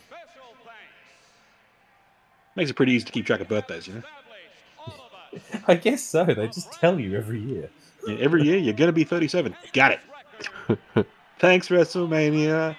Makes 2.56 2.72
it 2.72 2.76
pretty 2.76 2.94
easy 2.94 3.06
to 3.06 3.12
keep 3.12 3.26
track 3.26 3.42
of 3.42 3.48
birthdays, 3.48 3.88
you 3.88 3.94
know. 3.94 4.00
Established, 4.00 4.56
all 4.80 5.10
of 5.54 5.56
us. 5.56 5.64
I 5.68 5.76
guess 5.76 6.04
so. 6.04 6.26
They 6.26 6.48
just 6.48 6.74
tell 6.74 7.00
you 7.00 7.16
every 7.16 7.40
year. 7.40 7.70
Yeah, 8.08 8.18
every 8.20 8.44
year 8.44 8.58
you're 8.58 8.74
gonna 8.74 8.92
be 8.92 9.04
37. 9.04 9.56
Got 9.74 9.92
it. 9.94 11.08
Thanks, 11.40 11.68
WrestleMania. 11.70 12.76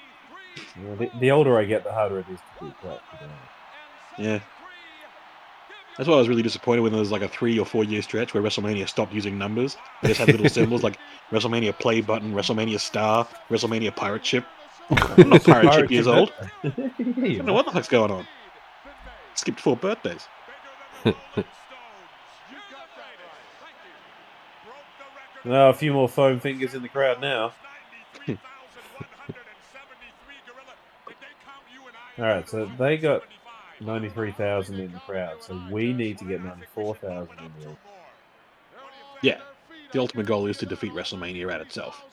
Yeah, 0.56 0.94
the, 0.94 1.10
the 1.18 1.30
older 1.30 1.58
I 1.58 1.64
get, 1.64 1.84
the 1.84 1.92
harder 1.92 2.20
it 2.20 2.26
is 2.30 2.38
to 2.38 2.64
keep 2.64 2.80
track. 2.80 3.00
Yeah. 4.18 4.40
That's 5.96 6.08
why 6.08 6.14
I 6.14 6.18
was 6.18 6.28
really 6.28 6.42
disappointed 6.42 6.80
when 6.80 6.92
there 6.92 7.00
was 7.00 7.10
like 7.10 7.22
a 7.22 7.28
three 7.28 7.58
or 7.58 7.66
four 7.66 7.84
year 7.84 8.00
stretch 8.00 8.32
where 8.32 8.42
WrestleMania 8.42 8.88
stopped 8.88 9.12
using 9.12 9.36
numbers. 9.36 9.76
They 10.02 10.08
just 10.08 10.20
had 10.20 10.28
little 10.28 10.48
symbols 10.48 10.82
like 10.82 10.98
WrestleMania 11.30 11.78
play 11.78 12.00
button, 12.00 12.32
WrestleMania 12.32 12.80
star, 12.80 13.28
WrestleMania 13.50 13.94
pirate 13.94 14.24
ship. 14.24 14.46
I'm 14.90 15.28
not 15.28 15.44
pirate 15.44 15.74
ship 15.74 15.90
years 15.90 16.06
old. 16.06 16.32
yeah, 16.62 16.70
I 16.76 17.36
don't 17.36 17.46
know 17.46 17.52
what 17.52 17.66
the 17.66 17.72
fuck's 17.72 17.88
going 17.88 18.10
on. 18.10 18.26
Skipped 19.34 19.60
four 19.60 19.76
birthdays. 19.76 20.26
Oh, 25.44 25.70
a 25.70 25.72
few 25.72 25.92
more 25.92 26.08
foam 26.08 26.38
fingers 26.38 26.74
in 26.74 26.82
the 26.82 26.88
crowd 26.88 27.20
now. 27.20 27.52
All 32.20 32.26
right, 32.26 32.46
so 32.46 32.70
they 32.78 32.98
got 32.98 33.22
93,000 33.80 34.78
in 34.78 34.92
the 34.92 34.98
crowd, 34.98 35.42
so 35.42 35.58
we 35.70 35.94
need 35.94 36.18
to 36.18 36.26
get 36.26 36.44
94,000 36.44 37.32
in 37.38 37.52
there. 37.60 37.76
Yeah. 39.22 39.40
The 39.92 40.00
ultimate 40.00 40.26
goal 40.26 40.46
is 40.46 40.58
to 40.58 40.66
defeat 40.66 40.92
WrestleMania 40.92 41.50
at 41.50 41.62
itself. 41.62 42.04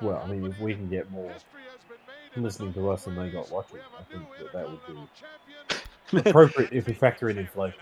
Well, 0.00 0.22
I 0.24 0.26
mean, 0.26 0.46
if 0.46 0.58
we 0.58 0.74
can 0.74 0.88
get 0.88 1.10
more 1.10 1.32
listening 2.34 2.72
to 2.74 2.90
us 2.90 3.04
than 3.04 3.14
they 3.14 3.28
got 3.28 3.50
watching, 3.50 3.80
I 3.98 4.02
think 4.10 4.26
that 4.38 4.52
that 4.54 4.70
would 4.70 6.22
be 6.22 6.30
appropriate 6.30 6.72
if 6.72 6.86
we 6.86 6.94
factor 6.94 7.28
in 7.28 7.36
inflation. 7.36 7.78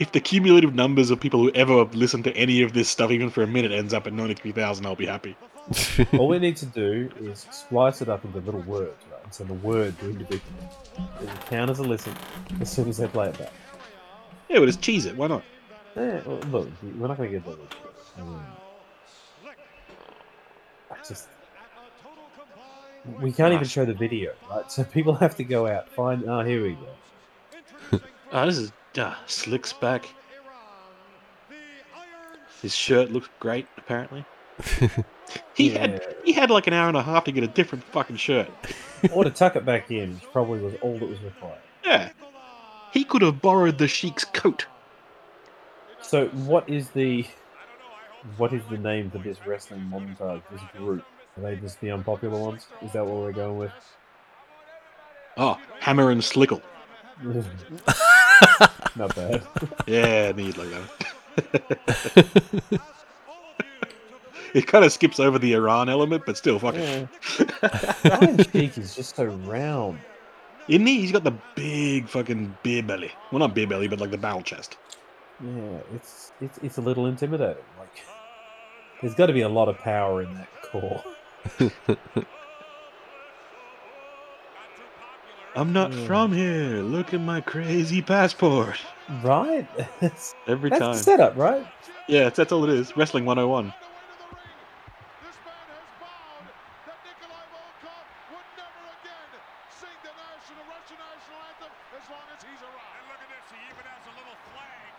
If 0.00 0.10
the 0.10 0.20
cumulative 0.20 0.74
numbers 0.74 1.10
of 1.10 1.20
people 1.20 1.40
who 1.40 1.52
ever 1.52 1.84
listen 1.84 2.24
to 2.24 2.36
any 2.36 2.62
of 2.62 2.72
this 2.72 2.88
stuff, 2.88 3.12
even 3.12 3.30
for 3.30 3.42
a 3.42 3.46
minute, 3.46 3.70
ends 3.70 3.94
up 3.94 4.08
at 4.08 4.12
93,000, 4.12 4.84
I'll 4.84 4.96
be 4.96 5.06
happy. 5.06 5.36
All 6.18 6.26
we 6.26 6.40
need 6.40 6.56
to 6.56 6.66
do 6.66 7.08
is 7.20 7.46
splice 7.52 8.02
it 8.02 8.08
up 8.08 8.24
into 8.24 8.40
little 8.40 8.62
words, 8.62 8.96
right? 9.10 9.11
And 9.24 9.32
send 9.32 9.50
a 9.50 9.54
word 9.54 9.98
to 10.00 10.10
individuals. 10.10 10.74
It 10.96 11.20
will 11.20 11.28
count 11.48 11.70
as 11.70 11.78
a 11.78 11.82
listen 11.82 12.14
as 12.60 12.70
soon 12.70 12.88
as 12.88 12.98
they 12.98 13.06
play 13.06 13.28
it 13.28 13.38
back. 13.38 13.52
Yeah, 14.48 14.58
well, 14.58 14.66
just 14.66 14.82
cheese 14.82 15.06
it. 15.06 15.16
Why 15.16 15.28
not? 15.28 15.42
Yeah, 15.96 16.20
well, 16.26 16.38
look, 16.50 16.68
we're 16.98 17.08
not 17.08 17.16
going 17.16 17.32
to 17.32 17.38
get 17.38 17.46
that. 17.46 17.58
I 18.18 18.22
mean, 18.22 18.40
just 21.06 21.28
we 23.20 23.32
can't 23.32 23.52
even 23.52 23.66
show 23.66 23.84
the 23.84 23.94
video, 23.94 24.32
right? 24.50 24.70
So 24.70 24.84
people 24.84 25.14
have 25.14 25.36
to 25.36 25.44
go 25.44 25.66
out 25.66 25.88
find. 25.88 26.24
Oh, 26.28 26.40
here 26.40 26.62
we 26.62 26.72
go. 26.72 28.00
Oh, 28.32 28.46
this 28.46 28.58
is 28.58 28.72
uh, 28.96 29.14
Slick's 29.26 29.72
back. 29.72 30.06
His 32.60 32.74
shirt 32.74 33.10
looks 33.10 33.28
great, 33.40 33.66
apparently. 33.76 34.24
He 35.54 35.70
had 35.70 36.14
he 36.24 36.32
had 36.32 36.50
like 36.50 36.66
an 36.66 36.72
hour 36.72 36.88
and 36.88 36.96
a 36.96 37.02
half 37.02 37.24
to 37.24 37.32
get 37.32 37.44
a 37.44 37.48
different 37.48 37.84
fucking 37.84 38.16
shirt. 38.16 38.50
Or 39.12 39.24
to 39.24 39.30
tuck 39.30 39.56
it 39.56 39.64
back 39.64 39.90
in 39.90 40.20
probably 40.32 40.60
was 40.60 40.74
all 40.82 40.98
that 40.98 41.08
was 41.08 41.20
required. 41.20 41.58
Yeah. 41.84 42.10
He 42.92 43.04
could 43.04 43.22
have 43.22 43.40
borrowed 43.40 43.78
the 43.78 43.88
Sheik's 43.88 44.24
coat. 44.24 44.66
So, 46.00 46.28
what 46.28 46.68
is 46.68 46.90
the 46.90 47.26
what 48.36 48.52
is 48.52 48.62
the 48.70 48.78
name 48.78 49.10
for 49.10 49.18
this 49.18 49.38
wrestling 49.46 49.90
montage? 49.92 50.42
This 50.50 50.60
group? 50.76 51.04
Are 51.36 51.42
they 51.42 51.56
just 51.56 51.80
the 51.80 51.90
unpopular 51.90 52.38
ones? 52.38 52.66
Is 52.82 52.92
that 52.92 53.04
what 53.04 53.16
we're 53.16 53.32
going 53.32 53.56
with? 53.56 53.72
Oh, 55.38 55.58
Hammer 55.80 56.10
and 56.10 56.20
Slickle. 56.20 56.60
Not 58.96 59.14
bad. 59.14 59.42
Yeah, 59.86 60.32
I 60.36 60.40
like 60.40 60.70
that. 61.36 62.80
it 64.54 64.66
kind 64.66 64.84
of 64.84 64.92
skips 64.92 65.18
over 65.20 65.38
the 65.38 65.52
Iran 65.54 65.88
element, 65.88 66.24
but 66.26 66.36
still, 66.36 66.58
fucking. 66.58 66.80
Yeah. 66.82 67.06
Iron 68.20 68.38
Sheik 68.44 68.76
is 68.78 68.94
just 68.94 69.16
so 69.16 69.24
round. 69.24 69.98
Isn't 70.68 70.86
he? 70.86 71.00
He's 71.00 71.12
got 71.12 71.24
the 71.24 71.34
big 71.56 72.08
fucking 72.08 72.56
beer 72.62 72.82
belly. 72.82 73.10
Well, 73.30 73.40
not 73.40 73.54
beer 73.54 73.66
belly, 73.66 73.88
but 73.88 73.98
like 74.00 74.10
the 74.12 74.18
barrel 74.18 74.42
chest. 74.42 74.76
Yeah, 75.44 75.78
it's 75.94 76.32
it's 76.40 76.58
it's 76.58 76.76
a 76.78 76.80
little 76.80 77.06
intimidating. 77.06 77.62
Like, 77.78 78.02
there's 79.00 79.14
got 79.14 79.26
to 79.26 79.32
be 79.32 79.40
a 79.40 79.48
lot 79.48 79.68
of 79.68 79.76
power 79.78 80.22
in 80.22 80.32
that 80.34 80.48
core. 80.62 81.02
I'm 85.54 85.72
not 85.72 85.92
Yeah. 85.92 86.06
from 86.06 86.32
here. 86.32 86.76
Look 86.82 87.12
at 87.12 87.20
my 87.20 87.40
crazy 87.40 88.00
passport. 88.00 88.76
Right? 89.22 89.66
That's, 90.00 90.34
Every 90.46 90.70
that's 90.70 90.80
time. 90.80 90.92
the 90.92 90.98
setup, 90.98 91.36
right? 91.36 91.66
Yeah, 92.08 92.24
that's, 92.24 92.36
that's 92.38 92.52
all 92.52 92.64
it 92.64 92.70
is. 92.70 92.96
Wrestling 92.96 93.26
101. 93.26 93.66
This 93.66 93.74
man 95.44 95.52
has 95.68 95.84
vowed 96.00 96.48
that 96.88 96.96
Nikolai 97.04 97.44
Volkov 97.52 98.04
would 98.32 98.48
never 98.56 98.82
again 98.96 99.28
sing 99.68 99.92
the 100.00 100.14
national 100.16 100.64
Russian 100.72 100.96
national 100.96 101.38
anthem 101.44 101.72
as 102.00 102.06
long 102.08 102.24
as 102.32 102.40
he's 102.40 102.62
around. 102.64 102.96
And 102.96 103.04
look 103.12 103.20
at 103.20 103.28
this, 103.28 103.46
he 103.52 103.60
even 103.68 103.84
has 103.84 104.04
a 104.08 104.14
little 104.16 104.38
flag. 104.56 104.92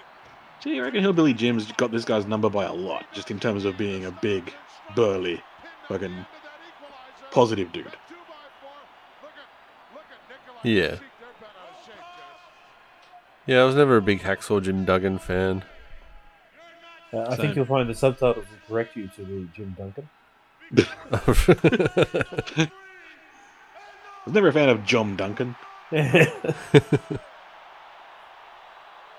See, 0.62 0.63
I 0.80 0.84
reckon 0.84 1.02
Hillbilly 1.02 1.34
Jim's 1.34 1.72
got 1.74 1.92
this 1.92 2.06
guy's 2.06 2.26
number 2.26 2.50
by 2.50 2.66
a 2.66 2.74
lot, 2.74 3.06
just 3.14 3.32
in 3.32 3.40
terms 3.40 3.66
of 3.66 3.78
being 3.78 4.06
a 4.06 4.12
big, 4.12 4.54
burly, 4.96 5.42
fucking 5.88 6.26
positive 7.32 7.72
dude. 7.72 7.92
Yeah. 10.64 10.98
Yeah, 13.46 13.62
I 13.62 13.66
was 13.66 13.76
never 13.76 13.98
a 13.98 14.02
big 14.02 14.22
Hacksaw 14.22 14.64
Jim 14.64 14.86
Duggan 14.86 15.20
fan. 15.20 15.64
Uh, 17.12 17.28
I 17.30 17.36
think 17.36 17.56
you'll 17.56 17.66
find 17.66 17.90
the 17.90 17.94
subtitles 17.94 18.46
will 18.50 18.68
correct 18.68 18.96
you 18.96 19.08
to 19.08 19.24
the 19.24 19.48
Jim 19.54 19.76
Duncan. 19.78 20.10
I 24.26 24.26
was 24.26 24.34
never 24.34 24.48
a 24.48 24.54
fan 24.54 24.70
of 24.70 24.86
John 24.86 25.18
Duncan. 25.18 25.56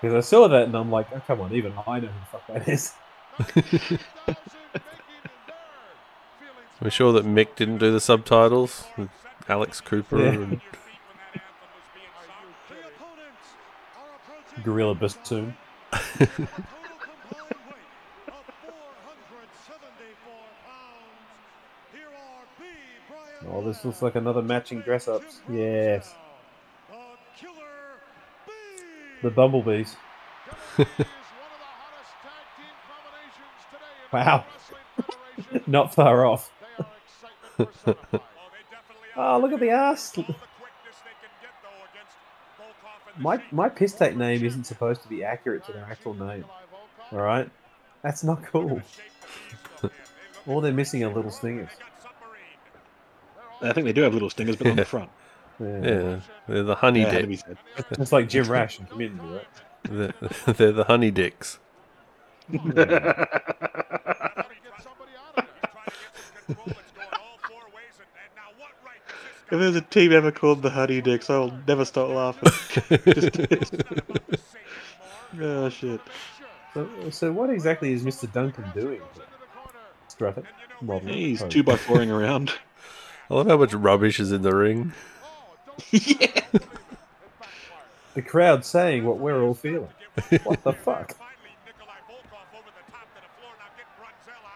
Because 0.01 0.15
I 0.15 0.19
saw 0.27 0.47
that 0.47 0.63
and 0.63 0.75
I'm 0.75 0.91
like, 0.91 1.07
oh, 1.13 1.21
come 1.25 1.41
on, 1.41 1.53
even 1.53 1.73
I 1.87 1.99
know 1.99 2.07
who 2.07 2.19
the 2.19 2.25
fuck 2.31 2.47
that 2.47 2.67
is. 2.67 2.93
We're 6.81 6.89
sure 6.89 7.13
that 7.13 7.25
Mick 7.25 7.55
didn't 7.55 7.77
do 7.77 7.91
the 7.91 7.99
subtitles 7.99 8.85
with 8.97 9.09
Alex 9.47 9.81
Cooper. 9.81 10.19
Yeah. 10.19 10.31
And, 10.31 10.61
Gorilla 14.63 14.95
Bassoon. 14.95 15.55
Oh, 23.47 23.61
this 23.61 23.85
looks 23.85 24.01
like 24.01 24.15
another 24.15 24.41
matching 24.41 24.81
dress 24.81 25.07
ups. 25.07 25.41
Yes. 25.49 26.13
The 29.25 29.31
Bumblebees. 29.31 29.95
Wow. 34.13 34.45
Not 35.67 35.93
far 35.93 36.25
off. 36.25 36.49
oh, 39.17 39.39
look 39.41 39.51
at 39.51 39.59
the 39.59 39.71
ass. 39.71 40.17
My 43.17 43.41
my 43.51 43.67
piss 43.67 43.91
take 43.91 44.15
name 44.15 44.45
isn't 44.45 44.65
supposed 44.65 45.01
to 45.01 45.09
be 45.09 45.25
accurate 45.25 45.65
to 45.65 45.73
their 45.73 45.83
actual 45.83 46.13
name. 46.13 46.45
All 47.11 47.19
right, 47.19 47.49
that's 48.03 48.23
not 48.23 48.43
cool. 48.43 48.81
All 50.47 50.61
they're 50.61 50.71
missing 50.71 51.03
are 51.03 51.11
little 51.11 51.31
stingers. 51.31 51.71
I 53.61 53.73
think 53.73 53.83
they 53.85 53.93
do 53.93 54.03
have 54.03 54.13
little 54.13 54.29
stingers, 54.29 54.55
but 54.55 54.67
on 54.67 54.77
the 54.77 54.85
front. 54.85 55.09
Yeah, 55.59 56.19
they're 56.47 56.63
the 56.63 56.75
honey 56.75 57.01
Yeah, 57.01 57.11
had 57.11 57.21
to 57.21 57.27
be 57.27 57.35
dicks. 57.37 57.59
It's 57.91 58.11
like 58.11 58.27
Jim 58.27 58.49
Rash 58.49 58.79
in 58.79 58.85
Community, 58.87 59.25
right? 59.27 59.47
They're, 59.83 60.13
they're 60.53 60.71
the 60.71 60.83
honey 60.83 61.11
dicks. 61.11 61.59
If 69.51 69.59
there's 69.59 69.75
a 69.75 69.81
team 69.81 70.11
ever 70.11 70.31
called 70.31 70.63
the 70.63 70.71
Honey 70.71 71.01
Dicks, 71.01 71.29
I'll 71.29 71.57
never 71.67 71.85
stop 71.85 72.09
laughing. 72.09 72.49
Just- 73.13 73.83
oh 75.39 75.69
shit! 75.69 76.01
So, 76.73 76.89
so 77.11 77.31
what 77.31 77.49
exactly 77.51 77.93
is 77.93 78.03
Mr. 78.03 78.31
Duncan 78.31 78.65
doing? 78.73 79.01
Strafford? 80.07 80.47
Modern. 80.81 81.09
He's 81.09 81.43
two 81.43 81.63
by 81.63 81.77
fouring 81.77 82.09
around. 82.11 82.53
I 83.29 83.35
love 83.35 83.47
how 83.47 83.57
much 83.57 83.73
rubbish 83.73 84.19
is 84.19 84.31
in 84.31 84.41
the 84.41 84.55
ring. 84.55 84.93
The 88.15 88.21
crowd 88.21 88.63
saying 88.63 89.03
what 89.05 89.17
we're 89.17 89.43
all 89.43 89.53
feeling. 89.53 89.89
What 90.45 90.63
the 90.63 90.71
fuck? 90.71 91.17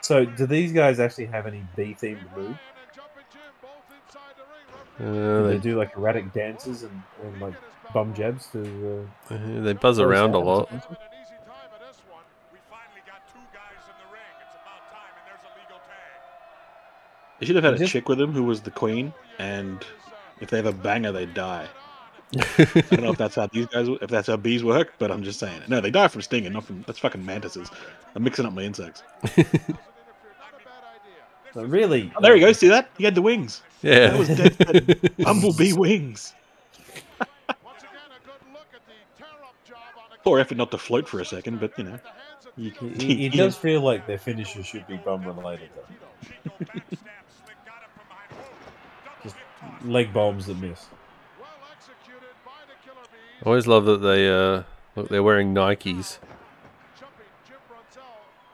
So, 0.02 0.24
do 0.24 0.48
these 0.48 0.72
guys 0.72 1.00
actually 1.00 1.26
have 1.26 1.46
any 1.46 1.64
B 1.76 1.96
themed 2.02 2.36
move? 2.36 2.58
Uh, 4.98 5.04
Do 5.04 5.44
they 5.48 5.54
they, 5.54 5.60
do 5.60 5.78
like 5.78 5.96
erratic 5.98 6.32
dances 6.32 6.84
and, 6.84 7.04
and 7.22 7.42
like 7.42 7.54
bum 7.94 8.14
jabs 8.14 8.48
to? 8.54 9.08
Uh, 9.30 9.34
uh, 9.34 9.62
they 9.62 9.74
buzz 9.74 10.00
around 10.00 10.36
a 10.36 10.40
lot. 10.40 10.72
They 17.40 17.46
should 17.46 17.56
have 17.56 17.66
had 17.66 17.82
a 17.82 17.86
chick 17.86 18.08
with 18.08 18.20
him 18.20 18.32
who 18.32 18.44
was 18.44 18.62
the 18.62 18.72
queen, 18.72 19.14
and 19.38 19.86
if 20.42 20.50
they 20.50 20.58
have 20.58 20.66
a 20.66 20.72
banger, 20.74 21.12
they 21.12 21.26
die. 21.26 21.68
I 22.40 22.66
don't 22.92 23.02
know 23.02 23.12
if 23.12 23.18
that's 23.18 23.36
how 23.36 23.48
these 23.48 23.66
guys, 23.68 23.88
if 24.02 24.10
that's 24.10 24.28
how 24.28 24.38
bees 24.38 24.64
work, 24.64 24.94
but 25.00 25.12
I'm 25.12 25.24
just 25.24 25.40
saying. 25.40 25.64
No, 25.68 25.82
they 25.82 25.90
die 25.92 26.08
from 26.08 26.22
stinging, 26.22 26.54
not 26.54 26.64
from 26.66 26.84
that's 26.86 27.00
fucking 27.00 27.26
mantises. 27.26 27.72
I'm 28.16 28.24
mixing 28.24 28.46
up 28.46 28.54
my 28.54 28.62
insects. 28.62 29.04
So 31.54 31.64
really? 31.64 32.12
Oh, 32.16 32.22
there 32.22 32.36
you 32.36 32.46
go. 32.46 32.52
See 32.54 32.68
that? 32.68 32.90
He 32.98 33.04
had 33.04 33.16
the 33.16 33.22
wings. 33.22 33.64
Yeah. 33.82 34.10
That 34.10 34.20
was 34.20 34.28
dead. 34.30 35.12
Bumblebee 35.18 35.74
wings. 35.74 36.34
Poor 40.24 40.40
effort 40.40 40.58
not 40.58 40.72
to 40.72 40.78
float 40.78 41.08
for 41.08 41.20
a 41.20 41.26
second, 41.26 41.60
but 41.60 41.78
you 41.78 41.86
know. 41.86 42.00
You, 42.56 42.72
It, 42.82 43.04
it 43.04 43.34
does 43.34 43.56
feel 43.58 43.82
like 43.82 44.06
their 44.06 44.18
finisher 44.18 44.64
should 44.64 44.86
be 44.86 44.98
bum 44.98 45.24
related 45.24 45.70
though. 45.76 45.88
Just 46.90 47.04
leg 49.84 50.14
bombs 50.14 50.46
that 50.48 50.58
miss. 50.58 50.86
I 53.42 53.46
always 53.46 53.68
love 53.68 53.86
that 53.86 53.98
they 53.98 54.30
uh, 54.30 54.64
look. 54.96 55.10
They're 55.10 55.24
wearing 55.24 55.54
Nikes. 55.54 56.18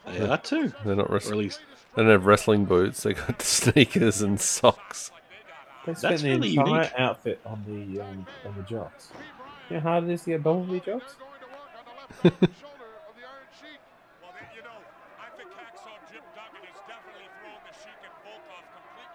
They 0.06 0.20
are 0.22 0.38
too. 0.38 0.72
They're 0.86 0.96
not 0.96 1.10
Or 1.10 1.14
wrestling. 1.14 1.40
least 1.40 1.60
They 1.96 2.04
don't 2.04 2.12
have 2.12 2.26
wrestling 2.26 2.66
boots. 2.66 3.02
They 3.04 3.14
got 3.14 3.42
sneakers 3.44 4.22
and 4.22 4.40
socks. 4.40 5.12
They 5.86 5.94
spent 5.96 6.02
That's 6.12 6.22
the 6.22 6.30
really 6.30 6.56
entire 6.56 6.76
unique. 6.84 6.94
outfit 7.00 7.42
on 7.46 7.64
the 7.68 8.02
um, 8.02 8.28
on 8.46 8.56
the 8.56 8.64
jocks. 8.64 9.10
You 9.70 9.78
know 9.78 9.82
how 9.82 9.90
hard 9.92 10.04
it 10.06 10.12
is 10.12 10.24
to 10.24 10.30
get 10.32 10.44
bumblebee 10.44 10.80
jocks? 10.86 11.16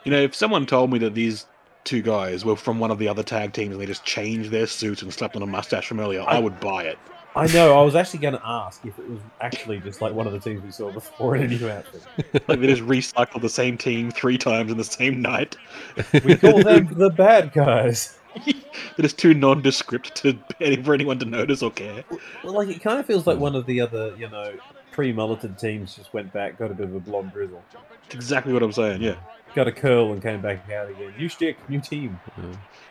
You 0.05 0.13
know, 0.13 0.19
if 0.21 0.35
someone 0.35 0.67
told 0.67 0.91
me 0.93 0.99
that 1.01 1.15
these 1.15 1.47
two 1.91 2.03
guys 2.03 2.45
were 2.45 2.55
from 2.55 2.79
one 2.79 2.93
of 2.93 2.99
the 3.01 3.09
other 3.09 3.25
tag 3.25 3.53
teams 3.53 3.73
and 3.73 3.81
they 3.81 3.87
just 3.87 4.05
changed 4.05 4.53
their 4.53 4.67
suits 4.69 5.03
and 5.03 5.13
slapped 5.13 5.35
on 5.35 5.43
a 5.43 5.47
mustache 5.47 5.89
from 5.89 5.99
earlier, 5.99 6.23
I, 6.23 6.37
I- 6.37 6.39
would 6.39 6.61
buy 6.61 6.85
it. 6.85 6.99
I 7.37 7.47
know. 7.47 7.79
I 7.79 7.85
was 7.85 7.95
actually 7.95 8.19
going 8.21 8.35
to 8.35 8.43
ask 8.45 8.85
if 8.85 8.99
it 8.99 9.09
was 9.09 9.21
actually 9.41 9.79
just 9.79 10.01
like 10.01 10.13
one 10.13 10.27
of 10.27 10.33
the 10.33 10.41
teams 10.41 10.65
we 10.65 10.73
saw 10.73 10.91
before 10.91 11.37
in 11.37 11.43
a 11.45 11.47
new 11.49 11.69
outfit. 11.69 12.03
Like 12.49 12.61
they 12.61 12.67
just 12.67 12.83
recycled 12.83 13.41
the 13.43 13.49
same 13.49 13.79
team 13.79 14.11
three 14.11 14.37
times 14.37 14.71
in 14.73 14.77
the 14.79 14.83
same 14.85 15.23
night. 15.23 15.57
We 16.25 16.37
call 16.37 16.63
them 16.63 16.89
the 16.93 17.11
bad 17.11 17.53
guys. 17.53 18.19
They're 18.45 18.55
just 19.03 19.17
too 19.19 19.33
nondescript 19.35 20.15
to 20.17 20.37
for 20.83 20.95
anyone 20.95 21.21
to 21.21 21.25
notice 21.25 21.63
or 21.63 21.71
care. 21.71 22.03
Well, 22.43 22.55
like 22.55 22.69
it 22.69 22.81
kind 22.81 22.99
of 22.99 23.07
feels 23.07 23.29
like 23.29 23.39
one 23.39 23.55
of 23.55 23.65
the 23.67 23.81
other, 23.81 24.13
you 24.17 24.29
know, 24.29 24.55
pre-mulleted 24.91 25.57
teams 25.57 25.95
just 25.95 26.13
went 26.13 26.33
back, 26.33 26.59
got 26.59 26.73
a 26.73 26.75
bit 26.75 26.87
of 26.87 26.95
a 26.97 27.01
blonde 27.01 27.33
drizzle, 27.33 27.63
exactly 28.11 28.53
what 28.53 28.63
I'm 28.65 28.73
saying. 28.73 29.03
Yeah. 29.03 29.15
Got 29.55 29.69
a 29.69 29.73
curl, 29.73 30.13
and 30.13 30.23
came 30.23 30.41
back 30.41 30.71
out 30.71 30.89
again. 30.91 31.13
New 31.19 31.29
stick, 31.29 31.57
new 31.69 31.81
team. 31.81 32.19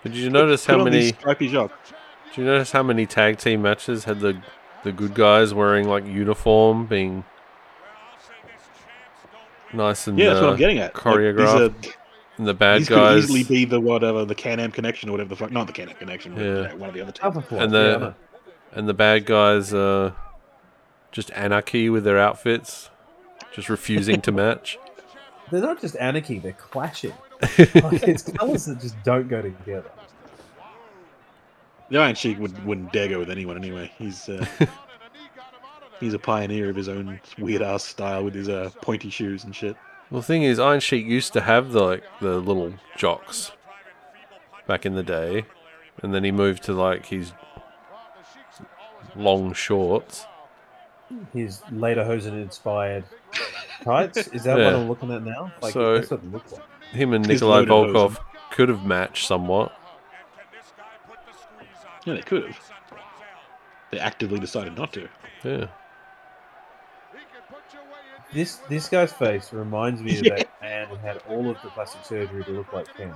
But 0.04 0.12
did 0.12 0.16
you 0.16 0.30
notice 0.30 0.66
how 0.66 0.76
Put 0.76 0.88
on 0.88 0.92
many? 0.92 1.10
stripy 1.10 1.48
jocks. 1.50 1.94
Did 2.30 2.38
you 2.38 2.46
notice 2.46 2.72
how 2.72 2.84
many 2.84 3.06
tag 3.06 3.38
team 3.38 3.62
matches 3.62 4.04
had 4.06 4.20
the 4.20 4.42
the 4.84 4.92
good 4.92 5.14
guys 5.14 5.54
wearing 5.54 5.88
like 5.90 6.06
uniform, 6.06 6.86
being 6.86 7.24
nice 9.74 10.08
and 10.08 10.18
Yeah, 10.18 10.30
that's 10.30 10.42
what 10.42 10.50
uh, 10.50 10.52
I'm 10.54 10.58
getting 10.58 10.80
at. 10.80 10.96
Like, 10.96 11.04
choreographed, 11.04 11.82
these 11.82 11.92
are, 11.92 11.96
and 12.38 12.48
the 12.48 12.54
bad 12.54 12.82
these 12.82 12.88
could 12.88 12.96
guys 12.96 13.24
easily 13.26 13.44
be 13.44 13.66
the 13.66 13.80
whatever 13.80 14.26
the 14.26 14.36
Can-Am 14.36 14.72
connection 14.72 15.10
or 15.10 15.14
whatever 15.14 15.30
the 15.30 15.36
fuck. 15.36 15.52
Not 15.52 15.68
the 15.68 15.74
Can-Am 15.74 15.96
connection. 15.96 16.36
But, 16.36 16.42
Yeah. 16.42 16.48
you 16.48 16.68
know, 16.70 16.76
one 16.78 16.90
of 16.90 16.96
the 16.96 17.02
other 17.02 17.12
teams. 17.12 17.36
Alpha 17.36 17.56
and 17.58 17.72
the 17.72 17.98
know. 17.98 18.14
and 18.74 18.88
the 18.88 18.94
bad 18.94 19.26
guys 19.26 19.74
uh, 19.74 20.12
just 21.12 21.32
anarchy 21.32 21.90
with 21.90 22.04
their 22.04 22.18
outfits, 22.20 22.90
just 23.54 23.70
refusing 23.70 24.22
to 24.22 24.32
match. 24.44 24.78
They're 25.52 25.61
not 25.61 25.82
just 25.82 25.95
anarchy; 25.98 26.40
they're 26.40 26.53
clashing. 26.53 27.14
like, 27.42 28.03
it's 28.03 28.24
colors 28.24 28.66
that 28.66 28.80
just 28.80 29.02
don't 29.03 29.28
go 29.28 29.42
together. 29.42 29.90
The 31.90 31.98
Iron 31.98 32.16
Sheik 32.16 32.38
would, 32.40 32.66
wouldn't 32.66 32.94
dare 32.94 33.08
go 33.08 33.19
with 33.19 33.32
anyone 33.32 33.58
anyway. 33.58 33.92
He's 33.98 34.30
uh, 34.30 34.45
he's 36.00 36.14
a 36.14 36.19
pioneer 36.19 36.69
of 36.69 36.76
his 36.76 36.88
own 36.88 37.19
weird 37.38 37.61
ass 37.61 37.84
style 37.84 38.24
with 38.24 38.36
his 38.36 38.48
uh, 38.48 38.69
pointy 38.82 39.10
shoes 39.10 39.44
and 39.44 39.56
shit. 39.56 39.76
Well, 40.11 40.22
the 40.22 40.28
thing 40.28 40.44
is, 40.44 40.60
Iron 40.60 40.80
Sheik 40.80 41.06
used 41.06 41.34
to 41.34 41.42
have 41.42 41.72
the 41.72 41.82
like 41.82 42.03
the 42.19 42.38
little 42.38 42.74
jocks 42.98 43.52
back 44.68 44.86
in 44.86 44.95
the 44.95 45.03
day, 45.03 45.45
and 46.03 46.14
then 46.14 46.24
he 46.24 46.32
moved 46.32 46.64
to 46.64 46.74
like 46.74 47.08
his 47.08 47.34
long 49.16 49.53
shorts. 49.53 50.26
His 51.34 51.60
Lederhosen 51.72 52.34
inspired 52.42 53.04
tights. 53.84 54.28
Is 54.28 54.44
that 54.44 54.58
what 54.58 54.74
I'm 54.76 54.88
looking 54.88 55.12
at 55.12 55.24
now? 55.24 55.52
Like 55.62 55.74
So- 55.74 55.96
that's 55.96 56.12
what 56.12 56.24
it 56.24 56.32
looks 56.32 56.52
like. 56.54 56.62
Him 56.92 57.14
and 57.14 57.26
His 57.26 57.42
Nikolai 57.42 57.66
Volkov 57.66 58.18
could 58.52 58.70
have 58.70 58.84
matched 58.86 59.28
somewhat. 59.28 59.72
Yeah, 62.06 62.16
they 62.16 62.22
could 62.22 62.46
have. 62.48 62.72
They 63.92 64.00
actively 64.00 64.40
decided 64.40 64.76
not 64.78 64.92
to. 64.94 65.08
Yeah. 65.44 65.68
This 68.32 68.58
this 68.70 68.88
guy's 68.90 69.12
face 69.12 69.52
reminds 69.54 70.02
me 70.02 70.18
of 70.20 70.26
Yeah. 70.26 70.36
that 70.38 70.50
man 70.62 70.88
who 70.88 70.96
had 70.98 71.18
all 71.28 71.50
of 71.50 71.60
the 71.64 71.70
plastic 71.70 72.06
surgery 72.06 72.44
to 72.44 72.52
look 72.52 72.72
like 72.74 72.96
him. 72.96 73.16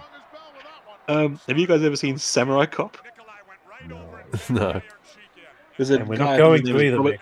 Um, 1.08 1.40
have 1.48 1.58
you 1.60 1.68
guys 1.68 1.84
ever 1.84 1.96
seen 1.96 2.18
Samurai 2.18 2.66
Cop? 2.66 2.98
no. 3.88 4.10
There's 5.78 5.90
a 5.90 5.96
And 6.00 6.08
we're 6.08 6.18
guy- 6.18 6.26
not 6.26 6.38
going 6.38 6.62
his 6.62 6.70
to 6.70 6.82
either. 6.82 6.98
Robert- 6.98 7.12
Nick. 7.12 7.20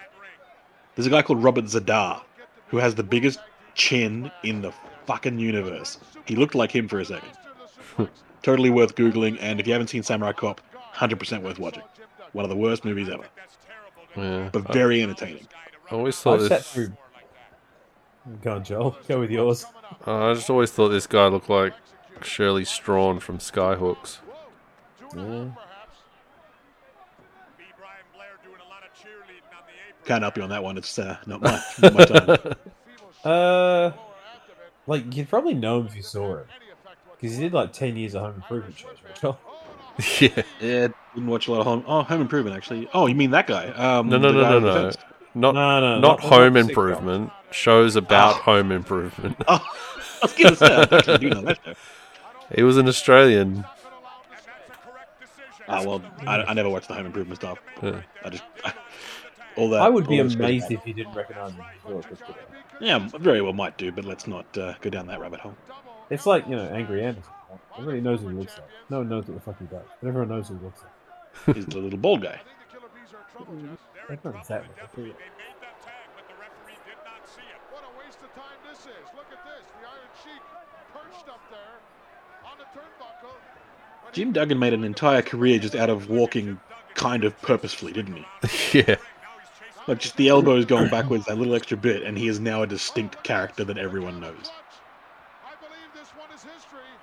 There's 0.95 1.07
a 1.07 1.09
guy 1.09 1.21
called 1.21 1.43
Robert 1.43 1.65
Z'Dar 1.65 2.21
who 2.67 2.77
has 2.77 2.95
the 2.95 3.03
biggest 3.03 3.39
chin 3.75 4.31
in 4.43 4.61
the 4.61 4.71
fucking 5.05 5.39
universe. 5.39 5.97
He 6.25 6.35
looked 6.35 6.55
like 6.55 6.71
him 6.71 6.87
for 6.87 6.99
a 6.99 7.05
second. 7.05 7.29
totally 8.43 8.69
worth 8.69 8.95
googling, 8.95 9.37
and 9.41 9.59
if 9.59 9.67
you 9.67 9.73
haven't 9.73 9.87
seen 9.87 10.03
Samurai 10.03 10.31
Cop, 10.33 10.61
100% 10.95 11.41
worth 11.41 11.59
watching. 11.59 11.83
One 12.33 12.45
of 12.45 12.49
the 12.49 12.55
worst 12.55 12.85
movies 12.85 13.09
ever, 13.09 13.25
Yeah. 14.15 14.49
but 14.51 14.69
I- 14.69 14.73
very 14.73 15.01
entertaining. 15.01 15.47
I 15.89 15.95
always 15.95 16.17
thought 16.19 16.39
I've 16.39 16.49
this. 16.49 16.71
through. 16.71 16.93
Go 18.41 18.55
on, 18.55 18.63
Joel. 18.63 18.97
Go 19.07 19.19
with 19.19 19.31
yours. 19.31 19.65
Uh, 20.07 20.29
I 20.29 20.33
just 20.33 20.49
always 20.49 20.71
thought 20.71 20.89
this 20.89 21.07
guy 21.07 21.27
looked 21.27 21.49
like 21.49 21.73
Shirley 22.21 22.63
Strachan 22.63 23.19
from 23.19 23.39
Skyhooks. 23.39 24.19
Yeah. 25.15 25.45
Can't 30.11 30.23
help 30.23 30.35
you 30.35 30.43
on 30.43 30.49
that 30.49 30.61
one. 30.61 30.77
It's 30.77 30.99
uh, 30.99 31.15
not 31.25 31.41
my, 31.41 31.57
not 31.81 31.93
my 31.93 32.03
time. 32.03 32.55
Uh, 33.23 33.91
like 34.87 35.15
you'd 35.15 35.29
probably 35.29 35.53
know 35.53 35.79
him 35.79 35.85
if 35.87 35.95
you 35.95 36.01
saw 36.01 36.35
him, 36.37 36.45
because 37.19 37.37
he 37.37 37.43
did 37.43 37.53
like 37.53 37.71
ten 37.71 37.95
years 37.95 38.13
of 38.13 38.23
home 38.23 38.35
improvement 38.35 38.77
shows, 38.77 38.97
right? 39.23 39.35
Yeah. 40.19 40.43
Yeah, 40.59 40.87
didn't 41.15 41.27
watch 41.29 41.47
a 41.47 41.51
lot 41.51 41.61
of 41.61 41.65
Home. 41.67 41.83
Oh, 41.87 42.01
Home 42.01 42.19
Improvement 42.19 42.57
actually. 42.57 42.89
Oh, 42.93 43.05
you 43.07 43.15
mean 43.15 43.31
that 43.31 43.47
guy? 43.47 43.67
Um, 43.69 44.09
No, 44.09 44.17
no, 44.17 44.31
no, 44.33 44.41
guy 44.41 44.49
no, 44.49 44.59
no. 44.59 44.73
fence? 44.73 44.97
Not 45.33 45.53
No, 45.55 45.79
no, 45.79 45.79
not 45.79 45.99
not- 46.01 46.01
not 46.01 46.19
home 46.19 46.53
the 46.55 46.59
sitcom. 46.59 46.69
improvement. 46.69 47.31
Shows 47.51 47.95
about 47.95 48.33
Ah. 48.35 48.41
home 48.41 48.71
improvement. 48.73 49.37
Oh, 49.47 49.63
I 49.63 50.25
was 50.25 50.33
gonna 50.33 50.55
say 50.57 50.65
I 50.75 50.81
actually 50.97 51.17
do 51.19 51.29
know 51.29 51.41
that 51.43 51.59
show. 51.63 51.73
He 52.53 52.63
was 52.63 52.75
an 52.77 52.87
Australian. 52.89 53.63
Ah, 55.67 55.83
well, 55.85 56.01
I, 56.27 56.41
I 56.43 56.53
never 56.53 56.69
watched 56.69 56.87
the 56.89 56.95
Home 56.95 57.05
Improvement 57.05 57.39
stuff. 57.39 57.59
Yeah. 57.81 58.01
I 58.25 58.29
just 58.29 58.43
all 59.57 59.69
that. 59.69 59.81
I 59.81 59.89
would 59.89 60.07
be 60.07 60.19
amazed 60.19 60.71
if 60.71 60.85
you 60.85 60.93
didn't 60.93 61.13
recognize 61.13 61.51
him. 61.51 61.61
if 61.61 62.09
you 62.09 62.15
saw 62.17 62.31
it, 62.31 62.37
but, 62.49 62.81
Yeah, 62.81 63.07
very 63.19 63.41
well 63.41 63.53
might 63.53 63.77
do, 63.77 63.91
but 63.91 64.05
let's 64.05 64.27
not 64.27 64.45
uh, 64.57 64.73
go 64.81 64.89
down 64.89 65.07
that 65.07 65.19
rabbit 65.19 65.39
hole. 65.39 65.55
It's 66.09 66.25
like 66.25 66.47
you 66.47 66.55
know, 66.55 66.65
Angry 66.65 67.03
Anderson. 67.03 67.31
Everybody 67.77 68.01
knows 68.01 68.21
who 68.21 68.29
he 68.29 68.35
looks 68.35 68.57
like. 68.57 68.67
No 68.89 68.97
one 68.99 69.09
knows 69.09 69.27
what 69.27 69.35
the 69.35 69.41
fuck 69.41 69.59
he 69.59 69.65
does, 69.65 69.85
but 70.01 70.07
everyone 70.07 70.29
knows 70.29 70.47
who 70.47 70.57
he 70.57 70.63
looks 70.65 70.81
like. 70.81 71.55
He's 71.55 71.65
the 71.65 71.77
little 71.79 71.99
bald 71.99 72.21
guy. 72.23 72.39
That's 74.09 74.23
not 74.25 74.35
exactly. 74.35 74.73
I 74.83 74.87
feel- 74.87 75.13
What 77.71 77.83
a 77.83 77.99
waste 77.99 78.19
of 78.23 78.33
time 78.35 78.57
this 78.69 78.79
is. 78.79 79.07
Look 79.15 79.27
at 79.31 79.43
this. 79.45 79.65
The 79.79 79.87
Iron 79.87 80.11
Sheik 80.23 80.41
perched 80.93 81.29
up 81.29 81.41
there 81.49 81.79
on 82.51 82.57
the 82.57 82.65
turnbuckle. 82.77 83.35
Jim 84.13 84.31
Duggan 84.33 84.59
made 84.59 84.73
an 84.73 84.83
entire 84.83 85.21
career 85.21 85.59
just 85.59 85.75
out 85.75 85.89
of 85.89 86.09
walking 86.09 86.59
kind 86.95 87.23
of 87.23 87.39
purposefully, 87.41 87.93
didn't 87.93 88.15
he? 88.41 88.79
yeah. 88.79 88.95
Like 89.87 89.99
just 89.99 90.15
the 90.17 90.29
elbows 90.29 90.65
going 90.65 90.89
backwards 90.89 91.25
that 91.25 91.37
little 91.37 91.55
extra 91.55 91.77
bit, 91.77 92.03
and 92.03 92.17
he 92.17 92.27
is 92.27 92.39
now 92.39 92.61
a 92.63 92.67
distinct 92.67 93.23
character 93.23 93.63
that 93.63 93.77
everyone 93.77 94.19
knows. 94.19 94.51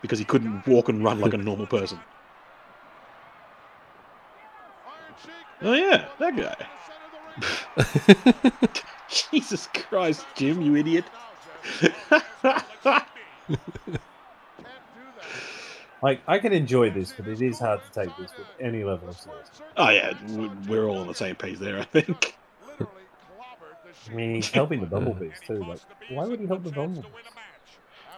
Because 0.01 0.19
he 0.19 0.25
couldn't 0.25 0.67
walk 0.67 0.89
and 0.89 1.03
run 1.03 1.21
like 1.21 1.35
a 1.35 1.39
normal 1.39 1.67
person. 1.67 1.99
Oh 5.61 5.75
yeah, 5.75 6.09
that 6.19 6.37
guy. 6.37 6.69
Jesus 9.09 9.69
Christ, 9.75 10.25
Jim, 10.37 10.63
you 10.63 10.77
idiot. 10.77 11.05
Like 16.01 16.23
I 16.29 16.39
can 16.39 16.53
enjoy 16.53 16.91
this, 16.91 17.13
but 17.13 17.27
it 17.27 17.43
is 17.43 17.59
hard 17.59 17.81
to 17.83 17.91
take 18.01 18.17
this 18.17 18.33
with 18.39 18.47
any 18.61 18.85
level 18.85 19.09
of 19.09 19.17
seriousness. 19.19 19.61
oh 19.77 19.89
yeah, 19.89 20.13
we- 20.29 20.49
we're 20.69 20.87
all 20.89 20.99
on 20.99 21.07
the 21.09 21.15
same 21.15 21.35
page 21.35 21.59
there, 21.59 21.79
I 21.79 21.85
think. 21.85 22.37
I 24.11 24.15
mean, 24.15 24.35
he's 24.37 24.51
helping 24.51 24.81
the 24.81 24.87
bumblebees 24.95 25.35
too. 25.47 25.65
Like, 25.65 25.81
why 26.11 26.27
would 26.27 26.41
he 26.41 26.47
help 26.47 26.65
the 26.65 26.73
bumblebees? 26.73 27.11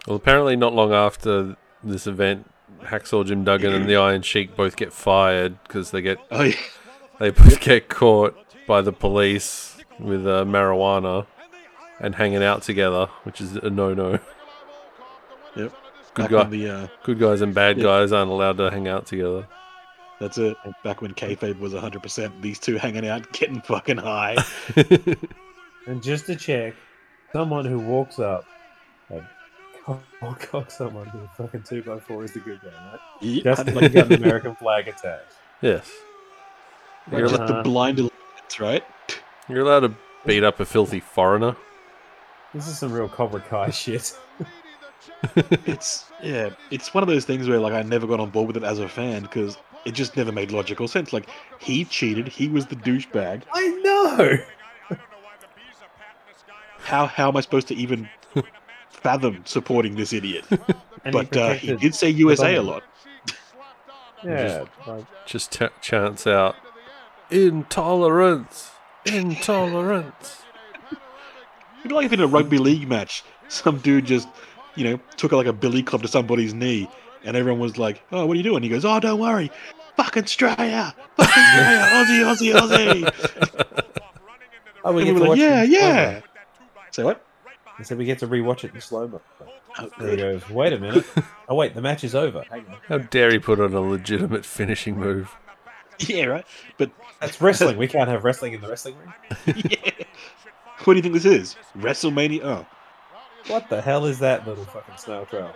Well, 0.07 0.15
apparently 0.15 0.55
not 0.55 0.73
long 0.73 0.93
after 0.93 1.55
this 1.83 2.07
event, 2.07 2.49
Hacksaw 2.81 3.25
Jim 3.25 3.43
Duggan 3.43 3.73
and 3.73 3.87
the 3.87 3.95
Iron 3.95 4.21
Sheik 4.21 4.55
both 4.55 4.75
get 4.75 4.91
fired 4.93 5.61
because 5.63 5.91
they 5.91 6.01
get 6.01 6.17
Oh, 6.31 6.43
yeah. 6.43 6.55
they 7.19 7.29
both 7.29 7.59
get 7.59 7.89
caught 7.89 8.35
by 8.67 8.81
the 8.81 8.91
police 8.93 9.77
with 9.99 10.25
uh, 10.25 10.43
marijuana 10.45 11.27
and 11.99 12.15
hanging 12.15 12.43
out 12.43 12.63
together, 12.63 13.07
which 13.23 13.39
is 13.41 13.55
a 13.57 13.69
no-no. 13.69 14.19
Yep. 15.55 15.73
Good 16.13 16.29
guy, 16.29 16.43
the, 16.45 16.69
uh, 16.69 16.87
good 17.03 17.19
guys 17.19 17.41
and 17.41 17.53
bad 17.53 17.77
yeah. 17.77 17.83
guys 17.83 18.11
aren't 18.11 18.31
allowed 18.31 18.57
to 18.57 18.71
hang 18.71 18.87
out 18.87 19.05
together. 19.05 19.47
That's 20.19 20.37
it. 20.37 20.55
Back 20.83 21.01
when 21.01 21.13
kayfabe 21.13 21.59
was 21.59 21.73
100%, 21.73 22.41
these 22.41 22.59
two 22.59 22.77
hanging 22.77 23.07
out, 23.07 23.31
getting 23.33 23.61
fucking 23.61 23.97
high. 23.97 24.37
And 25.87 26.01
just 26.01 26.25
to 26.27 26.35
check, 26.35 26.75
someone 27.33 27.65
who 27.65 27.79
walks 27.79 28.19
up 28.19 28.45
and 29.09 29.23
cock 29.85 30.39
cock 30.51 30.71
someone 30.71 31.09
with 31.13 31.23
a 31.23 31.29
fucking 31.35 31.63
two 31.63 31.81
by 31.83 31.99
four 31.99 32.23
is 32.23 32.33
the 32.33 32.39
good 32.39 32.61
guy, 32.61 32.69
right? 32.69 32.99
Yeah. 33.21 33.43
Just 33.43 33.65
like 33.73 33.83
you 33.83 33.89
got 33.89 34.11
an 34.11 34.23
American 34.23 34.55
flag 34.55 34.87
attached. 34.87 35.33
Yes. 35.61 35.91
You're, 37.11 37.21
Just 37.21 37.35
allo- 37.35 37.47
the 37.47 37.53
uh-huh. 37.53 37.63
blind 37.63 37.97
elites, 37.97 38.59
right? 38.59 38.83
you're 39.49 39.61
allowed 39.61 39.81
to 39.81 39.93
beat 40.25 40.43
up 40.43 40.59
a 40.59 40.65
filthy 40.65 40.99
foreigner. 40.99 41.55
This 42.53 42.67
is 42.67 42.77
some 42.77 42.91
real 42.91 43.09
Cobra 43.09 43.41
Kai 43.41 43.69
shit. 43.71 44.15
it's 45.65 46.11
yeah, 46.21 46.49
it's 46.69 46.93
one 46.93 47.03
of 47.03 47.07
those 47.09 47.25
things 47.25 47.47
where 47.47 47.59
like 47.59 47.73
I 47.73 47.81
never 47.81 48.05
got 48.05 48.19
on 48.19 48.29
board 48.29 48.47
with 48.47 48.57
it 48.57 48.63
as 48.63 48.79
a 48.79 48.87
fan 48.87 49.23
because 49.23 49.57
it 49.85 49.93
just 49.93 50.15
never 50.15 50.31
made 50.31 50.51
logical 50.51 50.87
sense. 50.87 51.11
Like 51.11 51.27
he 51.59 51.85
cheated, 51.85 52.27
he 52.27 52.47
was 52.47 52.67
the 52.67 52.75
douchebag. 52.75 53.43
I 53.53 53.67
know. 53.83 54.37
How 56.91 57.05
how 57.07 57.29
am 57.29 57.37
I 57.37 57.41
supposed 57.41 57.67
to 57.69 57.75
even 57.75 58.09
fathom 58.89 59.43
supporting 59.45 59.95
this 59.95 60.11
idiot? 60.13 60.45
And 61.03 61.15
he 61.15 61.21
but 61.23 61.35
uh, 61.35 61.53
he 61.53 61.75
did 61.77 61.95
say 61.95 62.11
USA 62.11 62.53
a 62.53 62.61
lot. 62.61 62.83
Yeah, 64.23 64.65
like, 64.85 65.03
Just 65.25 65.51
t- 65.53 65.65
chants 65.81 66.27
out, 66.27 66.55
intolerance, 67.31 68.69
intolerance. 69.05 70.43
It'd 71.79 71.89
be 71.89 71.95
like 71.95 72.05
if 72.05 72.13
in 72.13 72.19
a 72.21 72.27
rugby 72.27 72.59
league 72.59 72.87
match, 72.87 73.23
some 73.47 73.79
dude 73.79 74.05
just, 74.05 74.27
you 74.75 74.83
know, 74.83 74.99
took 75.17 75.31
like 75.31 75.47
a 75.47 75.53
billy 75.53 75.81
club 75.81 76.03
to 76.03 76.07
somebody's 76.07 76.53
knee, 76.53 76.87
and 77.23 77.35
everyone 77.35 77.59
was 77.59 77.79
like, 77.79 78.03
"Oh, 78.11 78.27
what 78.27 78.35
are 78.35 78.37
you 78.37 78.43
doing?" 78.43 78.61
He 78.61 78.69
goes, 78.69 78.85
"Oh, 78.85 78.99
don't 78.99 79.19
worry, 79.19 79.49
fucking 79.97 80.25
Australia, 80.25 80.93
fucking 81.17 81.43
Australia, 81.43 81.79
Aussie, 81.95 82.53
Aussie, 82.53 82.53
Aussie." 82.53 83.85
oh, 84.85 84.93
we 84.93 85.01
And 85.01 85.07
get 85.07 85.13
we 85.15 85.19
to 85.19 85.19
like, 85.21 85.29
watch 85.29 85.39
"Yeah, 85.39 85.63
it 85.63 85.69
yeah." 85.71 86.21
Slow-mo. 86.91 86.99
Say 86.99 87.03
what? 87.03 87.25
He 87.77 87.83
said 87.83 87.97
we 87.97 88.05
get 88.05 88.19
to 88.19 88.27
rewatch 88.27 88.63
it 88.63 88.73
in 88.75 88.81
slow 88.81 89.07
mo. 89.07 89.21
Oh, 89.79 89.89
There 89.99 90.11
he 90.11 90.17
goes. 90.17 90.49
Wait 90.49 90.73
a 90.73 90.79
minute. 90.79 91.05
Oh 91.49 91.55
wait, 91.55 91.75
the 91.75 91.81
match 91.81 92.03
is 92.05 92.15
over. 92.15 92.43
Hang 92.49 92.65
on. 92.67 92.77
How 92.87 92.97
dare 92.99 93.29
he 93.29 93.37
put 93.39 93.59
on 93.59 93.73
a 93.73 93.81
legitimate 93.81 94.45
finishing 94.45 94.97
move? 94.97 95.35
Yeah, 95.99 96.25
right. 96.25 96.45
But 96.77 96.89
That's 97.19 97.39
wrestling. 97.41 97.77
We 97.77 97.87
can't 97.95 98.09
have 98.09 98.23
wrestling 98.23 98.53
in 98.53 98.61
the 98.61 98.67
wrestling 98.69 98.95
ring. 98.97 99.55
yeah. 99.69 99.91
What 100.83 100.93
do 100.93 100.95
you 100.97 101.01
think 101.03 101.13
this 101.13 101.25
is? 101.25 101.55
WrestleMania? 101.77 102.43
Oh, 102.43 102.65
What 103.47 103.69
the 103.69 103.81
hell 103.81 104.05
is 104.05 104.17
that 104.19 104.47
little 104.47 104.65
fucking 104.65 104.97
snail 104.97 105.25
trail? 105.27 105.53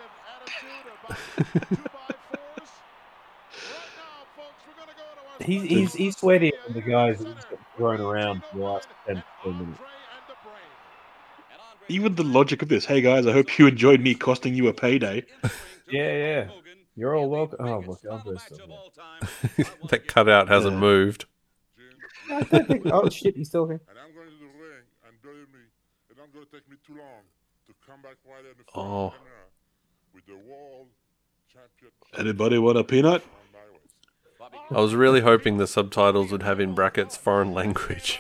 He's 5.42 5.64
he's 5.64 5.94
he's 5.94 6.18
sweating 6.18 6.54
on 6.68 6.74
the 6.74 6.82
guys 6.82 7.20
that 7.20 7.28
he's 7.28 7.46
thrown 7.76 8.00
around 8.00 8.44
for 8.52 8.58
the 8.58 8.64
last 8.64 8.88
10, 9.06 9.22
15 9.44 9.60
minutes. 9.60 9.80
Even 11.88 12.16
the 12.16 12.24
logic 12.24 12.62
of 12.62 12.70
this. 12.70 12.86
Hey 12.86 13.02
guys, 13.02 13.28
I 13.28 13.32
hope 13.32 13.58
you 13.58 13.68
enjoyed 13.68 14.02
me 14.02 14.16
costing 14.16 14.54
you 14.56 14.68
a 14.68 14.74
payday. 14.74 15.26
Yeah, 15.90 16.18
yeah. 16.18 16.48
You're 16.96 17.16
all 17.16 17.30
welcome. 17.30 17.58
Oh 17.60 17.80
look, 17.86 18.00
Andre's 18.10 18.42
still 18.42 18.92
there. 19.58 19.66
that 19.90 20.08
cutout 20.08 20.48
hasn't 20.48 20.74
Yeah. 20.76 20.80
moved. 20.80 21.26
I 22.32 22.42
don't 22.42 22.68
think. 22.68 22.86
Oh 22.88 23.10
shit, 23.10 23.36
he's 23.36 23.50
still 23.50 23.68
here. 23.68 23.82
And 23.90 24.00
I'm 24.00 24.14
going 24.16 24.28
to 24.28 24.34
the 24.40 24.46
ring, 24.46 24.84
and 25.06 25.22
believe 25.22 25.48
me, 25.54 25.60
it's 26.10 26.18
not 26.18 26.34
going 26.34 26.46
to 26.46 26.52
take 26.52 26.68
me 26.70 26.78
too 26.88 26.94
long 26.98 27.22
to 27.68 27.74
come 27.86 28.02
back 28.02 28.16
right 28.26 28.40
in 28.40 28.58
the 28.58 28.64
front 28.72 28.88
Oh. 28.90 29.06
of 29.08 29.14
the 29.14 29.18
camera 29.18 29.46
with 30.14 30.26
the 30.26 30.38
world 30.50 30.88
champion. 31.52 31.92
Anybody 32.18 32.58
want 32.58 32.78
a 32.78 32.84
peanut? 32.84 33.24
I 34.72 34.82
was 34.82 34.96
really 34.96 35.22
hoping 35.22 35.58
the 35.58 35.68
subtitles 35.68 36.32
would 36.32 36.44
have 36.44 36.60
in 36.60 36.74
brackets 36.74 37.16
foreign 37.16 37.54
language. 37.54 38.20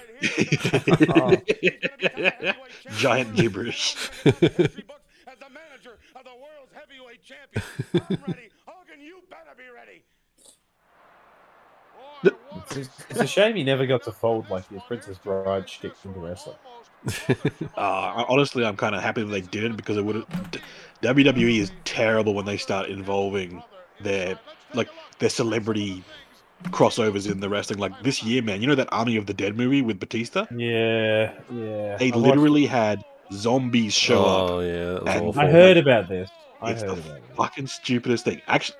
Oh. 1.09 1.35
Giant 2.97 3.35
gibberish. 3.35 3.95
As 4.25 4.33
the 4.39 5.49
manager 5.49 5.97
of 6.15 6.23
the 6.23 6.31
world's 6.31 6.71
heavyweight 6.73 7.21
champion, 7.23 7.63
I'm 8.09 8.23
ready. 8.27 8.49
Hogan, 8.65 9.01
you 9.01 9.21
better 9.29 9.55
be 9.57 9.63
ready. 9.73 10.03
It's, 12.71 12.89
it's 13.09 13.19
a 13.19 13.27
shame 13.27 13.55
he 13.55 13.63
never 13.63 13.85
got 13.85 14.03
to 14.03 14.11
fold 14.11 14.49
like 14.49 14.67
his 14.69 14.81
Princess 14.83 15.17
Bride 15.17 15.69
shtick 15.69 15.93
into 16.03 16.19
wrestling. 16.19 16.57
Uh, 17.77 18.23
honestly, 18.29 18.65
I'm 18.65 18.77
kind 18.77 18.95
of 18.95 19.01
happy 19.03 19.21
that 19.21 19.27
they 19.27 19.41
didn't 19.41 19.75
because 19.75 19.97
it 19.97 20.05
would. 20.05 20.15
have 20.15 20.51
WWE 21.01 21.59
is 21.59 21.71
terrible 21.83 22.33
when 22.33 22.45
they 22.45 22.57
start 22.57 22.89
involving 22.89 23.61
their 24.01 24.39
like 24.73 24.89
their 25.19 25.29
celebrity 25.29 26.03
crossovers 26.65 27.29
in 27.29 27.39
the 27.39 27.49
wrestling. 27.49 27.79
Like 27.79 28.01
this 28.03 28.23
year, 28.23 28.41
man, 28.41 28.61
you 28.61 28.67
know 28.67 28.75
that 28.75 28.89
Army 28.91 29.17
of 29.17 29.25
the 29.25 29.33
Dead 29.33 29.55
movie 29.57 29.81
with 29.81 29.99
Batista? 29.99 30.45
Yeah, 30.55 31.33
yeah. 31.51 31.97
They 31.97 32.11
I 32.11 32.15
watched- 32.15 32.17
literally 32.17 32.65
had 32.65 33.03
zombies 33.33 33.93
show 33.93 34.23
up. 34.23 34.49
Oh 34.51 34.59
yeah, 34.61 35.11
And- 35.13 35.39
I 35.39 35.49
heard 35.49 35.77
about 35.77 36.07
this. 36.09 36.29
I 36.61 36.71
It's 36.71 36.81
heard 36.81 36.91
the 36.91 36.93
about 37.01 37.17
it. 37.17 37.23
fucking 37.35 37.67
stupidest 37.67 38.25
thing. 38.25 38.41
Actually, 38.47 38.77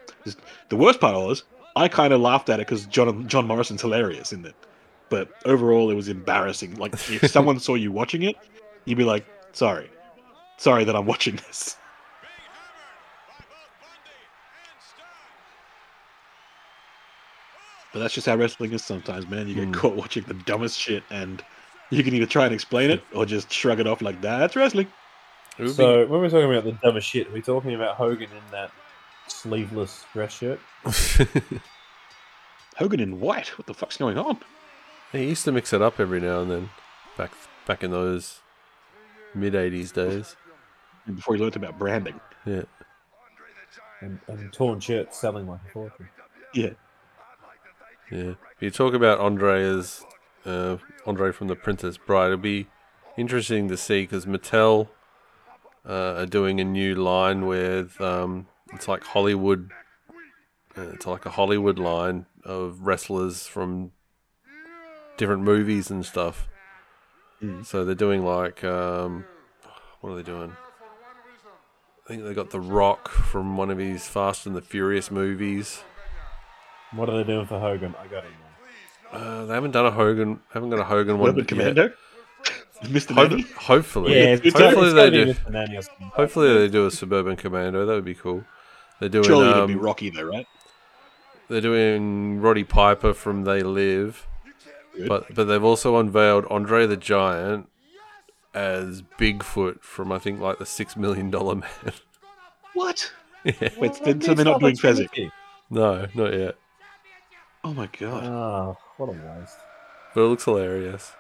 the 0.70 0.76
worst 0.76 1.00
part 1.00 1.16
was 1.16 1.44
I 1.76 1.88
kind 1.88 2.14
of 2.14 2.22
laughed 2.22 2.50
at 2.50 2.60
it 2.60 2.68
because 2.68 2.86
John 2.86 3.28
John 3.28 3.46
Morrison's 3.48 3.82
hilarious 3.82 4.32
in 4.34 4.46
it. 4.46 4.56
But 5.10 5.30
overall, 5.46 5.92
it 5.92 5.94
was 5.94 6.08
embarrassing. 6.08 6.76
Like 6.76 6.94
if 6.94 7.30
someone 7.32 7.60
saw 7.60 7.76
you 7.76 7.92
watching 7.92 8.24
it, 8.24 8.36
you'd 8.86 8.98
be 8.98 9.04
like, 9.04 9.26
"Sorry, 9.52 9.90
sorry 10.58 10.84
that 10.86 10.96
I'm 10.96 11.06
watching 11.06 11.36
this." 11.48 11.78
But 17.96 18.02
that's 18.02 18.14
just 18.14 18.28
how 18.28 18.36
wrestling 18.36 18.74
is 18.74 18.84
sometimes, 18.84 19.26
man. 19.26 19.48
You 19.48 19.56
get 19.56 19.64
Hmm. 19.68 19.72
caught 19.72 19.96
watching 19.96 20.24
the 20.26 20.34
dumbest 20.34 20.78
shit, 20.78 21.02
and 21.10 21.42
you 21.92 22.04
can 22.04 22.14
either 22.14 22.26
try 22.26 22.44
and 22.44 22.54
explain 22.54 22.92
it 22.92 23.02
or 23.14 23.26
just 23.26 23.50
shrug 23.50 23.80
it 23.80 23.88
off 23.88 24.02
like 24.02 24.20
that's 24.20 24.54
wrestling. 24.58 24.92
It 25.58 25.62
would 25.62 25.68
be- 25.70 25.74
So 25.76 26.06
when 26.06 26.20
we're 26.20 26.30
talking 26.30 26.52
about 26.52 26.66
the 26.66 26.74
dumbest 26.74 27.08
shit, 27.08 27.30
we're 27.30 27.36
we 27.36 27.42
talking 27.42 27.74
about 27.74 27.96
Hogan 27.96 28.30
in 28.32 28.52
that 28.52 28.72
sleeveless 29.30 30.04
dress 30.12 30.34
shirt? 30.34 30.60
Hogan 32.76 33.00
in 33.00 33.22
white. 33.22 33.58
What 33.58 33.66
the 33.66 33.74
fuck's 33.74 33.96
going 33.96 34.18
on? 34.18 34.40
he 35.14 35.30
used 35.30 35.46
to 35.46 35.54
mix 35.54 35.72
it 35.72 35.82
up 35.82 35.98
every 35.98 36.20
now 36.20 36.42
and 36.42 36.52
then, 36.52 36.70
back 37.18 37.32
back 37.66 37.82
in 37.82 37.92
those 37.92 38.42
mid 39.34 39.54
'80s 39.54 39.94
days. 39.94 40.36
And 41.06 41.16
Before 41.16 41.34
he 41.36 41.42
learned 41.42 41.56
about 41.56 41.80
branding. 41.80 42.20
Yeah. 42.46 42.64
And, 44.02 44.20
and 44.28 44.52
torn 44.52 44.82
shirts 44.82 45.18
selling 45.18 45.48
like 45.48 45.62
a 45.66 45.72
fortune. 45.72 46.10
Yeah. 46.54 46.72
Yeah. 48.12 48.34
If 48.56 48.62
you 48.62 48.72
talk 48.72 48.94
about 48.94 49.20
Andre 49.20 49.64
as 49.64 50.06
uh, 50.46 50.78
Andre 51.06 51.32
from 51.32 51.48
the 51.48 51.56
Princess 51.56 51.98
Bride. 51.98 52.28
It'll 52.28 52.38
be 52.38 52.68
interesting 53.18 53.68
to 53.70 53.78
see 53.78 54.04
because 54.04 54.26
Mattel 54.26 54.90
uh, 55.88 56.16
are 56.18 56.26
doing 56.26 56.60
a 56.60 56.64
new 56.64 56.96
line 56.96 57.46
with 57.46 58.00
um, 58.00 58.48
it's 58.74 58.88
like 58.88 59.04
Hollywood. 59.04 59.72
uh, 60.78 60.90
It's 60.94 61.06
like 61.08 61.26
a 61.26 61.32
Hollywood 61.32 61.80
line 61.80 62.26
of 62.44 62.82
wrestlers 62.82 63.48
from 63.48 63.92
different 65.18 65.44
movies 65.44 65.90
and 65.90 66.06
stuff. 66.06 66.48
So 67.64 67.86
they're 67.86 67.94
doing 67.96 68.24
like, 68.26 68.64
um, 68.64 69.26
what 70.02 70.12
are 70.12 70.16
they 70.16 70.24
doing? 70.24 70.52
I 72.04 72.08
think 72.08 72.24
they 72.24 72.34
got 72.34 72.50
The 72.50 72.60
Rock 72.60 73.10
from 73.10 73.58
one 73.58 73.70
of 73.70 73.78
his 73.78 74.08
Fast 74.08 74.46
and 74.48 74.56
the 74.56 74.62
Furious 74.62 75.12
movies. 75.12 75.84
What 76.92 77.10
are 77.10 77.18
they 77.18 77.24
doing 77.24 77.46
for 77.46 77.60
Hogan? 77.60 77.96
I 78.00 78.08
got 78.08 78.24
him. 78.24 78.34
Uh, 79.12 79.46
they 79.46 79.54
haven't 79.54 79.72
done 79.72 79.86
a 79.86 79.92
Hogan. 79.92 80.40
Haven't 80.54 80.70
got 80.70 80.80
a 80.80 80.84
Hogan 80.84 81.20
one. 81.20 81.30
Urban 81.30 81.40
yet. 81.42 81.48
Commando? 81.48 81.94
Mr. 82.84 83.14
Ho- 83.16 83.60
hopefully, 83.60 84.14
Yeah, 84.16 84.36
it's 84.42 84.44
hopefully 84.58 84.62
gotta- 84.62 84.86
it's 84.86 84.94
they 84.94 85.10
do. 85.10 85.34
Mr. 85.34 85.50
Nanny 85.52 85.78
or 85.78 85.82
something. 85.82 86.12
Hopefully 86.14 86.54
they 86.58 86.68
do 86.68 86.86
a 86.86 86.92
suburban 86.92 87.36
commando. 87.36 87.86
That 87.86 87.94
would 87.94 88.06
be 88.06 88.16
cool. 88.16 88.44
They're 89.00 89.10
doing. 89.10 89.24
Surely 89.26 89.50
it'd 89.50 89.68
be 89.68 89.74
um, 89.74 89.80
Rocky 89.82 90.10
though, 90.10 90.24
right? 90.24 90.48
They're 91.48 91.62
doing 91.62 92.42
Roddy 92.42 92.64
Piper 92.64 93.14
from 93.14 93.44
They 93.44 93.62
Live, 93.64 94.26
Good. 94.96 95.08
but 95.08 95.34
but 95.34 95.46
they've 95.46 95.64
also 95.64 95.98
unveiled 95.98 96.46
Andre 96.50 96.86
the 96.88 96.98
Giant 96.98 97.70
as 98.54 99.02
Bigfoot 99.20 99.82
from 99.82 100.12
I 100.12 100.20
think 100.20 100.40
like 100.40 100.60
the 100.60 100.66
Six 100.66 100.96
Million 100.98 101.30
Dollar 101.30 101.56
Man. 101.56 101.70
What? 102.74 103.12
yeah. 103.44 103.54
Wait, 103.62 103.78
Well, 103.80 103.94
so 103.94 104.34
they're 104.34 104.46
not 104.46 104.60
doing 104.60 104.74
opportunity. 104.76 105.08
Fezzik? 105.28 105.32
No, 105.70 106.08
not 106.16 106.34
yet. 106.34 106.56
Oh 107.66 107.74
my 107.74 107.88
god. 107.98 108.24
Oh, 108.24 108.78
what 108.98 109.10
a 109.10 109.14
waste. 109.14 109.58
But 110.14 110.22
it 110.22 110.28
looks 110.28 110.46
hilarious. 110.46 111.14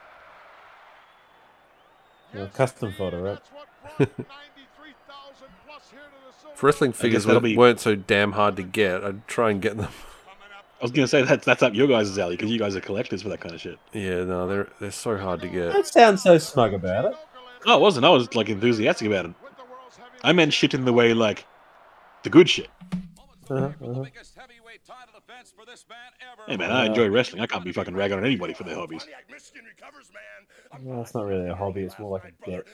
Well, 2.36 2.48
custom 2.54 2.94
photo, 2.94 3.22
right? 3.24 4.08
If 6.54 6.64
wrestling 6.64 6.94
figures 6.94 7.26
that'll 7.26 7.42
were, 7.42 7.48
be- 7.48 7.58
weren't 7.58 7.80
so 7.80 7.96
damn 7.96 8.34
hard 8.34 8.58
to 8.58 8.64
get, 8.64 9.04
I'd 9.04 9.28
try 9.28 9.50
and 9.50 9.60
get 9.60 9.76
them. 9.76 9.88
I 10.80 10.84
was 10.84 10.92
gonna 10.92 11.08
say 11.08 11.24
that's 11.24 11.46
that's 11.46 11.64
up 11.64 11.74
your 11.74 11.88
guys' 11.88 12.16
alley 12.20 12.36
because 12.36 12.52
you 12.52 12.60
guys 12.60 12.76
are 12.76 12.82
collectors 12.82 13.24
for 13.24 13.30
that 13.30 13.40
kind 13.40 13.56
of 13.56 13.62
shit. 13.62 13.80
Yeah, 13.92 14.24
no, 14.24 14.48
they're 14.48 14.68
they're 14.80 14.92
so 14.92 15.18
hard 15.18 15.42
to 15.42 15.48
get. 15.48 15.72
Don't 15.72 15.88
sound 15.88 16.20
so 16.20 16.38
smug 16.38 16.76
about 16.76 17.06
it. 17.06 17.14
No, 17.66 17.74
I 17.74 17.78
wasn't. 17.78 18.06
I 18.06 18.10
was 18.10 18.36
like 18.36 18.50
enthusiastic 18.50 19.08
about 19.08 19.26
it. 19.26 19.32
I 20.24 20.32
meant 20.34 20.54
shit 20.54 20.76
in 20.76 20.86
the 20.86 20.94
way 20.94 21.16
like 21.16 21.48
the 22.22 22.30
good 22.30 22.48
shit. 22.50 22.68
Uh-huh, 23.50 23.72
uh-huh. 23.84 24.06
Hey 26.48 26.58
man, 26.58 26.72
I 26.72 26.86
enjoy 26.86 27.10
wrestling. 27.10 27.42
I 27.42 27.48
can't 27.48 27.64
be 27.64 27.72
fucking 27.72 27.96
ragging 27.96 28.18
on 28.18 28.26
anybody 28.26 28.54
for 28.54 28.64
their 28.64 28.76
hobbies. 28.76 29.08
Well, 30.82 31.02
it's 31.02 31.14
not 31.14 31.26
really 31.26 31.50
a 31.50 31.56
hobby. 31.56 31.82
It's 31.84 31.98
more 31.98 32.12
like 32.12 32.26
a 32.26 32.50
debt. 32.50 32.66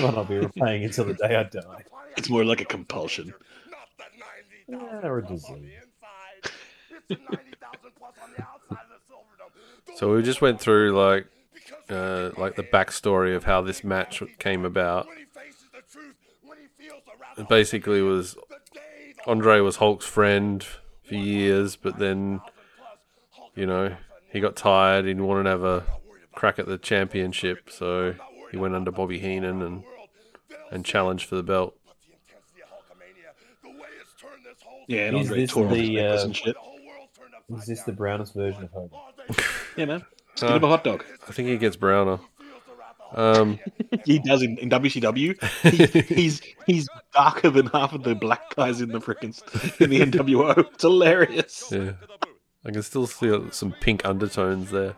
One 0.00 0.16
I'll 0.16 0.24
be 0.24 0.38
repaying 0.38 0.84
until 0.84 1.06
the 1.06 1.14
day 1.14 1.36
I 1.36 1.42
die. 1.44 1.84
It's 2.16 2.30
more 2.30 2.44
like 2.44 2.60
a 2.60 2.64
compulsion. 2.64 3.34
Yeah, 4.68 4.78
or 5.02 5.18
a 5.18 5.26
disease. 5.26 5.72
So 9.96 10.14
we 10.14 10.22
just 10.22 10.40
went 10.40 10.60
through 10.60 10.92
like 10.92 11.26
uh, 11.90 12.30
like 12.36 12.56
the 12.56 12.62
backstory 12.62 13.36
of 13.36 13.44
how 13.44 13.60
this 13.62 13.84
match 13.84 14.22
came 14.38 14.64
about. 14.64 15.06
It 17.36 17.48
basically 17.48 18.00
was 18.00 18.36
Andre 19.26 19.60
was 19.60 19.76
Hulk's 19.76 20.06
friend 20.06 20.64
for 21.04 21.14
years, 21.14 21.76
but 21.76 21.98
then 21.98 22.40
you 23.54 23.66
know 23.66 23.94
he 24.30 24.40
got 24.40 24.56
tired. 24.56 25.04
He 25.04 25.14
wanted 25.14 25.44
to 25.44 25.50
have 25.50 25.64
a 25.64 25.84
crack 26.34 26.58
at 26.58 26.66
the 26.66 26.78
championship, 26.78 27.70
so 27.70 28.14
he 28.50 28.56
went 28.56 28.74
under 28.74 28.90
Bobby 28.90 29.18
Heenan 29.18 29.62
and 29.62 29.84
and 30.70 30.84
challenged 30.84 31.26
for 31.26 31.36
the 31.36 31.42
belt. 31.42 31.76
Yeah, 34.86 35.06
and 35.06 35.16
Is 35.16 35.28
Andre 35.28 35.40
this 35.40 35.50
tore 35.50 35.66
off 35.66 35.74
his 35.74 35.88
the, 35.88 36.00
uh. 36.00 37.56
Is 37.56 37.66
this 37.66 37.82
the 37.82 37.92
brownest 37.92 38.34
version 38.34 38.64
of 38.64 38.70
Hogan? 38.70 38.98
Yeah, 39.76 39.84
man. 39.86 40.04
Skin 40.34 40.52
of 40.52 40.62
a 40.62 40.68
hot 40.68 40.84
dog. 40.84 41.04
I 41.28 41.32
think 41.32 41.48
he 41.48 41.56
gets 41.56 41.76
browner. 41.76 42.18
Um, 43.14 43.58
he 44.04 44.18
does 44.18 44.42
in, 44.42 44.58
in 44.58 44.68
WCW. 44.70 45.40
He, 45.70 46.14
he's 46.14 46.40
he's 46.66 46.88
darker 47.12 47.50
than 47.50 47.66
half 47.66 47.92
of 47.92 48.02
the 48.02 48.14
black 48.14 48.54
guys 48.56 48.80
in 48.80 48.90
the 48.90 49.00
freaking 49.00 49.34
in 49.80 49.90
the 49.90 50.00
NWO. 50.00 50.58
It's 50.72 50.82
hilarious. 50.82 51.64
yeah, 51.70 51.92
I 52.64 52.70
can 52.72 52.82
still 52.82 53.06
see 53.06 53.32
some 53.52 53.72
pink 53.80 54.04
undertones 54.04 54.70
there. 54.70 54.94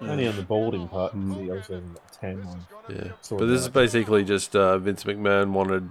Only 0.00 0.28
on 0.28 0.36
the 0.36 0.42
balding 0.42 0.88
part. 0.88 1.12
'cause 1.12 1.36
He 1.38 1.50
also 1.50 1.56
hasn't 1.74 1.94
got 1.94 2.02
a 2.14 2.18
tan 2.20 2.44
line. 2.44 2.66
Yeah, 2.88 3.12
Sort 3.22 3.40
but 3.40 3.46
this 3.46 3.62
is 3.62 3.68
basically 3.68 4.24
just 4.24 4.54
uh, 4.54 4.76
Vince 4.78 5.04
McMahon 5.04 5.52
wanted, 5.52 5.90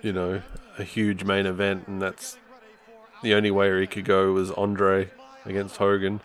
you 0.00 0.12
know, 0.12 0.40
a 0.78 0.84
huge 0.84 1.24
main 1.24 1.46
event, 1.46 1.88
and 1.88 2.00
that's 2.00 2.38
the 3.22 3.34
only 3.34 3.50
way 3.50 3.80
he 3.80 3.86
could 3.88 4.04
go 4.04 4.32
was 4.32 4.52
Andre 4.52 5.10
against 5.44 5.76
Hogan. 5.78 6.20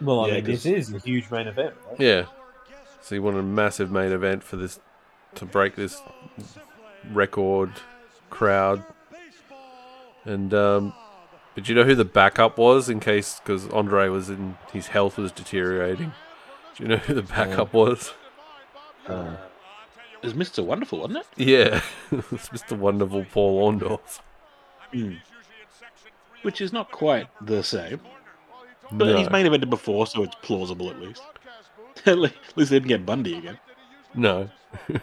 Well, 0.00 0.26
I 0.26 0.28
Yeah, 0.28 0.34
mean, 0.34 0.44
this 0.44 0.62
'cause- 0.64 0.72
is 0.72 0.92
a 0.92 0.98
huge 0.98 1.30
main 1.30 1.46
event, 1.46 1.74
right? 1.88 1.98
Yeah, 2.00 2.26
so 3.06 3.14
he 3.14 3.20
wanted 3.20 3.38
a 3.38 3.42
massive 3.44 3.88
main 3.92 4.10
event 4.10 4.42
for 4.42 4.56
this 4.56 4.80
to 5.36 5.44
break 5.44 5.76
this 5.76 6.02
record 7.12 7.70
crowd. 8.30 8.82
And 10.24 10.52
um, 10.52 10.92
but 11.54 11.62
do 11.64 11.72
you 11.72 11.78
know 11.78 11.84
who 11.84 11.94
the 11.94 12.04
backup 12.04 12.58
was 12.58 12.88
in 12.88 12.98
case 12.98 13.38
because 13.38 13.68
Andre 13.68 14.08
was 14.08 14.28
in 14.28 14.58
his 14.72 14.88
health 14.88 15.18
was 15.18 15.30
deteriorating. 15.30 16.12
Do 16.76 16.82
you 16.82 16.88
know 16.88 16.96
who 16.96 17.14
the 17.14 17.22
backup 17.22 17.72
was? 17.72 18.12
Uh, 19.06 19.36
It 20.20 20.24
was 20.24 20.34
Mr. 20.34 20.64
Wonderful, 20.64 20.98
wasn't 20.98 21.18
it? 21.18 21.26
Yeah, 21.36 21.80
it's 22.10 22.48
Mr. 22.48 22.76
Wonderful 22.76 23.24
Paul 23.32 23.72
Orndorff. 23.72 24.18
Mm. 24.92 25.18
Which 26.42 26.60
is 26.60 26.72
not 26.72 26.90
quite 26.90 27.28
the 27.40 27.62
same. 27.62 28.00
But 28.90 29.06
No. 29.06 29.16
he's 29.16 29.30
main 29.30 29.46
evented 29.46 29.70
before, 29.70 30.08
so 30.08 30.24
it's 30.24 30.34
plausible 30.42 30.90
at 30.90 31.00
least. 31.00 31.22
at 32.08 32.18
least 32.18 32.70
they 32.70 32.76
didn't 32.76 32.86
get 32.86 33.04
Bundy 33.04 33.36
again. 33.36 33.58
No. 34.14 34.48
oh, 34.88 34.94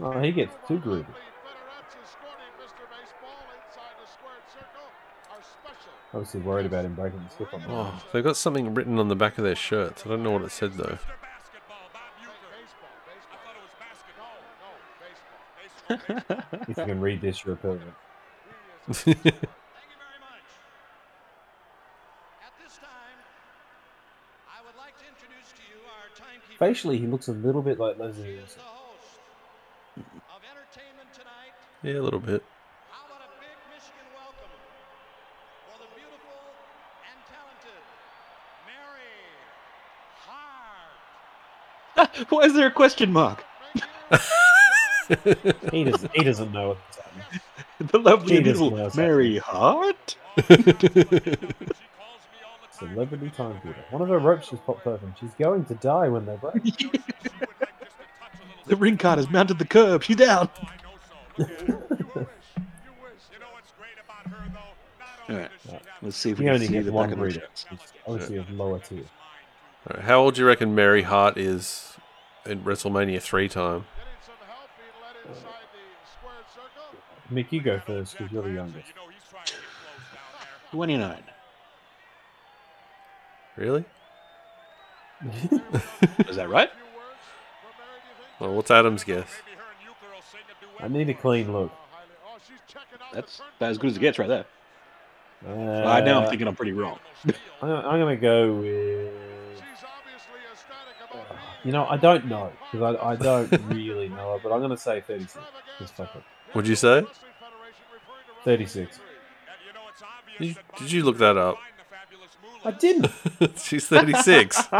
oh, 0.00 0.12
oh 0.14 0.20
he 0.20 0.32
gets 0.32 0.54
too 0.66 0.78
groovy. 0.78 1.06
Obviously 6.14 6.40
worried 6.40 6.66
about 6.66 6.84
him 6.84 6.94
breaking 6.94 7.22
the 7.28 7.34
slip 7.34 7.52
on 7.52 7.60
that. 7.60 7.68
Oh, 7.68 8.04
they've 8.12 8.24
got 8.24 8.36
something 8.36 8.72
written 8.72 8.98
on 8.98 9.08
the 9.08 9.16
back 9.16 9.36
of 9.36 9.44
their 9.44 9.56
shirts. 9.56 10.06
I 10.06 10.10
don't 10.10 10.22
know 10.22 10.30
what 10.30 10.42
it 10.42 10.52
said 10.52 10.74
though. 10.74 10.98
If 15.90 16.68
you 16.68 16.74
can 16.74 17.00
read 17.00 17.20
this, 17.20 17.44
you're 17.44 17.54
a 17.54 17.58
pervert. 17.58 17.94
Facially, 26.64 26.96
he 26.96 27.06
looks 27.06 27.28
a 27.28 27.32
little 27.32 27.60
bit 27.60 27.78
like 27.78 27.98
Leslie 27.98 28.36
Nielsen. 28.36 28.62
yeah, 31.82 31.92
a 31.92 32.00
little 32.00 32.20
bit. 32.20 32.42
Why 42.30 42.44
is 42.44 42.54
there 42.54 42.68
a 42.68 42.70
question 42.72 43.12
mark? 43.12 43.44
He 45.70 45.84
doesn't. 45.84 46.16
He 46.16 46.24
doesn't 46.24 46.50
know 46.50 46.68
what's 46.68 46.96
happening. 46.96 47.26
the 47.78 47.98
lovely 47.98 48.30
He 48.32 48.36
and 48.38 48.46
doesn't 48.46 48.70
beautiful 48.70 48.70
know 48.70 48.84
what's 48.84 48.96
Mary 48.96 49.36
Hart? 49.36 50.16
Celebrity 52.78 53.30
time 53.30 53.52
timekeeper. 53.52 53.84
One 53.90 54.02
of 54.02 54.08
her 54.08 54.18
ropes 54.18 54.50
just 54.50 54.64
popped 54.64 54.86
open. 54.86 55.14
She's 55.20 55.34
going 55.38 55.64
to 55.66 55.74
die 55.74 56.08
when 56.08 56.26
they 56.26 56.36
break. 56.36 57.00
The 58.66 58.76
ring 58.76 58.96
card 58.96 59.18
has 59.18 59.28
mounted 59.28 59.58
the 59.58 59.66
curb. 59.66 60.02
She's 60.02 60.16
down. 60.16 60.48
Alright, 65.28 65.50
let's 66.02 66.16
see 66.16 66.30
if 66.30 66.38
we 66.38 66.44
You 66.44 66.48
can 66.50 66.54
only 66.54 66.66
see 66.66 66.72
get 66.72 66.84
the 66.86 66.92
one 66.92 67.08
back 67.08 67.12
of 67.12 67.18
the 67.18 67.22
breeder. 67.24 67.40
shirts. 67.40 67.66
It's 67.70 67.92
Obviously, 68.06 68.36
of 68.36 68.50
lower 68.50 68.78
tier. 68.78 69.04
Alright, 69.90 70.04
how 70.04 70.20
old 70.20 70.34
do 70.34 70.40
you 70.42 70.46
reckon 70.46 70.74
Mary 70.74 71.02
Hart 71.02 71.36
is 71.36 71.96
in 72.46 72.60
WrestleMania 72.62 73.20
three 73.20 73.48
time? 73.48 73.84
Mick, 77.32 77.50
you 77.52 77.60
go 77.62 77.80
first 77.80 78.16
because 78.16 78.32
you're 78.32 78.42
the 78.42 78.52
youngest. 78.52 78.92
29. 80.70 81.22
Really? 83.56 83.84
Is 86.28 86.36
that 86.36 86.48
right? 86.48 86.70
Well, 88.40 88.54
what's 88.54 88.70
Adam's 88.70 89.04
guess? 89.04 89.28
I 90.80 90.88
need 90.88 91.08
a 91.08 91.14
clean 91.14 91.52
look. 91.52 91.72
That's 93.12 93.40
about 93.56 93.70
as 93.70 93.78
good 93.78 93.90
as 93.90 93.96
it 93.96 94.00
gets 94.00 94.18
right 94.18 94.28
there. 94.28 94.44
Uh, 95.46 95.84
I 95.88 96.00
now 96.00 96.22
I'm 96.22 96.28
thinking 96.28 96.48
I'm 96.48 96.56
pretty 96.56 96.72
wrong. 96.72 96.98
I'm, 97.62 97.70
I'm 97.70 98.00
gonna 98.00 98.16
go 98.16 98.54
with. 98.54 99.12
You 101.64 101.72
know, 101.72 101.86
I 101.86 101.96
don't 101.96 102.26
know 102.26 102.52
because 102.70 102.96
I, 103.00 103.10
I 103.12 103.16
don't 103.16 103.50
really 103.68 104.08
know 104.08 104.34
it, 104.34 104.42
but 104.42 104.52
I'm 104.52 104.60
gonna 104.60 104.76
say 104.76 105.00
36. 105.00 105.38
Just 105.78 105.94
fuck 105.94 106.14
it. 106.16 106.22
What'd 106.52 106.68
you 106.68 106.76
say? 106.76 107.06
36. 108.44 108.98
You- 110.38 110.54
did 110.78 110.90
you 110.92 111.04
look 111.04 111.18
that 111.18 111.36
up? 111.36 111.56
I 112.64 112.70
didn't. 112.70 113.10
She's 113.58 113.86
36. 113.86 114.62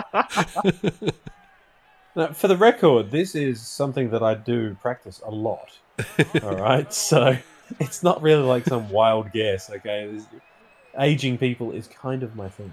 Now, 2.16 2.28
for 2.32 2.46
the 2.46 2.56
record, 2.56 3.10
this 3.10 3.34
is 3.34 3.60
something 3.60 4.10
that 4.10 4.22
I 4.22 4.34
do 4.34 4.76
practice 4.80 5.20
a 5.26 5.30
lot. 5.32 5.76
All 6.44 6.54
right, 6.54 6.92
so 6.94 7.36
it's 7.80 8.04
not 8.04 8.22
really 8.22 8.44
like 8.44 8.64
some 8.66 8.88
wild 8.90 9.32
guess. 9.32 9.68
Okay, 9.68 10.10
This- 10.12 10.26
aging 10.96 11.38
people 11.38 11.72
is 11.72 11.88
kind 11.88 12.22
of 12.22 12.36
my 12.36 12.48
thing. 12.48 12.72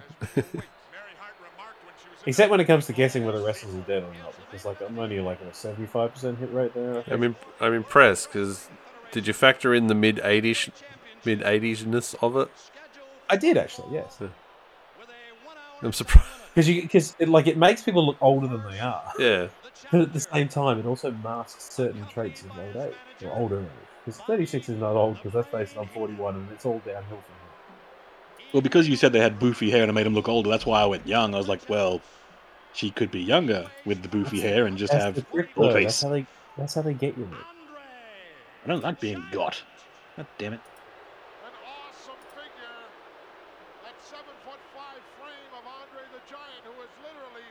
Except 2.27 2.51
when 2.51 2.59
it 2.59 2.65
comes 2.65 2.85
to 2.85 2.93
guessing 2.93 3.25
whether 3.25 3.41
wrestlers 3.43 3.73
are 3.73 3.79
dead 3.81 4.03
or 4.03 4.13
not, 4.23 4.35
because 4.51 4.63
like 4.63 4.79
I'm 4.79 4.99
only 4.99 5.19
like 5.21 5.41
at 5.41 5.47
a 5.47 5.53
seventy-five 5.55 6.13
percent 6.13 6.37
hit 6.37 6.53
rate 6.53 6.75
there. 6.75 6.99
I 6.99 7.01
think. 7.01 7.07
I'm, 7.11 7.23
im- 7.23 7.35
I'm 7.59 7.73
impressed 7.73 8.27
because 8.31 8.69
did 9.11 9.25
you 9.25 9.33
factor 9.33 9.73
in 9.73 9.87
the 9.87 9.95
mid 9.95 10.17
80s 10.17 10.69
mid 11.25 11.39
80s-ness 11.39 12.13
of 12.21 12.37
it? 12.37 12.49
I 13.27 13.37
did 13.37 13.57
actually, 13.57 13.93
yes. 13.95 14.19
I'm 15.81 15.93
surprised. 15.93 16.27
Because 16.53 16.69
you, 16.69 16.81
because 16.81 17.15
it, 17.19 17.29
like 17.29 17.47
it 17.47 17.57
makes 17.57 17.81
people 17.81 18.05
look 18.05 18.17
older 18.21 18.47
than 18.47 18.63
they 18.69 18.79
are. 18.79 19.03
Yeah. 19.17 19.47
But 19.91 20.01
at 20.01 20.13
the 20.13 20.19
same 20.19 20.47
time, 20.47 20.79
it 20.79 20.85
also 20.85 21.11
masks 21.11 21.73
certain 21.73 22.05
traits 22.07 22.43
of 22.43 22.51
old 22.57 22.75
age 22.75 22.93
or 23.23 23.33
older 23.33 23.61
age. 23.61 23.67
Because 24.05 24.21
36 24.21 24.69
is 24.69 24.77
not 24.77 24.95
old. 24.95 25.15
Because 25.15 25.33
let's 25.33 25.47
face 25.49 25.71
it, 25.71 25.79
I'm 25.79 25.87
41, 25.87 26.35
and 26.35 26.51
it's 26.51 26.65
all 26.65 26.79
downhill 26.79 27.03
from 27.03 27.17
here. 27.17 28.47
Well, 28.53 28.61
because 28.61 28.87
you 28.87 28.95
said 28.95 29.13
they 29.13 29.19
had 29.19 29.39
boofy 29.39 29.69
hair 29.69 29.81
and 29.81 29.89
it 29.89 29.93
made 29.93 30.05
them 30.05 30.13
look 30.13 30.27
older, 30.27 30.49
that's 30.49 30.65
why 30.65 30.81
I 30.81 30.85
went 30.85 31.07
young. 31.07 31.33
I 31.33 31.37
was 31.37 31.47
like, 31.47 31.69
well, 31.69 32.01
she 32.73 32.89
could 32.89 33.11
be 33.11 33.21
younger 33.21 33.69
with 33.85 34.01
the 34.01 34.09
boofy 34.09 34.41
hair 34.41 34.65
and 34.65 34.77
just 34.77 34.93
have 34.93 35.15
the 35.15 35.21
trick, 35.21 35.49
old 35.55 35.73
face. 35.73 35.85
That's 35.85 36.01
how 36.01 36.09
they. 36.09 36.25
That's 36.57 36.73
how 36.73 36.81
they 36.81 36.93
get 36.93 37.17
you. 37.17 37.25
Mate. 37.25 37.39
I 38.65 38.67
don't 38.67 38.83
like 38.83 38.99
being 38.99 39.23
got. 39.31 39.61
God 40.17 40.27
damn 40.37 40.53
it. 40.53 40.59
An 41.45 41.53
awesome 41.65 42.19
figure. 42.35 42.77
That 43.83 43.95
seven 44.03 44.35
foot 44.43 44.59
five 44.75 45.01
frame 45.17 45.51
of 45.57 45.63
Andre 45.65 46.03
the 46.11 46.21
Giant, 46.29 46.63
who 46.67 46.75
has 46.79 46.91
literally 47.01 47.47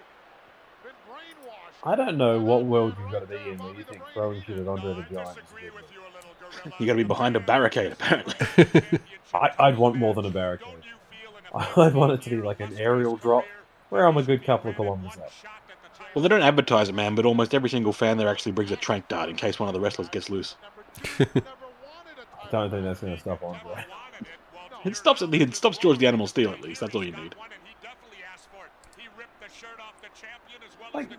been 0.85 0.99
brainwashed. 1.09 1.70
I 1.83 1.97
don't 1.97 2.19
know 2.19 2.41
what 2.41 2.65
world 2.65 2.95
you've 3.01 3.11
got 3.11 3.21
to 3.21 3.27
be 3.27 3.37
in 3.51 3.59
where 3.59 3.75
you 3.75 3.85
think 3.85 4.03
throwing 4.13 4.43
shit 4.43 4.59
at 4.59 4.69
Andre 4.69 4.95
the 4.95 5.03
Giant 5.03 5.39
is 5.39 5.45
a 5.57 5.61
good 5.61 5.73
world. 5.73 5.85
You 6.79 6.87
got 6.87 6.93
to 6.93 6.97
be 6.97 7.05
behind 7.05 7.37
a 7.37 7.41
barricade, 7.41 7.93
apparently. 7.93 8.35
I, 9.35 9.51
I'd 9.59 9.79
want 9.79 9.97
more 9.97 10.15
than 10.15 10.27
a 10.27 10.31
barricade. 10.31 10.83
I'd 11.55 11.95
want 11.95 12.13
it 12.13 12.23
to 12.23 12.31
be 12.31 12.37
like 12.37 12.61
an 12.61 12.77
aerial 12.77 13.17
drop 13.17 13.45
where 13.89 14.05
I'm 14.05 14.17
a 14.17 14.23
good 14.23 14.45
couple 14.45 14.71
of 14.71 14.77
kilometers 14.77 15.19
out. 15.19 15.33
well, 16.15 16.23
they 16.23 16.29
don't 16.29 16.43
advertise 16.43 16.89
it, 16.89 16.95
man, 16.95 17.15
but 17.15 17.25
almost 17.25 17.55
every 17.55 17.71
single 17.71 17.93
fan 17.93 18.19
there 18.19 18.29
actually 18.29 18.53
brings 18.53 18.73
a 18.73 18.77
trank 18.77 19.09
dart 19.09 19.29
in 19.29 19.37
case 19.37 19.59
one 19.59 19.69
of 19.69 19.75
the 19.75 19.81
wrestlers 19.81 20.09
gets 20.09 20.29
loose. 20.29 20.57
I 21.19 21.27
don't 22.51 22.71
think 22.71 22.85
that's 22.85 23.01
going 23.01 23.15
to 23.15 23.21
stop 23.21 23.43
Andre. 23.43 23.85
It 24.85 24.97
stops 24.97 25.23
at 25.23 25.31
the 25.31 25.41
it 25.41 25.55
stops 25.55 25.79
George 25.79 25.99
the 25.99 26.07
Animal 26.07 26.27
Steele 26.27 26.51
at 26.51 26.61
least. 26.61 26.81
That's 26.81 26.95
all 26.95 27.05
you 27.05 27.13
need. 27.13 27.35
Like, 30.93 31.11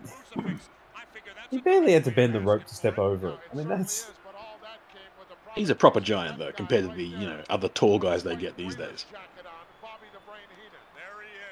he 1.50 1.58
barely 1.58 1.92
had 1.92 2.04
to 2.04 2.10
bend 2.10 2.34
the 2.34 2.40
rope 2.40 2.64
to 2.64 2.74
step 2.74 2.98
over 2.98 3.30
it. 3.30 3.38
I 3.52 3.56
mean, 3.56 3.68
that's. 3.68 4.10
He's 5.54 5.68
a 5.68 5.74
proper 5.74 6.00
giant 6.00 6.38
though, 6.38 6.52
compared 6.52 6.88
to 6.88 6.94
the 6.96 7.04
you 7.04 7.26
know 7.28 7.42
other 7.50 7.68
tall 7.68 7.98
guys 7.98 8.22
they 8.22 8.36
get 8.36 8.56
these 8.56 8.74
days. 8.74 9.04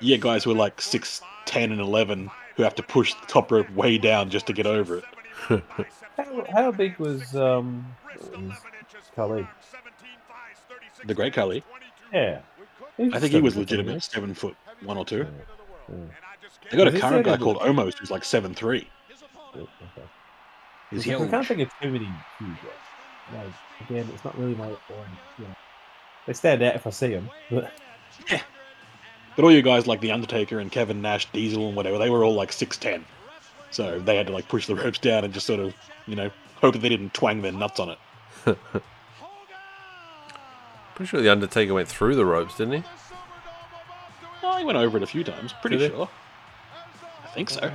Yeah, 0.00 0.16
guys 0.16 0.44
who 0.44 0.52
are 0.52 0.54
like 0.54 0.80
six, 0.80 1.20
ten, 1.44 1.70
and 1.70 1.80
eleven 1.80 2.30
who 2.56 2.62
have 2.62 2.74
to 2.76 2.82
push 2.82 3.12
the 3.14 3.26
top 3.26 3.52
rope 3.52 3.70
way 3.72 3.98
down 3.98 4.30
just 4.30 4.46
to 4.46 4.52
get 4.54 4.66
over 4.66 4.98
it. 4.98 5.04
How, 6.16 6.44
how 6.50 6.72
big 6.72 6.98
was 6.98 7.34
um 7.36 7.86
was 8.18 8.58
Khali? 9.14 9.46
The 11.06 11.14
Great 11.14 11.32
Khali, 11.32 11.62
Yeah. 12.12 12.40
I 12.98 13.18
think 13.18 13.32
he 13.32 13.40
was 13.40 13.54
seven 13.54 13.66
foot, 13.66 13.70
legitimate, 13.72 14.02
seven 14.02 14.34
foot 14.34 14.56
one 14.82 14.98
or 14.98 15.04
two. 15.04 15.26
he? 15.88 15.94
Yeah. 15.94 16.29
They 16.70 16.76
got 16.76 16.86
a 16.86 16.88
Is 16.88 16.94
this 16.94 17.02
current 17.02 17.24
guy 17.24 17.32
other- 17.32 17.42
called 17.44 17.58
Omos 17.58 17.98
who's 17.98 18.10
like 18.10 18.24
seven 18.24 18.54
three. 18.54 18.88
Yeah, 19.08 19.62
okay. 19.62 20.02
He's 20.90 21.08
I 21.08 21.28
can't 21.28 21.46
think 21.46 21.60
of 21.60 21.70
too 21.80 21.90
many 21.90 22.04
huge 22.38 22.48
ones. 22.48 22.58
Like, 23.32 23.88
again, 23.88 24.08
it's 24.12 24.24
not 24.24 24.36
really 24.38 24.54
my. 24.54 24.68
You 24.68 24.74
know, 25.40 25.46
they 26.26 26.32
stand 26.32 26.62
out 26.62 26.74
if 26.74 26.86
I 26.86 26.90
see 26.90 27.08
them. 27.08 27.30
But 27.50 27.72
But 29.36 29.44
all 29.44 29.52
you 29.52 29.62
guys 29.62 29.86
like 29.86 30.00
the 30.00 30.10
Undertaker 30.12 30.58
and 30.58 30.70
Kevin 30.70 31.00
Nash, 31.00 31.30
Diesel 31.32 31.68
and 31.68 31.76
whatever, 31.76 31.98
they 31.98 32.10
were 32.10 32.24
all 32.24 32.34
like 32.34 32.52
six 32.52 32.76
ten. 32.76 33.04
So 33.70 34.00
they 34.00 34.16
had 34.16 34.26
to 34.26 34.32
like 34.32 34.48
push 34.48 34.66
the 34.66 34.74
ropes 34.74 34.98
down 34.98 35.24
and 35.24 35.32
just 35.32 35.46
sort 35.46 35.60
of, 35.60 35.72
you 36.06 36.16
know, 36.16 36.30
hope 36.56 36.72
that 36.74 36.80
they 36.80 36.88
didn't 36.88 37.14
twang 37.14 37.40
their 37.42 37.52
nuts 37.52 37.78
on 37.78 37.90
it. 37.90 37.98
Pretty 40.94 41.08
sure 41.08 41.22
the 41.22 41.30
Undertaker 41.30 41.72
went 41.72 41.88
through 41.88 42.16
the 42.16 42.24
ropes, 42.26 42.56
didn't 42.56 42.82
he? 42.82 42.88
Oh, 44.42 44.56
he 44.58 44.64
went 44.64 44.76
over 44.76 44.96
it 44.96 45.02
a 45.02 45.06
few 45.06 45.22
times, 45.24 45.54
pretty 45.60 45.78
Did 45.78 45.92
sure. 45.92 46.04
I 46.04 46.08
think 47.34 47.50
so. 47.50 47.72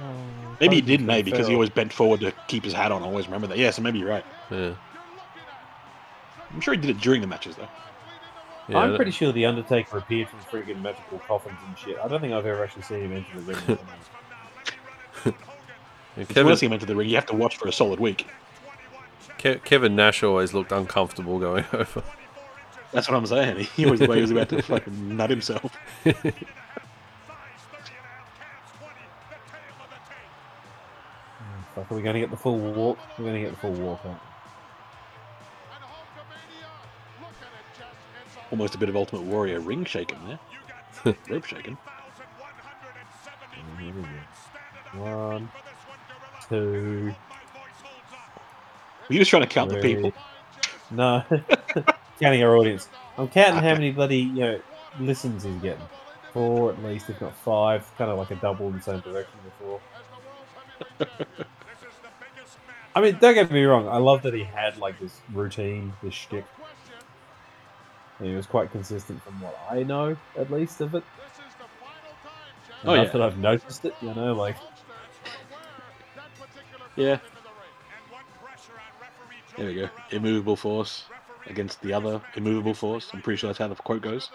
Maybe 0.60 0.76
he 0.76 0.82
didn't, 0.82 1.10
eh? 1.10 1.22
Because 1.22 1.48
he 1.48 1.54
always 1.54 1.70
bent 1.70 1.92
forward 1.92 2.22
to 2.22 2.32
keep 2.48 2.64
his 2.64 2.74
hat 2.74 2.92
on. 2.92 3.04
I 3.04 3.06
always 3.06 3.26
remember 3.26 3.48
that. 3.48 3.58
Yeah, 3.58 3.72
so 3.72 3.82
maybe 3.82 4.00
you're 4.00 4.10
right. 4.10 4.26
Yeah. 4.50 4.74
I'm 6.54 6.62
sure 6.62 6.74
he 6.74 6.80
did 6.80 6.90
it 6.90 7.00
during 7.02 7.22
the 7.22 7.28
matches 7.28 7.56
though. 7.58 7.68
Yeah, 8.70 8.80
I'm 8.80 8.96
pretty 8.96 9.12
sure 9.12 9.32
the 9.32 9.46
Undertaker 9.46 9.98
appeared 9.98 10.28
from 10.30 10.40
friggin' 10.40 10.82
magical 10.82 11.20
coffins 11.20 11.58
and 11.68 11.78
shit. 11.78 11.98
I 12.04 12.08
don't 12.08 12.20
think 12.22 12.34
I've 12.34 12.46
ever 12.46 12.64
actually 12.64 12.82
seen 12.84 13.02
him 13.02 13.12
enter 13.14 13.40
the 13.42 13.54
ring. 13.54 15.34
If 16.18 16.30
you 16.30 16.34
Kevin, 16.34 16.46
want 16.46 16.54
to 16.54 16.60
see 16.60 16.66
him 16.68 16.72
enter 16.74 16.86
the 16.86 16.96
ring, 16.96 17.10
you 17.10 17.16
have 17.16 17.26
to 17.26 17.36
watch 17.36 17.58
for 17.58 17.68
a 17.68 17.74
solid 17.74 18.00
week. 18.00 18.26
Ke- 19.38 19.62
Kevin 19.66 19.98
Nash 19.98 20.24
always 20.24 20.54
looked 20.54 20.72
uncomfortable 20.72 21.40
going 21.40 21.66
over. 21.74 22.02
That's 22.94 23.10
what 23.10 23.18
I'm 23.18 23.26
saying. 23.26 23.66
He 23.76 23.86
was, 23.86 24.00
he 24.00 24.08
was 24.08 24.32
about 24.32 24.48
to 24.50 24.62
fucking 24.62 25.18
nut 25.18 25.30
himself. 25.30 25.76
Fuck, 31.76 31.92
are 31.92 31.96
we 31.96 32.02
going 32.02 32.14
to 32.14 32.22
get 32.22 32.32
the 32.32 32.38
full 32.38 32.58
walk? 32.58 32.98
We're 33.18 33.26
going 33.26 33.36
to 33.36 33.42
get 33.42 33.52
the 33.52 33.58
full 33.58 33.74
walk, 33.74 34.00
aren't 34.06 34.20
Almost 38.52 38.76
a 38.76 38.78
bit 38.78 38.88
of 38.88 38.96
Ultimate 38.96 39.24
Warrior 39.24 39.60
ring 39.60 39.84
shaking 39.84 40.20
there. 40.26 40.40
Rope 41.30 41.46
shaking. 41.46 41.78
we? 43.78 43.86
Here. 43.86 44.26
One, 44.94 45.50
two. 46.48 47.14
Were 49.10 49.14
you 49.14 49.20
just 49.20 49.30
trying 49.30 49.44
to 49.44 49.48
count 49.50 49.70
the 49.70 49.82
people? 49.82 50.14
No, 50.92 51.24
counting 52.20 52.44
our 52.44 52.56
audience. 52.56 52.88
I'm 53.18 53.28
counting 53.28 53.62
how 53.62 53.74
many 53.74 53.92
bloody 53.92 54.20
you 54.20 54.40
know 54.40 54.62
listens 55.00 55.44
he's 55.44 55.56
getting. 55.56 55.84
Four 56.32 56.72
at 56.72 56.84
least, 56.84 57.10
if 57.10 57.20
not 57.20 57.36
five. 57.36 57.86
Kind 57.98 58.12
of 58.12 58.18
like 58.18 58.32
a 58.32 58.36
double 58.36 58.68
in 58.68 58.74
the 58.78 58.82
same 58.82 59.02
direction 59.02 59.40
before. 59.44 59.82
I 62.96 63.02
mean, 63.02 63.18
don't 63.20 63.34
get 63.34 63.52
me 63.52 63.64
wrong. 63.66 63.88
I 63.88 63.98
love 63.98 64.22
that 64.24 64.34
he 64.34 64.44
had 64.44 64.78
like 64.78 65.00
this 65.00 65.20
routine, 65.34 65.94
this 66.02 66.14
shtick. 66.14 66.46
And 68.20 68.30
he 68.30 68.36
was 68.36 68.46
quite 68.46 68.72
consistent 68.72 69.22
from 69.22 69.42
what 69.42 69.60
I 69.70 69.84
know, 69.84 70.16
at 70.38 70.50
least 70.50 70.80
of 70.80 70.96
it. 70.96 71.04
Oh, 72.86 72.94
Enough 72.94 73.08
yeah. 73.08 73.12
that 73.12 73.22
I've 73.22 73.38
noticed 73.38 73.84
it, 73.84 73.94
you 74.02 74.14
know, 74.14 74.34
like 74.34 74.56
Yeah. 76.96 77.20
There 79.58 79.68
we 79.68 79.76
go. 79.76 79.90
Immovable 80.12 80.56
force 80.56 81.06
against 81.48 81.82
the 81.82 81.94
other 81.94 82.22
immovable 82.36 82.74
force. 82.74 83.10
I'm 83.14 83.22
pretty 83.22 83.38
sure 83.38 83.50
that's 83.50 83.60
how 83.60 83.68
the 83.68 83.76
quote 83.76 84.02
goes. 84.02 84.30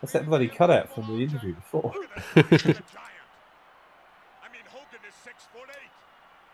That's 0.00 0.12
that 0.12 0.26
bloody 0.26 0.48
cutout 0.48 0.94
from 0.94 1.06
the 1.06 1.22
interview 1.22 1.54
before. 1.54 1.94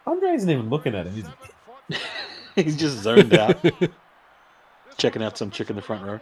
Andre 0.06 0.30
isn't 0.30 0.50
even 0.50 0.70
looking 0.70 0.94
at 0.94 1.06
him, 1.06 1.18
is 1.18 1.96
he? 1.96 1.96
He's 2.62 2.76
just 2.76 2.98
zoned 2.98 3.34
out. 3.34 3.56
Checking 4.96 5.22
out 5.22 5.38
some 5.38 5.50
chick 5.50 5.70
in 5.70 5.76
the 5.76 5.82
front 5.82 6.04
row. 6.04 6.20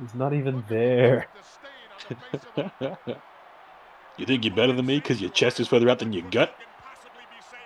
He's 0.00 0.14
not 0.14 0.32
even 0.32 0.64
there. 0.68 1.26
you 4.16 4.26
think 4.26 4.44
you're 4.44 4.54
better 4.54 4.72
than 4.72 4.86
me 4.86 4.96
because 4.96 5.20
your 5.20 5.30
chest 5.30 5.60
is 5.60 5.68
further 5.68 5.88
out 5.90 5.98
than 5.98 6.12
your 6.12 6.28
gut? 6.30 6.54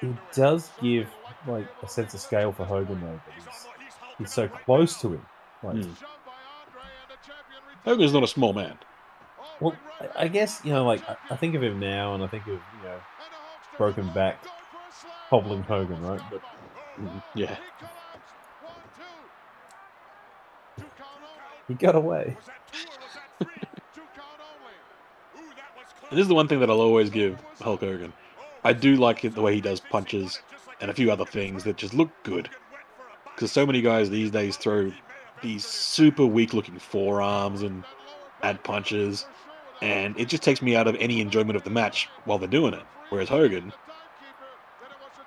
He 0.01 0.13
does 0.33 0.71
give 0.83 1.09
like 1.47 1.67
a 1.83 1.89
sense 1.89 2.15
of 2.15 2.21
scale 2.21 2.53
for 2.53 2.65
Hogan 2.65 3.01
though. 3.01 3.21
But 3.25 3.35
he's, 3.35 3.67
he's 4.19 4.33
so 4.33 4.49
close 4.49 5.01
to 5.03 5.15
him. 5.15 5.27
Like, 5.63 5.77
Hmm. 5.77 5.93
Hogan's 7.85 8.13
not 8.13 8.23
a 8.23 8.29
small 8.29 8.53
man. 8.53 8.79
well, 9.61 9.77
I- 10.01 10.25
I 10.25 10.29
guess 10.29 10.61
you 10.65 10.73
know, 10.73 10.85
like 10.85 11.09
I, 11.09 11.17
I 11.31 11.37
think 11.37 11.55
of 11.55 11.63
him 11.63 11.79
now, 11.81 12.15
and 12.15 12.23
I 12.23 12.27
think 12.27 12.45
of 12.45 12.55
you 12.55 12.61
know, 12.85 12.99
broken 13.79 14.09
back, 14.13 14.43
hobbling 15.31 15.63
Hogan, 15.63 16.03
right? 16.03 16.21
But 16.31 16.41
mm-hmm. 16.99 17.19
Yeah. 17.35 17.57
he 21.69 21.75
got 21.75 21.95
away. 21.95 22.37
This 26.11 26.21
is 26.21 26.29
the 26.29 26.35
one 26.35 26.47
thing 26.47 26.61
that 26.61 26.71
I'll 26.71 26.81
always 26.81 27.11
give 27.11 27.41
Hulk 27.61 27.81
Hogan. 27.81 28.13
I 28.63 28.73
do 28.73 28.95
like 28.95 29.25
it 29.25 29.35
the 29.35 29.43
way 29.43 29.55
he 29.55 29.61
does 29.61 29.81
punches 29.81 30.41
and 30.81 30.89
a 30.91 30.95
few 30.95 31.11
other 31.11 31.25
things 31.25 31.65
that 31.65 31.77
just 31.77 31.93
look 31.93 32.11
good. 32.23 32.49
Because 33.35 33.51
so 33.51 33.67
many 33.67 33.81
guys 33.81 34.11
these 34.11 34.31
days 34.31 34.57
throw 34.57 34.93
these 35.45 35.65
super 35.65 36.27
weak 36.27 36.53
looking 36.55 36.79
forearms 36.81 37.63
and 37.63 37.85
bad 38.43 38.65
punches, 38.65 39.27
and 39.81 40.19
it 40.19 40.29
just 40.29 40.43
takes 40.43 40.61
me 40.61 40.75
out 40.75 40.89
of 40.89 40.97
any 40.97 41.21
enjoyment 41.21 41.55
of 41.55 41.63
the 41.63 41.71
match 41.71 42.09
while 42.25 42.39
they're 42.39 42.49
doing 42.49 42.75
it. 42.75 42.83
Whereas 43.11 43.29
Hogan, 43.29 43.73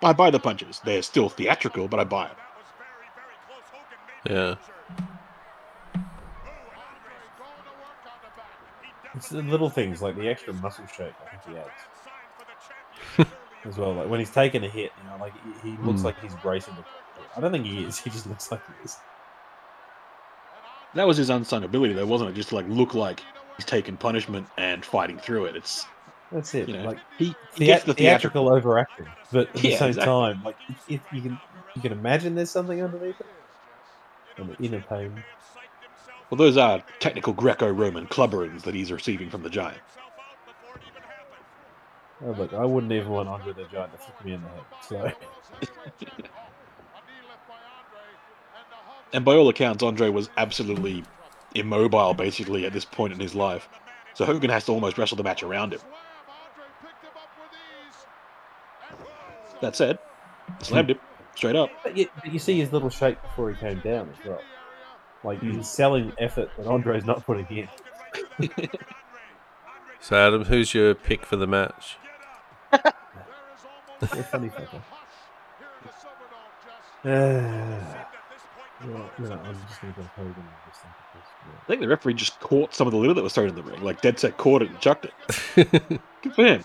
I 0.04 0.12
buy 0.14 0.30
the 0.30 0.40
punches. 0.40 0.82
They're 0.84 1.02
still 1.04 1.30
theatrical, 1.30 1.88
but 1.88 2.00
I 2.00 2.04
buy 2.04 2.26
it. 2.26 2.38
Yeah. 4.30 4.56
It's 9.16 9.30
the 9.30 9.42
little 9.42 9.70
things 9.70 10.02
like 10.02 10.16
the 10.16 10.28
extra 10.28 10.54
muscle 10.54 10.86
shape 10.88 11.14
I 11.26 11.38
think 11.38 11.58
he 11.58 13.24
adds 13.24 13.32
as 13.66 13.78
well. 13.78 13.94
Like 13.94 14.10
when 14.10 14.20
he's 14.20 14.30
taking 14.30 14.64
a 14.64 14.70
hit, 14.70 14.92
you 15.02 15.10
know, 15.10 15.18
like 15.20 15.34
he, 15.64 15.72
he 15.72 15.78
looks 15.84 16.02
Hmm. 16.02 16.08
like 16.08 16.20
he's 16.22 16.36
bracing. 16.36 16.76
The, 16.76 16.84
I 17.36 17.42
don't 17.42 17.52
think 17.52 17.66
he 17.66 17.84
is. 17.84 17.98
He 18.04 18.10
just 18.10 18.28
looks 18.28 18.52
like 18.52 18.62
he 18.68 18.74
is. 18.84 18.98
That 20.94 21.08
was 21.08 21.18
his 21.18 21.30
unsung 21.30 21.64
ability, 21.64 21.94
though, 21.94 22.06
wasn't 22.06 22.32
it? 22.32 22.34
Just 22.34 22.50
to 22.50 22.56
like 22.56 22.68
look 22.68 22.94
like 22.94 23.22
he's 23.58 23.66
taking 23.66 23.98
punishment 23.98 24.48
and 24.58 24.84
fighting 24.84 25.18
through 25.18 25.46
it. 25.46 25.56
It's 25.56 25.86
That's 26.32 26.54
it. 26.56 26.70
you 26.70 26.78
know 26.78 26.86
like 26.86 27.00
he, 27.18 27.26
he 27.56 27.66
thea- 27.66 27.84
the 27.86 27.94
theatrical. 27.94 27.94
theatrical 27.94 28.50
overacting, 28.50 29.08
but 29.32 29.48
at 29.50 29.54
the 29.54 29.76
same 29.76 29.90
exactly. 29.90 30.04
time, 30.06 30.42
like 30.44 30.58
if 30.88 31.02
you 31.12 31.22
can 31.22 31.40
you 31.76 31.82
can 31.82 31.92
imagine 31.92 32.36
there's 32.36 32.52
something 32.52 32.82
underneath 32.82 33.20
it, 33.20 33.28
and 34.38 34.50
the 34.50 34.64
inner 34.64 34.82
pain. 34.82 35.24
Well, 36.30 36.38
those 36.38 36.58
are 36.58 36.84
technical 37.00 37.32
Greco-Roman 37.32 38.08
clubberings 38.08 38.64
that 38.64 38.76
he's 38.76 38.92
receiving 38.92 39.30
from 39.30 39.44
the 39.44 39.50
Giant. 39.50 39.80
Oh, 42.26 42.32
look, 42.32 42.54
I 42.54 42.66
wouldn't 42.66 42.92
even 42.92 43.10
want 43.10 43.30
Andre 43.30 43.54
the 43.54 43.64
Giant 43.72 43.94
to 43.94 43.98
flick 43.98 44.26
me 44.26 44.34
in 44.34 44.42
the 44.42 44.50
head. 44.50 44.64
So 44.82 45.12
And 49.14 49.24
by 49.24 49.36
all 49.36 49.50
accounts, 49.50 49.84
Andre 49.84 50.10
was 50.10 50.30
absolutely 50.38 51.04
immobile, 51.56 52.14
basically, 52.14 52.66
at 52.66 52.74
this 52.74 52.86
point 52.86 53.14
in 53.14 53.20
his 53.20 53.34
life. 53.36 53.70
So 54.14 54.26
Hogan 54.26 54.50
has 54.50 54.66
to 54.66 54.72
almost 54.72 54.98
wrestle 54.98 55.18
the 55.18 55.24
match 55.24 55.44
around 55.44 55.74
him. 55.74 55.80
That 59.62 59.76
said, 59.76 59.98
slammed 60.62 60.92
him 60.92 61.00
straight 61.36 61.56
up. 61.56 61.70
But 61.84 61.98
you, 61.98 62.08
but 62.24 62.32
you 62.32 62.40
see 62.40 62.60
his 62.60 62.72
little 62.72 62.90
shake 62.90 63.22
before 63.22 63.50
he 63.52 63.56
came 63.56 63.80
down 63.80 64.10
as 64.10 64.26
well. 64.28 64.42
Like 65.24 65.40
Hmm. 65.40 65.52
he's 65.52 65.68
selling 65.70 66.14
effort 66.20 66.52
that 66.58 66.68
Andre's 66.68 67.06
not 67.06 67.26
putting 67.26 67.48
in. 67.50 68.60
So 70.00 70.16
Adam, 70.16 70.46
who's 70.46 70.74
your 70.76 70.94
pick 70.94 71.26
for 71.26 71.36
the 71.36 71.48
match? 71.48 71.98
You're 72.72 72.82
a 74.00 74.24
funny 74.24 74.50
fucker. 74.50 74.82
Well, 78.86 79.10
no, 79.18 79.32
I'm 79.32 79.58
just 79.68 79.82
gonna 79.82 79.94
go 79.94 80.04
Hogan 80.16 80.34
just 80.68 80.82
think. 80.82 80.94
I 81.64 81.68
think 81.68 81.82
the 81.82 81.88
referee 81.88 82.14
just 82.14 82.40
caught 82.40 82.76
some 82.76 82.88
of 82.88 82.92
the 82.92 82.98
litter 82.98 83.16
that 83.16 83.24
was 83.24 83.34
thrown 83.34 83.50
in 83.50 83.56
the 83.56 83.64
ring, 83.64 83.82
like 83.82 84.02
dead 84.02 84.20
set 84.20 84.38
caught 84.38 84.62
it 84.62 84.70
and 84.70 84.80
chucked 84.80 85.06
it. 85.06 85.14
Good 86.22 86.36
for 86.36 86.46
him. 86.46 86.64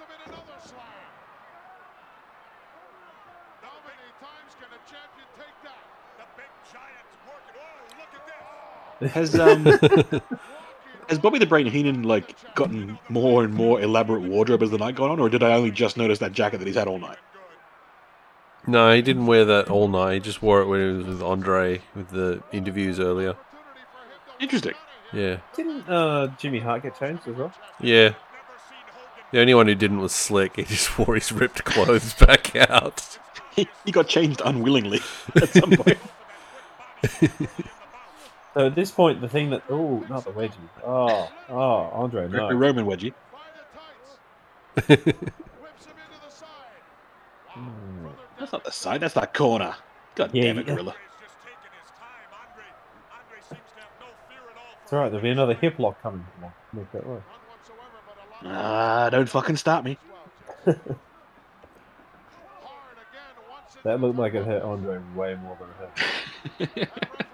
Has 9.08 9.38
um 9.38 9.64
has 11.08 11.18
Bobby 11.18 11.38
the 11.38 11.46
Brain 11.46 11.66
Heenan 11.66 12.04
like 12.04 12.36
gotten 12.54 12.98
more 13.08 13.42
and 13.42 13.52
more 13.52 13.80
elaborate 13.80 14.22
wardrobe 14.22 14.62
as 14.62 14.70
the 14.70 14.78
night 14.78 14.94
gone 14.94 15.10
on, 15.10 15.18
or 15.18 15.28
did 15.28 15.42
I 15.42 15.54
only 15.54 15.72
just 15.72 15.96
notice 15.96 16.20
that 16.20 16.32
jacket 16.32 16.58
that 16.58 16.66
he's 16.66 16.76
had 16.76 16.86
all 16.86 16.98
night? 16.98 17.18
No, 18.66 18.94
he 18.94 19.02
didn't 19.02 19.26
wear 19.26 19.44
that 19.44 19.70
all 19.70 19.88
night. 19.88 20.14
He 20.14 20.20
just 20.20 20.40
wore 20.42 20.60
it 20.60 20.66
when 20.66 20.80
he 20.80 20.96
was 20.98 21.06
with 21.06 21.22
Andre 21.22 21.82
with 21.96 22.10
the 22.10 22.42
interviews 22.52 23.00
earlier. 23.00 23.34
Interesting. 24.40 24.74
Yeah. 25.12 25.38
Didn't 25.54 25.88
uh, 25.88 26.28
Jimmy 26.38 26.60
Hart 26.60 26.82
get 26.82 26.98
changed 26.98 27.26
as 27.28 27.36
well? 27.36 27.52
Yeah. 27.80 28.14
The 29.32 29.40
only 29.40 29.54
one 29.54 29.66
who 29.66 29.74
didn't 29.74 29.98
was 29.98 30.12
Slick. 30.12 30.56
He 30.56 30.64
just 30.64 30.98
wore 30.98 31.14
his 31.14 31.32
ripped 31.32 31.64
clothes 31.64 32.14
back 32.26 32.54
out. 32.56 33.18
He, 33.54 33.68
he 33.84 33.92
got 33.92 34.08
changed 34.08 34.40
unwillingly 34.44 35.00
at 35.34 35.48
some 35.48 35.70
point. 35.76 35.98
So 38.54 38.66
at 38.66 38.74
this 38.74 38.90
point, 38.90 39.20
the 39.20 39.28
thing 39.28 39.50
that 39.50 39.62
oh, 39.70 40.04
not 40.08 40.24
the 40.24 40.30
wedgie. 40.30 40.56
Oh, 40.84 41.30
oh, 41.48 41.90
Andre, 41.92 42.28
no. 42.28 42.52
Roman 42.52 42.86
wedgie. 42.86 43.14
Hmm. 47.48 47.91
That's 48.42 48.50
not 48.50 48.64
the 48.64 48.72
side. 48.72 49.00
That's 49.02 49.14
that 49.14 49.34
corner. 49.34 49.72
God 50.16 50.30
Yeah, 50.34 50.42
damn 50.42 50.58
it, 50.58 50.66
yeah. 50.66 50.74
Gorilla. 50.74 50.96
It's 54.82 54.92
alright. 54.92 55.12
There'll 55.12 55.22
be 55.22 55.30
another 55.30 55.54
hip 55.54 55.78
lock 55.78 56.02
coming. 56.02 56.26
Come 56.40 56.50
Make 56.72 56.90
that 56.90 57.06
way. 57.06 57.20
Ah, 58.42 59.10
don't 59.10 59.28
fucking 59.28 59.56
stop 59.58 59.84
me. 59.84 59.96
That 63.84 64.00
looked 64.00 64.16
like 64.18 64.34
it 64.34 64.44
hurt 64.44 64.62
Andre 64.62 65.00
way 65.16 65.34
more 65.34 65.58
than 65.58 66.68
it 66.68 66.78
hurt. 66.78 66.88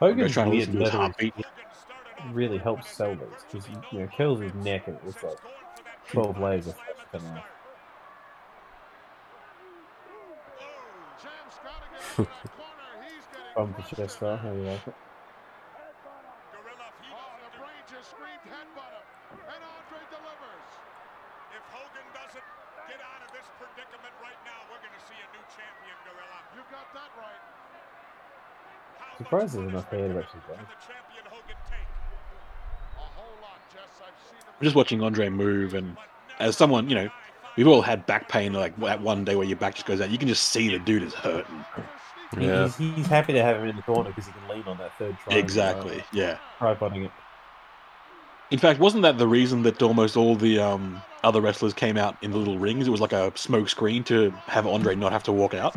Hogan's 0.00 0.32
trying 0.32 0.46
to 0.46 0.56
weird 0.56 0.68
listen 0.68 0.72
to 0.74 0.78
his 0.80 0.92
leather 0.94 0.98
heartbeat. 0.98 1.34
really 2.32 2.58
helps 2.58 2.88
sell 2.90 3.14
these 3.14 3.44
because 3.50 3.68
you 3.92 4.00
know 4.00 4.08
kills 4.08 4.40
his 4.40 4.54
neck 4.54 4.88
and 4.88 4.96
it 4.96 5.06
looks 5.06 5.22
like 5.22 5.38
twelve 6.08 6.38
layers 6.40 6.66
of 6.66 6.74
flesh 6.76 7.06
coming 7.12 7.32
off. 7.38 7.44
Bum 13.56 13.74
for 13.74 13.96
chest 13.96 14.16
star, 14.16 14.36
how 14.38 14.52
you 14.52 14.62
like 14.62 14.86
it? 14.88 14.94
If 21.50 21.64
Hogan 21.74 22.06
doesn't 22.14 22.48
get 22.88 23.00
out 23.02 23.20
of 23.26 23.30
this 23.34 23.46
predicament 23.58 24.14
right 24.22 24.40
now, 24.46 24.60
we're 24.70 24.80
going 24.80 24.94
to 24.94 25.04
see 25.10 25.18
a 25.18 25.28
new 25.34 25.44
champion, 25.50 25.96
Gorilla. 26.06 26.40
You 26.56 26.62
got 26.70 26.88
that 26.94 27.10
right. 27.18 27.42
Surprised 29.30 29.54
there's 29.54 29.68
enough 29.68 29.88
hair 29.90 30.12
to 30.12 30.18
actually 30.18 30.40
go. 30.48 30.54
I'm 34.58 34.64
just 34.64 34.74
watching 34.74 35.00
Andre 35.04 35.28
move, 35.28 35.72
and 35.72 35.96
as 36.40 36.56
someone, 36.56 36.88
you 36.88 36.96
know, 36.96 37.08
we've 37.56 37.68
all 37.68 37.80
had 37.80 38.06
back 38.06 38.28
pain, 38.28 38.52
like 38.54 38.76
that 38.80 39.00
one 39.00 39.24
day 39.24 39.36
where 39.36 39.46
your 39.46 39.56
back 39.56 39.76
just 39.76 39.86
goes 39.86 40.00
out. 40.00 40.10
You 40.10 40.18
can 40.18 40.26
just 40.26 40.48
see 40.48 40.68
the 40.68 40.80
dude 40.80 41.04
is 41.04 41.14
hurting. 41.14 41.64
Yeah. 42.40 42.64
He's, 42.64 42.96
he's 42.96 43.06
happy 43.06 43.32
to 43.34 43.40
have 43.40 43.58
him 43.58 43.68
in 43.68 43.76
the 43.76 43.82
corner 43.82 44.10
because 44.10 44.26
he 44.26 44.32
can 44.32 44.48
lean 44.48 44.64
on 44.66 44.78
that 44.78 44.98
third 44.98 45.16
triangle. 45.18 45.38
Exactly. 45.38 46.02
Yeah. 46.12 46.38
Tripoding 46.58 47.04
it. 47.04 47.12
In 48.50 48.58
fact, 48.58 48.80
wasn't 48.80 49.04
that 49.04 49.16
the 49.16 49.28
reason 49.28 49.62
that 49.62 49.80
almost 49.80 50.16
all 50.16 50.34
the 50.34 50.58
um, 50.58 51.00
other 51.22 51.40
wrestlers 51.40 51.72
came 51.72 51.96
out 51.96 52.16
in 52.20 52.32
the 52.32 52.36
little 52.36 52.58
rings? 52.58 52.88
It 52.88 52.90
was 52.90 53.00
like 53.00 53.12
a 53.12 53.30
smoke 53.36 53.68
screen 53.68 54.02
to 54.04 54.30
have 54.46 54.66
Andre 54.66 54.96
not 54.96 55.12
have 55.12 55.22
to 55.22 55.32
walk 55.32 55.54
out. 55.54 55.76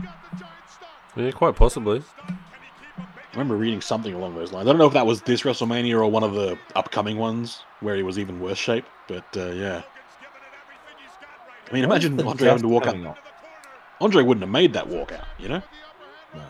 Yeah, 1.16 1.30
quite 1.30 1.56
possibly. 1.56 2.02
I 3.34 3.38
remember 3.38 3.58
reading 3.58 3.82
something 3.82 4.14
along 4.14 4.36
those 4.36 4.52
lines. 4.52 4.68
I 4.68 4.72
don't 4.72 4.78
know 4.78 4.86
if 4.86 4.94
that 4.94 5.08
was 5.08 5.24
this 5.24 5.42
WrestleMania 5.42 5.96
or 5.96 6.08
one 6.08 6.24
of 6.24 6.36
the 6.36 6.56
upcoming 6.76 7.18
ones 7.18 7.64
where 7.80 7.96
he 7.96 8.04
was 8.04 8.20
even 8.20 8.40
worse 8.40 8.60
shape, 8.60 8.86
but 9.08 9.26
uh, 9.36 9.48
yeah. 9.48 9.82
I 11.68 11.74
mean, 11.74 11.84
imagine 11.84 12.22
Andre 12.22 12.48
having 12.48 12.62
to 12.62 12.68
walk 12.68 12.86
out. 12.86 13.18
Andre 14.00 14.22
wouldn't 14.22 14.44
have 14.44 14.52
made 14.52 14.74
that 14.74 14.88
walkout, 14.88 15.26
you 15.40 15.50
know? 15.50 15.64
No. 16.36 16.46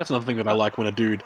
That's 0.00 0.08
another 0.08 0.24
thing 0.24 0.38
that 0.38 0.48
I 0.48 0.52
like 0.52 0.78
when 0.78 0.86
a 0.86 0.92
dude 0.92 1.22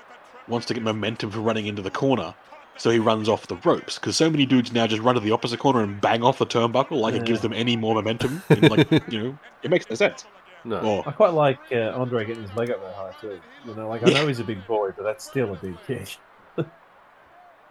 wants 0.49 0.67
to 0.67 0.75
get 0.75 0.83
momentum 0.83 1.31
for 1.31 1.39
running 1.39 1.67
into 1.67 1.81
the 1.81 1.93
corner. 1.93 2.35
so 2.77 2.91
he 2.91 2.99
runs 2.99 3.29
off 3.29 3.47
the 3.47 3.55
ropes. 3.59 4.01
Because 4.01 4.17
so 4.17 4.29
many 4.29 4.45
dudes 4.45 4.73
now 4.73 4.85
just 4.89 5.01
run 5.01 5.15
to 5.15 5.21
the 5.21 5.31
opposite 5.31 5.61
corner 5.61 5.81
and 5.85 6.01
bang 6.01 6.25
off 6.25 6.39
the 6.39 6.45
turnbuckle, 6.47 7.01
like 7.01 7.15
it 7.15 7.25
gives 7.25 7.41
them 7.41 7.53
any 7.53 7.77
more 7.77 7.95
momentum. 7.95 8.43
And, 8.51 8.69
like 8.69 8.91
you 9.09 9.23
know, 9.23 9.39
it 9.63 9.71
makes 9.71 9.89
no 9.89 9.95
sense. 9.95 10.27
No. 10.65 10.79
Or 10.81 11.05
I 11.09 11.13
quite 11.13 11.35
like 11.35 11.61
uh, 11.71 11.93
Andre 11.93 12.27
getting 12.27 12.43
his 12.43 12.53
leg 12.57 12.73
up 12.73 12.81
that 12.81 12.95
high 12.97 13.13
too. 13.21 13.41
You 13.65 13.77
know, 13.77 13.89
like 13.89 14.03
I 14.03 14.11
Yeah. 14.11 14.21
know 14.23 14.27
he's 14.27 14.41
a 14.41 14.45
big 14.45 14.67
boy, 14.67 14.91
but 14.97 15.05
that's 15.05 15.25
still 15.25 15.53
a 15.53 15.57
big 15.57 15.77
kick. 15.87 16.19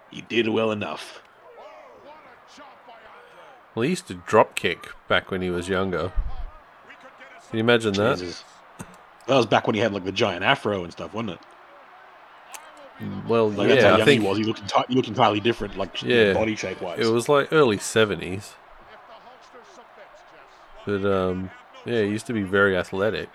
he 0.09 0.22
did 0.22 0.48
well 0.48 0.72
enough. 0.72 1.22
Well, 3.75 3.83
he 3.83 3.90
used 3.90 4.07
to 4.07 4.14
drop 4.14 4.56
kick 4.56 4.88
back 5.09 5.32
when 5.32 5.41
he 5.41 5.49
was 5.49 5.67
younger. 5.67 6.14
Can 7.49 7.57
you 7.57 7.59
imagine? 7.59 7.93
Jesus. 7.93 8.40
That 8.40 8.52
was 9.27 9.45
back 9.45 9.65
when 9.67 9.75
he 9.75 9.81
had 9.81 9.93
like 9.93 10.03
the 10.05 10.11
giant 10.11 10.43
afro 10.43 10.83
and 10.83 10.91
stuff, 10.91 11.13
wasn't 11.13 11.31
it? 11.31 11.39
Well, 13.27 13.49
Like 13.49 13.67
that's 13.69 13.81
yeah, 13.81 13.89
how 13.89 13.95
I 13.95 13.97
young 13.97 14.05
think 14.05 14.21
he 14.21 14.27
was. 14.27 14.37
He 14.37 14.43
looked 14.43 14.63
enti- 14.65 14.87
he 14.87 14.95
looked 14.95 15.07
entirely 15.07 15.39
different, 15.39 15.77
like 15.77 16.01
Yeah. 16.03 16.33
body 16.33 16.55
shape 16.55 16.81
wise. 16.81 16.99
it 16.99 17.11
was 17.11 17.27
like 17.27 17.51
early 17.51 17.77
seventies. 17.77 18.53
But 20.85 21.05
um, 21.05 21.49
yeah, 21.85 22.01
he 22.01 22.09
used 22.09 22.27
to 22.27 22.33
be 22.33 22.43
very 22.43 22.77
athletic. 22.77 23.29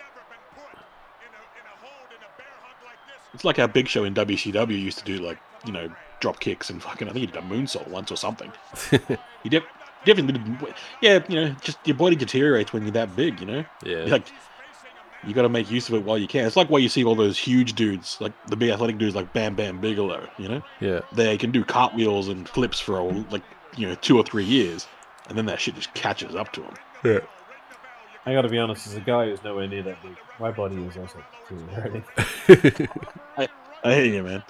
It's 3.35 3.45
like 3.45 3.59
our 3.59 3.69
Big 3.69 3.89
Show 3.89 4.05
in 4.05 4.15
WCW 4.15 4.81
used 4.81 4.99
to 4.99 5.05
do, 5.05 5.19
like 5.19 5.39
you 5.67 5.73
know, 5.73 5.91
drop 6.21 6.41
kicks 6.41 6.71
and 6.71 6.83
fucking. 6.83 7.09
I 7.09 7.13
think 7.13 7.21
he 7.21 7.27
did 7.27 7.37
a 7.37 7.47
moonsault 7.47 7.89
once 7.89 8.11
or 8.11 8.17
something. 8.17 8.53
he 9.43 9.49
def- 9.49 9.65
definitely 10.05 10.33
did. 10.39 10.75
Yeah, 11.01 11.23
you 11.29 11.37
know, 11.41 11.57
just 11.61 11.79
your 11.85 11.97
body 11.97 12.17
deteriorates 12.17 12.73
when 12.73 12.83
you're 12.83 12.93
that 12.93 13.15
big. 13.17 13.41
You 13.41 13.47
know. 13.47 13.65
Yeah. 13.85 14.05
Like 14.05 14.27
you 15.27 15.35
got 15.35 15.43
to 15.43 15.49
make 15.49 15.71
use 15.71 15.89
of 15.89 15.95
it 15.95 16.05
while 16.05 16.19
you 16.19 16.29
can. 16.29 16.47
It's 16.47 16.57
like 16.57 16.71
why 16.71 16.79
you 16.79 16.89
see 16.89 17.05
all 17.05 17.15
those 17.15 17.39
huge 17.39 17.75
dudes, 17.75 18.19
like 18.21 18.33
the 18.47 18.57
big 18.57 18.71
athletic 18.71 18.99
dudes, 18.99 19.15
like 19.15 19.33
Bam 19.33 19.55
Bam 19.55 19.81
Bigelow. 19.81 20.29
You 20.39 20.49
know. 20.49 20.63
Yeah. 20.81 21.01
They 21.13 21.37
can 21.37 21.51
do 21.51 21.65
cartwheels 21.65 22.29
and 22.29 22.49
flips 22.49 22.79
for 22.79 22.99
a, 22.99 23.05
like 23.05 23.43
you 23.77 23.87
know 23.87 23.95
two 23.97 24.17
or 24.17 24.23
three 24.23 24.45
years, 24.45 24.87
and 25.29 25.37
then 25.37 25.47
that 25.47 25.61
shit 25.61 25.75
just 25.75 25.93
catches 25.95 26.35
up 26.35 26.53
to 26.53 26.61
them. 26.61 26.75
Yeah. 27.05 27.21
I 28.27 28.35
got 28.35 28.43
to 28.43 28.49
be 28.49 28.59
honest, 28.59 28.87
as 28.87 28.95
a 28.95 29.01
guy 29.01 29.27
who's 29.27 29.43
nowhere 29.43 29.67
near 29.67 29.83
that 29.83 30.03
big, 30.03 30.17
my 30.39 30.51
body 30.51 30.77
is 30.77 30.97
also 30.97 31.25
deteriorating. 31.49 32.05
I, 33.39 33.49
I 33.83 33.95
hear 33.95 34.05
you, 34.05 34.23
man. 34.23 34.43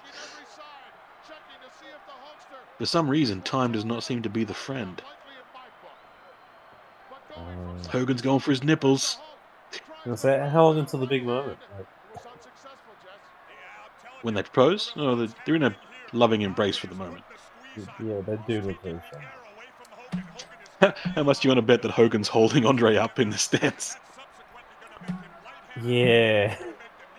For 2.78 2.86
some 2.86 3.08
reason, 3.08 3.40
time 3.42 3.72
does 3.72 3.84
not 3.84 4.02
seem 4.02 4.22
to 4.22 4.28
be 4.28 4.44
the 4.44 4.54
friend. 4.54 5.00
Hogan's 7.90 8.22
going 8.22 8.40
for 8.40 8.50
his 8.50 8.62
nipples. 8.62 9.18
Say, 10.16 10.48
how 10.50 10.64
long 10.66 10.78
until 10.78 11.00
the 11.00 11.06
big 11.06 11.24
moment? 11.24 11.58
Like, 11.76 11.86
When 14.22 14.34
they 14.34 14.42
propose, 14.42 14.92
oh, 14.96 15.14
they're, 15.14 15.28
they're 15.44 15.54
in 15.56 15.62
a 15.64 15.76
loving 16.12 16.42
embrace 16.42 16.76
for 16.76 16.86
the 16.88 16.94
moment. 16.94 17.22
yeah, 17.76 18.20
they 18.26 18.38
do 18.46 18.60
look 18.62 18.82
very 18.82 19.00
fun. 19.12 19.22
How 21.14 21.22
much 21.24 21.44
you 21.44 21.50
want 21.50 21.58
to 21.58 21.62
bet 21.62 21.82
that 21.82 21.90
Hogan's 21.90 22.28
holding 22.28 22.64
Andre 22.64 22.96
up 22.96 23.18
in 23.18 23.30
the 23.30 23.38
stance? 23.38 23.96
Yeah, 25.82 26.56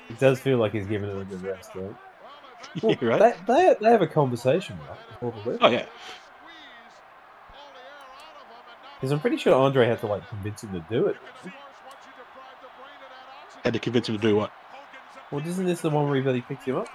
it 0.10 0.20
does 0.20 0.40
feel 0.40 0.58
like 0.58 0.72
he's 0.72 0.86
giving 0.88 1.10
it 1.10 1.22
a 1.22 1.26
good 1.26 1.44
rest, 1.44 1.72
right? 1.76 1.96
Well, 2.84 2.96
Yeah, 3.02 3.08
right? 3.08 3.48
They, 3.48 3.54
they, 3.54 3.76
they 3.82 3.90
have 3.92 4.02
a 4.02 4.08
conversation, 4.08 4.78
right? 4.88 4.98
Before 5.34 5.54
the. 5.54 5.66
Oh 5.66 5.70
yeah, 5.70 5.86
Because 8.96 9.12
I'm 9.12 9.20
pretty 9.22 9.38
sure 9.38 9.56
Andre 9.56 9.88
had 9.88 10.00
to 10.02 10.08
like 10.08 10.28
convince 10.30 10.64
him 10.64 10.74
to 10.74 10.86
do 10.90 11.08
it. 11.08 11.16
Had 13.64 13.74
to 13.74 13.80
convince 13.80 14.10
him 14.10 14.16
to 14.16 14.22
do 14.22 14.36
what? 14.36 14.52
Well, 15.32 15.46
isn't 15.46 15.66
this 15.66 15.82
the 15.82 15.90
one 15.90 16.08
where 16.08 16.16
he 16.16 16.22
really 16.22 16.42
picks 16.42 16.66
him 16.66 16.78
up? 16.78 16.88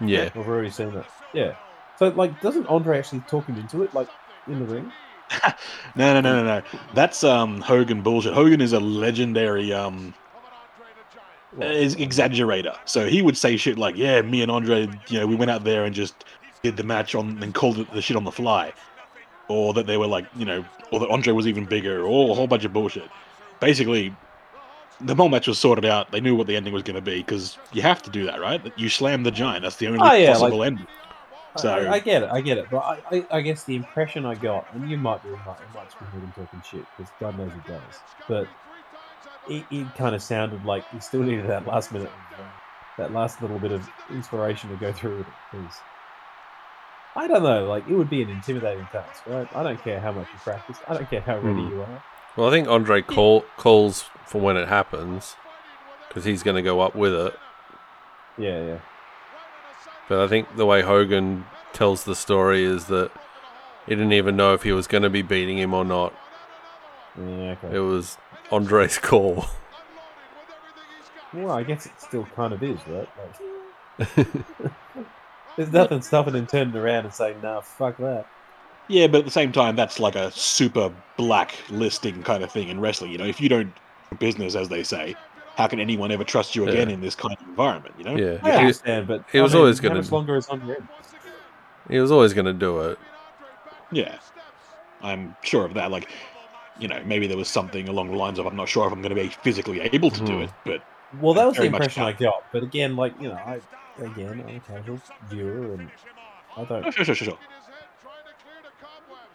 Yeah. 0.00 0.30
We've 0.34 0.46
already 0.46 0.70
seen 0.70 0.92
that. 0.94 1.06
Yeah. 1.32 1.56
So, 1.98 2.08
like, 2.08 2.40
doesn't 2.40 2.66
Andre 2.66 2.98
actually 2.98 3.20
talk 3.20 3.46
him 3.46 3.56
into 3.56 3.82
it, 3.82 3.94
like 3.94 4.08
in 4.46 4.58
the 4.58 4.66
ring? 4.66 4.92
No, 5.96 6.12
no, 6.12 6.20
no, 6.20 6.42
no, 6.42 6.58
no. 6.58 6.62
That's 6.94 7.24
um 7.24 7.62
Hogan 7.62 8.02
bullshit. 8.02 8.34
Hogan 8.34 8.60
is 8.60 8.74
a 8.74 8.80
legendary 8.80 9.72
um 9.72 10.12
is 11.60 11.96
exaggerator. 11.96 12.76
So 12.84 13.06
he 13.06 13.22
would 13.22 13.36
say 13.36 13.56
shit 13.56 13.78
like, 13.78 13.96
"Yeah, 13.96 14.20
me 14.22 14.42
and 14.42 14.50
Andre, 14.50 14.88
you 15.08 15.20
know, 15.20 15.26
we 15.26 15.34
went 15.34 15.50
out 15.50 15.64
there 15.64 15.84
and 15.84 15.94
just 15.94 16.24
did 16.62 16.76
the 16.76 16.82
match 16.82 17.14
on 17.14 17.42
and 17.42 17.54
called 17.54 17.78
it 17.78 17.90
the 17.92 18.02
shit 18.02 18.16
on 18.16 18.24
the 18.24 18.32
fly," 18.32 18.72
or 19.48 19.72
that 19.74 19.86
they 19.86 19.96
were 19.96 20.06
like, 20.06 20.26
you 20.36 20.44
know, 20.44 20.64
or 20.92 21.00
that 21.00 21.08
Andre 21.08 21.32
was 21.32 21.46
even 21.46 21.64
bigger, 21.64 22.02
or 22.04 22.30
a 22.30 22.34
whole 22.34 22.46
bunch 22.46 22.64
of 22.64 22.72
bullshit. 22.72 23.08
Basically, 23.58 24.14
the 25.00 25.14
whole 25.14 25.28
match 25.28 25.46
was 25.46 25.58
sorted 25.58 25.84
out. 25.84 26.10
They 26.10 26.20
knew 26.20 26.34
what 26.34 26.46
the 26.46 26.56
ending 26.56 26.72
was 26.72 26.82
going 26.82 26.94
to 26.96 27.00
be 27.02 27.16
because 27.18 27.58
you 27.72 27.82
have 27.82 28.02
to 28.02 28.10
do 28.10 28.24
that, 28.26 28.40
right? 28.40 28.60
You 28.76 28.88
slam 28.88 29.22
the 29.22 29.30
giant. 29.30 29.62
That's 29.62 29.76
the 29.76 29.88
only 29.88 29.98
Oh, 30.02 30.12
yeah, 30.14 30.32
possible 30.32 30.58
like- 30.58 30.66
ending. 30.68 30.86
So 31.58 31.70
I, 31.70 31.92
I 31.94 31.98
get 32.00 32.22
it, 32.22 32.28
I 32.30 32.42
get 32.42 32.58
it, 32.58 32.66
but 32.70 32.78
I, 32.80 32.98
I, 33.10 33.26
I 33.30 33.40
guess 33.40 33.64
the 33.64 33.76
impression 33.76 34.26
I 34.26 34.34
got, 34.34 34.66
and 34.74 34.90
you 34.90 34.98
might 34.98 35.22
be 35.22 35.30
right, 35.30 35.40
it 35.58 35.74
might 35.74 35.84
just 35.84 35.98
be 35.98 36.04
Hogan 36.04 36.30
talking 36.36 36.60
shit 36.70 36.84
because 36.98 37.10
God 37.18 37.38
knows 37.38 37.50
he 37.50 37.72
does, 37.72 37.80
but 38.28 38.46
it, 39.48 39.64
it 39.70 39.94
kind 39.94 40.14
of 40.14 40.22
sounded 40.22 40.66
like 40.66 40.84
he 40.90 41.00
still 41.00 41.22
needed 41.22 41.46
that 41.48 41.66
last 41.66 41.92
minute, 41.92 42.10
uh, 42.38 42.42
that 42.98 43.14
last 43.14 43.40
little 43.40 43.58
bit 43.58 43.72
of 43.72 43.88
inspiration 44.10 44.68
to 44.68 44.76
go 44.76 44.92
through 44.92 45.16
with 45.16 45.26
it. 45.28 45.32
Because 45.50 45.76
I 47.16 47.26
don't 47.26 47.42
know, 47.42 47.64
like 47.66 47.88
it 47.88 47.94
would 47.94 48.10
be 48.10 48.20
an 48.20 48.28
intimidating 48.28 48.84
task, 48.92 49.22
right? 49.26 49.48
I 49.56 49.62
don't 49.62 49.82
care 49.82 49.98
how 49.98 50.12
much 50.12 50.28
you 50.34 50.38
practice, 50.40 50.76
I 50.86 50.92
don't 50.92 51.08
care 51.08 51.22
how 51.22 51.38
ready 51.38 51.62
Hmm. 51.62 51.68
you 51.72 51.80
are. 51.80 52.04
Well, 52.36 52.48
I 52.48 52.50
think 52.50 52.68
Andre 52.68 53.02
call, 53.02 53.42
calls 53.56 54.04
for 54.26 54.40
when 54.40 54.56
it 54.56 54.68
happens 54.68 55.36
because 56.08 56.24
he's 56.24 56.42
going 56.42 56.56
to 56.56 56.62
go 56.62 56.80
up 56.80 56.94
with 56.94 57.14
it. 57.14 57.38
Yeah, 58.36 58.64
yeah. 58.64 58.78
But 60.08 60.20
I 60.20 60.28
think 60.28 60.56
the 60.56 60.66
way 60.66 60.82
Hogan 60.82 61.46
tells 61.72 62.04
the 62.04 62.14
story 62.14 62.64
is 62.64 62.86
that 62.86 63.10
he 63.86 63.94
didn't 63.94 64.12
even 64.12 64.36
know 64.36 64.54
if 64.54 64.62
he 64.62 64.72
was 64.72 64.86
going 64.86 65.02
to 65.02 65.10
be 65.10 65.22
beating 65.22 65.58
him 65.58 65.72
or 65.74 65.84
not. 65.84 66.12
Yeah, 67.18 67.56
okay. 67.62 67.76
It 67.76 67.80
was 67.80 68.18
Andre's 68.50 68.98
call. 68.98 69.46
Well, 71.32 71.50
I 71.50 71.64
guess 71.64 71.84
it 71.84 71.92
still 71.98 72.24
kind 72.34 72.54
of 72.54 72.62
is, 72.62 72.78
right? 72.86 73.08
Like, 73.98 74.26
there's 75.56 75.70
nothing 75.70 76.00
stopping 76.00 76.34
him 76.34 76.46
turning 76.46 76.74
around 76.74 77.04
and 77.04 77.12
saying, 77.12 77.42
"Nah, 77.42 77.60
fuck 77.60 77.98
that." 77.98 78.26
Yeah, 78.88 79.06
but 79.08 79.18
at 79.18 79.24
the 79.24 79.30
same 79.30 79.52
time, 79.52 79.74
that's 79.76 79.98
like 79.98 80.14
a 80.14 80.30
super 80.30 80.92
black 81.16 81.56
listing 81.70 82.22
kind 82.22 82.44
of 82.44 82.52
thing 82.52 82.68
in 82.68 82.80
wrestling. 82.80 83.10
You 83.10 83.18
know, 83.18 83.24
if 83.26 83.40
you 83.40 83.48
don't 83.48 83.72
do 84.10 84.16
business, 84.18 84.54
as 84.54 84.68
they 84.68 84.82
say, 84.84 85.14
how 85.56 85.66
can 85.66 85.80
anyone 85.80 86.12
ever 86.12 86.22
trust 86.24 86.54
you 86.54 86.68
again 86.68 86.88
Yeah. 86.88 86.94
in 86.94 87.00
this 87.00 87.14
kind 87.14 87.36
of 87.40 87.46
environment? 87.48 87.94
You 87.98 88.04
know? 88.04 88.16
Yeah. 88.16 88.38
I 88.42 88.50
He- 88.52 88.56
understand, 88.58 89.08
but 89.08 89.24
he 89.32 89.38
I 89.38 89.42
was 89.42 89.52
mean, 89.54 89.60
always 89.60 89.80
gonna- 89.80 89.96
much 89.96 90.12
longer 90.12 90.36
is 90.36 90.46
Andre? 90.48 90.76
in? 90.76 90.88
He 91.90 91.98
was 92.00 92.10
always 92.12 92.32
going 92.34 92.46
to 92.46 92.52
do 92.52 92.80
it. 92.80 92.98
Yeah, 93.92 94.18
I'm 95.02 95.36
sure 95.42 95.64
of 95.64 95.74
that. 95.74 95.90
Like, 95.92 96.10
you 96.78 96.88
know, 96.88 97.00
maybe 97.04 97.26
there 97.28 97.36
was 97.36 97.48
something 97.48 97.88
along 97.88 98.10
the 98.10 98.16
lines 98.16 98.38
of, 98.38 98.46
I'm 98.46 98.56
not 98.56 98.68
sure 98.68 98.86
if 98.86 98.92
I'm 98.92 99.02
going 99.02 99.14
to 99.14 99.20
be 99.22 99.28
physically 99.28 99.80
able 99.80 100.10
to 100.10 100.20
do 100.24 100.32
Mhm. 100.32 100.44
it, 100.44 100.50
but 100.64 100.82
Well, 101.20 101.34
that 101.34 101.46
was 101.46 101.56
the 101.56 101.64
impression 101.64 102.02
I 102.02 102.12
got. 102.12 102.44
But 102.52 102.62
again, 102.64 102.96
like 102.96 103.14
you 103.20 103.28
know, 103.28 103.34
I 103.36 103.60
again, 104.02 104.44
I'm 104.46 104.56
a 104.56 104.60
casual 104.60 105.00
viewer, 105.30 105.74
and 105.74 105.88
I 106.56 106.60
oh, 106.60 106.64
don't. 106.64 106.92
sure, 106.92 107.04
sure, 107.04 107.14
sure, 107.14 107.26
sure. 107.28 107.38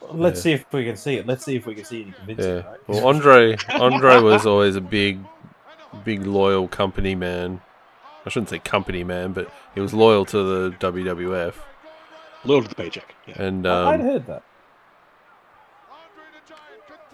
Let's 0.09 0.39
Yeah. 0.39 0.43
see 0.43 0.51
if 0.53 0.65
we 0.73 0.85
can 0.85 0.95
see 0.97 1.15
it. 1.15 1.27
Let's 1.27 1.45
see 1.45 1.55
if 1.55 1.65
we 1.65 1.75
can 1.75 1.85
see 1.85 2.01
any 2.03 2.11
convincing. 2.11 2.55
Yeah. 2.57 2.67
Right? 2.67 2.79
Well, 2.87 3.07
Andre 3.07 3.55
Andre 3.69 4.19
was 4.19 4.45
always 4.45 4.75
a 4.75 4.81
big, 4.81 5.19
big 6.03 6.25
loyal 6.25 6.67
company 6.67 7.15
man. 7.15 7.61
I 8.25 8.29
shouldn't 8.29 8.49
say 8.49 8.59
company 8.59 9.03
man, 9.03 9.33
but 9.33 9.51
he 9.73 9.79
was 9.81 9.93
loyal 9.93 10.25
to 10.25 10.37
the 10.69 10.75
WWF, 10.79 11.55
Loyal 12.43 12.61
to 12.63 12.67
the 12.69 12.75
paycheck. 12.75 13.15
Yeah. 13.27 13.41
and 13.41 13.67
I- 13.67 13.91
I'd 13.93 13.99
um, 13.99 14.05
heard 14.05 14.27
that. 14.27 14.43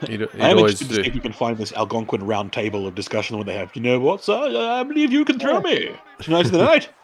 he'd, 0.01 0.09
he'd 0.21 0.29
I 0.41 0.49
am 0.49 0.57
always 0.57 0.73
interested 0.81 0.89
to 0.89 1.03
see 1.03 1.09
if 1.09 1.15
you 1.15 1.21
can 1.21 1.33
find 1.33 1.57
this 1.57 1.73
Algonquin 1.73 2.25
round 2.25 2.51
table 2.53 2.87
of 2.87 2.95
discussion 2.95 3.37
where 3.37 3.45
they 3.45 3.55
have, 3.55 3.75
you 3.75 3.81
know 3.81 3.99
what, 3.99 4.23
sir? 4.23 4.35
I 4.35 4.83
believe 4.83 5.11
you 5.11 5.25
can 5.25 5.39
throw 5.39 5.59
me. 5.61 5.95
Tonight's 6.19 6.49
the 6.51 6.59
night. 6.59 6.89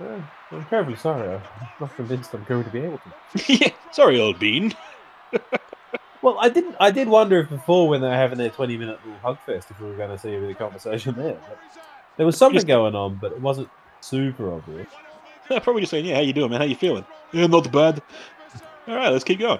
Yeah, 0.00 0.20
I'm 0.50 0.64
terribly 0.64 0.96
sorry. 0.96 1.28
I'm 1.32 1.40
not 1.78 1.94
convinced 1.94 2.34
I'm 2.34 2.42
going 2.44 2.64
to 2.64 2.70
be 2.70 2.80
able 2.80 2.98
to. 2.98 3.52
yeah. 3.54 3.68
Sorry, 3.92 4.18
old 4.20 4.38
bean. 4.40 4.74
Well, 6.22 6.36
I 6.40 6.48
didn't. 6.48 6.76
I 6.78 6.92
did 6.92 7.08
wonder 7.08 7.40
if 7.40 7.48
before 7.48 7.88
when 7.88 8.00
they 8.00 8.06
were 8.06 8.14
having 8.14 8.38
their 8.38 8.50
20 8.50 8.76
minute 8.76 9.00
little 9.04 9.18
hug 9.20 9.38
fest, 9.44 9.70
if 9.70 9.80
we 9.80 9.88
were 9.88 9.96
going 9.96 10.10
to 10.10 10.18
see 10.18 10.34
a 10.34 10.40
bit 10.40 10.50
of 10.50 10.58
conversation 10.58 11.14
there. 11.16 11.34
But 11.34 11.58
there 12.16 12.26
was 12.26 12.36
something 12.36 12.64
going 12.64 12.94
on, 12.94 13.16
but 13.16 13.32
it 13.32 13.40
wasn't 13.40 13.68
super 14.00 14.52
obvious. 14.52 14.88
Probably 15.48 15.82
just 15.82 15.90
saying, 15.90 16.06
yeah, 16.06 16.14
how 16.14 16.20
you 16.20 16.32
doing, 16.32 16.50
man? 16.50 16.60
How 16.60 16.66
you 16.66 16.76
feeling? 16.76 17.04
Yeah, 17.32 17.48
not 17.48 17.70
bad. 17.72 18.00
All 18.86 18.94
right, 18.94 19.10
let's 19.12 19.24
keep 19.24 19.40
going. 19.40 19.58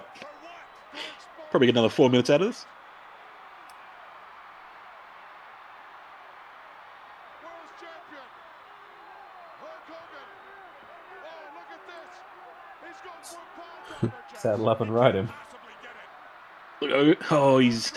Probably 1.51 1.67
get 1.67 1.75
another 1.75 1.89
four 1.89 2.09
minutes 2.09 2.29
out 2.29 2.41
of 2.41 2.47
this. 2.47 2.65
World's 7.43 7.71
champion. 7.79 8.27
Hulk 9.59 9.87
Hogan. 9.87 10.29
Look 11.55 11.71
at 11.71 11.83
this. 11.91 12.15
He's 12.87 13.01
going 13.03 13.23
for 13.23 13.35
a 13.35 13.59
pound 13.59 14.13
over, 14.31 14.39
Saddle 14.39 14.69
up 14.69 14.81
and 14.81 14.93
ride 14.93 15.15
him. 15.15 15.29
Look, 16.93 17.31
oh, 17.31 17.57
he's. 17.57 17.93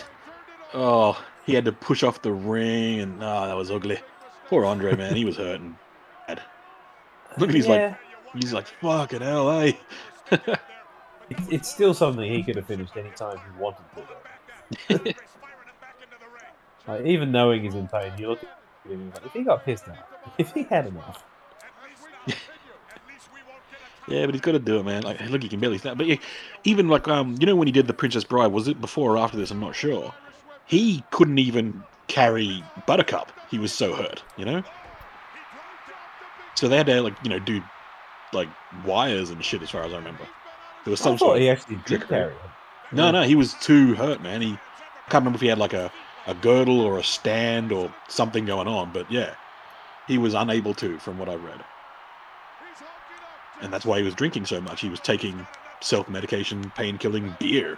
Oh, 0.73 1.23
he 1.45 1.53
had 1.53 1.65
to 1.65 1.71
push 1.71 2.03
off 2.03 2.21
the 2.21 2.31
ring, 2.31 2.99
and 2.99 3.23
oh, 3.23 3.47
that 3.47 3.55
was 3.55 3.71
ugly. 3.71 3.99
Poor 4.47 4.65
Andre, 4.65 4.95
man, 4.95 5.15
he 5.15 5.23
was 5.25 5.37
hurting 5.37 5.77
bad. 6.27 6.41
Look 7.37 7.49
at 7.49 7.55
he's 7.55 7.67
Yeah. 7.67 7.95
like, 8.33 8.41
he's 8.43 8.53
like, 8.53 8.67
fucking 8.67 9.21
hell, 9.21 9.59
hey. 9.59 9.77
It's, 11.29 11.47
it's 11.49 11.69
still 11.69 11.93
something 11.93 12.23
he 12.31 12.41
could 12.41 12.55
have 12.55 12.67
finished 12.67 12.95
any 12.95 13.09
time 13.09 13.37
he 13.37 13.61
wanted 13.61 13.83
to. 14.89 15.13
Like, 16.87 17.05
even 17.05 17.33
knowing 17.33 17.63
he's 17.63 17.75
in 17.75 17.89
pain, 17.89 18.13
you 18.17 18.29
look 18.29 18.41
at 18.43 18.89
him 18.91 19.11
like, 19.13 19.25
if 19.25 19.33
he 19.33 19.43
got 19.43 19.65
pissed 19.65 19.89
off, 19.89 19.97
if 20.37 20.53
he 20.53 20.63
had 20.63 20.87
enough, 20.87 21.21
Yeah, 24.07 24.25
but 24.25 24.33
he's 24.33 24.41
got 24.41 24.53
to 24.53 24.59
do 24.59 24.79
it, 24.79 24.83
man. 24.83 25.03
Like, 25.03 25.19
look, 25.29 25.43
he 25.43 25.49
can 25.49 25.59
barely 25.59 25.77
stand. 25.77 25.97
But 25.97 26.07
yeah, 26.07 26.15
even 26.63 26.87
like, 26.87 27.07
um, 27.07 27.35
you 27.39 27.45
know, 27.45 27.55
when 27.55 27.67
he 27.67 27.71
did 27.71 27.87
the 27.87 27.93
Princess 27.93 28.23
Bride, 28.23 28.47
was 28.47 28.67
it 28.67 28.79
before 28.79 29.15
or 29.15 29.17
after 29.17 29.37
this? 29.37 29.51
I'm 29.51 29.59
not 29.59 29.75
sure. 29.75 30.13
He 30.65 31.03
couldn't 31.11 31.39
even 31.39 31.83
carry 32.07 32.63
Buttercup. 32.85 33.31
He 33.49 33.59
was 33.59 33.73
so 33.73 33.93
hurt, 33.93 34.23
you 34.37 34.45
know. 34.45 34.63
So 36.55 36.67
they 36.67 36.77
had 36.77 36.87
to 36.87 37.01
like, 37.01 37.15
you 37.23 37.29
know, 37.29 37.39
do 37.39 37.61
like 38.33 38.49
wires 38.85 39.29
and 39.29 39.43
shit, 39.43 39.61
as 39.61 39.69
far 39.69 39.83
as 39.83 39.93
I 39.93 39.97
remember. 39.97 40.27
There 40.85 40.91
was 40.91 40.99
some 40.99 41.13
I 41.13 41.17
sort 41.17 41.39
he 41.39 41.49
actually 41.49 41.75
did 41.75 41.85
trickery. 41.85 42.07
carry. 42.07 42.33
No, 42.93 43.11
no, 43.11 43.23
he 43.23 43.35
was 43.35 43.53
too 43.55 43.93
hurt, 43.95 44.21
man. 44.21 44.41
He 44.41 44.53
I 44.53 45.09
can't 45.09 45.21
remember 45.21 45.37
if 45.37 45.41
he 45.41 45.47
had 45.47 45.57
like 45.57 45.73
a, 45.73 45.91
a 46.25 46.33
girdle 46.33 46.81
or 46.81 46.97
a 46.97 47.03
stand 47.03 47.71
or 47.71 47.93
something 48.07 48.45
going 48.45 48.67
on, 48.67 48.91
but 48.91 49.09
yeah, 49.11 49.35
he 50.07 50.17
was 50.17 50.33
unable 50.33 50.73
to, 50.75 50.97
from 50.99 51.17
what 51.17 51.29
I 51.29 51.35
read. 51.35 51.63
And 53.61 53.73
that's 53.73 53.85
why 53.85 53.97
he 53.97 54.03
was 54.03 54.13
drinking 54.13 54.45
so 54.45 54.61
much. 54.61 54.81
He 54.81 54.89
was 54.89 54.99
taking 54.99 55.45
self 55.81 56.09
medication, 56.09 56.71
pain 56.75 56.97
killing 56.97 57.35
beer. 57.39 57.77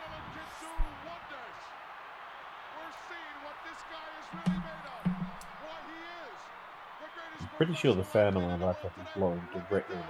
I'm 7.39 7.49
pretty 7.57 7.73
sure 7.73 7.93
the 7.93 8.03
fan 8.03 8.35
on 8.37 8.59
my 8.59 8.65
laptop 8.65 8.91
is 8.99 9.07
blowing 9.15 9.41
directly 9.69 9.95
in 9.95 10.01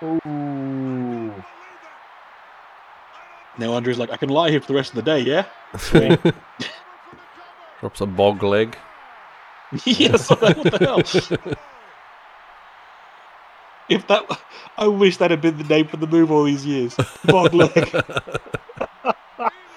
the 0.00 0.10
window. 0.10 0.28
Ooh. 0.28 1.42
Now 3.58 3.74
Andre's 3.74 3.98
like, 3.98 4.10
I 4.10 4.16
can 4.16 4.30
lie 4.30 4.50
here 4.50 4.60
for 4.60 4.66
the 4.66 4.74
rest 4.74 4.90
of 4.90 4.96
the 4.96 5.02
day, 5.02 5.20
yeah? 5.20 5.46
Drops 7.80 8.00
a 8.00 8.06
bog 8.06 8.42
leg. 8.42 8.76
yes, 9.84 10.30
what 10.30 10.40
the 10.40 10.78
hell? 10.80 11.56
If 13.96 14.06
that, 14.08 14.24
I 14.78 14.86
wish 14.88 15.16
that 15.18 15.30
had 15.30 15.40
been 15.40 15.58
the 15.58 15.64
name 15.64 15.86
for 15.88 15.96
the 15.98 16.06
move 16.06 16.30
all 16.30 16.44
these 16.44 16.64
years. 16.66 16.94
Bog 17.24 17.52
leg. 17.54 17.72
That'd 17.74 18.12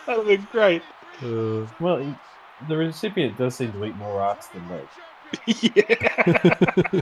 have 0.08 0.26
been 0.28 0.48
great. 0.52 0.82
Uh, 1.24 1.66
Well, 1.80 1.98
he- 1.98 2.16
the 2.70 2.78
recipient 2.78 3.38
does 3.38 3.56
seem 3.56 3.74
to 3.74 3.84
eat 3.86 3.96
more 3.98 4.22
ass 4.22 4.48
than 4.48 4.64
legs. 4.70 4.92
yeah. 5.46 7.02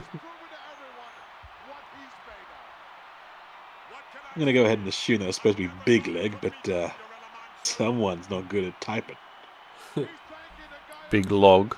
I'm 4.34 4.40
gonna 4.40 4.52
go 4.52 4.64
ahead 4.64 4.78
and 4.78 4.88
assume 4.88 5.20
that 5.20 5.26
was 5.26 5.36
supposed 5.36 5.58
to 5.58 5.68
be 5.68 5.74
big 5.84 6.06
leg, 6.08 6.36
but 6.40 6.68
uh, 6.68 6.90
someone's 7.62 8.28
not 8.28 8.48
good 8.48 8.64
at 8.64 8.80
typing. 8.80 9.16
big 11.10 11.30
log. 11.30 11.76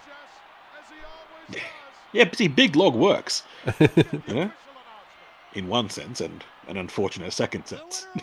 Yeah, 2.12 2.24
but 2.24 2.36
see, 2.38 2.48
big 2.48 2.76
log 2.76 2.94
works. 2.94 3.42
you 3.80 4.34
know, 4.34 4.50
in 5.56 5.68
one 5.68 5.90
sense, 5.90 6.20
and 6.20 6.44
an 6.68 6.76
unfortunate 6.76 7.32
second 7.32 7.66
sense. 7.66 8.06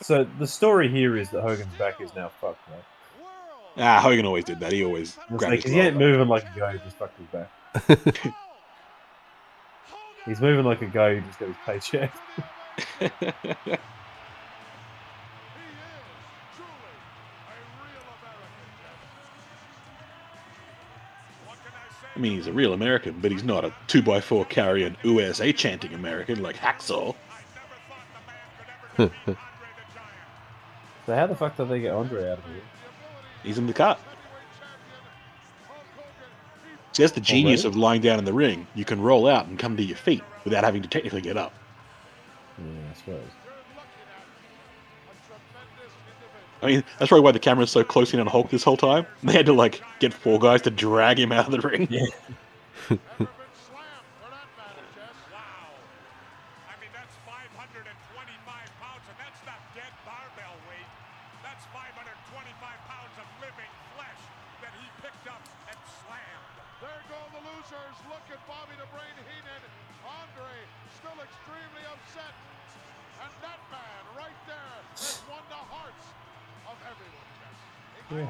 So 0.00 0.24
the 0.38 0.46
story 0.46 0.88
here 0.88 1.16
is 1.16 1.28
that 1.30 1.42
Hogan's 1.42 1.74
back 1.76 2.00
is 2.00 2.14
now 2.14 2.28
fucked, 2.40 2.60
right? 2.68 2.84
ah, 3.78 4.00
Hogan 4.00 4.26
always 4.26 4.44
did 4.44 4.60
that. 4.60 4.70
He 4.72 4.84
always 4.84 5.18
It's 5.32 5.36
grabbed 5.38 5.42
like, 5.56 5.62
his 5.64 5.72
he 5.72 5.80
ain't 5.80 5.96
moving 5.96 6.28
like 6.28 6.44
a 6.44 6.58
guy 6.58 6.72
who 6.72 6.78
just 6.78 6.96
fucked 6.96 7.18
his 7.18 7.26
back. 7.28 7.50
He's 10.24 10.40
moving 10.40 10.64
like 10.64 10.82
a 10.82 10.86
guy 10.86 11.16
who 11.16 11.20
just 11.22 11.38
got 11.40 11.48
his 11.48 11.56
paycheck. 11.66 12.12
I 22.18 22.20
mean, 22.20 22.32
he's 22.32 22.48
a 22.48 22.52
real 22.52 22.72
American, 22.72 23.20
but 23.20 23.30
he's 23.30 23.44
not 23.44 23.64
a 23.64 23.72
two 23.86 24.02
by 24.02 24.20
four 24.20 24.44
carrying 24.44 24.96
USA 25.04 25.52
chanting 25.52 25.94
American 25.94 26.42
like 26.42 26.56
Hacksaw. 26.56 27.14
So 31.06 31.14
how 31.14 31.26
the 31.26 31.36
fuck 31.36 31.56
did 31.56 31.68
they 31.68 31.80
get 31.80 31.94
Andre 31.94 32.28
out 32.28 32.38
of 32.38 32.44
here? 32.44 32.60
He's 33.42 33.56
in 33.56 33.66
the 33.66 33.72
cut. 33.72 33.98
See, 36.92 37.02
that's 37.02 37.14
the 37.14 37.20
genius 37.20 37.62
really? 37.62 37.70
of 37.70 37.76
lying 37.76 38.02
down 38.02 38.18
in 38.18 38.24
the 38.24 38.32
ring. 38.32 38.66
You 38.74 38.84
can 38.84 39.00
roll 39.00 39.26
out 39.28 39.46
and 39.46 39.58
come 39.58 39.76
to 39.76 39.82
your 39.82 39.96
feet 39.96 40.22
without 40.44 40.64
having 40.64 40.82
to 40.82 40.88
technically 40.88 41.20
get 41.20 41.36
up. 41.36 41.54
Yeah, 42.58 42.64
I 42.90 42.94
suppose. 42.94 43.30
I 46.62 46.66
mean, 46.66 46.84
that's 46.98 47.08
probably 47.08 47.24
why 47.24 47.32
the 47.32 47.38
camera's 47.38 47.70
so 47.70 47.84
close 47.84 48.12
in 48.12 48.20
on 48.20 48.26
Hulk 48.26 48.50
this 48.50 48.64
whole 48.64 48.76
time. 48.76 49.06
They 49.22 49.32
had 49.32 49.46
to 49.46 49.52
like 49.52 49.80
get 50.00 50.12
four 50.12 50.38
guys 50.38 50.62
to 50.62 50.70
drag 50.70 51.18
him 51.18 51.32
out 51.32 51.46
of 51.46 51.52
the 51.52 51.60
ring. 51.60 51.88
Yeah. 51.90 52.96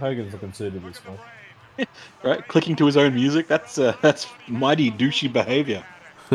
Hogan's 0.09 0.33
looking 0.33 0.53
suited 0.53 0.83
this 0.85 0.99
one. 1.05 1.19
Right, 2.25 2.47
clicking 2.49 2.77
to 2.77 2.87
his 2.87 2.97
own 2.97 3.15
music. 3.15 3.47
That's 3.47 3.79
uh, 3.79 3.95
that's 4.03 4.27
mighty 4.49 4.91
douchey 4.91 5.31
behavior. 5.33 5.85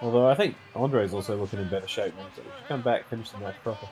Although 0.00 0.26
I 0.28 0.34
think 0.34 0.56
Andre's 0.74 1.14
also 1.14 1.36
looking 1.36 1.60
in 1.60 1.68
better 1.68 1.86
shape 1.88 2.14
now, 2.16 2.26
so 2.36 2.42
he 2.42 2.48
should 2.48 2.68
come 2.68 2.82
back, 2.82 3.08
finish 3.08 3.30
the 3.30 3.38
match 3.38 3.54
proper. 3.62 3.86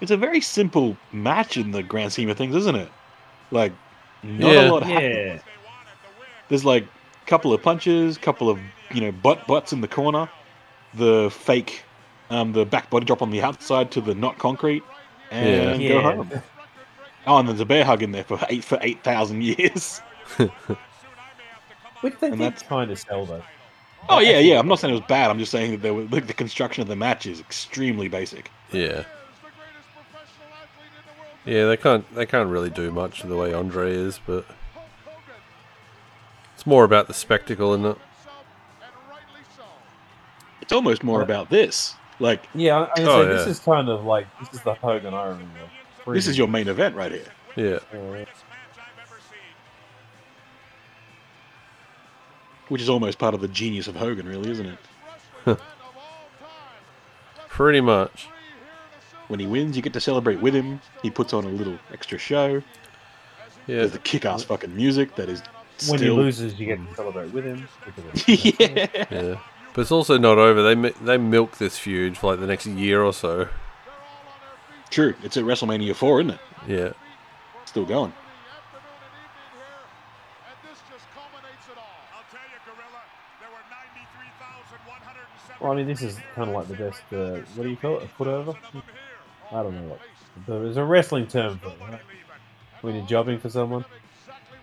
It's 0.00 0.10
a 0.10 0.16
very 0.16 0.40
simple 0.40 0.96
match 1.12 1.56
in 1.56 1.72
the 1.72 1.82
grand 1.82 2.12
scheme 2.12 2.30
of 2.30 2.36
things, 2.38 2.54
isn't 2.54 2.74
it? 2.74 2.88
Like, 3.50 3.72
not 4.22 4.52
Yeah. 4.52 4.68
a 4.68 4.72
lot 4.72 4.82
happens. 4.82 5.42
There's 6.48 6.64
like 6.64 6.84
a 6.84 7.26
couple 7.26 7.52
of 7.52 7.62
punches, 7.62 8.18
couple 8.18 8.48
of 8.48 8.58
you 8.92 9.00
know 9.00 9.12
butt 9.12 9.46
butts 9.46 9.72
in 9.72 9.80
the 9.80 9.88
corner, 9.88 10.28
the 10.94 11.30
fake, 11.30 11.82
um, 12.30 12.52
the 12.52 12.64
back 12.64 12.90
body 12.90 13.04
drop 13.06 13.22
on 13.22 13.30
the 13.30 13.42
outside 13.42 13.90
to 13.92 14.00
the 14.00 14.14
not 14.14 14.38
concrete, 14.38 14.82
and 15.30 15.80
Yeah. 15.82 15.88
go 15.88 15.94
Yeah. 16.00 16.00
home. 16.14 16.30
Oh, 17.26 17.36
and 17.38 17.48
there's 17.48 17.60
a 17.60 17.64
bear 17.66 17.84
hug 17.84 18.02
in 18.02 18.12
there 18.12 18.24
for 18.24 18.38
eight 18.48 18.64
for 18.64 18.78
eight 18.82 19.02
thousand 19.04 19.42
years. 19.44 20.00
Which 22.00 22.14
they 22.20 22.28
And 22.28 22.38
did 22.38 22.40
that's- 22.40 22.62
kind 22.62 22.90
of 22.90 22.98
sell 22.98 23.26
though. 23.26 23.42
Oh 24.08 24.18
yeah, 24.20 24.38
yeah. 24.38 24.58
I'm 24.58 24.66
not 24.66 24.78
saying 24.78 24.94
it 24.94 24.98
was 24.98 25.06
bad. 25.06 25.30
I'm 25.30 25.38
just 25.38 25.52
saying 25.52 25.72
that 25.72 25.82
there 25.82 25.92
was, 25.92 26.10
like, 26.10 26.26
the 26.26 26.32
construction 26.32 26.80
of 26.80 26.88
the 26.88 26.96
match 26.96 27.26
is 27.26 27.38
extremely 27.38 28.08
basic. 28.08 28.50
Yeah. 28.72 29.04
Yeah, 31.44 31.66
they 31.66 31.76
can't 31.76 32.12
they 32.14 32.26
can't 32.26 32.48
really 32.48 32.70
do 32.70 32.90
much 32.90 33.22
the 33.22 33.36
way 33.36 33.52
Andre 33.52 33.92
is, 33.92 34.18
but 34.26 34.44
it's 36.54 36.66
more 36.66 36.84
about 36.84 37.06
the 37.06 37.14
spectacle, 37.14 37.72
isn't 37.74 37.86
it? 37.86 37.98
It's 40.70 40.76
almost 40.76 41.02
more 41.02 41.20
about 41.22 41.50
this. 41.50 41.96
Like, 42.20 42.44
Yeah, 42.54 42.76
I, 42.96 43.00
I 43.00 43.04
Oh, 43.04 43.22
say 43.24 43.28
this 43.28 43.44
yeah. 43.46 43.50
is 43.50 43.58
kind 43.58 43.88
of 43.88 44.04
like 44.04 44.28
this 44.38 44.54
is 44.54 44.60
the 44.62 44.74
Hogan 44.74 45.14
I 45.14 45.24
remember. 45.24 45.58
this 46.06 46.28
is 46.28 46.38
your 46.38 46.46
main 46.46 46.68
event 46.68 46.94
right 46.94 47.10
here. 47.10 47.26
Yeah. 47.56 47.78
Uh, 47.92 48.24
Which 52.68 52.80
is 52.80 52.88
almost 52.88 53.18
part 53.18 53.34
of 53.34 53.40
the 53.40 53.48
genius 53.48 53.88
of 53.88 53.96
Hogan, 53.96 54.28
really, 54.28 54.48
isn't 54.48 54.78
it? 55.44 55.58
Pretty 57.48 57.80
much. 57.80 58.28
When 59.26 59.40
he 59.40 59.46
wins, 59.48 59.74
you 59.74 59.82
get 59.82 59.92
to 59.94 60.00
celebrate 60.00 60.40
with 60.40 60.54
him. 60.54 60.80
He 61.02 61.10
puts 61.10 61.32
on 61.32 61.42
a 61.46 61.48
little 61.48 61.80
extra 61.92 62.16
show. 62.16 62.62
Yeah. 63.66 63.78
There's 63.78 63.90
the 63.90 63.98
kick-ass 63.98 64.44
fucking 64.44 64.76
music 64.76 65.16
that 65.16 65.28
is 65.28 65.42
when 65.88 66.00
he 66.00 66.10
loses, 66.10 66.60
you 66.60 66.66
get 66.66 66.78
to 66.90 66.94
celebrate 66.94 67.32
with 67.32 67.44
him. 67.44 67.66
yeah. 68.28 69.04
Yeah. 69.10 69.40
But 69.74 69.82
it's 69.82 69.92
also 69.92 70.18
not 70.18 70.38
over. 70.38 70.62
They 70.62 70.74
mi- 70.74 70.94
they 71.00 71.16
milk 71.16 71.58
this 71.58 71.78
feud 71.78 72.16
for 72.18 72.32
like 72.32 72.40
the 72.40 72.46
next 72.46 72.66
year 72.66 73.02
or 73.02 73.12
so. 73.12 73.48
True. 74.90 75.14
It's 75.22 75.36
at 75.36 75.44
WrestleMania 75.44 75.94
4, 75.94 76.20
isn't 76.22 76.30
it? 76.34 76.40
Yeah. 76.66 76.92
Still 77.64 77.84
going. 77.86 78.12
Well, 85.60 85.72
I 85.72 85.76
mean, 85.76 85.86
this 85.86 86.00
is 86.02 86.16
kind 86.34 86.48
of 86.48 86.56
like 86.56 86.68
the 86.68 86.74
best. 86.74 87.02
Uh, 87.12 87.40
what 87.54 87.64
do 87.64 87.68
you 87.68 87.76
call 87.76 87.98
it? 87.98 88.04
A 88.04 88.06
put 88.06 88.26
over? 88.28 88.54
I 89.52 89.62
don't 89.62 89.74
know. 89.74 89.88
What, 89.90 90.00
there's 90.46 90.76
a 90.78 90.84
wrestling 90.84 91.26
term 91.26 91.58
for 91.58 91.68
it, 91.68 91.80
right? 91.80 92.00
When 92.80 92.94
you're 92.94 93.06
jobbing 93.06 93.38
for 93.38 93.50
someone. 93.50 93.84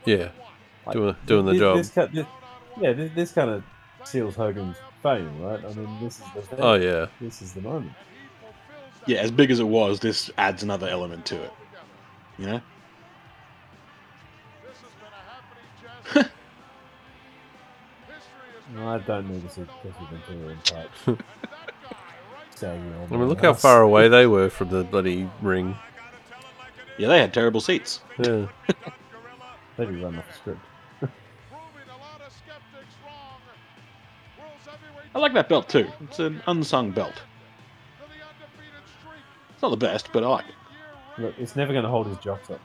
Yeah. 0.06 0.30
Like, 0.86 0.94
Doing- 0.96 1.16
doing 1.26 1.46
the 1.46 1.52
this, 1.52 1.60
job. 1.60 1.78
This, 1.78 1.90
this, 2.14 2.26
yeah, 2.82 2.94
this, 2.94 3.12
this 3.14 3.32
kind 3.32 3.50
of 3.50 3.64
seals 4.06 4.36
Hogan's 4.36 4.78
fame, 5.02 5.42
right? 5.42 5.64
I 5.64 5.74
mean, 5.74 5.90
this 6.02 6.20
is 6.20 6.26
the 6.36 6.42
thing. 6.42 6.60
Oh 6.62 6.74
yeah. 6.74 7.08
This 7.20 7.42
is 7.42 7.54
the 7.54 7.62
moment. 7.62 7.92
Yeah, 9.06 9.20
as 9.20 9.32
big 9.32 9.52
as 9.52 9.60
it 9.60 9.68
was, 9.68 10.00
this 10.00 10.30
adds 10.38 10.64
another 10.64 10.88
element 10.88 11.26
to 11.28 11.42
it. 11.42 11.54
You 12.38 12.46
know? 12.46 12.62
This 14.64 14.78
has 14.82 14.92
been 15.00 15.08
a 15.08 15.22
happening, 15.32 15.64
Jess. 15.82 16.28
History 18.08 18.58
is 18.58 18.76
No, 18.76 18.90
I 18.90 18.98
don't 19.00 19.30
need 19.30 19.48
to 19.48 19.50
see 19.50 19.66
Jesse 19.84 20.08
Ventura 20.12 20.52
in 20.52 20.58
tights. 20.60 21.22
I 22.64 22.78
mean, 23.12 23.28
look 23.28 23.42
how 23.42 23.54
far 23.54 23.82
away 23.82 24.08
they 24.08 24.26
were 24.26 24.50
from 24.50 24.70
the 24.70 24.84
bloody 24.84 25.30
ring. 25.42 25.76
Yeah, 26.98 27.08
they 27.08 27.20
had 27.20 27.34
terrible 27.34 27.62
seats. 27.62 28.02
Yeah. 28.18 28.48
They'd 29.78 29.90
be 29.90 30.04
running 30.04 30.20
off 30.20 30.28
the 30.28 30.34
script. 30.34 30.60
I 35.16 35.20
like 35.20 35.34
that 35.34 35.50
belt 35.50 35.70
too. 35.70 35.88
It's 36.02 36.20
an 36.20 36.42
unsung 36.48 36.92
belt. 36.92 37.14
to 37.16 37.22
the 38.00 38.06
undefeated 38.06 38.88
streak. 39.00 39.20
It's 39.54 39.62
not 39.62 39.70
the 39.70 39.78
best, 39.78 40.10
but 40.12 40.24
I 40.24 40.28
like 40.28 40.46
it. 40.46 41.22
Look, 41.22 41.34
it's 41.40 41.56
never 41.56 41.74
going 41.74 41.84
to 41.84 41.90
hold 41.90 42.08
his 42.08 42.18
jocks 42.18 42.50
up. 42.50 42.62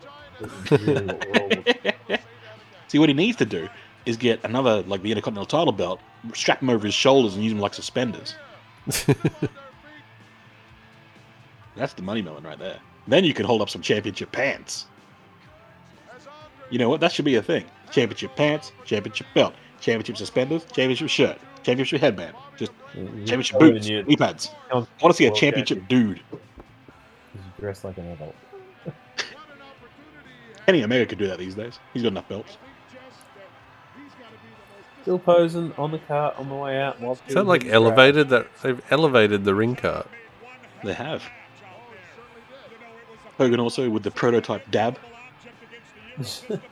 Really 0.70 1.06
what 1.06 1.26
we're 1.26 1.40
all 1.42 1.48
looking 1.48 1.92
it. 2.08 2.20
See, 2.88 2.98
what 2.98 3.08
he 3.08 3.14
needs 3.14 3.38
to 3.38 3.46
do 3.46 3.68
is 4.04 4.16
get 4.16 4.44
another, 4.44 4.82
like 4.82 5.02
the 5.02 5.10
Intercontinental 5.10 5.46
title 5.46 5.72
belt, 5.72 6.00
strap 6.34 6.60
him 6.60 6.68
over 6.68 6.84
his 6.84 6.94
shoulders 6.94 7.34
and 7.34 7.42
use 7.42 7.52
him 7.52 7.60
like 7.60 7.72
suspenders. 7.74 8.34
That's 11.76 11.94
the 11.94 12.02
money 12.02 12.20
melon 12.20 12.44
right 12.44 12.58
there. 12.58 12.80
Then 13.06 13.24
you 13.24 13.32
can 13.32 13.46
hold 13.46 13.62
up 13.62 13.70
some 13.70 13.80
championship 13.80 14.32
pants. 14.32 14.86
You 16.70 16.78
know 16.78 16.88
what? 16.88 17.00
That 17.00 17.12
should 17.12 17.24
be 17.24 17.36
a 17.36 17.42
thing. 17.42 17.64
Championship 17.90 18.36
pants, 18.36 18.72
championship 18.84 19.26
belt, 19.34 19.54
championship 19.82 20.16
suspenders, 20.16 20.64
championship 20.66 21.08
shirt, 21.10 21.38
championship 21.62 22.00
headband, 22.00 22.34
just 22.56 22.72
You- 22.94 23.04
championship 23.26 23.58
boots, 23.58 23.86
you- 23.88 24.02
knee 24.04 24.16
pads. 24.16 24.50
I 24.70 24.76
want 24.76 24.88
to 25.02 25.12
see 25.12 25.26
a 25.26 25.32
championship 25.32 25.86
dude. 25.88 26.20
He's 26.30 27.42
dressed 27.60 27.84
like 27.84 27.98
an 27.98 28.06
adult. 28.12 28.34
Kenny 30.66 30.82
Omega 30.84 31.04
could 31.04 31.18
do 31.18 31.26
that 31.26 31.38
these 31.38 31.54
days. 31.56 31.78
He's 31.92 32.02
got 32.02 32.08
enough 32.12 32.28
belts. 32.28 32.56
Still 35.02 35.18
posing 35.18 35.72
on 35.76 35.90
the 35.90 35.98
cart 35.98 36.36
on 36.38 36.48
the 36.48 36.54
way 36.54 36.80
out. 36.80 37.00
while 37.00 37.18
Is 37.26 37.34
that 37.34 37.44
like 37.44 37.62
hit 37.64 37.70
the 37.70 37.74
elevated? 37.74 38.28
That 38.28 38.46
they've 38.62 38.80
elevated 38.90 39.44
the 39.44 39.52
ring 39.54 39.74
cart. 39.74 40.06
They 40.84 40.92
have. 40.94 41.24
Hogan 43.36 43.58
also 43.58 43.90
with 43.90 44.04
the 44.04 44.12
prototype 44.12 44.70
dab. 44.70 44.98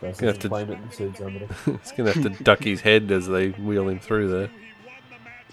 Versus 0.00 0.20
Gonna 0.20 0.32
have 0.32 0.40
to- 0.40 0.48
claim 0.48 0.70
it 0.70 0.78
and 0.78 0.92
sued 0.92 1.16
somebody. 1.16 1.46
He's 1.82 1.92
gonna 1.92 2.12
have 2.12 2.22
to 2.22 2.42
duck 2.42 2.62
his 2.62 2.80
head 2.80 3.10
as 3.10 3.26
they 3.26 3.50
wheel 3.50 3.88
him 3.88 3.98
through 4.00 4.28
there. 4.28 4.50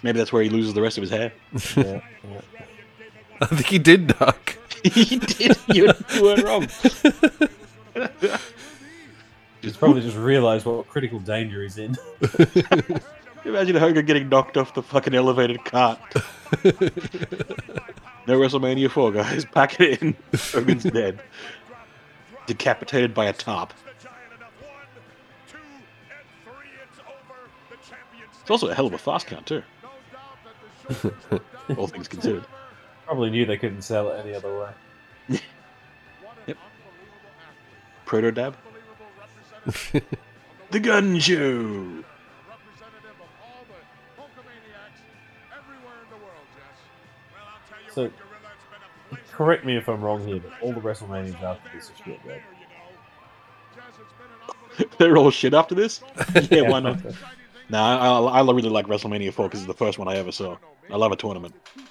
Maybe 0.03 0.17
that's 0.17 0.33
where 0.33 0.41
he 0.43 0.49
loses 0.49 0.73
the 0.73 0.81
rest 0.81 0.97
of 0.97 1.01
his 1.03 1.11
hair. 1.11 1.31
yeah, 1.77 2.01
yeah. 2.23 2.41
I 3.39 3.45
think 3.45 3.67
he 3.67 3.77
did 3.79 4.07
duck. 4.07 4.57
he 4.83 5.17
did. 5.19 5.57
You, 5.67 5.91
you 6.13 6.23
weren't 6.23 6.43
wrong. 6.43 6.67
He's 9.61 9.77
probably 9.77 10.01
just 10.01 10.17
realised 10.17 10.65
what 10.65 10.87
critical 10.89 11.19
danger 11.19 11.61
he's 11.61 11.77
in. 11.77 11.95
Imagine 13.45 13.75
Hogan 13.75 14.05
getting 14.05 14.27
knocked 14.29 14.57
off 14.57 14.73
the 14.73 14.81
fucking 14.81 15.13
elevated 15.13 15.63
cart. 15.65 15.99
no 18.27 18.39
WrestleMania 18.39 18.89
4, 18.89 19.11
guys. 19.11 19.45
Pack 19.45 19.79
it 19.79 20.01
in. 20.01 20.15
Hogan's 20.51 20.83
dead. 20.83 21.21
Decapitated 22.47 23.13
by 23.13 23.25
a 23.25 23.33
top. 23.33 23.73
Also 28.51 28.67
a 28.69 28.73
hell 28.75 28.87
of 28.87 28.93
a 28.93 28.97
fast 28.97 29.27
count, 29.27 29.45
too. 29.45 29.63
All 31.77 31.87
things 31.87 32.07
considered. 32.07 32.45
Probably 33.05 33.29
knew 33.29 33.45
they 33.45 33.57
couldn't 33.57 33.81
sell 33.81 34.09
it 34.09 34.19
any 34.25 34.33
other 34.35 34.57
way. 35.29 35.39
Yep. 36.47 36.57
Proto 38.05 38.31
dab. 38.31 38.57
the 40.71 40.79
gun 40.79 41.19
show. 41.19 41.35
Representative 41.37 43.19
of 43.19 43.29
all 43.43 43.63
the 43.69 44.21
Hulkamaniacs 44.21 45.01
everywhere 45.55 46.01
in 46.03 46.09
the 46.09 46.15
world, 46.17 46.47
Jess. 46.55 46.79
Well, 47.31 47.43
I'll 47.45 47.61
tell 47.69 47.77
you 47.85 47.91
So, 47.91 48.01
what, 48.03 48.17
Gorilla, 48.17 48.51
it's 48.55 48.65
been 48.71 48.81
a 48.81 49.15
pleasure. 49.15 49.35
correct 49.35 49.65
me 49.65 49.77
if 49.77 49.87
I'm 49.87 50.01
wrong 50.01 50.25
here, 50.27 50.39
but 50.39 50.51
all 50.61 50.73
the 50.73 50.81
WrestleManias 50.81 51.41
after 51.43 51.69
this 51.75 51.91
are 51.91 52.03
shit, 52.03 52.19
right? 52.25 52.41
Jess, 53.75 53.83
it's 53.89 53.97
been 53.97 54.25
an 54.25 54.49
unbelievable 54.49 54.97
They're 54.97 55.17
all 55.17 55.29
shit 55.31 55.53
after 55.53 55.75
this? 55.75 56.01
yeah, 56.49 56.61
why 56.63 56.79
not? 56.79 56.97
Nah, 57.71 58.27
I, 58.27 58.39
I 58.39 58.41
really 58.41 58.69
like 58.69 58.87
WrestleMania 58.87 59.31
4 59.33 59.47
because 59.47 59.61
it's 59.61 59.67
the 59.67 59.73
first 59.73 59.97
one 59.97 60.07
I 60.09 60.17
ever 60.17 60.31
saw. 60.31 60.57
I 60.89 60.97
love 60.97 61.11
a 61.13 61.15
tournament. 61.15 61.55
titles. 61.65 61.87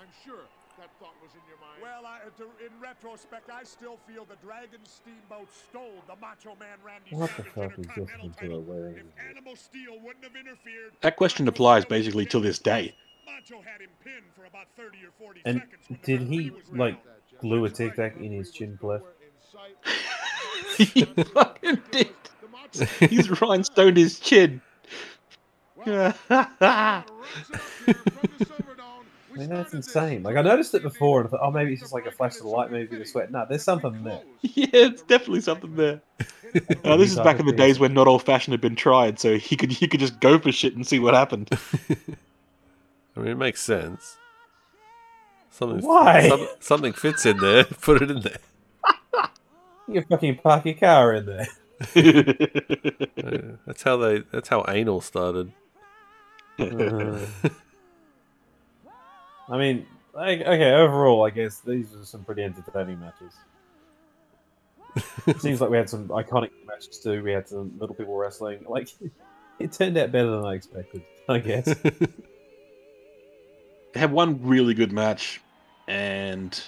I'm 0.00 0.06
sure 0.24 0.40
that 0.78 0.90
thought 0.98 1.14
was 1.22 1.30
in 1.34 1.40
your 1.48 1.58
mind. 1.60 1.80
Well, 1.80 2.04
I, 2.04 2.18
to, 2.38 2.44
in 2.66 2.72
retrospect, 2.80 3.48
I 3.48 3.62
still 3.62 3.98
feel 4.08 4.24
the 4.24 4.34
Dragon 4.44 4.80
Steamboat 4.84 5.48
stole 5.70 6.02
the 6.08 6.16
Macho 6.16 6.56
Man 6.58 6.78
Randy 6.84 7.14
What 7.14 7.30
the 7.36 7.44
Savage 7.44 7.54
fuck 7.54 7.78
is 7.78 7.86
Intercontinental 7.86 8.28
Jesse 8.30 8.46
Ventura 8.48 8.62
title. 8.62 9.06
If 9.18 9.30
Animal 9.30 9.54
Steele 9.56 10.00
wouldn't 10.02 10.24
have 10.24 10.34
interfered, 10.34 10.92
That 11.02 11.14
question 11.16 11.46
applies 11.46 11.84
basically 11.84 12.26
to 12.26 12.40
this 12.40 12.58
day. 12.58 12.96
Macho 13.24 13.62
had 13.62 13.80
him 13.80 13.90
pinned 14.02 14.24
for 14.34 14.46
about 14.46 14.66
30 14.76 14.98
or 15.04 15.10
40 15.16 15.42
And 15.44 15.60
seconds. 15.60 16.00
did 16.02 16.22
he 16.22 16.50
like 16.72 16.98
glue 17.40 17.64
a 17.66 17.70
tic 17.70 17.94
tac 17.94 18.16
in 18.16 18.32
his 18.32 18.50
chin 18.50 18.76
cleft? 18.80 19.04
he 20.76 21.04
fucking 21.04 21.82
did. 21.92 22.08
He's 22.72 23.28
rhinestoned 23.40 23.96
his 23.96 24.18
chin. 24.20 24.60
I 25.86 26.94
mean, 29.36 29.48
that's 29.50 29.72
insane. 29.72 30.22
Like 30.22 30.36
I 30.36 30.42
noticed 30.42 30.74
it 30.74 30.82
before, 30.82 31.20
and 31.20 31.28
I 31.28 31.30
thought, 31.30 31.40
oh, 31.42 31.50
maybe 31.50 31.72
it's 31.72 31.80
just 31.80 31.92
like 31.92 32.06
a 32.06 32.10
flash 32.10 32.36
of 32.36 32.42
the 32.42 32.48
light, 32.48 32.70
maybe 32.72 32.96
the 32.96 33.04
sweat. 33.04 33.30
No, 33.30 33.46
there's 33.48 33.62
something 33.62 34.02
there. 34.02 34.20
yeah, 34.42 34.66
it's 34.72 35.02
definitely 35.02 35.40
something 35.42 35.76
there. 35.76 36.00
Uh, 36.84 36.96
this 36.96 37.12
is 37.12 37.16
back 37.20 37.38
in 37.38 37.46
the 37.46 37.52
days 37.52 37.78
when 37.78 37.92
not 37.94 38.08
old 38.08 38.22
fashioned 38.22 38.52
had 38.52 38.60
been 38.60 38.74
tried, 38.76 39.18
so 39.18 39.36
he 39.38 39.54
could 39.54 39.70
he 39.70 39.86
could 39.86 40.00
just 40.00 40.18
go 40.20 40.38
for 40.38 40.50
shit 40.50 40.74
and 40.74 40.86
see 40.86 40.98
what 40.98 41.14
happened. 41.14 41.48
I 43.16 43.20
mean, 43.20 43.28
it 43.28 43.38
makes 43.38 43.60
sense. 43.60 44.16
Something. 45.50 45.86
Why? 45.86 46.28
some- 46.28 46.48
something 46.60 46.92
fits 46.92 47.26
in 47.26 47.38
there. 47.38 47.64
Put 47.64 48.02
it 48.02 48.10
in 48.10 48.20
there. 48.20 48.38
You 49.88 50.02
fucking 50.02 50.36
park 50.38 50.66
your 50.66 50.74
car 50.74 51.14
in 51.14 51.26
there. 51.26 51.48
Yeah, 51.94 52.22
that's 53.66 53.82
how 53.82 53.96
they. 53.98 54.20
That's 54.32 54.48
how 54.48 54.64
anal 54.68 55.00
started. 55.00 55.52
Uh, 56.58 57.18
I 59.48 59.56
mean, 59.56 59.86
like, 60.12 60.40
okay, 60.40 60.72
overall, 60.72 61.24
I 61.24 61.30
guess 61.30 61.60
these 61.60 61.94
are 61.94 62.04
some 62.04 62.24
pretty 62.24 62.42
entertaining 62.42 63.00
matches. 63.00 63.32
It 65.26 65.40
seems 65.40 65.60
like 65.60 65.70
we 65.70 65.76
had 65.76 65.88
some 65.88 66.08
iconic 66.08 66.50
matches 66.66 66.98
too. 66.98 67.22
We 67.22 67.32
had 67.32 67.48
some 67.48 67.72
little 67.78 67.94
people 67.94 68.16
wrestling. 68.16 68.64
Like, 68.68 68.88
it 69.58 69.72
turned 69.72 69.96
out 69.96 70.10
better 70.12 70.30
than 70.30 70.44
I 70.44 70.54
expected. 70.54 71.02
I 71.28 71.38
guess. 71.38 71.66
they 71.66 72.08
had 73.94 74.10
one 74.10 74.42
really 74.42 74.74
good 74.74 74.92
match, 74.92 75.40
and 75.86 76.60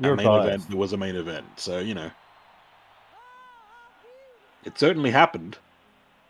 You're 0.00 0.14
a 0.14 0.16
main 0.16 0.26
biased. 0.26 0.46
event 0.46 0.70
that 0.70 0.76
was 0.76 0.92
a 0.92 0.96
main 0.96 1.16
event. 1.16 1.46
So 1.56 1.80
you 1.80 1.94
know, 1.94 2.10
it 4.64 4.78
certainly 4.78 5.10
happened. 5.10 5.58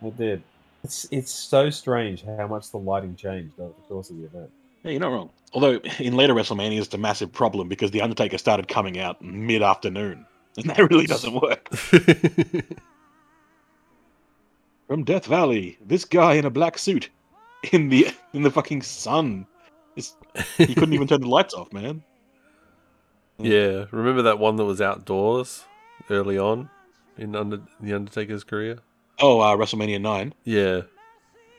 It 0.05 0.17
did. 0.17 0.43
It's 0.85 1.07
it's 1.11 1.31
so 1.31 1.71
strange 1.71 2.25
how 2.25 2.47
much 2.49 2.71
the 2.71 2.79
lighting 2.79 3.15
changed 3.15 3.59
over 3.59 3.69
the 3.69 3.83
course 3.89 4.11
of 4.11 4.19
the 4.19 4.25
event. 4.25 4.51
Yeah, 4.83 4.91
you're 4.93 5.01
not 5.01 5.13
wrong. 5.13 5.31
Although 5.53 5.79
in 5.99 6.17
later 6.17 6.35
WrestleMania, 6.35 6.81
it's 6.81 6.93
a 6.95 6.99
massive 6.99 7.33
problem 7.33 7.69
because 7.69 7.93
the 7.93 8.03
Undertaker 8.03 8.39
started 8.39 8.67
coming 8.69 8.99
out 8.99 9.23
mid 9.23 9.63
afternoon, 9.63 10.27
and 10.57 10.65
that 10.71 10.79
really 10.79 11.07
doesn't 11.07 11.41
work. 11.41 11.69
From 14.89 15.05
Death 15.05 15.27
Valley, 15.27 15.79
this 15.81 16.05
guy 16.05 16.35
in 16.35 16.45
a 16.45 16.51
black 16.51 16.77
suit 16.79 17.11
in 17.71 17.89
the 17.89 18.09
in 18.33 18.43
the 18.43 18.51
fucking 18.51 18.83
sun. 18.83 19.47
It's, 19.95 20.17
he 20.57 20.75
couldn't 20.75 20.95
even 20.95 21.07
turn 21.09 21.21
the 21.21 21.29
lights 21.29 21.55
off, 21.55 21.73
man. 21.73 22.03
yeah, 23.39 23.85
remember 23.91 24.23
that 24.23 24.39
one 24.39 24.57
that 24.57 24.65
was 24.65 24.81
outdoors 24.81 25.65
early 26.11 26.39
on 26.39 26.71
in 27.19 27.35
under 27.37 27.61
the 27.81 27.93
Undertaker's 27.95 28.45
career? 28.45 28.79
Oh, 29.21 29.41
uh, 29.41 29.57
WrestleMania 29.57 30.01
nine. 30.01 30.35
Yeah. 30.45 30.83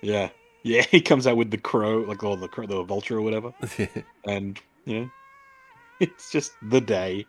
Yeah, 0.02 0.30
yeah. 0.64 0.82
He 0.84 1.00
comes 1.02 1.26
out 1.28 1.38
with 1.38 1.52
the 1.52 1.58
crow, 1.58 2.00
like 2.00 2.24
all 2.24 2.36
the 2.36 2.48
crow, 2.48 2.66
the 2.66 2.84
vulture 2.84 3.18
or 3.18 3.22
whatever, 3.22 3.54
and 4.28 4.60
yeah, 4.86 5.06
it's 6.00 6.32
just 6.32 6.52
the 6.62 6.82
day. 6.82 7.26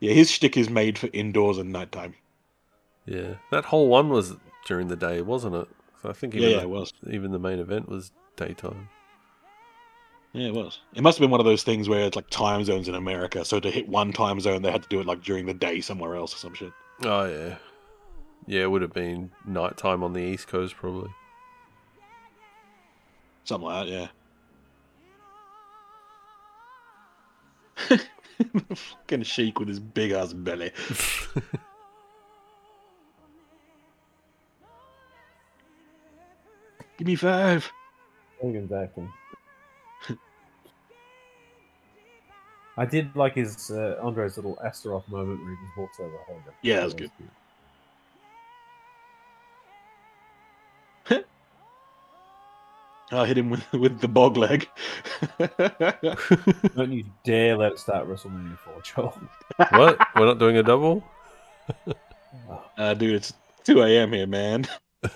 Yeah, 0.00 0.12
his 0.12 0.30
shtick 0.30 0.56
is 0.56 0.68
made 0.70 0.98
for 0.98 1.08
indoors 1.12 1.58
and 1.58 1.72
nighttime. 1.72 2.14
yeah. 3.06 3.34
That 3.50 3.64
whole 3.64 3.88
one 3.88 4.08
was 4.10 4.34
during 4.66 4.88
the 4.88 4.96
day, 4.96 5.22
wasn't 5.22 5.54
it? 5.56 5.68
So 6.02 6.10
I 6.10 6.12
think 6.12 6.34
Yeah, 6.34 6.48
yeah, 6.48 6.56
the, 6.56 6.62
it 6.62 6.68
was. 6.68 6.92
even 7.10 7.32
the 7.32 7.38
main 7.38 7.58
event 7.58 7.88
was 7.88 8.12
daytime. 8.36 8.88
Yeah, 10.36 10.48
it 10.48 10.54
was. 10.54 10.80
It 10.94 11.02
must 11.02 11.16
have 11.16 11.22
been 11.22 11.30
one 11.30 11.40
of 11.40 11.46
those 11.46 11.62
things 11.62 11.88
where 11.88 12.04
it's 12.04 12.14
like 12.14 12.28
time 12.28 12.62
zones 12.62 12.88
in 12.88 12.94
America. 12.94 13.42
So 13.42 13.58
to 13.58 13.70
hit 13.70 13.88
one 13.88 14.12
time 14.12 14.38
zone, 14.38 14.60
they 14.60 14.70
had 14.70 14.82
to 14.82 14.88
do 14.90 15.00
it 15.00 15.06
like 15.06 15.22
during 15.22 15.46
the 15.46 15.54
day 15.54 15.80
somewhere 15.80 16.14
else 16.14 16.34
or 16.34 16.36
some 16.36 16.52
shit. 16.52 16.74
Oh 17.04 17.24
yeah, 17.24 17.56
yeah. 18.46 18.64
It 18.64 18.70
would 18.70 18.82
have 18.82 18.92
been 18.92 19.30
nighttime 19.46 20.02
on 20.04 20.12
the 20.12 20.20
East 20.20 20.46
Coast 20.46 20.76
probably. 20.76 21.08
Something 23.44 23.66
like 23.66 23.86
that, 23.86 24.10
yeah. 27.88 27.96
Fucking 28.74 29.22
Sheik 29.22 29.58
with 29.58 29.68
his 29.68 29.80
big 29.80 30.12
ass 30.12 30.34
belly. 30.34 30.70
Give 36.98 37.06
me 37.06 37.14
five. 37.14 37.72
Hogan's 38.42 38.70
acting. 38.70 39.10
I 42.78 42.84
did 42.84 43.16
like 43.16 43.34
his 43.34 43.70
uh, 43.70 43.96
Andre's 44.02 44.36
little 44.36 44.58
Astaroth 44.62 45.08
moment 45.08 45.40
where 45.40 45.50
he 45.50 45.56
just 45.56 45.78
walks 45.78 45.98
over 45.98 46.16
Hogan. 46.26 46.52
Yeah, 46.62 46.76
that 46.76 46.84
was 46.84 46.94
good. 46.94 47.10
I 53.12 53.24
hit 53.26 53.38
him 53.38 53.48
with 53.50 53.72
with 53.72 54.00
the 54.00 54.08
bog 54.08 54.36
leg. 54.36 54.68
Don't 56.76 56.92
you 56.92 57.04
dare 57.24 57.56
let 57.56 57.72
it 57.72 57.78
start 57.78 58.06
WrestleMania 58.08 58.58
4, 58.58 58.82
Joel. 58.82 59.18
what? 59.70 59.98
We're 60.14 60.26
not 60.26 60.38
doing 60.38 60.58
a 60.58 60.62
double? 60.62 61.02
uh, 62.76 62.92
dude, 62.94 63.14
it's 63.14 63.32
2 63.64 63.80
a.m. 63.82 64.12
here, 64.12 64.26
man. 64.26 64.66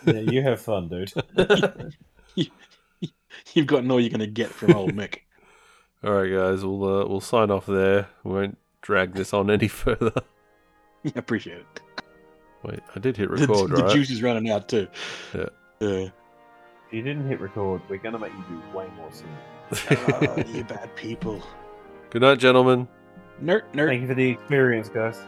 yeah, 0.07 0.21
you 0.21 0.41
have 0.43 0.63
fun, 0.63 0.89
dude. 0.89 1.13
You've 3.55 3.67
got 3.67 3.89
all 3.91 4.01
you're 4.01 4.11
gonna 4.11 4.27
get 4.27 4.51
from 4.51 4.75
old 4.75 4.93
Mick. 4.93 5.19
All 6.03 6.13
right, 6.13 6.31
guys, 6.31 6.65
we'll 6.65 6.85
uh, 6.85 7.07
we'll 7.07 7.21
sign 7.21 7.51
off 7.51 7.67
there. 7.67 8.09
We 8.25 8.33
won't 8.33 8.59
drag 8.81 9.15
this 9.15 9.35
on 9.35 9.51
any 9.51 9.69
further. 9.83 10.13
Yeah, 11.03 11.13
appreciate 11.17 11.59
it. 11.59 11.81
Wait, 12.63 12.81
I 12.95 12.99
did 12.99 13.17
hit 13.17 13.31
The- 13.31 13.47
record, 13.47 13.71
the, 13.71 13.83
right? 13.83 13.93
juice 13.95 14.11
is 14.11 14.23
running 14.23 14.51
out 14.51 14.69
too. 14.69 14.87
Yeah. 15.35 15.47
Yeah. 15.81 15.89
If 16.09 16.13
you 16.93 17.03
didn't 17.03 17.29
hit 17.29 17.41
record, 17.41 17.83
we're 17.89 17.99
gonna 17.99 18.19
make 18.19 18.33
you 18.33 18.45
do 18.49 18.77
way 18.77 18.87
more 18.97 19.11
singing. 19.13 19.37
Oh, 20.23 20.43
you 20.55 20.65
bad 20.65 20.95
people. 20.97 21.43
Good 22.11 22.23
night, 22.23 22.39
gentlemen. 22.39 22.89
Nerd, 23.43 23.63
nerd. 23.73 23.89
Thank 23.89 24.03
you 24.03 24.09
for 24.09 24.15
the 24.15 24.29
experience, 24.31 24.89
guys. 24.89 25.19